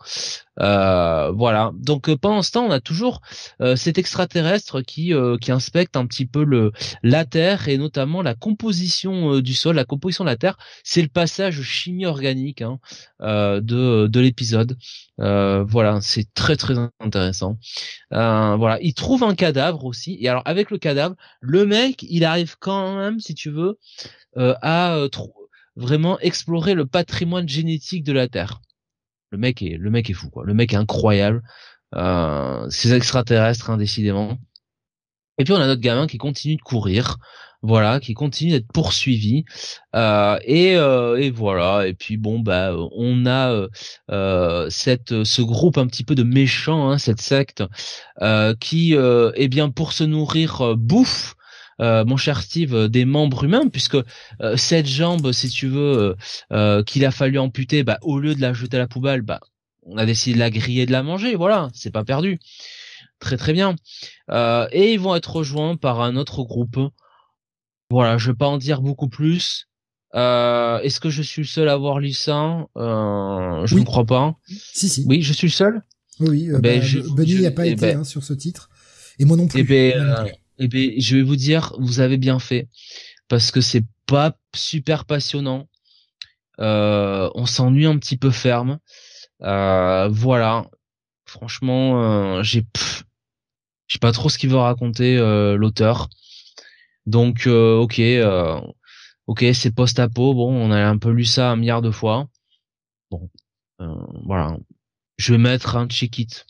Euh, 0.60 1.32
voilà. 1.32 1.72
Donc 1.76 2.10
euh, 2.10 2.18
pendant 2.18 2.42
ce 2.42 2.52
temps, 2.52 2.66
on 2.66 2.72
a 2.72 2.80
toujours 2.80 3.22
euh, 3.62 3.76
cet 3.76 3.98
extraterrestre 3.98 4.82
qui 4.82 5.14
qui 5.42 5.52
inspecte 5.52 5.98
un 5.98 6.06
petit 6.06 6.26
peu 6.26 6.44
le 6.44 6.72
la 7.02 7.26
Terre 7.26 7.68
et 7.68 7.78
notamment 7.78 8.22
la 8.22 8.36
composition 8.36 8.63
du 8.72 9.54
sol, 9.54 9.76
la 9.76 9.86
composition 9.86 10.24
de 10.24 10.30
la 10.30 10.36
Terre. 10.36 10.58
C'est 10.84 11.02
le 11.02 11.08
passage 11.08 11.62
chimie 11.62 12.06
organique 12.06 12.62
hein, 12.62 12.80
de 13.20 14.08
de 14.08 14.20
l'épisode. 14.20 14.78
voilà, 15.18 16.00
c'est 16.02 16.34
très 16.34 16.56
très 16.56 16.76
intéressant. 17.00 17.58
voilà, 18.12 18.78
il 18.82 18.94
trouve 18.94 19.24
un 19.24 19.36
cadavre 19.36 19.86
aussi. 19.86 20.18
Et 20.20 20.30
alors 20.30 20.44
avec 20.46 20.72
le 20.72 20.78
cadavre, 20.78 21.16
le 21.42 21.66
mec, 21.66 22.04
il 22.04 22.26
arrive 22.26 22.56
quand 22.60 22.98
même, 22.98 23.20
si 23.20 23.36
tu 23.36 23.50
veux, 23.50 23.78
à 24.36 25.08
vraiment 25.76 26.20
explorer 26.20 26.74
le 26.74 26.86
patrimoine 26.86 27.48
génétique 27.48 28.04
de 28.04 28.14
la 28.14 28.28
Terre. 28.28 28.62
Le 29.32 29.38
mec 29.38 29.62
est, 29.64 29.78
le 29.78 29.90
mec 29.90 30.10
est 30.10 30.14
fou, 30.14 30.30
quoi. 30.30 30.44
Le 30.46 30.54
mec 30.54 30.74
est 30.74 30.78
incroyable. 30.78 31.42
Euh, 31.96 32.70
ces 32.70 32.94
extraterrestres, 32.94 33.70
hein, 33.70 33.78
décidément. 33.78 34.38
Et 35.38 35.44
puis 35.44 35.54
on 35.54 35.58
a 35.58 35.66
notre 35.66 35.82
gamin 35.82 36.08
qui 36.08 36.18
continue 36.18 36.56
de 36.56 36.62
courir, 36.62 37.18
voilà, 37.64 38.02
qui 38.02 38.14
continue 38.14 38.52
d'être 38.52 38.72
poursuivi. 38.72 39.46
Euh, 39.96 40.38
et, 40.44 40.76
euh, 40.76 41.16
et 41.16 41.32
voilà. 41.32 41.88
Et 41.88 41.94
puis 41.94 42.18
bon, 42.18 42.40
bah, 42.40 42.76
on 42.92 43.26
a 43.26 43.68
euh, 44.12 44.70
cette, 44.70 45.24
ce 45.24 45.42
groupe 45.42 45.78
un 45.78 45.88
petit 45.88 46.04
peu 46.04 46.14
de 46.14 46.24
méchants, 46.24 46.92
hein, 46.92 46.98
cette 46.98 47.22
secte, 47.22 47.64
qui, 48.60 48.96
eh 48.96 49.48
bien, 49.48 49.70
pour 49.70 49.94
se 49.94 50.04
nourrir, 50.04 50.76
bouffe 50.78 51.36
mon 51.80 52.18
cher 52.18 52.42
Steve, 52.42 52.90
des 52.90 53.06
membres 53.06 53.46
humains, 53.46 53.68
puisque 53.68 53.98
cette 54.56 54.88
jambe, 54.88 55.32
si 55.32 55.50
tu 55.50 55.68
veux, 55.68 56.16
qu'il 56.86 57.06
a 57.06 57.12
fallu 57.12 57.40
amputer, 57.40 57.84
bah, 57.84 57.98
au 58.02 58.20
lieu 58.20 58.36
de 58.36 58.42
la 58.42 58.54
jeter 58.54 58.78
à 58.78 58.82
la 58.82 58.88
poubelle, 58.88 59.22
bah, 59.22 59.40
on 59.84 59.98
a 59.98 60.06
décidé 60.06 60.36
de 60.36 60.40
la 60.40 60.50
griller, 60.50 60.86
de 60.86 60.92
la 60.92 61.04
manger. 61.04 61.36
Voilà, 61.36 61.70
c'est 61.74 61.92
pas 61.92 62.04
perdu. 62.04 62.40
Très 63.20 63.38
très 63.38 63.54
bien. 63.54 63.76
et 64.30 64.94
ils 64.94 65.00
vont 65.00 65.16
être 65.16 65.38
rejoints 65.38 65.78
par 65.78 66.02
un 66.02 66.18
autre 66.18 66.44
groupe. 66.44 66.78
Voilà, 67.94 68.18
je 68.18 68.32
vais 68.32 68.36
pas 68.36 68.48
en 68.48 68.58
dire 68.58 68.82
beaucoup 68.82 69.08
plus. 69.08 69.68
Est-ce 70.14 71.00
que 71.00 71.10
je 71.10 71.22
suis 71.22 71.44
le 71.44 71.48
seul 71.48 71.70
à 71.70 71.74
avoir 71.74 72.00
lu 72.00 72.12
ça? 72.12 72.66
Je 72.76 73.76
ne 73.76 73.84
crois 73.84 74.06
pas. 74.06 74.36
Si 74.48 74.90
si. 74.90 75.06
Oui, 75.08 75.22
je 75.22 75.32
suis 75.32 75.48
le 75.48 75.54
seul? 75.54 75.82
Oui, 76.20 76.50
ben, 76.50 76.60
bah, 76.60 76.80
je, 76.82 77.00
Benny 77.00 77.42
n'a 77.42 77.52
pas 77.52 77.68
eh 77.68 77.72
été 77.72 77.82
ben 77.82 78.00
hein, 78.00 78.04
sur 78.04 78.24
ce 78.24 78.34
titre. 78.34 78.70
Et 79.20 79.26
moi 79.26 79.38
non 79.38 79.48
plus. 79.48 79.60
Et 79.60 79.62
eh 79.62 79.66
ben, 79.66 80.28
eh 80.60 80.68
bien, 80.68 80.90
je 80.98 81.18
vais 81.18 81.24
vous 81.24 81.36
dire, 81.36 81.74
vous 81.80 82.00
avez 82.00 82.18
bien 82.18 82.40
fait 82.40 82.68
parce 83.28 83.52
que 83.52 83.62
c'est 83.62 83.86
pas 84.06 84.36
super 84.56 85.06
passionnant. 85.06 85.68
Euh, 86.60 87.30
on 87.36 87.46
s'ennuie 87.46 87.86
un 87.86 87.98
petit 87.98 88.18
peu 88.18 88.32
ferme. 88.32 88.80
Euh, 89.42 90.08
voilà. 90.12 90.66
Franchement, 91.26 92.38
euh, 92.38 92.44
j'ai, 92.44 92.66
je 93.88 93.94
sais 93.94 94.00
pas 94.00 94.12
trop 94.12 94.30
ce 94.30 94.38
qu'il 94.38 94.50
veut 94.50 94.58
raconter 94.58 95.18
l'auteur. 95.58 96.10
Donc, 97.06 97.48
ok, 97.48 98.02
ok, 99.28 99.46
c'est 99.54 99.72
post-apo. 99.72 100.34
Bon, 100.34 100.54
on 100.54 100.72
a 100.72 100.86
un 100.86 100.98
peu 100.98 101.12
lu 101.12 101.26
ça 101.26 101.52
un 101.52 101.56
milliard 101.56 101.82
de 101.82 101.92
fois. 101.92 102.28
Bon, 103.12 103.30
voilà. 104.26 104.58
Je 105.18 105.34
vais 105.34 105.40
mettre 105.40 105.76
un 105.76 105.88
check-it. 105.88 106.46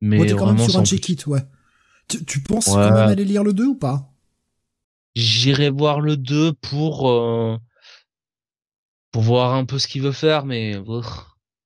Mais 0.00 0.20
ouais, 0.20 0.32
quand 0.32 0.52
même 0.52 0.68
sur 0.68 0.78
un 0.78 0.84
check-it, 0.84 1.26
ouais. 1.26 1.42
Tu, 2.08 2.40
penses 2.40 2.66
qu'on 2.66 2.76
va 2.76 3.06
aller 3.06 3.24
lire 3.24 3.42
le 3.42 3.52
2 3.52 3.66
ou 3.66 3.74
pas? 3.74 4.12
J'irai 5.16 5.70
voir 5.70 6.00
le 6.00 6.16
2 6.16 6.52
pour 6.52 7.10
euh, 7.10 7.56
pour 9.10 9.22
voir 9.22 9.54
un 9.54 9.64
peu 9.64 9.78
ce 9.78 9.88
qu'il 9.88 10.02
veut 10.02 10.12
faire, 10.12 10.44
mais 10.44 10.76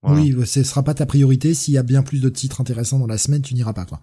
oui, 0.03 0.35
ce 0.47 0.63
sera 0.63 0.83
pas 0.83 0.95
ta 0.95 1.05
priorité. 1.05 1.53
S'il 1.53 1.75
y 1.75 1.79
a 1.79 1.83
bien 1.83 2.03
plus 2.03 2.21
de 2.21 2.29
titres 2.29 2.61
intéressants 2.61 2.99
dans 2.99 3.07
la 3.07 3.19
semaine, 3.19 3.43
tu 3.43 3.55
n'iras 3.55 3.73
pas 3.73 3.85
quoi. 3.85 4.03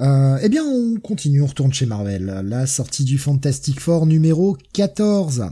Euh, 0.00 0.38
eh 0.42 0.48
bien, 0.48 0.64
on 0.64 0.98
continue, 1.00 1.42
on 1.42 1.46
retourne 1.46 1.72
chez 1.72 1.86
Marvel. 1.86 2.42
La 2.44 2.66
sortie 2.66 3.04
du 3.04 3.18
Fantastic 3.18 3.80
Four 3.80 4.06
numéro 4.06 4.56
14 4.72 5.50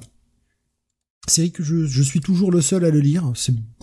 série 1.29 1.53
que 1.53 1.63
je, 1.63 1.87
je, 1.87 2.03
suis 2.03 2.21
toujours 2.21 2.51
le 2.51 2.61
seul 2.61 2.85
à 2.85 2.91
le 2.91 2.99
lire, 2.99 3.33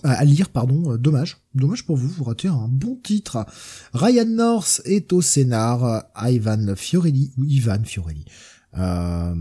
à 0.04 0.24
lire 0.26 0.50
pardon, 0.50 0.92
euh, 0.92 0.98
dommage, 0.98 1.38
dommage 1.54 1.86
pour 1.86 1.96
vous, 1.96 2.08
vous 2.08 2.24
ratez 2.24 2.48
un 2.48 2.68
bon 2.68 2.96
titre. 3.02 3.46
Ryan 3.94 4.26
North 4.26 4.82
est 4.84 5.12
au 5.12 5.22
scénar, 5.22 6.04
Ivan 6.16 6.74
Fiorelli 6.76 7.32
ou 7.38 7.44
Ivan 7.44 7.82
Fiorelli 7.82 8.26
euh, 8.78 9.34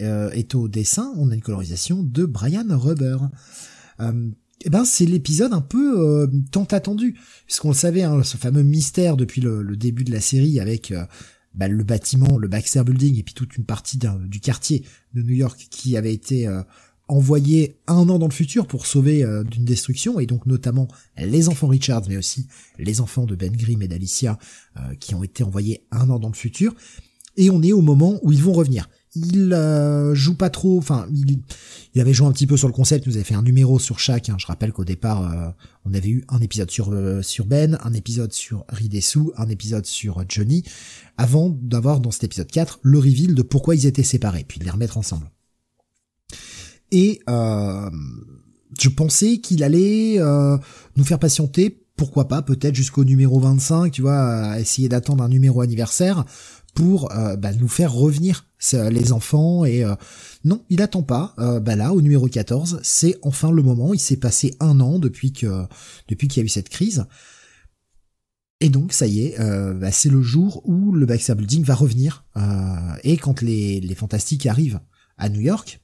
euh, 0.00 0.30
est 0.30 0.54
au 0.54 0.68
dessin, 0.68 1.12
on 1.16 1.30
a 1.30 1.34
une 1.34 1.42
colorisation 1.42 2.02
de 2.02 2.24
Brian 2.24 2.66
Rubber. 2.70 3.18
Euh, 4.00 4.30
eh 4.64 4.70
ben 4.70 4.84
c'est 4.84 5.06
l'épisode 5.06 5.52
un 5.52 5.60
peu 5.60 6.00
euh, 6.00 6.26
tant 6.50 6.64
attendu, 6.64 7.18
puisqu'on 7.46 7.68
le 7.70 7.74
savait, 7.74 8.02
hein, 8.02 8.22
ce 8.22 8.36
fameux 8.36 8.62
mystère 8.62 9.16
depuis 9.16 9.40
le, 9.40 9.76
début 9.76 10.04
de 10.04 10.12
la 10.12 10.20
série 10.20 10.60
avec 10.60 10.92
bah, 11.54 11.68
le 11.68 11.84
bâtiment, 11.84 12.38
le 12.38 12.48
Baxter 12.48 12.84
Building 12.84 13.18
et 13.18 13.22
puis 13.22 13.34
toute 13.34 13.56
une 13.56 13.64
partie 13.64 13.98
du 13.98 14.40
quartier 14.40 14.84
de 15.14 15.22
New 15.22 15.34
York 15.34 15.66
qui 15.70 15.96
avait 15.96 16.14
été 16.14 16.48
envoyé 17.12 17.76
un 17.86 18.08
an 18.08 18.18
dans 18.18 18.26
le 18.26 18.32
futur 18.32 18.66
pour 18.66 18.86
sauver 18.86 19.22
euh, 19.22 19.44
d'une 19.44 19.64
destruction, 19.64 20.18
et 20.18 20.26
donc 20.26 20.46
notamment 20.46 20.88
les 21.18 21.48
enfants 21.48 21.68
Richards, 21.68 22.04
mais 22.08 22.16
aussi 22.16 22.46
les 22.78 23.00
enfants 23.00 23.26
de 23.26 23.34
Ben 23.34 23.54
Grimm 23.54 23.82
et 23.82 23.88
d'Alicia, 23.88 24.38
euh, 24.78 24.94
qui 24.98 25.14
ont 25.14 25.22
été 25.22 25.44
envoyés 25.44 25.84
un 25.90 26.08
an 26.10 26.18
dans 26.18 26.28
le 26.28 26.34
futur, 26.34 26.74
et 27.36 27.50
on 27.50 27.62
est 27.62 27.72
au 27.72 27.82
moment 27.82 28.18
où 28.22 28.32
ils 28.32 28.42
vont 28.42 28.52
revenir. 28.52 28.88
Il 29.14 29.52
euh, 29.52 30.14
joue 30.14 30.34
pas 30.34 30.48
trop, 30.48 30.78
enfin, 30.78 31.06
il, 31.12 31.40
il, 31.94 32.00
avait 32.00 32.14
joué 32.14 32.26
un 32.26 32.32
petit 32.32 32.46
peu 32.46 32.56
sur 32.56 32.66
le 32.66 32.72
concept, 32.72 33.04
il 33.04 33.10
nous 33.10 33.16
avait 33.16 33.24
fait 33.24 33.34
un 33.34 33.42
numéro 33.42 33.78
sur 33.78 33.98
chaque, 33.98 34.30
hein. 34.30 34.36
je 34.38 34.46
rappelle 34.46 34.72
qu'au 34.72 34.84
départ, 34.84 35.54
on 35.84 35.92
avait 35.92 36.08
eu 36.08 36.24
un 36.30 36.40
épisode 36.40 36.70
sur, 36.70 36.94
sur 37.22 37.44
Ben, 37.44 37.78
un 37.82 37.92
épisode 37.92 38.32
sur 38.32 38.64
Ridesu, 38.70 39.20
un 39.36 39.50
épisode 39.50 39.84
sur 39.84 40.24
Johnny, 40.28 40.64
avant 41.18 41.50
d'avoir 41.60 42.00
dans 42.00 42.10
cet 42.10 42.24
épisode 42.24 42.50
4 42.50 42.80
le 42.82 42.98
reveal 42.98 43.34
de 43.34 43.42
pourquoi 43.42 43.74
ils 43.74 43.84
étaient 43.84 44.02
séparés, 44.02 44.46
puis 44.48 44.58
de 44.58 44.64
les 44.64 44.70
remettre 44.70 44.96
ensemble. 44.96 45.30
Et 46.92 47.22
euh, 47.28 47.90
je 48.78 48.88
pensais 48.90 49.38
qu'il 49.38 49.64
allait 49.64 50.20
euh, 50.20 50.56
nous 50.96 51.04
faire 51.04 51.18
patienter 51.18 51.78
pourquoi 51.96 52.28
pas, 52.28 52.42
peut-être 52.42 52.74
jusqu'au 52.74 53.04
numéro 53.04 53.40
25, 53.40 53.90
tu 53.90 54.02
vois, 54.02 54.58
essayer 54.60 54.88
d'attendre 54.88 55.24
un 55.24 55.28
numéro 55.28 55.62
anniversaire 55.62 56.24
pour 56.74 57.12
euh, 57.12 57.36
bah, 57.36 57.52
nous 57.52 57.68
faire 57.68 57.92
revenir 57.92 58.46
les 58.72 59.12
enfants 59.12 59.64
et 59.64 59.84
euh, 59.84 59.94
non, 60.44 60.64
il 60.68 60.82
attend 60.82 61.02
pas. 61.02 61.34
Euh, 61.38 61.60
bah 61.60 61.76
là, 61.76 61.92
au 61.92 62.00
numéro 62.00 62.28
14, 62.28 62.80
c'est 62.82 63.18
enfin 63.22 63.50
le 63.50 63.62
moment. 63.62 63.94
Il 63.94 64.00
s'est 64.00 64.16
passé 64.16 64.54
un 64.60 64.80
an 64.80 64.98
depuis 64.98 65.32
que 65.32 65.64
depuis 66.08 66.28
qu'il 66.28 66.40
y 66.40 66.44
a 66.44 66.46
eu 66.46 66.48
cette 66.48 66.68
crise. 66.68 67.06
Et 68.60 68.68
donc, 68.68 68.92
ça 68.92 69.08
y 69.08 69.24
est, 69.24 69.38
bah, 69.74 69.90
c'est 69.90 70.08
le 70.08 70.22
jour 70.22 70.62
où 70.64 70.92
le 70.92 71.04
Baxter 71.04 71.34
Building 71.34 71.64
va 71.64 71.74
revenir. 71.74 72.24
et 73.02 73.16
quand 73.16 73.42
les, 73.42 73.80
les 73.80 73.94
Fantastiques 73.96 74.46
arrivent 74.46 74.78
à 75.18 75.28
New 75.28 75.40
York, 75.40 75.80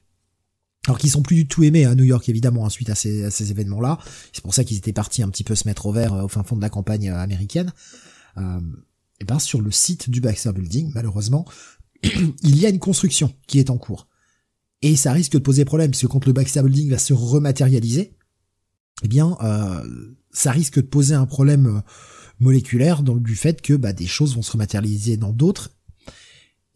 alors 0.86 0.98
qu'ils 0.98 1.10
sont 1.10 1.22
plus 1.22 1.34
du 1.34 1.48
tout 1.48 1.64
aimés 1.64 1.84
à 1.84 1.96
New 1.96 2.04
York, 2.04 2.28
évidemment, 2.28 2.64
hein, 2.64 2.70
suite 2.70 2.88
à 2.88 2.94
ces, 2.94 3.24
à 3.24 3.30
ces 3.32 3.50
événements-là. 3.50 3.98
C'est 4.32 4.42
pour 4.42 4.54
ça 4.54 4.62
qu'ils 4.62 4.78
étaient 4.78 4.92
partis 4.92 5.24
un 5.24 5.28
petit 5.28 5.44
peu 5.44 5.56
se 5.56 5.66
mettre 5.66 5.86
au 5.86 5.92
vert 5.92 6.12
au 6.12 6.28
fin 6.28 6.44
fond 6.44 6.56
de 6.56 6.62
la 6.62 6.70
campagne 6.70 7.10
américaine. 7.10 7.72
Euh, 8.38 8.60
et 9.20 9.24
ben 9.24 9.38
sur 9.38 9.60
le 9.60 9.70
site 9.70 10.10
du 10.10 10.20
Baxter 10.20 10.52
Building, 10.52 10.92
malheureusement, 10.94 11.44
il 12.42 12.58
y 12.58 12.66
a 12.66 12.68
une 12.68 12.78
construction 12.78 13.32
qui 13.46 13.58
est 13.58 13.70
en 13.70 13.78
cours. 13.78 14.08
Et 14.82 14.96
ça 14.96 15.12
risque 15.12 15.32
de 15.32 15.38
poser 15.38 15.64
problème, 15.64 15.90
puisque 15.90 16.06
quand 16.06 16.24
le 16.24 16.32
Building 16.32 16.90
va 16.90 16.98
se 16.98 17.12
rematérialiser, 17.12 18.16
eh 19.02 19.08
bien, 19.08 19.36
euh, 19.42 20.14
ça 20.30 20.52
risque 20.52 20.76
de 20.76 20.86
poser 20.86 21.14
un 21.14 21.26
problème 21.26 21.66
euh, 21.66 21.80
moléculaire 22.38 23.02
du 23.02 23.34
fait 23.34 23.60
que 23.60 23.74
bah, 23.74 23.92
des 23.92 24.06
choses 24.06 24.36
vont 24.36 24.42
se 24.42 24.52
rematérialiser 24.52 25.16
dans 25.16 25.32
d'autres, 25.32 25.70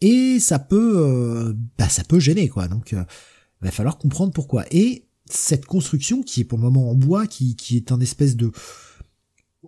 et 0.00 0.40
ça 0.40 0.58
peut, 0.58 0.94
euh, 0.96 1.52
bah, 1.78 1.88
ça 1.88 2.02
peut 2.02 2.18
gêner 2.18 2.48
quoi. 2.48 2.66
Donc, 2.66 2.90
il 2.90 3.04
va 3.60 3.70
falloir 3.70 3.98
comprendre 3.98 4.32
pourquoi. 4.32 4.64
Et 4.72 5.06
cette 5.30 5.64
construction, 5.64 6.22
qui 6.22 6.40
est 6.40 6.44
pour 6.44 6.58
le 6.58 6.64
moment 6.64 6.90
en 6.90 6.94
bois, 6.94 7.28
qui, 7.28 7.54
qui 7.54 7.76
est 7.76 7.92
un 7.92 8.00
espèce 8.00 8.34
de 8.34 8.50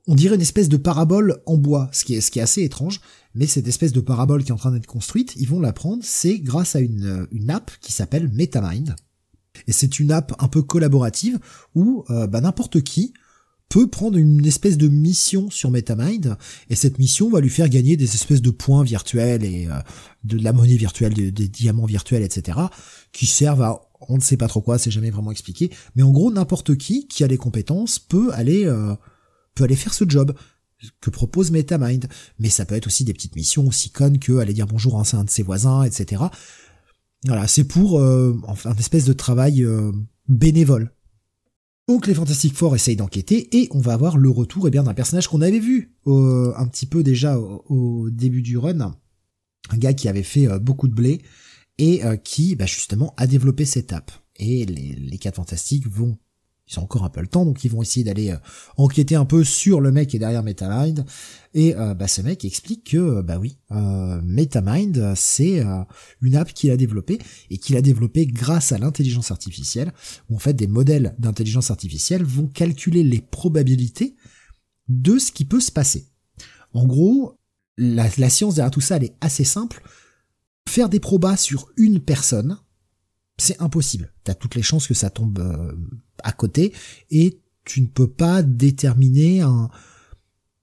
on 0.07 0.15
dirait 0.15 0.35
une 0.35 0.41
espèce 0.41 0.69
de 0.69 0.77
parabole 0.77 1.41
en 1.47 1.57
bois, 1.57 1.89
ce 1.93 2.05
qui 2.05 2.15
est, 2.15 2.39
assez 2.39 2.63
étrange, 2.63 3.01
mais 3.35 3.47
cette 3.47 3.67
espèce 3.69 3.93
de 3.93 4.01
parabole 4.01 4.45
qui 4.45 4.51
est 4.51 4.55
en 4.55 4.59
train 4.59 4.73
d'être 4.73 4.87
construite, 4.87 5.35
ils 5.37 5.49
vont 5.49 5.61
la 5.61 5.73
prendre, 5.73 6.03
c'est 6.05 6.39
grâce 6.39 6.77
à 6.77 6.81
une, 6.81 7.27
une 7.33 7.51
app 7.51 7.71
qui 7.81 7.93
s'appelle 7.93 8.29
MetaMind. 8.33 8.95
Et 9.67 9.73
c'est 9.73 9.99
une 10.01 10.13
app 10.13 10.35
un 10.39 10.49
peu 10.49 10.63
collaborative 10.63 11.39
où 11.75 12.05
euh, 12.11 12.27
bah, 12.27 12.41
n'importe 12.41 12.83
qui 12.83 13.15
peut 13.71 13.89
prendre 13.89 14.19
une 14.19 14.45
espèce 14.45 14.77
de 14.77 14.89
mission 14.89 15.51
sur 15.51 15.71
MetaMind, 15.71 16.37
et 16.69 16.77
cette 16.77 16.99
mission 16.99 17.31
va 17.31 17.41
lui 17.41 17.49
faire 17.49 17.69
gagner 17.69 17.97
des 17.97 18.15
espèces 18.15 18.43
de 18.43 18.51
points 18.51 18.85
virtuels 18.85 19.43
et 19.43 19.67
euh, 19.67 19.79
de 20.23 20.39
la 20.39 20.53
monnaie 20.53 20.77
virtuelle, 20.77 21.15
des, 21.15 21.49
diamants 21.49 21.87
virtuels, 21.87 22.23
etc., 22.23 22.59
qui 23.13 23.27
servent 23.27 23.63
à 23.63 23.81
on 24.07 24.17
ne 24.17 24.23
sait 24.23 24.37
pas 24.37 24.49
trop 24.49 24.61
quoi, 24.61 24.77
c'est 24.77 24.91
jamais 24.91 25.11
vraiment 25.11 25.31
expliqué, 25.31 25.71
mais 25.97 26.03
en 26.03 26.11
gros 26.11 26.31
n'importe 26.31 26.77
qui 26.77 27.09
qui 27.09 27.25
a 27.25 27.27
les 27.27 27.39
compétences 27.39 27.99
peut 27.99 28.31
aller 28.35 28.67
euh, 28.67 28.95
peut 29.55 29.65
aller 29.65 29.77
faire 29.77 29.95
ce 29.95 30.05
job 30.09 30.35
que 31.01 31.11
propose 31.11 31.51
MetaMind. 31.51 32.09
Mais 32.39 32.51
ça 32.51 32.65
peut 32.65 32.75
être 32.75 32.87
aussi 32.87 33.05
des 33.05 33.13
petites 33.13 33.37
missions 33.37 33.67
aussi 33.67 33.91
connes 33.91 34.19
que 34.19 34.39
aller 34.39 34.53
dire 34.53 34.67
bonjour 34.67 34.99
à 34.99 35.17
un 35.17 35.25
de 35.25 35.31
ses 35.31 35.43
voisins, 35.43 35.83
etc. 35.85 36.25
Voilà, 37.27 37.47
c'est 37.47 37.65
pour 37.65 38.01
euh, 38.01 38.39
une 38.65 38.79
espèce 38.79 39.05
de 39.05 39.13
travail 39.13 39.65
euh, 39.65 39.93
bénévole. 40.29 40.93
Donc 41.89 42.07
les 42.07 42.15
Fantastic 42.15 42.55
Four 42.55 42.75
essayent 42.75 42.97
d'enquêter 42.97 43.59
et 43.59 43.69
on 43.71 43.81
va 43.81 43.93
avoir 43.93 44.17
le 44.17 44.31
retour 44.31 44.67
eh 44.67 44.71
bien 44.71 44.83
d'un 44.83 44.95
personnage 44.95 45.29
qu'on 45.29 45.43
avait 45.43 45.59
vu 45.59 45.95
euh, 46.07 46.53
un 46.57 46.67
petit 46.67 46.87
peu 46.87 47.03
déjà 47.03 47.39
au, 47.39 48.09
début 48.11 48.41
du 48.41 48.57
run, 48.57 48.81
un 48.81 49.77
gars 49.77 49.93
qui 49.93 50.09
avait 50.09 50.23
fait 50.23 50.49
beaucoup 50.61 50.89
de 50.89 50.95
blé 50.95 51.21
et 51.77 52.03
qui 52.23 52.55
bah, 52.57 52.67
justement 52.67 53.13
a 53.17 53.27
développé 53.27 53.65
cette 53.65 53.93
app. 53.93 54.13
Et 54.37 54.65
les, 54.65 54.95
les 54.95 55.19
quatre 55.19 55.37
fantastiques 55.37 55.87
vont 55.87 56.17
ils 56.77 56.81
encore 56.81 57.05
un 57.05 57.11
peu 57.11 57.21
le 57.21 57.27
temps, 57.27 57.45
donc 57.45 57.65
ils 57.65 57.71
vont 57.71 57.83
essayer 57.83 58.05
d'aller 58.05 58.31
euh, 58.31 58.37
enquêter 58.77 59.15
un 59.15 59.25
peu 59.25 59.45
sur 59.45 59.81
le 59.81 59.93
mec 59.93 60.11
qui 60.11 60.17
est 60.17 60.19
derrière 60.19 60.43
MetaMind. 60.43 61.05
Et 61.55 61.75
euh, 61.77 61.95
bah, 61.95 62.09
ce 62.09 62.21
mec 62.21 62.45
explique 62.45 62.91
que, 62.91 62.97
euh, 62.97 63.23
bah 63.23 63.39
oui, 63.39 63.57
MetaMind, 63.71 65.15
c'est 65.17 65.65
une 66.21 66.37
app 66.37 66.53
qu'il 66.53 66.71
a 66.71 66.77
développée, 66.77 67.19
et 67.51 67.59
qu'il 67.59 67.77
a 67.77 67.83
développée 67.83 68.27
grâce 68.27 68.73
à 68.73 68.79
l'intelligence 68.79 69.31
artificielle, 69.31 69.93
où 70.29 70.37
en 70.37 70.39
fait 70.39 70.55
des 70.55 70.67
modèles 70.67 71.15
d'intelligence 71.19 71.71
artificielle 71.71 72.25
vont 72.25 72.47
calculer 72.47 73.03
les 73.03 73.21
probabilités 73.21 74.17
de 74.89 75.19
ce 75.19 75.33
qui 75.33 75.45
peut 75.45 75.61
se 75.61 75.73
passer. 75.73 76.09
En 76.73 76.87
gros, 76.87 77.39
la, 77.77 78.09
la 78.19 78.31
science 78.31 78.57
derrière 78.57 78.71
tout 78.71 78.81
ça, 78.81 78.97
elle 78.97 79.05
est 79.05 79.17
assez 79.21 79.45
simple. 79.45 79.83
Faire 80.69 80.89
des 80.89 81.01
probas 81.01 81.37
sur 81.37 81.69
une 81.77 82.01
personne, 82.01 82.59
c'est 83.37 83.61
impossible. 83.61 84.13
T'as 84.25 84.35
toutes 84.35 84.55
les 84.55 84.63
chances 84.63 84.87
que 84.87 84.95
ça 84.95 85.11
tombe 85.11 85.39
euh, 85.39 85.73
à 86.23 86.33
côté 86.33 86.73
et 87.11 87.41
tu 87.65 87.81
ne 87.81 87.87
peux 87.87 88.09
pas 88.09 88.43
déterminer 88.43 89.41
un, 89.41 89.71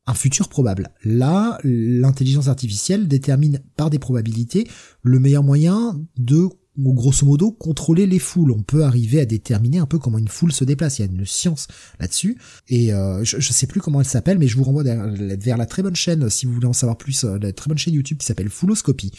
un 0.08 0.14
futur 0.14 0.50
probable. 0.50 0.90
Là, 1.04 1.58
l'intelligence 1.64 2.48
artificielle 2.48 3.08
détermine 3.08 3.60
par 3.76 3.90
des 3.90 4.00
probabilités 4.00 4.68
le 5.02 5.20
meilleur 5.20 5.44
moyen 5.44 6.00
de 6.18 6.50
grosso 6.78 7.26
modo 7.26 7.52
contrôler 7.52 8.08
les 8.08 8.20
foules. 8.20 8.52
On 8.52 8.64
peut 8.64 8.84
arriver 8.84 9.20
à 9.20 9.26
déterminer 9.26 9.80
un 9.80 9.86
peu 9.86 10.00
comment 10.00 10.18
une 10.18 10.28
foule 10.28 10.52
se 10.52 10.64
déplace. 10.64 11.00
Il 11.00 11.06
y 11.06 11.08
a 11.08 11.12
une 11.12 11.26
science 11.26 11.68
là-dessus. 12.00 12.38
Et 12.68 12.94
euh, 12.94 13.24
je, 13.24 13.38
ne 13.38 13.42
sais 13.42 13.68
plus 13.68 13.82
comment 13.82 14.00
elle 14.00 14.08
s'appelle, 14.08 14.40
mais 14.40 14.48
je 14.48 14.58
vous 14.58 14.64
renvoie 14.64 14.84
vers, 14.84 15.58
la 15.58 15.66
très 15.66 15.84
bonne 15.84 15.96
chaîne, 15.96 16.30
si 16.30 16.46
vous 16.46 16.54
voulez 16.54 16.68
en 16.68 16.74
savoir 16.74 16.98
plus, 16.98 17.24
euh, 17.24 17.38
la 17.40 17.52
très 17.52 17.68
bonne 17.68 17.78
chaîne 17.78 17.94
YouTube 17.94 18.18
qui 18.18 18.26
s'appelle 18.26 18.50
Fouloscopie, 18.50 19.12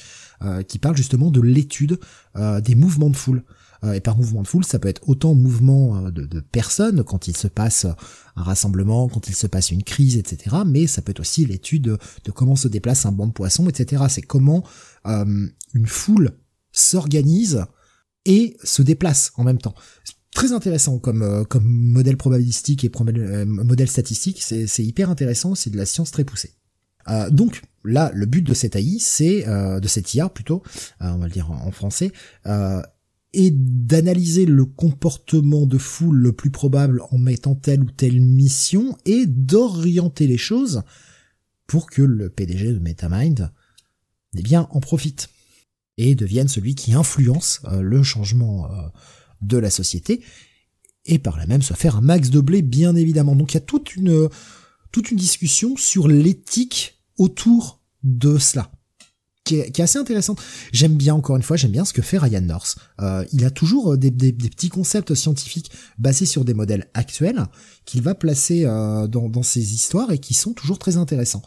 qui 0.66 0.78
parle 0.78 0.96
justement 0.96 1.30
de 1.30 1.40
l'étude 1.40 1.98
des 2.36 2.74
mouvements 2.74 3.10
de 3.10 3.16
foule. 3.16 3.42
et 3.94 4.00
par 4.00 4.16
mouvement 4.16 4.42
de 4.42 4.48
foule, 4.48 4.64
ça 4.64 4.78
peut 4.78 4.88
être 4.88 5.08
autant 5.08 5.34
mouvement 5.34 6.10
de, 6.10 6.24
de, 6.24 6.40
personnes 6.40 7.04
quand 7.04 7.28
il 7.28 7.36
se 7.36 7.48
passe 7.48 7.86
un 8.36 8.42
rassemblement, 8.42 9.08
quand 9.08 9.28
il 9.28 9.34
se 9.34 9.46
passe 9.46 9.70
une 9.70 9.82
crise, 9.82 10.16
etc. 10.16 10.56
Mais 10.66 10.86
ça 10.86 11.02
peut 11.02 11.10
être 11.10 11.20
aussi 11.20 11.44
l'étude 11.46 11.82
de, 12.24 12.30
comment 12.32 12.56
se 12.56 12.68
déplace 12.68 13.06
un 13.06 13.12
banc 13.12 13.26
de 13.26 13.32
poissons, 13.32 13.68
etc. 13.68 14.04
C'est 14.08 14.22
comment 14.22 14.64
une 15.04 15.86
foule 15.86 16.32
s'organise 16.72 17.64
et 18.24 18.56
se 18.62 18.82
déplace 18.82 19.32
en 19.36 19.44
même 19.44 19.58
temps. 19.58 19.74
Très 20.34 20.52
intéressant 20.52 20.98
comme 20.98 21.22
euh, 21.22 21.44
comme 21.44 21.64
modèle 21.66 22.16
probabilistique 22.16 22.84
et 22.84 22.90
euh, 23.00 23.44
modèle 23.44 23.88
statistique, 23.88 24.42
c'est 24.42 24.84
hyper 24.84 25.10
intéressant, 25.10 25.54
c'est 25.54 25.70
de 25.70 25.76
la 25.76 25.86
science 25.86 26.10
très 26.10 26.24
poussée. 26.24 26.54
Euh, 27.08 27.28
donc 27.30 27.62
là, 27.84 28.10
le 28.14 28.26
but 28.26 28.42
de 28.42 28.54
cette 28.54 28.76
AI, 28.76 28.98
c'est 28.98 29.44
de 29.44 29.88
cette 29.88 30.14
IA 30.14 30.28
plutôt, 30.28 30.62
on 31.00 31.18
va 31.18 31.26
le 31.26 31.32
dire 31.32 31.50
en, 31.50 31.70
français, 31.70 32.12
est 33.32 33.50
d'analyser 33.50 34.46
le 34.46 34.64
comportement 34.64 35.66
de 35.66 35.78
foule 35.78 36.18
le 36.18 36.32
plus 36.32 36.50
probable 36.50 37.02
en 37.10 37.18
mettant 37.18 37.54
telle 37.54 37.82
ou 37.82 37.90
telle 37.90 38.20
mission 38.20 38.96
et 39.06 39.26
d'orienter 39.26 40.26
les 40.26 40.38
choses 40.38 40.82
pour 41.66 41.88
que 41.88 42.02
le 42.02 42.28
PDG 42.28 42.72
de 42.72 42.78
MetaMind, 42.78 43.50
eh 44.36 44.42
bien, 44.42 44.68
en 44.70 44.80
profite 44.80 45.28
et 45.96 46.14
devienne 46.14 46.48
celui 46.48 46.74
qui 46.74 46.94
influence 46.94 47.60
euh, 47.64 47.80
le 47.80 48.02
changement 48.02 48.70
euh, 48.70 48.88
de 49.40 49.58
la 49.58 49.70
société 49.70 50.22
et 51.04 51.18
par 51.18 51.36
là 51.36 51.46
même 51.46 51.62
se 51.62 51.74
faire 51.74 51.96
un 51.96 52.00
max 52.00 52.30
de 52.30 52.40
blé 52.40 52.62
bien 52.62 52.94
évidemment. 52.94 53.36
Donc 53.36 53.52
il 53.52 53.56
y 53.56 53.58
a 53.58 53.62
toute 53.62 53.96
une 53.96 54.28
toute 54.90 55.10
une 55.10 55.16
discussion 55.18 55.76
sur 55.76 56.08
l'éthique 56.08 57.01
autour 57.22 57.80
de 58.02 58.38
cela. 58.38 58.70
Qui 59.44 59.56
est, 59.56 59.80
assez 59.80 59.98
intéressante. 59.98 60.40
J'aime 60.72 60.94
bien, 60.94 61.14
encore 61.14 61.36
une 61.36 61.42
fois, 61.42 61.56
j'aime 61.56 61.72
bien 61.72 61.84
ce 61.84 61.92
que 61.92 62.00
fait 62.00 62.18
Ryan 62.18 62.42
North. 62.42 62.76
Euh, 63.00 63.24
il 63.32 63.44
a 63.44 63.50
toujours 63.50 63.98
des, 63.98 64.12
petits 64.12 64.68
concepts 64.68 65.14
scientifiques 65.14 65.72
basés 65.98 66.26
sur 66.26 66.44
des 66.44 66.54
modèles 66.54 66.88
actuels 66.94 67.46
qu'il 67.84 68.02
va 68.02 68.14
placer 68.14 68.62
dans, 68.62 69.08
dans, 69.08 69.42
ses 69.42 69.74
histoires 69.74 70.12
et 70.12 70.18
qui 70.18 70.34
sont 70.34 70.52
toujours 70.52 70.78
très 70.78 70.96
intéressants. 70.96 71.42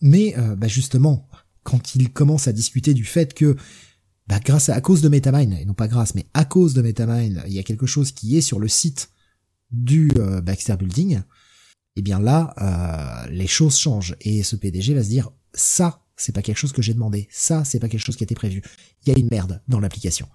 Mais 0.00 0.34
bah 0.56 0.66
justement, 0.66 1.28
quand 1.62 1.94
il 1.94 2.12
commence 2.12 2.48
à 2.48 2.52
discuter 2.52 2.94
du 2.94 3.04
fait 3.04 3.32
que 3.32 3.56
bah, 4.26 4.40
grâce 4.44 4.68
à, 4.68 4.80
cause 4.80 5.02
de 5.02 5.08
MetaMind, 5.08 5.52
et 5.52 5.64
non 5.64 5.74
pas 5.74 5.88
grâce, 5.88 6.14
mais 6.14 6.26
à 6.34 6.44
cause 6.44 6.74
de 6.74 6.82
MetaMind, 6.82 7.42
il 7.46 7.52
y 7.52 7.58
a 7.58 7.62
quelque 7.62 7.86
chose 7.86 8.12
qui 8.12 8.36
est 8.36 8.40
sur 8.40 8.58
le 8.58 8.68
site 8.68 9.10
du 9.70 10.10
euh, 10.16 10.40
Baxter 10.40 10.76
Building, 10.76 11.20
eh 11.96 12.02
bien 12.02 12.20
là, 12.20 12.54
euh, 12.60 13.30
les 13.30 13.46
choses 13.46 13.76
changent. 13.76 14.16
Et 14.20 14.42
ce 14.42 14.56
PDG 14.56 14.94
va 14.94 15.02
se 15.02 15.08
dire, 15.08 15.30
ça, 15.54 16.02
c'est 16.16 16.32
pas 16.32 16.42
quelque 16.42 16.58
chose 16.58 16.72
que 16.72 16.82
j'ai 16.82 16.94
demandé, 16.94 17.28
ça, 17.30 17.64
c'est 17.64 17.80
pas 17.80 17.88
quelque 17.88 18.04
chose 18.04 18.16
qui 18.16 18.24
était 18.24 18.34
prévu. 18.34 18.62
Il 19.02 19.12
y 19.12 19.14
a 19.14 19.18
une 19.18 19.28
merde 19.30 19.62
dans 19.68 19.80
l'application. 19.80 20.28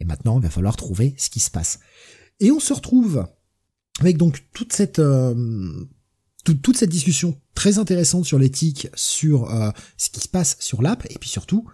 Et 0.00 0.04
maintenant, 0.04 0.38
il 0.38 0.42
va 0.42 0.50
falloir 0.50 0.76
trouver 0.76 1.14
ce 1.18 1.30
qui 1.30 1.40
se 1.40 1.50
passe. 1.50 1.80
Et 2.40 2.50
on 2.50 2.60
se 2.60 2.72
retrouve 2.72 3.26
avec 4.00 4.16
donc 4.16 4.44
toute 4.52 4.72
cette 4.72 4.98
euh, 4.98 5.84
toute, 6.44 6.76
cette 6.76 6.90
discussion 6.90 7.40
très 7.54 7.78
intéressante 7.78 8.24
sur 8.24 8.38
l'éthique, 8.38 8.86
sur 8.94 9.50
ce 9.96 10.10
qui 10.10 10.20
se 10.20 10.28
passe 10.28 10.56
sur 10.60 10.80
l'app, 10.80 11.04
et 11.10 11.18
puis 11.18 11.28
surtout 11.28 11.66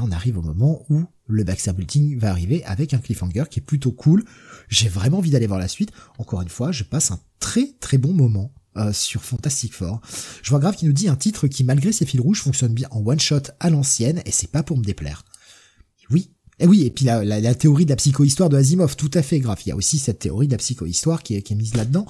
on 0.00 0.10
arrive 0.10 0.38
au 0.38 0.42
moment 0.42 0.84
où 0.88 1.04
le 1.32 1.44
Baxter 1.44 1.72
Building 1.72 2.18
va 2.18 2.30
arriver 2.30 2.62
avec 2.64 2.94
un 2.94 2.98
cliffhanger 2.98 3.44
qui 3.50 3.60
est 3.60 3.62
plutôt 3.62 3.92
cool. 3.92 4.24
J'ai 4.68 4.88
vraiment 4.88 5.18
envie 5.18 5.30
d'aller 5.30 5.46
voir 5.46 5.58
la 5.58 5.68
suite. 5.68 5.90
Encore 6.18 6.42
une 6.42 6.48
fois, 6.48 6.72
je 6.72 6.84
passe 6.84 7.10
un 7.10 7.20
très 7.40 7.72
très 7.80 7.98
bon 7.98 8.12
moment 8.12 8.52
euh, 8.76 8.92
sur 8.92 9.22
Fantastic 9.22 9.74
Four. 9.74 10.00
Je 10.42 10.50
vois 10.50 10.58
grave 10.58 10.76
qui 10.76 10.86
nous 10.86 10.94
dit 10.94 11.08
un 11.08 11.16
titre 11.16 11.46
qui, 11.46 11.62
malgré 11.62 11.92
ses 11.92 12.06
fils 12.06 12.20
rouges, 12.20 12.40
fonctionne 12.40 12.72
bien 12.72 12.88
en 12.90 13.04
one 13.04 13.20
shot 13.20 13.42
à 13.60 13.68
l'ancienne, 13.68 14.22
et 14.24 14.30
c'est 14.30 14.50
pas 14.50 14.62
pour 14.62 14.78
me 14.78 14.84
déplaire. 14.84 15.24
Oui. 16.10 16.30
Et 16.58 16.66
oui, 16.66 16.82
et 16.84 16.90
puis 16.90 17.04
la, 17.04 17.54
théorie 17.54 17.84
de 17.84 17.90
la 17.90 17.96
psychohistoire 17.96 18.48
de 18.48 18.56
Asimov, 18.56 18.96
tout 18.96 19.10
à 19.14 19.22
fait 19.22 19.40
grave. 19.40 19.58
Il 19.66 19.70
y 19.70 19.72
a 19.72 19.76
aussi 19.76 19.98
cette 19.98 20.20
théorie 20.20 20.46
de 20.46 20.52
la 20.52 20.58
psychohistoire 20.58 21.22
qui 21.22 21.34
est, 21.34 21.42
qui 21.42 21.54
est 21.54 21.56
mise 21.56 21.74
là-dedans. 21.74 22.06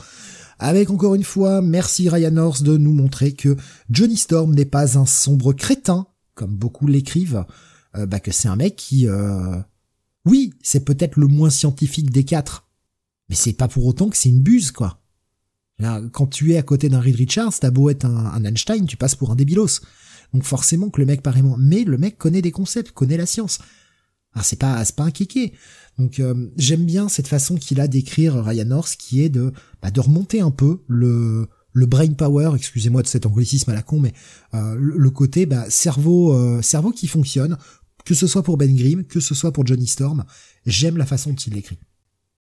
avec 0.59 0.91
encore 0.91 1.15
une 1.15 1.25
fois, 1.25 1.63
merci 1.63 2.09
Ryan 2.09 2.37
Horst 2.37 2.63
de 2.63 2.77
nous 2.77 2.93
montrer 2.93 3.33
que 3.33 3.57
Johnny 3.91 4.17
Storm 4.17 4.55
n'est 4.55 4.65
pas 4.65 4.99
un 4.99 5.07
sombre 5.07 5.53
crétin, 5.53 6.07
comme 6.35 6.55
beaucoup 6.55 6.87
l'écrivent, 6.87 7.45
euh, 7.97 8.07
bah 8.07 8.21
que 8.21 8.33
c'est 8.33 8.49
un 8.49 8.57
mec 8.57 8.77
qui, 8.77 9.07
euh... 9.09 9.57
oui, 10.25 10.53
c'est 10.63 10.85
peut-être 10.85 11.17
le 11.17 11.27
moins 11.27 11.51
scientifique 11.51 12.11
des 12.11 12.25
quatre, 12.25 12.69
mais 13.29 13.35
c'est 13.35 13.53
pas 13.53 13.69
pour 13.69 13.87
autant 13.87 14.09
que 14.09 14.17
c'est 14.17 14.29
une 14.29 14.43
buse, 14.43 14.71
quoi. 14.73 15.01
quand 16.13 16.27
tu 16.27 16.53
es 16.53 16.57
à 16.57 16.63
côté 16.63 16.89
d'un 16.89 17.01
Reed 17.01 17.17
Richards, 17.17 17.59
t'as 17.61 17.71
beau 17.71 17.91
être 17.91 18.05
un, 18.05 18.45
Einstein, 18.45 18.87
tu 18.87 18.97
passes 18.97 19.15
pour 19.15 19.31
un 19.31 19.37
débilos. 19.37 19.81
Donc 20.33 20.45
forcément 20.45 20.89
que 20.89 21.01
le 21.01 21.07
mec 21.07 21.23
paraît. 21.23 21.43
Mais 21.59 21.85
le 21.85 21.99
mec 21.99 22.17
connaît 22.17 22.41
des 22.41 22.53
concepts, 22.53 22.93
connaît 22.93 23.19
la 23.19 23.27
science. 23.27 23.59
Ah, 24.35 24.43
c'est 24.43 24.59
pas, 24.59 24.83
c'est 24.85 24.97
pas 24.97 25.05
un 25.05 25.11
kéké. 25.11 25.53
Donc 25.99 26.21
euh, 26.21 26.51
j'aime 26.57 26.87
bien 26.87 27.09
cette 27.09 27.29
façon 27.29 27.57
qu'il 27.57 27.81
a 27.81 27.89
d'écrire 27.89 28.43
Ryan 28.43 28.71
Horst, 28.71 28.99
qui 28.99 29.23
est 29.23 29.29
de, 29.29 29.53
bah, 29.83 29.91
de 29.91 30.01
remonter 30.01 30.41
un 30.41 30.51
peu 30.51 30.83
le, 30.89 31.49
le 31.73 31.87
brain 31.87 32.13
power, 32.13 32.53
excusez-moi 32.55 33.03
de 33.03 33.07
cet 33.07 33.27
anglicisme 33.27 33.71
à 33.71 33.75
la 33.75 33.83
con, 33.83 34.01
mais 34.01 34.13
euh, 34.55 34.75
le, 34.79 35.11
côté 35.11 35.47
bah, 35.47 35.69
cerveau, 35.69 36.35
euh, 36.35 36.63
cerveau 36.63 36.91
qui 36.91 37.07
fonctionne, 37.07 37.57
que 38.05 38.15
ce 38.15 38.27
soit 38.27 38.43
pour 38.43 38.57
Ben 38.57 38.75
Grimm, 38.75 39.05
que 39.05 39.21
ce 39.21 39.35
soit 39.35 39.53
pour 39.53 39.67
Johnny 39.67 39.87
Storm. 39.87 40.25
J'aime 40.67 40.97
la 40.97 41.07
façon 41.07 41.31
dont 41.31 41.37
il 41.37 41.55
l'écrit. 41.55 41.79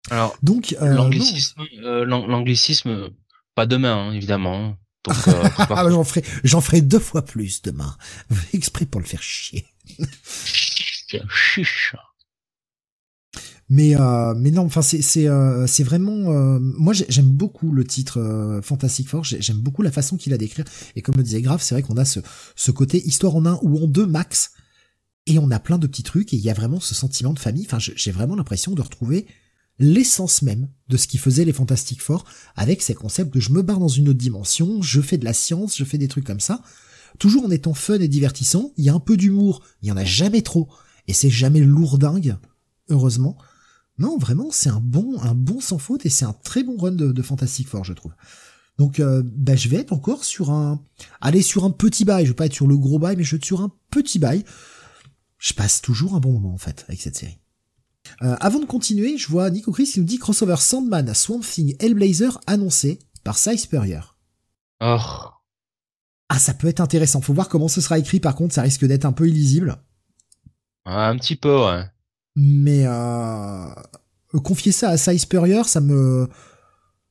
Alors, 0.09 0.35
donc 0.41 0.75
l'anglicisme, 0.79 1.63
l'anglicisme, 1.81 3.09
pas 3.55 3.65
demain 3.65 4.09
hein, 4.09 4.13
évidemment. 4.13 4.77
Donc, 5.05 5.15
ah, 5.57 5.85
j'en 5.89 6.03
ferai, 6.03 6.23
j'en 6.43 6.61
ferai 6.61 6.81
deux 6.81 6.99
fois 6.99 7.23
plus 7.23 7.61
demain, 7.61 7.95
exprès 8.53 8.85
pour 8.85 9.01
le 9.01 9.07
faire 9.07 9.21
chier. 9.21 9.65
Mais 13.71 13.95
euh, 13.95 14.33
mais 14.35 14.49
non, 14.49 14.63
enfin 14.63 14.81
c'est 14.81 15.03
c'est 15.03 15.27
euh, 15.27 15.67
c'est 15.67 15.83
vraiment 15.83 16.31
euh, 16.31 16.57
moi 16.59 16.93
j'aime 16.93 17.29
beaucoup 17.29 17.71
le 17.71 17.85
titre 17.85 18.19
euh, 18.19 18.63
Fantastic 18.63 19.07
Four, 19.07 19.23
j'aime 19.23 19.57
beaucoup 19.57 19.83
la 19.83 19.91
façon 19.91 20.17
qu'il 20.17 20.33
a 20.33 20.39
d'écrire 20.39 20.65
et 20.95 21.03
comme 21.03 21.15
le 21.15 21.23
disait 21.23 21.43
Grave, 21.43 21.61
c'est 21.61 21.75
vrai 21.75 21.83
qu'on 21.83 21.97
a 21.97 22.05
ce 22.05 22.19
ce 22.55 22.71
côté 22.71 22.97
histoire 23.05 23.35
en 23.35 23.45
un 23.45 23.59
ou 23.61 23.77
en 23.83 23.85
deux 23.85 24.07
max 24.07 24.53
et 25.29 25.39
on 25.39 25.51
a 25.51 25.59
plein 25.59 25.77
de 25.77 25.87
petits 25.87 26.03
trucs 26.03 26.33
et 26.33 26.37
il 26.37 26.43
y 26.43 26.49
a 26.49 26.53
vraiment 26.53 26.79
ce 26.79 26.95
sentiment 26.95 27.33
de 27.33 27.39
famille. 27.39 27.65
Enfin 27.65 27.79
j'ai 27.79 28.11
vraiment 28.11 28.35
l'impression 28.35 28.73
de 28.73 28.81
retrouver 28.81 29.25
l'essence 29.79 30.41
même 30.41 30.67
de 30.89 30.97
ce 30.97 31.07
qui 31.07 31.17
faisait 31.17 31.45
les 31.45 31.53
Fantastic 31.53 32.01
Four 32.01 32.25
avec 32.55 32.81
ces 32.81 32.93
concepts 32.93 33.33
de 33.33 33.39
je 33.39 33.51
me 33.51 33.61
barre 33.61 33.79
dans 33.79 33.87
une 33.87 34.09
autre 34.09 34.19
dimension, 34.19 34.81
je 34.81 35.01
fais 35.01 35.17
de 35.17 35.25
la 35.25 35.33
science, 35.33 35.77
je 35.77 35.85
fais 35.85 35.97
des 35.97 36.09
trucs 36.09 36.25
comme 36.25 36.41
ça, 36.41 36.61
toujours 37.17 37.45
en 37.45 37.51
étant 37.51 37.73
fun 37.73 37.99
et 37.99 38.07
divertissant. 38.07 38.73
Il 38.77 38.85
y 38.85 38.89
a 38.89 38.93
un 38.93 38.99
peu 38.99 39.17
d'humour, 39.17 39.63
il 39.81 39.87
y 39.87 39.91
en 39.91 39.97
a 39.97 40.05
jamais 40.05 40.41
trop 40.41 40.69
et 41.07 41.13
c'est 41.13 41.29
jamais 41.29 41.61
lourdingue, 41.61 42.37
heureusement. 42.89 43.37
Non, 43.97 44.17
vraiment, 44.17 44.49
c'est 44.51 44.69
un 44.69 44.79
bon, 44.79 45.19
un 45.21 45.33
bon 45.33 45.59
sans 45.59 45.77
faute 45.77 46.05
et 46.05 46.09
c'est 46.09 46.25
un 46.25 46.33
très 46.33 46.63
bon 46.63 46.77
run 46.77 46.91
de, 46.91 47.21
Fantastic 47.21 47.67
Four, 47.67 47.83
je 47.83 47.93
trouve. 47.93 48.13
Donc, 48.77 49.01
euh, 49.01 49.23
bah, 49.25 49.57
je 49.57 49.67
vais 49.67 49.77
être 49.77 49.91
encore 49.91 50.23
sur 50.23 50.51
un, 50.51 50.81
aller 51.19 51.41
sur 51.41 51.65
un 51.65 51.71
petit 51.71 52.05
bail. 52.05 52.25
Je 52.25 52.31
vais 52.31 52.35
pas 52.35 52.45
être 52.45 52.53
sur 52.53 52.67
le 52.67 52.77
gros 52.77 52.97
bail, 52.97 53.17
mais 53.17 53.23
je 53.25 53.31
vais 53.31 53.37
être 53.37 53.45
sur 53.45 53.59
un 53.61 53.71
petit 53.91 54.19
bail. 54.19 54.45
Je 55.39 55.53
passe 55.53 55.81
toujours 55.81 56.15
un 56.15 56.19
bon 56.19 56.33
moment 56.33 56.53
en 56.53 56.57
fait 56.57 56.85
avec 56.87 57.01
cette 57.01 57.17
série. 57.17 57.39
Euh, 58.21 58.35
avant 58.39 58.59
de 58.59 58.65
continuer, 58.65 59.17
je 59.17 59.27
vois 59.27 59.49
Nico 59.49 59.71
Chris 59.71 59.85
qui 59.85 59.99
nous 59.99 60.05
dit 60.05 60.19
crossover 60.19 60.57
Sandman, 60.57 61.13
Swamp 61.13 61.41
Thing, 61.41 61.75
Hellblazer 61.79 62.39
annoncé 62.45 62.99
par 63.23 63.37
Cy 63.37 63.57
Spurrier. 63.57 64.01
Oh. 64.81 64.97
Ah, 66.29 66.39
ça 66.39 66.53
peut 66.53 66.67
être 66.67 66.79
intéressant. 66.79 67.21
Faut 67.21 67.33
voir 67.33 67.49
comment 67.49 67.67
ce 67.67 67.81
sera 67.81 67.97
écrit. 67.97 68.19
Par 68.19 68.35
contre, 68.35 68.53
ça 68.53 68.61
risque 68.61 68.85
d'être 68.85 69.05
un 69.05 69.11
peu 69.11 69.27
illisible. 69.27 69.77
Un 70.85 71.17
petit 71.17 71.35
peu, 71.35 71.65
ouais. 71.65 71.83
Mais 72.35 72.85
euh, 72.85 73.73
confier 74.43 74.71
ça 74.71 74.89
à 74.89 74.97
Cy 74.97 75.19
Spurrier, 75.19 75.63
ça 75.63 75.81
me... 75.81 76.29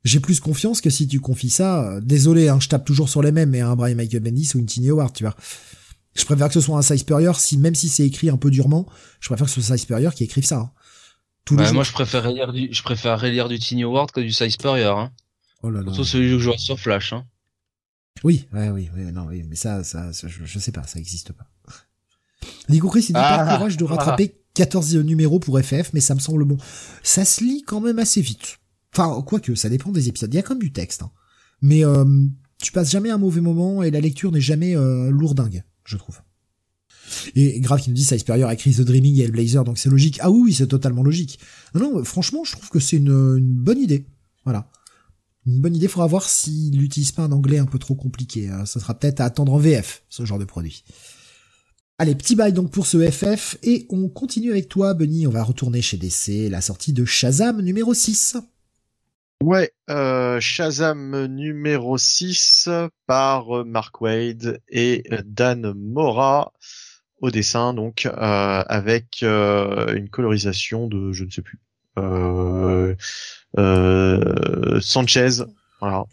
J'ai 0.04 0.20
plus 0.20 0.40
confiance 0.40 0.80
que 0.80 0.90
si 0.90 1.08
tu 1.08 1.20
confies 1.20 1.50
ça... 1.50 1.82
Euh, 1.82 2.00
désolé, 2.00 2.48
hein, 2.48 2.58
je 2.60 2.68
tape 2.68 2.84
toujours 2.84 3.08
sur 3.08 3.22
les 3.22 3.32
mêmes, 3.32 3.50
mais 3.50 3.60
un 3.60 3.74
Brian 3.74 3.96
Michael 3.96 4.22
Bendis 4.22 4.52
ou 4.54 4.58
une 4.58 4.66
Tiny 4.66 4.90
Howard, 4.90 5.12
tu 5.12 5.24
vois. 5.24 5.34
Je 6.14 6.24
préfère 6.24 6.48
que 6.48 6.54
ce 6.54 6.60
soit 6.60 6.76
un 6.76 6.82
Cy 6.82 6.98
Spurrier, 6.98 7.30
si, 7.34 7.58
même 7.58 7.74
si 7.74 7.88
c'est 7.88 8.06
écrit 8.06 8.30
un 8.30 8.36
peu 8.36 8.50
durement, 8.50 8.86
je 9.20 9.28
préfère 9.28 9.46
que 9.46 9.52
ce 9.52 9.60
soit 9.60 9.76
Cy 9.76 9.82
Spurrier 9.82 10.08
qui 10.14 10.24
écrive 10.24 10.44
ça. 10.44 10.56
Hein. 10.58 10.70
Les 11.50 11.72
moi, 11.72 11.84
je 11.84 11.92
préfère 11.92 12.30
lire 12.30 12.52
du, 12.52 12.68
je 12.70 12.82
préfère 12.82 13.24
lire 13.24 13.48
du 13.48 13.58
Tiny 13.58 13.84
Howard 13.84 14.10
que 14.10 14.20
du 14.20 14.32
Cy 14.32 14.50
Spurrier. 14.50 14.84
Hein. 14.84 15.10
Oh 15.62 15.70
là 15.70 15.80
là. 15.80 15.86
Surtout 15.86 16.04
celui 16.04 16.32
que 16.32 16.38
je 16.38 16.48
vois 16.48 16.58
sur 16.58 16.78
Flash. 16.78 17.12
Hein. 17.12 17.24
Oui, 18.24 18.46
ouais, 18.52 18.68
oui, 18.70 18.90
oui, 18.96 19.12
non, 19.12 19.26
oui, 19.26 19.44
mais 19.48 19.56
ça, 19.56 19.84
ça, 19.84 20.10
je, 20.12 20.44
je, 20.44 20.58
sais 20.58 20.72
pas, 20.72 20.82
ça 20.82 20.98
existe 20.98 21.32
pas. 21.32 21.46
Nico 22.68 22.88
Chris, 22.88 23.00
il 23.00 23.06
dit 23.06 23.12
pas 23.12 23.44
le 23.44 23.56
courage 23.56 23.76
de 23.76 23.84
rattraper 23.84 24.34
14 24.54 24.96
numéros 24.96 25.38
pour 25.38 25.58
FF, 25.60 25.92
mais 25.92 26.00
ça 26.00 26.14
me 26.14 26.20
semble 26.20 26.44
bon. 26.44 26.56
Ça 27.02 27.24
se 27.24 27.42
lit 27.44 27.62
quand 27.62 27.80
même 27.80 27.98
assez 27.98 28.20
vite. 28.20 28.58
Enfin, 28.92 29.22
quoique, 29.22 29.54
ça 29.54 29.68
dépend 29.68 29.90
des 29.90 30.08
épisodes. 30.08 30.32
Il 30.32 30.36
y 30.36 30.40
a 30.40 30.42
quand 30.42 30.54
même 30.54 30.62
du 30.62 30.72
texte. 30.72 31.02
Hein. 31.02 31.10
Mais 31.62 31.84
euh, 31.84 32.04
tu 32.60 32.72
passes 32.72 32.90
jamais 32.90 33.10
un 33.10 33.18
mauvais 33.18 33.40
moment 33.40 33.82
et 33.82 33.90
la 33.90 34.00
lecture 34.00 34.32
n'est 34.32 34.40
jamais 34.40 34.76
euh, 34.76 35.10
lourdingue, 35.10 35.62
je 35.88 35.96
trouve. 35.96 36.20
Et 37.34 37.60
grave 37.60 37.80
qui 37.80 37.90
nous 37.90 37.96
dit 37.96 38.04
ça 38.04 38.18
Superior 38.18 38.50
a 38.50 38.54
écrit 38.54 38.74
The 38.74 38.82
Dreaming 38.82 39.20
et 39.20 39.28
Blazer, 39.28 39.64
donc 39.64 39.78
c'est 39.78 39.88
logique. 39.88 40.18
Ah 40.22 40.30
oui, 40.30 40.52
c'est 40.52 40.66
totalement 40.66 41.02
logique. 41.02 41.38
Non, 41.74 41.80
non, 41.80 42.04
franchement, 42.04 42.44
je 42.44 42.52
trouve 42.52 42.68
que 42.68 42.80
c'est 42.80 42.98
une, 42.98 43.38
une, 43.38 43.54
bonne 43.54 43.80
idée. 43.80 44.06
Voilà. 44.44 44.70
Une 45.46 45.60
bonne 45.60 45.74
idée, 45.74 45.88
faudra 45.88 46.06
voir 46.06 46.28
s'il 46.28 46.78
n'utilise 46.78 47.12
pas 47.12 47.22
un 47.22 47.32
anglais 47.32 47.58
un 47.58 47.64
peu 47.64 47.78
trop 47.78 47.94
compliqué. 47.94 48.48
Hein. 48.48 48.66
Ça 48.66 48.80
sera 48.80 48.98
peut-être 48.98 49.20
à 49.20 49.24
attendre 49.24 49.54
en 49.54 49.58
VF, 49.58 50.02
ce 50.10 50.26
genre 50.26 50.38
de 50.38 50.44
produit. 50.44 50.84
Allez, 51.96 52.14
petit 52.14 52.36
bail 52.36 52.52
donc 52.52 52.70
pour 52.70 52.86
ce 52.86 53.10
FF, 53.10 53.56
et 53.62 53.86
on 53.88 54.08
continue 54.08 54.50
avec 54.50 54.68
toi, 54.68 54.92
Benny, 54.94 55.26
on 55.26 55.30
va 55.30 55.42
retourner 55.42 55.80
chez 55.80 55.96
DC, 55.96 56.50
la 56.50 56.60
sortie 56.60 56.92
de 56.92 57.04
Shazam 57.04 57.62
numéro 57.62 57.94
6. 57.94 58.36
Ouais, 59.42 59.72
euh, 59.88 60.40
Shazam 60.40 61.26
numéro 61.26 61.96
6 61.96 62.68
par 63.06 63.58
euh, 63.58 63.64
Mark 63.64 64.00
Wade 64.00 64.60
et 64.68 65.04
Dan 65.24 65.74
Mora 65.74 66.52
au 67.20 67.30
dessin, 67.30 67.72
donc 67.72 68.06
euh, 68.06 68.10
avec 68.12 69.22
euh, 69.22 69.94
une 69.94 70.08
colorisation 70.08 70.88
de, 70.88 71.12
je 71.12 71.24
ne 71.24 71.30
sais 71.30 71.42
plus, 71.42 71.60
Sanchez, 74.80 75.44
voilà. 75.80 76.04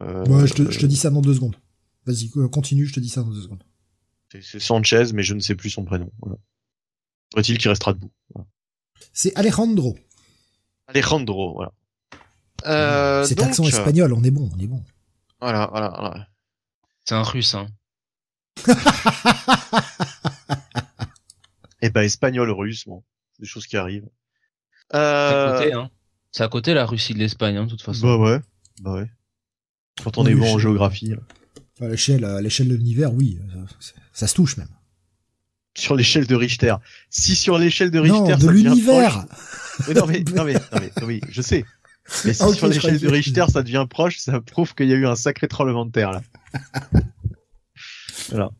Ouais, 0.00 0.46
je 0.48 0.54
te, 0.54 0.70
je 0.70 0.78
te 0.80 0.86
dis 0.86 0.96
ça 0.96 1.10
dans 1.10 1.20
deux 1.20 1.34
secondes. 1.34 1.56
Vas-y, 2.04 2.30
continue, 2.50 2.86
je 2.86 2.94
te 2.94 3.00
dis 3.00 3.08
ça 3.08 3.22
dans 3.22 3.30
deux 3.30 3.42
secondes. 3.42 3.62
C'est 4.40 4.58
Sanchez, 4.58 5.12
mais 5.14 5.22
je 5.22 5.34
ne 5.34 5.40
sais 5.40 5.54
plus 5.54 5.70
son 5.70 5.84
prénom. 5.84 6.10
Voilà. 6.20 6.36
il 7.36 7.58
qu'il 7.58 7.68
restera 7.68 7.92
debout. 7.92 8.10
C'est 9.12 9.34
Alejandro. 9.36 9.96
Alejandro, 10.88 11.54
voilà. 11.54 11.72
Euh, 12.66 13.24
c'est 13.24 13.40
accent 13.40 13.64
espagnol, 13.64 14.12
on 14.12 14.22
est 14.22 14.30
bon, 14.30 14.50
on 14.54 14.58
est 14.60 14.66
bon. 14.66 14.82
Voilà, 15.40 15.68
voilà, 15.70 15.94
voilà. 15.98 16.28
C'est 17.04 17.14
un 17.14 17.22
russe, 17.22 17.54
hein. 17.54 17.66
Eh 21.82 21.90
ben, 21.90 22.02
espagnol, 22.02 22.50
russe, 22.50 22.86
bon. 22.86 23.02
C'est 23.32 23.42
des 23.42 23.48
choses 23.48 23.66
qui 23.66 23.76
arrivent. 23.76 24.08
Euh... 24.94 25.30
C'est 25.30 25.34
à 25.34 25.58
côté, 25.58 25.72
hein. 25.72 25.90
C'est 26.30 26.42
à 26.44 26.48
côté 26.48 26.74
la 26.74 26.86
Russie 26.86 27.12
de 27.12 27.18
l'Espagne, 27.18 27.56
hein, 27.56 27.64
de 27.64 27.70
toute 27.70 27.82
façon. 27.82 28.06
Bah 28.06 28.16
ouais, 28.16 28.40
bah 28.80 28.94
ouais. 28.94 29.10
Quand 30.02 30.16
on 30.16 30.26
est 30.26 30.34
bon 30.34 30.54
en 30.54 30.58
géographie. 30.58 31.14
À 31.80 31.88
l'échelle, 31.88 32.24
à 32.24 32.40
l'échelle 32.40 32.68
de 32.68 32.74
l'univers, 32.74 33.12
oui. 33.12 33.38
Ça 34.12 34.26
se 34.26 34.34
touche 34.34 34.56
même. 34.56 34.68
Sur 35.76 35.96
l'échelle 35.96 36.26
de 36.26 36.34
Richter. 36.34 36.74
Si 37.10 37.34
sur 37.34 37.58
l'échelle 37.58 37.90
de 37.90 37.98
Richter, 37.98 38.18
non, 38.18 38.36
de 38.36 38.48
l'univers. 38.48 39.26
non 39.94 40.06
mais, 40.06 40.24
non 40.34 40.44
mais, 40.44 40.54
non 40.54 40.80
mais, 40.80 40.90
oui, 41.02 41.20
je 41.28 41.42
sais. 41.42 41.64
Mais 42.24 42.32
si 42.32 42.52
sur 42.54 42.66
l'échelle 42.68 42.98
de 42.98 43.08
Richter 43.08 43.44
ça 43.48 43.62
devient 43.62 43.86
proche, 43.88 44.18
ça 44.18 44.40
prouve 44.40 44.74
qu'il 44.74 44.88
y 44.88 44.92
a 44.92 44.96
eu 44.96 45.06
un 45.06 45.14
sacré 45.14 45.48
tremblement 45.48 45.86
de 45.86 45.92
terre 45.92 46.12
là. 46.12 46.22
voilà. 48.30 48.50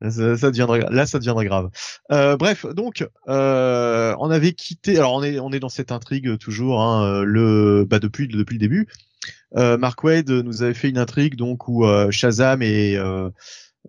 Ça, 0.00 0.36
ça, 0.36 0.50
deviendra, 0.52 0.78
là, 0.78 1.06
ça 1.06 1.18
deviendra 1.18 1.44
grave. 1.44 1.70
Euh, 2.12 2.36
bref, 2.36 2.64
donc, 2.66 3.04
euh, 3.28 4.14
on 4.20 4.30
avait 4.30 4.52
quitté. 4.52 4.96
Alors, 4.96 5.14
on 5.14 5.24
est, 5.24 5.40
on 5.40 5.50
est 5.50 5.58
dans 5.58 5.68
cette 5.68 5.90
intrigue 5.90 6.38
toujours. 6.38 6.80
Hein, 6.80 7.24
le, 7.24 7.84
bah 7.84 7.98
depuis, 7.98 8.28
depuis 8.28 8.54
le 8.54 8.60
début. 8.60 8.86
Euh, 9.56 9.78
Mark 9.78 10.02
Wade 10.04 10.30
nous 10.30 10.62
avait 10.62 10.74
fait 10.74 10.88
une 10.88 10.98
intrigue 10.98 11.36
donc 11.36 11.68
où 11.68 11.84
euh, 11.84 12.10
Shazam 12.10 12.62
est 12.62 12.96
euh, 12.96 13.30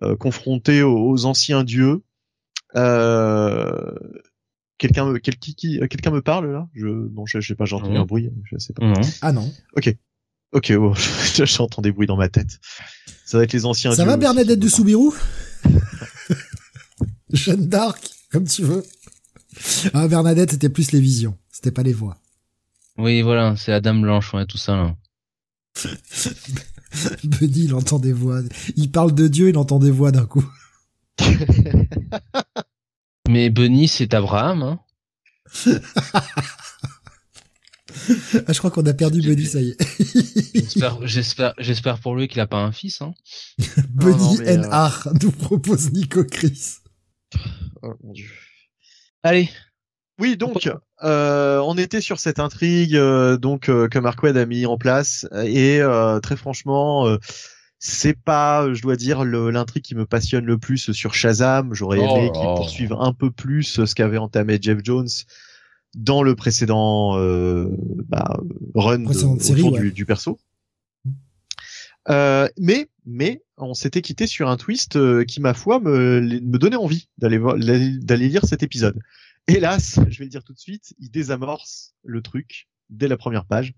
euh, 0.02 0.16
confronté 0.16 0.82
aux, 0.82 1.24
anciens 1.26 1.64
dieux. 1.64 2.02
Euh, 2.76 3.94
quelqu'un 4.80 5.04
me 5.04 5.18
quel, 5.18 5.36
qui, 5.36 5.54
quelqu'un 5.78 6.10
me 6.10 6.22
parle 6.22 6.50
là? 6.50 6.68
Je 6.74 6.88
non 6.88 7.26
je, 7.26 7.40
sais 7.40 7.54
pas 7.54 7.66
j'ai 7.66 7.76
entendu 7.76 7.96
un 7.96 8.06
bruit 8.06 8.30
je 8.50 8.58
sais 8.58 8.72
pas. 8.72 8.92
Ah 9.20 9.32
non. 9.32 9.52
Ok. 9.76 9.94
Ok 10.52 10.72
oh, 10.76 10.94
j'entends 11.44 11.82
des 11.82 11.92
bruits 11.92 12.08
dans 12.08 12.16
ma 12.16 12.28
tête. 12.28 12.58
Ça 13.24 13.38
va 13.38 13.44
être 13.44 13.52
les 13.52 13.66
anciens 13.66 13.92
ça 13.94 14.04
va 14.04 14.16
Bernadette 14.16 14.58
de 14.58 14.68
Soubirou 14.68 15.14
Jeanne 17.32 17.68
d'Arc 17.68 18.10
comme 18.32 18.44
tu 18.44 18.64
veux. 18.64 18.82
Ah 19.94 20.08
Bernadette 20.08 20.50
c'était 20.50 20.70
plus 20.70 20.90
les 20.90 21.00
visions. 21.00 21.36
C'était 21.52 21.70
pas 21.70 21.84
les 21.84 21.92
voix. 21.92 22.16
Oui 22.98 23.22
voilà 23.22 23.54
c'est 23.56 23.72
Adam 23.72 23.94
Blanche 23.94 24.34
ouais 24.34 24.46
tout 24.46 24.58
ça 24.58 24.76
là. 24.76 24.96
Buddy, 27.22 27.66
il 27.66 27.74
entend 27.74 28.00
des 28.00 28.12
voix. 28.12 28.40
Il 28.74 28.90
parle 28.90 29.14
de 29.14 29.28
Dieu, 29.28 29.48
il 29.48 29.56
entend 29.56 29.78
des 29.78 29.92
voix 29.92 30.10
d'un 30.10 30.26
coup. 30.26 30.44
Mais 33.28 33.50
Bunny, 33.50 33.88
c'est 33.88 34.14
Abraham, 34.14 34.62
hein 34.62 34.80
ah, 38.46 38.52
je 38.52 38.58
crois 38.58 38.70
qu'on 38.70 38.86
a 38.86 38.94
perdu 38.94 39.20
Buddy, 39.20 39.46
ça 39.46 39.60
y 39.60 39.70
est. 39.70 39.76
j'espère, 41.58 41.98
pour 42.00 42.14
lui 42.14 42.28
qu'il 42.28 42.40
a 42.40 42.46
pas 42.46 42.58
un 42.58 42.72
fils. 42.72 43.02
Hein. 43.02 43.12
NR 43.98 45.06
euh... 45.06 45.12
nous 45.22 45.32
propose 45.32 45.92
Nico 45.92 46.24
Chris. 46.24 46.76
Oh 47.82 47.94
mon 48.02 48.12
dieu. 48.12 48.30
Allez. 49.22 49.50
Oui, 50.18 50.36
donc 50.36 50.70
euh, 51.02 51.58
on 51.60 51.78
était 51.78 52.02
sur 52.02 52.20
cette 52.20 52.40
intrigue 52.40 52.94
euh, 52.94 53.38
donc 53.38 53.70
euh, 53.70 53.88
que 53.88 53.98
Mark 53.98 54.22
Wade 54.22 54.36
a 54.36 54.44
mis 54.44 54.66
en 54.66 54.76
place 54.76 55.26
et 55.44 55.80
euh, 55.80 56.20
très 56.20 56.36
franchement 56.36 57.16
c'est 57.82 58.14
pas, 58.14 58.72
je 58.72 58.82
dois 58.82 58.96
dire, 58.96 59.24
l'intrigue 59.24 59.82
qui 59.82 59.94
me 59.94 60.04
passionne 60.04 60.44
le 60.44 60.58
plus 60.58 60.92
sur 60.92 61.14
Shazam. 61.14 61.74
J'aurais 61.74 61.98
aimé 61.98 62.28
oh 62.28 62.32
qu'il 62.32 62.42
poursuive 62.42 62.92
un 62.92 63.14
peu 63.14 63.30
plus 63.30 63.84
ce 63.84 63.94
qu'avait 63.94 64.18
entamé 64.18 64.58
Jeff 64.60 64.78
Jones 64.84 65.08
dans 65.96 66.22
le 66.22 66.36
précédent 66.36 67.14
bah, 68.06 68.38
run 68.74 68.98
de, 68.98 69.40
série, 69.40 69.62
autour 69.62 69.78
du, 69.78 69.92
du, 69.92 70.04
perso. 70.04 70.38
Euh, 72.10 72.48
mais 72.58 72.88
mais 73.06 73.42
on 73.56 73.72
s'était 73.72 74.02
quitté 74.02 74.26
sur 74.26 74.48
un 74.50 74.58
twist 74.58 74.98
qui 75.24 75.40
ma 75.40 75.54
foi 75.54 75.80
me, 75.80 76.20
me 76.20 76.58
donnait 76.58 76.76
envie 76.76 77.08
d'aller 77.16 77.40
d'aller 77.98 78.28
lire 78.28 78.44
cet 78.44 78.62
épisode. 78.62 79.00
Hélas, 79.48 79.98
je 80.08 80.18
vais 80.18 80.24
le 80.24 80.30
dire 80.30 80.44
tout 80.44 80.52
de 80.52 80.58
suite, 80.58 80.94
il 80.98 81.10
désamorce 81.10 81.94
le 82.04 82.20
truc 82.20 82.68
dès 82.90 83.08
la 83.08 83.16
première 83.16 83.46
page. 83.46 83.74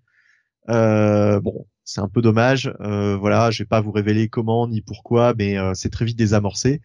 Euh, 0.68 1.40
bon, 1.40 1.66
c'est 1.84 2.00
un 2.00 2.08
peu 2.08 2.22
dommage. 2.22 2.72
Euh, 2.80 3.16
voilà, 3.16 3.50
je 3.50 3.62
vais 3.62 3.66
pas 3.66 3.80
vous 3.80 3.92
révéler 3.92 4.28
comment 4.28 4.68
ni 4.68 4.80
pourquoi, 4.80 5.34
mais 5.36 5.58
euh, 5.58 5.72
c'est 5.74 5.90
très 5.90 6.04
vite 6.04 6.18
désamorcé. 6.18 6.80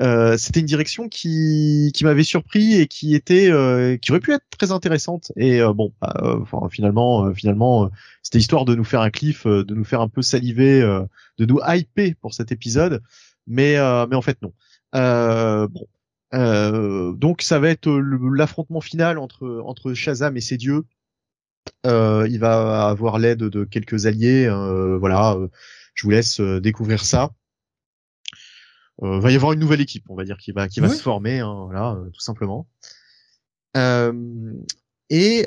Euh, 0.00 0.36
c'était 0.36 0.60
une 0.60 0.66
direction 0.66 1.08
qui, 1.08 1.92
m'avait 2.02 2.22
surpris 2.22 2.76
et 2.76 2.86
qui 2.86 3.14
était 3.14 3.50
euh, 3.50 3.96
qui 3.96 4.12
aurait 4.12 4.20
pu 4.20 4.32
être 4.32 4.44
très 4.56 4.70
intéressante 4.70 5.32
et 5.36 5.60
bon 5.74 5.92
bah, 6.00 6.14
finalement 6.70 7.34
finalement 7.34 7.90
c'était 8.22 8.38
histoire 8.38 8.64
de 8.64 8.76
nous 8.76 8.84
faire 8.84 9.00
un 9.00 9.10
cliff 9.10 9.48
de 9.48 9.74
nous 9.74 9.82
faire 9.82 10.00
un 10.00 10.08
peu 10.08 10.22
saliver 10.22 10.80
de 11.38 11.44
nous 11.44 11.58
hyper 11.66 12.14
pour 12.20 12.34
cet 12.34 12.52
épisode 12.52 13.02
mais 13.48 13.74
mais 14.08 14.14
en 14.14 14.22
fait 14.22 14.38
non 14.42 14.52
bon 15.66 17.12
donc 17.12 17.42
ça 17.42 17.58
va 17.58 17.70
être 17.70 17.90
l'affrontement 17.90 18.80
final 18.80 19.18
entre 19.18 19.60
entre 19.66 19.92
Shazam 19.92 20.36
et 20.36 20.40
ses 20.40 20.56
dieux. 20.56 20.84
Euh, 21.86 22.26
il 22.28 22.38
va 22.40 22.88
avoir 22.88 23.18
l'aide 23.18 23.38
de 23.38 23.64
quelques 23.64 24.06
alliés. 24.06 24.46
Euh, 24.46 24.98
voilà, 24.98 25.38
je 25.94 26.04
vous 26.04 26.10
laisse 26.10 26.40
découvrir 26.40 27.04
ça. 27.04 27.30
Euh, 29.02 29.18
va 29.18 29.30
y 29.30 29.36
avoir 29.36 29.52
une 29.52 29.60
nouvelle 29.60 29.80
équipe, 29.80 30.04
on 30.10 30.14
va 30.14 30.24
dire, 30.24 30.36
qui 30.36 30.52
va 30.52 30.68
qui 30.68 30.80
va 30.80 30.88
se 30.88 31.00
former, 31.00 31.40
hein, 31.40 31.64
voilà, 31.64 31.98
tout 32.12 32.20
simplement. 32.20 32.68
et 33.74 35.46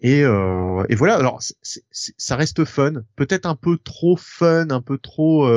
et, 0.00 0.20
et 0.20 0.94
voilà. 0.94 1.16
Alors, 1.16 1.42
ça 1.62 2.36
reste 2.36 2.64
fun, 2.64 3.02
peut-être 3.16 3.46
un 3.46 3.56
peu 3.56 3.78
trop 3.78 4.16
fun, 4.16 4.70
un 4.70 4.80
peu 4.80 4.96
trop 4.98 5.48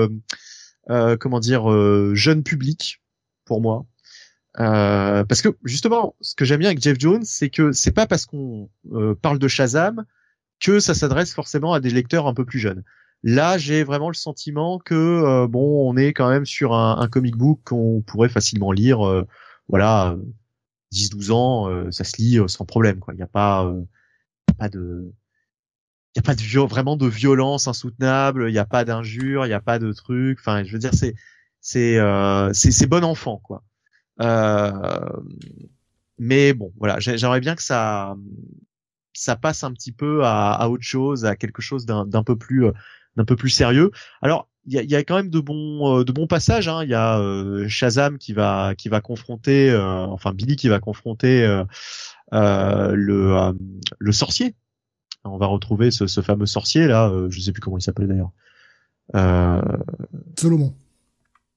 euh, 0.89 1.15
comment 1.15 1.39
dire 1.39 1.71
euh, 1.71 2.13
jeune 2.15 2.43
public 2.43 3.01
pour 3.45 3.61
moi. 3.61 3.85
Euh, 4.59 5.23
parce 5.23 5.41
que 5.41 5.49
justement, 5.63 6.15
ce 6.21 6.35
que 6.35 6.45
j'aime 6.45 6.59
bien 6.59 6.69
avec 6.69 6.81
Jeff 6.81 6.97
Jones, 6.99 7.23
c'est 7.23 7.49
que 7.49 7.71
c'est 7.71 7.91
pas 7.91 8.07
parce 8.07 8.25
qu'on 8.25 8.69
parle 9.21 9.39
de 9.39 9.47
Shazam 9.47 10.05
que 10.59 10.79
ça 10.79 10.93
s'adresse 10.93 11.33
forcément 11.33 11.73
à 11.73 11.79
des 11.79 11.89
lecteurs 11.89 12.27
un 12.27 12.33
peu 12.33 12.45
plus 12.45 12.59
jeunes. 12.59 12.83
Là, 13.23 13.57
j'ai 13.57 13.83
vraiment 13.83 14.09
le 14.09 14.15
sentiment 14.15 14.79
que 14.79 15.45
bon, 15.47 15.89
on 15.89 15.95
est 15.95 16.13
quand 16.13 16.29
même 16.29 16.45
sur 16.45 16.73
un, 16.73 16.99
un 16.99 17.07
comic 17.07 17.35
book 17.35 17.61
qu'on 17.63 18.03
pourrait 18.05 18.29
facilement 18.29 18.71
lire. 18.71 19.25
voilà, 19.69 20.17
10-12 20.93 21.31
ans, 21.31 21.91
ça 21.91 22.03
se 22.03 22.17
lit 22.17 22.39
sans 22.47 22.65
problème. 22.65 22.99
Quoi. 22.99 23.13
Il 23.13 23.17
n'y 23.17 23.23
a 23.23 23.27
pas, 23.27 23.73
pas 24.57 24.69
de, 24.69 25.11
il 26.13 26.19
y 26.19 26.19
a 26.19 26.23
pas 26.23 26.35
de 26.35 26.67
vraiment 26.67 26.97
de 26.97 27.07
violence 27.07 27.67
insoutenable, 27.67 28.49
il 28.49 28.53
y 28.53 28.59
a 28.59 28.65
pas 28.65 28.83
d'injures, 28.83 29.45
il 29.45 29.49
y 29.49 29.53
a 29.53 29.61
pas 29.61 29.79
de 29.79 29.93
trucs. 29.93 30.39
Enfin, 30.39 30.63
je 30.63 30.71
veux 30.73 30.79
dire, 30.79 30.93
c'est 30.93 31.15
c'est 31.61 31.97
euh, 31.99 32.51
c'est 32.53 32.87
bon 32.87 33.03
enfant 33.03 33.37
quoi. 33.37 33.63
Euh, 34.21 35.09
mais 36.17 36.53
bon, 36.53 36.71
voilà, 36.77 36.99
j'aimerais 36.99 37.39
bien 37.39 37.55
que 37.55 37.63
ça 37.63 38.15
ça 39.13 39.35
passe 39.35 39.63
un 39.63 39.73
petit 39.73 39.91
peu 39.91 40.23
à, 40.23 40.53
à 40.53 40.69
autre 40.69 40.83
chose, 40.83 41.25
à 41.25 41.35
quelque 41.35 41.61
chose 41.61 41.85
d'un 41.85 42.23
peu 42.23 42.37
plus 42.37 42.65
euh, 42.65 42.71
d'un 43.17 43.25
peu 43.25 43.35
plus 43.35 43.49
sérieux. 43.49 43.91
Alors, 44.21 44.47
il 44.65 44.73
y 44.73 44.79
a, 44.79 44.83
y 44.83 44.95
a, 44.95 45.03
quand 45.03 45.15
même 45.15 45.29
de 45.29 45.39
bons 45.39 45.99
euh, 45.99 46.03
de 46.03 46.11
bons 46.11 46.27
passages. 46.27 46.67
Hein. 46.67 46.83
Il 46.83 46.89
y 46.89 46.93
a 46.93 47.19
euh, 47.19 47.67
Shazam 47.67 48.17
qui 48.17 48.33
va 48.33 48.75
qui 48.75 48.89
va 48.89 49.01
confronter, 49.01 49.75
enfin 49.75 50.33
Billy 50.33 50.55
qui 50.55 50.69
va 50.69 50.79
confronter 50.79 51.63
le 52.31 53.53
le 53.99 54.11
sorcier 54.11 54.55
on 55.23 55.37
va 55.37 55.45
retrouver 55.45 55.91
ce, 55.91 56.07
ce 56.07 56.21
fameux 56.21 56.45
sorcier 56.45 56.87
là, 56.87 57.09
euh, 57.09 57.29
je 57.29 57.39
sais 57.39 57.51
plus 57.51 57.61
comment 57.61 57.77
il 57.77 57.81
s'appelle 57.81 58.07
d'ailleurs. 58.07 58.31
Euh... 59.15 59.61
Solomon. 60.37 60.73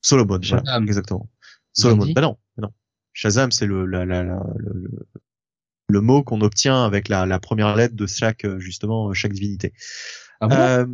Solomon, 0.01 0.39
voilà, 0.43 0.81
exactement. 0.81 1.28
Solomon. 1.73 2.07
Bah 2.07 2.12
bah 2.17 2.20
non. 2.23 2.36
Shazam, 3.15 3.51
c'est 3.51 3.65
le, 3.65 3.86
la, 3.86 4.05
la, 4.05 4.23
la, 4.23 4.43
le, 4.59 4.91
le, 5.89 6.01
mot 6.02 6.23
qu'on 6.23 6.43
obtient 6.43 6.84
avec 6.84 7.09
la, 7.09 7.25
la, 7.25 7.39
première 7.39 7.75
lettre 7.75 7.94
de 7.94 8.07
chaque 8.07 8.44
euh, 8.44 8.59
justement 8.59 9.15
chaque 9.15 9.33
divinité. 9.33 9.73
Ah 10.41 10.49
bon? 10.49 10.57
Euh, 10.57 10.86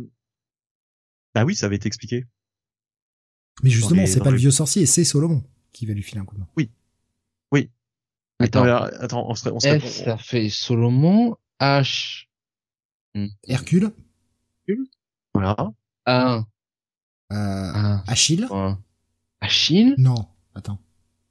bah 1.35 1.43
oui, 1.43 1.55
ça 1.55 1.65
avait 1.65 1.75
été 1.75 1.87
expliqué. 1.87 2.25
Mais 3.63 3.69
justement, 3.69 4.05
c'est 4.05 4.21
pas 4.21 4.31
le 4.31 4.37
vieux 4.37 4.51
sorcier, 4.51 4.85
c'est 4.85 5.03
Solomon 5.03 5.43
qui 5.73 5.85
va 5.85 5.93
lui 5.93 6.03
filer 6.03 6.21
un 6.21 6.25
coup 6.25 6.35
de 6.35 6.39
main. 6.41 6.47
Oui. 6.55 6.71
Oui. 7.51 7.69
Attends, 8.39 8.63
attends 8.63 9.29
on 9.29 9.35
serait, 9.35 9.51
on 9.51 9.59
serait, 9.59 9.79
F, 9.79 9.85
ça 10.03 10.17
fait 10.17 10.49
Solomon, 10.49 11.37
H, 11.59 12.27
Hmm. 13.13 13.27
Hercule. 13.47 13.91
Hercule. 14.67 14.87
Voilà. 15.33 15.55
Ah. 16.05 16.43
Euh, 17.31 17.97
Achille. 18.07 18.47
Achille? 19.41 19.95
Non, 19.97 20.27
attends. 20.55 20.79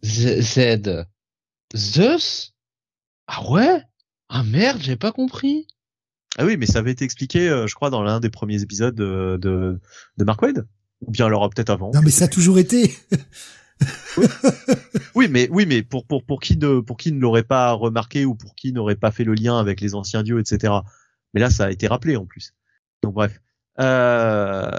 Z. 0.02 0.40
Z. 0.40 1.06
Zeus? 1.76 2.54
Ah 3.26 3.50
ouais? 3.50 3.82
Ah 4.28 4.42
merde, 4.42 4.80
j'ai 4.80 4.96
pas 4.96 5.12
compris. 5.12 5.66
Ah 6.38 6.44
oui, 6.44 6.56
mais 6.56 6.66
ça 6.66 6.78
avait 6.78 6.92
été 6.92 7.04
expliqué, 7.04 7.48
euh, 7.48 7.66
je 7.66 7.74
crois, 7.74 7.90
dans 7.90 8.02
l'un 8.02 8.20
des 8.20 8.30
premiers 8.30 8.62
épisodes 8.62 8.94
de, 8.94 9.38
de, 9.40 9.80
de 10.16 10.24
Mark 10.24 10.40
Wade. 10.40 10.66
Ou 11.02 11.10
bien 11.10 11.26
alors 11.26 11.48
peut-être 11.50 11.70
avant. 11.70 11.90
Non, 11.92 12.02
mais 12.02 12.10
ça 12.10 12.26
a 12.26 12.28
toujours 12.28 12.58
été. 12.58 12.94
oui. 15.14 15.28
mais 15.28 15.48
oui, 15.50 15.64
mais 15.66 15.82
pour 15.82 16.06
pour 16.06 16.24
pour 16.24 16.40
qui 16.40 16.58
ne 16.58 16.80
pour 16.80 16.98
qui 16.98 17.10
ne 17.10 17.18
l'aurait 17.18 17.42
pas 17.42 17.72
remarqué 17.72 18.26
ou 18.26 18.34
pour 18.34 18.54
qui 18.54 18.72
n'aurait 18.72 18.96
pas 18.96 19.10
fait 19.10 19.24
le 19.24 19.34
lien 19.34 19.58
avec 19.58 19.80
les 19.80 19.94
anciens 19.94 20.22
dieux, 20.22 20.38
etc. 20.38 20.74
Mais 21.32 21.40
là, 21.40 21.50
ça 21.50 21.64
a 21.64 21.70
été 21.70 21.86
rappelé 21.86 22.16
en 22.16 22.26
plus. 22.26 22.54
Donc 23.02 23.14
bref. 23.14 23.40
Euh... 23.80 24.70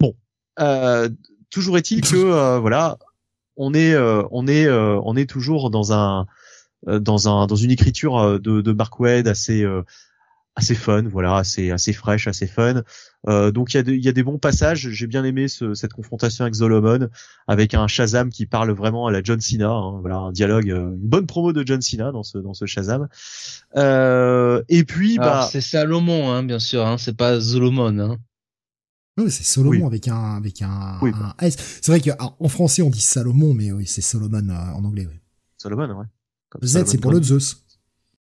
Bon. 0.00 0.16
Euh... 0.58 1.08
Toujours 1.50 1.78
est-il 1.78 2.00
que 2.00 2.16
euh, 2.16 2.58
voilà, 2.58 2.98
on 3.56 3.74
est 3.74 3.94
euh, 3.94 4.22
on 4.30 4.46
est 4.46 4.66
euh, 4.66 5.00
on 5.04 5.16
est 5.16 5.28
toujours 5.28 5.70
dans 5.70 5.92
un 5.92 6.26
dans 6.86 7.28
un 7.28 7.46
dans 7.46 7.56
une 7.56 7.70
écriture 7.70 8.38
de, 8.40 8.60
de 8.60 8.72
Mark 8.72 8.98
Wade 9.00 9.26
assez 9.26 9.64
assez 10.56 10.74
fun, 10.74 11.02
voilà, 11.02 11.36
assez 11.36 11.70
assez 11.70 11.92
fraîche, 11.92 12.28
assez 12.28 12.46
fun. 12.46 12.82
Euh, 13.26 13.50
donc 13.50 13.74
il 13.74 13.76
y 13.76 13.80
a 13.80 13.92
il 13.92 14.04
y 14.04 14.08
a 14.08 14.12
des 14.12 14.22
bons 14.22 14.38
passages. 14.38 14.88
J'ai 14.90 15.06
bien 15.06 15.24
aimé 15.24 15.48
ce, 15.48 15.74
cette 15.74 15.92
confrontation 15.92 16.44
avec 16.44 16.54
Zolomon, 16.54 17.08
avec 17.48 17.74
un 17.74 17.86
Shazam 17.88 18.30
qui 18.30 18.46
parle 18.46 18.70
vraiment 18.70 19.06
à 19.06 19.12
la 19.12 19.22
John 19.22 19.40
Cena. 19.40 19.70
Hein, 19.70 19.98
voilà, 20.00 20.16
un 20.16 20.32
dialogue, 20.32 20.70
euh, 20.70 20.90
une 20.90 21.08
bonne 21.08 21.26
promo 21.26 21.52
de 21.52 21.66
John 21.66 21.80
Cena 21.80 22.12
dans 22.12 22.22
ce 22.22 22.38
dans 22.38 22.54
ce 22.54 22.66
Shazam. 22.66 23.08
Euh, 23.76 24.62
et 24.68 24.84
puis 24.84 25.18
bah 25.18 25.48
c'est 25.50 25.60
Salomon, 25.60 26.30
hein, 26.30 26.44
bien 26.44 26.60
sûr, 26.60 26.86
hein, 26.86 26.98
c'est 26.98 27.16
pas 27.16 27.40
Zolomon. 27.40 27.98
Hein. 27.98 28.18
Oui, 29.16 29.30
c'est 29.30 29.44
Solomon 29.44 29.86
avec 29.86 30.08
un 30.08 30.36
avec 30.36 30.62
un, 30.62 30.98
un 31.02 31.34
S. 31.40 31.56
C'est 31.80 31.88
vrai 31.88 32.00
qu'en 32.00 32.48
français 32.48 32.82
on 32.82 32.90
dit 32.90 33.00
Salomon, 33.00 33.54
mais 33.54 33.70
oui, 33.70 33.86
c'est 33.86 34.00
Solomon 34.00 34.48
euh, 34.48 34.72
en 34.72 34.84
anglais. 34.84 35.06
Oui. 35.08 35.20
Solomon, 35.56 35.88
ouais. 35.98 36.06
le 36.60 36.66
Z, 36.66 36.84
c'est 36.86 36.98
pour 36.98 37.12
le 37.12 37.22
Zeus. 37.22 37.64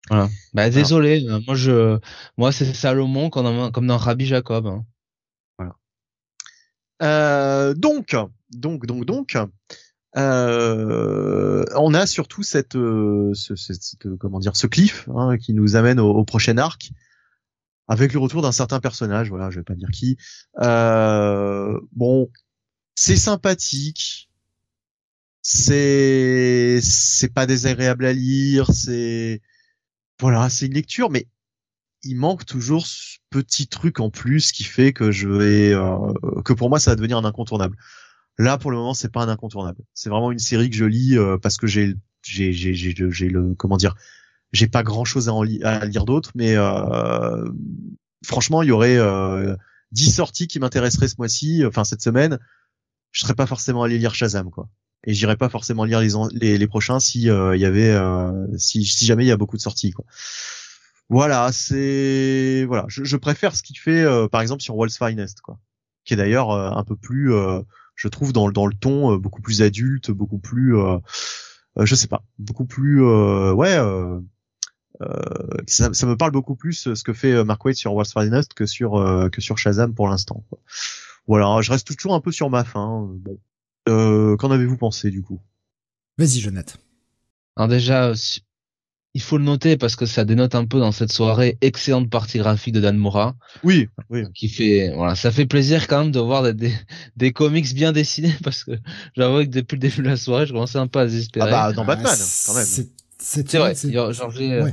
Voilà. 0.09 0.29
Bah 0.53 0.69
désolé, 0.69 1.25
euh, 1.27 1.39
moi 1.47 1.55
je, 1.55 1.97
moi 2.37 2.51
c'est 2.51 2.71
Salomon 2.73 3.29
comme 3.31 3.45
dans, 3.45 3.71
comme 3.71 3.87
dans 3.87 3.97
Rabbi 3.97 4.25
Jacob. 4.25 4.67
Hein. 4.67 4.85
Voilà. 5.57 5.75
Euh, 7.01 7.73
donc, 7.73 8.15
donc, 8.51 8.85
donc, 8.85 9.05
donc, 9.05 9.37
euh, 10.17 11.65
on 11.75 11.93
a 11.93 12.05
surtout 12.05 12.43
cette, 12.43 12.75
euh, 12.75 13.31
ce, 13.33 13.55
cette, 13.55 13.97
comment 14.17 14.39
dire, 14.39 14.55
ce 14.55 14.67
cliff 14.67 15.09
hein, 15.13 15.37
qui 15.37 15.53
nous 15.53 15.75
amène 15.75 15.99
au, 15.99 16.23
prochain 16.23 16.57
arc 16.57 16.91
avec 17.87 18.13
le 18.13 18.19
retour 18.19 18.41
d'un 18.41 18.51
certain 18.51 18.79
personnage. 18.79 19.29
Voilà, 19.29 19.49
je 19.49 19.59
vais 19.59 19.63
pas 19.63 19.75
dire 19.75 19.89
qui. 19.91 20.17
Euh, 20.61 21.79
bon, 21.91 22.29
c'est 22.95 23.17
sympathique. 23.17 24.29
C'est, 25.41 26.79
c'est 26.81 27.33
pas 27.33 27.45
désagréable 27.45 28.05
à 28.05 28.13
lire. 28.13 28.71
C'est 28.73 29.41
voilà, 30.19 30.49
c'est 30.49 30.65
une 30.65 30.73
lecture, 30.73 31.11
mais 31.11 31.27
il 32.03 32.15
manque 32.15 32.45
toujours 32.45 32.87
ce 32.87 33.17
petit 33.29 33.67
truc 33.67 33.99
en 33.99 34.09
plus 34.09 34.51
qui 34.51 34.63
fait 34.63 34.93
que 34.93 35.11
je 35.11 35.27
vais, 35.27 35.73
euh, 35.73 36.41
que 36.43 36.53
pour 36.53 36.69
moi 36.69 36.79
ça 36.79 36.91
va 36.91 36.95
devenir 36.95 37.17
un 37.17 37.25
incontournable. 37.25 37.75
Là, 38.37 38.57
pour 38.57 38.71
le 38.71 38.77
moment, 38.77 38.93
c'est 38.93 39.11
pas 39.11 39.21
un 39.23 39.29
incontournable. 39.29 39.81
C'est 39.93 40.09
vraiment 40.09 40.31
une 40.31 40.39
série 40.39 40.69
que 40.69 40.75
je 40.75 40.85
lis 40.85 41.17
euh, 41.17 41.37
parce 41.37 41.57
que 41.57 41.67
j'ai, 41.67 41.95
j'ai, 42.21 42.51
j'ai, 42.53 42.73
j'ai, 42.75 43.29
le, 43.29 43.55
comment 43.55 43.77
dire, 43.77 43.95
j'ai 44.51 44.67
pas 44.67 44.83
grand 44.83 45.05
chose 45.05 45.29
à, 45.29 45.33
en 45.33 45.43
à 45.63 45.85
lire 45.85 46.05
d'autre, 46.05 46.31
mais 46.35 46.55
euh, 46.55 47.45
franchement, 48.23 48.61
il 48.61 48.69
y 48.69 48.71
aurait 48.71 48.97
euh, 48.97 49.55
10 49.91 50.15
sorties 50.15 50.47
qui 50.47 50.59
m'intéresseraient 50.59 51.07
ce 51.07 51.15
mois-ci, 51.17 51.63
enfin 51.65 51.83
cette 51.83 52.01
semaine. 52.01 52.39
Je 53.11 53.21
serais 53.21 53.35
pas 53.35 53.45
forcément 53.45 53.83
allé 53.83 53.97
lire 53.97 54.13
Shazam, 54.13 54.49
quoi. 54.49 54.67
Et 55.05 55.13
j'irais 55.13 55.37
pas 55.37 55.49
forcément 55.49 55.85
lire 55.85 56.01
les, 56.01 56.09
les, 56.31 56.57
les 56.57 56.67
prochains 56.67 56.99
si 56.99 57.29
euh, 57.29 57.55
il 57.55 57.61
y 57.61 57.65
avait, 57.65 57.91
euh, 57.91 58.47
si, 58.57 58.83
si 58.83 59.05
jamais 59.05 59.23
il 59.23 59.27
y 59.27 59.31
a 59.31 59.37
beaucoup 59.37 59.57
de 59.57 59.61
sorties, 59.61 59.91
quoi. 59.91 60.05
Voilà, 61.07 61.51
c'est 61.51 62.65
voilà, 62.67 62.85
je, 62.87 63.03
je, 63.03 63.15
préfère 63.15 63.55
ce 63.55 63.61
qu'il 63.61 63.77
fait, 63.77 64.01
euh, 64.01 64.27
par 64.27 64.41
exemple 64.41 64.63
sur 64.63 64.75
Walt's 64.75 64.97
Finest, 64.97 65.41
quoi, 65.41 65.59
qui 66.03 66.15
est 66.15 66.17
d'ailleurs 66.17 66.49
un 66.51 66.83
peu 66.83 66.95
plus, 66.95 67.31
je 67.93 68.07
trouve 68.07 68.33
dans, 68.33 68.49
dans 68.49 68.65
le 68.65 68.73
ton 68.73 69.15
beaucoup 69.17 69.43
plus 69.43 69.61
adulte, 69.61 70.09
beaucoup 70.09 70.39
plus, 70.39 70.75
je 71.77 71.93
sais 71.93 72.07
pas, 72.07 72.23
beaucoup 72.39 72.65
plus, 72.65 73.03
ouais 73.03 73.77
euh, 73.77 74.19
ça, 75.67 75.93
ça, 75.93 76.05
me 76.05 76.15
parle 76.15 76.31
beaucoup 76.31 76.55
plus 76.55 76.87
euh, 76.87 76.95
ce 76.95 77.03
que 77.03 77.13
fait 77.13 77.31
euh, 77.31 77.43
Mark 77.43 77.63
Waid 77.63 77.75
sur 77.75 77.93
Wall 77.93 78.05
Finest 78.05 78.53
que 78.53 78.65
sur 78.65 78.93
que 79.31 79.41
sur 79.41 79.57
Shazam 79.57 79.93
pour 79.93 80.07
l'instant. 80.07 80.43
Voilà, 81.27 81.61
je 81.61 81.71
reste 81.71 81.87
toujours 81.95 82.13
un 82.13 82.21
peu 82.21 82.31
sur 82.31 82.49
ma 82.49 82.63
fin. 82.63 83.07
Bon, 83.09 83.39
euh, 83.87 84.35
qu'en 84.37 84.51
avez-vous 84.51 84.77
pensé 84.77 85.11
du 85.11 85.21
coup? 85.21 85.39
Vas-y, 86.17 86.39
Jonathan. 86.39 86.77
Alors 87.55 87.67
déjà, 87.67 88.13
il 89.13 89.21
faut 89.21 89.37
le 89.37 89.43
noter 89.43 89.77
parce 89.77 89.95
que 89.95 90.05
ça 90.05 90.25
dénote 90.25 90.55
un 90.55 90.65
peu 90.65 90.79
dans 90.79 90.91
cette 90.91 91.11
soirée 91.11 91.57
excellente 91.61 92.09
partie 92.09 92.37
graphique 92.37 92.73
de 92.73 92.81
Dan 92.81 92.97
Mora. 92.97 93.35
Oui, 93.63 93.89
oui. 94.09 94.23
Qui 94.33 94.49
fait, 94.49 94.91
voilà, 94.95 95.15
ça 95.15 95.31
fait 95.31 95.45
plaisir 95.45 95.87
quand 95.87 96.03
même 96.03 96.11
de 96.11 96.19
voir 96.19 96.53
des, 96.53 96.73
des, 97.15 97.31
comics 97.31 97.73
bien 97.73 97.91
dessinés 97.91 98.35
parce 98.43 98.63
que 98.63 98.71
j'avoue 99.15 99.43
que 99.43 99.49
depuis 99.49 99.75
le 99.75 99.81
début 99.81 100.01
de 100.01 100.09
la 100.09 100.17
soirée, 100.17 100.45
je 100.45 100.53
commençais 100.53 100.79
un 100.79 100.87
peu 100.87 100.99
à 100.99 101.05
désespérer. 101.05 101.47
Ah 101.49 101.67
bah, 101.67 101.73
dans 101.73 101.85
Batman, 101.85 102.15
quand 102.45 102.53
même. 102.53 102.65
C'est 103.25 103.57
vrai. 103.57 103.73
Genre, 103.73 104.31
euh, 104.39 104.71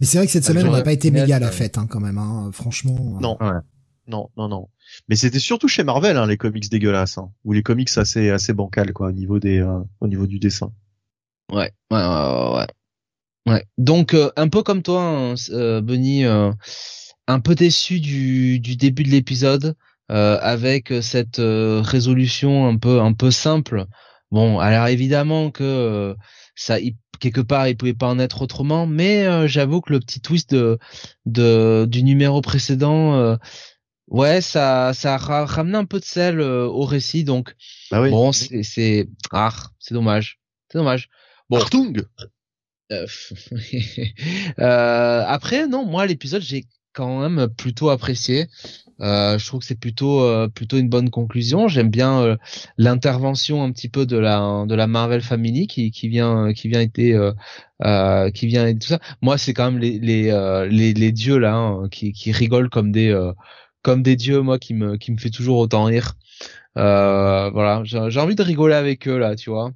Mais 0.00 0.06
c'est 0.06 0.18
vrai 0.18 0.26
que 0.26 0.32
cette 0.32 0.44
semaine, 0.44 0.68
on 0.68 0.72
n'a 0.72 0.82
pas 0.82 0.92
été 0.92 1.10
méga 1.10 1.36
à 1.36 1.38
la 1.38 1.50
fête, 1.50 1.78
hein, 1.78 1.86
quand 1.88 2.00
même. 2.00 2.18
Hein, 2.18 2.50
franchement. 2.52 3.16
Euh. 3.16 3.20
Non. 3.20 3.38
Non, 4.06 4.28
non, 4.36 4.48
non. 4.48 4.68
Mais 5.08 5.16
c'était 5.16 5.38
surtout 5.38 5.68
chez 5.68 5.84
Marvel, 5.84 6.16
hein, 6.16 6.26
les 6.26 6.36
comics 6.36 6.68
dégueulasses, 6.68 7.16
hein, 7.16 7.30
ou 7.44 7.52
les 7.52 7.62
comics 7.62 7.90
assez, 7.96 8.28
assez 8.30 8.52
bancals, 8.52 8.92
quoi, 8.92 9.08
au 9.08 9.12
niveau 9.12 9.38
des, 9.38 9.60
euh, 9.60 9.78
au 10.00 10.08
niveau 10.08 10.26
du 10.26 10.38
dessin. 10.38 10.72
Ouais, 11.50 11.72
ouais, 11.90 11.98
ouais, 11.98 12.54
ouais. 12.56 12.66
ouais. 13.46 13.64
Donc, 13.78 14.16
un 14.36 14.48
peu 14.48 14.62
comme 14.62 14.82
toi, 14.82 15.02
hein, 15.02 15.80
Benny, 15.80 16.24
un 16.24 17.40
peu 17.40 17.54
déçu 17.54 18.00
du, 18.00 18.58
du 18.60 18.76
début 18.76 19.04
de 19.04 19.10
l'épisode, 19.10 19.74
avec 20.08 20.92
cette 21.00 21.38
résolution 21.38 22.66
un 22.66 22.76
peu, 22.76 23.00
un 23.00 23.14
peu 23.14 23.30
simple. 23.30 23.86
Bon, 24.32 24.58
alors 24.60 24.86
évidemment 24.86 25.50
que 25.50 26.14
ça, 26.60 26.78
quelque 27.20 27.40
part, 27.40 27.68
il 27.68 27.76
pouvait 27.76 27.94
pas 27.94 28.08
en 28.08 28.18
être 28.18 28.42
autrement. 28.42 28.86
Mais 28.86 29.26
euh, 29.26 29.46
j'avoue 29.46 29.80
que 29.80 29.92
le 29.92 30.00
petit 30.00 30.20
twist 30.20 30.50
de, 30.54 30.78
de 31.26 31.86
du 31.88 32.02
numéro 32.02 32.40
précédent, 32.42 33.14
euh, 33.14 33.36
ouais, 34.08 34.40
ça, 34.40 34.92
ça 34.94 35.14
a 35.14 35.44
ramené 35.46 35.78
un 35.78 35.86
peu 35.86 36.00
de 36.00 36.04
sel 36.04 36.40
euh, 36.40 36.66
au 36.66 36.84
récit. 36.84 37.24
Donc, 37.24 37.54
bah 37.90 38.02
oui. 38.02 38.10
bon, 38.10 38.32
c'est, 38.32 38.62
c'est, 38.62 39.08
ah, 39.32 39.54
c'est 39.78 39.94
dommage, 39.94 40.38
c'est 40.70 40.78
dommage. 40.78 41.08
Bon. 41.48 41.58
après, 44.58 45.66
non, 45.66 45.86
moi, 45.86 46.06
l'épisode, 46.06 46.42
j'ai 46.42 46.66
quand 46.92 47.20
même 47.20 47.48
plutôt 47.48 47.90
apprécié. 47.90 48.48
Euh, 49.00 49.38
je 49.38 49.46
trouve 49.46 49.60
que 49.60 49.66
c'est 49.66 49.78
plutôt 49.80 50.22
euh, 50.22 50.48
plutôt 50.48 50.76
une 50.76 50.88
bonne 50.88 51.10
conclusion. 51.10 51.68
J'aime 51.68 51.88
bien 51.88 52.20
euh, 52.20 52.36
l'intervention 52.76 53.62
un 53.62 53.72
petit 53.72 53.88
peu 53.88 54.04
de 54.04 54.18
la 54.18 54.64
de 54.66 54.74
la 54.74 54.86
Marvel 54.86 55.22
Family 55.22 55.66
qui 55.66 55.90
qui 55.90 56.08
vient 56.08 56.52
qui 56.52 56.68
vient 56.68 56.80
été 56.80 57.18
qui 58.34 58.46
vient 58.46 58.74
tout 58.74 58.88
ça. 58.88 59.00
Moi, 59.22 59.38
c'est 59.38 59.54
quand 59.54 59.70
même 59.70 59.80
les 59.80 59.98
les 59.98 60.68
les, 60.70 60.92
les 60.94 61.12
dieux 61.12 61.38
là 61.38 61.54
hein, 61.54 61.88
qui 61.90 62.12
qui 62.12 62.32
rigolent 62.32 62.70
comme 62.70 62.92
des 62.92 63.16
comme 63.82 64.02
des 64.02 64.16
dieux 64.16 64.40
moi 64.42 64.58
qui 64.58 64.74
me 64.74 64.96
qui 64.96 65.12
me 65.12 65.18
fait 65.18 65.30
toujours 65.30 65.58
autant 65.58 65.84
rire. 65.84 66.14
voilà, 66.74 67.82
j'ai 67.84 68.20
envie 68.20 68.34
de 68.34 68.42
rigoler 68.42 68.74
avec 68.74 69.08
eux 69.08 69.18
là, 69.18 69.34
tu 69.36 69.50
vois, 69.50 69.70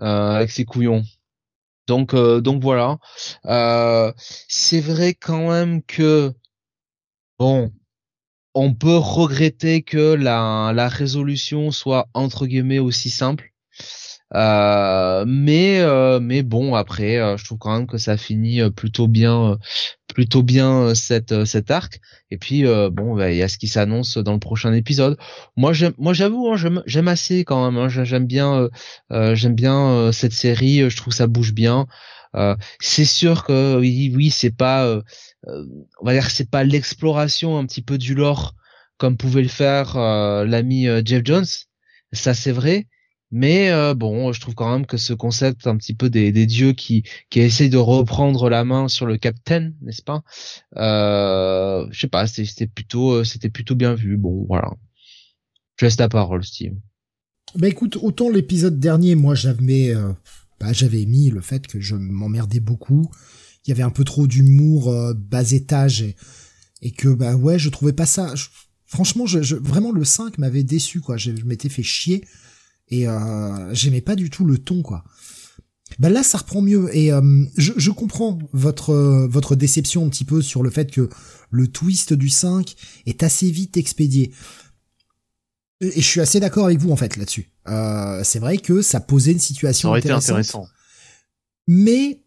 avec 0.00 0.50
ces 0.50 0.64
couillons. 0.64 1.02
Donc 1.88 2.14
donc 2.14 2.62
voilà. 2.62 2.98
c'est 4.48 4.80
vrai 4.80 5.14
quand 5.14 5.50
même 5.50 5.82
que 5.82 6.32
bon, 7.40 7.72
on 8.54 8.74
peut 8.74 8.98
regretter 8.98 9.82
que 9.82 10.14
la, 10.14 10.88
résolution 10.88 11.70
soit 11.70 12.08
entre 12.14 12.46
guillemets 12.46 12.78
aussi 12.78 13.10
simple. 13.10 13.52
Euh, 14.34 15.24
mais 15.26 15.80
euh, 15.80 16.20
mais 16.20 16.44
bon 16.44 16.76
après 16.76 17.16
euh, 17.18 17.36
je 17.36 17.44
trouve 17.44 17.58
quand 17.58 17.72
même 17.76 17.88
que 17.88 17.98
ça 17.98 18.16
finit 18.16 18.60
plutôt 18.70 19.08
bien 19.08 19.58
plutôt 20.06 20.44
bien 20.44 20.94
cette 20.94 21.46
cet 21.46 21.70
arc. 21.70 22.00
Et 22.30 22.36
puis 22.36 22.64
bon 22.64 23.16
bah, 23.16 23.30
il 23.32 23.38
y 23.38 23.42
a 23.42 23.48
ce 23.48 23.58
qui 23.58 23.68
s'annonce 23.68 24.18
dans 24.18 24.34
le 24.34 24.38
prochain 24.38 24.72
épisode. 24.74 25.16
Moi 25.56 25.72
moi 25.98 26.12
j'avoue 26.12 26.52
hein, 26.52 26.82
j'aime 26.86 27.08
assez 27.08 27.44
quand 27.44 27.64
même 27.70 27.80
hein, 27.82 27.88
j'aime 27.88 28.26
bien 28.26 28.68
j'aime 29.10 29.54
bien 29.54 30.12
cette 30.12 30.34
série 30.34 30.90
je 30.90 30.96
trouve 30.96 31.14
ça 31.14 31.26
bouge 31.26 31.54
bien. 31.54 31.86
C'est 32.80 33.04
sûr 33.06 33.44
que 33.44 33.78
oui 33.78 34.12
oui 34.14 34.30
c'est 34.30 34.54
pas 34.54 35.00
on 35.46 36.04
va 36.04 36.12
dire 36.12 36.30
c'est 36.30 36.50
pas 36.50 36.64
l'exploration 36.64 37.58
un 37.58 37.66
petit 37.66 37.82
peu 37.82 37.98
du 37.98 38.14
lore 38.14 38.54
comme 38.98 39.16
pouvait 39.16 39.42
le 39.42 39.48
faire 39.48 39.96
euh, 39.96 40.44
l'ami 40.44 40.86
euh, 40.86 41.00
Jeff 41.04 41.22
Jones. 41.24 41.46
Ça 42.12 42.34
c'est 42.34 42.52
vrai. 42.52 42.86
Mais 43.32 43.70
bon 43.94 44.32
je 44.32 44.40
trouve 44.40 44.56
quand 44.56 44.72
même 44.72 44.86
que 44.86 44.96
ce 44.96 45.12
concept 45.12 45.68
un 45.68 45.76
petit 45.76 45.94
peu 45.94 46.10
des, 46.10 46.32
des 46.32 46.46
dieux 46.46 46.72
qui 46.72 47.04
qui 47.30 47.38
essayent 47.38 47.70
de 47.70 47.76
reprendre 47.76 48.50
la 48.50 48.64
main 48.64 48.88
sur 48.88 49.06
le 49.06 49.18
capitaine 49.18 49.76
n'est-ce 49.82 50.02
pas? 50.02 50.22
Euh, 50.76 51.86
je 51.92 52.00
sais 52.00 52.08
pas 52.08 52.26
c'était 52.26 52.66
plutôt 52.66 53.22
c'était 53.22 53.48
plutôt 53.48 53.76
bien 53.76 53.94
vu. 53.94 54.16
Bon 54.16 54.46
voilà. 54.48 54.72
Je 55.76 55.86
laisse 55.86 55.98
la 55.98 56.08
parole 56.08 56.44
Steve. 56.44 56.74
Bah 57.54 57.68
écoute 57.68 57.96
autant 58.02 58.30
l'épisode 58.30 58.80
dernier 58.80 59.14
moi 59.14 59.36
j'avais 59.36 59.94
bah, 60.58 60.72
j'avais 60.72 61.06
mis 61.06 61.30
le 61.30 61.40
fait 61.40 61.68
que 61.68 61.80
je 61.80 61.94
m'emmerdais 61.94 62.60
beaucoup 62.60 63.10
il 63.70 63.74
y 63.74 63.76
avait 63.76 63.84
un 63.84 63.90
peu 63.90 64.02
trop 64.02 64.26
d'humour 64.26 64.88
euh, 64.88 65.14
bas 65.14 65.52
étage 65.52 66.04
et, 66.82 66.90
que 66.90 67.08
bah 67.08 67.36
ouais 67.36 67.56
je 67.56 67.68
trouvais 67.68 67.92
pas 67.92 68.06
ça 68.06 68.34
franchement 68.84 69.24
je, 69.26 69.54
vraiment 69.54 69.92
le 69.92 70.04
5 70.04 70.38
m'avait 70.38 70.64
déçu 70.64 71.00
quoi. 71.00 71.16
Je, 71.16 71.30
m'étais 71.44 71.68
fait 71.68 71.84
chier 71.84 72.24
et 72.88 73.06
euh, 73.06 73.72
j'aimais 73.72 74.00
pas 74.00 74.16
du 74.16 74.28
tout 74.28 74.44
le 74.44 74.58
ton 74.58 74.82
quoi. 74.82 75.04
Bah 76.00 76.10
là 76.10 76.24
ça 76.24 76.38
reprend 76.38 76.62
mieux 76.62 76.94
et 76.96 77.12
euh, 77.12 77.44
je, 77.56 77.90
comprends 77.90 78.38
votre 78.52 78.92
votre 79.30 79.54
déception 79.54 80.04
un 80.04 80.08
petit 80.08 80.24
peu 80.24 80.42
sur 80.42 80.64
le 80.64 80.70
fait 80.70 80.90
que 80.90 81.08
le 81.50 81.68
twist 81.68 82.12
du 82.12 82.28
5 82.28 82.74
est 83.06 83.22
assez 83.22 83.50
vite 83.50 83.76
expédié. 83.76 84.32
Et 85.80 86.00
je 86.00 86.06
suis 86.06 86.20
assez 86.20 86.40
d'accord 86.40 86.66
avec 86.66 86.78
vous 86.78 86.90
en 86.90 86.96
fait 86.96 87.16
là-dessus. 87.16 87.50
Euh, 87.68 88.22
c'est 88.24 88.40
vrai 88.40 88.58
que 88.58 88.82
ça 88.82 89.00
posait 89.00 89.32
une 89.32 89.38
situation 89.38 89.88
ça 89.88 89.90
aurait 89.90 90.00
été 90.00 90.10
intéressant. 90.10 90.66
Mais 91.66 92.24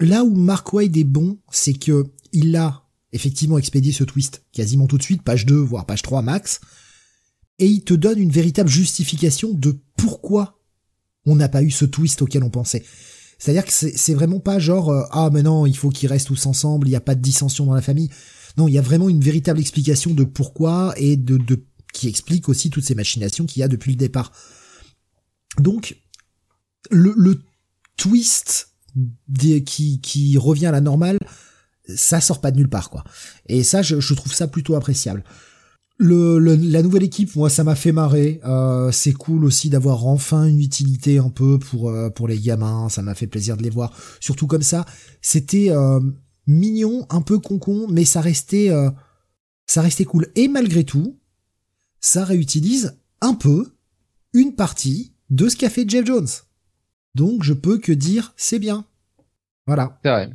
là 0.00 0.24
où 0.24 0.34
Mark 0.34 0.72
Wade 0.72 0.96
est 0.96 1.04
bon, 1.04 1.38
c'est 1.50 1.74
que 1.74 2.06
il 2.32 2.56
a 2.56 2.86
effectivement 3.12 3.58
expédié 3.58 3.92
ce 3.92 4.04
twist 4.04 4.44
quasiment 4.52 4.86
tout 4.86 4.98
de 4.98 5.02
suite, 5.02 5.22
page 5.22 5.46
2, 5.46 5.54
voire 5.56 5.86
page 5.86 6.02
3 6.02 6.22
max, 6.22 6.60
et 7.58 7.66
il 7.66 7.82
te 7.82 7.94
donne 7.94 8.18
une 8.18 8.30
véritable 8.30 8.68
justification 8.68 9.52
de 9.52 9.78
pourquoi 9.96 10.58
on 11.26 11.36
n'a 11.36 11.48
pas 11.48 11.62
eu 11.62 11.70
ce 11.70 11.84
twist 11.84 12.22
auquel 12.22 12.42
on 12.42 12.50
pensait. 12.50 12.84
C'est-à-dire 13.38 13.64
que 13.64 13.72
c'est 13.72 14.14
vraiment 14.14 14.40
pas 14.40 14.58
genre 14.58 14.90
euh, 14.90 15.02
ah 15.10 15.30
mais 15.32 15.42
non 15.42 15.66
il 15.66 15.76
faut 15.76 15.90
qu'ils 15.90 16.08
restent 16.08 16.28
tous 16.28 16.46
ensemble, 16.46 16.86
il 16.86 16.90
n'y 16.90 16.96
a 16.96 17.00
pas 17.00 17.14
de 17.14 17.22
dissension 17.22 17.66
dans 17.66 17.74
la 17.74 17.82
famille. 17.82 18.10
Non, 18.56 18.68
il 18.68 18.74
y 18.74 18.78
a 18.78 18.82
vraiment 18.82 19.08
une 19.08 19.20
véritable 19.20 19.60
explication 19.60 20.12
de 20.12 20.24
pourquoi 20.24 20.92
et 20.96 21.16
de, 21.16 21.36
de 21.36 21.64
qui 21.92 22.08
explique 22.08 22.48
aussi 22.48 22.70
toutes 22.70 22.84
ces 22.84 22.94
machinations 22.94 23.46
qu'il 23.46 23.60
y 23.60 23.62
a 23.62 23.68
depuis 23.68 23.92
le 23.92 23.96
départ. 23.96 24.32
Donc 25.58 25.96
le, 26.90 27.14
le 27.16 27.42
twist 27.96 28.69
qui, 29.66 30.00
qui 30.00 30.38
revient 30.38 30.66
à 30.66 30.72
la 30.72 30.80
normale, 30.80 31.18
ça 31.96 32.20
sort 32.20 32.40
pas 32.40 32.50
de 32.50 32.56
nulle 32.56 32.68
part, 32.68 32.90
quoi. 32.90 33.04
Et 33.46 33.62
ça, 33.62 33.82
je, 33.82 34.14
trouve 34.14 34.32
ça 34.32 34.48
plutôt 34.48 34.74
appréciable. 34.74 35.24
Le, 35.98 36.38
la 36.38 36.82
nouvelle 36.82 37.02
équipe, 37.02 37.34
moi, 37.36 37.50
ça 37.50 37.62
m'a 37.62 37.74
fait 37.74 37.92
marrer. 37.92 38.40
Euh, 38.44 38.90
c'est 38.90 39.12
cool 39.12 39.44
aussi 39.44 39.68
d'avoir 39.68 40.06
enfin 40.06 40.46
une 40.46 40.60
utilité 40.60 41.18
un 41.18 41.28
peu 41.28 41.58
pour 41.58 41.90
euh, 41.90 42.08
pour 42.08 42.26
les 42.26 42.38
gamins. 42.38 42.88
Ça 42.88 43.02
m'a 43.02 43.14
fait 43.14 43.26
plaisir 43.26 43.56
de 43.56 43.62
les 43.62 43.70
voir. 43.70 43.92
Surtout 44.18 44.46
comme 44.46 44.62
ça, 44.62 44.86
c'était 45.20 45.70
euh, 45.70 46.00
mignon, 46.46 47.06
un 47.10 47.20
peu 47.20 47.38
concon, 47.38 47.86
mais 47.90 48.06
ça 48.06 48.22
restait 48.22 48.70
ça 49.66 49.82
restait 49.82 50.06
cool. 50.06 50.28
Et 50.36 50.48
malgré 50.48 50.84
tout, 50.84 51.18
ça 52.00 52.24
réutilise 52.24 52.96
un 53.20 53.34
peu 53.34 53.74
une 54.32 54.54
partie 54.54 55.12
de 55.28 55.48
ce 55.48 55.56
qu'a 55.56 55.68
fait 55.68 55.88
Jeff 55.88 56.06
Jones. 56.06 56.26
Donc 57.14 57.42
je 57.42 57.52
peux 57.52 57.78
que 57.78 57.92
dire 57.92 58.32
c'est 58.36 58.58
bien. 58.58 58.84
Voilà. 59.66 59.98
C'est 60.04 60.10
vrai. 60.10 60.30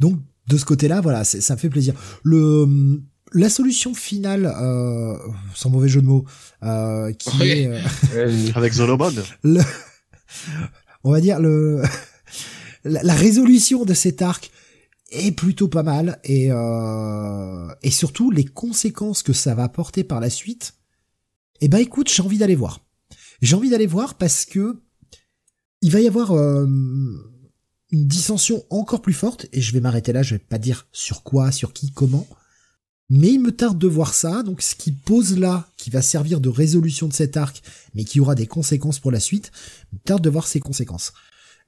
Donc 0.00 0.20
de 0.48 0.56
ce 0.56 0.64
côté-là, 0.64 1.00
voilà, 1.00 1.24
ça 1.24 1.54
me 1.54 1.58
fait 1.58 1.68
plaisir. 1.68 1.94
Le 2.22 3.00
la 3.34 3.50
solution 3.50 3.94
finale, 3.94 4.46
euh, 4.46 5.16
sans 5.54 5.68
mauvais 5.70 5.88
jeu 5.88 6.00
de 6.00 6.06
mots, 6.06 6.24
euh, 6.62 7.12
qui 7.12 7.42
est 7.42 7.66
euh, 8.14 8.50
avec 8.54 8.72
Zolomon. 8.72 9.12
Le, 9.42 9.60
on 11.04 11.12
va 11.12 11.20
dire 11.20 11.38
le 11.38 11.82
la, 12.84 13.02
la 13.02 13.14
résolution 13.14 13.84
de 13.84 13.92
cet 13.92 14.22
arc 14.22 14.50
est 15.10 15.32
plutôt 15.32 15.68
pas 15.68 15.82
mal 15.82 16.18
et 16.24 16.48
euh, 16.50 17.68
et 17.82 17.90
surtout 17.90 18.30
les 18.30 18.44
conséquences 18.44 19.22
que 19.22 19.32
ça 19.32 19.54
va 19.54 19.64
apporter 19.64 20.04
par 20.04 20.20
la 20.20 20.30
suite. 20.30 20.74
Eh 21.60 21.68
ben 21.68 21.78
écoute, 21.78 22.08
j'ai 22.08 22.22
envie 22.22 22.38
d'aller 22.38 22.54
voir. 22.54 22.80
J'ai 23.42 23.56
envie 23.56 23.70
d'aller 23.70 23.86
voir 23.86 24.14
parce 24.14 24.44
que 24.44 24.80
il 25.82 25.90
va 25.90 26.00
y 26.00 26.08
avoir 26.08 26.32
euh, 26.32 26.66
une 27.90 28.06
dissension 28.06 28.64
encore 28.70 29.02
plus 29.02 29.12
forte 29.12 29.46
et 29.52 29.60
je 29.60 29.72
vais 29.72 29.80
m'arrêter 29.80 30.12
là. 30.12 30.22
Je 30.22 30.34
vais 30.34 30.40
pas 30.40 30.58
dire 30.58 30.86
sur 30.92 31.22
quoi, 31.22 31.52
sur 31.52 31.72
qui, 31.72 31.92
comment. 31.92 32.26
Mais 33.10 33.28
il 33.28 33.40
me 33.40 33.52
tarde 33.52 33.78
de 33.78 33.88
voir 33.88 34.12
ça, 34.12 34.42
donc 34.42 34.60
ce 34.60 34.74
qui 34.74 34.92
pose 34.92 35.38
là, 35.38 35.66
qui 35.78 35.88
va 35.88 36.02
servir 36.02 36.40
de 36.40 36.50
résolution 36.50 37.08
de 37.08 37.14
cet 37.14 37.38
arc, 37.38 37.62
mais 37.94 38.04
qui 38.04 38.20
aura 38.20 38.34
des 38.34 38.46
conséquences 38.46 38.98
pour 38.98 39.10
la 39.10 39.20
suite, 39.20 39.50
il 39.92 39.96
me 39.96 40.00
tarde 40.00 40.22
de 40.22 40.28
voir 40.28 40.46
ces 40.46 40.60
conséquences. 40.60 41.14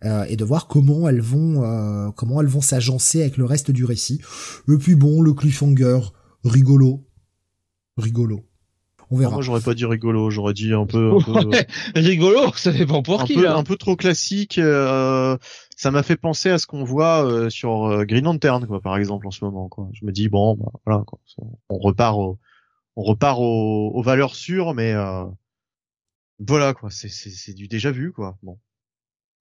Euh, 0.02 0.24
et 0.28 0.36
de 0.36 0.44
voir 0.44 0.66
comment 0.66 1.10
elles 1.10 1.20
vont 1.20 1.62
euh, 1.62 2.10
comment 2.12 2.40
elles 2.40 2.46
vont 2.46 2.62
s'agencer 2.62 3.20
avec 3.20 3.36
le 3.36 3.44
reste 3.44 3.70
du 3.70 3.84
récit. 3.84 4.18
Et 4.66 4.78
puis 4.78 4.94
bon, 4.94 5.20
le 5.20 5.34
cliffhanger, 5.34 6.00
rigolo. 6.42 7.06
Rigolo. 7.98 8.49
On 9.12 9.16
verra. 9.16 9.30
Ah, 9.32 9.34
moi, 9.34 9.42
j'aurais 9.42 9.60
pas 9.60 9.74
dit 9.74 9.84
rigolo, 9.84 10.30
j'aurais 10.30 10.54
dit 10.54 10.72
un 10.72 10.86
peu, 10.86 11.16
un 11.16 11.20
peu, 11.20 11.32
Ouais, 11.48 11.66
rigolo, 11.96 12.52
ça 12.54 12.70
dépend 12.72 13.02
pour 13.02 13.20
un 13.20 13.24
qui 13.24 13.34
peu, 13.34 13.42
là. 13.44 13.56
un 13.56 13.64
peu 13.64 13.76
trop 13.76 13.96
classique. 13.96 14.58
euh, 14.58 15.36
ça 15.76 15.90
m'a 15.90 16.02
fait 16.04 16.16
penser 16.16 16.48
à 16.50 16.58
ce 16.58 16.66
qu'on 16.66 16.84
voit 16.84 17.24
euh, 17.26 17.50
sur 17.50 17.86
euh, 17.86 18.04
Green 18.04 18.24
Lantern, 18.24 18.66
quoi, 18.66 18.80
par 18.80 18.96
exemple, 18.96 19.26
en 19.26 19.30
ce 19.32 19.44
moment. 19.44 19.68
Quoi. 19.68 19.88
Je 19.94 20.04
me 20.04 20.12
dis 20.12 20.28
bon, 20.28 20.54
bah, 20.56 20.70
voilà, 20.86 21.02
quoi. 21.06 21.18
on 21.68 21.78
repart, 21.78 22.16
au, 22.16 22.38
on 22.96 23.02
repart 23.02 23.38
au- 23.40 23.90
aux 23.94 24.02
valeurs 24.02 24.34
sûres, 24.36 24.74
mais 24.74 24.92
euh, 24.92 25.24
voilà, 26.38 26.72
quoi. 26.74 26.90
C'est, 26.90 27.08
c'est, 27.08 27.30
c'est 27.30 27.54
du 27.54 27.66
déjà 27.66 27.90
vu, 27.90 28.12
quoi. 28.12 28.38
Bon. 28.44 28.58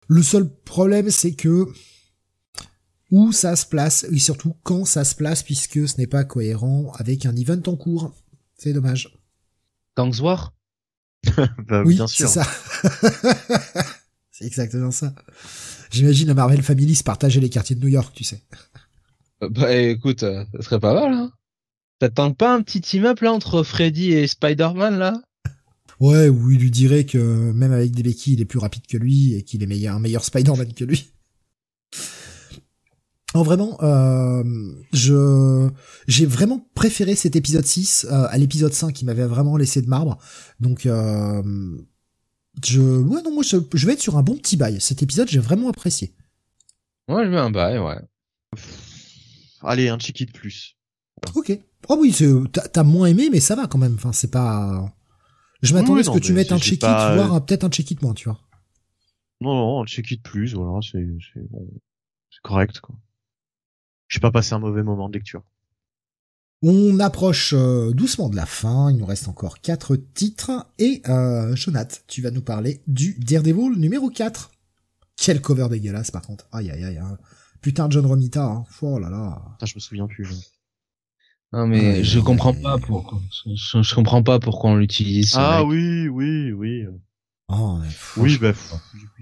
Le 0.09 0.23
seul 0.23 0.49
problème, 0.65 1.09
c'est 1.09 1.35
que 1.35 1.67
où 3.11 3.33
ça 3.33 3.57
se 3.57 3.65
place, 3.67 4.05
et 4.11 4.19
surtout 4.19 4.55
quand 4.63 4.85
ça 4.85 5.05
se 5.05 5.15
place, 5.15 5.43
puisque 5.43 5.89
ce 5.89 5.99
n'est 5.99 6.07
pas 6.07 6.25
cohérent 6.25 6.93
avec 6.99 7.25
un 7.27 7.35
event 7.37 7.61
en 7.67 7.77
cours. 7.77 8.13
C'est 8.57 8.73
dommage. 8.73 9.17
Gangs 9.97 10.21
War 10.21 10.53
Bah, 11.69 11.83
oui, 11.85 11.95
bien 11.95 12.07
c'est 12.07 12.27
sûr. 12.27 12.29
ça. 12.29 12.45
c'est 14.31 14.45
exactement 14.47 14.91
ça. 14.91 15.15
J'imagine 15.91 16.29
la 16.29 16.35
Marvel 16.35 16.63
Family 16.63 16.95
se 16.95 17.05
partager 17.05 17.41
les 17.41 17.49
quartiers 17.51 17.77
de 17.77 17.81
New 17.81 17.89
York, 17.89 18.13
tu 18.15 18.25
sais. 18.25 18.43
Euh, 19.43 19.49
Bah 19.49 19.73
écoute, 19.75 20.23
euh, 20.23 20.45
ça 20.55 20.63
serait 20.63 20.81
pas 20.81 20.95
mal, 20.95 21.13
hein. 21.13 21.33
T'attends 22.01 22.33
pas 22.33 22.53
un 22.53 22.63
petit 22.63 22.81
team-up 22.81 23.21
là 23.21 23.33
entre 23.33 23.63
Freddy 23.63 24.13
et 24.13 24.27
Spider-Man 24.27 24.99
là? 24.99 25.23
Ouais, 26.01 26.29
où 26.29 26.51
il 26.51 26.59
lui 26.59 26.71
dirait 26.73 27.05
que 27.07 27.19
même 27.53 27.73
avec 27.73 27.93
des 27.93 28.03
béquilles, 28.03 28.35
il 28.35 28.41
est 28.41 28.45
plus 28.47 28.59
rapide 28.59 28.87
que 28.87 28.97
lui 28.97 29.35
et 29.35 29.43
qu'il 29.45 29.63
est 29.63 29.67
meilleur, 29.67 29.95
un 29.95 30.01
meilleur 30.01 30.25
Spider-Man 30.25 30.75
que 30.75 30.85
lui. 30.85 31.07
Non, 33.35 33.43
vraiment, 33.43 33.77
euh, 33.83 34.45
je 34.93 35.69
j'ai 36.07 36.25
vraiment 36.25 36.69
préféré 36.75 37.17
cet 37.17 37.35
épisode 37.35 37.65
6 37.67 38.07
euh, 38.09 38.27
à 38.31 38.39
l'épisode 38.39 38.73
5 38.73 38.93
qui 38.93 39.05
m'avait 39.05 39.27
vraiment 39.27 39.57
laissé 39.57 39.83
de 39.83 39.89
marbre. 39.89 40.19
Donc, 40.61 40.87
euh, 40.87 41.43
je, 42.65 42.81
ouais, 42.81 43.23
non, 43.23 43.33
moi, 43.35 43.43
je, 43.43 43.57
je 43.75 43.87
vais 43.87 43.95
être 43.95 44.01
sur 44.01 44.17
un 44.17 44.23
bon 44.23 44.37
petit 44.37 44.57
bail. 44.57 44.81
Cet 44.81 45.03
épisode, 45.03 45.29
j'ai 45.29 45.41
vraiment 45.41 45.69
apprécié. 45.69 46.15
Ouais, 47.09 47.25
je 47.25 47.31
mets 47.31 47.39
un 47.39 47.51
bail, 47.51 47.79
ouais. 47.79 47.99
Allez, 49.63 49.89
un 49.89 49.99
cheeky 49.99 50.27
de 50.27 50.33
plus. 50.33 50.77
Ok. 51.35 51.59
Oh 51.89 51.97
oui, 52.01 52.15
t'as 52.73 52.83
moins 52.85 53.07
aimé, 53.09 53.31
mais 53.33 53.41
ça 53.41 53.57
va 53.57 53.67
quand 53.67 53.79
même. 53.79 53.95
Enfin, 53.95 54.13
c'est 54.13 54.31
pas. 54.31 54.87
Je 55.61 55.75
m'attendais 55.75 55.93
Oui, 55.95 56.01
à 56.01 56.05
ce 56.05 56.11
que 56.11 56.19
tu 56.25 56.33
mettes 56.35 56.53
un 56.53 56.59
check-it, 56.59 56.81
pas- 56.81 57.15
voire 57.17 57.45
peut-être 57.45 57.65
un 57.65 57.69
check-it 57.71 58.01
moins, 58.03 58.15
tu 58.15 58.29
vois. 58.29 58.39
Non, 59.41 59.55
non, 59.55 59.83
un 59.83 59.87
cheeky 59.87 60.19
de 60.19 60.23
plus, 60.23 60.55
voilà, 60.55 60.79
c'est, 60.83 61.05
c'est, 61.33 61.41
bon, 61.51 61.67
c'est 62.31 62.41
correct, 62.43 62.81
quoi. 62.81 62.95
J'ai 64.09 64.21
pas 64.21 64.31
passé 64.31 64.55
un 64.55 64.59
mauvais 64.59 64.83
moment 64.83 65.09
de 65.09 65.15
lecture. 65.15 65.43
On 66.63 66.99
approche 66.99 67.53
euh, 67.53 67.93
doucement 67.93 68.31
de 68.31 68.37
la 68.37 68.47
fin, 68.47 68.91
il 68.91 68.97
nous 68.97 69.05
reste 69.05 69.29
encore 69.29 69.61
quatre 69.61 69.97
titres, 69.97 70.67
et 70.79 71.03
euh, 71.09 71.55
Jonath, 71.55 72.05
tu 72.07 72.23
vas 72.23 72.31
nous 72.31 72.41
parler 72.41 72.81
du 72.87 73.17
Daredevil 73.19 73.79
numéro 73.79 74.09
4. 74.09 74.51
Quel 75.17 75.43
cover 75.43 75.69
dégueulasse 75.69 76.11
par 76.11 76.23
contre, 76.23 76.47
aïe 76.53 76.71
aïe 76.71 76.85
aïe, 76.85 76.99
hein. 76.99 77.19
putain 77.61 77.89
de 77.89 77.93
John 77.93 78.07
Romita, 78.07 78.45
hein. 78.45 78.65
oh 78.81 78.99
là 78.99 79.11
là. 79.11 79.43
Putain, 79.53 79.67
je 79.67 79.75
me 79.75 79.81
souviens 79.81 80.07
plus. 80.07 80.27
Non 81.53 81.67
mais 81.67 81.99
Ouais, 81.99 82.05
je 82.05 82.19
comprends 82.19 82.55
pas 82.55 82.79
pourquoi. 82.79 83.21
Je, 83.55 83.83
je 83.83 83.95
comprends 83.95 84.23
pas 84.23 84.41
pourquoi 84.41 84.71
on 84.71 84.77
l'utilise. 84.77 85.35
Ah 85.37 85.59
mec. 85.61 85.69
oui, 85.69 86.09
oui, 86.09 86.53
oui. 86.53 86.87
Oh. 87.49 87.79
Oui, 88.17 88.39
bah, 88.41 88.53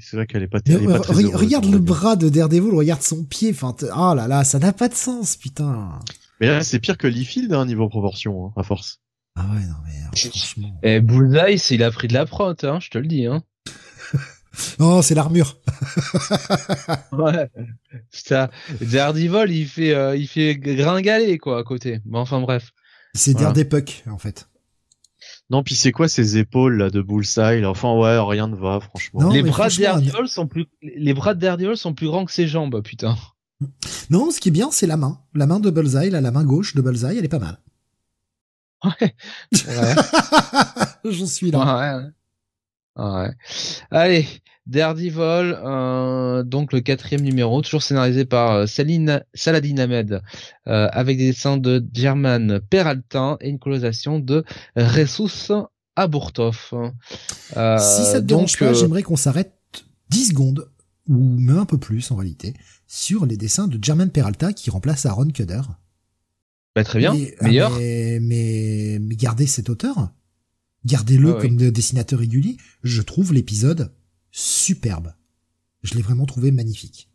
c'est 0.01 0.17
vrai 0.17 0.27
qu'elle 0.27 0.43
est 0.45 0.49
pas, 0.49 0.61
elle 0.67 0.85
est 0.85 0.87
pas 0.87 1.01
très 1.01 1.13
re- 1.15 1.25
heureuse, 1.25 1.35
regarde 1.41 1.65
le 1.67 1.79
bras 1.79 2.15
de 2.17 2.29
Daredevil, 2.29 2.73
regarde 2.75 3.03
son 3.03 3.25
pied, 3.25 3.51
enfin, 3.51 3.73
t- 3.73 3.87
oh 3.97 4.15
là 4.15 4.29
là, 4.29 4.45
ça 4.45 4.59
n'a 4.61 4.73
pas 4.73 4.89
de 4.89 4.95
sens, 4.95 5.37
putain. 5.37 5.99
Mais 6.41 6.47
là, 6.47 6.63
c'est 6.63 6.79
pire 6.79 6.97
que 6.99 7.09
Liefeld, 7.09 7.53
hein, 7.53 7.67
niveau 7.67 7.89
proportion, 7.89 8.47
hein, 8.47 8.53
à 8.57 8.63
force. 8.63 9.01
Ah 9.35 9.47
ouais, 9.53 9.61
non 9.67 9.75
mais 9.85 9.93
euh, 9.93 10.29
franchement. 10.31 10.79
Et 10.83 11.01
Bullseye, 11.01 11.61
il 11.75 11.83
a 11.83 11.91
pris 11.91 12.07
de 12.07 12.13
la 12.15 12.27
prot, 12.27 12.55
hein, 12.63 12.79
je 12.81 12.91
te 12.91 12.99
le 12.99 13.07
dis. 13.07 13.27
Hein. 13.27 13.43
Oh, 14.79 15.01
c'est 15.03 15.15
l'armure. 15.15 15.57
Ouais. 17.13 17.51
Ça, 18.11 18.51
Daredevil, 18.83 19.47
il 19.51 19.67
fait, 19.67 19.95
euh, 19.95 20.15
il 20.15 20.29
fait 20.29 20.57
gringaler 20.57 21.39
quoi 21.39 21.59
à 21.59 21.65
côté. 21.65 22.01
Bon, 22.05 22.19
enfin 22.21 22.41
bref. 22.41 22.73
C'est 23.15 23.33
Voilà. 23.33 23.47
Daredepuck, 23.53 24.05
en 24.11 24.19
fait. 24.19 24.49
Non, 25.53 25.63
puis 25.63 25.75
c'est 25.75 25.93
quoi 25.93 26.09
ces 26.09 26.39
épaules 26.39 26.79
là 26.79 26.89
de 26.89 27.03
Bullseye 27.03 27.61
là? 27.61 27.69
Enfin 27.69 27.95
ouais, 27.95 28.19
rien 28.19 28.49
ne 28.49 28.57
va, 28.57 28.81
franchement. 28.81 29.21
Non, 29.21 29.31
les 29.31 29.43
bras 29.43 29.69
Daredevil 29.69 30.27
sont 30.27 30.47
plus, 30.47 30.67
les 30.81 31.13
bras 31.13 31.35
de 31.35 31.41
Daredevil 31.41 31.77
sont 31.77 31.93
plus 31.93 32.07
grands 32.07 32.25
que 32.25 32.33
ses 32.33 32.49
jambes, 32.49 32.81
putain. 32.83 33.19
Non, 34.09 34.31
ce 34.31 34.41
qui 34.41 34.49
est 34.49 34.53
bien, 34.53 34.71
c'est 34.71 34.87
la 34.87 34.97
main. 34.97 35.21
La 35.35 35.45
main 35.45 35.61
de 35.61 35.69
Bullseye, 35.69 36.09
là, 36.09 36.23
la 36.23 36.31
main 36.31 36.45
gauche 36.45 36.75
de 36.75 36.81
Bullseye, 36.81 37.19
elle 37.19 37.25
est 37.27 37.29
pas 37.29 37.39
mal. 37.39 37.59
Ouais. 38.83 39.15
Ouais. 39.69 41.13
J'en 41.13 41.27
suis 41.27 41.51
là. 41.51 42.11
Ouais. 42.97 43.05
ouais. 43.05 43.31
Allez, 43.91 44.27
Daredevil, 44.67 45.57
euh, 45.65 46.43
donc 46.45 46.73
le 46.73 46.81
quatrième 46.81 47.23
numéro, 47.23 47.61
toujours 47.63 47.83
scénarisé 47.83 48.25
par 48.25 48.53
euh, 48.53 48.67
Saline, 48.67 49.25
Saladin 49.35 49.79
Ahmed, 49.79 50.23
euh, 50.69 50.89
avec 50.93 51.19
des 51.19 51.33
dessins 51.33 51.57
de 51.57 51.85
German 51.93 52.61
Peraltin 52.71 53.39
et 53.41 53.49
une 53.49 53.59
colorisation 53.59 54.21
de 54.21 54.45
Ressus 54.77 55.53
Aburtov. 55.97 56.71
Euh, 57.57 57.79
si 57.79 58.05
ça 58.05 58.15
te 58.15 58.27
donc, 58.27 58.29
dérange 58.29 58.59
pas, 58.59 58.73
j'aimerais 58.73 59.03
qu'on 59.03 59.17
s'arrête 59.17 59.53
10 60.11 60.29
secondes, 60.29 60.71
ou 61.09 61.19
même 61.39 61.59
un 61.59 61.67
peu 61.67 61.79
plus 61.79 62.11
en 62.13 62.17
réalité, 62.17 62.55
sur 62.87 63.27
les 63.27 63.37
dessins 63.37 63.67
de 63.67 63.79
German 63.83 64.11
Peralta 64.11 64.53
qui 64.53 64.71
remplace 64.71 65.07
Aaron 65.07 65.29
Cutter. 65.29 65.61
bah, 66.77 66.85
très 66.85 67.01
bien, 67.01 67.15
Mais- 67.15 67.35
ah, 67.41 67.45
meilleur. 67.45 67.71
Mais, 67.79 68.19
mais, 68.23 68.99
mais 69.01 69.17
gardez 69.17 69.47
cet 69.47 69.69
auteur. 69.71 70.13
Gardez-le 70.85 71.37
Ah 71.37 71.41
comme 71.41 71.57
de 71.57 71.71
dessinateur 71.71 72.19
régulier. 72.21 72.57
Je 72.83 73.03
trouve 73.03 73.33
l'épisode 73.33 73.93
superbe. 74.33 75.15
Je 75.83 75.95
l'ai 75.95 76.03
vraiment 76.03 76.27
trouvé 76.27 76.51
magnifique. 76.51 77.09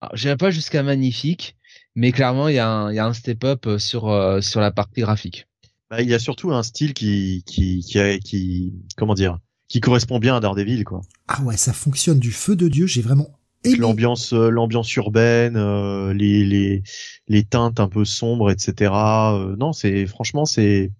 Alors, 0.00 0.16
J'irai 0.16 0.36
pas 0.36 0.50
jusqu'à 0.50 0.82
magnifique, 0.82 1.56
mais 1.94 2.12
clairement 2.12 2.48
il 2.48 2.54
y 2.56 2.58
a 2.58 2.68
un, 2.68 2.92
il 2.92 2.96
y 2.96 2.98
a 2.98 3.06
un 3.06 3.12
step-up 3.12 3.66
euh, 3.66 3.78
sur 3.78 4.08
euh, 4.08 4.40
sur 4.40 4.60
la 4.60 4.70
partie 4.70 5.00
graphique. 5.00 5.48
Bah, 5.90 6.02
il 6.02 6.08
y 6.08 6.14
a 6.14 6.18
surtout 6.18 6.52
un 6.52 6.62
style 6.62 6.94
qui, 6.94 7.42
qui, 7.46 7.80
qui, 7.80 7.98
a- 7.98 8.18
qui, 8.18 8.74
comment 8.96 9.14
dire, 9.14 9.38
qui 9.68 9.80
correspond 9.80 10.18
bien 10.18 10.36
à 10.36 10.40
Daredevil, 10.40 10.84
quoi. 10.84 11.00
Ah 11.28 11.42
ouais, 11.42 11.56
ça 11.56 11.72
fonctionne 11.72 12.18
du 12.18 12.32
feu 12.32 12.56
de 12.56 12.68
Dieu. 12.68 12.86
J'ai 12.86 13.02
vraiment 13.02 13.38
aimé. 13.64 13.76
L'ambiance, 13.76 14.32
euh, 14.32 14.50
l'ambiance 14.50 14.94
urbaine, 14.96 15.56
euh, 15.56 16.12
les, 16.12 16.44
les, 16.44 16.82
les 17.28 17.44
teintes 17.44 17.78
un 17.80 17.88
peu 17.88 18.04
sombres, 18.04 18.50
etc. 18.50 18.92
Euh, 19.34 19.56
non, 19.56 19.72
c'est, 19.72 20.06
franchement, 20.06 20.44
c'est, 20.44 20.90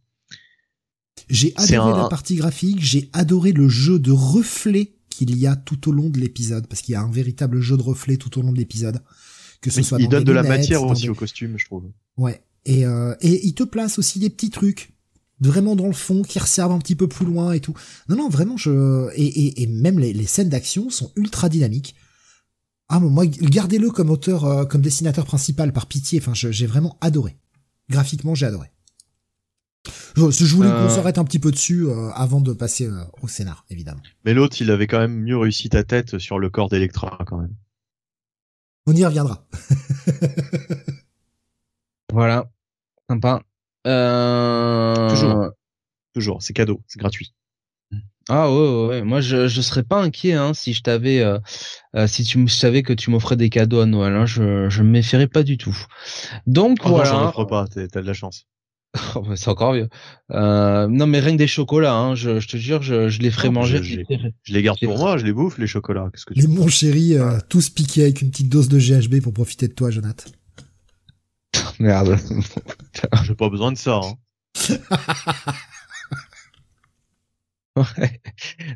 J'ai 1.29 1.53
adoré 1.57 1.93
un- 1.93 2.03
la 2.03 2.09
partie 2.09 2.37
graphique, 2.37 2.79
j'ai 2.81 3.09
adoré 3.13 3.53
le 3.53 3.69
jeu 3.69 3.99
de 3.99 4.13
reflets 4.13 4.93
qu'il 5.11 5.37
y 5.37 5.47
a 5.47 5.57
tout 5.57 5.89
au 5.89 5.93
long 5.93 6.09
de 6.11 6.19
l'épisode, 6.19 6.67
parce 6.67 6.83
qu'il 6.83 6.93
y 6.93 6.97
a 6.97 7.01
un 7.03 7.11
véritable 7.11 7.61
jeu 7.61 7.77
de 7.77 7.83
reflets 7.83 8.17
tout 8.19 8.39
au 8.39 8.43
long 8.43 8.53
de 8.53 8.59
l'épisode. 8.59 9.01
Que 9.63 9.71
ce 9.71 9.83
soit 9.83 9.99
il 9.99 10.05
dans 10.05 10.11
donne 10.11 10.25
de 10.25 10.33
la 10.33 10.43
matière 10.43 10.83
aussi 10.85 11.03
des- 11.05 11.09
au 11.09 11.15
costume, 11.15 11.55
je 11.59 11.65
trouve. 11.65 11.85
Ouais. 12.19 12.43
Et, 12.67 12.85
euh, 12.85 13.15
et 13.21 13.47
il 13.47 13.55
te 13.55 13.63
place 13.63 13.99
aussi 13.99 14.19
des 14.19 14.29
petits 14.31 14.51
trucs 14.51 14.93
vraiment 15.41 15.75
dans 15.77 15.87
le 15.87 15.93
fond 15.93 16.23
qui 16.23 16.39
resservent 16.39 16.73
un 16.73 16.79
petit 16.79 16.95
peu 16.95 17.09
plus 17.09 17.25
loin 17.27 17.53
et 17.53 17.61
tout. 17.61 17.75
Non, 18.09 18.17
non, 18.17 18.29
vraiment, 18.29 18.57
je 18.57 19.09
et, 19.15 19.25
et, 19.27 19.63
et 19.63 19.67
même 19.67 19.99
les, 19.99 20.13
les 20.13 20.27
scènes 20.27 20.49
d'action 20.51 20.91
sont 20.91 21.11
ultra 21.17 21.49
dynamiques. 21.49 21.95
Ah 22.89 23.01
bon, 23.01 23.09
moi, 23.11 23.27
gardez-le 23.27 23.91
comme 23.91 24.11
auteur, 24.11 24.45
euh, 24.45 24.65
comme 24.65 24.81
dessinateur 24.83 25.25
principal 25.25 25.73
par 25.73 25.87
pitié. 25.87 26.21
Enfin, 26.21 26.33
j'ai 26.35 26.67
vraiment 26.67 26.97
adoré. 27.01 27.37
Graphiquement, 27.91 28.35
j'ai 28.35 28.47
adoré. 28.47 28.69
Je, 30.17 30.31
je 30.31 30.55
voulais 30.55 30.69
Euh. 30.69 30.83
qu'on 30.89 30.95
s'arrête 30.95 31.19
un 31.19 31.25
petit 31.25 31.39
peu 31.39 31.51
dessus 31.51 31.87
euh, 31.87 32.11
avant 32.15 32.41
de 32.41 32.53
passer 32.53 32.87
euh, 32.87 33.03
au 33.23 33.29
scénar, 33.29 33.65
évidemment. 33.71 34.01
Mais 34.25 34.35
l'autre, 34.35 34.57
il 34.61 34.71
avait 34.71 34.87
quand 34.87 34.99
même 34.99 35.15
mieux 35.23 35.37
réussi 35.37 35.69
ta 35.69 35.85
tête 35.85 36.19
sur 36.19 36.39
le 36.39 36.51
corps 36.51 36.69
d'Electra, 36.69 37.19
quand 37.27 37.39
même. 37.39 37.55
On 38.87 38.95
y 38.95 39.05
reviendra. 39.05 39.47
Voilà, 42.13 42.47
sympa. 43.11 43.43
Euh... 43.87 45.09
Toujours. 45.11 45.51
Toujours, 46.15 46.43
c'est 46.43 46.53
cadeau, 46.55 46.81
c'est 46.87 46.99
gratuit. 46.99 47.35
Ah 48.29 48.51
ouais, 48.51 48.87
ouais, 48.89 49.03
moi 49.03 49.21
je 49.21 49.47
je 49.47 49.61
serais 49.61 49.85
pas 49.85 50.03
inquiet 50.03 50.33
hein, 50.33 50.53
si 50.53 50.73
je 50.73 50.83
t'avais 50.83 51.21
euh, 51.21 51.39
euh, 51.95 52.09
si 52.09 52.25
tu 52.25 52.49
savais 52.49 52.83
que 52.83 52.93
tu 52.93 53.11
m'offrais 53.11 53.37
des 53.37 53.51
cadeaux 53.51 53.79
à 53.81 53.87
Noël, 53.87 54.15
hein, 54.15 54.27
je 54.27 54.69
je 54.69 54.83
me 54.83 54.89
méfierais 54.91 55.29
pas 55.29 55.45
du 55.45 55.59
tout. 55.59 55.77
Donc 56.49 56.79
Oh, 56.83 56.89
non, 56.89 56.95
voilà. 56.97 57.11
j'en 57.11 57.29
offre 57.29 57.45
pas, 57.45 57.67
t'as 57.69 57.87
de 57.87 58.07
la 58.07 58.15
chance. 58.15 58.47
Oh, 59.15 59.21
bah, 59.23 59.37
c'est 59.37 59.49
encore 59.49 59.73
mieux. 59.75 59.89
Euh, 60.33 60.87
non 60.89 61.07
mais 61.07 61.21
rien 61.21 61.33
que 61.33 61.39
des 61.39 61.47
chocolats, 61.47 61.95
hein, 61.95 62.15
je, 62.15 62.41
je 62.41 62.49
te 62.49 62.57
jure, 62.57 62.83
je, 62.83 63.09
je 63.09 63.21
les 63.21 63.31
ferai 63.31 63.51
manger. 63.51 63.79
je- 63.79 63.83
je 63.83 63.97
les- 63.99 64.33
Je 64.43 64.53
les 64.55 64.63
garde 64.63 64.79
pour 64.83 64.99
moi, 64.99 65.17
je 65.19 65.25
les 65.25 65.33
bouffe, 65.33 65.59
les 65.59 65.67
chocolats. 65.67 66.09
Qu'est-ce 66.13 66.25
que 66.27 66.35
tu 66.35 66.41
Mais 66.41 66.55
mon 66.55 66.69
chéri, 66.69 67.15
euh, 67.17 67.39
tous 67.49 67.69
piqués 67.71 68.03
avec 68.03 68.23
une 68.23 68.31
petite 68.31 68.49
dose 68.49 68.69
de 68.69 68.79
GHB 68.79 69.21
pour 69.23 69.33
profiter 69.33 69.69
de 69.69 69.73
toi, 69.75 69.91
Jonathan. 69.91 70.31
Merde. 71.79 72.17
J'ai 73.25 73.35
pas 73.35 73.49
besoin 73.51 73.73
de 73.73 73.79
ça. 73.79 74.01
Hein. 74.03 74.15
ouais, 77.77 77.85
ouais, 77.85 78.19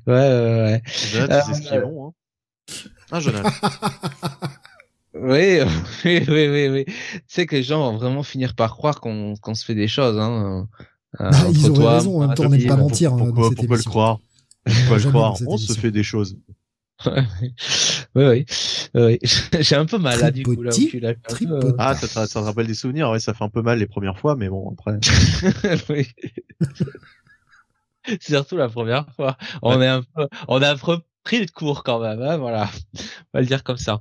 ouais. 0.06 0.62
ouais. 0.62 0.82
Jonathan, 1.12 1.34
Euh, 1.34 1.40
c'est 1.46 1.54
ce 1.54 1.60
qu'ils 1.68 1.78
ont. 1.84 2.08
Hein. 2.08 2.12
Ah, 3.10 3.20
Jonathan. 3.20 3.50
Oui, 5.14 5.58
oui, 6.04 6.24
oui, 6.28 6.48
oui, 6.48 6.68
oui. 6.68 6.84
Tu 6.86 7.22
sais 7.26 7.46
que 7.46 7.56
les 7.56 7.62
gens 7.62 7.90
vont 7.90 7.98
vraiment 7.98 8.22
finir 8.22 8.54
par 8.54 8.76
croire 8.76 9.00
qu'on 9.00 9.34
qu'on 9.36 9.54
se 9.54 9.64
fait 9.64 9.74
des 9.74 9.88
choses, 9.88 10.18
hein. 10.18 10.68
euh, 11.20 11.30
Bah, 11.30 11.38
ils 11.50 11.66
auraient 11.66 11.74
toi, 11.74 11.94
raison, 11.96 12.16
en 12.22 12.26
même 12.26 12.34
temps, 12.36 12.44
on 12.44 12.48
n'aime 12.50 12.66
pas 12.66 12.76
mentir. 12.76 13.12
hein, 13.12 13.16
dans 13.18 13.24
Pourquoi, 13.26 13.48
cette 13.48 13.56
pourquoi 13.56 13.76
le 13.76 13.82
croire? 13.82 14.18
On 14.66 14.70
Pourquoi 14.72 14.98
le 14.98 15.10
croire? 15.10 15.34
On 15.46 15.56
se 15.58 15.72
fait 15.72 15.90
des 15.90 16.02
choses. 16.02 16.36
oui, 17.06 17.24
oui, 18.14 18.46
oui. 18.94 19.18
J'ai 19.60 19.74
un 19.76 19.86
peu 19.86 19.98
mal 19.98 20.20
là 20.20 20.30
du 20.30 20.44
coup 20.44 20.62
là. 20.62 20.70
peu, 20.70 21.18
tripotis. 21.28 21.74
Ah, 21.78 21.94
ça 21.94 22.06
te, 22.06 22.12
ça 22.12 22.40
te 22.40 22.44
rappelle 22.44 22.66
des 22.66 22.74
souvenirs. 22.74 23.10
Ouais, 23.10 23.20
ça 23.20 23.32
fait 23.34 23.44
un 23.44 23.48
peu 23.48 23.62
mal 23.62 23.78
les 23.78 23.86
premières 23.86 24.18
fois, 24.18 24.36
mais 24.36 24.48
bon, 24.48 24.70
après. 24.72 24.98
euh, 25.64 25.76
oui. 25.88 26.06
C'est 28.06 28.22
surtout 28.34 28.56
la 28.56 28.68
première 28.68 29.06
fois. 29.14 29.36
On 29.62 29.80
est 29.80 29.86
un 29.86 30.02
peu, 30.02 30.28
on 30.48 30.60
a 30.62 30.70
un 30.72 30.76
peu 30.76 30.98
pris 31.22 31.40
le 31.40 31.46
cours 31.46 31.84
quand 31.84 32.00
même, 32.00 32.22
hein, 32.22 32.36
voilà. 32.36 32.68
On 32.94 33.00
va 33.34 33.40
le 33.40 33.46
dire 33.46 33.62
comme 33.62 33.76
ça. 33.76 34.00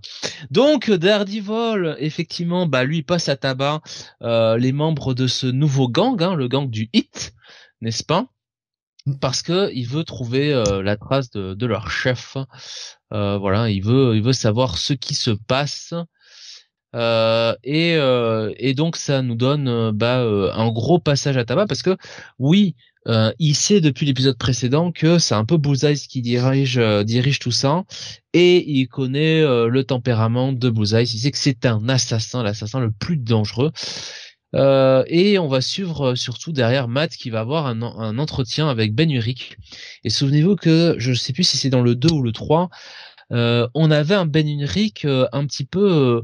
Donc 0.52 0.90
Daredevil, 0.90 1.96
effectivement, 2.00 2.66
bah 2.66 2.84
lui 2.84 3.04
passe 3.04 3.30
à 3.30 3.36
tabac 3.36 3.82
euh, 4.22 4.58
les 4.58 4.72
membres 4.72 5.14
de 5.14 5.28
ce 5.28 5.48
nouveau 5.48 5.88
gang, 5.90 6.22
hein, 6.22 6.36
le 6.36 6.48
gang 6.48 6.70
du 6.70 6.90
Hit, 6.94 7.34
n'est-ce 7.82 8.04
pas? 8.04 8.28
Parce 9.22 9.42
que 9.42 9.72
il 9.74 9.88
veut 9.88 10.04
trouver 10.04 10.54
euh, 10.54 10.84
la 10.84 10.98
trace 10.98 11.32
de, 11.32 11.54
de 11.54 11.66
leur 11.66 11.90
chef. 11.90 12.38
Euh, 13.14 13.38
voilà, 13.38 13.70
il 13.70 13.84
veut, 13.84 14.16
il 14.16 14.22
veut 14.22 14.34
savoir 14.34 14.78
ce 14.78 14.94
qui 14.94 15.16
se 15.16 15.32
passe. 15.32 15.94
Euh, 16.96 17.56
et, 17.64 17.96
euh, 17.98 18.52
et 18.58 18.74
donc 18.74 18.96
ça 18.96 19.22
nous 19.22 19.36
donne 19.36 19.68
euh, 19.68 19.92
bah, 19.94 20.22
euh, 20.22 20.52
un 20.54 20.72
gros 20.72 20.98
passage 20.98 21.38
à 21.38 21.46
tabac 21.46 21.68
parce 21.68 21.84
que 21.84 21.96
oui, 22.40 22.76
euh, 23.08 23.32
il 23.40 23.56
sait 23.56 23.80
depuis 23.82 24.06
l'épisode 24.06 24.38
précédent 24.38 24.92
que 24.92 25.20
c'est 25.20 25.36
un 25.36 25.46
peu 25.46 25.58
Bullseye 25.58 25.96
qui 25.96 26.22
dirige 26.22 26.78
euh, 26.78 27.04
dirige 27.04 27.40
tout 27.40 27.52
ça 27.52 27.86
et 28.34 28.70
il 28.70 28.88
connaît 28.88 29.42
euh, 29.42 29.68
le 29.68 29.84
tempérament 29.84 30.52
de 30.52 30.70
Bullseye. 30.70 31.04
Il 31.04 31.20
sait 31.20 31.32
que 31.32 31.38
c'est 31.38 31.66
un 31.66 31.88
assassin, 31.88 32.44
l'assassin 32.44 32.80
le 32.80 32.92
plus 32.92 33.18
dangereux. 33.18 33.72
Euh, 34.56 35.04
et 35.08 35.38
on 35.38 35.48
va 35.48 35.62
suivre 35.62 36.16
surtout 36.16 36.52
derrière 36.52 36.88
Matt 36.88 37.16
qui 37.16 37.30
va 37.30 37.42
avoir 37.42 37.68
un, 37.68 38.18
entretien 38.18 38.68
avec 38.68 38.94
Ben 38.96 39.10
Urich. 39.12 39.58
Et 40.04 40.10
souvenez-vous 40.10 40.56
que 40.56 40.96
je 40.98 41.12
ne 41.12 41.16
sais 41.16 41.34
plus 41.34 41.44
si 41.44 41.58
c'est 41.58 41.70
dans 41.70 41.82
le 41.82 41.96
2 41.96 42.12
ou 42.12 42.22
le 42.24 42.32
3, 42.32 42.64
euh, 42.64 42.70
on 43.32 43.92
avait 43.92 44.16
un 44.16 44.26
Ben 44.26 44.48
Urich 44.48 45.06
euh, 45.06 45.28
un 45.32 45.46
petit 45.46 45.66
peu, 45.66 45.92
euh, 45.92 46.22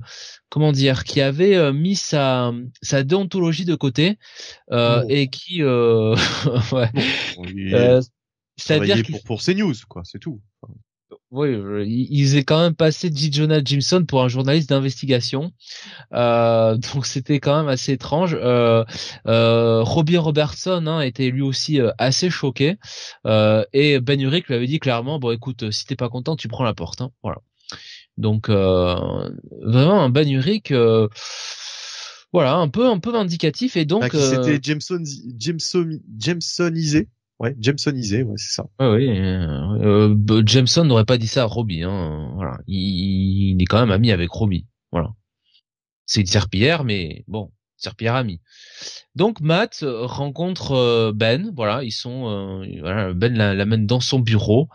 comment 0.49 0.71
dire, 0.71 1.03
qui 1.03 1.21
avait 1.21 1.55
euh, 1.55 1.73
mis 1.73 1.95
sa, 1.95 2.51
sa 2.81 3.03
déontologie 3.03 3.65
de 3.65 3.75
côté 3.75 4.17
euh, 4.71 5.03
Oh. 5.03 5.07
et 5.09 5.27
qui, 5.29 5.61
euh, 5.61 6.15
ouais, 6.71 6.91
euh, 7.73 8.01
travaillait 8.65 9.03
c'est-à-dire 9.03 9.03
pour, 9.09 9.23
pour 9.23 9.41
CNews, 9.41 9.73
quoi, 9.87 10.03
c'est 10.03 10.19
tout. 10.19 10.41
Oui, 11.31 11.49
euh, 11.49 11.83
il 11.85 12.07
il 12.09 12.23
faisait 12.23 12.43
quand 12.43 12.61
même 12.61 12.75
passer 12.75 13.09
J. 13.13 13.31
Jonah 13.31 13.63
Jameson 13.63 14.05
pour 14.05 14.23
un 14.23 14.27
journaliste 14.27 14.69
d'investigation. 14.69 15.51
Euh, 16.13 16.77
donc 16.93 17.05
c'était 17.05 17.39
quand 17.39 17.57
même 17.57 17.67
assez 17.67 17.93
étrange. 17.93 18.37
Euh, 18.39 18.83
euh, 19.27 19.83
Robbie 19.83 20.17
Robertson 20.17 20.85
hein, 20.87 21.01
était 21.01 21.29
lui 21.29 21.41
aussi 21.41 21.79
euh, 21.79 21.91
assez 21.97 22.29
choqué. 22.29 22.77
Euh, 23.25 23.63
et 23.73 23.99
Ben 23.99 24.19
Urich 24.19 24.47
lui 24.47 24.55
avait 24.55 24.67
dit 24.67 24.79
clairement, 24.79 25.19
bon 25.19 25.31
écoute, 25.31 25.71
si 25.71 25.85
t'es 25.85 25.95
pas 25.95 26.09
content, 26.09 26.35
tu 26.35 26.47
prends 26.47 26.63
la 26.63 26.73
porte. 26.73 27.01
Hein. 27.01 27.11
Voilà. 27.21 27.37
Donc 28.17 28.49
euh, 28.49 29.29
vraiment 29.61 30.01
un 30.01 30.09
Ben 30.09 30.29
Urich, 30.29 30.71
euh, 30.71 31.07
voilà, 32.31 32.55
un 32.55 32.69
peu 32.69 32.87
un 32.87 32.99
peu 32.99 33.11
vindicatif. 33.11 33.77
Et 33.77 33.85
donc 33.85 34.03
Ah, 34.03 34.15
euh, 34.15 34.29
C'était 34.29 34.59
Jameson, 34.61 35.03
Jameson, 35.37 35.99
Jamesonisé. 36.17 37.09
Ouais, 37.39 37.53
Jamesonisé, 37.59 38.23
ouais, 38.23 38.35
c'est 38.37 38.53
ça. 38.53 38.63
Ouais, 38.79 38.95
oui, 38.95 39.09
euh, 39.09 39.47
euh, 39.81 40.15
B- 40.15 40.47
Jameson 40.47 40.85
n'aurait 40.85 41.03
pas 41.05 41.17
dit 41.17 41.27
ça 41.27 41.41
à 41.41 41.45
Robbie. 41.45 41.83
Hein. 41.83 42.31
Voilà, 42.35 42.57
il, 42.67 43.55
il 43.55 43.61
est 43.61 43.65
quand 43.65 43.79
même 43.79 43.91
ami 43.91 44.11
avec 44.11 44.29
Robbie. 44.31 44.65
Voilà, 44.91 45.09
c'est 46.05 46.21
une 46.21 46.27
serpillière, 46.27 46.85
mais 46.85 47.25
bon, 47.27 47.51
serpillière 47.75 48.15
ami. 48.15 48.39
Donc 49.15 49.41
Matt 49.41 49.81
euh, 49.83 50.05
rencontre 50.05 51.11
Ben. 51.13 51.51
Voilà, 51.55 51.83
ils 51.83 51.91
sont. 51.91 52.29
euh, 52.29 52.65
voilà, 52.79 53.13
ben 53.13 53.33
la- 53.35 53.53
l'amène 53.53 53.85
dans 53.85 53.99
son 53.99 54.19
bureau. 54.19 54.69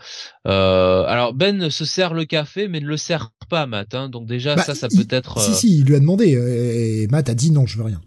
Euh, 0.47 1.05
alors 1.05 1.33
Ben 1.33 1.71
se 1.71 1.87
sert 1.87 2.13
le 2.13 2.27
café, 2.27 2.69
mais 2.69 2.81
ne 2.81 2.87
le 2.87 2.97
sert 2.99 3.31
pas 3.49 3.63
à 3.63 3.67
Matt. 3.67 3.95
Hein. 3.95 4.11
Donc 4.11 4.27
déjà 4.27 4.55
Bah, 4.57 4.63
ça, 4.65 4.75
ça 4.75 4.89
il- 4.91 5.07
peut 5.07 5.15
être. 5.17 5.41
Si, 5.41 5.51
euh, 5.51 5.55
si, 5.55 5.79
il 5.79 5.85
lui 5.87 5.95
a 5.95 6.01
demandé, 6.01 6.35
euh, 6.37 6.75
et 7.03 7.07
Matt 7.09 7.31
a 7.31 7.35
dit 7.35 7.53
non, 7.53 7.65
je 7.67 7.79
veux 7.79 7.85
rien. 7.85 8.03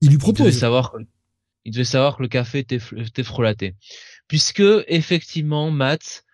Il 0.00 0.08
lui 0.08 0.14
Il 0.14 0.18
devait 0.18 0.32
propose. 0.32 0.58
savoir 0.58 0.92
que, 0.92 0.98
il 1.64 1.72
devait 1.72 1.84
savoir 1.84 2.16
que 2.16 2.22
le 2.22 2.28
café 2.28 2.58
était, 2.60 2.78
était 2.96 3.22
frelaté. 3.22 3.74
Puisque, 4.28 4.62
effectivement, 4.88 5.70
Matt, 5.70 6.24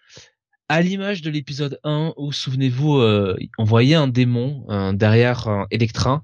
à 0.68 0.82
l'image 0.82 1.22
de 1.22 1.30
l'épisode 1.30 1.80
1, 1.82 2.12
où, 2.16 2.30
souvenez-vous, 2.32 2.98
euh, 2.98 3.36
on 3.58 3.64
voyait 3.64 3.96
un 3.96 4.06
démon 4.08 4.64
euh, 4.70 4.92
derrière 4.92 5.66
Electra, 5.70 6.22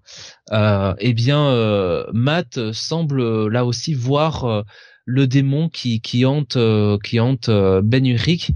euh, 0.52 0.94
eh 0.98 1.12
bien, 1.12 1.46
euh, 1.48 2.04
Matt 2.12 2.72
semble 2.72 3.20
euh, 3.20 3.48
là 3.48 3.64
aussi 3.64 3.92
voir 3.94 4.44
euh, 4.44 4.62
le 5.04 5.26
démon 5.26 5.68
qui, 5.68 6.00
qui 6.00 6.24
hante, 6.26 6.56
euh, 6.56 6.98
qui 7.02 7.18
hante 7.18 7.48
euh, 7.48 7.80
Ben 7.82 8.06
Urich. 8.06 8.52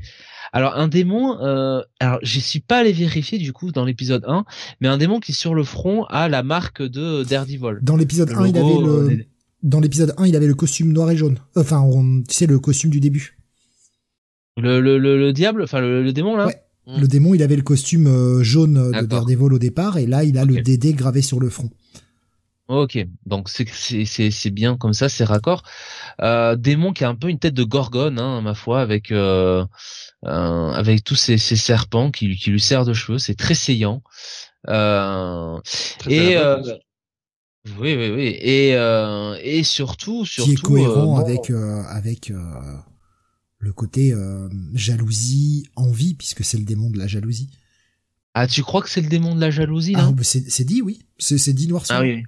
Alors 0.53 0.75
un 0.77 0.89
démon, 0.89 1.39
euh, 1.43 1.81
alors 2.01 2.19
je 2.23 2.41
suis 2.41 2.59
pas 2.59 2.79
allé 2.79 2.93
vérifier 2.93 3.39
du 3.39 3.53
coup 3.53 3.71
dans 3.71 3.85
l'épisode 3.85 4.25
1, 4.27 4.45
mais 4.81 4.89
un 4.89 4.99
démon 4.99 5.21
qui 5.21 5.33
sur 5.33 5.55
le 5.55 5.63
front 5.63 6.05
a 6.07 6.29
la 6.29 6.43
marque 6.43 6.83
de 6.83 7.23
Daredevil. 7.23 7.79
Dans 7.83 7.97
l'épisode 7.97 8.31
Le 8.31 8.37
1, 8.37 8.47
il 8.49 8.59
avait 8.59 8.79
le, 8.81 9.09
des- 9.09 9.29
dans 9.63 9.81
l'épisode 9.81 10.15
1, 10.17 10.27
il 10.27 10.37
avait 10.37 10.47
le 10.47 10.55
costume 10.55 10.93
noir 10.93 11.11
et 11.11 11.17
jaune. 11.17 11.39
Enfin, 11.57 11.81
on- 11.81 12.23
tu 12.23 12.35
sais, 12.35 12.47
le 12.47 12.59
costume 12.59 12.91
du 12.91 13.01
début. 13.01 13.37
Le, 14.57 14.81
le, 14.81 14.99
le, 14.99 15.19
le 15.19 15.33
diable, 15.33 15.63
enfin 15.63 15.81
le, 15.81 16.03
le 16.03 16.13
démon 16.13 16.37
là 16.37 16.47
Ouais. 16.47 16.63
Le 16.99 17.07
démon, 17.07 17.35
il 17.35 17.43
avait 17.43 17.57
le 17.57 17.63
costume 17.63 18.09
euh, 18.09 18.43
jaune 18.43 18.75
de 18.75 18.91
D'accord. 18.91 19.09
Daredevil 19.27 19.53
au 19.53 19.59
départ, 19.61 19.97
et 19.99 20.07
là, 20.07 20.25
il 20.25 20.37
a 20.39 20.45
le. 20.45 20.61
DD 20.61 20.95
gravé 20.95 21.23
sur 21.23 21.39
le 21.39 21.49
front. 21.49 21.71
Ok, 22.67 22.99
donc 23.27 23.49
c'est 23.49 23.69
c'est 23.69 24.05
c'est 24.05 24.31
c'est 24.31 24.51
bien 24.51 24.77
comme 24.77 24.93
ça, 24.93 25.09
c'est 25.09 25.25
raccord. 25.25 25.63
Euh, 26.21 26.57
démon 26.57 26.93
qui 26.93 27.05
a 27.05 27.09
un 27.09 27.15
peu 27.15 27.29
une 27.29 27.39
tête 27.39 27.55
de 27.55 27.63
gorgone, 27.65 28.19
hein, 28.19 28.41
ma 28.41 28.55
foi, 28.55 28.81
avec 28.81 29.13
euh, 29.13 29.65
euh, 30.25 30.71
avec 30.71 31.05
tous 31.05 31.17
ces, 31.17 31.37
ces 31.39 31.57
serpents 31.57 32.11
qui, 32.11 32.35
qui 32.37 32.51
lui 32.51 32.61
serrent 32.61 32.85
de 32.87 32.93
cheveux, 32.95 33.19
c'est 33.19 33.35
très 33.35 33.55
saillant. 33.55 34.03
Euh, 34.69 35.59
Très 35.99 36.13
et 36.15 36.37
à 36.37 36.41
la 36.41 36.47
euh, 36.49 36.57
mode. 36.59 36.81
Oui 37.79 37.95
oui 37.95 38.11
oui 38.11 38.37
et 38.41 38.75
euh, 38.75 39.37
et 39.43 39.63
surtout 39.65 40.25
surtout 40.25 40.53
qui 40.53 40.53
est 40.53 40.57
cohérent 40.57 41.03
euh, 41.03 41.07
bon, 41.07 41.17
avec 41.17 41.51
euh, 41.51 41.83
avec 41.85 42.31
euh, 42.31 42.37
le 43.59 43.73
côté 43.73 44.13
euh, 44.13 44.49
jalousie, 44.73 45.69
envie, 45.77 46.15
puisque 46.15 46.45
c'est 46.45 46.57
le 46.59 46.65
démon 46.65 46.91
de 46.91 46.99
la 46.99 47.07
jalousie. 47.07 47.51
ah 48.35 48.47
tu 48.47 48.63
crois 48.63 48.81
que 48.83 48.89
c'est 48.89 49.03
le 49.03 49.09
démon 49.09 49.35
de 49.35 49.41
la 49.41 49.51
jalousie 49.51 49.95
là? 49.95 50.07
Ah, 50.09 50.13
bah, 50.13 50.23
c'est 50.25 50.49
c'est 50.51 50.65
dit, 50.65 50.83
oui. 50.83 51.01
C'est 51.19 51.37
c'est 51.39 51.53
dit 51.53 51.69
noir 51.69 51.85
sur 51.85 51.97
Ah 51.97 52.01
blanc. 52.01 52.09
oui, 52.09 52.15
oui. 52.17 52.25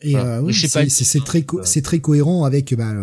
Et 0.00 0.14
Ah, 0.16 0.24
euh, 0.24 0.42
oui, 0.42 0.52
je 0.52 0.60
sais 0.60 0.68
c'est 0.68 0.84
pas, 0.84 0.88
c'est- 0.90 1.04
c'est 1.04 1.24
très 1.24 1.42
co- 1.42 1.58
euh, 1.60 1.80
très 1.82 2.00
cohérent 2.00 2.44
avec 2.44 2.72
bah, 2.74 2.94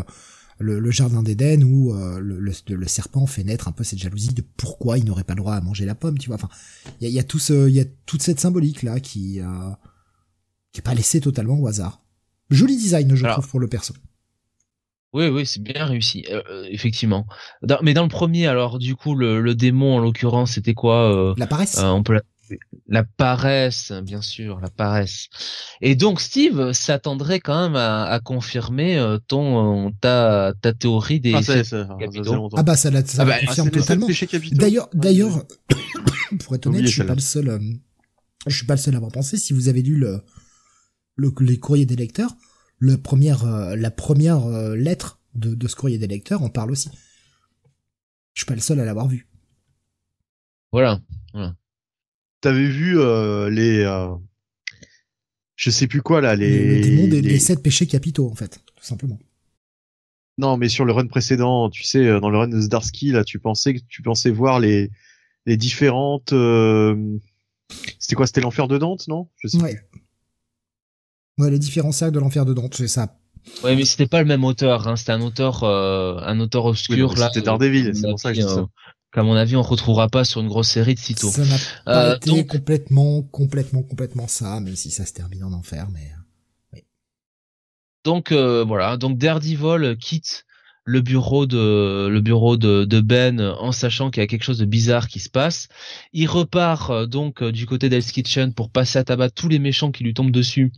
le, 0.59 0.79
le 0.79 0.91
jardin 0.91 1.23
d'Éden 1.23 1.63
où 1.63 1.93
euh, 1.93 2.19
le, 2.19 2.39
le, 2.39 2.53
le 2.75 2.87
serpent 2.87 3.25
fait 3.27 3.43
naître 3.43 3.67
un 3.67 3.73
peu 3.73 3.83
cette 3.83 3.99
jalousie 3.99 4.29
de 4.33 4.43
pourquoi 4.55 4.97
il 4.97 5.03
n'aurait 5.05 5.25
pas 5.25 5.33
le 5.33 5.39
droit 5.39 5.55
à 5.55 5.61
manger 5.61 5.85
la 5.85 5.95
pomme, 5.95 6.17
tu 6.17 6.27
vois. 6.27 6.35
Enfin, 6.37 6.49
il 7.01 7.03
y 7.03 7.07
a, 7.07 7.09
il 7.09 7.15
y 7.15 7.19
a 7.19 7.23
tout 7.23 7.39
ce, 7.39 7.67
il 7.67 7.75
y 7.75 7.81
a 7.81 7.85
toute 8.05 8.21
cette 8.23 8.39
symbolique 8.39 8.81
là 8.83 9.01
qui 9.01 9.41
qui 10.75 10.81
est 10.81 10.83
pas 10.83 10.93
laissée 10.93 11.21
totalement 11.21 11.57
au 11.57 11.67
hasard. 11.67 12.01
Joli 12.49 12.75
design, 12.75 13.15
je 13.15 13.23
Alors, 13.23 13.37
trouve, 13.37 13.47
pour 13.49 13.59
le 13.61 13.67
perso. 13.69 13.93
Oui, 15.13 15.29
oui, 15.29 15.45
c'est 15.45 15.63
bien 15.63 15.85
réussi, 15.85 16.25
euh, 16.29 16.41
euh, 16.51 16.67
effectivement. 16.69 17.25
Dans- 17.63 17.79
mais 17.81 17.93
dans 17.93 18.03
le 18.03 18.09
premier, 18.09 18.47
alors, 18.47 18.77
du 18.77 18.95
coup, 18.97 19.15
le, 19.15 19.39
le 19.39 19.55
démon, 19.55 19.95
en 19.95 19.99
l'occurrence, 19.99 20.51
c'était 20.51 20.73
quoi 20.73 21.09
euh, 21.15 21.33
La 21.37 21.47
paresse. 21.47 21.77
euh, 21.77 21.85
On 21.87 22.03
peut 22.03 22.15
la... 22.15 22.21
la 22.89 23.03
paresse, 23.05 23.93
bien 24.03 24.21
sûr, 24.21 24.59
la 24.59 24.69
paresse. 24.69 25.27
Et 25.79 25.95
donc, 25.95 26.19
Steve 26.19 26.73
s'attendrait 26.73 27.39
quand 27.39 27.57
même 27.63 27.77
à, 27.77 28.03
à 28.03 28.19
confirmer 28.19 28.97
euh, 28.97 29.17
ton 29.25 29.87
euh, 29.87 29.89
ta 30.01 30.51
ta 30.61 30.73
théorie 30.73 31.21
des 31.21 31.33
Ah, 31.33 31.41
ça, 31.41 31.63
ça, 31.63 31.87
ça. 31.87 31.97
Ah 32.57 32.63
bah 32.63 32.75
ça, 32.75 32.91
la, 32.91 33.05
ça 33.05 33.21
Ah 33.21 33.25
bah, 33.25 33.35
Ah, 33.41 33.45
confirme 33.45 33.71
totalement. 33.71 34.07
D'ailleurs, 34.51 34.89
d'ailleurs, 34.93 35.45
pour 36.43 36.55
être 36.55 36.67
honnête, 36.67 36.81
je 36.85 36.91
suis 36.91 37.03
pas 37.05 37.15
le 37.15 37.21
seul. 37.21 37.47
euh, 37.47 37.59
je 38.47 38.55
suis 38.57 38.65
pas 38.65 38.75
le 38.75 38.79
seul 38.81 38.93
à 38.95 38.97
avoir 38.97 39.13
pensé. 39.13 39.37
Si 39.37 39.53
vous 39.53 39.69
avez 39.69 39.81
lu 39.81 39.95
le, 39.95 40.21
le 41.15 41.33
les 41.41 41.57
courriers 41.59 41.85
des 41.85 41.95
lecteurs, 41.95 42.35
le 42.79 42.97
première, 42.97 43.45
euh, 43.45 43.75
la 43.75 43.91
première 43.91 44.45
euh, 44.45 44.75
lettre 44.75 45.19
de, 45.33 45.55
de 45.55 45.67
ce 45.67 45.75
courrier 45.75 45.97
des 45.97 46.07
lecteurs 46.07 46.41
en 46.43 46.49
parle 46.49 46.71
aussi. 46.71 46.89
Je 48.33 48.41
suis 48.41 48.45
pas 48.45 48.55
le 48.55 48.61
seul 48.61 48.79
à 48.79 48.85
l'avoir 48.85 49.07
vu. 49.07 49.27
Voilà. 50.71 50.99
voilà. 51.33 51.55
T'avais 52.41 52.67
vu 52.67 52.99
euh, 52.99 53.49
les, 53.49 53.79
euh, 53.79 54.13
je 55.55 55.69
sais 55.69 55.87
plus 55.87 56.01
quoi 56.01 56.19
là, 56.21 56.35
les 56.35 56.75
le 56.75 56.81
démon 56.81 57.07
des 57.07 57.21
les- 57.21 57.29
les 57.29 57.39
sept 57.39 57.63
péchés 57.63 57.87
capitaux, 57.87 58.29
en 58.29 58.35
fait, 58.35 58.59
tout 58.75 58.83
simplement. 58.83 59.19
Non, 60.37 60.57
mais 60.57 60.67
sur 60.67 60.83
le 60.83 60.91
run 60.91 61.07
précédent, 61.07 61.69
tu 61.69 61.83
sais, 61.83 62.19
dans 62.19 62.29
le 62.29 62.37
run 62.37 62.49
de 62.49 62.59
Zdarsky, 62.59 63.11
là, 63.13 63.23
tu 63.23 63.39
pensais 63.39 63.73
que 63.73 63.79
tu 63.87 64.01
pensais 64.01 64.31
voir 64.31 64.59
les 64.59 64.91
les 65.45 65.55
différentes. 65.57 66.33
euh, 66.33 67.17
C'était 67.99 68.15
quoi 68.15 68.27
C'était 68.27 68.41
l'enfer 68.41 68.67
de 68.67 68.77
Dante, 68.77 69.07
non? 69.07 69.29
Je 69.37 69.47
sais 69.47 69.61
Ouais. 69.61 69.75
plus. 69.91 70.01
Ouais, 71.37 71.51
les 71.51 71.59
différents 71.59 71.91
cercles 71.91 72.15
de 72.15 72.19
l'enfer 72.19 72.45
de 72.45 72.53
Dante, 72.53 72.75
c'est 72.75 72.87
ça. 72.87 73.17
Ouais, 73.63 73.75
mais 73.75 73.85
c'était 73.85 74.07
pas 74.07 74.19
le 74.21 74.27
même 74.27 74.43
auteur. 74.43 74.87
Hein. 74.87 74.95
C'était 74.95 75.11
un 75.11 75.21
auteur, 75.21 75.63
euh, 75.63 76.17
un 76.21 76.39
auteur 76.39 76.63
Oui, 76.65 76.69
obscur 76.71 77.13
mais 77.13 77.19
là. 77.19 77.29
C'était 77.33 77.45
Daredevil, 77.45 77.89
à 77.89 77.93
c'est 77.93 78.01
mon 78.03 78.09
pour 78.11 78.19
ça 78.19 78.33
que 78.33 78.39
je 78.41 78.45
dis 78.47 78.53
ça. 78.53 78.65
qu'à 79.13 79.23
mon 79.23 79.35
avis, 79.35 79.55
on 79.55 79.61
retrouvera 79.61 80.07
pas 80.09 80.23
sur 80.23 80.41
une 80.41 80.47
grosse 80.47 80.69
série 80.69 80.95
de 80.95 80.99
sitôt. 80.99 81.29
Ça 81.29 81.43
n'a 81.45 81.55
pas 81.85 82.11
Euh, 82.11 82.15
été 82.15 82.29
donc- 82.31 82.47
complètement, 82.47 83.21
complètement, 83.23 83.83
complètement 83.83 84.27
ça, 84.27 84.59
même 84.61 84.75
si 84.75 84.91
ça 84.91 85.05
se 85.05 85.13
termine 85.13 85.43
en 85.43 85.53
enfer, 85.53 85.87
mais... 85.93 86.11
Donc 88.03 88.31
euh, 88.31 88.63
voilà, 88.63 88.97
donc 88.97 89.17
Daredevil 89.17 89.97
quitte 89.99 90.45
le 90.83 91.01
bureau 91.01 91.47
de 91.47 92.07
le 92.07 92.21
bureau 92.21 92.55
de, 92.55 92.85
de 92.85 93.01
Ben 93.01 93.41
en 93.41 93.71
sachant 93.71 94.11
qu'il 94.11 94.21
y 94.21 94.23
a 94.23 94.27
quelque 94.27 94.43
chose 94.43 94.59
de 94.59 94.65
bizarre 94.65 95.07
qui 95.07 95.19
se 95.19 95.29
passe. 95.29 95.69
Il 96.13 96.27
repart 96.27 96.91
euh, 96.91 97.05
donc 97.07 97.43
du 97.43 97.65
côté 97.65 97.89
d'Hell's 97.89 98.11
Kitchen 98.11 98.53
pour 98.53 98.69
passer 98.69 98.99
à 98.99 99.03
tabac 99.03 99.31
tous 99.31 99.47
les 99.49 99.57
méchants 99.57 99.91
qui 99.91 100.03
lui 100.03 100.13
tombent 100.13 100.29
dessus 100.29 100.71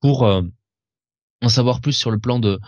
pour 0.00 0.24
euh, 0.26 0.42
en 1.42 1.50
savoir 1.50 1.82
plus 1.82 1.92
sur 1.92 2.10
le 2.10 2.18
plan 2.18 2.38
de 2.38 2.58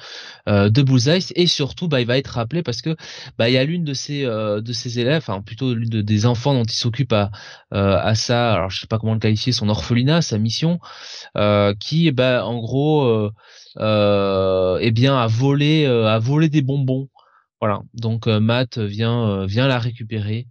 euh, 0.48 0.68
de 0.70 0.82
Bullseye 0.82 1.24
et 1.36 1.46
surtout 1.46 1.88
bah 1.88 2.02
il 2.02 2.06
va 2.06 2.18
être 2.18 2.28
rappelé 2.28 2.62
parce 2.62 2.82
que 2.82 2.96
bah 3.38 3.48
il 3.48 3.54
y 3.54 3.58
a 3.58 3.64
l'une 3.64 3.82
de 3.84 3.94
ses 3.94 4.24
euh, 4.26 4.60
de 4.60 4.72
ses 4.74 4.98
élèves 5.00 5.22
enfin 5.26 5.40
plutôt 5.40 5.72
l'une 5.74 5.88
de- 5.88 6.02
des 6.02 6.26
enfants 6.26 6.52
dont 6.54 6.64
il 6.64 6.72
s'occupe 6.74 7.12
à 7.14 7.30
euh, 7.72 7.98
à 7.98 8.14
ça 8.14 8.52
alors 8.52 8.68
je 8.70 8.80
sais 8.80 8.86
pas 8.86 8.98
comment 8.98 9.14
le 9.14 9.20
qualifier 9.20 9.52
son 9.52 9.70
orphelinat 9.70 10.20
sa 10.20 10.36
mission 10.38 10.80
euh, 11.38 11.74
qui 11.80 12.10
bah 12.12 12.44
en 12.46 12.58
gros 12.58 13.30
euh, 13.78 14.78
eh 14.82 14.90
bien 14.90 15.16
a 15.18 15.26
volé 15.26 15.86
a 15.86 16.18
volé 16.18 16.48
des 16.48 16.62
bonbons. 16.62 17.08
Voilà. 17.60 17.80
Donc 17.94 18.26
Matt 18.26 18.78
vient 18.78 19.46
vient 19.46 19.66
la 19.66 19.78
récupérer 19.78 20.46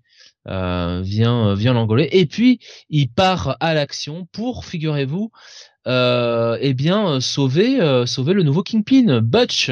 vient 0.46 1.54
vient 1.56 1.74
l'engoler. 1.74 2.10
Et 2.12 2.26
puis 2.26 2.60
il 2.90 3.10
part 3.10 3.58
à 3.60 3.74
l'action 3.74 4.28
pour 4.32 4.66
figurez-vous 4.66 5.32
eh 5.88 6.74
bien 6.74 7.08
euh, 7.08 7.20
sauver 7.20 7.82
euh, 7.82 8.06
sauver 8.06 8.34
le 8.34 8.44
nouveau 8.44 8.64
Kingpin 8.64 9.22
Butch. 9.22 9.72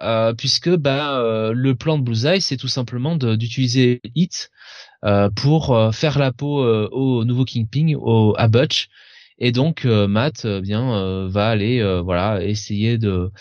Euh, 0.00 0.32
puisque 0.32 0.70
bah 0.70 1.18
euh, 1.18 1.52
le 1.52 1.74
plan 1.74 1.98
de 1.98 2.04
Bullseye 2.04 2.40
c'est 2.40 2.56
tout 2.56 2.68
simplement 2.68 3.16
d'utiliser 3.16 4.00
Hit 4.14 4.48
euh, 5.04 5.28
pour 5.28 5.74
euh, 5.74 5.90
faire 5.90 6.20
la 6.20 6.30
peau 6.30 6.62
euh, 6.62 6.88
au 6.92 7.24
nouveau 7.24 7.44
Kingpin 7.44 7.94
au 7.98 8.32
à 8.38 8.46
Butch. 8.46 8.88
Et 9.38 9.50
donc 9.50 9.84
euh, 9.84 10.06
Matt 10.06 10.44
euh, 10.44 10.60
bien 10.60 10.94
euh, 10.94 11.28
va 11.28 11.48
aller 11.48 11.80
euh, 11.80 12.00
voilà 12.00 12.44
essayer 12.44 12.96
de 12.96 13.32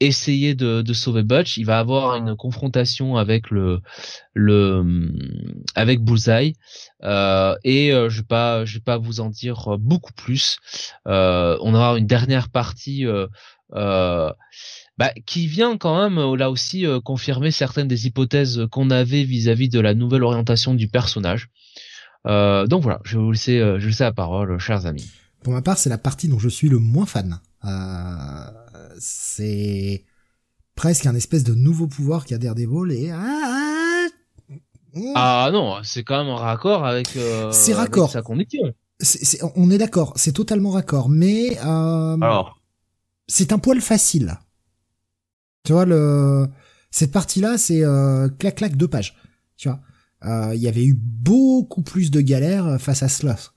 essayer 0.00 0.54
de, 0.54 0.82
de 0.82 0.92
sauver 0.92 1.22
Butch 1.22 1.56
il 1.56 1.64
va 1.64 1.78
avoir 1.78 2.16
une 2.16 2.36
confrontation 2.36 3.16
avec 3.16 3.50
le 3.50 3.80
le 4.32 5.10
avec 5.74 6.00
Bullseye 6.02 6.54
euh, 7.02 7.56
et 7.64 7.92
euh, 7.92 8.08
je 8.08 8.18
vais 8.18 8.26
pas 8.26 8.64
je 8.64 8.74
vais 8.74 8.84
pas 8.84 8.96
vous 8.96 9.20
en 9.20 9.28
dire 9.28 9.76
beaucoup 9.78 10.12
plus 10.12 10.58
euh, 11.06 11.58
on 11.62 11.74
aura 11.74 11.98
une 11.98 12.06
dernière 12.06 12.48
partie 12.48 13.06
euh, 13.06 13.26
euh, 13.74 14.32
bah, 14.96 15.12
qui 15.26 15.46
vient 15.46 15.76
quand 15.76 16.00
même 16.00 16.18
euh, 16.18 16.36
là 16.36 16.50
aussi 16.50 16.86
confirmer 17.04 17.50
certaines 17.50 17.88
des 17.88 18.06
hypothèses 18.06 18.66
qu'on 18.70 18.90
avait 18.90 19.24
vis-à-vis 19.24 19.68
de 19.68 19.80
la 19.80 19.94
nouvelle 19.94 20.22
orientation 20.22 20.74
du 20.74 20.88
personnage. 20.88 21.48
Donc 22.24 22.82
voilà, 22.82 23.00
je 23.04 23.16
vais 23.16 23.24
vous 23.24 23.32
laisser, 23.32 23.58
je 23.58 23.78
vais 23.78 23.86
laisser 23.86 24.04
la 24.04 24.12
parole, 24.12 24.58
chers 24.58 24.84
amis. 24.84 25.08
Pour 25.42 25.54
ma 25.54 25.62
part, 25.62 25.78
c'est 25.78 25.88
la 25.88 25.96
partie 25.96 26.28
dont 26.28 26.38
je 26.38 26.50
suis 26.50 26.68
le 26.68 26.78
moins 26.78 27.06
fan. 27.06 27.40
Euh, 27.64 28.44
c'est 28.98 30.04
presque 30.74 31.06
un 31.06 31.14
espèce 31.14 31.44
de 31.44 31.54
nouveau 31.54 31.86
pouvoir 31.88 32.24
qu'a 32.24 32.38
Daredevil 32.38 32.92
et... 32.92 33.10
Ah, 33.10 33.18
ah. 33.20 34.06
Ah 35.14 35.50
non, 35.52 35.76
c'est 35.84 36.02
quand 36.02 36.18
même 36.18 36.28
en 36.32 36.36
raccord 36.36 36.84
avec, 36.84 37.16
euh, 37.16 37.50
C'est 37.52 37.72
avec 37.72 37.84
raccord. 37.86 38.10
sa 38.10 38.22
condition. 38.22 38.72
C'est- 39.00 39.24
c'est- 39.24 39.40
on 39.54 39.70
est 39.70 39.78
d'accord, 39.78 40.12
c'est 40.16 40.32
totalement 40.32 40.70
raccord, 40.70 41.08
mais 41.08 41.56
euh, 41.64 42.16
Alors, 42.20 42.60
c'est 43.28 43.52
un 43.52 43.58
poil 43.58 43.80
facile. 43.80 44.38
Tu 45.64 45.72
vois, 45.72 45.84
le 45.84 46.48
cette 46.90 47.12
partie-là, 47.12 47.58
c'est 47.58 47.84
euh, 47.84 48.28
clac 48.28 48.56
clac 48.56 48.76
deux 48.76 48.88
pages. 48.88 49.14
Tu 49.56 49.68
vois, 49.68 49.80
Euh, 50.24 50.52
il 50.54 50.60
y 50.60 50.66
avait 50.66 50.84
eu 50.84 50.94
beaucoup 50.94 51.82
plus 51.82 52.10
de 52.10 52.20
galères 52.20 52.80
face 52.80 53.04
à 53.04 53.08
Sloth. 53.08 53.52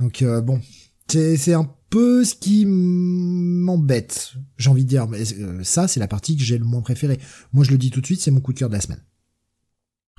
Donc 0.00 0.20
euh, 0.20 0.42
bon, 0.42 0.60
c'est 1.10 1.54
un 1.54 1.74
peu 1.90 2.24
ce 2.24 2.34
qui 2.34 2.64
m'embête. 2.66 4.34
J'ai 4.56 4.70
envie 4.70 4.84
de 4.84 4.88
dire, 4.88 5.08
mais 5.08 5.20
euh, 5.38 5.62
ça 5.64 5.88
c'est 5.88 6.00
la 6.00 6.08
partie 6.08 6.36
que 6.36 6.42
j'ai 6.42 6.58
le 6.58 6.64
moins 6.64 6.82
préférée. 6.82 7.18
Moi, 7.52 7.64
je 7.64 7.70
le 7.70 7.78
dis 7.78 7.90
tout 7.90 8.00
de 8.00 8.06
suite, 8.06 8.20
c'est 8.20 8.30
mon 8.30 8.40
coup 8.40 8.52
de 8.52 8.58
cœur 8.58 8.68
de 8.68 8.74
la 8.74 8.80
semaine. 8.80 9.02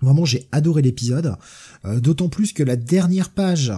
Vraiment, 0.02 0.26
j'ai 0.26 0.48
adoré 0.52 0.82
l'épisode, 0.82 1.36
euh, 1.86 2.00
d'autant 2.00 2.30
plus 2.30 2.54
que 2.54 2.64
la 2.64 2.76
dernière 2.76 3.30
page 3.30 3.72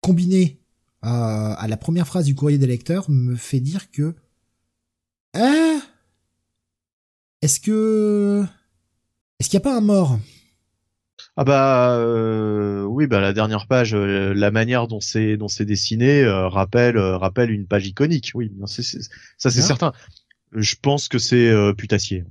combinée 0.00 0.60
à 1.00 1.66
la 1.68 1.76
première 1.76 2.08
phrase 2.08 2.24
du 2.24 2.34
courrier 2.34 2.58
des 2.58 2.66
lecteurs 2.66 3.08
me 3.08 3.36
fait 3.36 3.60
dire 3.60 3.88
que 3.92 4.16
ah 5.32 5.80
est-ce 7.40 7.60
que 7.60 8.44
est-ce 9.38 9.48
qu'il 9.48 9.58
n'y 9.58 9.62
a 9.62 9.70
pas 9.70 9.76
un 9.76 9.80
mort? 9.80 10.18
Ah 11.40 11.44
bah 11.44 11.90
euh, 11.98 12.82
oui, 12.82 13.06
bah 13.06 13.20
la 13.20 13.32
dernière 13.32 13.68
page, 13.68 13.94
euh, 13.94 14.34
la 14.34 14.50
manière 14.50 14.88
dont 14.88 14.98
c'est 15.00 15.36
dont 15.36 15.46
c'est 15.46 15.64
dessiné 15.64 16.22
euh, 16.24 16.48
rappelle 16.48 16.96
euh, 16.96 17.16
rappelle 17.16 17.52
une 17.52 17.64
page 17.66 17.86
iconique. 17.86 18.32
Oui, 18.34 18.52
ça 18.66 18.82
c'est 18.82 19.62
certain. 19.62 19.92
Je 20.52 20.74
pense 20.82 21.06
que 21.06 21.18
c'est 21.18 21.48
euh, 21.48 21.72
putassier. 21.74 22.24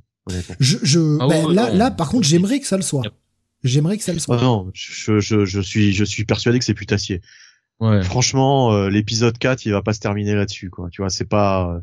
Je, 0.60 0.78
je 0.84 1.18
Ah 1.22 1.28
ben, 1.28 1.54
là 1.54 1.72
non. 1.72 1.78
là 1.78 1.90
par 1.92 2.10
contre 2.10 2.28
j'aimerais 2.28 2.60
que 2.60 2.68
ça 2.68 2.76
le 2.76 2.84
soit 2.84 3.04
j'aimerais 3.64 3.98
que 3.98 4.04
ça 4.04 4.12
le 4.12 4.20
soit 4.20 4.38
Oh 4.40 4.44
non, 4.44 4.72
je, 4.74 5.22
je, 5.22 5.46
je 5.46 5.62
suis 5.62 5.94
je 5.94 6.04
suis 6.04 6.26
persuadé 6.26 6.60
que 6.60 6.66
c'est 6.66 6.74
putassier. 6.74 7.22
ouais. 7.80 8.04
Franchement, 8.04 8.74
euh, 8.74 8.90
l'épisode 8.90 9.38
4, 9.38 9.66
il 9.66 9.72
va 9.72 9.82
pas 9.82 9.94
se 9.94 10.02
terminer 10.02 10.36
là-dessus, 10.36 10.70
quoi. 10.70 10.90
Tu 10.92 11.02
vois, 11.02 11.10
c'est 11.10 11.24
pas. 11.30 11.70
euh, 11.76 11.80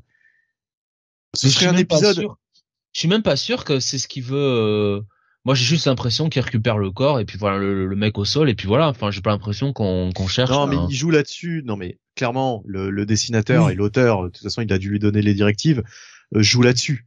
Ce 1.34 1.46
Je 1.46 1.52
serait 1.52 1.60
suis 1.60 1.68
un 1.68 1.72
même 1.72 1.86
pas 1.86 1.96
épisode. 1.96 2.16
sûr- 2.20 2.38
Je 2.92 2.98
suis 3.00 3.08
même 3.08 3.22
pas 3.22 3.36
sûr 3.36 3.64
que 3.64 3.80
c'est 3.80 3.96
ce 3.98 4.08
qu'il 4.08 4.24
veut. 4.24 5.02
Moi, 5.46 5.54
j'ai 5.54 5.64
juste 5.64 5.86
l'impression 5.86 6.30
qu'il 6.30 6.40
récupère 6.40 6.78
le 6.78 6.90
corps 6.90 7.20
et 7.20 7.26
puis 7.26 7.36
voilà 7.36 7.58
le, 7.58 7.86
le 7.86 7.96
mec 7.96 8.16
au 8.16 8.24
sol 8.24 8.48
et 8.48 8.54
puis 8.54 8.66
voilà. 8.66 8.88
Enfin, 8.88 9.10
j'ai 9.10 9.20
pas 9.20 9.30
l'impression 9.30 9.72
qu'on 9.74 10.10
qu'on 10.12 10.26
cherche. 10.26 10.50
Non, 10.50 10.66
mais 10.66 10.76
un- 10.76 10.86
il 10.88 10.94
joue 10.96 11.10
là-dessus. 11.10 11.62
Non, 11.66 11.76
mais 11.76 11.98
clairement, 12.16 12.62
le, 12.66 12.90
le 12.90 13.04
dessinateur 13.06 13.66
Oui. 13.66 13.72
et 13.72 13.74
l'auteur, 13.74 14.22
de 14.24 14.28
toute 14.28 14.42
façon, 14.42 14.62
il 14.62 14.72
a 14.72 14.78
dû 14.78 14.88
lui 14.90 14.98
donner 14.98 15.20
les 15.20 15.34
directives, 15.34 15.82
euh, 16.34 16.42
joue 16.42 16.62
là-dessus. 16.62 17.06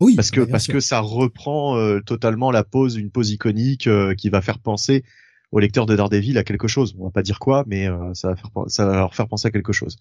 oui 0.00 0.16
Parce 0.16 0.32
que 0.32 0.40
parce 0.40 0.64
sûr. 0.64 0.72
que 0.74 0.80
ça 0.80 0.98
reprend 0.98 1.76
euh, 1.78 2.00
totalement 2.00 2.50
la 2.50 2.64
pose, 2.64 2.96
une 2.96 3.10
pose 3.12 3.30
iconique 3.30 3.86
euh, 3.86 4.14
qui 4.16 4.28
va 4.28 4.42
faire 4.42 4.58
penser 4.58 5.04
au 5.52 5.60
lecteur 5.60 5.86
de 5.86 5.94
Daredevil 5.94 6.36
à 6.36 6.42
quelque 6.42 6.66
chose. 6.66 6.96
On 6.98 7.04
va 7.04 7.10
pas 7.12 7.22
dire 7.22 7.38
quoi, 7.38 7.62
mais 7.68 7.88
euh, 7.88 8.12
ça 8.14 8.30
va 8.30 8.36
faire 8.36 8.50
ça 8.66 8.86
va 8.86 8.96
leur 8.96 9.14
faire 9.14 9.28
penser 9.28 9.46
à 9.46 9.50
quelque 9.52 9.72
chose, 9.72 9.98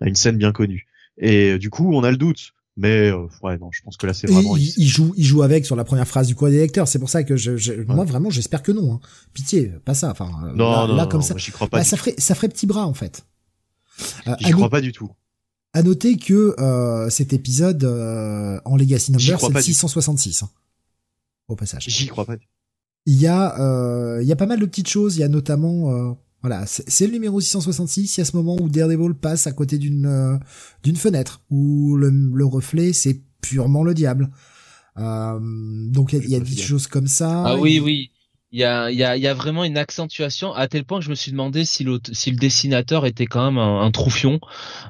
à 0.00 0.08
une 0.08 0.16
scène 0.16 0.36
bien 0.36 0.50
connue. 0.50 0.88
Et 1.16 1.52
euh, 1.52 1.58
du 1.60 1.70
coup, 1.70 1.94
on 1.94 2.02
a 2.02 2.10
le 2.10 2.16
doute. 2.16 2.54
Mais 2.80 3.10
euh, 3.10 3.26
ouais, 3.42 3.58
non, 3.58 3.70
je 3.72 3.82
pense 3.82 3.96
que 3.96 4.06
là, 4.06 4.14
c'est 4.14 4.28
vraiment. 4.30 4.56
il, 4.56 4.72
il 4.76 4.86
joue 4.86 5.12
il 5.16 5.24
joue 5.24 5.42
avec 5.42 5.66
sur 5.66 5.74
la 5.74 5.82
première 5.84 6.06
phrase 6.06 6.28
du 6.28 6.36
courrier 6.36 6.54
des 6.56 6.62
lecteurs 6.62 6.86
c'est 6.86 7.00
pour 7.00 7.10
ça 7.10 7.24
que 7.24 7.36
je, 7.36 7.56
je- 7.56 7.72
moi 7.82 8.04
vraiment 8.04 8.30
j'espère 8.30 8.62
que 8.62 8.70
non 8.70 8.92
hein. 8.94 9.00
pitié 9.34 9.72
pas 9.84 9.94
ça 9.94 10.10
enfin 10.12 10.30
euh, 10.44 10.52
Non, 10.54 10.70
là, 10.70 10.86
non, 10.86 10.94
là, 10.96 11.02
non, 11.02 11.08
comme 11.08 11.20
non, 11.20 11.26
ça 11.26 11.34
moi, 11.34 11.40
j'y 11.40 11.50
crois 11.50 11.66
pas. 11.66 11.78
bah, 11.78 11.84
ça 11.84 11.96
ferait 11.96 12.14
ça 12.18 12.36
ferait 12.36 12.48
petit 12.48 12.66
bras 12.66 12.86
en 12.86 12.94
fait 12.94 13.26
Euh, 14.28 14.36
J'y 14.38 14.52
crois 14.52 14.70
pas 14.70 14.80
du 14.80 14.92
tout. 14.92 15.10
à 15.72 15.82
noter 15.82 16.16
que 16.18 16.54
euh, 16.60 17.10
cet 17.10 17.32
épisode 17.32 17.82
euh, 17.82 18.60
en 18.64 18.76
Legacy 18.76 19.10
Number 19.10 19.40
c'est 19.40 19.46
le 19.48 19.52
pas 19.52 19.60
du 19.60 19.66
tout. 19.66 19.72
666 19.72 20.44
hein, 20.44 20.50
au 21.48 21.56
passage 21.56 21.84
J'y 21.88 22.06
crois 22.06 22.24
pas. 22.26 22.36
il 23.06 23.16
y 23.20 23.26
a 23.26 23.58
euh, 23.60 24.22
il 24.22 24.28
y 24.28 24.32
a 24.32 24.36
pas 24.36 24.46
mal 24.46 24.60
de 24.60 24.66
petites 24.66 24.88
choses 24.88 25.16
il 25.16 25.20
y 25.20 25.24
a 25.24 25.28
notamment 25.28 25.90
euh, 25.92 26.12
voilà 26.42 26.64
c'est 26.66 27.06
le 27.06 27.12
numéro 27.12 27.40
666 27.40 28.16
il 28.16 28.20
y 28.20 28.22
a 28.22 28.24
ce 28.24 28.36
moment 28.36 28.56
où 28.60 28.68
Daredevil 28.68 29.14
passe 29.14 29.46
à 29.46 29.52
côté 29.52 29.76
d'une 29.78 30.06
euh, 30.06 30.36
d'une 30.82 30.96
fenêtre 30.96 31.42
où 31.50 31.96
le, 31.96 32.10
le 32.10 32.44
reflet 32.44 32.92
c'est 32.92 33.20
purement 33.40 33.82
le 33.82 33.94
diable. 33.94 34.30
Euh, 34.98 35.38
donc 35.90 36.12
il 36.12 36.18
y 36.18 36.22
a, 36.22 36.24
il 36.24 36.30
y 36.30 36.34
a 36.36 36.40
des 36.40 36.56
choses 36.56 36.86
comme 36.86 37.06
ça. 37.06 37.44
Ah 37.46 37.58
oui, 37.58 37.80
oui. 37.80 38.10
Il 38.50 38.60
y 38.60 38.64
a, 38.64 38.90
y, 38.90 39.02
a, 39.04 39.16
y 39.16 39.26
a 39.26 39.34
vraiment 39.34 39.64
une 39.64 39.76
accentuation 39.76 40.54
à 40.54 40.68
tel 40.68 40.84
point 40.84 41.00
que 41.00 41.04
je 41.04 41.10
me 41.10 41.14
suis 41.14 41.32
demandé 41.32 41.66
si, 41.66 41.86
si 42.12 42.30
le 42.30 42.36
dessinateur 42.36 43.04
était 43.04 43.26
quand 43.26 43.44
même 43.44 43.58
un, 43.58 43.82
un 43.82 43.90
troufion 43.90 44.40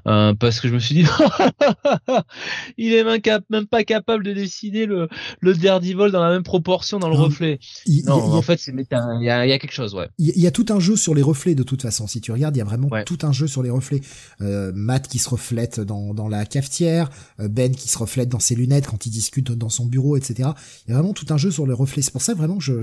euh, 0.07 0.33
parce 0.35 0.61
que 0.61 0.69
je 0.69 0.75
me 0.75 0.79
suis 0.79 0.95
dit 0.95 1.05
il 2.79 2.93
est 2.95 3.03
même, 3.03 3.21
cap 3.21 3.43
même, 3.51 3.67
pas 3.67 3.83
capable 3.83 4.23
de 4.23 4.33
dessiner 4.33 4.87
le, 4.87 5.09
le 5.41 5.55
Daredevil 5.55 6.11
dans 6.13 6.23
la 6.23 6.31
même 6.31 6.45
proportion 6.45 7.01
dans 7.01 7.09
le 7.09 7.17
reflet. 7.17 7.59
non, 8.05 8.15
en 8.15 8.43
fait, 8.43 8.65
il 8.69 8.87
y 9.21 9.31
a, 9.31 9.47
y 9.47 9.53
a, 9.53 9.59
quelque 9.59 9.73
chose, 9.73 9.95
ouais. 9.95 10.09
Il 10.19 10.41
y, 10.41 10.47
a 10.47 10.51
tout 10.53 10.67
un 10.69 10.79
jeu 10.79 10.97
sur 10.97 11.15
les 11.15 11.23
reflets 11.23 11.57
de 11.57 11.65
toute 11.65 11.83
façon. 11.83 12.07
Si 12.07 12.21
tu 12.21 12.31
regardes, 12.31 12.55
il 12.57 12.61
y 12.61 12.63
a 12.63 12.65
vraiment 12.65 12.89
tout 13.05 13.19
un 13.23 13.33
jeu 13.33 13.47
sur 13.49 13.63
les 13.63 13.71
reflets. 13.71 14.01
Euh, 14.41 14.73
Matt 14.75 15.09
qui 15.09 15.19
se 15.19 15.29
reflète 15.29 15.81
dans, 15.81 16.15
dans 16.15 16.29
la 16.29 16.47
cafetière, 16.47 17.11
euh, 17.41 17.49
Ben 17.49 17.75
qui 17.75 17.89
se 17.89 17.99
reflète 17.99 18.29
dans 18.29 18.39
ses 18.39 18.55
lunettes 18.55 18.87
quand 18.87 19.07
il 19.07 19.11
discute 19.11 19.51
dans 19.51 19.69
son 19.69 19.87
bureau, 19.87 20.17
etc. 20.17 20.51
Il 20.87 20.91
y 20.91 20.95
a 20.95 20.99
vraiment 20.99 21.13
tout 21.13 21.27
un 21.31 21.37
jeu 21.37 21.51
sur 21.51 21.67
les 21.67 21.73
reflets. 21.73 22.03
C'est 22.03 22.13
pour 22.13 22.23
ça 22.23 22.35
vraiment 22.35 22.59
que 22.59 22.83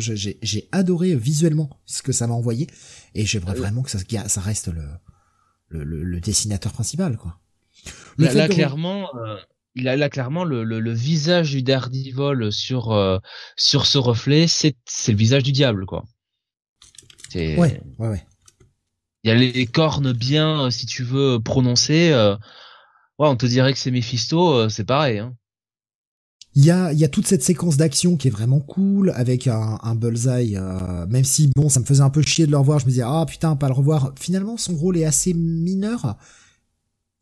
j'ai 0.66 0.78
adoré 0.78 1.16
visuellement 1.16 1.70
ce 1.86 2.02
que 2.02 2.12
ça 2.12 2.28
m'a 2.28 2.34
envoyé 2.34 2.68
et 3.14 3.26
j'aimerais 3.26 3.56
euh, 3.56 3.60
vraiment 3.60 3.84
que 3.84 3.90
ça, 3.90 4.00
ça 4.28 4.42
reste 4.42 4.68
le, 4.68 4.84
le, 5.70 6.04
le, 6.04 6.20
dessinateur 6.20 6.72
principal 6.72 7.18
quoi. 7.18 7.40
là, 8.18 8.48
clairement, 8.48 9.16
euh, 9.16 9.38
il 9.76 9.88
a 9.88 9.96
là 9.96 10.10
clairement 10.10 10.44
le, 10.44 10.64
le, 10.64 10.94
visage 10.94 11.52
du 11.52 11.62
Daredevil 11.62 12.52
sur 12.52 12.92
euh, 12.92 13.20
sur 13.56 13.86
ce 13.86 13.98
reflet, 13.98 14.48
c'est 14.48 14.76
c'est 14.86 15.12
le 15.12 15.18
visage 15.18 15.44
du 15.44 15.52
diable 15.52 15.86
quoi. 15.86 16.06
Ouais, 17.36 17.58
ouais, 17.58 17.82
ouais. 18.00 18.26
Il 19.24 19.28
y 19.28 19.32
a 19.32 19.36
les 19.36 19.66
cornes 19.66 20.14
bien, 20.14 20.72
si 20.72 20.86
tu 20.86 21.04
veux 21.04 21.40
prononcer. 21.44 22.14
ouais, 23.20 23.28
on 23.28 23.36
te 23.36 23.46
dirait 23.46 23.74
que 23.74 23.80
c'est 23.80 23.92
Mephisto, 23.92 24.70
c'est 24.70 24.86
pareil. 24.86 25.20
Hein. 25.20 25.36
Il 26.58 26.64
y 26.64 26.72
a, 26.72 27.10
toute 27.10 27.28
cette 27.28 27.44
séquence 27.44 27.76
d'action 27.76 28.16
qui 28.16 28.30
est 28.30 28.32
vraiment 28.32 28.62
cool 28.62 29.12
avec 29.16 29.48
un, 29.48 29.78
un 29.84 29.94
bullseye, 29.94 30.56
euh, 30.56 31.06
même 31.08 31.26
si 31.26 31.52
bon, 31.54 31.68
ça 31.68 31.82
me 31.82 31.86
faisait 31.86 32.02
un 32.02 32.10
peu 32.10 32.22
chier 32.22 32.46
de 32.46 32.52
le 32.52 32.58
revoir. 32.58 32.80
Je 32.80 32.86
me 32.86 32.92
disais 32.92 33.04
ah 33.06 33.26
putain, 33.28 33.58
pas 33.58 33.68
le 33.68 33.74
revoir. 33.74 34.14
Finalement, 34.18 34.56
son 34.56 34.74
rôle 34.74 34.98
est 34.98 35.04
assez 35.04 35.34
mineur. 35.34 36.18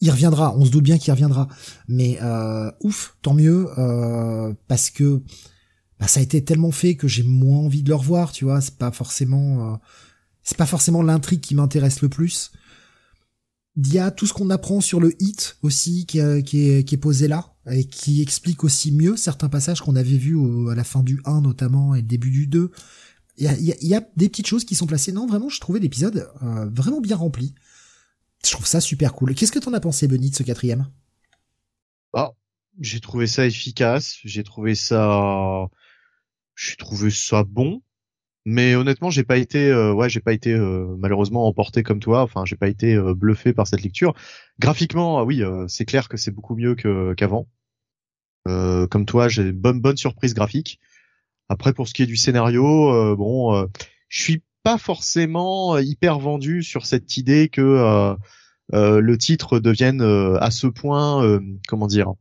Il 0.01 0.11
reviendra, 0.11 0.55
on 0.55 0.65
se 0.65 0.69
doute 0.69 0.83
bien 0.83 0.99
qu'il 0.99 1.11
reviendra. 1.11 1.47
Mais 1.87 2.19
euh, 2.21 2.69
ouf, 2.81 3.17
tant 3.23 3.33
mieux 3.33 3.69
euh, 3.79 4.53
parce 4.67 4.91
que 4.91 5.23
bah, 5.99 6.07
ça 6.07 6.19
a 6.19 6.23
été 6.23 6.43
tellement 6.43 6.71
fait 6.71 6.95
que 6.95 7.07
j'ai 7.07 7.23
moins 7.23 7.57
envie 7.57 7.81
de 7.81 7.89
le 7.89 7.95
revoir. 7.95 8.33
Tu 8.33 8.45
vois, 8.45 8.61
c'est 8.61 8.77
pas 8.77 8.91
forcément, 8.91 9.79
c'est 10.43 10.57
pas 10.57 10.67
forcément 10.67 11.01
l'intrigue 11.01 11.41
qui 11.41 11.55
m'intéresse 11.55 12.03
le 12.03 12.09
plus. 12.09 12.51
Il 13.77 13.91
y 13.91 13.97
a 13.97 14.11
tout 14.11 14.27
ce 14.27 14.33
qu'on 14.33 14.51
apprend 14.51 14.79
sur 14.79 14.99
le 14.99 15.15
hit 15.19 15.57
aussi 15.63 16.05
qui, 16.05 16.19
est, 16.19 16.43
qui 16.43 16.77
est 16.77 16.97
posé 16.97 17.27
là 17.27 17.52
et 17.69 17.85
qui 17.85 18.21
explique 18.21 18.63
aussi 18.63 18.91
mieux 18.91 19.15
certains 19.15 19.49
passages 19.49 19.81
qu'on 19.81 19.95
avait 19.95 20.17
vus 20.17 20.37
à 20.69 20.75
la 20.75 20.83
fin 20.83 21.03
du 21.03 21.21
1 21.25 21.41
notamment 21.41 21.95
et 21.95 22.01
début 22.01 22.31
du 22.31 22.47
2. 22.47 22.71
Il 23.37 23.45
y 23.45 23.47
a, 23.47 23.75
y 23.81 23.95
a, 23.95 24.01
des 24.15 24.29
petites 24.29 24.47
choses 24.47 24.65
qui 24.65 24.75
sont 24.75 24.85
placées. 24.85 25.11
Non, 25.11 25.25
vraiment, 25.25 25.49
je 25.49 25.59
trouvais 25.59 25.79
l'épisode 25.79 26.29
euh, 26.43 26.69
vraiment 26.69 27.01
bien 27.01 27.15
rempli. 27.15 27.55
Je 28.45 28.51
trouve 28.51 28.67
ça 28.67 28.81
super 28.81 29.13
cool. 29.13 29.33
Qu'est-ce 29.33 29.51
que 29.51 29.59
t'en 29.59 29.73
as 29.73 29.79
pensé, 29.79 30.07
Benny, 30.07 30.29
de 30.29 30.35
ce 30.35 30.43
quatrième? 30.43 30.87
Bah, 32.11 32.35
J'ai 32.79 32.99
trouvé 32.99 33.25
ça 33.25 33.45
efficace. 33.45 34.17
J'ai 34.23 34.43
trouvé 34.43 34.75
ça... 34.75 35.67
J'ai 36.55 36.75
trouvé 36.75 37.09
ça 37.09 37.43
bon. 37.43 37.81
Mais 38.45 38.75
honnêtement, 38.75 39.09
j'ai 39.09 39.23
pas 39.23 39.37
été, 39.37 39.69
euh, 39.69 39.93
ouais, 39.93 40.09
j'ai 40.09 40.19
pas 40.19 40.33
été 40.33 40.51
euh, 40.53 40.95
malheureusement 40.97 41.47
emporté 41.47 41.81
comme 41.81 41.99
toi. 42.01 42.21
Enfin, 42.21 42.43
j'ai 42.45 42.57
pas 42.57 42.67
été 42.67 42.93
euh, 42.95 43.13
bluffé 43.13 43.53
par 43.53 43.67
cette 43.67 43.83
lecture. 43.83 44.13
Graphiquement, 44.59 45.17
ah 45.19 45.23
oui, 45.23 45.41
c'est 45.67 45.85
clair 45.85 46.09
que 46.09 46.17
c'est 46.17 46.31
beaucoup 46.31 46.55
mieux 46.55 46.75
qu'avant. 46.75 47.47
comme 48.45 49.05
toi, 49.05 49.29
j'ai 49.29 49.51
bonne 49.51 49.79
bonne 49.79 49.97
surprise 49.97 50.33
graphique. 50.33 50.79
Après, 51.49 51.73
pour 51.73 51.87
ce 51.87 51.93
qui 51.93 52.03
est 52.03 52.07
du 52.07 52.17
scénario, 52.17 53.15
bon, 53.15 53.67
je 54.09 54.21
suis 54.21 54.43
pas 54.61 54.77
forcément 54.77 55.77
hyper 55.79 56.19
vendu 56.19 56.61
sur 56.61 56.85
cette 56.85 57.17
idée 57.17 57.49
que 57.49 58.15
le 58.71 59.17
titre 59.17 59.59
devienne 59.59 60.01
à 60.01 60.51
ce 60.51 60.67
point, 60.67 61.39
comment 61.67 61.87
dire, 61.87 62.09
euh, 62.09 62.13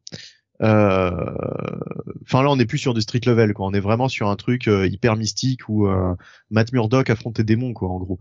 enfin 0.63 2.43
là, 2.43 2.51
on 2.51 2.57
n'est 2.57 2.67
plus 2.67 2.79
sur 2.79 2.95
du 2.95 3.01
street 3.01 3.23
level, 3.27 3.53
quoi. 3.55 3.67
On 3.67 3.73
est 3.73 3.81
vraiment 3.81 4.09
sur 4.09 4.29
un 4.29 4.37
truc 4.37 4.69
euh, 4.69 4.87
hyper 4.87 5.17
mystique 5.17 5.69
où 5.69 5.87
euh, 5.87 6.15
Matt 6.51 6.73
Murdock 6.73 7.11
affronte 7.11 7.37
des 7.37 7.45
démons, 7.45 7.75
quoi, 7.75 7.89
en 7.89 7.99
gros. 7.99 8.19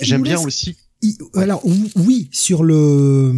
J'aime 0.00 0.22
bien 0.22 0.40
aussi. 0.40 0.76
Alors 1.34 1.62
oui, 1.96 2.28
sur 2.30 2.62
le 2.62 3.32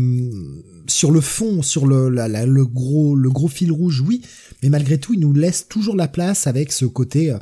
sur 0.86 1.10
le 1.10 1.20
fond, 1.22 1.62
sur 1.62 1.86
le 1.86 2.10
le 2.10 2.64
gros 2.66 3.16
le 3.16 3.30
gros 3.30 3.48
fil 3.48 3.72
rouge, 3.72 4.02
oui, 4.06 4.20
mais 4.62 4.68
malgré 4.68 4.98
tout, 4.98 5.14
il 5.14 5.20
nous 5.20 5.32
laisse 5.32 5.66
toujours 5.68 5.96
la 5.96 6.08
place 6.08 6.46
avec 6.46 6.72
ce 6.72 6.84
côté 6.84 7.34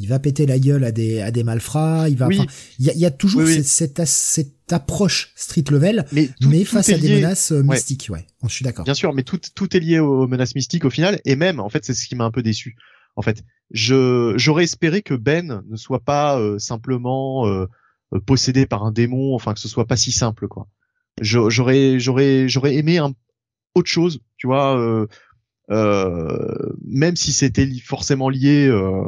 il 0.00 0.08
va 0.08 0.18
péter 0.18 0.46
la 0.46 0.58
gueule 0.58 0.84
à 0.84 0.92
des 0.92 1.20
à 1.20 1.30
des 1.30 1.44
malfrats, 1.44 2.08
il 2.08 2.16
va 2.16 2.28
il 2.30 2.46
y, 2.78 2.90
a, 2.90 2.94
y, 2.94 3.04
a, 3.04 3.10
toujours 3.10 3.46
Cette, 3.46 4.04
cette, 4.06 4.72
approche 4.72 5.32
street 5.34 5.64
level 5.70 6.06
mais, 6.12 6.30
mais 6.42 6.64
face 6.64 6.90
à 6.90 6.98
des 6.98 7.16
menaces 7.16 7.50
euh, 7.50 7.62
mystiques, 7.62 8.06
ouais. 8.10 8.24
Je 8.44 8.48
suis 8.48 8.64
d'accord. 8.64 8.84
Bien 8.84 8.94
sûr, 8.94 9.12
mais 9.12 9.24
tout 9.24 9.40
tout 9.54 9.76
est 9.76 9.80
lié 9.80 9.98
aux 9.98 10.26
menaces 10.26 10.54
mystiques 10.54 10.84
au 10.84 10.90
final 10.90 11.20
et 11.24 11.36
même 11.36 11.60
en 11.60 11.68
fait, 11.68 11.84
c'est 11.84 11.94
ce 11.94 12.06
qui 12.06 12.14
m'a 12.14 12.24
un 12.24 12.30
peu 12.30 12.42
déçu. 12.42 12.76
En 13.16 13.22
fait, 13.22 13.44
je 13.70 14.34
j'aurais 14.36 14.64
espéré 14.64 15.02
que 15.02 15.14
Ben 15.14 15.62
ne 15.68 15.76
soit 15.76 16.00
pas 16.00 16.38
euh, 16.38 16.58
simplement 16.58 17.46
euh, 17.46 17.66
possédé 18.26 18.66
par 18.66 18.84
un 18.84 18.92
démon, 18.92 19.34
enfin 19.34 19.54
que 19.54 19.60
ce 19.60 19.68
soit 19.68 19.86
pas 19.86 19.96
si 19.96 20.12
simple 20.12 20.48
quoi. 20.48 20.66
J'aurais 21.20 21.98
j'aurais 21.98 22.48
j'aurais 22.48 22.76
aimé 22.76 22.98
un 22.98 23.12
autre 23.74 23.88
chose, 23.90 24.20
tu 24.36 24.46
vois 24.46 24.78
euh, 24.78 25.06
même 25.70 27.16
si 27.16 27.32
c'était 27.32 27.68
forcément 27.84 28.28
lié 28.28 28.66
euh, 28.66 29.04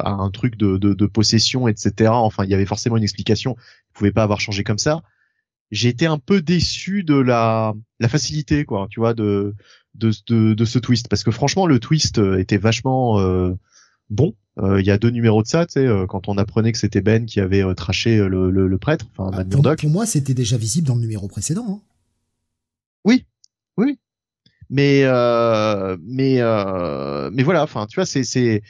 à 0.00 0.10
un 0.10 0.30
truc 0.30 0.56
de, 0.56 0.78
de, 0.78 0.94
de, 0.94 1.06
possession, 1.06 1.68
etc. 1.68 2.10
Enfin, 2.12 2.44
il 2.44 2.50
y 2.50 2.54
avait 2.54 2.66
forcément 2.66 2.96
une 2.96 3.02
explication. 3.02 3.56
Il 3.90 3.92
pouvait 3.92 4.12
pas 4.12 4.22
avoir 4.22 4.40
changé 4.40 4.64
comme 4.64 4.78
ça. 4.78 5.02
J'ai 5.70 5.90
été 5.90 6.06
un 6.06 6.18
peu 6.18 6.40
déçu 6.40 7.04
de 7.04 7.14
la, 7.14 7.74
la 8.00 8.08
facilité, 8.08 8.64
quoi, 8.64 8.86
tu 8.90 9.00
vois, 9.00 9.12
de, 9.12 9.54
de, 9.94 10.12
de, 10.28 10.54
de 10.54 10.64
ce 10.64 10.78
twist, 10.78 11.08
parce 11.08 11.24
que 11.24 11.30
franchement, 11.30 11.66
le 11.66 11.78
twist 11.78 12.18
euh, 12.18 12.38
était 12.38 12.56
vachement 12.56 13.20
euh, 13.20 13.52
bon. 14.10 14.34
Il 14.60 14.84
y 14.84 14.90
a 14.90 14.98
deux 14.98 15.10
numéros 15.10 15.44
de 15.44 15.46
ça, 15.46 15.66
tu 15.66 15.74
sais, 15.74 15.88
quand 16.08 16.26
on 16.26 16.36
apprenait 16.36 16.72
que 16.72 16.78
c'était 16.78 17.00
Ben 17.00 17.26
qui 17.26 17.38
avait 17.38 17.62
traché 17.76 18.16
le, 18.16 18.50
le, 18.50 18.66
le, 18.66 18.78
prêtre, 18.78 19.06
enfin 19.16 19.30
ah, 19.32 19.44
pour, 19.44 19.62
pour, 19.62 19.88
moi, 19.88 20.04
c'était 20.04 20.34
déjà 20.34 20.56
visible 20.56 20.88
dans 20.88 20.96
le 20.96 21.00
numéro 21.00 21.28
précédent. 21.28 21.64
Hein. 21.68 21.80
Oui, 23.04 23.24
oui, 23.76 24.00
mais 24.70 25.02
euh, 25.04 25.96
mais 26.02 26.40
euh, 26.40 27.30
mais 27.32 27.42
voilà 27.42 27.62
enfin 27.62 27.86
tu 27.86 27.96
vois 27.96 28.06
c'est 28.06 28.24
c'est 28.24 28.62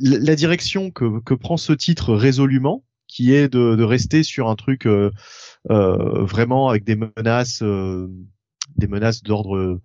la 0.00 0.34
direction 0.34 0.90
que 0.90 1.20
que 1.20 1.34
prend 1.34 1.56
ce 1.56 1.72
titre 1.72 2.14
résolument 2.14 2.84
qui 3.06 3.34
est 3.34 3.48
de, 3.48 3.74
de 3.74 3.82
rester 3.82 4.22
sur 4.22 4.48
un 4.48 4.56
truc 4.56 4.86
euh, 4.86 5.10
euh 5.70 6.24
vraiment 6.24 6.68
avec 6.68 6.84
des 6.84 6.96
menaces 6.96 7.62
euh, 7.62 8.08
des 8.76 8.86
menaces 8.86 9.22
d'ordre 9.22 9.80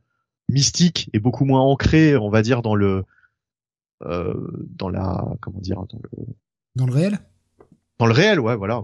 mystique 0.49 1.09
et 1.13 1.19
beaucoup 1.19 1.45
moins 1.45 1.61
ancré 1.61 2.15
on 2.15 2.29
va 2.29 2.41
dire 2.41 2.61
dans 2.61 2.75
le 2.75 3.03
dans 4.01 4.89
la 4.89 5.25
comment 5.41 5.59
dire 5.59 5.77
dans 5.87 5.99
le 6.03 6.25
dans 6.75 6.85
le 6.85 6.93
réel? 6.93 7.19
Dans 7.99 8.05
le 8.05 8.13
réel 8.13 8.39
ouais 8.39 8.55
voilà 8.55 8.81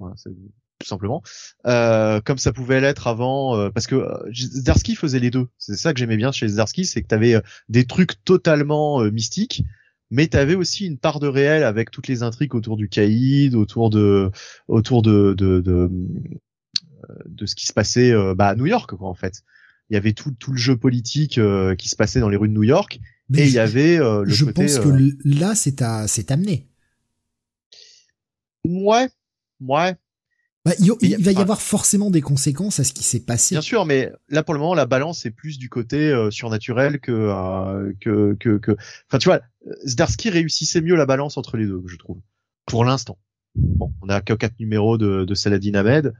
tout 0.79 0.87
simplement, 0.87 1.21
euh, 1.67 2.21
comme 2.21 2.37
ça 2.37 2.53
pouvait 2.53 2.79
l'être 2.79 3.07
avant, 3.07 3.57
euh, 3.57 3.69
parce 3.69 3.85
que 3.85 3.95
euh, 3.95 4.31
Zdarsky 4.33 4.95
faisait 4.95 5.19
les 5.19 5.29
deux. 5.29 5.47
C'est 5.57 5.75
ça 5.75 5.93
que 5.93 5.99
j'aimais 5.99 6.15
bien 6.15 6.31
chez 6.31 6.47
Zdarsky, 6.47 6.85
c'est 6.85 7.01
que 7.01 7.07
tu 7.07 7.15
avais 7.15 7.35
des 7.67 7.85
trucs 7.85 8.23
totalement 8.23 9.03
mystiques, 9.11 9.65
mais 10.09 10.27
tu 10.27 10.37
avais 10.37 10.55
aussi 10.55 10.85
une 10.85 10.97
part 10.97 11.19
de 11.19 11.27
réel 11.27 11.63
avec 11.63 11.91
toutes 11.91 12.07
les 12.07 12.23
intrigues 12.23 12.55
autour 12.55 12.77
du 12.77 12.87
caïd, 12.87 13.55
autour 13.55 13.89
de, 13.89 14.31
autour 14.69 15.01
de, 15.01 15.33
de, 15.37 15.59
de, 15.59 15.91
de 17.25 17.45
ce 17.45 17.55
qui 17.55 17.65
se 17.65 17.73
passait 17.73 18.13
bah, 18.35 18.47
à 18.47 18.55
New 18.55 18.65
York, 18.65 18.95
quoi, 18.95 19.09
en 19.09 19.15
fait. 19.15 19.43
Il 19.89 19.95
y 19.95 19.97
avait 19.97 20.13
tout, 20.13 20.31
tout 20.31 20.51
le 20.51 20.57
jeu 20.57 20.77
politique 20.77 21.39
qui 21.77 21.89
se 21.89 21.95
passait 21.97 22.21
dans 22.21 22.29
les 22.29 22.37
rues 22.37 22.47
de 22.47 22.53
New 22.53 22.63
York, 22.63 23.01
et 23.35 23.45
il 23.45 23.51
y 23.51 23.59
avait 23.59 23.97
le 23.97 24.23
Je 24.25 24.45
côté, 24.45 24.65
pense 24.65 24.79
que 24.79 24.89
là, 25.25 25.55
c'est 25.55 25.81
à, 25.81 26.07
c'est 26.07 26.31
amené. 26.31 26.69
Ouais, 28.65 29.09
ouais, 29.61 29.95
bah, 30.65 30.73
il, 30.79 31.23
va 31.23 31.31
y 31.31 31.37
avoir 31.37 31.61
forcément 31.61 32.11
des 32.11 32.21
conséquences 32.21 32.81
à 32.81 32.83
ce 32.83 32.91
qui 32.91 33.03
s'est 33.03 33.21
passé. 33.21 33.55
Bien 33.55 33.61
sûr, 33.61 33.85
mais 33.85 34.11
là 34.27 34.43
pour 34.43 34.53
le 34.53 34.59
moment 34.59 34.75
la 34.75 34.85
balance 34.85 35.25
est 35.25 35.31
plus 35.31 35.57
du 35.57 35.69
côté 35.69 36.09
euh, 36.09 36.31
surnaturel 36.31 36.99
que, 36.99 37.11
euh, 37.11 37.93
que 38.01 38.35
que 38.39 38.57
que. 38.57 38.75
Enfin 39.07 39.19
tu 39.19 39.29
vois, 39.29 39.39
Zdarsky 39.85 40.29
réussissait 40.29 40.81
mieux 40.81 40.95
la 40.95 41.05
balance 41.05 41.37
entre 41.37 41.55
les 41.55 41.65
deux, 41.65 41.81
je 41.87 41.95
trouve, 41.95 42.19
pour 42.65 42.83
l'instant. 42.83 43.17
Bon, 43.55 43.93
on 44.01 44.09
a 44.09 44.19
que 44.19 44.33
quatre 44.33 44.59
numéros 44.59 44.97
de, 44.97 45.23
de 45.23 45.33
Saladin 45.33 45.75
Ahmed. 45.75 46.13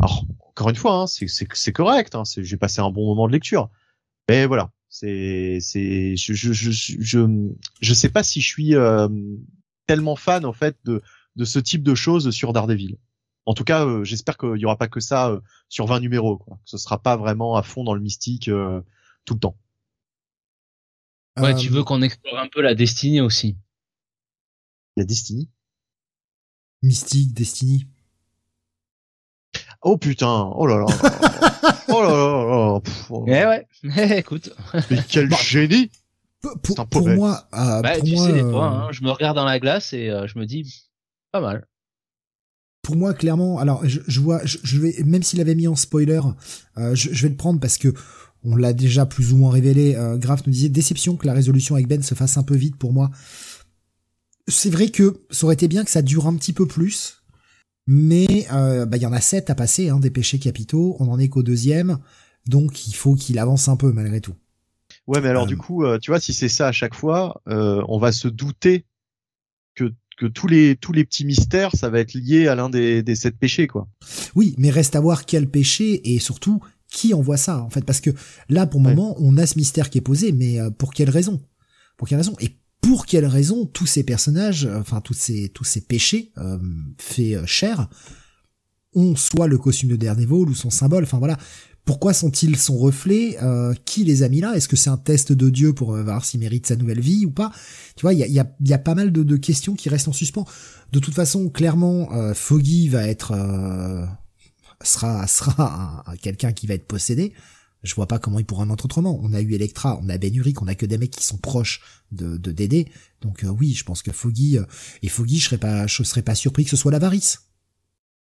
Alors 0.00 0.24
encore 0.48 0.70
une 0.70 0.76
fois, 0.76 0.94
hein, 0.94 1.06
c'est 1.08 1.26
c'est 1.28 1.72
correct. 1.72 2.14
Hein, 2.14 2.22
J'ai 2.36 2.56
passé 2.56 2.80
un 2.80 2.90
bon 2.90 3.06
moment 3.06 3.26
de 3.26 3.32
lecture, 3.32 3.70
mais 4.28 4.46
voilà, 4.46 4.70
c'est 4.88 5.58
c'est 5.60 6.16
je 6.16 6.32
je, 6.32 6.52
je 6.52 6.70
je 6.70 7.48
je 7.80 7.94
sais 7.94 8.08
pas 8.08 8.22
si 8.22 8.40
je 8.40 8.46
suis 8.46 8.76
euh, 8.76 9.08
tellement 9.88 10.14
fan 10.14 10.44
en 10.44 10.52
fait 10.52 10.76
de 10.84 11.02
de 11.34 11.44
ce 11.44 11.58
type 11.58 11.82
de 11.82 11.96
choses 11.96 12.30
sur 12.30 12.52
Daredevil. 12.52 12.98
En 13.46 13.54
tout 13.54 13.64
cas, 13.64 13.84
euh, 13.86 14.04
j'espère 14.04 14.38
qu'il 14.38 14.56
y 14.56 14.64
aura 14.64 14.76
pas 14.78 14.88
que 14.88 15.00
ça 15.00 15.28
euh, 15.28 15.40
sur 15.68 15.86
20 15.86 16.00
numéros. 16.00 16.38
Quoi. 16.38 16.58
Ce 16.64 16.78
sera 16.78 17.02
pas 17.02 17.16
vraiment 17.16 17.56
à 17.56 17.62
fond 17.62 17.84
dans 17.84 17.94
le 17.94 18.00
mystique 18.00 18.48
euh, 18.48 18.80
tout 19.24 19.34
le 19.34 19.40
temps. 19.40 19.56
Ouais, 21.38 21.54
tu 21.54 21.68
veux 21.68 21.82
qu'on 21.82 22.00
explore 22.00 22.38
un 22.38 22.48
peu 22.48 22.60
la 22.62 22.74
destinée 22.74 23.20
aussi. 23.20 23.56
La 24.96 25.04
Destiny. 25.04 25.50
Mystique, 26.82 27.34
Destiny. 27.34 27.86
Oh 29.82 29.98
putain, 29.98 30.50
oh 30.54 30.66
là 30.66 30.78
là, 30.78 30.86
oh 31.88 32.02
là 32.02 32.08
là, 32.08 32.72
là, 32.74 32.80
pff, 32.80 33.10
oh. 33.10 33.24
Eh 33.26 33.30
ouais, 33.32 33.66
ouais. 33.84 34.18
écoute. 34.20 34.50
Mais 34.90 34.98
quel 35.08 35.28
Bah, 35.28 35.36
génie 35.42 35.90
Pour, 36.40 36.80
un 36.80 36.86
pour 36.86 37.02
poète. 37.02 37.16
moi, 37.16 37.46
euh, 37.54 37.82
Bah, 37.82 37.94
pour 37.96 38.04
tu 38.04 38.14
moi, 38.14 38.26
sais, 38.26 38.42
euh, 38.42 38.50
toi, 38.50 38.66
hein, 38.66 38.92
je 38.92 39.02
me 39.02 39.10
regarde 39.10 39.36
dans 39.36 39.44
la 39.44 39.58
glace 39.58 39.92
et 39.92 40.08
euh, 40.08 40.26
je 40.26 40.38
me 40.38 40.46
dis, 40.46 40.88
pas 41.32 41.40
mal. 41.40 41.66
Pour 42.84 42.94
moi, 42.94 43.14
clairement, 43.14 43.58
alors 43.58 43.80
je, 43.84 44.00
je 44.06 44.20
vois, 44.20 44.40
je, 44.44 44.58
je 44.62 44.78
vais, 44.78 44.94
même 45.04 45.24
s'il 45.24 45.40
avait 45.40 45.56
mis 45.56 45.66
en 45.66 45.74
spoiler, 45.74 46.20
euh, 46.78 46.94
je, 46.94 47.08
je 47.12 47.22
vais 47.22 47.30
le 47.30 47.36
prendre 47.36 47.58
parce 47.58 47.78
que 47.78 47.92
on 48.44 48.54
l'a 48.54 48.72
déjà 48.72 49.06
plus 49.06 49.32
ou 49.32 49.36
moins 49.38 49.50
révélé. 49.50 49.96
Euh, 49.96 50.18
Graf 50.18 50.46
nous 50.46 50.52
disait 50.52 50.68
déception 50.68 51.16
que 51.16 51.26
la 51.26 51.32
résolution 51.32 51.74
avec 51.74 51.88
Ben 51.88 52.02
se 52.02 52.14
fasse 52.14 52.36
un 52.36 52.42
peu 52.44 52.54
vite 52.54 52.76
pour 52.76 52.92
moi. 52.92 53.10
C'est 54.46 54.70
vrai 54.70 54.90
que 54.90 55.22
ça 55.30 55.46
aurait 55.46 55.54
été 55.54 55.66
bien 55.66 55.82
que 55.82 55.90
ça 55.90 56.02
dure 56.02 56.26
un 56.26 56.36
petit 56.36 56.52
peu 56.52 56.66
plus, 56.66 57.24
mais 57.86 58.46
euh, 58.52 58.86
bah 58.86 58.98
il 58.98 59.02
y 59.02 59.06
en 59.06 59.12
a 59.12 59.20
sept 59.20 59.50
à 59.50 59.54
passer, 59.54 59.88
hein, 59.88 59.98
des 59.98 60.10
péchés 60.10 60.38
capitaux. 60.38 60.96
On 61.00 61.08
en 61.08 61.18
est 61.18 61.28
qu'au 61.28 61.42
deuxième, 61.42 61.98
donc 62.46 62.86
il 62.86 62.94
faut 62.94 63.14
qu'il 63.14 63.38
avance 63.38 63.68
un 63.68 63.76
peu 63.76 63.90
malgré 63.92 64.20
tout. 64.20 64.34
Ouais, 65.06 65.20
mais 65.20 65.28
alors 65.28 65.44
Euh, 65.44 65.46
du 65.46 65.56
coup, 65.56 65.84
euh, 65.84 65.98
tu 65.98 66.10
vois, 66.10 66.20
si 66.20 66.32
c'est 66.34 66.48
ça 66.48 66.68
à 66.68 66.72
chaque 66.72 66.94
fois, 66.94 67.40
euh, 67.48 67.82
on 67.88 67.98
va 67.98 68.12
se 68.12 68.28
douter 68.28 68.84
que 70.16 70.26
tous 70.26 70.46
les 70.46 70.76
tous 70.76 70.92
les 70.92 71.04
petits 71.04 71.24
mystères, 71.24 71.74
ça 71.74 71.90
va 71.90 72.00
être 72.00 72.14
lié 72.14 72.46
à 72.48 72.54
l'un 72.54 72.70
des 72.70 73.02
des 73.02 73.14
sept 73.14 73.36
péchés, 73.38 73.66
quoi. 73.66 73.88
Oui, 74.34 74.54
mais 74.58 74.70
reste 74.70 74.96
à 74.96 75.00
voir 75.00 75.26
quel 75.26 75.48
péché 75.48 76.14
et 76.14 76.18
surtout 76.18 76.60
qui 76.90 77.12
envoie 77.14 77.36
ça 77.36 77.60
en 77.62 77.70
fait, 77.70 77.84
parce 77.84 78.00
que 78.00 78.10
là 78.48 78.66
pour 78.66 78.80
le 78.80 78.86
Ouais. 78.88 78.94
moment 78.94 79.16
on 79.18 79.36
a 79.36 79.46
ce 79.46 79.58
mystère 79.58 79.90
qui 79.90 79.98
est 79.98 80.00
posé, 80.02 80.32
mais 80.32 80.60
euh, 80.60 80.70
pour 80.70 80.92
quelle 80.94 81.10
raison? 81.10 81.40
Pour 81.96 82.06
quelle 82.08 82.18
raison? 82.18 82.36
Et 82.40 82.56
pour 82.80 83.06
quelle 83.06 83.26
raison 83.26 83.66
tous 83.66 83.86
ces 83.86 84.04
personnages, 84.04 84.66
euh, 84.66 84.78
enfin 84.80 85.00
tous 85.00 85.14
ces 85.14 85.48
tous 85.48 85.64
ces 85.64 85.80
péchés 85.80 86.32
euh, 86.38 86.58
faits 86.98 87.34
euh, 87.34 87.46
chair, 87.46 87.88
ont 88.94 89.16
soit 89.16 89.48
le 89.48 89.58
costume 89.58 89.88
de 89.90 89.96
Daredevil 89.96 90.48
ou 90.50 90.54
son 90.54 90.70
symbole 90.70 91.02
Enfin 91.04 91.18
voilà. 91.18 91.36
Pourquoi 91.84 92.14
sont-ils 92.14 92.56
son 92.56 92.78
reflet? 92.78 93.36
Euh, 93.42 93.74
Qui 93.84 94.04
les 94.04 94.22
a 94.22 94.28
mis 94.28 94.40
là? 94.40 94.54
Est-ce 94.56 94.68
que 94.68 94.76
c'est 94.76 94.90
un 94.90 94.96
test 94.96 95.32
de 95.32 95.50
Dieu 95.50 95.74
pour 95.74 95.94
euh, 95.94 96.02
voir 96.02 96.24
s'il 96.24 96.40
mérite 96.40 96.66
sa 96.66 96.76
nouvelle 96.76 97.00
vie 97.00 97.26
ou 97.26 97.30
pas? 97.30 97.52
Tu 97.96 98.02
vois, 98.02 98.14
il 98.14 98.20
y 98.20 98.72
a, 98.72 98.78
pas 98.78 98.94
mal 98.94 99.12
de, 99.12 99.36
questions 99.36 99.74
qui 99.74 99.88
restent 99.88 100.08
en 100.08 100.12
suspens. 100.12 100.46
De 100.92 100.98
toute 100.98 101.14
façon, 101.14 101.50
clairement, 101.50 102.10
euh, 102.12 102.32
Foggy 102.32 102.88
va 102.88 103.06
être 103.06 103.32
sera 104.82 105.26
sera 105.26 106.02
un- 106.06 106.12
un- 106.12 106.16
quelqu'un 106.16 106.52
qui 106.52 106.66
va 106.66 106.74
être 106.74 106.86
possédé. 106.86 107.32
Je 107.82 107.94
vois 107.94 108.08
pas 108.08 108.18
comment 108.18 108.38
il 108.38 108.46
pourra 108.46 108.64
en 108.64 108.70
autrement. 108.70 109.20
On 109.22 109.34
a 109.34 109.42
eu 109.42 109.52
Electra, 109.52 110.00
on 110.02 110.08
a 110.08 110.16
Ben 110.16 110.34
Urich, 110.34 110.62
on 110.62 110.66
a 110.66 110.74
que 110.74 110.86
des 110.86 110.96
mecs 110.96 111.10
qui 111.10 111.22
sont 111.24 111.36
proches 111.36 111.82
de, 112.12 112.38
de 112.38 112.50
Dédé. 112.50 112.88
Donc 113.20 113.44
oui, 113.60 113.74
je 113.74 113.84
pense 113.84 114.02
que 114.02 114.10
Foggy 114.10 114.58
et 115.02 115.08
Foggy, 115.08 115.38
je 115.38 115.44
serais 115.44 115.58
pas, 115.58 115.86
je 115.86 116.02
serais 116.02 116.22
pas 116.22 116.34
surpris 116.34 116.64
que 116.64 116.70
ce 116.70 116.76
soit 116.76 116.92
l'avarice. 116.92 117.40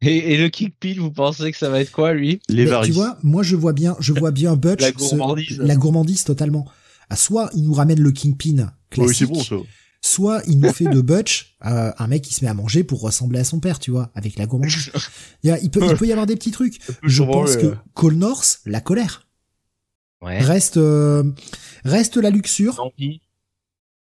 Et, 0.02 0.32
et 0.32 0.38
le 0.38 0.48
Kingpin, 0.48 0.94
vous 0.98 1.10
pensez 1.10 1.52
que 1.52 1.58
ça 1.58 1.68
va 1.68 1.80
être 1.80 1.90
quoi, 1.92 2.14
lui? 2.14 2.40
Les 2.48 2.64
Mais 2.64 2.70
varices. 2.70 2.88
tu 2.88 2.94
vois, 2.94 3.18
moi 3.22 3.42
je 3.42 3.54
vois 3.56 3.72
bien, 3.74 3.96
je 4.00 4.12
vois 4.14 4.30
bien 4.30 4.56
Butch, 4.56 4.80
La 4.80 4.88
se- 4.88 4.94
gourmandise. 4.94 5.58
la 5.58 5.76
gourmandise 5.76 6.24
totalement. 6.24 6.66
Ah, 7.10 7.16
soit 7.16 7.50
il 7.54 7.64
nous 7.64 7.74
ramène 7.74 8.00
le 8.00 8.10
Kingpin 8.12 8.56
Oui, 8.56 8.70
classique, 8.90 9.16
c'est 9.16 9.26
bon 9.26 9.42
ça. 9.42 9.56
soit 10.00 10.42
il 10.46 10.58
nous 10.58 10.72
fait 10.72 10.84
de 10.94 11.00
Butch 11.02 11.56
euh, 11.66 11.92
un 11.98 12.06
mec 12.06 12.22
qui 12.22 12.32
se 12.32 12.42
met 12.44 12.50
à 12.50 12.54
manger 12.54 12.82
pour 12.82 13.02
ressembler 13.02 13.40
à 13.40 13.44
son 13.44 13.60
père, 13.60 13.78
tu 13.78 13.90
vois, 13.90 14.10
avec 14.14 14.38
la 14.38 14.46
gourmandise. 14.46 14.90
Il, 15.42 15.58
il 15.62 15.70
peut, 15.70 15.80
il 15.86 15.96
peut 15.96 16.06
y 16.06 16.12
avoir 16.12 16.26
des 16.26 16.36
petits 16.36 16.50
trucs. 16.52 16.78
Je 17.02 17.22
pense 17.22 17.56
que 17.56 17.74
Cole 17.94 18.14
North, 18.14 18.60
la 18.66 18.80
colère, 18.80 19.26
Ouais. 20.22 20.38
reste 20.38 20.76
euh, 20.78 21.24
reste 21.84 22.16
la 22.18 22.28
luxure. 22.30 22.78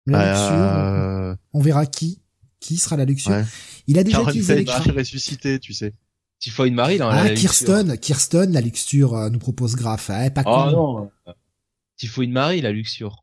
La 0.06 0.32
luxure, 0.32 0.52
Euh, 0.56 1.36
on 1.52 1.60
verra 1.60 1.86
qui 1.86 2.20
qui 2.60 2.76
sera 2.76 2.96
la 2.96 3.04
luxure. 3.06 3.30
ouais. 3.32 3.44
Il 3.90 3.98
a 3.98 4.04
déjà 4.04 4.22
utilisé 4.22 4.52
Electra. 4.54 4.80
ressuscité, 4.92 5.58
tu 5.58 5.72
sais. 5.74 5.92
Typhoid 6.38 6.72
Marie, 6.72 6.96
là. 6.98 7.10
Ah, 7.12 7.24
la 7.24 7.30
luxure. 7.30 7.50
Kirsten, 7.50 7.98
Kirsten, 7.98 8.52
la 8.52 8.60
luxure 8.60 9.14
euh, 9.14 9.28
nous 9.30 9.38
propose 9.38 9.74
Graf. 9.76 10.10
Eh, 10.24 10.30
pas 10.30 10.42
Oh 10.46 10.50
con. 10.50 10.70
non. 10.70 11.10
Typhoid 11.96 12.30
Marie, 12.30 12.60
la 12.62 12.72
luxure. 12.72 13.22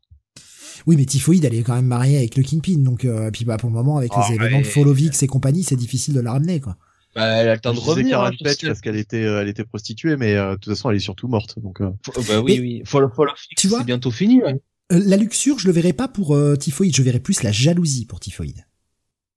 Oui, 0.86 0.96
mais 0.96 1.04
Typhoïde, 1.04 1.44
elle 1.44 1.54
est 1.54 1.62
quand 1.62 1.74
même 1.74 1.86
mariée 1.86 2.18
avec 2.18 2.36
le 2.36 2.42
Kingpin, 2.44 2.78
donc 2.78 3.04
euh, 3.04 3.30
puis 3.32 3.44
bah 3.44 3.56
pour 3.56 3.68
le 3.68 3.74
moment 3.74 3.96
avec 3.98 4.12
Ah, 4.14 4.24
les 4.28 4.36
événements 4.36 4.58
ouais. 4.58 4.62
de 4.62 4.68
Folovix 4.68 5.22
et 5.22 5.26
compagnie, 5.26 5.64
c'est 5.64 5.74
difficile 5.76 6.14
de 6.14 6.20
la 6.20 6.32
ramener 6.32 6.60
quoi. 6.60 6.76
Bah, 7.16 7.26
elle 7.26 7.48
a 7.48 7.54
le 7.54 7.60
temps 7.60 7.74
de 7.74 7.80
revenir. 7.80 8.18
Karen 8.18 8.32
hein, 8.44 8.52
sais. 8.54 8.66
parce 8.68 8.80
qu'elle 8.80 8.94
était 8.96 9.24
euh, 9.24 9.40
elle 9.42 9.48
était 9.48 9.64
prostituée, 9.64 10.16
mais 10.16 10.34
euh, 10.36 10.52
de 10.52 10.56
toute 10.60 10.72
façon 10.72 10.90
elle 10.90 10.96
est 10.96 11.00
surtout 11.00 11.26
morte. 11.26 11.58
Donc 11.58 11.80
euh, 11.80 11.90
Bah 12.28 12.40
oui, 12.40 12.54
Mais- 12.54 12.60
oui. 12.60 12.82
Fall, 12.84 13.08
Fall 13.14 13.28
of 13.30 13.44
X, 13.50 13.60
Tu 13.60 13.66
vois 13.66 13.80
c'est 13.80 13.84
bientôt 13.86 14.12
fini. 14.12 14.40
ouais. 14.42 14.54
Euh, 14.92 15.02
la 15.04 15.16
luxure, 15.16 15.58
je 15.58 15.66
le 15.66 15.72
verrai 15.72 15.92
pas 15.92 16.06
pour 16.06 16.36
euh, 16.36 16.54
Typhoïde, 16.54 16.94
je 16.94 17.02
verrai 17.02 17.18
plus 17.18 17.42
la 17.42 17.50
jalousie 17.50 18.06
pour 18.06 18.20
Typhoïde. 18.20 18.64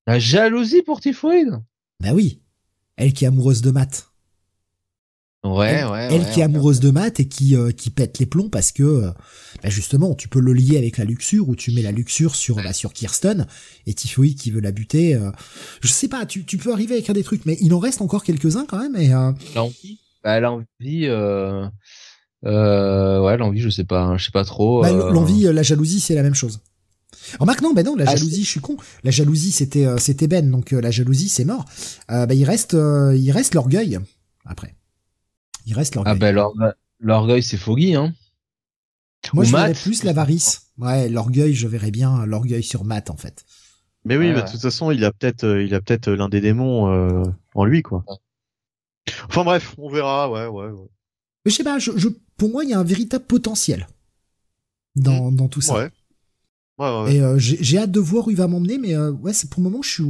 La 0.07 0.19
jalousie 0.19 0.81
pour 0.81 0.99
Typhoid. 0.99 1.61
Bah 1.99 2.09
oui, 2.13 2.41
elle 2.97 3.13
qui 3.13 3.25
est 3.25 3.27
amoureuse 3.27 3.61
de 3.61 3.71
Matt. 3.71 4.07
Ouais, 5.43 5.69
elle, 5.69 5.87
ouais. 5.87 6.07
elle 6.11 6.21
ouais, 6.21 6.25
qui 6.25 6.33
est 6.33 6.35
ouais. 6.37 6.43
amoureuse 6.43 6.79
de 6.79 6.91
Matt 6.91 7.19
et 7.19 7.27
qui 7.27 7.55
euh, 7.55 7.71
qui 7.71 7.89
pète 7.89 8.19
les 8.19 8.27
plombs 8.27 8.49
parce 8.49 8.71
que 8.71 8.83
euh, 8.83 9.11
bah 9.63 9.69
justement 9.69 10.13
tu 10.13 10.27
peux 10.27 10.39
le 10.39 10.53
lier 10.53 10.77
avec 10.77 10.97
la 10.99 11.03
luxure 11.03 11.49
ou 11.49 11.55
tu 11.55 11.71
mets 11.71 11.81
la 11.81 11.91
luxure 11.91 12.35
sur 12.35 12.57
bah, 12.57 12.73
sur 12.73 12.93
Kirsten 12.93 13.47
et 13.87 13.93
Typhoïde 13.95 14.37
qui 14.37 14.51
veut 14.51 14.61
la 14.61 14.71
buter. 14.71 15.15
euh, 15.15 15.31
je 15.81 15.87
sais 15.87 16.07
pas, 16.07 16.27
tu 16.27 16.45
tu 16.45 16.57
peux 16.57 16.71
arriver 16.71 16.93
à 16.93 16.97
écrire 16.99 17.15
des 17.15 17.23
trucs, 17.23 17.45
mais 17.47 17.57
il 17.59 17.73
en 17.73 17.79
reste 17.79 18.01
encore 18.01 18.23
quelques 18.23 18.55
uns 18.55 18.65
quand 18.67 18.77
même 18.79 18.95
et 18.95 19.13
euh, 19.13 19.31
L'envie. 19.55 19.99
Bah, 20.23 20.39
l'envie, 20.39 21.07
euh, 21.07 21.67
euh, 22.45 23.21
ouais, 23.23 23.37
l'envie, 23.37 23.59
je 23.61 23.69
sais 23.69 23.83
pas, 23.83 24.03
hein, 24.03 24.17
je 24.19 24.25
sais 24.25 24.31
pas 24.31 24.45
trop. 24.45 24.83
Bah, 24.83 24.89
euh, 24.91 25.11
l'envie, 25.11 25.43
la 25.43 25.63
jalousie, 25.63 25.99
c'est 25.99 26.13
la 26.13 26.21
même 26.21 26.35
chose. 26.35 26.59
Remarque, 27.39 27.61
non, 27.61 27.73
ben 27.73 27.85
non, 27.85 27.95
la 27.95 28.05
Ah, 28.09 28.15
jalousie, 28.15 28.43
je 28.43 28.49
suis 28.49 28.59
con. 28.59 28.77
La 29.03 29.11
jalousie, 29.11 29.51
c'était, 29.51 29.85
euh, 29.85 29.97
c'était 29.97 30.27
Ben, 30.27 30.49
donc 30.49 30.73
euh, 30.73 30.81
la 30.81 30.91
jalousie, 30.91 31.29
c'est 31.29 31.45
mort. 31.45 31.65
Euh, 32.09 32.25
bah, 32.25 32.33
il 32.33 32.43
reste, 32.45 32.73
euh, 32.73 33.15
il 33.15 33.31
reste 33.31 33.53
l'orgueil 33.55 33.99
après. 34.45 34.75
Il 35.65 35.73
reste 35.73 35.95
l'orgueil. 35.95 36.13
Ah, 36.13 36.17
bah, 36.17 36.31
l'orgue- 36.31 36.73
l'orgueil, 36.99 37.43
c'est 37.43 37.57
Foggy, 37.57 37.95
hein. 37.95 38.13
Moi, 39.33 39.43
ou 39.43 39.47
je 39.47 39.51
verrais 39.51 39.73
plus 39.73 40.03
l'avarice. 40.03 40.71
Ouais, 40.79 41.07
l'orgueil, 41.09 41.53
je 41.53 41.67
verrais 41.67 41.91
bien 41.91 42.25
l'orgueil 42.25 42.63
sur 42.63 42.83
Matt, 42.83 43.09
en 43.11 43.17
fait. 43.17 43.45
Mais 44.03 44.17
oui, 44.17 44.31
bah, 44.31 44.39
ouais. 44.39 44.43
de 44.45 44.49
toute 44.51 44.61
façon, 44.61 44.89
il 44.89 45.05
a 45.05 45.11
peut-être, 45.11 45.45
il 45.61 45.75
a 45.75 45.81
peut-être 45.81 46.09
l'un 46.11 46.27
des 46.27 46.41
démons 46.41 46.91
euh, 46.91 47.23
en 47.53 47.65
lui, 47.65 47.83
quoi. 47.83 48.03
Enfin 49.29 49.43
bref, 49.43 49.75
on 49.77 49.89
verra, 49.89 50.29
ouais, 50.31 50.47
ouais. 50.47 50.71
ouais. 50.71 50.87
Mais 51.45 51.51
je 51.51 51.55
sais 51.55 51.63
pas, 51.63 51.77
je, 51.77 51.91
je- 51.95 52.09
pour 52.37 52.49
moi, 52.49 52.63
il 52.63 52.71
y 52.71 52.73
a 52.73 52.79
un 52.79 52.83
véritable 52.83 53.25
potentiel 53.25 53.87
dans, 54.95 55.31
dans 55.31 55.47
tout 55.47 55.61
ça. 55.61 55.75
Ouais. 55.75 55.91
Et 57.09 57.21
euh, 57.21 57.37
j'ai 57.37 57.77
hâte 57.77 57.91
de 57.91 57.99
voir 57.99 58.27
où 58.27 58.31
il 58.31 58.37
va 58.37 58.47
m'emmener, 58.47 58.77
mais 58.77 58.95
euh, 58.95 59.11
ouais, 59.11 59.33
c'est 59.33 59.49
pour 59.49 59.61
le 59.61 59.69
moment, 59.69 59.81
je 59.81 59.89
suis, 59.89 60.03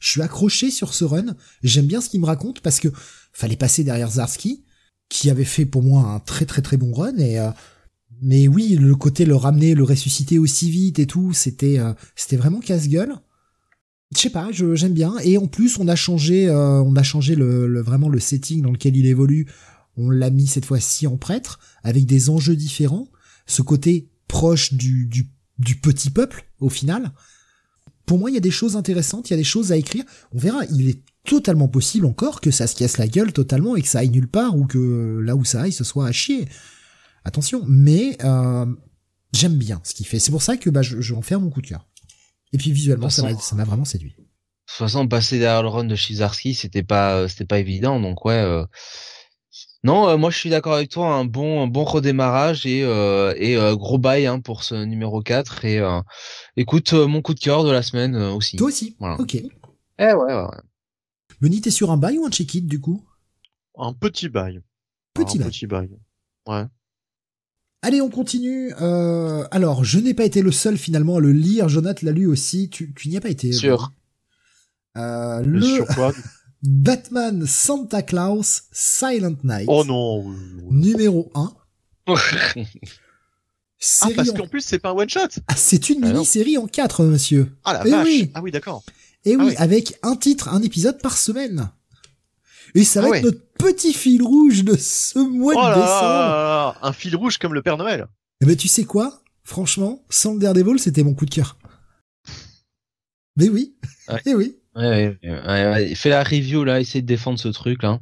je 0.00 0.08
suis 0.10 0.22
accroché 0.22 0.70
sur 0.70 0.94
ce 0.94 1.04
run. 1.04 1.34
J'aime 1.62 1.86
bien 1.86 2.00
ce 2.00 2.08
qu'il 2.08 2.20
me 2.20 2.26
raconte 2.26 2.60
parce 2.60 2.80
que 2.80 2.88
fallait 3.32 3.56
passer 3.56 3.84
derrière 3.84 4.10
Zarski, 4.10 4.64
qui 5.08 5.30
avait 5.30 5.44
fait 5.44 5.64
pour 5.66 5.82
moi 5.82 6.02
un 6.10 6.20
très 6.20 6.44
très 6.44 6.62
très 6.62 6.76
bon 6.76 6.92
run. 6.92 7.16
Et 7.18 7.38
euh, 7.38 7.50
mais 8.20 8.48
oui, 8.48 8.76
le 8.76 8.94
côté 8.96 9.24
le 9.24 9.36
ramener, 9.36 9.74
le 9.74 9.84
ressusciter 9.84 10.38
aussi 10.38 10.70
vite 10.70 10.98
et 10.98 11.06
tout, 11.06 11.32
c'était 11.32 11.78
euh, 11.78 11.92
c'était 12.16 12.36
vraiment 12.36 12.60
casse-gueule. 12.60 13.14
Je 14.14 14.20
sais 14.20 14.30
pas, 14.30 14.48
j'aime 14.52 14.94
bien. 14.94 15.14
Et 15.22 15.36
en 15.36 15.46
plus, 15.46 15.78
on 15.78 15.86
a 15.86 15.94
changé, 15.94 16.48
euh, 16.48 16.82
on 16.82 16.96
a 16.96 17.02
changé 17.02 17.34
le, 17.34 17.66
le- 17.68 17.82
vraiment 17.82 18.08
le 18.08 18.18
setting 18.18 18.62
dans 18.62 18.72
lequel 18.72 18.96
il 18.96 19.04
évolue. 19.06 19.46
On 19.98 20.10
l'a 20.10 20.30
mis 20.30 20.46
cette 20.46 20.64
fois-ci 20.64 21.06
en 21.06 21.16
prêtre 21.18 21.58
avec 21.82 22.06
des 22.06 22.30
enjeux 22.30 22.56
différents. 22.56 23.08
Ce 23.46 23.60
côté 23.60 24.08
proche 24.26 24.72
du, 24.72 25.06
du 25.06 25.28
du 25.58 25.76
petit 25.76 26.10
peuple 26.10 26.44
au 26.60 26.68
final. 26.68 27.12
Pour 28.06 28.18
moi, 28.18 28.30
il 28.30 28.34
y 28.34 28.38
a 28.38 28.40
des 28.40 28.50
choses 28.50 28.76
intéressantes, 28.76 29.28
il 29.28 29.32
y 29.32 29.34
a 29.34 29.36
des 29.36 29.44
choses 29.44 29.70
à 29.72 29.76
écrire. 29.76 30.04
On 30.32 30.38
verra, 30.38 30.64
il 30.72 30.88
est 30.88 31.02
totalement 31.24 31.68
possible 31.68 32.06
encore 32.06 32.40
que 32.40 32.50
ça 32.50 32.66
se 32.66 32.74
casse 32.74 32.96
la 32.96 33.06
gueule 33.06 33.32
totalement 33.32 33.76
et 33.76 33.82
que 33.82 33.88
ça 33.88 33.98
aille 33.98 34.08
nulle 34.10 34.28
part 34.28 34.56
ou 34.56 34.66
que 34.66 35.20
là 35.22 35.36
où 35.36 35.44
ça 35.44 35.62
aille, 35.62 35.72
ce 35.72 35.84
soit 35.84 36.06
à 36.06 36.12
chier. 36.12 36.48
Attention, 37.24 37.62
mais 37.68 38.16
euh, 38.24 38.64
j'aime 39.34 39.56
bien 39.56 39.80
ce 39.84 39.92
qu'il 39.92 40.06
fait. 40.06 40.18
C'est 40.18 40.30
pour 40.30 40.40
ça 40.42 40.56
que 40.56 40.70
bah, 40.70 40.80
je, 40.80 41.00
je 41.02 41.12
vais 41.12 41.18
en 41.18 41.22
faire 41.22 41.40
mon 41.40 41.50
coup 41.50 41.60
de 41.60 41.66
cœur. 41.66 41.86
Et 42.54 42.58
puis 42.58 42.72
visuellement, 42.72 43.10
ça 43.10 43.22
m'a 43.22 43.28
façon- 43.34 43.40
ça 43.40 43.56
m'a 43.56 43.64
vraiment 43.64 43.84
séduit. 43.84 44.12
De 44.12 44.22
toute 44.72 44.78
façon, 44.78 45.06
passer 45.06 45.38
derrière 45.38 45.62
le 45.62 45.68
run 45.68 45.84
de 45.84 45.94
Shizarski, 45.94 46.54
c'était 46.54 46.82
pas, 46.82 47.16
euh, 47.16 47.28
c'était 47.28 47.44
pas 47.44 47.58
évident, 47.58 48.00
donc 48.00 48.24
ouais. 48.24 48.34
euh, 48.34 48.64
Non, 49.84 50.08
euh, 50.08 50.16
moi 50.16 50.30
je 50.30 50.38
suis 50.38 50.50
d'accord 50.50 50.74
avec 50.74 50.90
toi, 50.90 51.14
un 51.14 51.24
bon, 51.24 51.62
un 51.62 51.66
bon 51.68 51.84
redémarrage 51.84 52.66
et 52.66 52.82
euh, 52.82 53.32
et 53.36 53.56
euh, 53.56 53.76
gros 53.76 53.98
bail 53.98 54.26
hein, 54.26 54.40
pour 54.40 54.64
ce 54.64 54.74
numéro 54.74 55.22
4 55.22 55.64
et 55.64 55.78
euh, 55.78 56.00
écoute 56.56 56.92
euh, 56.94 57.06
mon 57.06 57.22
coup 57.22 57.32
de 57.32 57.38
cœur 57.40 57.62
de 57.64 57.70
la 57.70 57.82
semaine 57.82 58.16
euh, 58.16 58.32
aussi. 58.32 58.56
Toi 58.56 58.68
aussi 58.68 58.96
Voilà. 58.98 59.20
Ok. 59.20 59.36
Eh 59.36 59.44
ouais, 59.98 60.12
ouais, 60.14 60.34
ouais. 60.34 60.58
Benny, 61.40 61.60
t'es 61.60 61.70
sur 61.70 61.92
un 61.92 61.96
bail 61.96 62.18
ou 62.18 62.26
un 62.26 62.30
check-it 62.30 62.66
du 62.66 62.80
coup? 62.80 63.04
Un 63.76 63.92
petit 63.92 64.28
bail. 64.28 64.60
Petit 65.14 65.38
un 65.38 65.42
bail. 65.42 65.50
petit 65.50 65.66
bail. 65.66 65.90
Ouais. 66.48 66.64
Allez, 67.82 68.00
on 68.00 68.10
continue. 68.10 68.72
Euh, 68.80 69.46
alors, 69.52 69.84
je 69.84 70.00
n'ai 70.00 70.14
pas 70.14 70.24
été 70.24 70.42
le 70.42 70.50
seul 70.50 70.76
finalement 70.76 71.16
à 71.16 71.20
le 71.20 71.30
lire. 71.30 71.68
Jonathan 71.68 72.06
l'a 72.06 72.12
lu 72.12 72.26
aussi. 72.26 72.68
Tu, 72.70 72.92
tu 72.92 73.08
n'y 73.08 73.16
as 73.16 73.20
pas 73.20 73.28
été. 73.28 73.52
Sûr. 73.52 73.92
Euh, 74.96 75.40
le 75.42 75.60
Sur 75.62 75.86
quoi? 75.86 76.12
Batman 76.62 77.46
Santa 77.46 78.02
Claus 78.02 78.64
Silent 78.72 79.36
Night. 79.44 79.66
Oh 79.68 79.84
non. 79.84 80.24
Numéro 80.70 81.30
1. 81.34 81.52
Ah, 84.02 84.08
parce 84.16 84.30
en- 84.30 84.34
qu'en 84.34 84.48
plus, 84.48 84.62
c'est 84.62 84.80
pas 84.80 84.90
un 84.90 84.94
one 84.94 85.08
shot. 85.08 85.20
Ah, 85.46 85.54
c'est 85.54 85.88
une 85.88 86.02
Ah 86.04 86.12
mini-série 86.12 86.58
en 86.58 86.66
4, 86.66 87.04
monsieur. 87.04 87.56
Ah 87.62 87.74
la 87.74 87.86
Eh 87.86 87.90
vache. 87.90 88.04
oui. 88.06 88.30
Ah 88.34 88.42
oui, 88.42 88.50
d'accord. 88.50 88.82
Et 89.24 89.34
Ah 89.34 89.36
oui, 89.38 89.46
oui. 89.50 89.54
avec 89.56 89.96
un 90.02 90.16
titre, 90.16 90.48
un 90.48 90.60
épisode 90.62 91.00
par 91.00 91.16
semaine. 91.16 91.70
Et 92.74 92.82
ça 92.82 93.00
va 93.00 93.06
Ah 93.06 93.16
être 93.18 93.24
ouais. 93.24 93.30
notre 93.30 93.40
petit 93.56 93.92
fil 93.92 94.20
rouge 94.20 94.64
de 94.64 94.76
ce 94.76 95.20
mois 95.20 95.54
Oh 95.56 95.60
de 95.60 95.62
là 95.62 95.70
là 95.70 95.76
décembre. 95.76 96.02
là 96.02 96.74
là, 96.82 96.88
un 96.88 96.92
fil 96.92 97.14
rouge 97.14 97.38
comme 97.38 97.54
le 97.54 97.62
Père 97.62 97.76
Noël. 97.76 98.08
Eh 98.40 98.46
ben, 98.46 98.56
tu 98.56 98.66
sais 98.66 98.82
quoi? 98.84 99.22
Franchement, 99.44 100.04
sans 100.10 100.34
le 100.34 100.40
Daredevil, 100.40 100.80
c'était 100.80 101.04
mon 101.04 101.14
coup 101.14 101.24
de 101.26 101.30
cœur. 101.34 101.56
Mais 103.36 103.48
oui. 103.48 103.76
Ouais. 104.08 104.22
Eh 104.26 104.34
oui. 104.34 104.56
Ouais, 104.76 105.18
ouais, 105.22 105.40
ouais. 105.46 105.94
Fais 105.94 106.08
la 106.10 106.22
review 106.22 106.64
là, 106.64 106.80
essaye 106.80 107.02
de 107.02 107.06
défendre 107.06 107.38
ce 107.38 107.48
truc 107.48 107.82
là. 107.82 108.00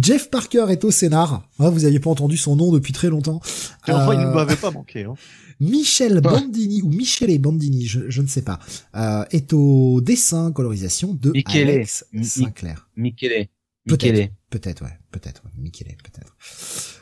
Jeff 0.00 0.30
Parker 0.30 0.66
est 0.70 0.84
au 0.84 0.90
scénar. 0.92 1.48
Ah, 1.58 1.70
vous 1.70 1.84
aviez 1.84 1.98
pas 1.98 2.10
entendu 2.10 2.36
son 2.36 2.54
nom 2.54 2.70
depuis 2.72 2.92
très 2.92 3.08
longtemps. 3.08 3.40
Enfin, 3.88 4.14
il 4.14 4.20
Euh, 4.20 4.28
ne 4.28 4.34
m'avait 4.34 4.54
pas 4.56 4.70
manqué. 4.70 5.04
Hein. 5.04 5.14
Michel 5.60 6.20
Bandini 6.20 6.82
ou 6.82 6.88
Michele 6.90 7.36
Bandini, 7.40 7.86
je, 7.86 8.08
je 8.08 8.22
ne 8.22 8.26
sais 8.28 8.42
pas, 8.42 8.60
euh, 8.94 9.24
est 9.30 9.52
au 9.52 10.00
dessin 10.02 10.52
colorisation 10.52 11.14
de 11.14 11.32
Michele. 11.32 11.68
Alex 11.70 12.04
Sinclair. 12.22 12.88
Michele. 12.96 13.48
Peut-être. 13.88 14.12
Michele. 14.12 14.30
Peut-être, 14.50 14.82
ouais, 14.84 14.98
peut-être, 15.10 15.42
ouais, 15.44 15.50
Michele, 15.58 15.96
peut-être. 16.02 16.36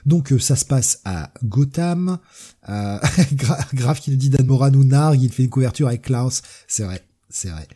Donc 0.07 0.33
euh, 0.33 0.39
ça 0.39 0.55
se 0.57 0.65
passe 0.65 1.01
à 1.05 1.33
Gotham. 1.43 2.19
Euh, 2.69 2.99
Gra- 3.35 3.75
Grave 3.75 4.01
qui 4.01 4.11
nous 4.11 4.17
dit 4.17 4.31
Dan 4.31 4.47
Moran 4.47 4.73
ou 4.73 4.85
Narg, 4.85 5.21
il 5.21 5.31
fait 5.33 5.45
une 5.45 5.51
couverture 5.51 5.89
avec 5.89 6.03
Klaus. 6.03 6.41
C'est 6.69 6.85
vrai, 6.85 7.03
c'est 7.29 7.49
vrai. 7.51 7.67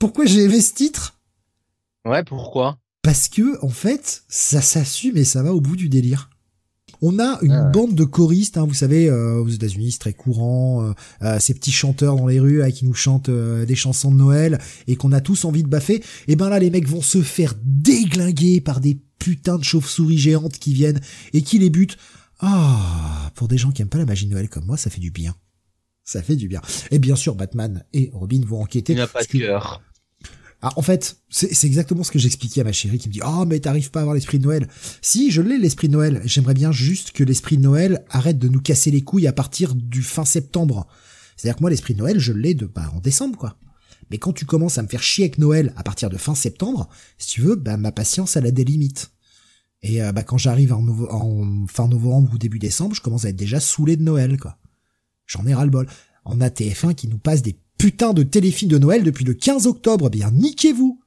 Pourquoi 0.00 0.24
j'ai 0.26 0.42
aimé 0.44 0.60
ce 0.60 0.74
titre? 0.74 1.20
Ouais, 2.04 2.24
pourquoi? 2.24 2.78
Parce 3.02 3.28
que 3.28 3.62
en 3.64 3.68
fait, 3.68 4.22
ça 4.28 4.60
s'assume 4.60 5.16
et 5.16 5.24
ça 5.24 5.42
va 5.44 5.52
au 5.54 5.60
bout 5.60 5.76
du 5.76 5.88
délire. 5.88 6.30
On 7.02 7.18
a 7.18 7.38
une 7.42 7.52
Ah 7.52 7.66
ouais. 7.66 7.70
bande 7.72 7.94
de 7.94 8.04
choristes, 8.04 8.58
hein, 8.58 8.66
vous 8.66 8.74
savez, 8.74 9.08
euh, 9.08 9.36
aux 9.36 9.48
États-Unis, 9.48 9.92
c'est 9.92 9.98
très 9.98 10.12
courant, 10.12 10.82
euh, 10.84 10.92
euh, 11.22 11.38
ces 11.38 11.54
petits 11.54 11.70
chanteurs 11.72 12.16
dans 12.16 12.26
les 12.26 12.40
rues 12.40 12.62
euh, 12.62 12.70
qui 12.70 12.84
nous 12.84 12.94
chantent 12.94 13.28
euh, 13.30 13.64
des 13.64 13.74
chansons 13.74 14.10
de 14.10 14.16
Noël 14.16 14.58
et 14.86 14.96
qu'on 14.96 15.12
a 15.12 15.20
tous 15.20 15.44
envie 15.44 15.62
de 15.62 15.68
baffer. 15.68 16.02
Et 16.28 16.36
ben 16.36 16.48
là, 16.48 16.58
les 16.58 16.70
mecs 16.70 16.88
vont 16.88 17.00
se 17.02 17.22
faire 17.22 17.54
déglinguer 17.62 18.60
par 18.60 18.80
des 18.80 18.98
putains 19.18 19.56
de 19.58 19.64
chauves-souris 19.64 20.18
géantes 20.18 20.58
qui 20.58 20.74
viennent 20.74 21.00
et 21.32 21.42
qui 21.42 21.58
les 21.58 21.70
butent. 21.70 21.96
Ah, 22.40 23.30
pour 23.34 23.48
des 23.48 23.58
gens 23.58 23.70
qui 23.70 23.82
aiment 23.82 23.88
pas 23.88 23.98
la 23.98 24.06
magie 24.06 24.26
de 24.26 24.32
Noël 24.32 24.48
comme 24.48 24.64
moi, 24.64 24.76
ça 24.78 24.88
fait 24.90 25.00
du 25.00 25.10
bien. 25.10 25.34
Ça 26.04 26.22
fait 26.22 26.36
du 26.36 26.48
bien. 26.48 26.60
Et 26.90 26.98
bien 26.98 27.16
sûr, 27.16 27.34
Batman 27.34 27.84
et 27.92 28.10
Robin 28.12 28.40
vont 28.46 28.62
enquêter. 28.62 28.94
Il 28.94 28.96
n'a 28.96 29.06
pas 29.06 29.22
de 29.22 29.28
cœur. 29.28 29.82
Ah, 30.62 30.72
en 30.76 30.82
fait, 30.82 31.16
c'est 31.30 31.64
exactement 31.64 32.04
ce 32.04 32.10
que 32.10 32.18
j'expliquais 32.18 32.60
à 32.60 32.64
ma 32.64 32.72
chérie 32.72 32.98
qui 32.98 33.08
me 33.08 33.12
dit 33.14 33.22
"Oh, 33.24 33.44
mais 33.46 33.60
t'arrives 33.60 33.90
pas 33.90 34.00
à 34.00 34.02
avoir 34.02 34.14
l'esprit 34.14 34.38
de 34.38 34.44
Noël." 34.44 34.68
Si, 35.00 35.30
je 35.30 35.40
l'ai 35.40 35.58
l'esprit 35.58 35.88
de 35.88 35.94
Noël. 35.94 36.20
J'aimerais 36.26 36.52
bien 36.52 36.70
juste 36.70 37.12
que 37.12 37.24
l'esprit 37.24 37.56
de 37.56 37.62
Noël 37.62 38.04
arrête 38.10 38.38
de 38.38 38.48
nous 38.48 38.60
casser 38.60 38.90
les 38.90 39.00
couilles 39.00 39.26
à 39.26 39.32
partir 39.32 39.74
du 39.74 40.02
fin 40.02 40.26
septembre. 40.26 40.86
C'est-à-dire 41.36 41.56
que 41.56 41.62
moi 41.62 41.70
l'esprit 41.70 41.94
de 41.94 42.00
Noël, 42.00 42.18
je 42.18 42.34
l'ai 42.34 42.52
de 42.52 42.66
bah 42.66 42.92
en 42.94 43.00
décembre 43.00 43.38
quoi. 43.38 43.56
Mais 44.10 44.18
quand 44.18 44.34
tu 44.34 44.44
commences 44.44 44.76
à 44.76 44.82
me 44.82 44.88
faire 44.88 45.02
chier 45.02 45.24
avec 45.24 45.38
Noël 45.38 45.72
à 45.76 45.82
partir 45.82 46.10
de 46.10 46.18
fin 46.18 46.34
septembre, 46.34 46.90
si 47.16 47.28
tu 47.28 47.40
veux, 47.40 47.54
bah 47.54 47.78
ma 47.78 47.92
patience 47.92 48.36
elle 48.36 48.44
a 48.44 48.50
des 48.50 48.64
limites. 48.64 49.12
Et 49.82 50.02
euh, 50.02 50.12
bah 50.12 50.24
quand 50.24 50.36
j'arrive 50.36 50.74
en, 50.74 51.66
fin 51.68 51.88
novembre 51.88 52.34
ou 52.34 52.38
début 52.38 52.58
décembre, 52.58 52.94
je 52.94 53.00
commence 53.00 53.24
à 53.24 53.30
être 53.30 53.36
déjà 53.36 53.60
saoulé 53.60 53.96
de 53.96 54.02
Noël 54.02 54.38
quoi. 54.38 54.58
J'en 55.26 55.46
ai 55.46 55.54
ras 55.54 55.64
le 55.64 55.70
bol. 55.70 55.88
On 56.26 56.42
a 56.42 56.50
TF1 56.50 56.94
qui 56.94 57.08
nous 57.08 57.16
passe 57.16 57.40
des 57.40 57.56
putains 57.80 58.12
de 58.12 58.22
téléfilms 58.22 58.70
de 58.70 58.78
Noël 58.78 59.02
depuis 59.02 59.24
le 59.24 59.34
15 59.34 59.66
octobre. 59.66 60.06
Eh 60.08 60.10
Bien, 60.10 60.30
niquez-vous. 60.30 61.00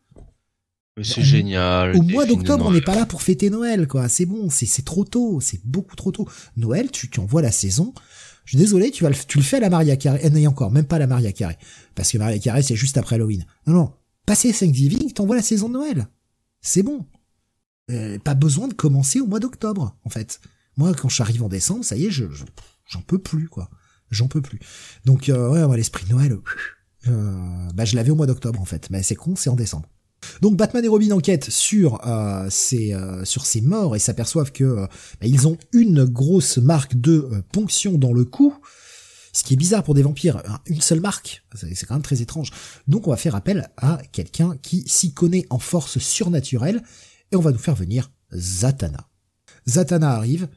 Mais 0.97 1.03
c'est 1.03 1.23
génial. 1.23 1.95
Au 1.97 2.01
mois 2.03 2.25
d'octobre, 2.25 2.65
on 2.67 2.71
n'est 2.71 2.81
pas 2.81 2.95
là 2.95 3.05
pour 3.05 3.21
fêter 3.23 3.49
Noël, 3.49 3.87
quoi. 3.87 4.07
C'est 4.09 4.25
bon, 4.27 4.49
c'est 4.49 4.65
c'est 4.67 4.83
trop 4.83 5.03
tôt, 5.05 5.39
c'est 5.41 5.59
beaucoup 5.65 5.95
trop 5.95 6.11
tôt. 6.11 6.27
Noël, 6.55 6.91
tu, 6.91 7.09
tu 7.09 7.19
envoies 7.19 7.41
la 7.41 7.51
saison. 7.51 7.93
Je 8.45 8.51
suis 8.51 8.57
désolé, 8.59 8.91
tu 8.91 9.03
vas 9.03 9.09
le, 9.09 9.15
tu 9.15 9.37
le 9.39 9.43
fais 9.43 9.57
à 9.57 9.61
la 9.61 9.69
Maria 9.69 9.95
Carré. 9.97 10.19
Eh, 10.23 10.29
non, 10.29 10.45
encore, 10.49 10.69
même 10.71 10.85
pas 10.85 10.97
à 10.97 10.99
la 10.99 11.07
Maria 11.07 11.31
Carré. 11.31 11.57
Parce 11.95 12.11
que 12.11 12.17
Maria 12.17 12.37
Carré, 12.39 12.61
c'est 12.61 12.75
juste 12.75 12.97
après 12.97 13.15
Halloween. 13.15 13.45
Non, 13.65 13.73
non. 13.73 13.93
Passé 14.25 14.51
Thanksgiving, 14.53 15.11
t'envoies 15.13 15.35
la 15.37 15.41
saison 15.41 15.67
de 15.67 15.73
Noël. 15.73 16.07
C'est 16.61 16.83
bon. 16.83 17.05
Euh, 17.91 18.19
pas 18.19 18.35
besoin 18.35 18.67
de 18.67 18.73
commencer 18.73 19.19
au 19.19 19.25
mois 19.27 19.39
d'octobre, 19.39 19.97
en 20.03 20.09
fait. 20.09 20.39
Moi, 20.77 20.93
quand 20.93 21.09
j'arrive 21.09 21.43
en 21.43 21.49
décembre, 21.49 21.83
ça 21.83 21.95
y 21.95 22.05
est, 22.05 22.11
je, 22.11 22.25
je- 22.31 22.43
j'en 22.85 23.01
peux 23.01 23.17
plus, 23.17 23.47
quoi. 23.49 23.69
J'en 24.13 24.27
peux 24.27 24.41
plus. 24.41 24.59
Donc, 25.05 25.29
euh, 25.29 25.67
ouais, 25.67 25.77
l'esprit 25.77 26.05
de 26.05 26.11
Noël, 26.11 26.37
euh, 27.07 27.69
bah, 27.73 27.85
je 27.85 27.95
l'avais 27.95 28.11
au 28.11 28.15
mois 28.15 28.27
d'octobre, 28.27 28.61
en 28.61 28.65
fait. 28.65 28.89
Mais 28.89 29.03
c'est 29.03 29.15
con, 29.15 29.35
c'est 29.35 29.49
en 29.49 29.55
décembre. 29.55 29.89
Donc 30.41 30.55
Batman 30.55 30.85
et 30.85 30.87
Robin 30.87 31.11
enquêtent 31.11 31.49
sur 31.49 31.99
euh, 32.07 32.49
ces 32.49 32.95
morts 33.61 33.93
et 33.93 33.99
s'aperçoivent 33.99 34.53
que 34.53 34.87
bah, 35.19 35.27
ils 35.27 35.49
ont 35.49 35.57
une 35.73 36.05
grosse 36.05 36.59
marque 36.59 36.95
de 36.95 37.43
ponction 37.51 37.97
dans 37.97 38.13
le 38.13 38.23
cou. 38.23 38.55
Ce 39.33 39.43
qui 39.43 39.55
est 39.55 39.57
bizarre 39.57 39.83
pour 39.83 39.95
des 39.95 40.03
vampires, 40.03 40.41
hein, 40.47 40.59
une 40.67 40.79
seule 40.79 41.01
marque, 41.01 41.43
c'est 41.55 41.75
c'est 41.75 41.85
quand 41.87 41.95
même 41.95 42.03
très 42.03 42.21
étrange. 42.21 42.51
Donc 42.87 43.07
on 43.07 43.11
va 43.11 43.17
faire 43.17 43.35
appel 43.35 43.69
à 43.75 43.99
quelqu'un 44.13 44.55
qui 44.61 44.87
s'y 44.87 45.13
connaît 45.13 45.45
en 45.49 45.59
force 45.59 45.97
surnaturelle 45.97 46.81
et 47.31 47.35
on 47.35 47.41
va 47.41 47.51
nous 47.51 47.57
faire 47.57 47.75
venir 47.75 48.09
Zatanna. 48.33 49.09
Zatanna 49.67 50.11
arrive 50.11 50.47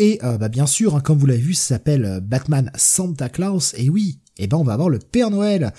et 0.00 0.18
euh, 0.24 0.38
bah, 0.38 0.48
bien 0.48 0.66
sûr, 0.66 0.96
hein, 0.96 1.00
comme 1.00 1.18
vous 1.18 1.26
l'avez 1.26 1.42
vu, 1.42 1.52
ça 1.52 1.74
s'appelle 1.74 2.06
euh, 2.06 2.20
Batman 2.20 2.72
Santa 2.74 3.28
Claus 3.28 3.74
et 3.76 3.90
oui, 3.90 4.18
et 4.38 4.46
ben 4.46 4.56
on 4.56 4.64
va 4.64 4.72
avoir 4.72 4.88
le 4.88 4.98
Père 4.98 5.30
Noël 5.30 5.74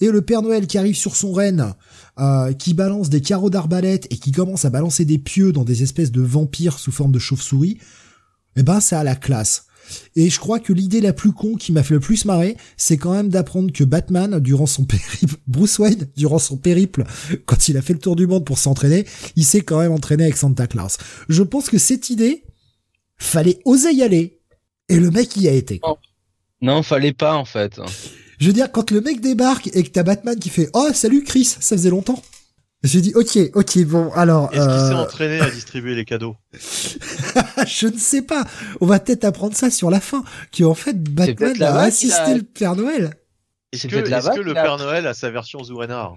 et 0.00 0.08
le 0.08 0.22
Père 0.22 0.40
Noël 0.40 0.66
qui 0.66 0.78
arrive 0.78 0.96
sur 0.96 1.14
son 1.14 1.30
renne 1.30 1.74
euh, 2.18 2.54
qui 2.54 2.72
balance 2.72 3.10
des 3.10 3.20
carreaux 3.20 3.50
d'arbalète 3.50 4.06
et 4.10 4.16
qui 4.16 4.32
commence 4.32 4.64
à 4.64 4.70
balancer 4.70 5.04
des 5.04 5.18
pieux 5.18 5.52
dans 5.52 5.64
des 5.64 5.82
espèces 5.82 6.10
de 6.10 6.22
vampires 6.22 6.78
sous 6.78 6.90
forme 6.90 7.12
de 7.12 7.18
chauve-souris, 7.18 7.76
eh 8.56 8.62
ben 8.62 8.80
ça 8.80 9.00
a 9.00 9.04
la 9.04 9.14
classe. 9.14 9.66
Et 10.16 10.30
je 10.30 10.40
crois 10.40 10.58
que 10.58 10.72
l'idée 10.72 11.02
la 11.02 11.12
plus 11.12 11.32
con 11.32 11.56
qui 11.56 11.70
m'a 11.70 11.82
fait 11.82 11.94
le 11.94 12.00
plus 12.00 12.24
marrer, 12.24 12.56
c'est 12.78 12.96
quand 12.96 13.12
même 13.12 13.28
d'apprendre 13.28 13.70
que 13.70 13.84
Batman, 13.84 14.40
durant 14.40 14.64
son 14.64 14.84
périple, 14.86 15.36
Bruce 15.46 15.78
Wayne, 15.78 16.08
durant 16.16 16.38
son 16.38 16.56
périple, 16.56 17.04
quand 17.44 17.68
il 17.68 17.76
a 17.76 17.82
fait 17.82 17.92
le 17.92 17.98
tour 17.98 18.16
du 18.16 18.26
monde 18.26 18.46
pour 18.46 18.56
s'entraîner, 18.56 19.04
il 19.36 19.44
s'est 19.44 19.60
quand 19.60 19.80
même 19.80 19.92
entraîné 19.92 20.22
avec 20.22 20.38
Santa 20.38 20.66
Claus. 20.66 20.96
Je 21.28 21.42
pense 21.42 21.68
que 21.68 21.76
cette 21.76 22.08
idée, 22.08 22.42
fallait 23.18 23.58
oser 23.64 23.92
y 23.92 24.02
aller. 24.02 24.38
Et 24.88 24.98
le 25.00 25.10
mec 25.10 25.36
y 25.36 25.48
a 25.48 25.52
été. 25.52 25.78
quoi. 25.80 25.98
Non, 26.62 26.82
fallait 26.82 27.12
pas 27.12 27.34
en 27.34 27.44
fait. 27.44 27.80
Je 28.38 28.46
veux 28.46 28.52
dire, 28.52 28.70
quand 28.70 28.90
le 28.90 29.00
mec 29.00 29.20
débarque 29.20 29.68
et 29.74 29.82
que 29.82 29.88
t'as 29.88 30.02
Batman 30.02 30.38
qui 30.38 30.48
fait 30.48 30.68
Oh, 30.74 30.88
salut 30.94 31.24
Chris, 31.24 31.44
ça 31.44 31.76
faisait 31.76 31.90
longtemps. 31.90 32.22
J'ai 32.82 33.00
dit 33.00 33.12
Ok, 33.16 33.38
ok, 33.54 33.78
bon, 33.84 34.10
alors. 34.12 34.52
Est-ce 34.52 34.60
qu'il 34.62 34.70
s'est 34.70 34.94
euh, 34.94 34.96
entraîné 35.02 35.40
à 35.40 35.50
distribuer 35.50 35.94
les 35.94 36.04
cadeaux 36.04 36.36
je 37.66 37.86
ne 37.88 37.98
sais 37.98 38.22
pas. 38.22 38.44
On 38.80 38.86
va 38.86 39.00
peut-être 39.00 39.24
apprendre 39.24 39.54
ça 39.56 39.70
sur 39.70 39.90
la 39.90 40.00
fin. 40.00 40.22
Que 40.52 40.64
en 40.64 40.74
fait, 40.74 41.02
Batman 41.02 41.60
a 41.62 41.80
assisté 41.80 42.16
a- 42.20 42.34
le 42.34 42.42
Père 42.42 42.76
Noël. 42.76 43.14
Est-ce 43.72 43.82
C'est 43.82 43.88
que, 43.88 43.96
le 43.96 44.12
a- 44.56 44.62
Père 44.62 44.78
Noël 44.78 45.06
a 45.06 45.14
sa 45.14 45.30
version 45.30 45.62
Zourenar 45.64 46.16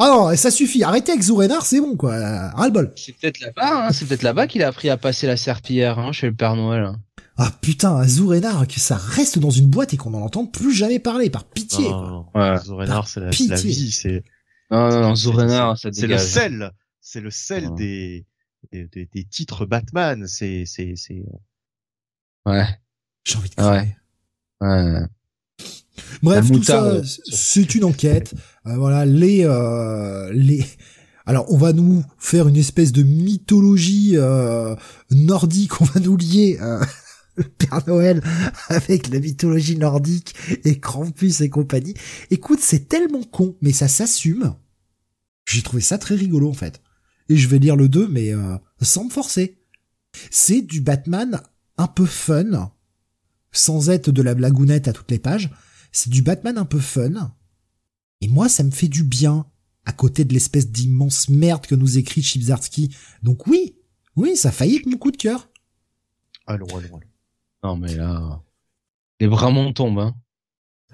Ah 0.00 0.06
non, 0.08 0.36
ça 0.36 0.50
suffit. 0.50 0.84
Arrêtez 0.84 1.12
avec 1.12 1.22
Zourenar, 1.22 1.66
c'est 1.66 1.80
bon, 1.80 1.96
quoi. 1.96 2.16
Ras-le-bol. 2.50 2.92
C'est 2.96 3.12
peut-être 3.12 3.40
là-bas, 3.40 3.88
hein, 3.88 3.92
c'est 3.92 4.06
peut-être 4.06 4.22
là-bas 4.22 4.46
qu'il 4.46 4.62
a 4.62 4.68
appris 4.68 4.88
à 4.90 4.96
passer 4.96 5.26
la 5.26 5.36
serpillière 5.36 5.98
hein, 5.98 6.12
chez 6.12 6.28
le 6.28 6.34
Père 6.34 6.54
Noël. 6.56 6.84
hein. 6.84 7.00
Ah 7.36 7.52
putain, 7.60 8.04
Zourenar, 8.06 8.66
que 8.66 8.80
ça 8.80 8.96
reste 8.96 9.38
dans 9.38 9.50
une 9.50 9.66
boîte 9.68 9.94
et 9.94 9.96
qu'on 9.96 10.10
n'en 10.10 10.22
entende 10.22 10.52
plus 10.52 10.72
jamais 10.72 10.98
parler, 10.98 11.30
par 11.30 11.44
pitié. 11.44 11.84
quoi. 11.86 12.26
Non, 12.34 12.40
Ouais. 12.40 12.58
Zourenar, 12.64 13.06
c'est 13.08 13.20
la, 13.20 13.30
vie, 13.30 13.90
c'est 13.92 14.24
Non, 14.70 14.88
non, 14.90 15.00
non, 15.00 15.14
c'est- 15.14 15.22
Zourenar, 15.22 15.78
ça 15.78 15.90
c'est 15.92 16.06
le 16.06 16.18
sel, 16.18 16.72
c'est 17.00 17.20
le 17.20 17.30
sel 17.30 17.66
Ouais. 17.68 17.74
des, 17.76 18.26
des, 18.72 18.86
des- 18.88 19.06
des 19.12 19.24
titres 19.24 19.66
Batman, 19.66 20.26
c'est 20.26 20.64
c'est 20.66 20.94
c'est 20.96 21.22
Ouais, 22.46 22.66
J'ai 23.24 23.36
envie 23.36 23.50
de 23.50 23.62
Ouais. 23.62 23.96
crever. 24.60 24.92
ouais. 24.92 25.00
Bref, 26.22 26.50
tout 26.50 26.62
ça, 26.62 27.00
c'est 27.30 27.74
une 27.74 27.84
enquête. 27.84 28.34
Euh, 28.66 28.76
voilà, 28.76 29.04
les, 29.06 29.44
euh, 29.44 30.30
les. 30.32 30.64
Alors, 31.28 31.44
on 31.52 31.58
va 31.58 31.74
nous 31.74 32.02
faire 32.18 32.48
une 32.48 32.56
espèce 32.56 32.90
de 32.90 33.02
mythologie 33.02 34.12
euh, 34.14 34.74
nordique. 35.10 35.80
On 35.80 35.84
va 35.84 36.00
nous 36.00 36.16
lier 36.16 36.58
euh, 36.62 36.82
le 37.36 37.44
Père 37.44 37.82
Noël 37.86 38.22
avec 38.68 39.08
la 39.08 39.20
mythologie 39.20 39.76
nordique 39.76 40.34
et 40.64 40.80
Krampus 40.80 41.42
et 41.42 41.50
compagnie. 41.50 41.94
Écoute, 42.30 42.60
c'est 42.62 42.88
tellement 42.88 43.22
con, 43.22 43.56
mais 43.60 43.72
ça 43.72 43.88
s'assume. 43.88 44.54
J'ai 45.46 45.62
trouvé 45.62 45.82
ça 45.82 45.98
très 45.98 46.14
rigolo 46.14 46.48
en 46.48 46.54
fait. 46.54 46.80
Et 47.28 47.36
je 47.36 47.48
vais 47.48 47.58
lire 47.58 47.76
le 47.76 47.88
2, 47.88 48.08
mais 48.08 48.32
euh, 48.32 48.56
sans 48.80 49.04
me 49.04 49.10
forcer. 49.10 49.58
C'est 50.30 50.62
du 50.62 50.80
Batman 50.80 51.40
un 51.76 51.86
peu 51.86 52.06
fun, 52.06 52.72
sans 53.52 53.90
être 53.90 54.10
de 54.10 54.22
la 54.22 54.34
blagounette 54.34 54.88
à 54.88 54.92
toutes 54.92 55.10
les 55.10 55.18
pages. 55.18 55.50
C'est 55.92 56.10
du 56.10 56.22
Batman 56.22 56.58
un 56.58 56.64
peu 56.64 56.78
fun. 56.80 57.34
Et 58.20 58.28
moi, 58.28 58.48
ça 58.48 58.62
me 58.62 58.70
fait 58.70 58.88
du 58.88 59.04
bien, 59.04 59.46
à 59.84 59.92
côté 59.92 60.24
de 60.24 60.32
l'espèce 60.32 60.70
d'immense 60.70 61.28
merde 61.28 61.66
que 61.66 61.74
nous 61.74 61.98
écrit 61.98 62.22
Chibzarski. 62.22 62.94
Donc 63.22 63.46
oui, 63.46 63.76
oui, 64.16 64.36
ça 64.36 64.48
a 64.48 64.52
failli 64.52 64.76
être 64.76 64.86
mon 64.86 64.98
coup 64.98 65.10
de 65.10 65.16
cœur. 65.16 65.48
allons 66.46 66.66
allons 66.66 66.78
allons. 66.96 67.00
Non, 67.64 67.76
mais 67.76 67.94
là, 67.94 68.42
les 69.20 69.26
bras 69.28 69.50
m'en 69.50 69.72
tombent. 69.72 69.98
Hein. 69.98 70.14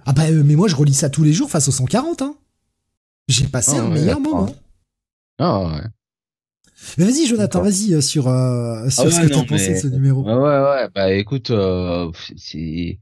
Ah 0.07 0.13
bah, 0.13 0.27
euh, 0.31 0.43
mais 0.45 0.55
moi, 0.55 0.69
je 0.69 0.77
relis 0.77 0.95
ça 0.95 1.11
tous 1.11 1.25
les 1.25 1.33
jours 1.33 1.51
face 1.51 1.69
au 1.69 1.73
140, 1.73 2.23
hein. 2.23 2.37
J'ai 3.29 3.47
passé 3.47 3.73
Ah 3.77 3.83
un 3.83 3.89
ouais, 3.89 3.95
meilleur 4.01 4.21
moment. 4.21 4.55
Ah 5.39 5.65
ouais. 5.67 5.83
Mais 6.99 7.05
vas-y, 7.07 7.27
Jonathan, 7.27 7.63
vas-y, 7.63 7.95
euh, 7.95 8.01
sur, 8.03 8.29
euh, 8.29 8.89
sur 8.91 9.05
Ah 9.05 9.11
ce 9.11 9.21
que 9.23 9.27
t'as 9.33 9.45
pensé 9.45 9.69
mais- 9.71 9.75
de 9.77 9.81
ce 9.81 9.87
numéro. 9.87 10.23
Ouais, 10.25 10.35
ouais, 10.35 10.61
ouais. 10.63 10.89
Bah 10.95 11.11
écoute, 11.13 11.51
euh, 11.51 12.11
c'est 12.37 12.99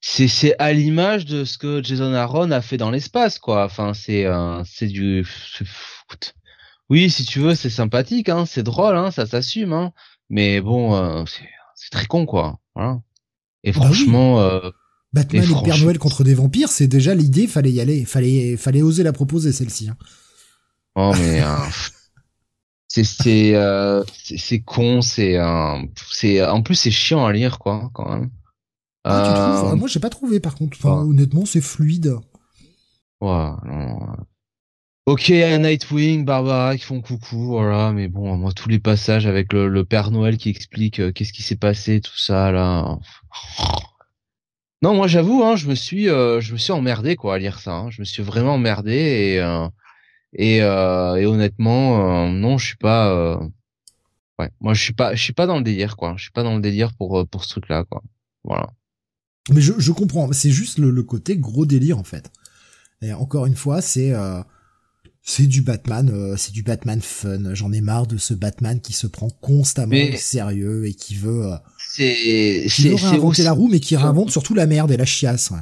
c'est 0.00 0.28
c'est 0.28 0.54
à 0.58 0.72
l'image 0.72 1.26
de 1.26 1.44
ce 1.44 1.58
que 1.58 1.82
Jason 1.82 2.14
Aaron 2.14 2.50
a 2.50 2.62
fait 2.62 2.78
dans 2.78 2.90
l'espace 2.90 3.38
quoi. 3.38 3.64
Enfin 3.64 3.92
c'est 3.94 4.24
euh, 4.24 4.62
c'est 4.64 4.86
du 4.86 5.26
oui 6.88 7.10
si 7.10 7.24
tu 7.24 7.40
veux 7.40 7.54
c'est 7.54 7.70
sympathique 7.70 8.28
hein, 8.28 8.46
c'est 8.46 8.62
drôle 8.62 8.96
hein, 8.96 9.10
ça 9.10 9.26
s'assume 9.26 9.72
hein. 9.72 9.92
Mais 10.30 10.60
bon 10.60 10.94
euh, 10.94 11.24
c'est 11.74 11.90
très 11.90 12.06
con 12.06 12.24
quoi. 12.24 12.58
Voilà. 12.74 13.00
Et 13.62 13.72
bah 13.72 13.80
franchement 13.82 14.40
euh, 14.40 14.70
Batman 15.12 15.44
et, 15.44 15.64
Père 15.64 15.78
Noël 15.78 15.98
contre 15.98 16.24
des 16.24 16.34
vampires, 16.34 16.68
c'est 16.68 16.86
déjà 16.86 17.14
l'idée, 17.14 17.46
fallait 17.46 17.72
y 17.72 17.80
aller, 17.80 18.04
fallait 18.04 18.56
fallait 18.56 18.82
oser 18.82 19.02
la 19.02 19.12
proposer 19.12 19.52
celle-ci. 19.52 19.90
Hein. 19.90 19.96
Oh 20.94 21.12
mais 21.18 21.42
euh, 21.42 21.46
c'est 22.88 23.04
c'est 23.04 23.54
euh, 23.54 24.02
c'est 24.14 24.60
con, 24.60 25.02
c'est 25.02 25.36
c'est 26.10 26.42
en 26.42 26.62
plus 26.62 26.74
c'est 26.76 26.90
chiant 26.90 27.26
à 27.26 27.32
lire 27.32 27.58
quoi 27.58 27.90
quand 27.92 28.08
même. 28.08 28.30
Ah, 29.04 29.24
tu 29.26 29.60
trouves 29.60 29.72
euh, 29.72 29.76
Moi, 29.76 29.88
j'ai 29.88 30.00
pas 30.00 30.10
trouvé, 30.10 30.40
par 30.40 30.54
contre. 30.54 30.76
Enfin, 30.78 31.02
honnêtement, 31.02 31.46
c'est 31.46 31.60
fluide. 31.60 32.16
Ouais, 33.20 33.50
Ok, 35.06 35.30
Nightwing, 35.30 36.24
Barbara 36.24 36.76
qui 36.76 36.84
font 36.84 37.00
coucou, 37.00 37.46
voilà. 37.46 37.92
Mais 37.92 38.08
bon, 38.08 38.36
moi, 38.36 38.52
tous 38.52 38.68
les 38.68 38.78
passages 38.78 39.26
avec 39.26 39.52
le, 39.52 39.84
Père 39.84 40.10
Noël 40.10 40.36
qui 40.36 40.50
explique 40.50 41.00
euh, 41.00 41.12
qu'est-ce 41.12 41.32
qui 41.32 41.42
s'est 41.42 41.56
passé, 41.56 42.00
tout 42.00 42.16
ça, 42.16 42.52
là. 42.52 42.98
Non, 44.82 44.94
moi, 44.94 45.08
j'avoue, 45.08 45.42
hein, 45.42 45.56
je 45.56 45.68
me 45.68 45.74
suis, 45.74 46.08
euh, 46.08 46.40
je 46.40 46.52
me 46.52 46.58
suis 46.58 46.72
emmerdé, 46.72 47.16
quoi, 47.16 47.34
à 47.34 47.38
lire 47.38 47.58
ça. 47.58 47.72
Hein. 47.72 47.90
Je 47.90 48.00
me 48.00 48.04
suis 48.04 48.22
vraiment 48.22 48.54
emmerdé 48.54 48.92
et 48.92 49.40
et, 50.32 50.58
et 50.58 51.26
honnêtement, 51.26 52.28
non, 52.28 52.58
je 52.58 52.66
suis 52.66 52.76
pas. 52.76 53.40
Ouais, 54.38 54.50
moi, 54.60 54.74
je 54.74 54.82
suis 54.82 54.94
pas, 54.94 55.14
je 55.14 55.22
suis 55.22 55.32
pas 55.32 55.46
dans 55.46 55.56
le 55.58 55.62
délire, 55.62 55.96
quoi. 55.96 56.14
Je 56.16 56.22
suis 56.22 56.32
pas 56.32 56.42
dans 56.42 56.54
le 56.54 56.60
délire 56.62 56.94
pour 56.94 57.26
pour 57.28 57.44
ce 57.44 57.50
truc-là, 57.50 57.84
quoi. 57.84 58.02
Voilà. 58.44 58.70
Mais 59.48 59.60
je, 59.60 59.72
je 59.78 59.92
comprends, 59.92 60.30
c'est 60.32 60.50
juste 60.50 60.78
le, 60.78 60.90
le, 60.90 61.02
côté 61.02 61.36
gros 61.36 61.66
délire 61.66 61.98
en 61.98 62.04
fait. 62.04 62.30
Et 63.02 63.12
encore 63.12 63.46
une 63.46 63.56
fois, 63.56 63.80
c'est 63.80 64.12
euh, 64.12 64.42
c'est 65.22 65.46
du 65.46 65.62
Batman, 65.62 66.10
euh, 66.12 66.36
c'est 66.36 66.52
du 66.52 66.62
Batman 66.62 67.00
fun. 67.00 67.54
J'en 67.54 67.72
ai 67.72 67.80
marre 67.80 68.06
de 68.06 68.18
ce 68.18 68.34
Batman 68.34 68.80
qui 68.80 68.92
se 68.92 69.06
prend 69.06 69.30
constamment 69.40 69.96
au 69.96 70.16
sérieux 70.16 70.86
et 70.86 70.94
qui 70.94 71.14
veut 71.14 71.46
euh, 71.46 71.56
c'est 71.78 72.66
qui 72.68 72.88
veut 72.88 72.94
réinventer 72.94 73.42
la 73.42 73.52
roue, 73.52 73.68
mais 73.68 73.80
qui 73.80 73.96
réinvente 73.96 74.30
surtout 74.30 74.54
la 74.54 74.66
merde 74.66 74.90
et 74.90 74.96
la 74.96 75.06
chiasse. 75.06 75.50
Ouais. 75.50 75.58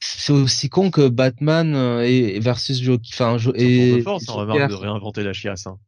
C'est 0.00 0.32
aussi 0.32 0.68
con 0.68 0.90
que 0.90 1.08
Batman 1.08 2.00
et 2.02 2.40
versus 2.40 2.80
Joker. 2.80 3.28
Enfin, 3.28 3.52
et 3.54 4.00
force, 4.02 4.28
on 4.28 4.44
marre 4.46 4.68
de 4.68 4.74
réinventer 4.74 5.22
la 5.22 5.32
chiasse. 5.32 5.66
Hein. 5.66 5.78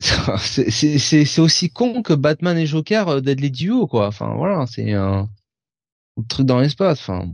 c'est 0.40 1.38
aussi 1.40 1.70
con 1.70 2.02
que 2.02 2.12
Batman 2.12 2.56
et 2.56 2.66
Joker 2.66 3.22
d'être 3.22 3.40
les 3.40 3.50
duos 3.50 3.86
quoi. 3.86 4.08
Enfin 4.08 4.34
voilà, 4.36 4.64
c'est 4.68 4.92
un 4.92 5.28
truc 6.26 6.46
dans 6.46 6.60
l'espace. 6.60 7.00
Enfin. 7.00 7.32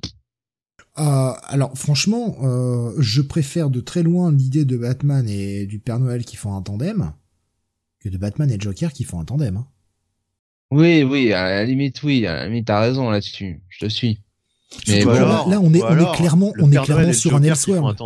Euh, 0.99 1.33
alors 1.49 1.77
franchement, 1.77 2.37
euh, 2.43 2.93
je 2.99 3.21
préfère 3.21 3.71
de 3.71 3.81
très 3.81 4.03
loin 4.03 4.33
l'idée 4.33 4.65
de 4.65 4.77
Batman 4.77 5.29
et 5.29 5.67
du 5.67 5.81
Père 5.81 5.99
Noël 5.99 6.25
qui 6.25 6.37
font 6.37 6.55
un 6.55 6.63
tandem 6.63 7.13
que 7.99 8.09
de 8.09 8.17
Batman 8.17 8.51
et 8.51 8.61
Joker 8.61 8.93
qui 8.93 9.05
font 9.05 9.19
un 9.19 9.25
tandem. 9.25 9.57
Hein. 9.57 9.67
Oui, 10.71 11.03
oui, 11.03 11.33
à 11.33 11.51
la 11.51 11.65
limite, 11.65 12.03
oui, 12.03 12.27
à 12.27 12.37
la 12.37 12.47
limite, 12.47 12.67
t'as 12.67 12.81
raison 12.81 13.11
là-dessus. 13.11 13.63
Je 13.69 13.87
te 13.87 13.89
suis. 13.89 14.21
Mais 14.89 15.05
là, 15.05 15.45
on 15.47 15.73
est, 15.73 15.83
on 15.83 15.99
est 15.99 16.17
clairement, 16.17 16.53
on 16.59 16.71
est 16.71 16.85
clairement 16.85 17.13
sur 17.13 17.35
un 17.35 17.43
Elseworld. 17.43 18.01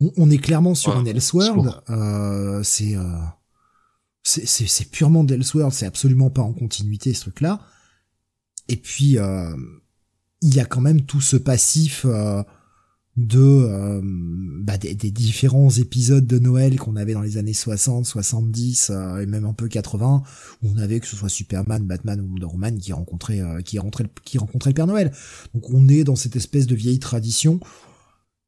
On, 0.00 0.10
on, 0.16 0.30
est 0.30 0.38
clairement 0.38 0.74
sur 0.74 0.96
un 0.96 1.04
Elseworld. 1.04 1.72
Euh, 1.90 2.62
c'est, 2.62 2.96
euh, 2.96 3.02
c'est, 4.22 4.46
c'est 4.46 4.90
purement 4.90 5.24
d'Elseworld. 5.24 5.72
C'est 5.72 5.86
absolument 5.86 6.30
pas 6.30 6.42
en 6.42 6.52
continuité 6.52 7.12
ce 7.14 7.22
truc-là. 7.22 7.60
Et 8.70 8.76
puis 8.76 9.18
euh, 9.18 9.50
il 10.40 10.54
y 10.54 10.60
a 10.60 10.64
quand 10.64 10.80
même 10.80 11.02
tout 11.02 11.20
ce 11.20 11.36
passif 11.36 12.06
euh, 12.08 12.40
de 13.16 13.40
euh, 13.40 14.00
bah, 14.04 14.78
des, 14.78 14.94
différents 14.94 15.70
épisodes 15.70 16.24
de 16.24 16.38
Noël 16.38 16.78
qu'on 16.78 16.94
avait 16.94 17.12
dans 17.12 17.20
les 17.20 17.36
années 17.36 17.52
60, 17.52 18.06
70 18.06 18.92
et 19.20 19.26
même 19.26 19.44
un 19.44 19.52
peu 19.54 19.66
80 19.66 20.22
où 20.62 20.68
on 20.72 20.78
avait 20.78 21.00
que 21.00 21.08
ce 21.08 21.16
soit 21.16 21.28
Superman, 21.28 21.84
Batman 21.84 22.20
ou 22.20 22.28
Wonder 22.28 22.46
Woman 22.46 22.78
qui 22.78 22.92
rencontrait 22.92 23.42
qui 23.64 23.80
rentrait 23.80 24.06
qui 24.24 24.38
rencontrait 24.38 24.70
le 24.70 24.74
Père 24.74 24.86
Noël. 24.86 25.12
Donc 25.52 25.68
on 25.70 25.88
est 25.88 26.04
dans 26.04 26.16
cette 26.16 26.36
espèce 26.36 26.68
de 26.68 26.76
vieille 26.76 27.00
tradition. 27.00 27.58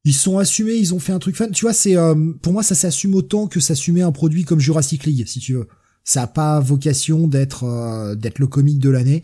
Ils 0.05 0.15
sont 0.15 0.37
assumés, 0.37 0.75
ils 0.75 0.93
ont 0.93 0.99
fait 0.99 1.13
un 1.13 1.19
truc 1.19 1.35
fun. 1.35 1.49
Tu 1.49 1.65
vois, 1.65 1.73
c'est 1.73 1.95
pour 2.41 2.53
moi 2.53 2.63
ça 2.63 2.75
s'assume 2.75 3.13
autant 3.13 3.47
que 3.47 3.59
s'assumer 3.59 4.01
un 4.01 4.13
produit 4.13 4.45
comme 4.45 4.61
Jurassic 4.61 5.05
League, 5.05 5.27
si 5.27 5.39
tu 5.39 5.55
veux. 5.55 5.67
Ça 6.05 6.23
a 6.23 6.27
pas 6.27 6.61
vocation 6.61 7.27
d'être 7.27 8.15
d'être 8.15 8.39
le 8.39 8.47
comique 8.47 8.79
de 8.79 8.89
l'année. 8.89 9.21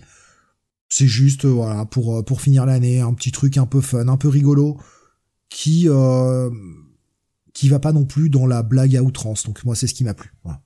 C'est 0.90 1.08
juste 1.08 1.45
euh, 1.45 1.50
voilà 1.50 1.85
pour 1.85 2.18
euh, 2.18 2.24
pour 2.24 2.42
finir 2.42 2.66
l'année, 2.66 3.00
un 3.00 3.14
petit 3.14 3.32
truc 3.32 3.58
un 3.58 3.66
peu 3.68 3.82
fun, 3.82 4.08
un 4.08 4.18
peu 4.18 4.27
rigolo 4.27 4.77
qui 5.50 5.88
euh, 5.88 6.50
qui 7.53 7.69
va 7.69 7.80
pas 7.80 7.92
non 7.92 8.06
plus 8.06 8.30
dans 8.30 8.48
la 8.48 8.64
blague 8.64 8.95
à 8.95 9.03
outrance. 9.03 9.43
Donc 9.45 9.64
moi 9.64 9.76
c'est 9.76 9.88
ce 9.88 9.93
qui 9.93 10.03
m'a 10.03 10.14
plu. 10.14 10.34
Voilà. 10.43 10.61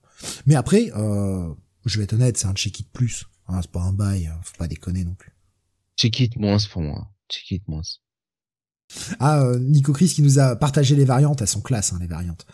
Mais 0.46 0.56
après, 0.56 0.92
euh, 0.96 1.54
je 1.86 1.98
vais 1.98 2.06
être 2.06 2.14
honnête, 2.14 2.38
c'est 2.38 2.48
un 2.48 2.54
check 2.54 2.80
it 2.80 2.90
plus. 2.92 3.26
Hein, 3.48 3.60
c'est 3.62 3.72
pas 3.72 3.82
un 3.82 3.94
bail, 3.94 4.28
hein, 4.28 4.40
faut 4.44 4.58
pas 4.58 4.68
déconner 4.68 5.04
non 5.04 5.16
plus. 5.16 5.34
Check 5.98 6.20
it 6.20 6.38
moins 6.38 6.58
pour 6.72 6.82
moi. 6.82 7.12
Check 7.30 7.52
it 7.52 7.68
moins. 7.68 7.82
Ah, 9.20 9.42
euh, 9.42 9.60
Nico 9.60 9.92
Chris 9.92 10.10
qui 10.10 10.22
nous 10.22 10.40
a 10.40 10.56
partagé 10.56 10.96
les 10.96 11.06
variantes, 11.06 11.42
elles 11.42 11.48
sont 11.48 11.62
classe 11.62 11.94
hein, 11.94 11.98
les 12.00 12.08
variantes. 12.08 12.46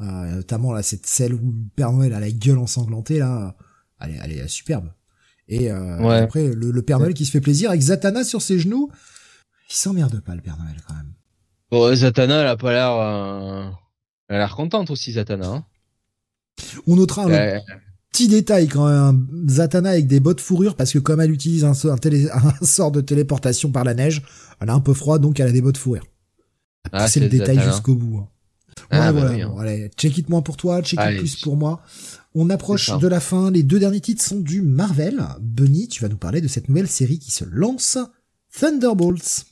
Euh, 0.00 0.36
notamment 0.36 0.72
là 0.72 0.82
cette 0.82 1.06
celle 1.06 1.32
où 1.34 1.54
Père 1.74 1.90
Noël 1.90 2.12
a 2.12 2.20
la 2.20 2.30
gueule 2.30 2.58
ensanglantée 2.58 3.18
là, 3.18 3.56
elle 4.00 4.10
est, 4.10 4.20
elle 4.22 4.32
est 4.32 4.48
superbe. 4.48 4.92
Et 5.48 5.70
euh, 5.70 6.08
après, 6.08 6.48
le, 6.48 6.82
Père 6.82 6.98
Noël 6.98 7.14
qui 7.14 7.24
se 7.24 7.30
fait 7.30 7.40
plaisir 7.40 7.70
avec 7.70 7.82
Zatanna 7.82 8.24
sur 8.24 8.42
ses 8.42 8.58
genoux. 8.58 8.90
Il 9.70 9.74
s'emmerde 9.74 10.20
pas, 10.20 10.34
le 10.34 10.40
Père 10.40 10.56
Noël, 10.58 10.76
quand 10.86 10.94
même. 10.94 11.12
Bon, 11.70 11.94
Zatanna, 11.94 12.40
elle 12.40 12.46
a 12.46 12.56
pas 12.56 12.72
l'air... 12.72 12.92
Euh... 12.92 13.70
Elle 14.28 14.36
a 14.36 14.38
l'air 14.40 14.56
contente 14.56 14.90
aussi, 14.90 15.12
Zatanna. 15.12 15.48
Hein 15.48 15.64
On 16.86 16.96
notera 16.96 17.26
un 17.26 17.60
petit 18.10 18.28
détail 18.28 18.66
quand 18.66 18.88
même. 18.88 19.28
Zatanna 19.48 19.90
avec 19.90 20.06
des 20.06 20.20
bottes 20.20 20.40
fourrure, 20.40 20.74
parce 20.74 20.92
que 20.92 20.98
comme 20.98 21.20
elle 21.20 21.30
utilise 21.30 21.64
un, 21.64 21.72
un, 21.84 22.64
sort 22.64 22.90
de 22.90 23.00
téléportation 23.00 23.70
par 23.70 23.84
la 23.84 23.94
neige, 23.94 24.22
elle 24.60 24.70
a 24.70 24.74
un 24.74 24.80
peu 24.80 24.94
froid, 24.94 25.18
donc 25.18 25.38
elle 25.38 25.48
a 25.48 25.52
des 25.52 25.62
bottes 25.62 25.76
fourrure. 25.76 26.04
Ah, 26.92 27.08
c'est 27.08 27.20
le 27.20 27.28
détail 27.28 27.60
jusqu'au 27.60 27.94
bout. 27.94 28.18
Hein. 28.18 28.28
Ah, 28.90 29.12
bah 29.12 29.20
voilà, 29.20 29.46
hein. 29.46 29.54
allez, 29.58 29.90
check 29.96 30.16
it 30.18 30.28
moins 30.28 30.42
pour 30.42 30.56
toi, 30.56 30.82
check 30.82 31.00
it 31.00 31.18
plus 31.18 31.36
pour 31.36 31.56
moi. 31.56 31.82
On 32.38 32.50
approche 32.50 32.90
de 32.98 33.08
la 33.08 33.18
fin. 33.18 33.50
Les 33.50 33.62
deux 33.62 33.78
derniers 33.78 34.02
titres 34.02 34.22
sont 34.22 34.40
du 34.40 34.60
Marvel. 34.60 35.24
Bunny, 35.40 35.88
tu 35.88 36.02
vas 36.02 36.10
nous 36.10 36.18
parler 36.18 36.42
de 36.42 36.48
cette 36.48 36.68
nouvelle 36.68 36.86
série 36.86 37.18
qui 37.18 37.30
se 37.30 37.46
lance, 37.46 37.96
Thunderbolts. 38.52 39.46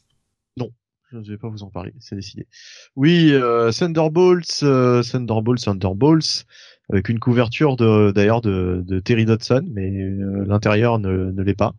Non, 0.58 0.68
je 1.10 1.16
ne 1.16 1.24
vais 1.24 1.38
pas 1.38 1.48
vous 1.48 1.62
en 1.62 1.70
parler, 1.70 1.94
c'est 1.98 2.14
décidé. 2.14 2.46
Oui, 2.94 3.30
euh, 3.32 3.72
Thunderbolts, 3.72 4.62
euh, 4.64 5.02
Thunderbolts, 5.02 5.62
Thunderbolts, 5.62 6.44
avec 6.92 7.08
une 7.08 7.20
couverture 7.20 7.76
de 7.76 8.12
d'ailleurs 8.14 8.42
de, 8.42 8.84
de, 8.86 9.00
Terry 9.00 9.24
Dodson, 9.24 9.66
mais 9.72 9.90
euh, 9.90 10.44
l'intérieur 10.46 10.98
ne, 10.98 11.30
ne 11.30 11.42
l'est 11.42 11.54
pas. 11.54 11.72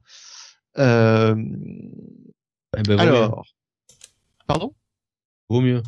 Euh, 0.80 1.36
eh 2.80 2.82
ben, 2.82 2.98
alors, 2.98 3.46
pardon? 4.48 4.74
Vaut 5.50 5.62
mieux. 5.62 5.84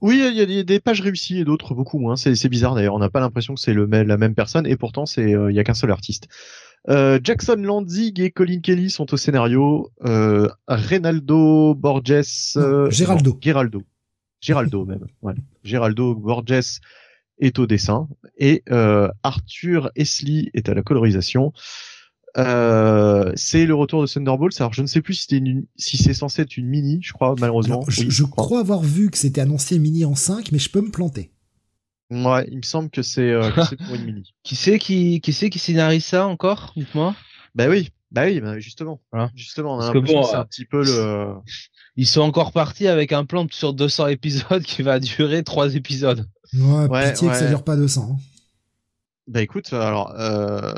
Oui, 0.00 0.22
il 0.24 0.34
y, 0.34 0.58
a 0.60 0.62
des 0.62 0.80
pages 0.80 1.00
réussies 1.00 1.38
et 1.38 1.44
d'autres 1.44 1.74
beaucoup 1.74 1.98
moins. 1.98 2.14
C'est 2.14 2.48
bizarre 2.48 2.74
d'ailleurs. 2.74 2.94
On 2.94 3.00
n'a 3.00 3.10
pas 3.10 3.20
l'impression 3.20 3.54
que 3.54 3.60
c'est 3.60 3.74
la 3.74 4.16
même 4.16 4.34
personne 4.34 4.66
et 4.66 4.76
pourtant 4.76 5.06
c'est 5.06 5.34
euh, 5.34 5.50
il 5.50 5.56
y 5.56 5.58
a 5.58 5.64
qu'un 5.64 5.74
seul 5.74 5.90
artiste. 5.90 6.28
Euh, 6.88 7.18
Jackson 7.22 7.56
Lanzig 7.56 8.20
et 8.20 8.30
Colin 8.30 8.60
Kelly 8.60 8.90
sont 8.90 9.12
au 9.12 9.16
scénario. 9.16 9.90
Euh, 10.04 10.48
Reynaldo 10.68 11.74
Borges. 11.74 12.56
Euh, 12.56 12.88
Geraldo. 12.90 13.38
Geraldo. 13.40 13.82
Geraldo 14.40 14.84
même. 14.84 15.06
Ouais. 15.22 15.34
Geraldo 15.64 16.14
Borges 16.14 16.80
est 17.40 17.58
au 17.58 17.66
dessin 17.66 18.08
et 18.36 18.62
Arthur 19.22 19.90
Esli 19.96 20.50
est 20.54 20.68
à 20.68 20.74
la 20.74 20.82
colorisation. 20.82 21.52
Euh, 22.38 23.32
c'est 23.34 23.66
le 23.66 23.74
retour 23.74 24.02
de 24.02 24.06
Thunderbolts. 24.06 24.60
Alors 24.60 24.72
je 24.72 24.82
ne 24.82 24.86
sais 24.86 25.02
plus 25.02 25.14
si, 25.14 25.36
une, 25.36 25.66
si 25.76 25.96
c'est 25.96 26.14
censé 26.14 26.42
être 26.42 26.56
une 26.56 26.66
mini, 26.66 27.00
je 27.02 27.12
crois 27.12 27.34
malheureusement. 27.38 27.84
je, 27.88 28.24
crois. 28.24 28.60
avoir 28.60 28.82
vu 28.82 29.10
que 29.10 29.18
c'était 29.18 29.40
annoncé 29.40 29.78
mini 29.78 30.04
en 30.04 30.14
5, 30.14 30.52
mais 30.52 30.58
je 30.58 30.70
peux 30.70 30.80
me 30.80 30.90
planter. 30.90 31.30
Ouais, 32.10 32.48
il 32.50 32.56
me 32.56 32.62
semble 32.62 32.90
que 32.90 33.02
c'est 33.02 33.30
euh, 33.30 33.50
pour 33.50 33.94
une 33.94 34.04
mini. 34.04 34.34
qui 34.42 34.56
c'est 34.56 34.78
qui 34.78 35.20
qui 35.20 35.32
c'est 35.32 35.50
qui 35.50 35.58
scénarise 35.58 36.04
ça 36.04 36.26
encore 36.26 36.72
Dites-moi? 36.76 37.14
Bah 37.54 37.68
oui, 37.68 37.90
bah 38.12 38.24
oui, 38.24 38.40
bah 38.40 38.58
justement. 38.58 39.00
Justement, 39.34 39.76
on 39.76 39.80
a 39.80 39.92
l'impression 39.92 40.22
que, 40.22 40.28
c'est 40.28 40.36
un 40.36 40.44
petit 40.44 40.64
peu 40.64 40.84
le. 40.84 41.34
Ils 41.96 42.06
sont 42.06 42.20
encore 42.20 42.52
partis 42.52 42.86
avec 42.86 43.12
un 43.12 43.24
plan 43.24 43.46
sur 43.50 43.74
200 43.74 44.06
épisodes 44.08 44.62
qui 44.62 44.82
va 44.82 45.00
durer 45.00 45.42
3 45.42 45.74
épisodes. 45.74 46.26
Ouais, 46.54 46.86
ouais 46.86 47.12
pitié 47.12 47.28
que 47.28 47.34
ça 47.34 47.48
dure 47.48 47.64
pas 47.64 47.76
200. 47.76 48.16
Bah 49.28 49.42
écoute, 49.42 49.70
alors 49.74 50.18
euh, 50.18 50.72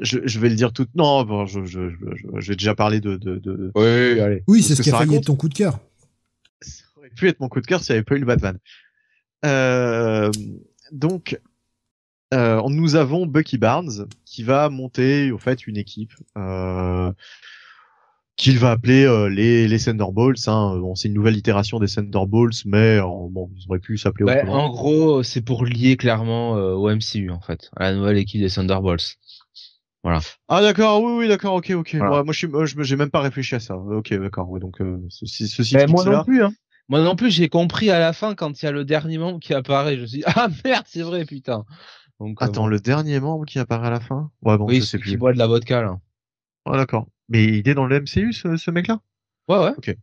je, 0.00 0.20
je, 0.24 0.38
vais 0.38 0.48
le 0.48 0.54
dire 0.54 0.72
tout. 0.72 0.86
Non, 0.94 1.24
bon, 1.24 1.44
je, 1.44 1.64
je, 1.64 1.88
je, 1.90 2.48
vais 2.48 2.54
déjà 2.54 2.76
parler 2.76 3.00
de. 3.00 3.16
de, 3.16 3.38
de... 3.38 3.72
Oui, 3.74 4.20
allez. 4.20 4.44
Oui, 4.46 4.62
c'est 4.62 4.76
ce 4.76 4.82
qui 4.82 4.90
a 4.90 4.96
failli 4.96 5.16
être 5.16 5.26
ton 5.26 5.34
coup 5.34 5.48
de 5.48 5.54
cœur. 5.54 5.80
Ça 6.60 6.84
aurait 6.96 7.10
pu 7.10 7.28
être 7.28 7.40
mon 7.40 7.48
coup 7.48 7.60
de 7.60 7.66
cœur 7.66 7.82
s'il 7.82 7.94
n'y 7.94 7.98
avait 7.98 8.04
pas 8.04 8.14
eu 8.14 8.20
le 8.20 8.26
Batman. 8.26 8.58
Euh, 9.44 10.30
donc, 10.92 11.36
euh, 12.32 12.62
nous 12.68 12.94
avons 12.94 13.26
Bucky 13.26 13.58
Barnes 13.58 14.06
qui 14.24 14.44
va 14.44 14.68
monter 14.68 15.32
au 15.32 15.38
fait 15.38 15.66
une 15.66 15.76
équipe. 15.76 16.12
Euh, 16.38 17.12
qu'il 18.36 18.58
va 18.58 18.72
appeler 18.72 19.04
euh, 19.04 19.28
les 19.28 19.68
les 19.68 19.78
Thunderbolts. 19.78 20.48
Hein. 20.48 20.76
Bon, 20.78 20.94
c'est 20.94 21.08
une 21.08 21.14
nouvelle 21.14 21.36
itération 21.36 21.78
des 21.78 21.86
Thunderbolts, 21.88 22.64
mais 22.64 22.98
euh, 22.98 23.02
bon, 23.30 23.50
ils 23.56 23.64
auraient 23.68 23.78
pu 23.78 23.96
s'appeler 23.96 24.24
Ouais, 24.24 24.42
autrement. 24.42 24.64
en 24.64 24.70
gros, 24.70 25.22
c'est 25.22 25.42
pour 25.42 25.64
lier 25.64 25.96
clairement 25.96 26.56
euh, 26.56 26.72
au 26.74 26.88
MCU 26.90 27.30
en 27.30 27.40
fait, 27.40 27.70
à 27.76 27.84
la 27.90 27.94
nouvelle 27.96 28.18
équipe 28.18 28.40
des 28.40 28.50
Thunderbolts. 28.50 29.16
Voilà. 30.02 30.20
Ah 30.48 30.60
d'accord, 30.60 31.02
oui, 31.02 31.12
oui, 31.20 31.28
d'accord, 31.28 31.54
ok, 31.54 31.70
ok. 31.70 31.94
Voilà. 31.94 32.16
Ouais, 32.18 32.24
moi, 32.24 32.32
je 32.34 32.38
suis, 32.38 32.46
moi, 32.46 32.66
je 32.66 32.74
j'ai 32.82 32.96
même 32.96 33.10
pas 33.10 33.20
réfléchi 33.20 33.54
à 33.54 33.60
ça. 33.60 33.76
Ok, 33.76 34.12
d'accord. 34.12 34.50
Ouais, 34.50 34.60
donc 34.60 34.80
euh, 34.82 35.00
ceci, 35.08 35.48
ceci 35.48 35.74
explique 35.76 35.94
moi 35.94 36.04
non 36.04 36.24
plus, 36.24 36.42
hein. 36.44 36.52
Moi 36.90 37.00
non 37.02 37.16
plus, 37.16 37.30
j'ai 37.30 37.48
compris 37.48 37.88
à 37.90 37.98
la 37.98 38.12
fin 38.12 38.34
quand 38.34 38.60
il 38.60 38.66
y 38.66 38.68
a 38.68 38.72
le 38.72 38.84
dernier 38.84 39.16
membre 39.16 39.40
qui 39.40 39.54
apparaît. 39.54 39.96
Je 39.96 40.02
me 40.02 40.06
suis 40.06 40.18
dit, 40.18 40.24
ah 40.36 40.48
merde, 40.64 40.84
c'est 40.86 41.00
vrai, 41.00 41.24
putain. 41.24 41.64
Donc, 42.20 42.42
euh, 42.42 42.44
Attends, 42.44 42.62
bon. 42.62 42.66
le 42.68 42.80
dernier 42.80 43.18
membre 43.20 43.46
qui 43.46 43.58
apparaît 43.58 43.86
à 43.86 43.90
la 43.90 44.00
fin? 44.00 44.30
Ouais, 44.42 44.58
bon, 44.58 44.66
oui, 44.66 44.76
je 44.76 44.80
sais 44.82 44.86
celui 44.98 45.04
qui 45.04 45.10
plus. 45.12 45.16
boit 45.16 45.32
de 45.32 45.38
la 45.38 45.46
vodka 45.46 45.80
là. 45.80 45.98
Ah, 46.66 46.76
d'accord. 46.76 47.06
Mais 47.28 47.44
il 47.58 47.68
est 47.68 47.74
dans 47.74 47.86
le 47.86 48.00
MCU, 48.00 48.32
ce, 48.32 48.56
ce 48.56 48.70
mec-là? 48.70 49.00
Ouais, 49.48 49.58
ouais. 49.58 49.96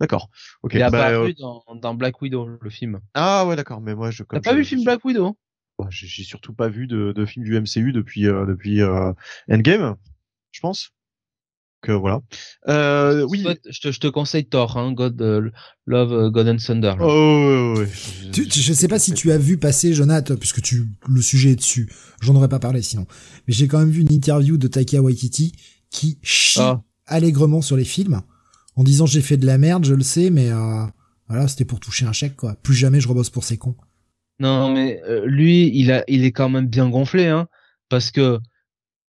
D'accord. 0.00 0.28
Ok. 0.62 0.72
il 0.74 0.80
est 0.80 0.90
bah, 0.90 1.06
apparu 1.06 1.30
euh, 1.30 1.34
dans, 1.38 1.64
dans 1.76 1.94
Black 1.94 2.20
Widow, 2.20 2.46
le 2.60 2.70
film. 2.70 3.00
Ah 3.14 3.46
ouais, 3.46 3.56
d'accord. 3.56 3.80
Mais 3.80 3.94
moi, 3.94 4.10
je. 4.10 4.22
T'as 4.22 4.40
pas 4.40 4.52
vu 4.52 4.58
le 4.60 4.64
film 4.64 4.84
Black 4.84 5.04
Widow 5.04 5.36
Ouais, 5.78 5.86
J'ai 5.90 6.06
j'ai 6.06 6.24
surtout 6.24 6.52
pas 6.52 6.68
vu 6.68 6.86
de, 6.86 7.12
de 7.12 7.24
film 7.24 7.44
du 7.44 7.58
MCU 7.58 7.92
depuis 7.92 8.26
euh, 8.26 8.44
depuis 8.44 8.82
euh, 8.82 9.12
Endgame, 9.50 9.96
je 10.50 10.60
pense. 10.60 10.90
Que 11.80 11.90
voilà. 11.92 12.20
Euh, 12.68 13.26
oui. 13.28 13.44
Je, 13.68 13.80
te, 13.80 13.90
je 13.90 13.98
te 13.98 14.06
conseille 14.06 14.44
Thor, 14.46 14.76
hein, 14.76 14.92
God, 14.92 15.20
euh, 15.20 15.50
Love, 15.86 16.12
euh, 16.12 16.30
God 16.30 16.46
and 16.46 16.58
Thunder. 16.58 16.94
là. 16.96 16.98
Oh, 17.00 17.74
ouais, 17.76 17.80
ouais, 17.80 17.86
ouais. 17.86 18.30
Tu- 18.30 18.46
tu- 18.46 18.60
je 18.60 18.72
sais 18.72 18.86
pas 18.86 19.00
si 19.00 19.14
tu 19.14 19.32
as 19.32 19.38
vu 19.38 19.56
passer, 19.58 19.92
Jonathan, 19.92 20.36
puisque 20.36 20.62
tu, 20.62 20.84
le 21.08 21.20
sujet 21.20 21.50
est 21.52 21.56
dessus. 21.56 21.90
J'en 22.20 22.36
aurais 22.36 22.48
pas 22.48 22.60
parlé 22.60 22.82
sinon. 22.82 23.06
Mais 23.48 23.54
j'ai 23.54 23.66
quand 23.66 23.80
même 23.80 23.90
vu 23.90 24.02
une 24.02 24.12
interview 24.12 24.58
de 24.58 24.68
Taika 24.68 25.02
Waititi 25.02 25.52
qui 25.92 26.18
chie 26.22 26.58
Ah. 26.60 26.82
allègrement 27.06 27.62
sur 27.62 27.76
les 27.76 27.84
films 27.84 28.22
en 28.74 28.82
disant 28.82 29.06
j'ai 29.06 29.20
fait 29.20 29.36
de 29.36 29.46
la 29.46 29.58
merde, 29.58 29.84
je 29.84 29.94
le 29.94 30.02
sais, 30.02 30.30
mais 30.30 30.50
euh, 30.50 30.84
voilà, 31.28 31.46
c'était 31.46 31.64
pour 31.66 31.78
toucher 31.78 32.06
un 32.06 32.12
chèque, 32.12 32.34
quoi. 32.36 32.56
Plus 32.62 32.74
jamais 32.74 33.00
je 33.00 33.06
rebosse 33.08 33.30
pour 33.30 33.44
ces 33.44 33.58
cons. 33.58 33.76
Non, 34.40 34.72
mais 34.72 35.00
euh, 35.06 35.24
lui, 35.26 35.70
il 35.74 35.92
a, 35.92 36.02
il 36.08 36.24
est 36.24 36.32
quand 36.32 36.48
même 36.48 36.66
bien 36.66 36.88
gonflé, 36.88 37.26
hein, 37.26 37.46
parce 37.88 38.10
que 38.10 38.40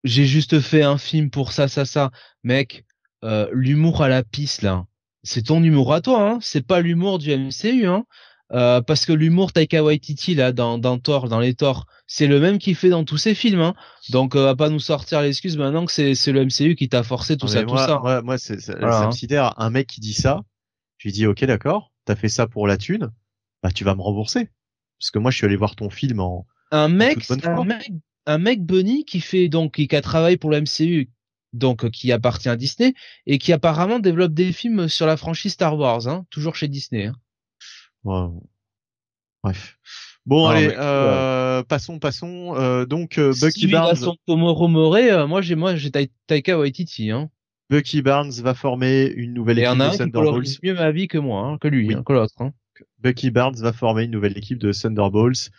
j'ai 0.03 0.25
juste 0.25 0.59
fait 0.59 0.83
un 0.83 0.97
film 0.97 1.29
pour 1.29 1.53
ça, 1.53 1.67
ça, 1.67 1.85
ça, 1.85 2.11
mec. 2.43 2.85
euh, 3.23 3.47
l'humour 3.53 4.03
à 4.03 4.09
la 4.09 4.21
piste 4.21 4.61
là, 4.63 4.85
c'est 5.23 5.43
ton 5.43 5.63
humour 5.63 5.93
à 5.93 6.01
toi, 6.01 6.29
hein. 6.29 6.39
C'est 6.41 6.67
pas 6.67 6.81
l'humour 6.81 7.19
du 7.19 7.31
MCU, 7.31 7.87
hein. 7.87 8.03
Euh, 8.53 8.81
parce 8.81 9.05
que 9.05 9.13
l'humour 9.13 9.51
Taika 9.51 9.83
Waititi 9.83 10.35
là 10.35 10.51
dans 10.51 10.77
dans 10.77 10.99
Thor, 10.99 11.27
dans 11.27 11.39
les 11.39 11.55
Thor, 11.55 11.87
c'est 12.05 12.27
le 12.27 12.39
même 12.39 12.59
qu'il 12.59 12.75
fait 12.75 12.89
dans 12.89 13.03
tous 13.03 13.17
ses 13.17 13.33
films, 13.33 13.61
hein. 13.61 13.73
Donc 14.11 14.35
euh, 14.35 14.43
va 14.43 14.55
pas 14.55 14.69
nous 14.69 14.79
sortir 14.79 15.21
l'excuse 15.21 15.57
maintenant 15.57 15.85
que 15.85 15.91
c'est 15.91 16.13
c'est 16.13 16.31
le 16.31 16.45
MCU 16.45 16.75
qui 16.75 16.87
t'a 16.87 17.01
forcé 17.01 17.35
tout 17.35 17.47
ça, 17.47 17.63
tout 17.63 17.77
ça. 17.77 17.99
Moi, 17.99 18.21
moi, 18.21 18.37
c'est- 18.37 18.59
ça, 18.59 18.75
Voilà, 18.77 18.93
ça 18.93 19.03
hein. 19.03 19.07
me 19.07 19.11
sidère. 19.11 19.53
Un 19.59 19.71
mec 19.71 19.87
qui 19.87 20.01
dit 20.01 20.13
ça, 20.13 20.41
je 20.97 21.07
lui 21.07 21.13
dis 21.13 21.25
ok, 21.25 21.43
d'accord. 21.45 21.91
T'as 22.05 22.15
fait 22.15 22.29
ça 22.29 22.45
pour 22.47 22.67
la 22.67 22.77
thune, 22.77 23.09
bah 23.63 23.71
tu 23.71 23.83
vas 23.83 23.95
me 23.95 24.01
rembourser. 24.01 24.49
Parce 24.99 25.09
que 25.09 25.19
moi, 25.19 25.31
je 25.31 25.37
suis 25.37 25.45
allé 25.45 25.55
voir 25.55 25.75
ton 25.75 25.89
film 25.89 26.19
en. 26.19 26.45
un 26.71 26.89
mec, 26.89 27.25
toute 27.25 27.41
bonne 27.41 27.57
un 27.57 27.63
mec, 27.65 27.91
un 28.27 28.37
mec 28.37 28.63
Bunny 28.63 29.03
qui 29.05 29.19
fait 29.19 29.49
donc 29.49 29.75
qui 29.87 29.95
a 29.95 30.01
travaillé 30.01 30.37
pour 30.37 30.51
le 30.51 30.61
MCU, 30.61 31.09
donc 31.53 31.85
euh, 31.85 31.89
qui 31.89 32.11
appartient 32.11 32.49
à 32.49 32.55
Disney 32.55 32.93
et 33.25 33.39
qui 33.39 33.51
apparemment 33.51 33.99
développe 33.99 34.33
des 34.33 34.51
films 34.51 34.87
sur 34.87 35.07
la 35.07 35.17
franchise 35.17 35.53
Star 35.53 35.75
Wars, 35.77 36.07
hein, 36.07 36.25
toujours 36.29 36.55
chez 36.55 36.67
Disney. 36.67 37.07
Hein. 37.07 37.15
Ouais. 38.03 38.27
Bref. 39.43 39.77
Bon, 40.25 40.45
Ah, 40.47 40.51
allez, 40.53 40.67
mais- 40.69 40.75
euh, 40.77 41.63
passons, 41.63 41.99
passons. 41.99 42.55
Euh, 42.55 42.85
donc 42.85 43.17
euh, 43.17 43.33
Bucky 43.41 43.61
Si 43.61 43.67
Barnes, 43.67 43.95
son 43.95 44.15
Tomorrow 44.25 44.67
Morey, 44.69 45.11
euh, 45.11 45.27
moi 45.27 45.41
j'ai 45.41 45.55
moi 45.55 45.75
j'ai 45.75 45.91
Ta- 45.91 45.99
Taika 46.27 46.57
Waititi. 46.57 47.11
Hein. 47.11 47.29
Bucky 47.69 48.01
Barnes 48.01 48.31
va 48.31 48.53
former 48.53 49.07
une 49.07 49.33
nouvelle 49.33 49.57
Et 49.59 49.61
il 49.61 49.65
y 49.65 49.67
équipe 49.67 49.77
en 49.77 49.79
a 49.81 49.85
de 49.85 49.89
un 49.89 49.91
qui 49.91 49.97
Thunderbolts. 49.97 50.59
mieux 50.63 50.73
ma 50.75 50.91
vie 50.91 51.07
que 51.09 51.17
moi, 51.17 51.45
hein, 51.47 51.57
que 51.57 51.67
lui, 51.67 51.87
Oui. 51.89 51.93
hein, 51.95 52.03
que 52.05 52.13
l'autre. 52.13 52.33
Hein. 52.39 52.53
Bucky 52.99 53.31
Barnes 53.31 53.55
va 53.57 53.73
former 53.73 54.03
une 54.03 54.11
nouvelle 54.11 54.37
équipe 54.37 54.59
de 54.59 54.71
Thunderbolts 54.71 55.49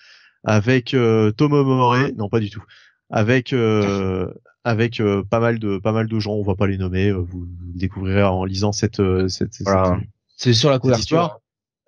avec 0.45 0.95
euh, 0.95 1.31
Tomo 1.33 1.63
Morey, 1.65 2.13
non 2.17 2.29
pas 2.31 2.41
du 2.41 2.49
tout, 2.51 2.63
avec 3.11 3.53
euh, 3.53 4.33
avec 4.65 4.99
euh, 5.01 5.23
pas 5.25 5.41
mal 5.41 5.59
de 5.59 5.77
pas 5.77 5.93
mal 5.93 6.07
de 6.09 6.19
gens, 6.21 6.33
on 6.33 6.43
va 6.43 6.55
pas 6.55 6.67
les 6.67 6.79
nommer, 6.79 7.09
euh, 7.11 7.17
vous, 7.19 7.41
vous 7.41 7.73
découvrirez 7.75 8.23
en 8.23 8.45
lisant 8.47 8.73
cette 8.73 9.03
cette, 9.29 9.53
cette- 9.53 9.67
Voilà. 9.67 9.99
cette- 10.01 10.09
C'est 10.37 10.55
sur 10.55 10.71
la 10.71 10.79
couverture. 10.79 11.41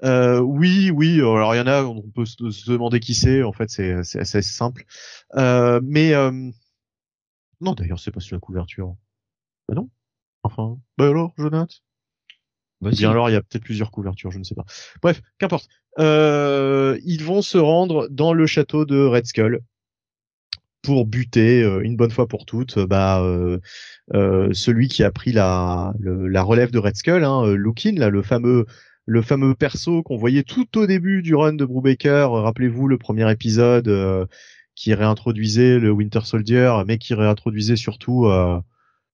Euh, 0.05 0.41
oui, 0.41 0.91
oui. 0.91 1.21
euh, 1.21 1.35
Alors 1.37 1.55
il 1.55 1.59
y 1.59 1.61
en 1.61 1.67
a, 1.67 1.83
on 1.83 2.03
peut 2.03 2.27
se, 2.27 2.71
demander 2.71 3.01
qui 3.01 3.15
c'est. 3.15 3.43
En 3.43 3.53
fait, 3.53 3.71
c'est 3.71 3.93
assez 4.19 4.43
simple. 4.43 4.85
Euh, 5.37 5.81
mais 5.83 6.15
euh, 6.15 6.51
non, 7.61 7.73
d'ailleurs, 7.75 7.99
c'est 7.99 8.11
pas 8.11 8.21
sur 8.21 8.37
la 8.37 8.41
couverture. 8.41 8.95
Bah 9.69 9.75
non. 9.75 9.89
Enfin, 10.43 10.79
bah 10.99 11.09
alors, 11.09 11.33
Jonathan. 11.39 11.67
Bah, 12.81 12.91
Ou 12.91 12.93
si. 12.93 12.99
bien 13.01 13.11
alors, 13.11 13.31
il 13.31 13.33
y 13.33 13.37
a 13.37 13.41
peut-être 13.43 13.65
plusieurs 13.65 13.91
couvertures, 13.91 14.31
je 14.31 14.39
ne 14.39 14.45
sais 14.45 14.55
pas. 14.55 14.65
Bref, 15.03 15.23
qu'importe. 15.39 15.69
Euh, 15.99 16.99
ils 17.05 17.25
vont 17.25 17.41
se 17.41 17.57
rendre 17.57 18.07
dans 18.11 18.35
le 18.35 18.47
château 18.47 18.85
de 18.85 19.03
Red 19.03 19.25
Skull 19.27 19.61
pour 20.83 21.07
buter 21.07 21.63
euh, 21.63 21.81
une 21.81 21.97
bonne 21.97 22.11
fois 22.11 22.29
pour 22.29 22.45
toutes 22.45 22.79
bah, 22.79 23.21
euh, 23.23 23.59
euh, 24.15 24.53
celui 24.53 24.89
qui 24.89 25.03
a 25.03 25.11
pris 25.11 25.33
la, 25.33 25.95
le- 25.99 26.29
la 26.29 26.43
relève 26.43 26.71
de 26.71 26.79
Red 26.79 26.97
Skull, 26.97 27.25
hein, 27.25 27.47
Lukin, 27.55 27.95
là, 27.97 28.11
le 28.11 28.23
fameux 28.23 28.67
le 29.07 29.23
fameux 29.23 29.55
perso 29.55 30.03
qu'on 30.03 30.17
voyait 30.17 30.43
tout 30.43 30.77
au 30.77 30.87
début 30.87 31.23
du 31.23 31.35
run 31.35 31.55
de 31.55 31.65
Brubaker. 31.65 32.33
Euh, 32.33 32.43
Rappelez-vous 32.43 32.89
le 32.89 32.99
premier 32.99 33.31
épisode 33.31 33.89
euh, 33.89 34.27
qui 34.75 34.93
réintroduisait 34.93 35.79
le 35.79 35.91
Winter 35.91 36.21
Soldier, 36.25 36.83
mais 36.87 36.99
qui 36.99 37.15
réintroduisait 37.15 37.77
surtout, 37.77 38.27
euh, 38.27 38.61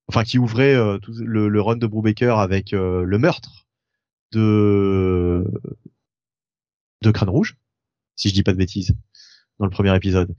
enfin 0.09 0.25
qui 0.25 0.39
ouvrait 0.39 0.75
le, 0.75 1.49
le 1.49 1.61
run 1.61 1.77
de 1.77 1.87
Brubaker 1.87 2.39
avec 2.39 2.73
le 2.73 3.19
meurtre 3.19 3.69
de 4.33 5.45
de 7.03 7.11
Crâne 7.11 7.29
Rouge, 7.29 7.57
si 8.17 8.29
je 8.29 8.35
dis 8.35 8.43
pas 8.43 8.53
de 8.53 8.59
bêtises, 8.59 8.97
dans 9.59 9.67
le 9.67 9.71
premier 9.71 9.95
épisode. 9.95 10.35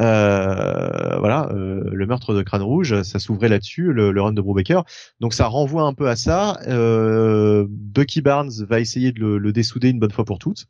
Euh, 0.00 1.18
voilà, 1.18 1.50
euh, 1.52 1.82
le 1.92 2.06
meurtre 2.06 2.34
de 2.34 2.42
Crâne 2.42 2.62
Rouge, 2.62 3.02
ça 3.02 3.18
s'ouvrait 3.18 3.48
là-dessus, 3.48 3.92
le, 3.92 4.10
le 4.10 4.22
run 4.22 4.32
de 4.32 4.40
Brubaker. 4.40 4.84
Donc 5.20 5.34
ça 5.34 5.46
renvoie 5.46 5.82
un 5.82 5.94
peu 5.94 6.08
à 6.08 6.16
ça. 6.16 6.58
Euh, 6.66 7.66
Bucky 7.68 8.22
Barnes 8.22 8.52
va 8.68 8.80
essayer 8.80 9.12
de 9.12 9.20
le, 9.20 9.38
le 9.38 9.52
dessouder 9.52 9.90
une 9.90 9.98
bonne 9.98 10.10
fois 10.10 10.24
pour 10.24 10.38
toutes. 10.38 10.66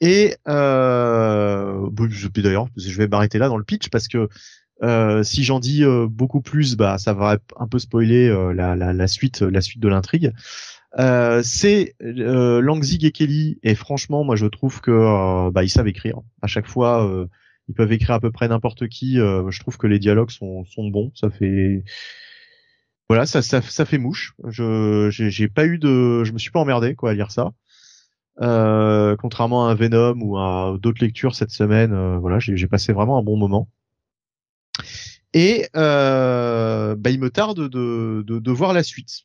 Et 0.00 0.36
euh, 0.46 1.88
d'ailleurs, 2.36 2.68
je 2.76 2.96
vais 2.96 3.08
m'arrêter 3.08 3.38
là 3.38 3.48
dans 3.48 3.56
le 3.56 3.64
pitch 3.64 3.88
parce 3.90 4.08
que 4.08 4.28
euh, 4.82 5.24
si 5.24 5.42
j'en 5.42 5.58
dis 5.58 5.84
euh, 5.84 6.06
beaucoup 6.08 6.40
plus, 6.40 6.76
bah 6.76 6.98
ça 6.98 7.12
va 7.12 7.38
un 7.56 7.66
peu 7.66 7.80
spoiler 7.80 8.28
euh, 8.28 8.52
la, 8.52 8.76
la, 8.76 8.92
la 8.92 9.08
suite, 9.08 9.42
la 9.42 9.60
suite 9.60 9.80
de 9.80 9.88
l'intrigue. 9.88 10.32
Euh, 10.98 11.42
c'est 11.44 11.96
euh, 12.02 12.60
Langzig 12.60 13.04
et 13.04 13.10
Kelly 13.10 13.58
et 13.62 13.74
franchement, 13.74 14.24
moi 14.24 14.36
je 14.36 14.46
trouve 14.46 14.80
que 14.80 15.50
bah 15.50 15.64
ils 15.64 15.68
savent 15.68 15.88
écrire. 15.88 16.20
À 16.42 16.46
chaque 16.46 16.68
fois, 16.68 17.26
ils 17.68 17.74
peuvent 17.74 17.92
écrire 17.92 18.12
à 18.16 18.20
peu 18.20 18.30
près 18.30 18.48
n'importe 18.48 18.88
qui. 18.88 19.20
euh, 19.20 19.50
je 19.50 19.60
trouve 19.60 19.76
que 19.78 19.86
les 19.86 19.98
dialogues 19.98 20.30
sont 20.30 20.64
sont 20.64 20.88
bons. 20.88 21.12
Ça 21.14 21.30
fait 21.30 21.84
voilà, 23.08 23.26
ça 23.26 23.42
ça, 23.42 23.62
ça 23.62 23.84
fait 23.86 23.98
mouche. 23.98 24.34
Je 24.48 25.08
j'ai 25.10 25.48
pas 25.48 25.66
eu 25.66 25.78
de, 25.78 26.24
je 26.24 26.32
me 26.32 26.38
suis 26.38 26.50
pas 26.50 26.60
emmerdé 26.60 26.94
quoi 26.94 27.10
à 27.10 27.14
lire 27.14 27.30
ça. 27.30 27.52
Euh, 28.40 29.16
contrairement 29.16 29.66
à 29.66 29.72
un 29.72 29.74
Venom 29.74 30.16
ou 30.20 30.38
à 30.38 30.76
d'autres 30.80 31.02
lectures 31.04 31.34
cette 31.34 31.50
semaine, 31.50 31.92
euh, 31.92 32.18
voilà, 32.18 32.38
j'ai 32.38 32.56
j'ai 32.56 32.68
passé 32.68 32.92
vraiment 32.92 33.18
un 33.18 33.22
bon 33.22 33.36
moment. 33.36 33.68
Et 35.34 35.66
euh, 35.76 36.94
bah, 36.96 37.10
il 37.10 37.20
me 37.20 37.30
tarde 37.30 37.68
de, 37.68 38.22
de, 38.26 38.38
de 38.38 38.50
voir 38.50 38.72
la 38.72 38.82
suite 38.82 39.24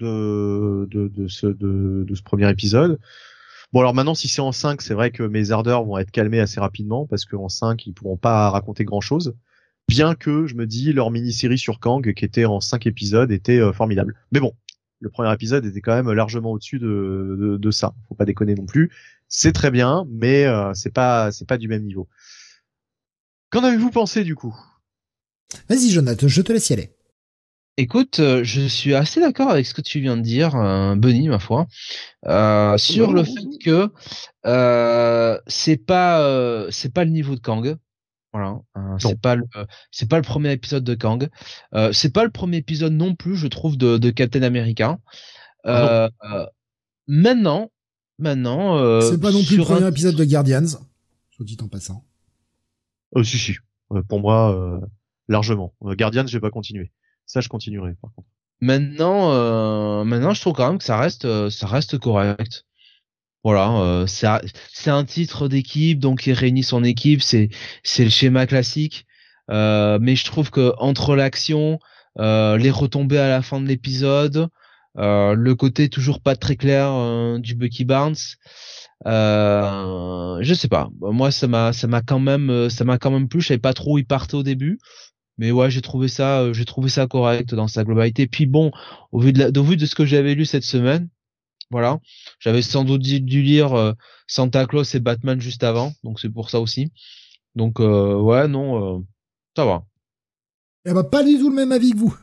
de, 0.00 0.86
de, 0.90 1.08
de, 1.08 1.28
ce, 1.28 1.46
de, 1.46 2.04
de 2.06 2.14
ce 2.14 2.22
premier 2.22 2.48
épisode. 2.50 2.98
Bon 3.76 3.80
alors 3.80 3.92
maintenant 3.92 4.14
si 4.14 4.26
c'est 4.26 4.40
en 4.40 4.52
5, 4.52 4.80
c'est 4.80 4.94
vrai 4.94 5.10
que 5.10 5.22
mes 5.22 5.50
ardeurs 5.50 5.84
vont 5.84 5.98
être 5.98 6.10
calmées 6.10 6.40
assez 6.40 6.58
rapidement 6.58 7.06
parce 7.06 7.26
qu'en 7.26 7.50
5 7.50 7.86
ils 7.86 7.92
pourront 7.92 8.16
pas 8.16 8.48
raconter 8.48 8.86
grand 8.86 9.02
chose. 9.02 9.36
Bien 9.86 10.14
que 10.14 10.46
je 10.46 10.54
me 10.54 10.66
dis 10.66 10.94
leur 10.94 11.10
mini-série 11.10 11.58
sur 11.58 11.78
Kang 11.78 12.14
qui 12.14 12.24
était 12.24 12.46
en 12.46 12.62
5 12.62 12.86
épisodes 12.86 13.30
était 13.30 13.58
euh, 13.58 13.74
formidable. 13.74 14.14
Mais 14.32 14.40
bon, 14.40 14.54
le 15.00 15.10
premier 15.10 15.30
épisode 15.30 15.66
était 15.66 15.82
quand 15.82 15.94
même 15.94 16.10
largement 16.10 16.52
au-dessus 16.52 16.78
de, 16.78 17.36
de, 17.38 17.56
de 17.58 17.70
ça. 17.70 17.92
Faut 18.08 18.14
pas 18.14 18.24
déconner 18.24 18.54
non 18.54 18.64
plus. 18.64 18.90
C'est 19.28 19.52
très 19.52 19.70
bien, 19.70 20.06
mais 20.08 20.46
euh, 20.46 20.72
c'est 20.72 20.94
pas 20.94 21.30
c'est 21.30 21.46
pas 21.46 21.58
du 21.58 21.68
même 21.68 21.82
niveau. 21.82 22.08
Qu'en 23.50 23.62
avez-vous 23.62 23.90
pensé 23.90 24.24
du 24.24 24.36
coup? 24.36 24.56
Vas-y, 25.68 25.90
Jonathan, 25.90 26.28
je 26.28 26.40
te 26.40 26.50
laisse 26.50 26.70
y 26.70 26.72
aller. 26.72 26.95
Écoute, 27.78 28.20
euh, 28.20 28.42
je 28.42 28.62
suis 28.66 28.94
assez 28.94 29.20
d'accord 29.20 29.50
avec 29.50 29.66
ce 29.66 29.74
que 29.74 29.82
tu 29.82 30.00
viens 30.00 30.16
de 30.16 30.22
dire, 30.22 30.56
euh, 30.56 30.94
Benny, 30.96 31.28
ma 31.28 31.38
foi, 31.38 31.66
euh, 32.26 32.78
sur 32.78 33.12
le 33.12 33.22
fait 33.22 33.58
que 33.62 33.90
euh, 34.46 35.38
c'est 35.46 35.76
pas 35.76 36.22
euh, 36.22 36.68
c'est 36.70 36.92
pas 36.92 37.04
le 37.04 37.10
niveau 37.10 37.34
de 37.34 37.40
Kang. 37.40 37.76
Voilà, 38.32 38.58
euh, 38.78 38.80
c'est 38.98 39.20
pas 39.20 39.34
le 39.34 39.44
c'est 39.90 40.08
pas 40.08 40.16
le 40.16 40.22
premier 40.22 40.52
épisode 40.52 40.84
de 40.84 40.94
Kang. 40.94 41.28
Euh, 41.74 41.92
c'est 41.92 42.12
pas 42.12 42.24
le 42.24 42.30
premier 42.30 42.56
épisode 42.58 42.94
non 42.94 43.14
plus, 43.14 43.36
je 43.36 43.46
trouve, 43.46 43.76
de, 43.76 43.98
de 43.98 44.10
Captain 44.10 44.42
America. 44.42 44.98
Euh, 45.66 46.08
euh, 46.32 46.46
maintenant, 47.06 47.70
maintenant, 48.18 48.78
euh, 48.78 49.02
C'est 49.02 49.20
pas 49.20 49.32
non 49.32 49.42
plus 49.44 49.56
le 49.56 49.62
un- 49.62 49.66
premier 49.66 49.88
épisode 49.88 50.16
de 50.16 50.24
Guardians, 50.24 50.66
soit 50.66 51.44
dit 51.44 51.58
en 51.62 51.68
passant. 51.68 52.04
Oh 53.12 53.22
si 53.22 53.36
si. 53.38 53.56
Euh, 53.92 54.02
pour 54.02 54.20
moi 54.20 54.54
euh, 54.56 54.80
largement. 55.28 55.74
Euh, 55.84 55.94
Guardian, 55.94 56.26
j'ai 56.26 56.40
pas 56.40 56.50
continué. 56.50 56.90
Ça 57.26 57.40
je 57.40 57.48
continuerai 57.48 57.92
par 58.00 58.10
contre. 58.14 58.28
Maintenant, 58.60 59.32
euh, 59.32 60.04
maintenant, 60.04 60.32
je 60.32 60.40
trouve 60.40 60.54
quand 60.54 60.68
même 60.68 60.78
que 60.78 60.84
ça 60.84 60.96
reste, 60.96 61.26
euh, 61.26 61.50
ça 61.50 61.66
reste 61.66 61.98
correct. 61.98 62.64
Voilà, 63.44 63.70
euh, 63.78 64.06
c'est 64.06 64.90
un 64.90 65.04
titre 65.04 65.46
d'équipe, 65.46 66.00
donc 66.00 66.26
il 66.26 66.32
réunit 66.32 66.64
son 66.64 66.82
équipe, 66.82 67.22
c'est 67.22 67.48
c'est 67.84 68.04
le 68.04 68.10
schéma 68.10 68.46
classique. 68.46 69.06
Euh, 69.50 69.98
mais 70.00 70.16
je 70.16 70.24
trouve 70.24 70.50
que 70.50 70.72
entre 70.78 71.14
l'action, 71.14 71.78
euh, 72.18 72.56
les 72.56 72.70
retombées 72.70 73.18
à 73.18 73.28
la 73.28 73.42
fin 73.42 73.60
de 73.60 73.66
l'épisode, 73.68 74.48
euh, 74.98 75.34
le 75.34 75.54
côté 75.54 75.88
toujours 75.88 76.20
pas 76.20 76.34
très 76.34 76.56
clair 76.56 77.38
du 77.38 77.54
Bucky 77.54 77.84
Barnes, 77.84 78.16
je 79.04 80.54
sais 80.54 80.68
pas. 80.68 80.88
Moi, 81.00 81.30
ça 81.30 81.46
m'a 81.46 81.72
ça 81.72 81.86
m'a 81.86 82.02
quand 82.02 82.18
même 82.18 82.68
ça 82.70 82.84
m'a 82.84 82.98
quand 82.98 83.10
même 83.10 83.28
plu. 83.28 83.40
Je 83.40 83.48
savais 83.48 83.58
pas 83.58 83.74
trop 83.74 83.94
où 83.94 83.98
il 83.98 84.06
partait 84.06 84.34
au 84.34 84.42
début 84.42 84.78
mais 85.38 85.50
ouais 85.50 85.70
j'ai 85.70 85.82
trouvé 85.82 86.08
ça 86.08 86.40
euh, 86.40 86.52
j'ai 86.52 86.64
trouvé 86.64 86.88
ça 86.88 87.06
correct 87.06 87.54
dans 87.54 87.68
sa 87.68 87.84
globalité. 87.84 88.26
Puis 88.26 88.46
bon 88.46 88.70
au 89.12 89.20
vu 89.20 89.32
de 89.32 89.38
la, 89.38 89.60
au 89.60 89.64
vu 89.64 89.76
de 89.76 89.86
ce 89.86 89.94
que 89.94 90.04
j'avais 90.04 90.34
lu 90.34 90.44
cette 90.44 90.64
semaine 90.64 91.08
voilà 91.70 91.98
j'avais 92.38 92.62
sans 92.62 92.84
doute 92.84 93.02
dû, 93.02 93.42
lire 93.42 93.74
euh, 93.74 93.92
Santa 94.26 94.66
Claus 94.66 94.94
et 94.94 95.00
Batman 95.00 95.40
juste 95.40 95.64
avant 95.64 95.92
donc 96.04 96.20
c'est 96.20 96.30
pour 96.30 96.50
ça 96.50 96.60
aussi. 96.60 96.92
Donc 97.54 97.80
euh, 97.80 98.14
ouais 98.16 98.48
non 98.48 99.04
ça 99.56 99.64
va. 99.64 99.84
Eh 100.84 100.92
ben 100.92 101.04
pas 101.04 101.24
du 101.24 101.38
tout 101.38 101.50
le 101.50 101.56
même 101.56 101.72
avis 101.72 101.92
que 101.92 101.98
vous. 101.98 102.16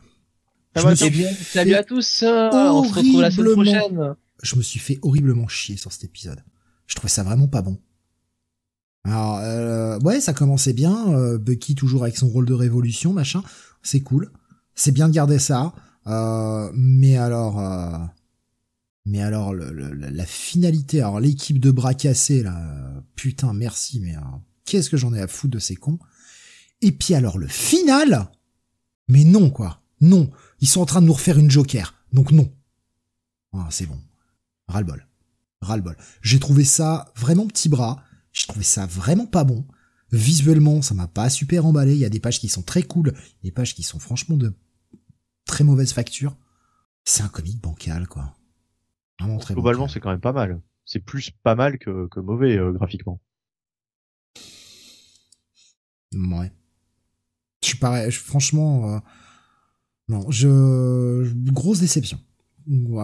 Eh 0.75 1.09
bien, 1.09 1.31
salut 1.31 1.75
à 1.75 1.83
tous 1.83 2.23
on 2.23 2.83
se 2.83 2.93
retrouve 2.93 3.21
la 3.21 3.31
semaine 3.31 3.53
prochaine. 3.53 4.15
Je 4.41 4.55
me 4.55 4.61
suis 4.61 4.79
fait 4.79 4.99
horriblement 5.01 5.47
chier 5.47 5.77
sur 5.77 5.91
cet 5.91 6.03
épisode. 6.03 6.43
Je 6.87 6.95
trouvais 6.95 7.09
ça 7.09 7.23
vraiment 7.23 7.47
pas 7.47 7.61
bon 7.61 7.77
alors, 9.05 9.39
euh, 9.39 9.99
ouais, 9.99 10.21
ça 10.21 10.33
commençait 10.33 10.73
bien. 10.73 11.13
Euh, 11.13 11.37
Bucky 11.37 11.75
toujours 11.75 12.03
avec 12.03 12.17
son 12.17 12.29
rôle 12.29 12.45
de 12.45 12.53
révolution, 12.53 13.13
machin. 13.13 13.43
C'est 13.81 14.01
cool. 14.01 14.31
C'est 14.75 14.91
bien 14.91 15.07
de 15.09 15.13
garder 15.13 15.39
ça. 15.39 15.73
Euh, 16.07 16.71
mais 16.73 17.17
alors, 17.17 17.59
euh, 17.59 17.97
mais 19.05 19.21
alors 19.21 19.53
la 19.53 20.25
finalité. 20.25 21.01
Alors 21.01 21.19
l'équipe 21.19 21.59
de 21.59 21.71
bras 21.71 21.93
cassés 21.93 22.43
là, 22.43 23.03
putain, 23.15 23.53
merci. 23.53 23.99
Mais 23.99 24.15
qu'est-ce 24.65 24.89
que 24.89 24.97
j'en 24.97 25.13
ai 25.13 25.21
à 25.21 25.27
foutre 25.27 25.53
de 25.53 25.59
ces 25.59 25.75
cons. 25.75 25.99
Et 26.81 26.91
puis 26.91 27.13
alors 27.13 27.37
le 27.37 27.47
final. 27.47 28.29
Mais 29.09 29.25
non 29.25 29.49
quoi, 29.49 29.81
non. 29.99 30.29
Ils 30.61 30.67
sont 30.67 30.79
en 30.79 30.85
train 30.85 31.01
de 31.01 31.07
nous 31.07 31.13
refaire 31.13 31.37
une 31.37 31.51
Joker. 31.51 31.93
Donc 32.13 32.31
non. 32.31 32.49
Ah, 33.51 33.67
c'est 33.69 33.85
bon. 33.85 33.99
Ras-le-bol. 34.69 35.05
Ras-le-bol. 35.61 35.97
J'ai 36.21 36.39
trouvé 36.39 36.63
ça 36.63 37.11
vraiment 37.17 37.47
petit 37.47 37.67
bras 37.67 38.01
je 38.33 38.47
trouvais 38.47 38.65
ça 38.65 38.85
vraiment 38.85 39.25
pas 39.25 39.43
bon. 39.43 39.65
Visuellement, 40.11 40.81
ça 40.81 40.93
m'a 40.93 41.07
pas 41.07 41.29
super 41.29 41.65
emballé. 41.65 41.93
Il 41.93 41.99
y 41.99 42.05
a 42.05 42.09
des 42.09 42.19
pages 42.19 42.39
qui 42.39 42.49
sont 42.49 42.61
très 42.61 42.83
cool, 42.83 43.13
des 43.43 43.51
pages 43.51 43.73
qui 43.73 43.83
sont 43.83 43.99
franchement 43.99 44.37
de 44.37 44.53
très 45.45 45.63
mauvaise 45.63 45.93
facture. 45.93 46.35
C'est 47.05 47.23
un 47.23 47.29
comic 47.29 47.59
bancal, 47.61 48.07
quoi. 48.07 48.35
Vraiment 49.19 49.37
très 49.37 49.53
Globalement, 49.53 49.87
c'est 49.87 49.99
quand 49.99 50.11
même 50.11 50.19
pas 50.19 50.33
mal. 50.33 50.61
C'est 50.85 50.99
plus 50.99 51.31
pas 51.43 51.55
mal 51.55 51.79
que, 51.79 52.07
que 52.07 52.19
mauvais 52.19 52.57
euh, 52.57 52.71
graphiquement. 52.71 53.21
Ouais. 56.13 56.51
Je 57.61 57.69
suis 57.69 57.77
pareil, 57.77 58.11
franchement, 58.11 58.95
euh, 58.95 58.99
non, 60.09 60.29
je, 60.29 61.33
grosse 61.51 61.79
déception. 61.79 62.19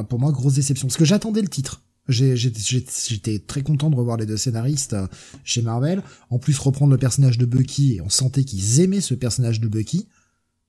Pour 0.10 0.20
moi, 0.20 0.32
grosse 0.32 0.56
déception. 0.56 0.88
Parce 0.88 0.98
que 0.98 1.06
j'attendais 1.06 1.42
le 1.42 1.48
titre. 1.48 1.84
J'étais 2.10 3.40
très 3.40 3.62
content 3.62 3.90
de 3.90 3.96
revoir 3.96 4.18
les 4.18 4.26
deux 4.26 4.38
scénaristes 4.38 4.94
euh, 4.94 5.08
chez 5.44 5.62
Marvel. 5.62 6.02
En 6.30 6.40
plus, 6.40 6.58
reprendre 6.58 6.92
le 6.92 6.98
personnage 6.98 7.38
de 7.38 7.46
Bucky, 7.46 7.96
et 7.96 8.02
on 8.02 8.10
sentait 8.10 8.44
qu'ils 8.44 8.80
aimaient 8.82 9.02
ce 9.02 9.14
personnage 9.14 9.60
de 9.60 9.68
Bucky. 9.68 10.08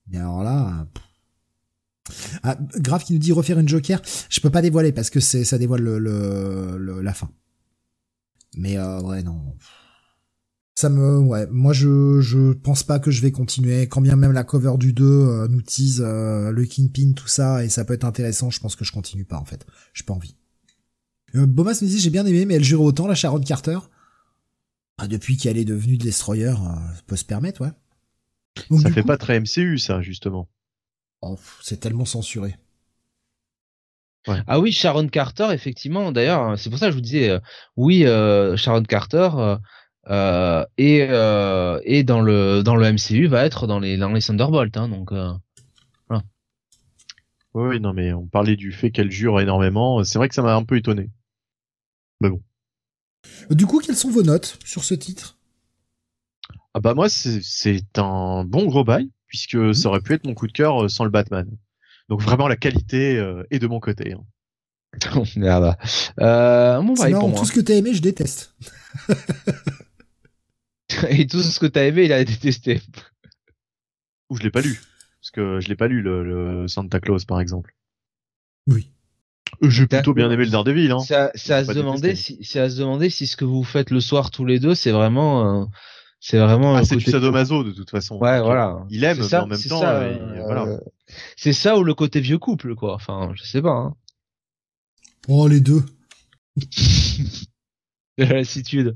Mais 0.09 0.19
alors 0.19 0.45
là... 0.45 0.87
Ah, 2.43 2.59
Grave 2.77 3.05
qui 3.05 3.13
nous 3.13 3.21
dit 3.21 3.31
refaire 3.31 3.59
une 3.59 3.69
Joker, 3.69 4.03
je 4.31 4.41
peux 4.41 4.51
pas 4.51 4.63
dévoiler 4.63 4.91
parce 4.91 5.11
que 5.11 5.21
ça 5.21 5.59
dévoile 5.59 5.83
le, 5.83 7.01
la 7.03 7.15
fin. 7.15 7.31
Mais 8.57 8.79
euh, 8.79 9.01
ouais 9.03 9.23
non, 9.23 9.55
ça 10.75 10.89
me 10.89 11.19
ouais, 11.19 11.47
moi 11.53 11.73
je 11.73 12.21
je 12.21 12.53
pense 12.53 12.83
pas 12.83 12.99
que 12.99 13.13
je 13.13 13.23
vais 13.23 13.31
continuer 13.31 13.87
quand 13.87 14.01
bien 14.01 14.17
même 14.17 14.33
la 14.33 14.43
cover 14.43 14.73
du 14.77 14.93
2 14.93 15.05
euh, 15.05 15.47
nous 15.47 15.63
tease 15.63 16.01
le 16.01 16.65
Kingpin 16.65 17.13
tout 17.13 17.29
ça 17.29 17.65
et 17.65 17.69
ça 17.69 17.85
peut 17.85 17.95
être 17.95 18.05
intéressant, 18.05 18.51
je 18.51 18.59
pense 18.59 18.75
que 18.75 18.85
je 18.85 18.91
continue 18.91 19.25
pas 19.25 19.37
en 19.37 19.45
fait. 19.45 19.65
J'ai 19.95 20.03
pas 20.03 20.15
envie. 20.15 20.35
Euh, 21.35 21.47
Bomas 21.47 21.81
me 21.83 21.87
dit 21.87 22.01
j'ai 22.01 22.11
bien 22.11 22.27
aimé, 22.27 22.45
mais 22.45 22.55
elle 22.55 22.65
jure 22.65 22.83
autant 22.83 23.07
la 23.07 23.15
Sharon 23.15 23.41
Carter. 23.41 23.79
Ah, 24.99 25.09
depuis 25.09 25.37
qu'elle 25.37 25.57
est 25.57 25.65
devenue 25.65 25.97
Destroyer, 25.97 26.49
euh, 26.49 26.77
peut 27.07 27.17
se 27.17 27.25
permettre, 27.25 27.63
ouais. 27.63 28.79
ça 28.79 28.91
fait 28.91 29.03
pas 29.03 29.17
très 29.17 29.41
MCU, 29.41 29.79
ça, 29.79 30.03
justement. 30.03 30.49
Oh, 31.23 31.39
c'est 31.63 31.81
tellement 31.81 32.05
censuré. 32.05 32.57
Ah 34.27 34.61
oui, 34.61 34.73
Sharon 34.73 35.09
Carter, 35.09 35.49
effectivement. 35.53 36.13
D'ailleurs, 36.13 36.43
hein, 36.43 36.57
c'est 36.57 36.71
pour 36.71 36.79
ça 36.79 36.87
que 36.87 36.93
je 36.93 36.97
vous 36.97 37.03
disais, 37.03 37.31
euh, 37.31 37.41
oui, 37.77 38.07
euh, 38.07 38.57
Sharon 38.57 38.83
Carter 38.83 39.31
euh, 40.09 40.65
et, 40.77 40.99
et 41.85 42.05
dans 42.05 42.21
le 42.21 42.63
dans 42.63 42.77
le 42.77 42.93
MCU 42.93 43.27
va 43.29 43.45
être 43.45 43.67
dans 43.67 43.79
les 43.79 43.97
dans 43.97 44.13
les 44.13 44.21
Thunderbolts, 44.21 44.77
hein, 44.77 44.89
donc. 44.89 45.13
Voilà. 45.13 45.39
Oui, 47.55 47.81
non, 47.81 47.93
mais 47.93 48.13
on 48.13 48.27
parlait 48.27 48.57
du 48.57 48.73
fait 48.73 48.91
qu'elle 48.91 49.11
jure 49.11 49.41
énormément. 49.41 50.05
C'est 50.05 50.19
vrai 50.19 50.29
que 50.29 50.35
ça 50.35 50.43
m'a 50.43 50.55
un 50.55 50.65
peu 50.65 50.77
étonné. 50.77 51.11
Mais 52.21 52.31
bon. 52.31 52.43
Du 53.51 53.67
coup, 53.67 53.81
quelles 53.81 53.97
sont 53.97 54.11
vos 54.11 54.23
notes 54.23 54.59
sur 54.65 54.85
ce 54.85 54.95
titre? 54.95 55.37
Ah 56.75 56.81
bah 56.81 56.95
moi, 56.95 57.09
c'est 57.09 57.99
un 57.99 58.45
bon 58.45 58.67
gros 58.67 58.85
bail, 58.85 59.11
puisque 59.27 59.57
mhm. 59.57 59.75
ça 59.75 59.89
aurait 59.89 60.01
pu 60.01 60.15
être 60.15 60.27
mon 60.27 60.35
coup 60.35 60.47
de 60.47 60.53
cœur 60.53 60.85
euh, 60.85 60.89
sans 60.89 61.05
le 61.05 61.11
Batman. 61.11 61.51
Donc 62.09 62.23
vraiment, 62.23 62.49
la 62.49 62.57
qualité 62.57 63.19
euh, 63.19 63.45
est 63.51 63.59
de 63.59 63.67
mon 63.67 63.81
côté. 63.81 64.13
Hein. 64.13 64.25
Merde. 65.37 65.77
Euh, 66.21 66.81
bon 66.83 66.95
bail 66.95 67.13
pour 67.13 67.35
Tout 67.35 67.45
ce 67.45 67.53
que 67.53 67.61
t'as 67.61 67.75
aimé, 67.75 67.95
je 67.95 68.03
déteste. 68.03 68.55
Et 71.09 71.27
tout 71.27 71.43
ce 71.43 71.61
que 71.61 71.67
t'as 71.67 71.85
aimé, 71.85 72.05
il 72.05 72.13
a 72.13 72.25
détesté. 72.25 72.81
Ou 74.29 74.37
je 74.37 74.43
l'ai 74.43 74.51
pas 74.51 74.61
lu. 74.61 74.81
Parce 75.21 75.31
que 75.31 75.61
je 75.61 75.69
l'ai 75.69 75.77
pas 75.77 75.87
lu, 75.87 76.03
le, 76.03 76.25
le 76.25 76.69
Santa 76.69 76.99
Claus, 76.99 77.25
par 77.25 77.41
exemple. 77.41 77.77
Oui. 78.67 78.91
J'ai 79.63 79.87
plutôt 79.87 80.15
bien 80.15 80.31
aimé 80.31 80.45
le 80.45 80.51
Daredevil. 80.51 80.91
Hein. 80.93 80.99
C'est 81.01 81.53
à, 81.53 81.65
se 81.65 81.73
demander 81.73 82.15
si, 82.15 82.39
c'est 82.43 82.61
à 82.61 82.71
se 82.71 82.79
demander 82.79 83.11
si 83.11 83.27
ce 83.27 83.37
que 83.37 83.45
vous 83.45 83.65
faites 83.65 83.91
le 83.91 84.01
soir 84.01 84.31
tous 84.31 84.45
les 84.45 84.59
deux, 84.59 84.75
c'est 84.75 84.91
vraiment, 84.91 85.63
euh, 85.63 85.65
c'est 86.21 86.39
vraiment. 86.39 86.77
Ah, 86.77 86.85
c'est 86.85 86.97
du 86.97 87.05
sadomaso 87.05 87.65
de 87.65 87.73
toute 87.73 87.91
façon. 87.91 88.17
Ouais, 88.17 88.41
voilà. 88.41 88.85
Il 88.91 89.05
aime, 89.05 89.19
mais 89.19 89.35
en 89.35 89.47
même 89.47 89.63
temps, 89.63 89.83
euh, 89.85 90.43
voilà. 90.45 90.81
C'est 91.37 91.53
ça 91.53 91.79
ou 91.79 91.85
le 91.85 91.95
côté 91.95 92.21
vieux 92.21 92.39
couple, 92.39 92.75
quoi. 92.75 92.95
Enfin, 92.95 93.33
je 93.35 93.43
sais 93.45 93.63
pas. 93.63 93.71
Hein. 93.71 93.95
Oh, 95.29 95.49
les 95.49 95.61
deux. 95.61 95.85
la 98.19 98.27
lassitude. 98.27 98.95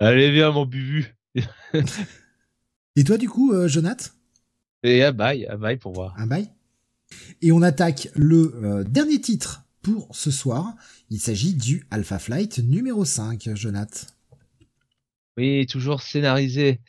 Allez, 0.00 0.30
viens, 0.30 0.52
mon 0.52 0.66
bubu. 0.66 1.16
Et 2.96 3.04
toi, 3.04 3.16
du 3.16 3.28
coup, 3.28 3.52
euh, 3.52 3.68
Jonath? 3.68 4.14
Et 4.82 5.02
un 5.02 5.12
bail, 5.12 5.46
un 5.48 5.56
bail 5.56 5.76
pour 5.76 5.92
voir. 5.92 6.14
Un 6.16 6.26
bail 6.26 6.48
et 7.42 7.52
on 7.52 7.62
attaque 7.62 8.08
le 8.14 8.54
euh, 8.62 8.84
dernier 8.84 9.20
titre 9.20 9.64
pour 9.82 10.08
ce 10.12 10.30
soir. 10.30 10.74
Il 11.10 11.20
s'agit 11.20 11.54
du 11.54 11.86
Alpha 11.90 12.18
Flight 12.18 12.58
numéro 12.58 13.04
5, 13.04 13.50
Jonath. 13.54 14.06
Oui, 15.36 15.66
toujours 15.66 16.02
scénarisé 16.02 16.80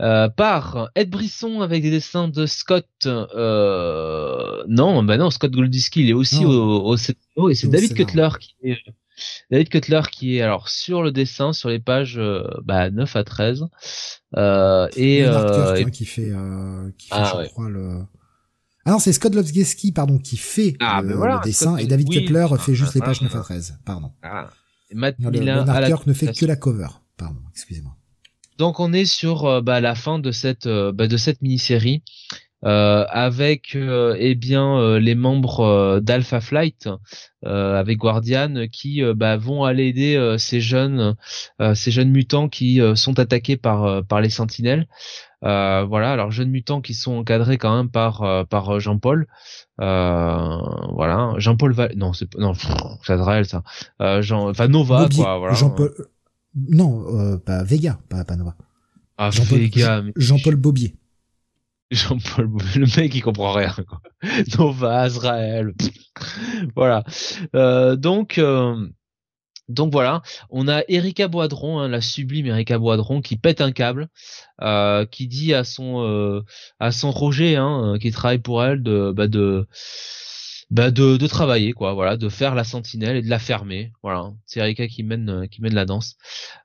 euh, 0.00 0.28
par 0.28 0.90
Ed 0.94 1.10
Brisson 1.10 1.60
avec 1.62 1.82
des 1.82 1.90
dessins 1.90 2.28
de 2.28 2.46
Scott. 2.46 2.86
Euh, 3.06 4.62
non, 4.68 5.02
bah 5.02 5.16
non, 5.16 5.30
Scott 5.30 5.50
Goldiski, 5.50 6.02
il 6.02 6.10
est 6.10 6.14
aussi 6.14 6.44
au, 6.44 6.50
au, 6.50 6.96
scénario 6.96 7.48
et 7.50 7.54
c'est 7.54 7.68
David 7.68 7.94
Cutler 7.94 8.28
qui 8.38 8.54
est 8.62 8.78
David 9.50 9.68
Cutler 9.68 10.02
qui 10.12 10.36
est 10.36 10.42
alors 10.42 10.68
sur 10.68 11.02
le 11.02 11.10
dessin 11.10 11.52
sur 11.52 11.68
les 11.68 11.80
pages 11.80 12.20
bah, 12.62 12.90
9 12.90 13.16
à 13.16 13.24
13 13.24 13.64
euh, 14.36 14.88
et, 14.96 15.24
euh, 15.24 15.84
qui 15.90 16.04
fait, 16.04 16.30
qui 16.96 17.08
fait 17.08 17.12
ah, 17.12 17.42
je 17.42 17.48
crois 17.48 17.68
le 17.68 18.02
ah 18.88 18.92
non, 18.92 18.98
c'est 18.98 19.12
Scott 19.12 19.34
Lovsgeski, 19.34 19.92
pardon, 19.92 20.18
qui 20.18 20.38
fait 20.38 20.74
ah, 20.80 21.02
le, 21.02 21.14
ben 21.14 21.42
dessin, 21.44 21.76
et 21.76 21.86
David 21.86 22.08
Kepler 22.08 22.46
fait 22.58 22.74
juste 22.74 22.94
les 22.94 23.02
pages 23.02 23.20
9 23.20 23.36
à 23.36 23.40
13, 23.40 23.80
pardon. 23.84 24.12
Ah. 24.22 24.48
Matt 24.94 25.16
le, 25.18 25.28
ne 25.28 26.12
fait 26.14 26.32
que 26.32 26.46
la 26.46 26.56
cover, 26.56 26.88
pardon, 27.18 27.40
excusez-moi. 27.50 27.94
Donc 28.56 28.80
on 28.80 28.94
est 28.94 29.04
sur 29.04 29.44
euh, 29.44 29.60
bah, 29.60 29.82
la 29.82 29.94
fin 29.94 30.18
de 30.18 30.32
cette 30.32 30.66
euh, 30.66 30.90
bah, 30.90 31.06
de 31.06 31.18
cette 31.18 31.42
mini-série 31.42 32.02
euh, 32.64 33.04
avec 33.08 33.76
euh, 33.76 34.16
eh 34.18 34.34
bien 34.34 34.98
les 34.98 35.14
membres 35.14 36.00
d'Alpha 36.00 36.40
Flight 36.40 36.88
avec 37.44 37.98
Guardian 37.98 38.66
qui 38.72 39.00
bah, 39.14 39.36
vont 39.36 39.64
aller 39.64 39.86
aider 39.86 40.36
ces 40.38 40.60
jeunes 40.60 41.14
ces 41.74 41.90
jeunes 41.90 42.10
mutants 42.10 42.48
qui 42.48 42.80
sont 42.96 43.18
attaqués 43.18 43.56
par 43.56 44.04
par 44.04 44.20
les 44.20 44.30
Sentinelles. 44.30 44.86
Euh, 45.44 45.84
voilà, 45.84 46.12
alors 46.12 46.32
jeunes 46.32 46.50
mutants 46.50 46.80
qui 46.80 46.94
sont 46.94 47.12
encadrés 47.18 47.58
quand 47.58 47.76
même 47.76 47.90
par 47.90 48.22
euh, 48.22 48.44
par 48.44 48.74
euh, 48.74 48.80
Jean-Paul. 48.80 49.28
voilà, 49.78 51.34
Jean-Paul 51.36 51.72
va 51.72 51.88
non, 51.94 52.12
c'est 52.12 52.34
non, 52.36 52.54
c'est 52.54 53.44
ça. 53.44 53.62
Jean, 54.20 54.48
enfin 54.50 54.68
Nova 54.68 55.08
quoi, 55.14 55.38
voilà. 55.38 55.54
Jean-Paul, 55.54 55.94
non, 56.56 57.38
pas 57.38 57.62
Vega, 57.62 57.98
pas 58.08 58.24
pas 58.24 58.36
Nova. 58.36 58.56
Ah 59.16 59.30
Jean-Paul, 59.30 59.60
Jean-Paul 60.16 60.56
Bobier. 60.56 60.96
Jean-Paul 61.90 62.50
le 62.76 63.00
mec 63.00 63.14
il 63.14 63.22
comprend 63.22 63.52
rien 63.52 63.74
quoi. 63.88 64.00
Nova, 64.58 65.00
Azrael, 65.00 65.74
voilà. 66.76 67.04
Euh, 67.54 67.96
donc 67.96 68.38
euh, 68.38 68.88
donc 69.68 69.92
voilà, 69.92 70.22
on 70.50 70.66
a 70.66 70.82
Erika 70.88 71.28
Boidron, 71.28 71.78
hein, 71.78 71.88
la 71.88 72.00
sublime 72.00 72.46
Erika 72.46 72.78
Boidron, 72.78 73.20
qui 73.20 73.36
pète 73.36 73.60
un 73.60 73.70
câble, 73.70 74.08
euh, 74.62 75.04
qui 75.04 75.28
dit 75.28 75.52
à 75.52 75.62
son 75.62 76.02
euh, 76.02 76.42
à 76.80 76.90
son 76.90 77.10
Roger, 77.10 77.56
hein, 77.56 77.96
qui 78.00 78.10
travaille 78.10 78.38
pour 78.38 78.64
elle, 78.64 78.82
de 78.82 79.12
bah 79.14 79.28
de 79.28 79.68
bah 80.70 80.90
de, 80.90 81.16
de 81.16 81.26
travailler 81.26 81.72
quoi 81.72 81.94
voilà 81.94 82.18
de 82.18 82.28
faire 82.28 82.54
la 82.54 82.62
sentinelle 82.64 83.16
et 83.16 83.22
de 83.22 83.30
la 83.30 83.38
fermer 83.38 83.92
voilà. 84.02 84.32
C'est 84.44 84.60
Erika 84.60 84.86
qui 84.86 85.02
mène 85.02 85.30
euh, 85.30 85.46
qui 85.46 85.62
mène 85.62 85.74
la 85.74 85.86
danse. 85.86 86.16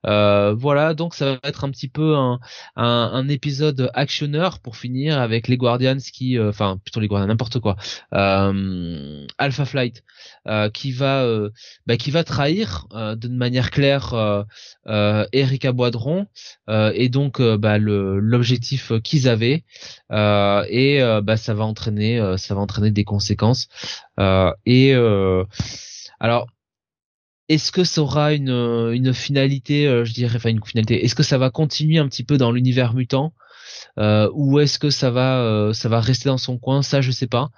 Euh, 0.06 0.53
voilà 0.53 0.93
donc 0.93 1.14
ça 1.15 1.33
va 1.33 1.40
être 1.43 1.64
un 1.64 1.69
petit 1.72 1.88
peu 1.88 2.15
un, 2.15 2.40
un, 2.75 2.83
un 3.14 3.27
épisode 3.30 3.90
actionneur 3.93 4.59
pour 4.59 4.75
finir 4.75 5.19
avec 5.19 5.48
les 5.48 5.56
Guardians 5.56 5.98
qui 6.14 6.38
euh, 6.38 6.49
enfin 6.49 6.77
plutôt 6.83 6.99
les 6.99 7.07
Guardians 7.07 7.27
n'importe 7.27 7.59
quoi 7.59 7.77
euh, 8.14 9.25
Alpha 9.38 9.65
Flight 9.65 10.03
euh, 10.48 10.69
qui 10.69 10.91
va 10.91 11.25
bah, 11.88 11.95
qui 11.95 12.11
va 12.11 12.25
trahir 12.25 12.88
d'une 13.17 13.38
manière 13.38 13.72
claire 13.72 14.45
Erika 14.85 15.72
Boidron 15.72 16.27
et 16.67 17.07
donc 17.09 17.41
bah, 17.41 17.77
l'objectif 17.77 18.91
qu'ils 19.03 19.30
avaient 19.30 19.64
et 20.11 21.19
bah 21.23 21.38
ça 21.38 21.53
va 21.53 21.64
entraîner 21.64 22.35
ça 22.38 22.53
va 22.56 22.61
entraîner 22.61 22.91
des 22.91 23.06
conséquences 23.06 23.69
et 24.18 24.94
euh, 24.94 25.44
alors, 26.20 26.48
est-ce 27.50 27.72
que 27.72 27.84
ça 27.84 28.02
aura 28.02 28.34
une, 28.34 28.50
une 28.50 29.14
finalité, 29.14 29.88
euh, 29.88 30.06
je 30.06 30.14
dirais, 30.14 30.38
enfin 30.38 30.50
une 30.50 30.64
finalité. 30.64 31.04
Est-ce 31.04 31.16
que 31.16 31.24
ça 31.24 31.38
va 31.38 31.50
continuer 31.50 32.00
un 32.00 32.08
petit 32.08 32.24
peu 32.24 32.38
dans 32.38 32.52
l'univers 32.52 32.94
mutant 32.94 33.34
euh, 33.98 34.30
ou 34.34 34.60
est-ce 34.60 34.80
que 34.80 34.90
ça 34.90 35.12
va 35.12 35.72
ça 35.74 35.90
va 35.90 36.00
rester 36.00 36.30
dans 36.30 36.38
son 36.38 36.58
coin? 36.58 36.82
Ça, 36.82 37.02
je 37.02 37.12
sais 37.12 37.28
pas. 37.28 37.50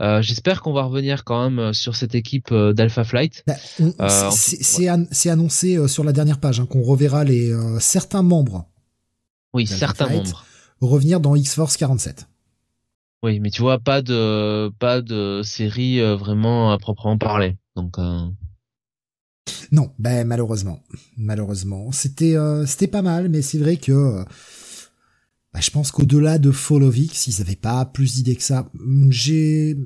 Euh, 0.00 0.22
J'espère 0.22 0.62
qu'on 0.62 0.72
va 0.72 0.84
revenir 0.84 1.24
quand 1.24 1.50
même 1.50 1.72
sur 1.72 1.96
cette 1.96 2.14
équipe 2.14 2.52
d'Alpha 2.54 3.04
Flight. 3.04 3.44
Bah, 3.46 4.30
c'est 4.30 5.30
annoncé 5.30 5.88
sur 5.88 6.04
la 6.04 6.12
dernière 6.12 6.38
page 6.38 6.60
hein, 6.60 6.66
qu'on 6.66 6.82
reverra 6.82 7.24
les 7.24 7.52
certains 7.80 8.22
membres. 8.22 8.66
Oui, 9.52 9.66
certains 9.66 10.08
membres 10.08 10.44
revenir 10.86 11.20
dans 11.20 11.36
X-Force 11.36 11.76
47. 11.76 12.26
Oui, 13.22 13.38
mais 13.38 13.50
tu 13.50 13.62
vois, 13.62 13.78
pas 13.78 14.02
de 14.02 14.68
pas 14.80 15.00
de 15.00 15.42
série 15.44 16.00
euh, 16.00 16.16
vraiment 16.16 16.72
à 16.72 16.78
proprement 16.78 17.18
parler. 17.18 17.56
Donc 17.76 17.98
euh... 17.98 18.26
non, 19.70 19.92
ben 19.98 20.26
malheureusement, 20.26 20.82
malheureusement, 21.16 21.92
c'était 21.92 22.36
euh, 22.36 22.66
c'était 22.66 22.88
pas 22.88 23.02
mal, 23.02 23.28
mais 23.28 23.40
c'est 23.40 23.58
vrai 23.58 23.76
que 23.76 24.24
bah, 25.54 25.60
je 25.60 25.70
pense 25.70 25.92
qu'au-delà 25.92 26.38
de 26.38 26.50
Fall 26.50 26.82
of 26.82 26.98
X, 26.98 27.28
ils 27.28 27.40
avaient 27.40 27.54
pas 27.54 27.84
plus 27.84 28.14
d'idées 28.16 28.34
que 28.34 28.42
ça. 28.42 28.68
J'ai 29.10 29.76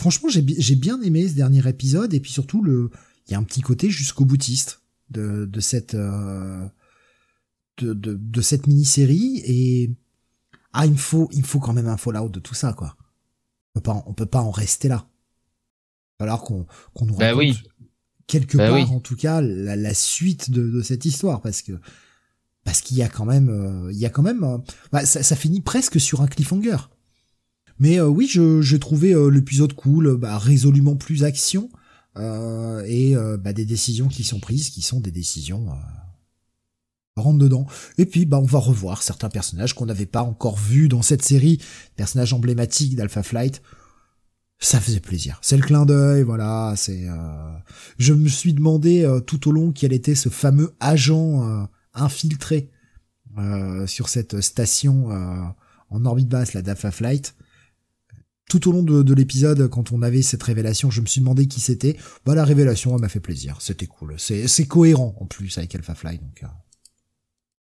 franchement 0.00 0.30
j'ai 0.30 0.76
bien 0.76 1.02
aimé 1.02 1.28
ce 1.28 1.34
dernier 1.34 1.68
épisode 1.68 2.14
et 2.14 2.20
puis 2.20 2.32
surtout 2.32 2.62
le 2.62 2.90
il 3.28 3.32
y 3.32 3.34
a 3.34 3.38
un 3.38 3.44
petit 3.44 3.60
côté 3.60 3.90
jusqu'au 3.90 4.24
boutiste 4.24 4.80
de 5.10 5.44
de 5.44 5.60
cette 5.60 5.94
de, 5.94 6.70
de, 7.78 8.14
de 8.14 8.40
cette 8.40 8.66
mini-série 8.66 9.42
et 9.44 9.94
ah 10.72 10.86
il 10.86 10.92
me 10.92 10.96
faut 10.96 11.28
il 11.32 11.44
faut 11.44 11.60
quand 11.60 11.72
même 11.72 11.88
un 11.88 11.96
Fallout 11.96 12.28
de 12.28 12.40
tout 12.40 12.54
ça 12.54 12.72
quoi. 12.72 12.96
On 13.74 13.80
peut 13.80 13.82
pas 13.82 14.04
on 14.06 14.14
peut 14.14 14.26
pas 14.26 14.40
en 14.40 14.50
rester 14.50 14.88
là. 14.88 15.06
Alors 16.18 16.42
qu'on 16.42 16.66
qu'on 16.94 17.06
nous 17.06 17.16
bah 17.16 17.34
raconte 17.34 17.56
quelque 18.26 18.56
bah 18.56 18.68
part 18.68 18.92
en 18.92 19.00
tout 19.00 19.16
cas 19.16 19.40
la, 19.40 19.76
la 19.76 19.94
suite 19.94 20.50
de, 20.50 20.68
de, 20.68 20.82
cette 20.82 21.04
histoire 21.04 21.40
parce 21.40 21.62
que 21.62 21.72
parce 22.64 22.80
qu'il 22.80 22.96
y 22.96 23.02
a 23.02 23.08
quand 23.08 23.24
même 23.24 23.48
euh, 23.48 23.92
il 23.92 23.98
y 23.98 24.06
a 24.06 24.10
quand 24.10 24.22
même 24.22 24.44
euh, 24.44 24.58
bah, 24.92 25.04
ça, 25.04 25.22
ça, 25.22 25.36
finit 25.36 25.60
presque 25.60 26.00
sur 26.00 26.20
un 26.22 26.26
cliffhanger. 26.26 26.76
Mais 27.78 27.98
euh, 27.98 28.06
oui, 28.06 28.28
je 28.30 28.62
je 28.62 28.76
trouvais 28.76 29.14
l'épisode 29.30 29.72
cool, 29.72 30.16
bah, 30.16 30.38
résolument 30.38 30.96
plus 30.96 31.24
action 31.24 31.70
et 32.16 33.14
bah, 33.38 33.54
des 33.54 33.64
décisions 33.64 34.08
qui 34.08 34.22
sont 34.22 34.38
prises 34.38 34.68
qui 34.68 34.82
sont 34.82 35.00
des 35.00 35.10
décisions 35.10 35.68
rentre 37.16 37.38
dedans. 37.38 37.66
Et 37.98 38.06
puis, 38.06 38.24
bah, 38.24 38.38
on 38.38 38.46
va 38.46 38.58
revoir 38.58 39.02
certains 39.02 39.28
personnages 39.28 39.74
qu'on 39.74 39.86
n'avait 39.86 40.06
pas 40.06 40.22
encore 40.22 40.56
vus 40.56 40.88
dans 40.88 41.02
cette 41.02 41.22
série, 41.22 41.60
personnages 41.96 42.32
emblématiques 42.32 42.96
d'Alpha 42.96 43.22
Flight. 43.22 43.62
Ça 44.58 44.80
faisait 44.80 45.00
plaisir. 45.00 45.38
C'est 45.42 45.56
le 45.56 45.62
clin 45.64 45.84
d'œil, 45.84 46.22
voilà. 46.22 46.74
C'est. 46.76 47.08
Euh... 47.08 47.52
Je 47.98 48.14
me 48.14 48.28
suis 48.28 48.54
demandé 48.54 49.04
euh, 49.04 49.20
tout 49.20 49.48
au 49.48 49.52
long 49.52 49.72
quel 49.72 49.92
était 49.92 50.14
ce 50.14 50.28
fameux 50.28 50.72
agent 50.78 51.44
euh, 51.44 51.64
infiltré 51.94 52.70
euh, 53.38 53.86
sur 53.88 54.08
cette 54.08 54.40
station 54.40 55.08
en 55.90 56.04
orbite 56.06 56.28
basse, 56.28 56.54
la 56.54 56.62
d'Alpha 56.62 56.92
Flight. 56.92 57.34
Tout 58.48 58.68
au 58.68 58.72
long 58.72 58.82
de, 58.82 59.02
de 59.02 59.14
l'épisode, 59.14 59.68
quand 59.68 59.92
on 59.92 60.02
avait 60.02 60.22
cette 60.22 60.42
révélation, 60.42 60.90
je 60.90 61.00
me 61.00 61.06
suis 61.06 61.20
demandé 61.20 61.46
qui 61.46 61.60
c'était. 61.60 61.96
Bah 62.24 62.34
la 62.34 62.44
révélation, 62.44 62.94
elle 62.94 63.00
m'a 63.00 63.08
fait 63.08 63.20
plaisir. 63.20 63.56
C'était 63.60 63.86
cool. 63.86 64.14
C'est 64.18 64.46
c'est 64.46 64.66
cohérent 64.66 65.16
en 65.18 65.26
plus 65.26 65.58
avec 65.58 65.74
Alpha 65.74 65.94
Flight, 65.94 66.20
donc. 66.20 66.44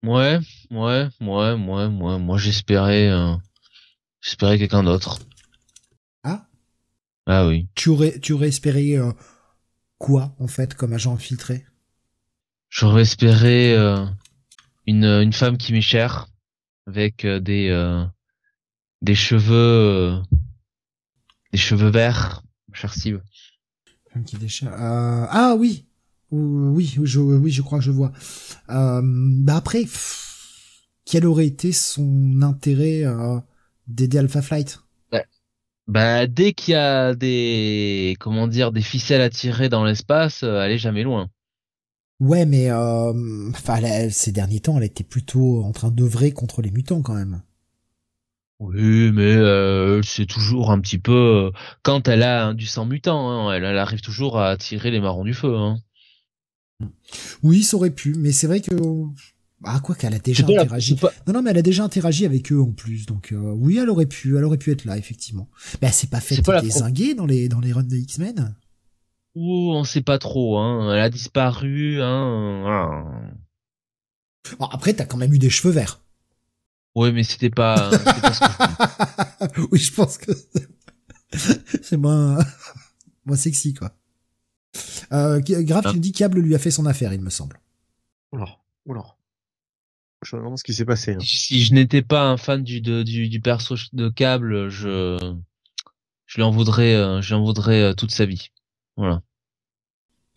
Ouais, 0.03 0.39
ouais, 0.71 1.09
ouais, 1.21 1.53
ouais, 1.53 1.87
ouais. 1.87 2.19
Moi, 2.19 2.39
j'espérais, 2.39 3.09
euh, 3.09 3.35
j'espérais 4.23 4.59
quelqu'un 4.59 4.83
d'autre. 4.83 5.19
Ah. 6.23 6.47
Ah 7.27 7.47
oui. 7.47 7.69
Tu 7.75 7.91
aurais, 7.91 8.19
tu 8.19 8.33
aurais 8.33 8.49
espéré 8.49 8.97
euh, 8.97 9.13
quoi 9.99 10.35
en 10.39 10.47
fait 10.47 10.75
comme 10.75 10.95
agent 10.95 11.13
infiltré? 11.13 11.67
J'aurais 12.71 13.03
espéré 13.03 13.75
euh, 13.75 14.07
une 14.87 15.05
une 15.05 15.33
femme 15.33 15.59
qui 15.59 15.73
m'est 15.73 15.81
chère, 15.81 16.29
avec 16.87 17.27
des 17.27 17.69
des 19.03 19.15
cheveux 19.15 20.23
des 21.53 21.59
cheveux 21.59 21.91
verts, 21.91 22.43
cher 22.73 22.95
Steve. 22.95 23.21
Femme 24.13 24.25
qui 24.25 24.37
déchire. 24.37 24.73
ah 24.73 25.55
oui, 25.59 25.90
oui, 26.33 26.97
je, 27.03 27.21
oui, 27.21 27.51
je 27.51 27.63
crois 27.63 27.79
que 27.79 27.85
je 27.85 27.91
vois. 27.91 28.13
Euh, 28.71 29.03
bah 29.05 29.57
après, 29.57 29.85
quel 31.05 31.27
aurait 31.27 31.47
été 31.47 31.73
son 31.73 32.41
intérêt 32.43 33.05
euh, 33.05 33.39
d'aider 33.89 34.19
Alpha 34.19 34.43
Flight? 34.43 34.81
Bah 35.87 36.29
dès 36.29 36.53
qu'il 36.53 36.73
y 36.73 36.77
a 36.77 37.17
des 37.17 38.17
comment 38.21 38.47
dire 38.47 38.71
des 38.71 38.83
ficelles 38.83 39.23
à 39.23 39.31
tirer 39.31 39.69
dans 39.69 39.85
l'espace, 39.85 40.45
euh, 40.45 40.63
elle 40.63 40.71
est 40.71 40.79
jamais 40.79 41.03
loin. 41.03 41.31
Ouais, 42.21 42.47
mais 42.47 42.71
enfin 42.71 43.81
ces 44.11 44.31
derniers 44.31 44.61
temps, 44.61 44.79
elle 44.79 44.85
était 44.85 45.03
plutôt 45.03 45.65
en 45.65 45.73
train 45.73 45.91
d'œuvrer 45.91 46.31
contre 46.31 46.63
les 46.63 46.71
mutants 46.71 47.03
quand 47.03 47.15
même. 47.15 47.43
Oui, 48.61 49.11
mais 49.11 49.35
c'est 50.05 50.27
toujours 50.27 50.71
un 50.71 50.79
petit 50.81 50.99
peu 50.99 51.51
quand 51.83 52.07
elle 52.07 52.23
a 52.23 52.55
du 52.55 52.67
sang 52.67 52.85
mutant, 52.85 53.29
hein, 53.49 53.53
elle, 53.53 53.65
elle, 53.65 53.79
arrive 53.79 54.03
toujours 54.03 54.39
à 54.39 54.57
tirer 54.59 54.93
les 54.93 55.01
marrons 55.01 55.25
du 55.25 55.35
feu. 55.35 55.57
Hein. 55.57 55.81
Oui, 57.43 57.63
ça 57.63 57.77
aurait 57.77 57.91
pu, 57.91 58.15
mais 58.17 58.33
c'est 58.33 58.47
vrai 58.47 58.61
que 58.61 58.75
ah 59.65 59.81
quoi 59.81 59.95
qu'elle 59.95 60.15
a 60.15 60.19
déjà 60.19 60.45
interagi. 60.45 60.97
Non 61.27 61.35
non, 61.35 61.43
mais 61.43 61.51
elle 61.51 61.59
a 61.59 61.63
déjà 61.63 61.85
interagi 61.85 62.25
avec 62.25 62.51
eux 62.51 62.61
en 62.61 62.73
plus, 62.73 63.07
donc 63.07 63.33
euh, 63.33 63.53
oui, 63.57 63.79
elle 63.79 63.91
aurait 63.91 64.07
pu, 64.07 64.37
elle 64.37 64.45
aurait 64.45 64.59
pu 64.59 64.71
être 64.71 64.85
là 64.85 64.97
effectivement. 64.97 65.49
Mais 65.81 65.89
elle 65.89 65.95
s'est 65.95 66.07
pas 66.07 66.21
fait 66.21 66.41
désinguer 66.63 67.15
dans 67.15 67.27
les 67.27 67.49
dans 67.49 67.61
les 67.61 67.73
runs 67.73 67.83
de 67.83 67.97
X-Men? 67.97 68.55
Ouh, 69.35 69.73
on 69.73 69.85
sait 69.85 70.01
pas 70.01 70.19
trop, 70.19 70.59
hein. 70.59 70.93
Elle 70.93 71.01
a 71.01 71.11
disparu, 71.11 72.01
hein. 72.01 73.33
Bon, 74.59 74.67
après, 74.67 74.95
t'as 74.95 75.05
quand 75.05 75.19
même 75.19 75.33
eu 75.33 75.39
des 75.39 75.51
cheveux 75.51 75.73
verts. 75.73 76.01
Oui, 76.95 77.13
mais 77.13 77.23
c'était 77.23 77.51
pas. 77.51 77.91
pas 77.91 79.49
oui, 79.71 79.79
je 79.79 79.93
pense 79.93 80.19
que 80.19 80.33
c'est 81.83 81.97
moins 81.97 82.39
moins 83.25 83.37
sexy 83.37 83.75
quoi. 83.75 83.93
Euh, 85.13 85.41
Grave, 85.41 85.91
tu 85.91 85.97
me 85.97 86.01
dis 86.01 86.13
Cable 86.13 86.41
lui 86.41 86.55
a 86.55 86.59
fait 86.59 86.71
son 86.71 86.87
affaire, 86.87 87.13
il 87.13 87.21
me 87.21 87.31
semble. 87.31 87.61
Oula, 88.33 88.47
oula. 88.87 89.05
Je 90.23 90.37
me 90.37 90.43
demande 90.43 90.59
ce 90.59 90.65
qui 90.65 90.75
s'est 90.75 90.85
passé. 90.85 91.15
Hein. 91.15 91.19
Si 91.23 91.65
je 91.65 91.75
n'étais 91.75 92.03
pas 92.03 92.29
un 92.29 92.37
fan 92.37 92.63
du, 92.63 92.81
du, 92.81 93.29
du 93.29 93.41
perso 93.41 93.75
de 93.93 94.09
Cable, 94.09 94.69
je, 94.69 95.19
je 96.27 96.37
lui 96.37 96.43
en 96.43 96.51
voudrais, 96.51 96.95
euh, 96.95 97.23
je 97.23 97.29
lui 97.29 97.35
en 97.35 97.45
voudrais 97.45 97.83
euh, 97.83 97.95
toute 97.95 98.11
sa 98.11 98.27
vie. 98.27 98.51
Voilà. 98.97 99.23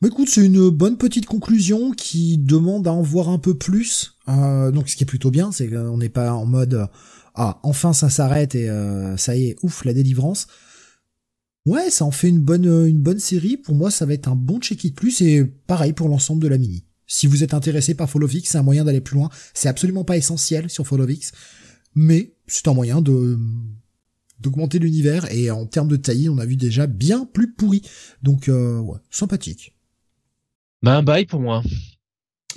Mais 0.01 0.07
écoute, 0.07 0.29
c'est 0.29 0.45
une 0.45 0.69
bonne 0.69 0.97
petite 0.97 1.25
conclusion 1.25 1.91
qui 1.91 2.37
demande 2.37 2.87
à 2.87 2.93
en 2.93 3.01
voir 3.01 3.29
un 3.29 3.39
peu 3.39 3.57
plus. 3.57 4.17
Euh, 4.27 4.71
donc, 4.71 4.89
ce 4.89 4.95
qui 4.95 5.03
est 5.03 5.07
plutôt 5.07 5.31
bien, 5.31 5.51
c'est 5.51 5.69
qu'on 5.69 5.97
n'est 5.97 6.09
pas 6.09 6.33
en 6.33 6.45
mode 6.45 6.89
ah 7.35 7.59
enfin 7.63 7.93
ça 7.93 8.09
s'arrête 8.09 8.53
et 8.55 8.69
euh, 8.69 9.17
ça 9.17 9.35
y 9.35 9.47
est, 9.47 9.55
ouf 9.63 9.85
la 9.85 9.93
délivrance. 9.93 10.47
Ouais, 11.65 11.89
ça 11.89 12.03
en 12.03 12.11
fait 12.11 12.29
une 12.29 12.41
bonne, 12.41 12.67
euh, 12.67 12.87
une 12.87 13.01
bonne 13.01 13.19
série. 13.19 13.57
Pour 13.57 13.75
moi, 13.75 13.89
ça 13.89 14.05
va 14.05 14.13
être 14.13 14.27
un 14.27 14.35
bon 14.35 14.59
check-it 14.59 14.93
plus 14.93 15.21
et 15.21 15.45
pareil 15.45 15.93
pour 15.93 16.09
l'ensemble 16.09 16.41
de 16.41 16.47
la 16.47 16.57
mini. 16.57 16.85
Si 17.07 17.27
vous 17.27 17.43
êtes 17.43 17.53
intéressé 17.53 17.95
par 17.95 18.09
Followix, 18.09 18.43
c'est 18.45 18.57
un 18.57 18.63
moyen 18.63 18.83
d'aller 18.83 19.01
plus 19.01 19.15
loin. 19.15 19.29
C'est 19.53 19.69
absolument 19.69 20.03
pas 20.03 20.17
essentiel 20.17 20.69
sur 20.69 20.85
Followix, 20.85 21.31
mais 21.95 22.33
c'est 22.47 22.67
un 22.67 22.73
moyen 22.73 23.01
de 23.01 23.37
d'augmenter 24.39 24.77
l'univers 24.77 25.31
et 25.31 25.51
en 25.51 25.65
termes 25.65 25.87
de 25.87 25.95
taille, 25.95 26.27
on 26.27 26.37
a 26.37 26.45
vu 26.45 26.57
déjà 26.57 26.85
bien 26.85 27.25
plus 27.25 27.53
pourri. 27.53 27.81
Donc 28.23 28.49
euh, 28.49 28.79
ouais, 28.79 28.99
sympathique. 29.09 29.73
Bah 30.81 30.97
un 30.97 31.03
bail 31.03 31.25
pour 31.25 31.39
moi. 31.39 31.63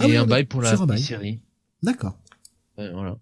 Ah 0.01 0.09
et 0.09 0.17
un 0.17 0.27
bail 0.27 0.47
pour 0.47 0.63
la 0.63 0.77
série. 0.97 1.41
D'accord. 1.83 2.19
voilà. 2.77 3.19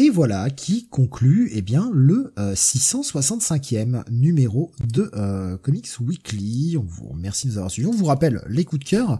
Et 0.00 0.10
voilà 0.10 0.48
qui 0.48 0.86
conclut 0.86 1.50
eh 1.52 1.60
bien 1.60 1.90
le 1.92 2.32
665e 2.38 4.08
numéro 4.12 4.70
de 4.86 5.56
Comics 5.56 5.88
Weekly. 6.00 6.76
On 6.78 6.84
vous 6.84 7.08
remercie 7.08 7.48
de 7.48 7.52
nous 7.52 7.58
avoir 7.58 7.72
suivis. 7.72 7.88
On 7.88 7.92
vous 7.92 8.04
rappelle 8.04 8.40
les 8.48 8.64
coups 8.64 8.84
de 8.84 8.88
cœur 8.88 9.18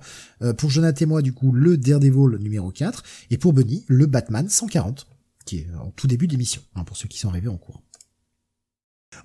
pour 0.56 0.70
Jonathan 0.70 1.02
et 1.02 1.06
moi 1.06 1.20
du 1.20 1.32
coup 1.32 1.50
le 1.50 1.76
Daredevil 1.76 2.38
numéro 2.38 2.70
4 2.70 3.02
et 3.30 3.38
pour 3.38 3.52
Bunny 3.52 3.84
le 3.88 4.06
Batman 4.06 4.48
140 4.48 5.08
qui 5.44 5.58
est 5.58 5.66
en 5.80 5.90
tout 5.90 6.06
début 6.06 6.28
d'émission 6.28 6.62
hein, 6.76 6.84
pour 6.84 6.96
ceux 6.96 7.08
qui 7.08 7.18
sont 7.18 7.28
arrivés 7.28 7.48
en 7.48 7.56
cours. 7.56 7.82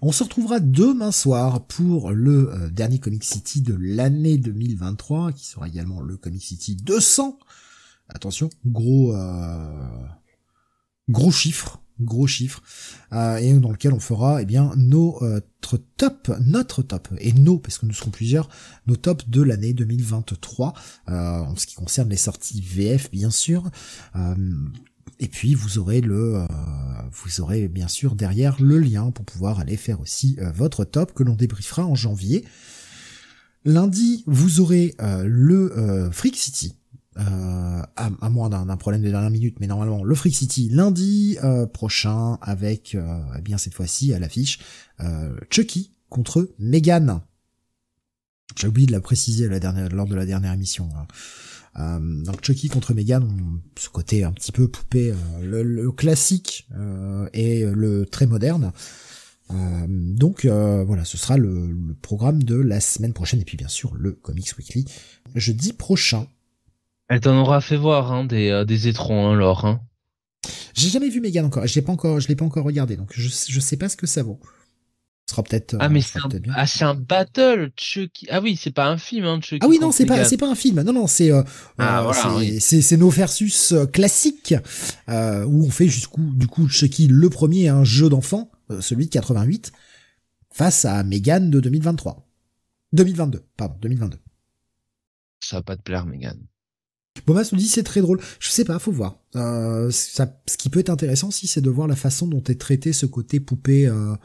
On 0.01 0.11
se 0.11 0.23
retrouvera 0.23 0.59
demain 0.59 1.11
soir 1.11 1.65
pour 1.65 2.11
le 2.11 2.51
euh, 2.51 2.69
dernier 2.69 2.99
Comic 2.99 3.23
City 3.23 3.61
de 3.61 3.77
l'année 3.79 4.37
2023, 4.37 5.33
qui 5.33 5.45
sera 5.45 5.67
également 5.67 6.01
le 6.01 6.17
Comic 6.17 6.41
City 6.41 6.75
200. 6.77 7.37
Attention, 8.09 8.49
gros, 8.65 9.13
euh, 9.13 9.67
gros 11.09 11.31
chiffre, 11.31 11.81
gros 11.99 12.27
chiffre, 12.27 12.61
euh, 13.11 13.37
et 13.37 13.53
dans 13.53 13.71
lequel 13.71 13.93
on 13.93 13.99
fera 13.99 14.41
eh 14.41 14.45
bien 14.45 14.71
notre 14.75 15.77
top, 15.97 16.31
notre 16.41 16.81
top, 16.81 17.09
et 17.19 17.33
nos, 17.33 17.59
parce 17.59 17.77
que 17.77 17.85
nous 17.85 17.93
serons 17.93 18.11
plusieurs, 18.11 18.49
nos 18.87 18.95
tops 18.95 19.27
de 19.29 19.41
l'année 19.41 19.73
2023, 19.73 20.73
en 21.07 21.55
ce 21.55 21.65
qui 21.65 21.75
concerne 21.75 22.09
les 22.09 22.17
sorties 22.17 22.61
VF 22.61 23.11
bien 23.11 23.31
sûr. 23.31 23.69
Et 25.19 25.27
puis 25.27 25.53
vous 25.53 25.77
aurez 25.77 26.01
le, 26.01 26.35
euh, 26.35 26.47
vous 27.11 27.41
aurez 27.41 27.67
bien 27.67 27.87
sûr 27.87 28.15
derrière 28.15 28.61
le 28.61 28.79
lien 28.79 29.11
pour 29.11 29.25
pouvoir 29.25 29.59
aller 29.59 29.77
faire 29.77 30.01
aussi 30.01 30.35
euh, 30.39 30.51
votre 30.51 30.85
top 30.85 31.13
que 31.13 31.23
l'on 31.23 31.35
débriefera 31.35 31.85
en 31.85 31.95
janvier. 31.95 32.45
Lundi, 33.65 34.23
vous 34.27 34.59
aurez 34.59 34.93
euh, 35.01 35.23
le 35.25 36.09
Freak 36.11 36.35
City. 36.35 36.75
À, 37.15 37.87
à, 37.95 38.29
moins 38.29 38.49
d'un 38.49 38.77
problème 38.77 39.03
de 39.03 39.09
dernière 39.09 39.29
minute, 39.29 39.59
mais 39.59 39.67
normalement 39.67 40.03
le 40.03 40.15
Freak 40.15 40.33
City 40.33 40.69
lundi 40.69 41.37
prochain 41.73 42.39
avec 42.41 42.95
eh 42.95 43.41
bien 43.41 43.57
cette 43.57 43.75
fois-ci 43.75 44.13
à 44.13 44.19
l'affiche 44.19 44.59
Chucky 45.51 45.91
contre 46.09 46.49
Megan. 46.57 47.21
J'ai 48.55 48.67
oublié 48.67 48.87
de 48.87 48.91
la 48.91 49.01
préciser 49.01 49.47
la 49.47 49.59
dernière, 49.59 49.89
lors 49.89 50.07
de 50.07 50.15
la 50.15 50.25
dernière 50.25 50.53
émission. 50.53 50.89
Hein. 50.95 51.07
Euh, 51.79 52.23
donc 52.23 52.43
Chucky 52.43 52.69
contre 52.69 52.93
Megan, 52.93 53.59
ce 53.77 53.89
côté 53.89 54.23
un 54.23 54.31
petit 54.31 54.51
peu 54.51 54.67
poupée, 54.67 55.11
euh, 55.11 55.63
le, 55.63 55.91
classique 55.91 56.67
euh, 56.75 57.27
et 57.33 57.65
le 57.65 58.05
très 58.05 58.27
moderne. 58.27 58.71
donc 59.49 60.45
voilà, 60.45 61.05
ce 61.05 61.17
sera 61.17 61.37
le, 61.37 61.75
programme 62.01 62.43
de 62.43 62.55
la 62.55 62.79
semaine 62.79 63.13
prochaine 63.13 63.41
et 63.41 63.45
puis 63.45 63.57
bien 63.57 63.67
sûr 63.67 63.93
le 63.95 64.13
Comics 64.13 64.57
Weekly 64.57 64.85
jeudi 65.35 65.73
prochain. 65.73 66.27
Elle 67.13 67.21
t'en 67.21 67.37
aura 67.37 67.61
fait 67.61 67.77
voir 67.77 68.11
hein, 68.11 68.25
des, 68.25 68.63
des 68.67 68.87
étrons, 68.87 69.27
hein, 69.27 69.35
Laure. 69.35 69.65
Hein. 69.65 69.81
J'ai 70.73 70.89
jamais 70.89 71.09
vu 71.09 71.21
Megan 71.21 71.45
encore, 71.45 71.67
je 71.67 71.75
l'ai 71.75 71.81
pas 71.81 71.93
encore, 71.93 72.19
je 72.19 72.27
l'ai 72.27 72.35
pas 72.35 72.45
encore 72.45 72.65
regardé, 72.65 72.95
donc 72.97 73.11
je 73.13 73.29
je 73.29 73.59
sais 73.59 73.77
pas 73.77 73.89
ce 73.89 73.95
que 73.95 74.07
ça 74.07 74.23
vaut 74.23 74.39
sera 75.33 75.43
peut-être. 75.43 75.75
Ah 75.79 75.89
mais 75.89 76.01
c'est 76.01 76.19
un, 76.19 76.29
ah, 76.55 76.67
c'est 76.67 76.83
un 76.83 76.95
battle 76.95 77.71
Chucky. 77.77 78.27
Ah 78.29 78.41
oui, 78.41 78.57
c'est 78.61 78.71
pas 78.71 78.87
un 78.87 78.97
film 78.97 79.25
hein, 79.25 79.39
Chucky. 79.41 79.59
Ah 79.61 79.67
oui 79.67 79.79
non, 79.79 79.91
c'est 79.91 80.05
pas 80.05 80.23
c'est 80.25 80.37
pas 80.37 80.49
un 80.49 80.55
film. 80.55 80.81
Non 80.81 80.93
non, 80.93 81.07
c'est 81.07 81.31
euh, 81.31 81.43
ah, 81.77 82.05
euh, 82.07 82.57
c'est 82.59 82.81
c'est 82.81 82.97
nos 82.97 83.09
versus 83.09 83.71
euh, 83.71 83.85
classiques 83.85 84.55
euh, 85.09 85.45
où 85.45 85.65
on 85.65 85.69
fait 85.69 85.87
jusqu'où 85.87 86.21
du 86.35 86.47
coup 86.47 86.67
Chucky 86.67 87.07
le 87.07 87.29
premier 87.29 87.69
un 87.69 87.83
jeu 87.83 88.09
d'enfant, 88.09 88.51
celui 88.79 89.05
de 89.05 89.11
88 89.11 89.71
face 90.51 90.85
à 90.85 91.03
Megan 91.03 91.49
de 91.49 91.59
2023. 91.59 92.27
2022, 92.93 93.43
pardon, 93.57 93.75
2022. 93.81 94.19
Ça 95.39 95.57
va 95.57 95.63
pas 95.63 95.75
te 95.75 95.81
plaire 95.81 96.05
Megan. 96.05 96.37
Bomas 97.25 97.49
nous 97.51 97.57
dit 97.57 97.67
c'est 97.67 97.83
très 97.83 98.01
drôle. 98.01 98.19
Je 98.39 98.49
sais 98.49 98.65
pas, 98.65 98.79
faut 98.79 98.91
voir. 98.91 99.19
Euh, 99.35 99.91
ça, 99.91 100.41
ce 100.47 100.57
qui 100.57 100.69
peut 100.69 100.79
être 100.79 100.89
intéressant 100.89 101.29
aussi, 101.29 101.47
c'est 101.47 101.61
de 101.61 101.69
voir 101.69 101.87
la 101.87 101.95
façon 101.95 102.27
dont 102.27 102.43
est 102.43 102.59
traité 102.59 102.91
ce 102.91 103.05
côté 103.05 103.39
poupée 103.39 103.87
euh, 103.87 104.15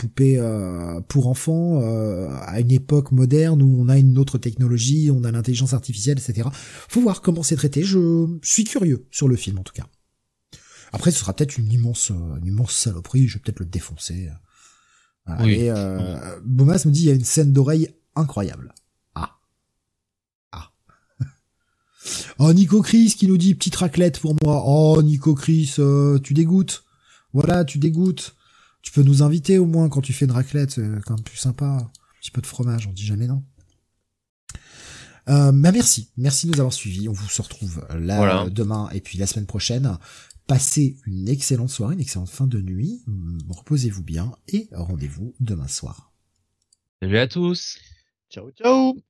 poupée 0.00 0.38
euh, 0.38 1.00
pour 1.02 1.26
enfants 1.28 1.80
euh, 1.82 2.28
à 2.42 2.60
une 2.60 2.70
époque 2.70 3.12
moderne 3.12 3.62
où 3.62 3.80
on 3.80 3.88
a 3.88 3.98
une 3.98 4.16
autre 4.18 4.38
technologie, 4.38 5.10
on 5.10 5.24
a 5.24 5.30
l'intelligence 5.30 5.74
artificielle, 5.74 6.18
etc. 6.18 6.48
Faut 6.88 7.02
voir 7.02 7.20
comment 7.20 7.42
c'est 7.42 7.56
traité. 7.56 7.82
Je 7.82 8.26
suis 8.42 8.64
curieux 8.64 9.06
sur 9.10 9.28
le 9.28 9.36
film 9.36 9.58
en 9.58 9.62
tout 9.62 9.74
cas. 9.74 9.86
Après, 10.92 11.10
ce 11.10 11.20
sera 11.20 11.34
peut-être 11.34 11.58
une 11.58 11.70
immense, 11.70 12.10
une 12.10 12.46
immense 12.46 12.74
saloperie. 12.74 13.28
Je 13.28 13.34
vais 13.34 13.42
peut-être 13.44 13.60
le 13.60 13.66
défoncer. 13.66 14.30
Oui. 15.40 15.52
Et 15.52 15.72
Bomas 16.44 16.82
me 16.86 16.90
dit 16.90 17.02
il 17.02 17.06
y 17.06 17.10
a 17.10 17.14
une 17.14 17.24
scène 17.24 17.52
d'oreille 17.52 17.94
incroyable. 18.16 18.74
Ah. 19.14 19.38
Ah. 20.50 20.72
Oh 22.38 22.52
Nico 22.52 22.82
Chris 22.82 23.14
qui 23.16 23.26
nous 23.26 23.38
dit 23.38 23.54
petite 23.54 23.76
raclette 23.76 24.18
pour 24.20 24.34
moi. 24.42 24.62
Oh 24.66 25.02
Nico 25.02 25.34
Chris, 25.34 25.74
tu 26.22 26.34
dégoûtes. 26.34 26.84
Voilà, 27.32 27.64
tu 27.64 27.78
dégoûtes. 27.78 28.34
Tu 28.82 28.92
peux 28.92 29.02
nous 29.02 29.22
inviter 29.22 29.58
au 29.58 29.66
moins 29.66 29.88
quand 29.88 30.00
tu 30.00 30.12
fais 30.12 30.24
une 30.24 30.32
raclette, 30.32 30.72
c'est 30.72 30.86
quand 31.04 31.16
même 31.16 31.24
plus 31.24 31.36
sympa. 31.36 31.66
Un 31.66 31.90
petit 32.20 32.30
peu 32.30 32.40
de 32.40 32.46
fromage, 32.46 32.86
on 32.86 32.92
dit 32.92 33.04
jamais 33.04 33.26
non. 33.26 33.42
Euh, 35.28 35.52
bah 35.52 35.70
merci, 35.70 36.10
merci 36.16 36.46
de 36.46 36.52
nous 36.52 36.60
avoir 36.60 36.72
suivis. 36.72 37.08
On 37.08 37.12
vous 37.12 37.28
se 37.28 37.42
retrouve 37.42 37.86
là 37.94 38.48
demain 38.50 38.88
et 38.92 39.00
puis 39.00 39.18
la 39.18 39.26
semaine 39.26 39.46
prochaine. 39.46 39.98
Passez 40.46 40.96
une 41.06 41.28
excellente 41.28 41.70
soirée, 41.70 41.94
une 41.94 42.00
excellente 42.00 42.30
fin 42.30 42.46
de 42.46 42.60
nuit. 42.60 43.04
Reposez-vous 43.48 44.02
bien 44.02 44.32
et 44.48 44.68
rendez-vous 44.72 45.34
demain 45.38 45.68
soir. 45.68 46.12
Salut 47.00 47.18
à 47.18 47.28
tous. 47.28 47.78
Ciao 48.30 48.50
ciao. 48.50 49.00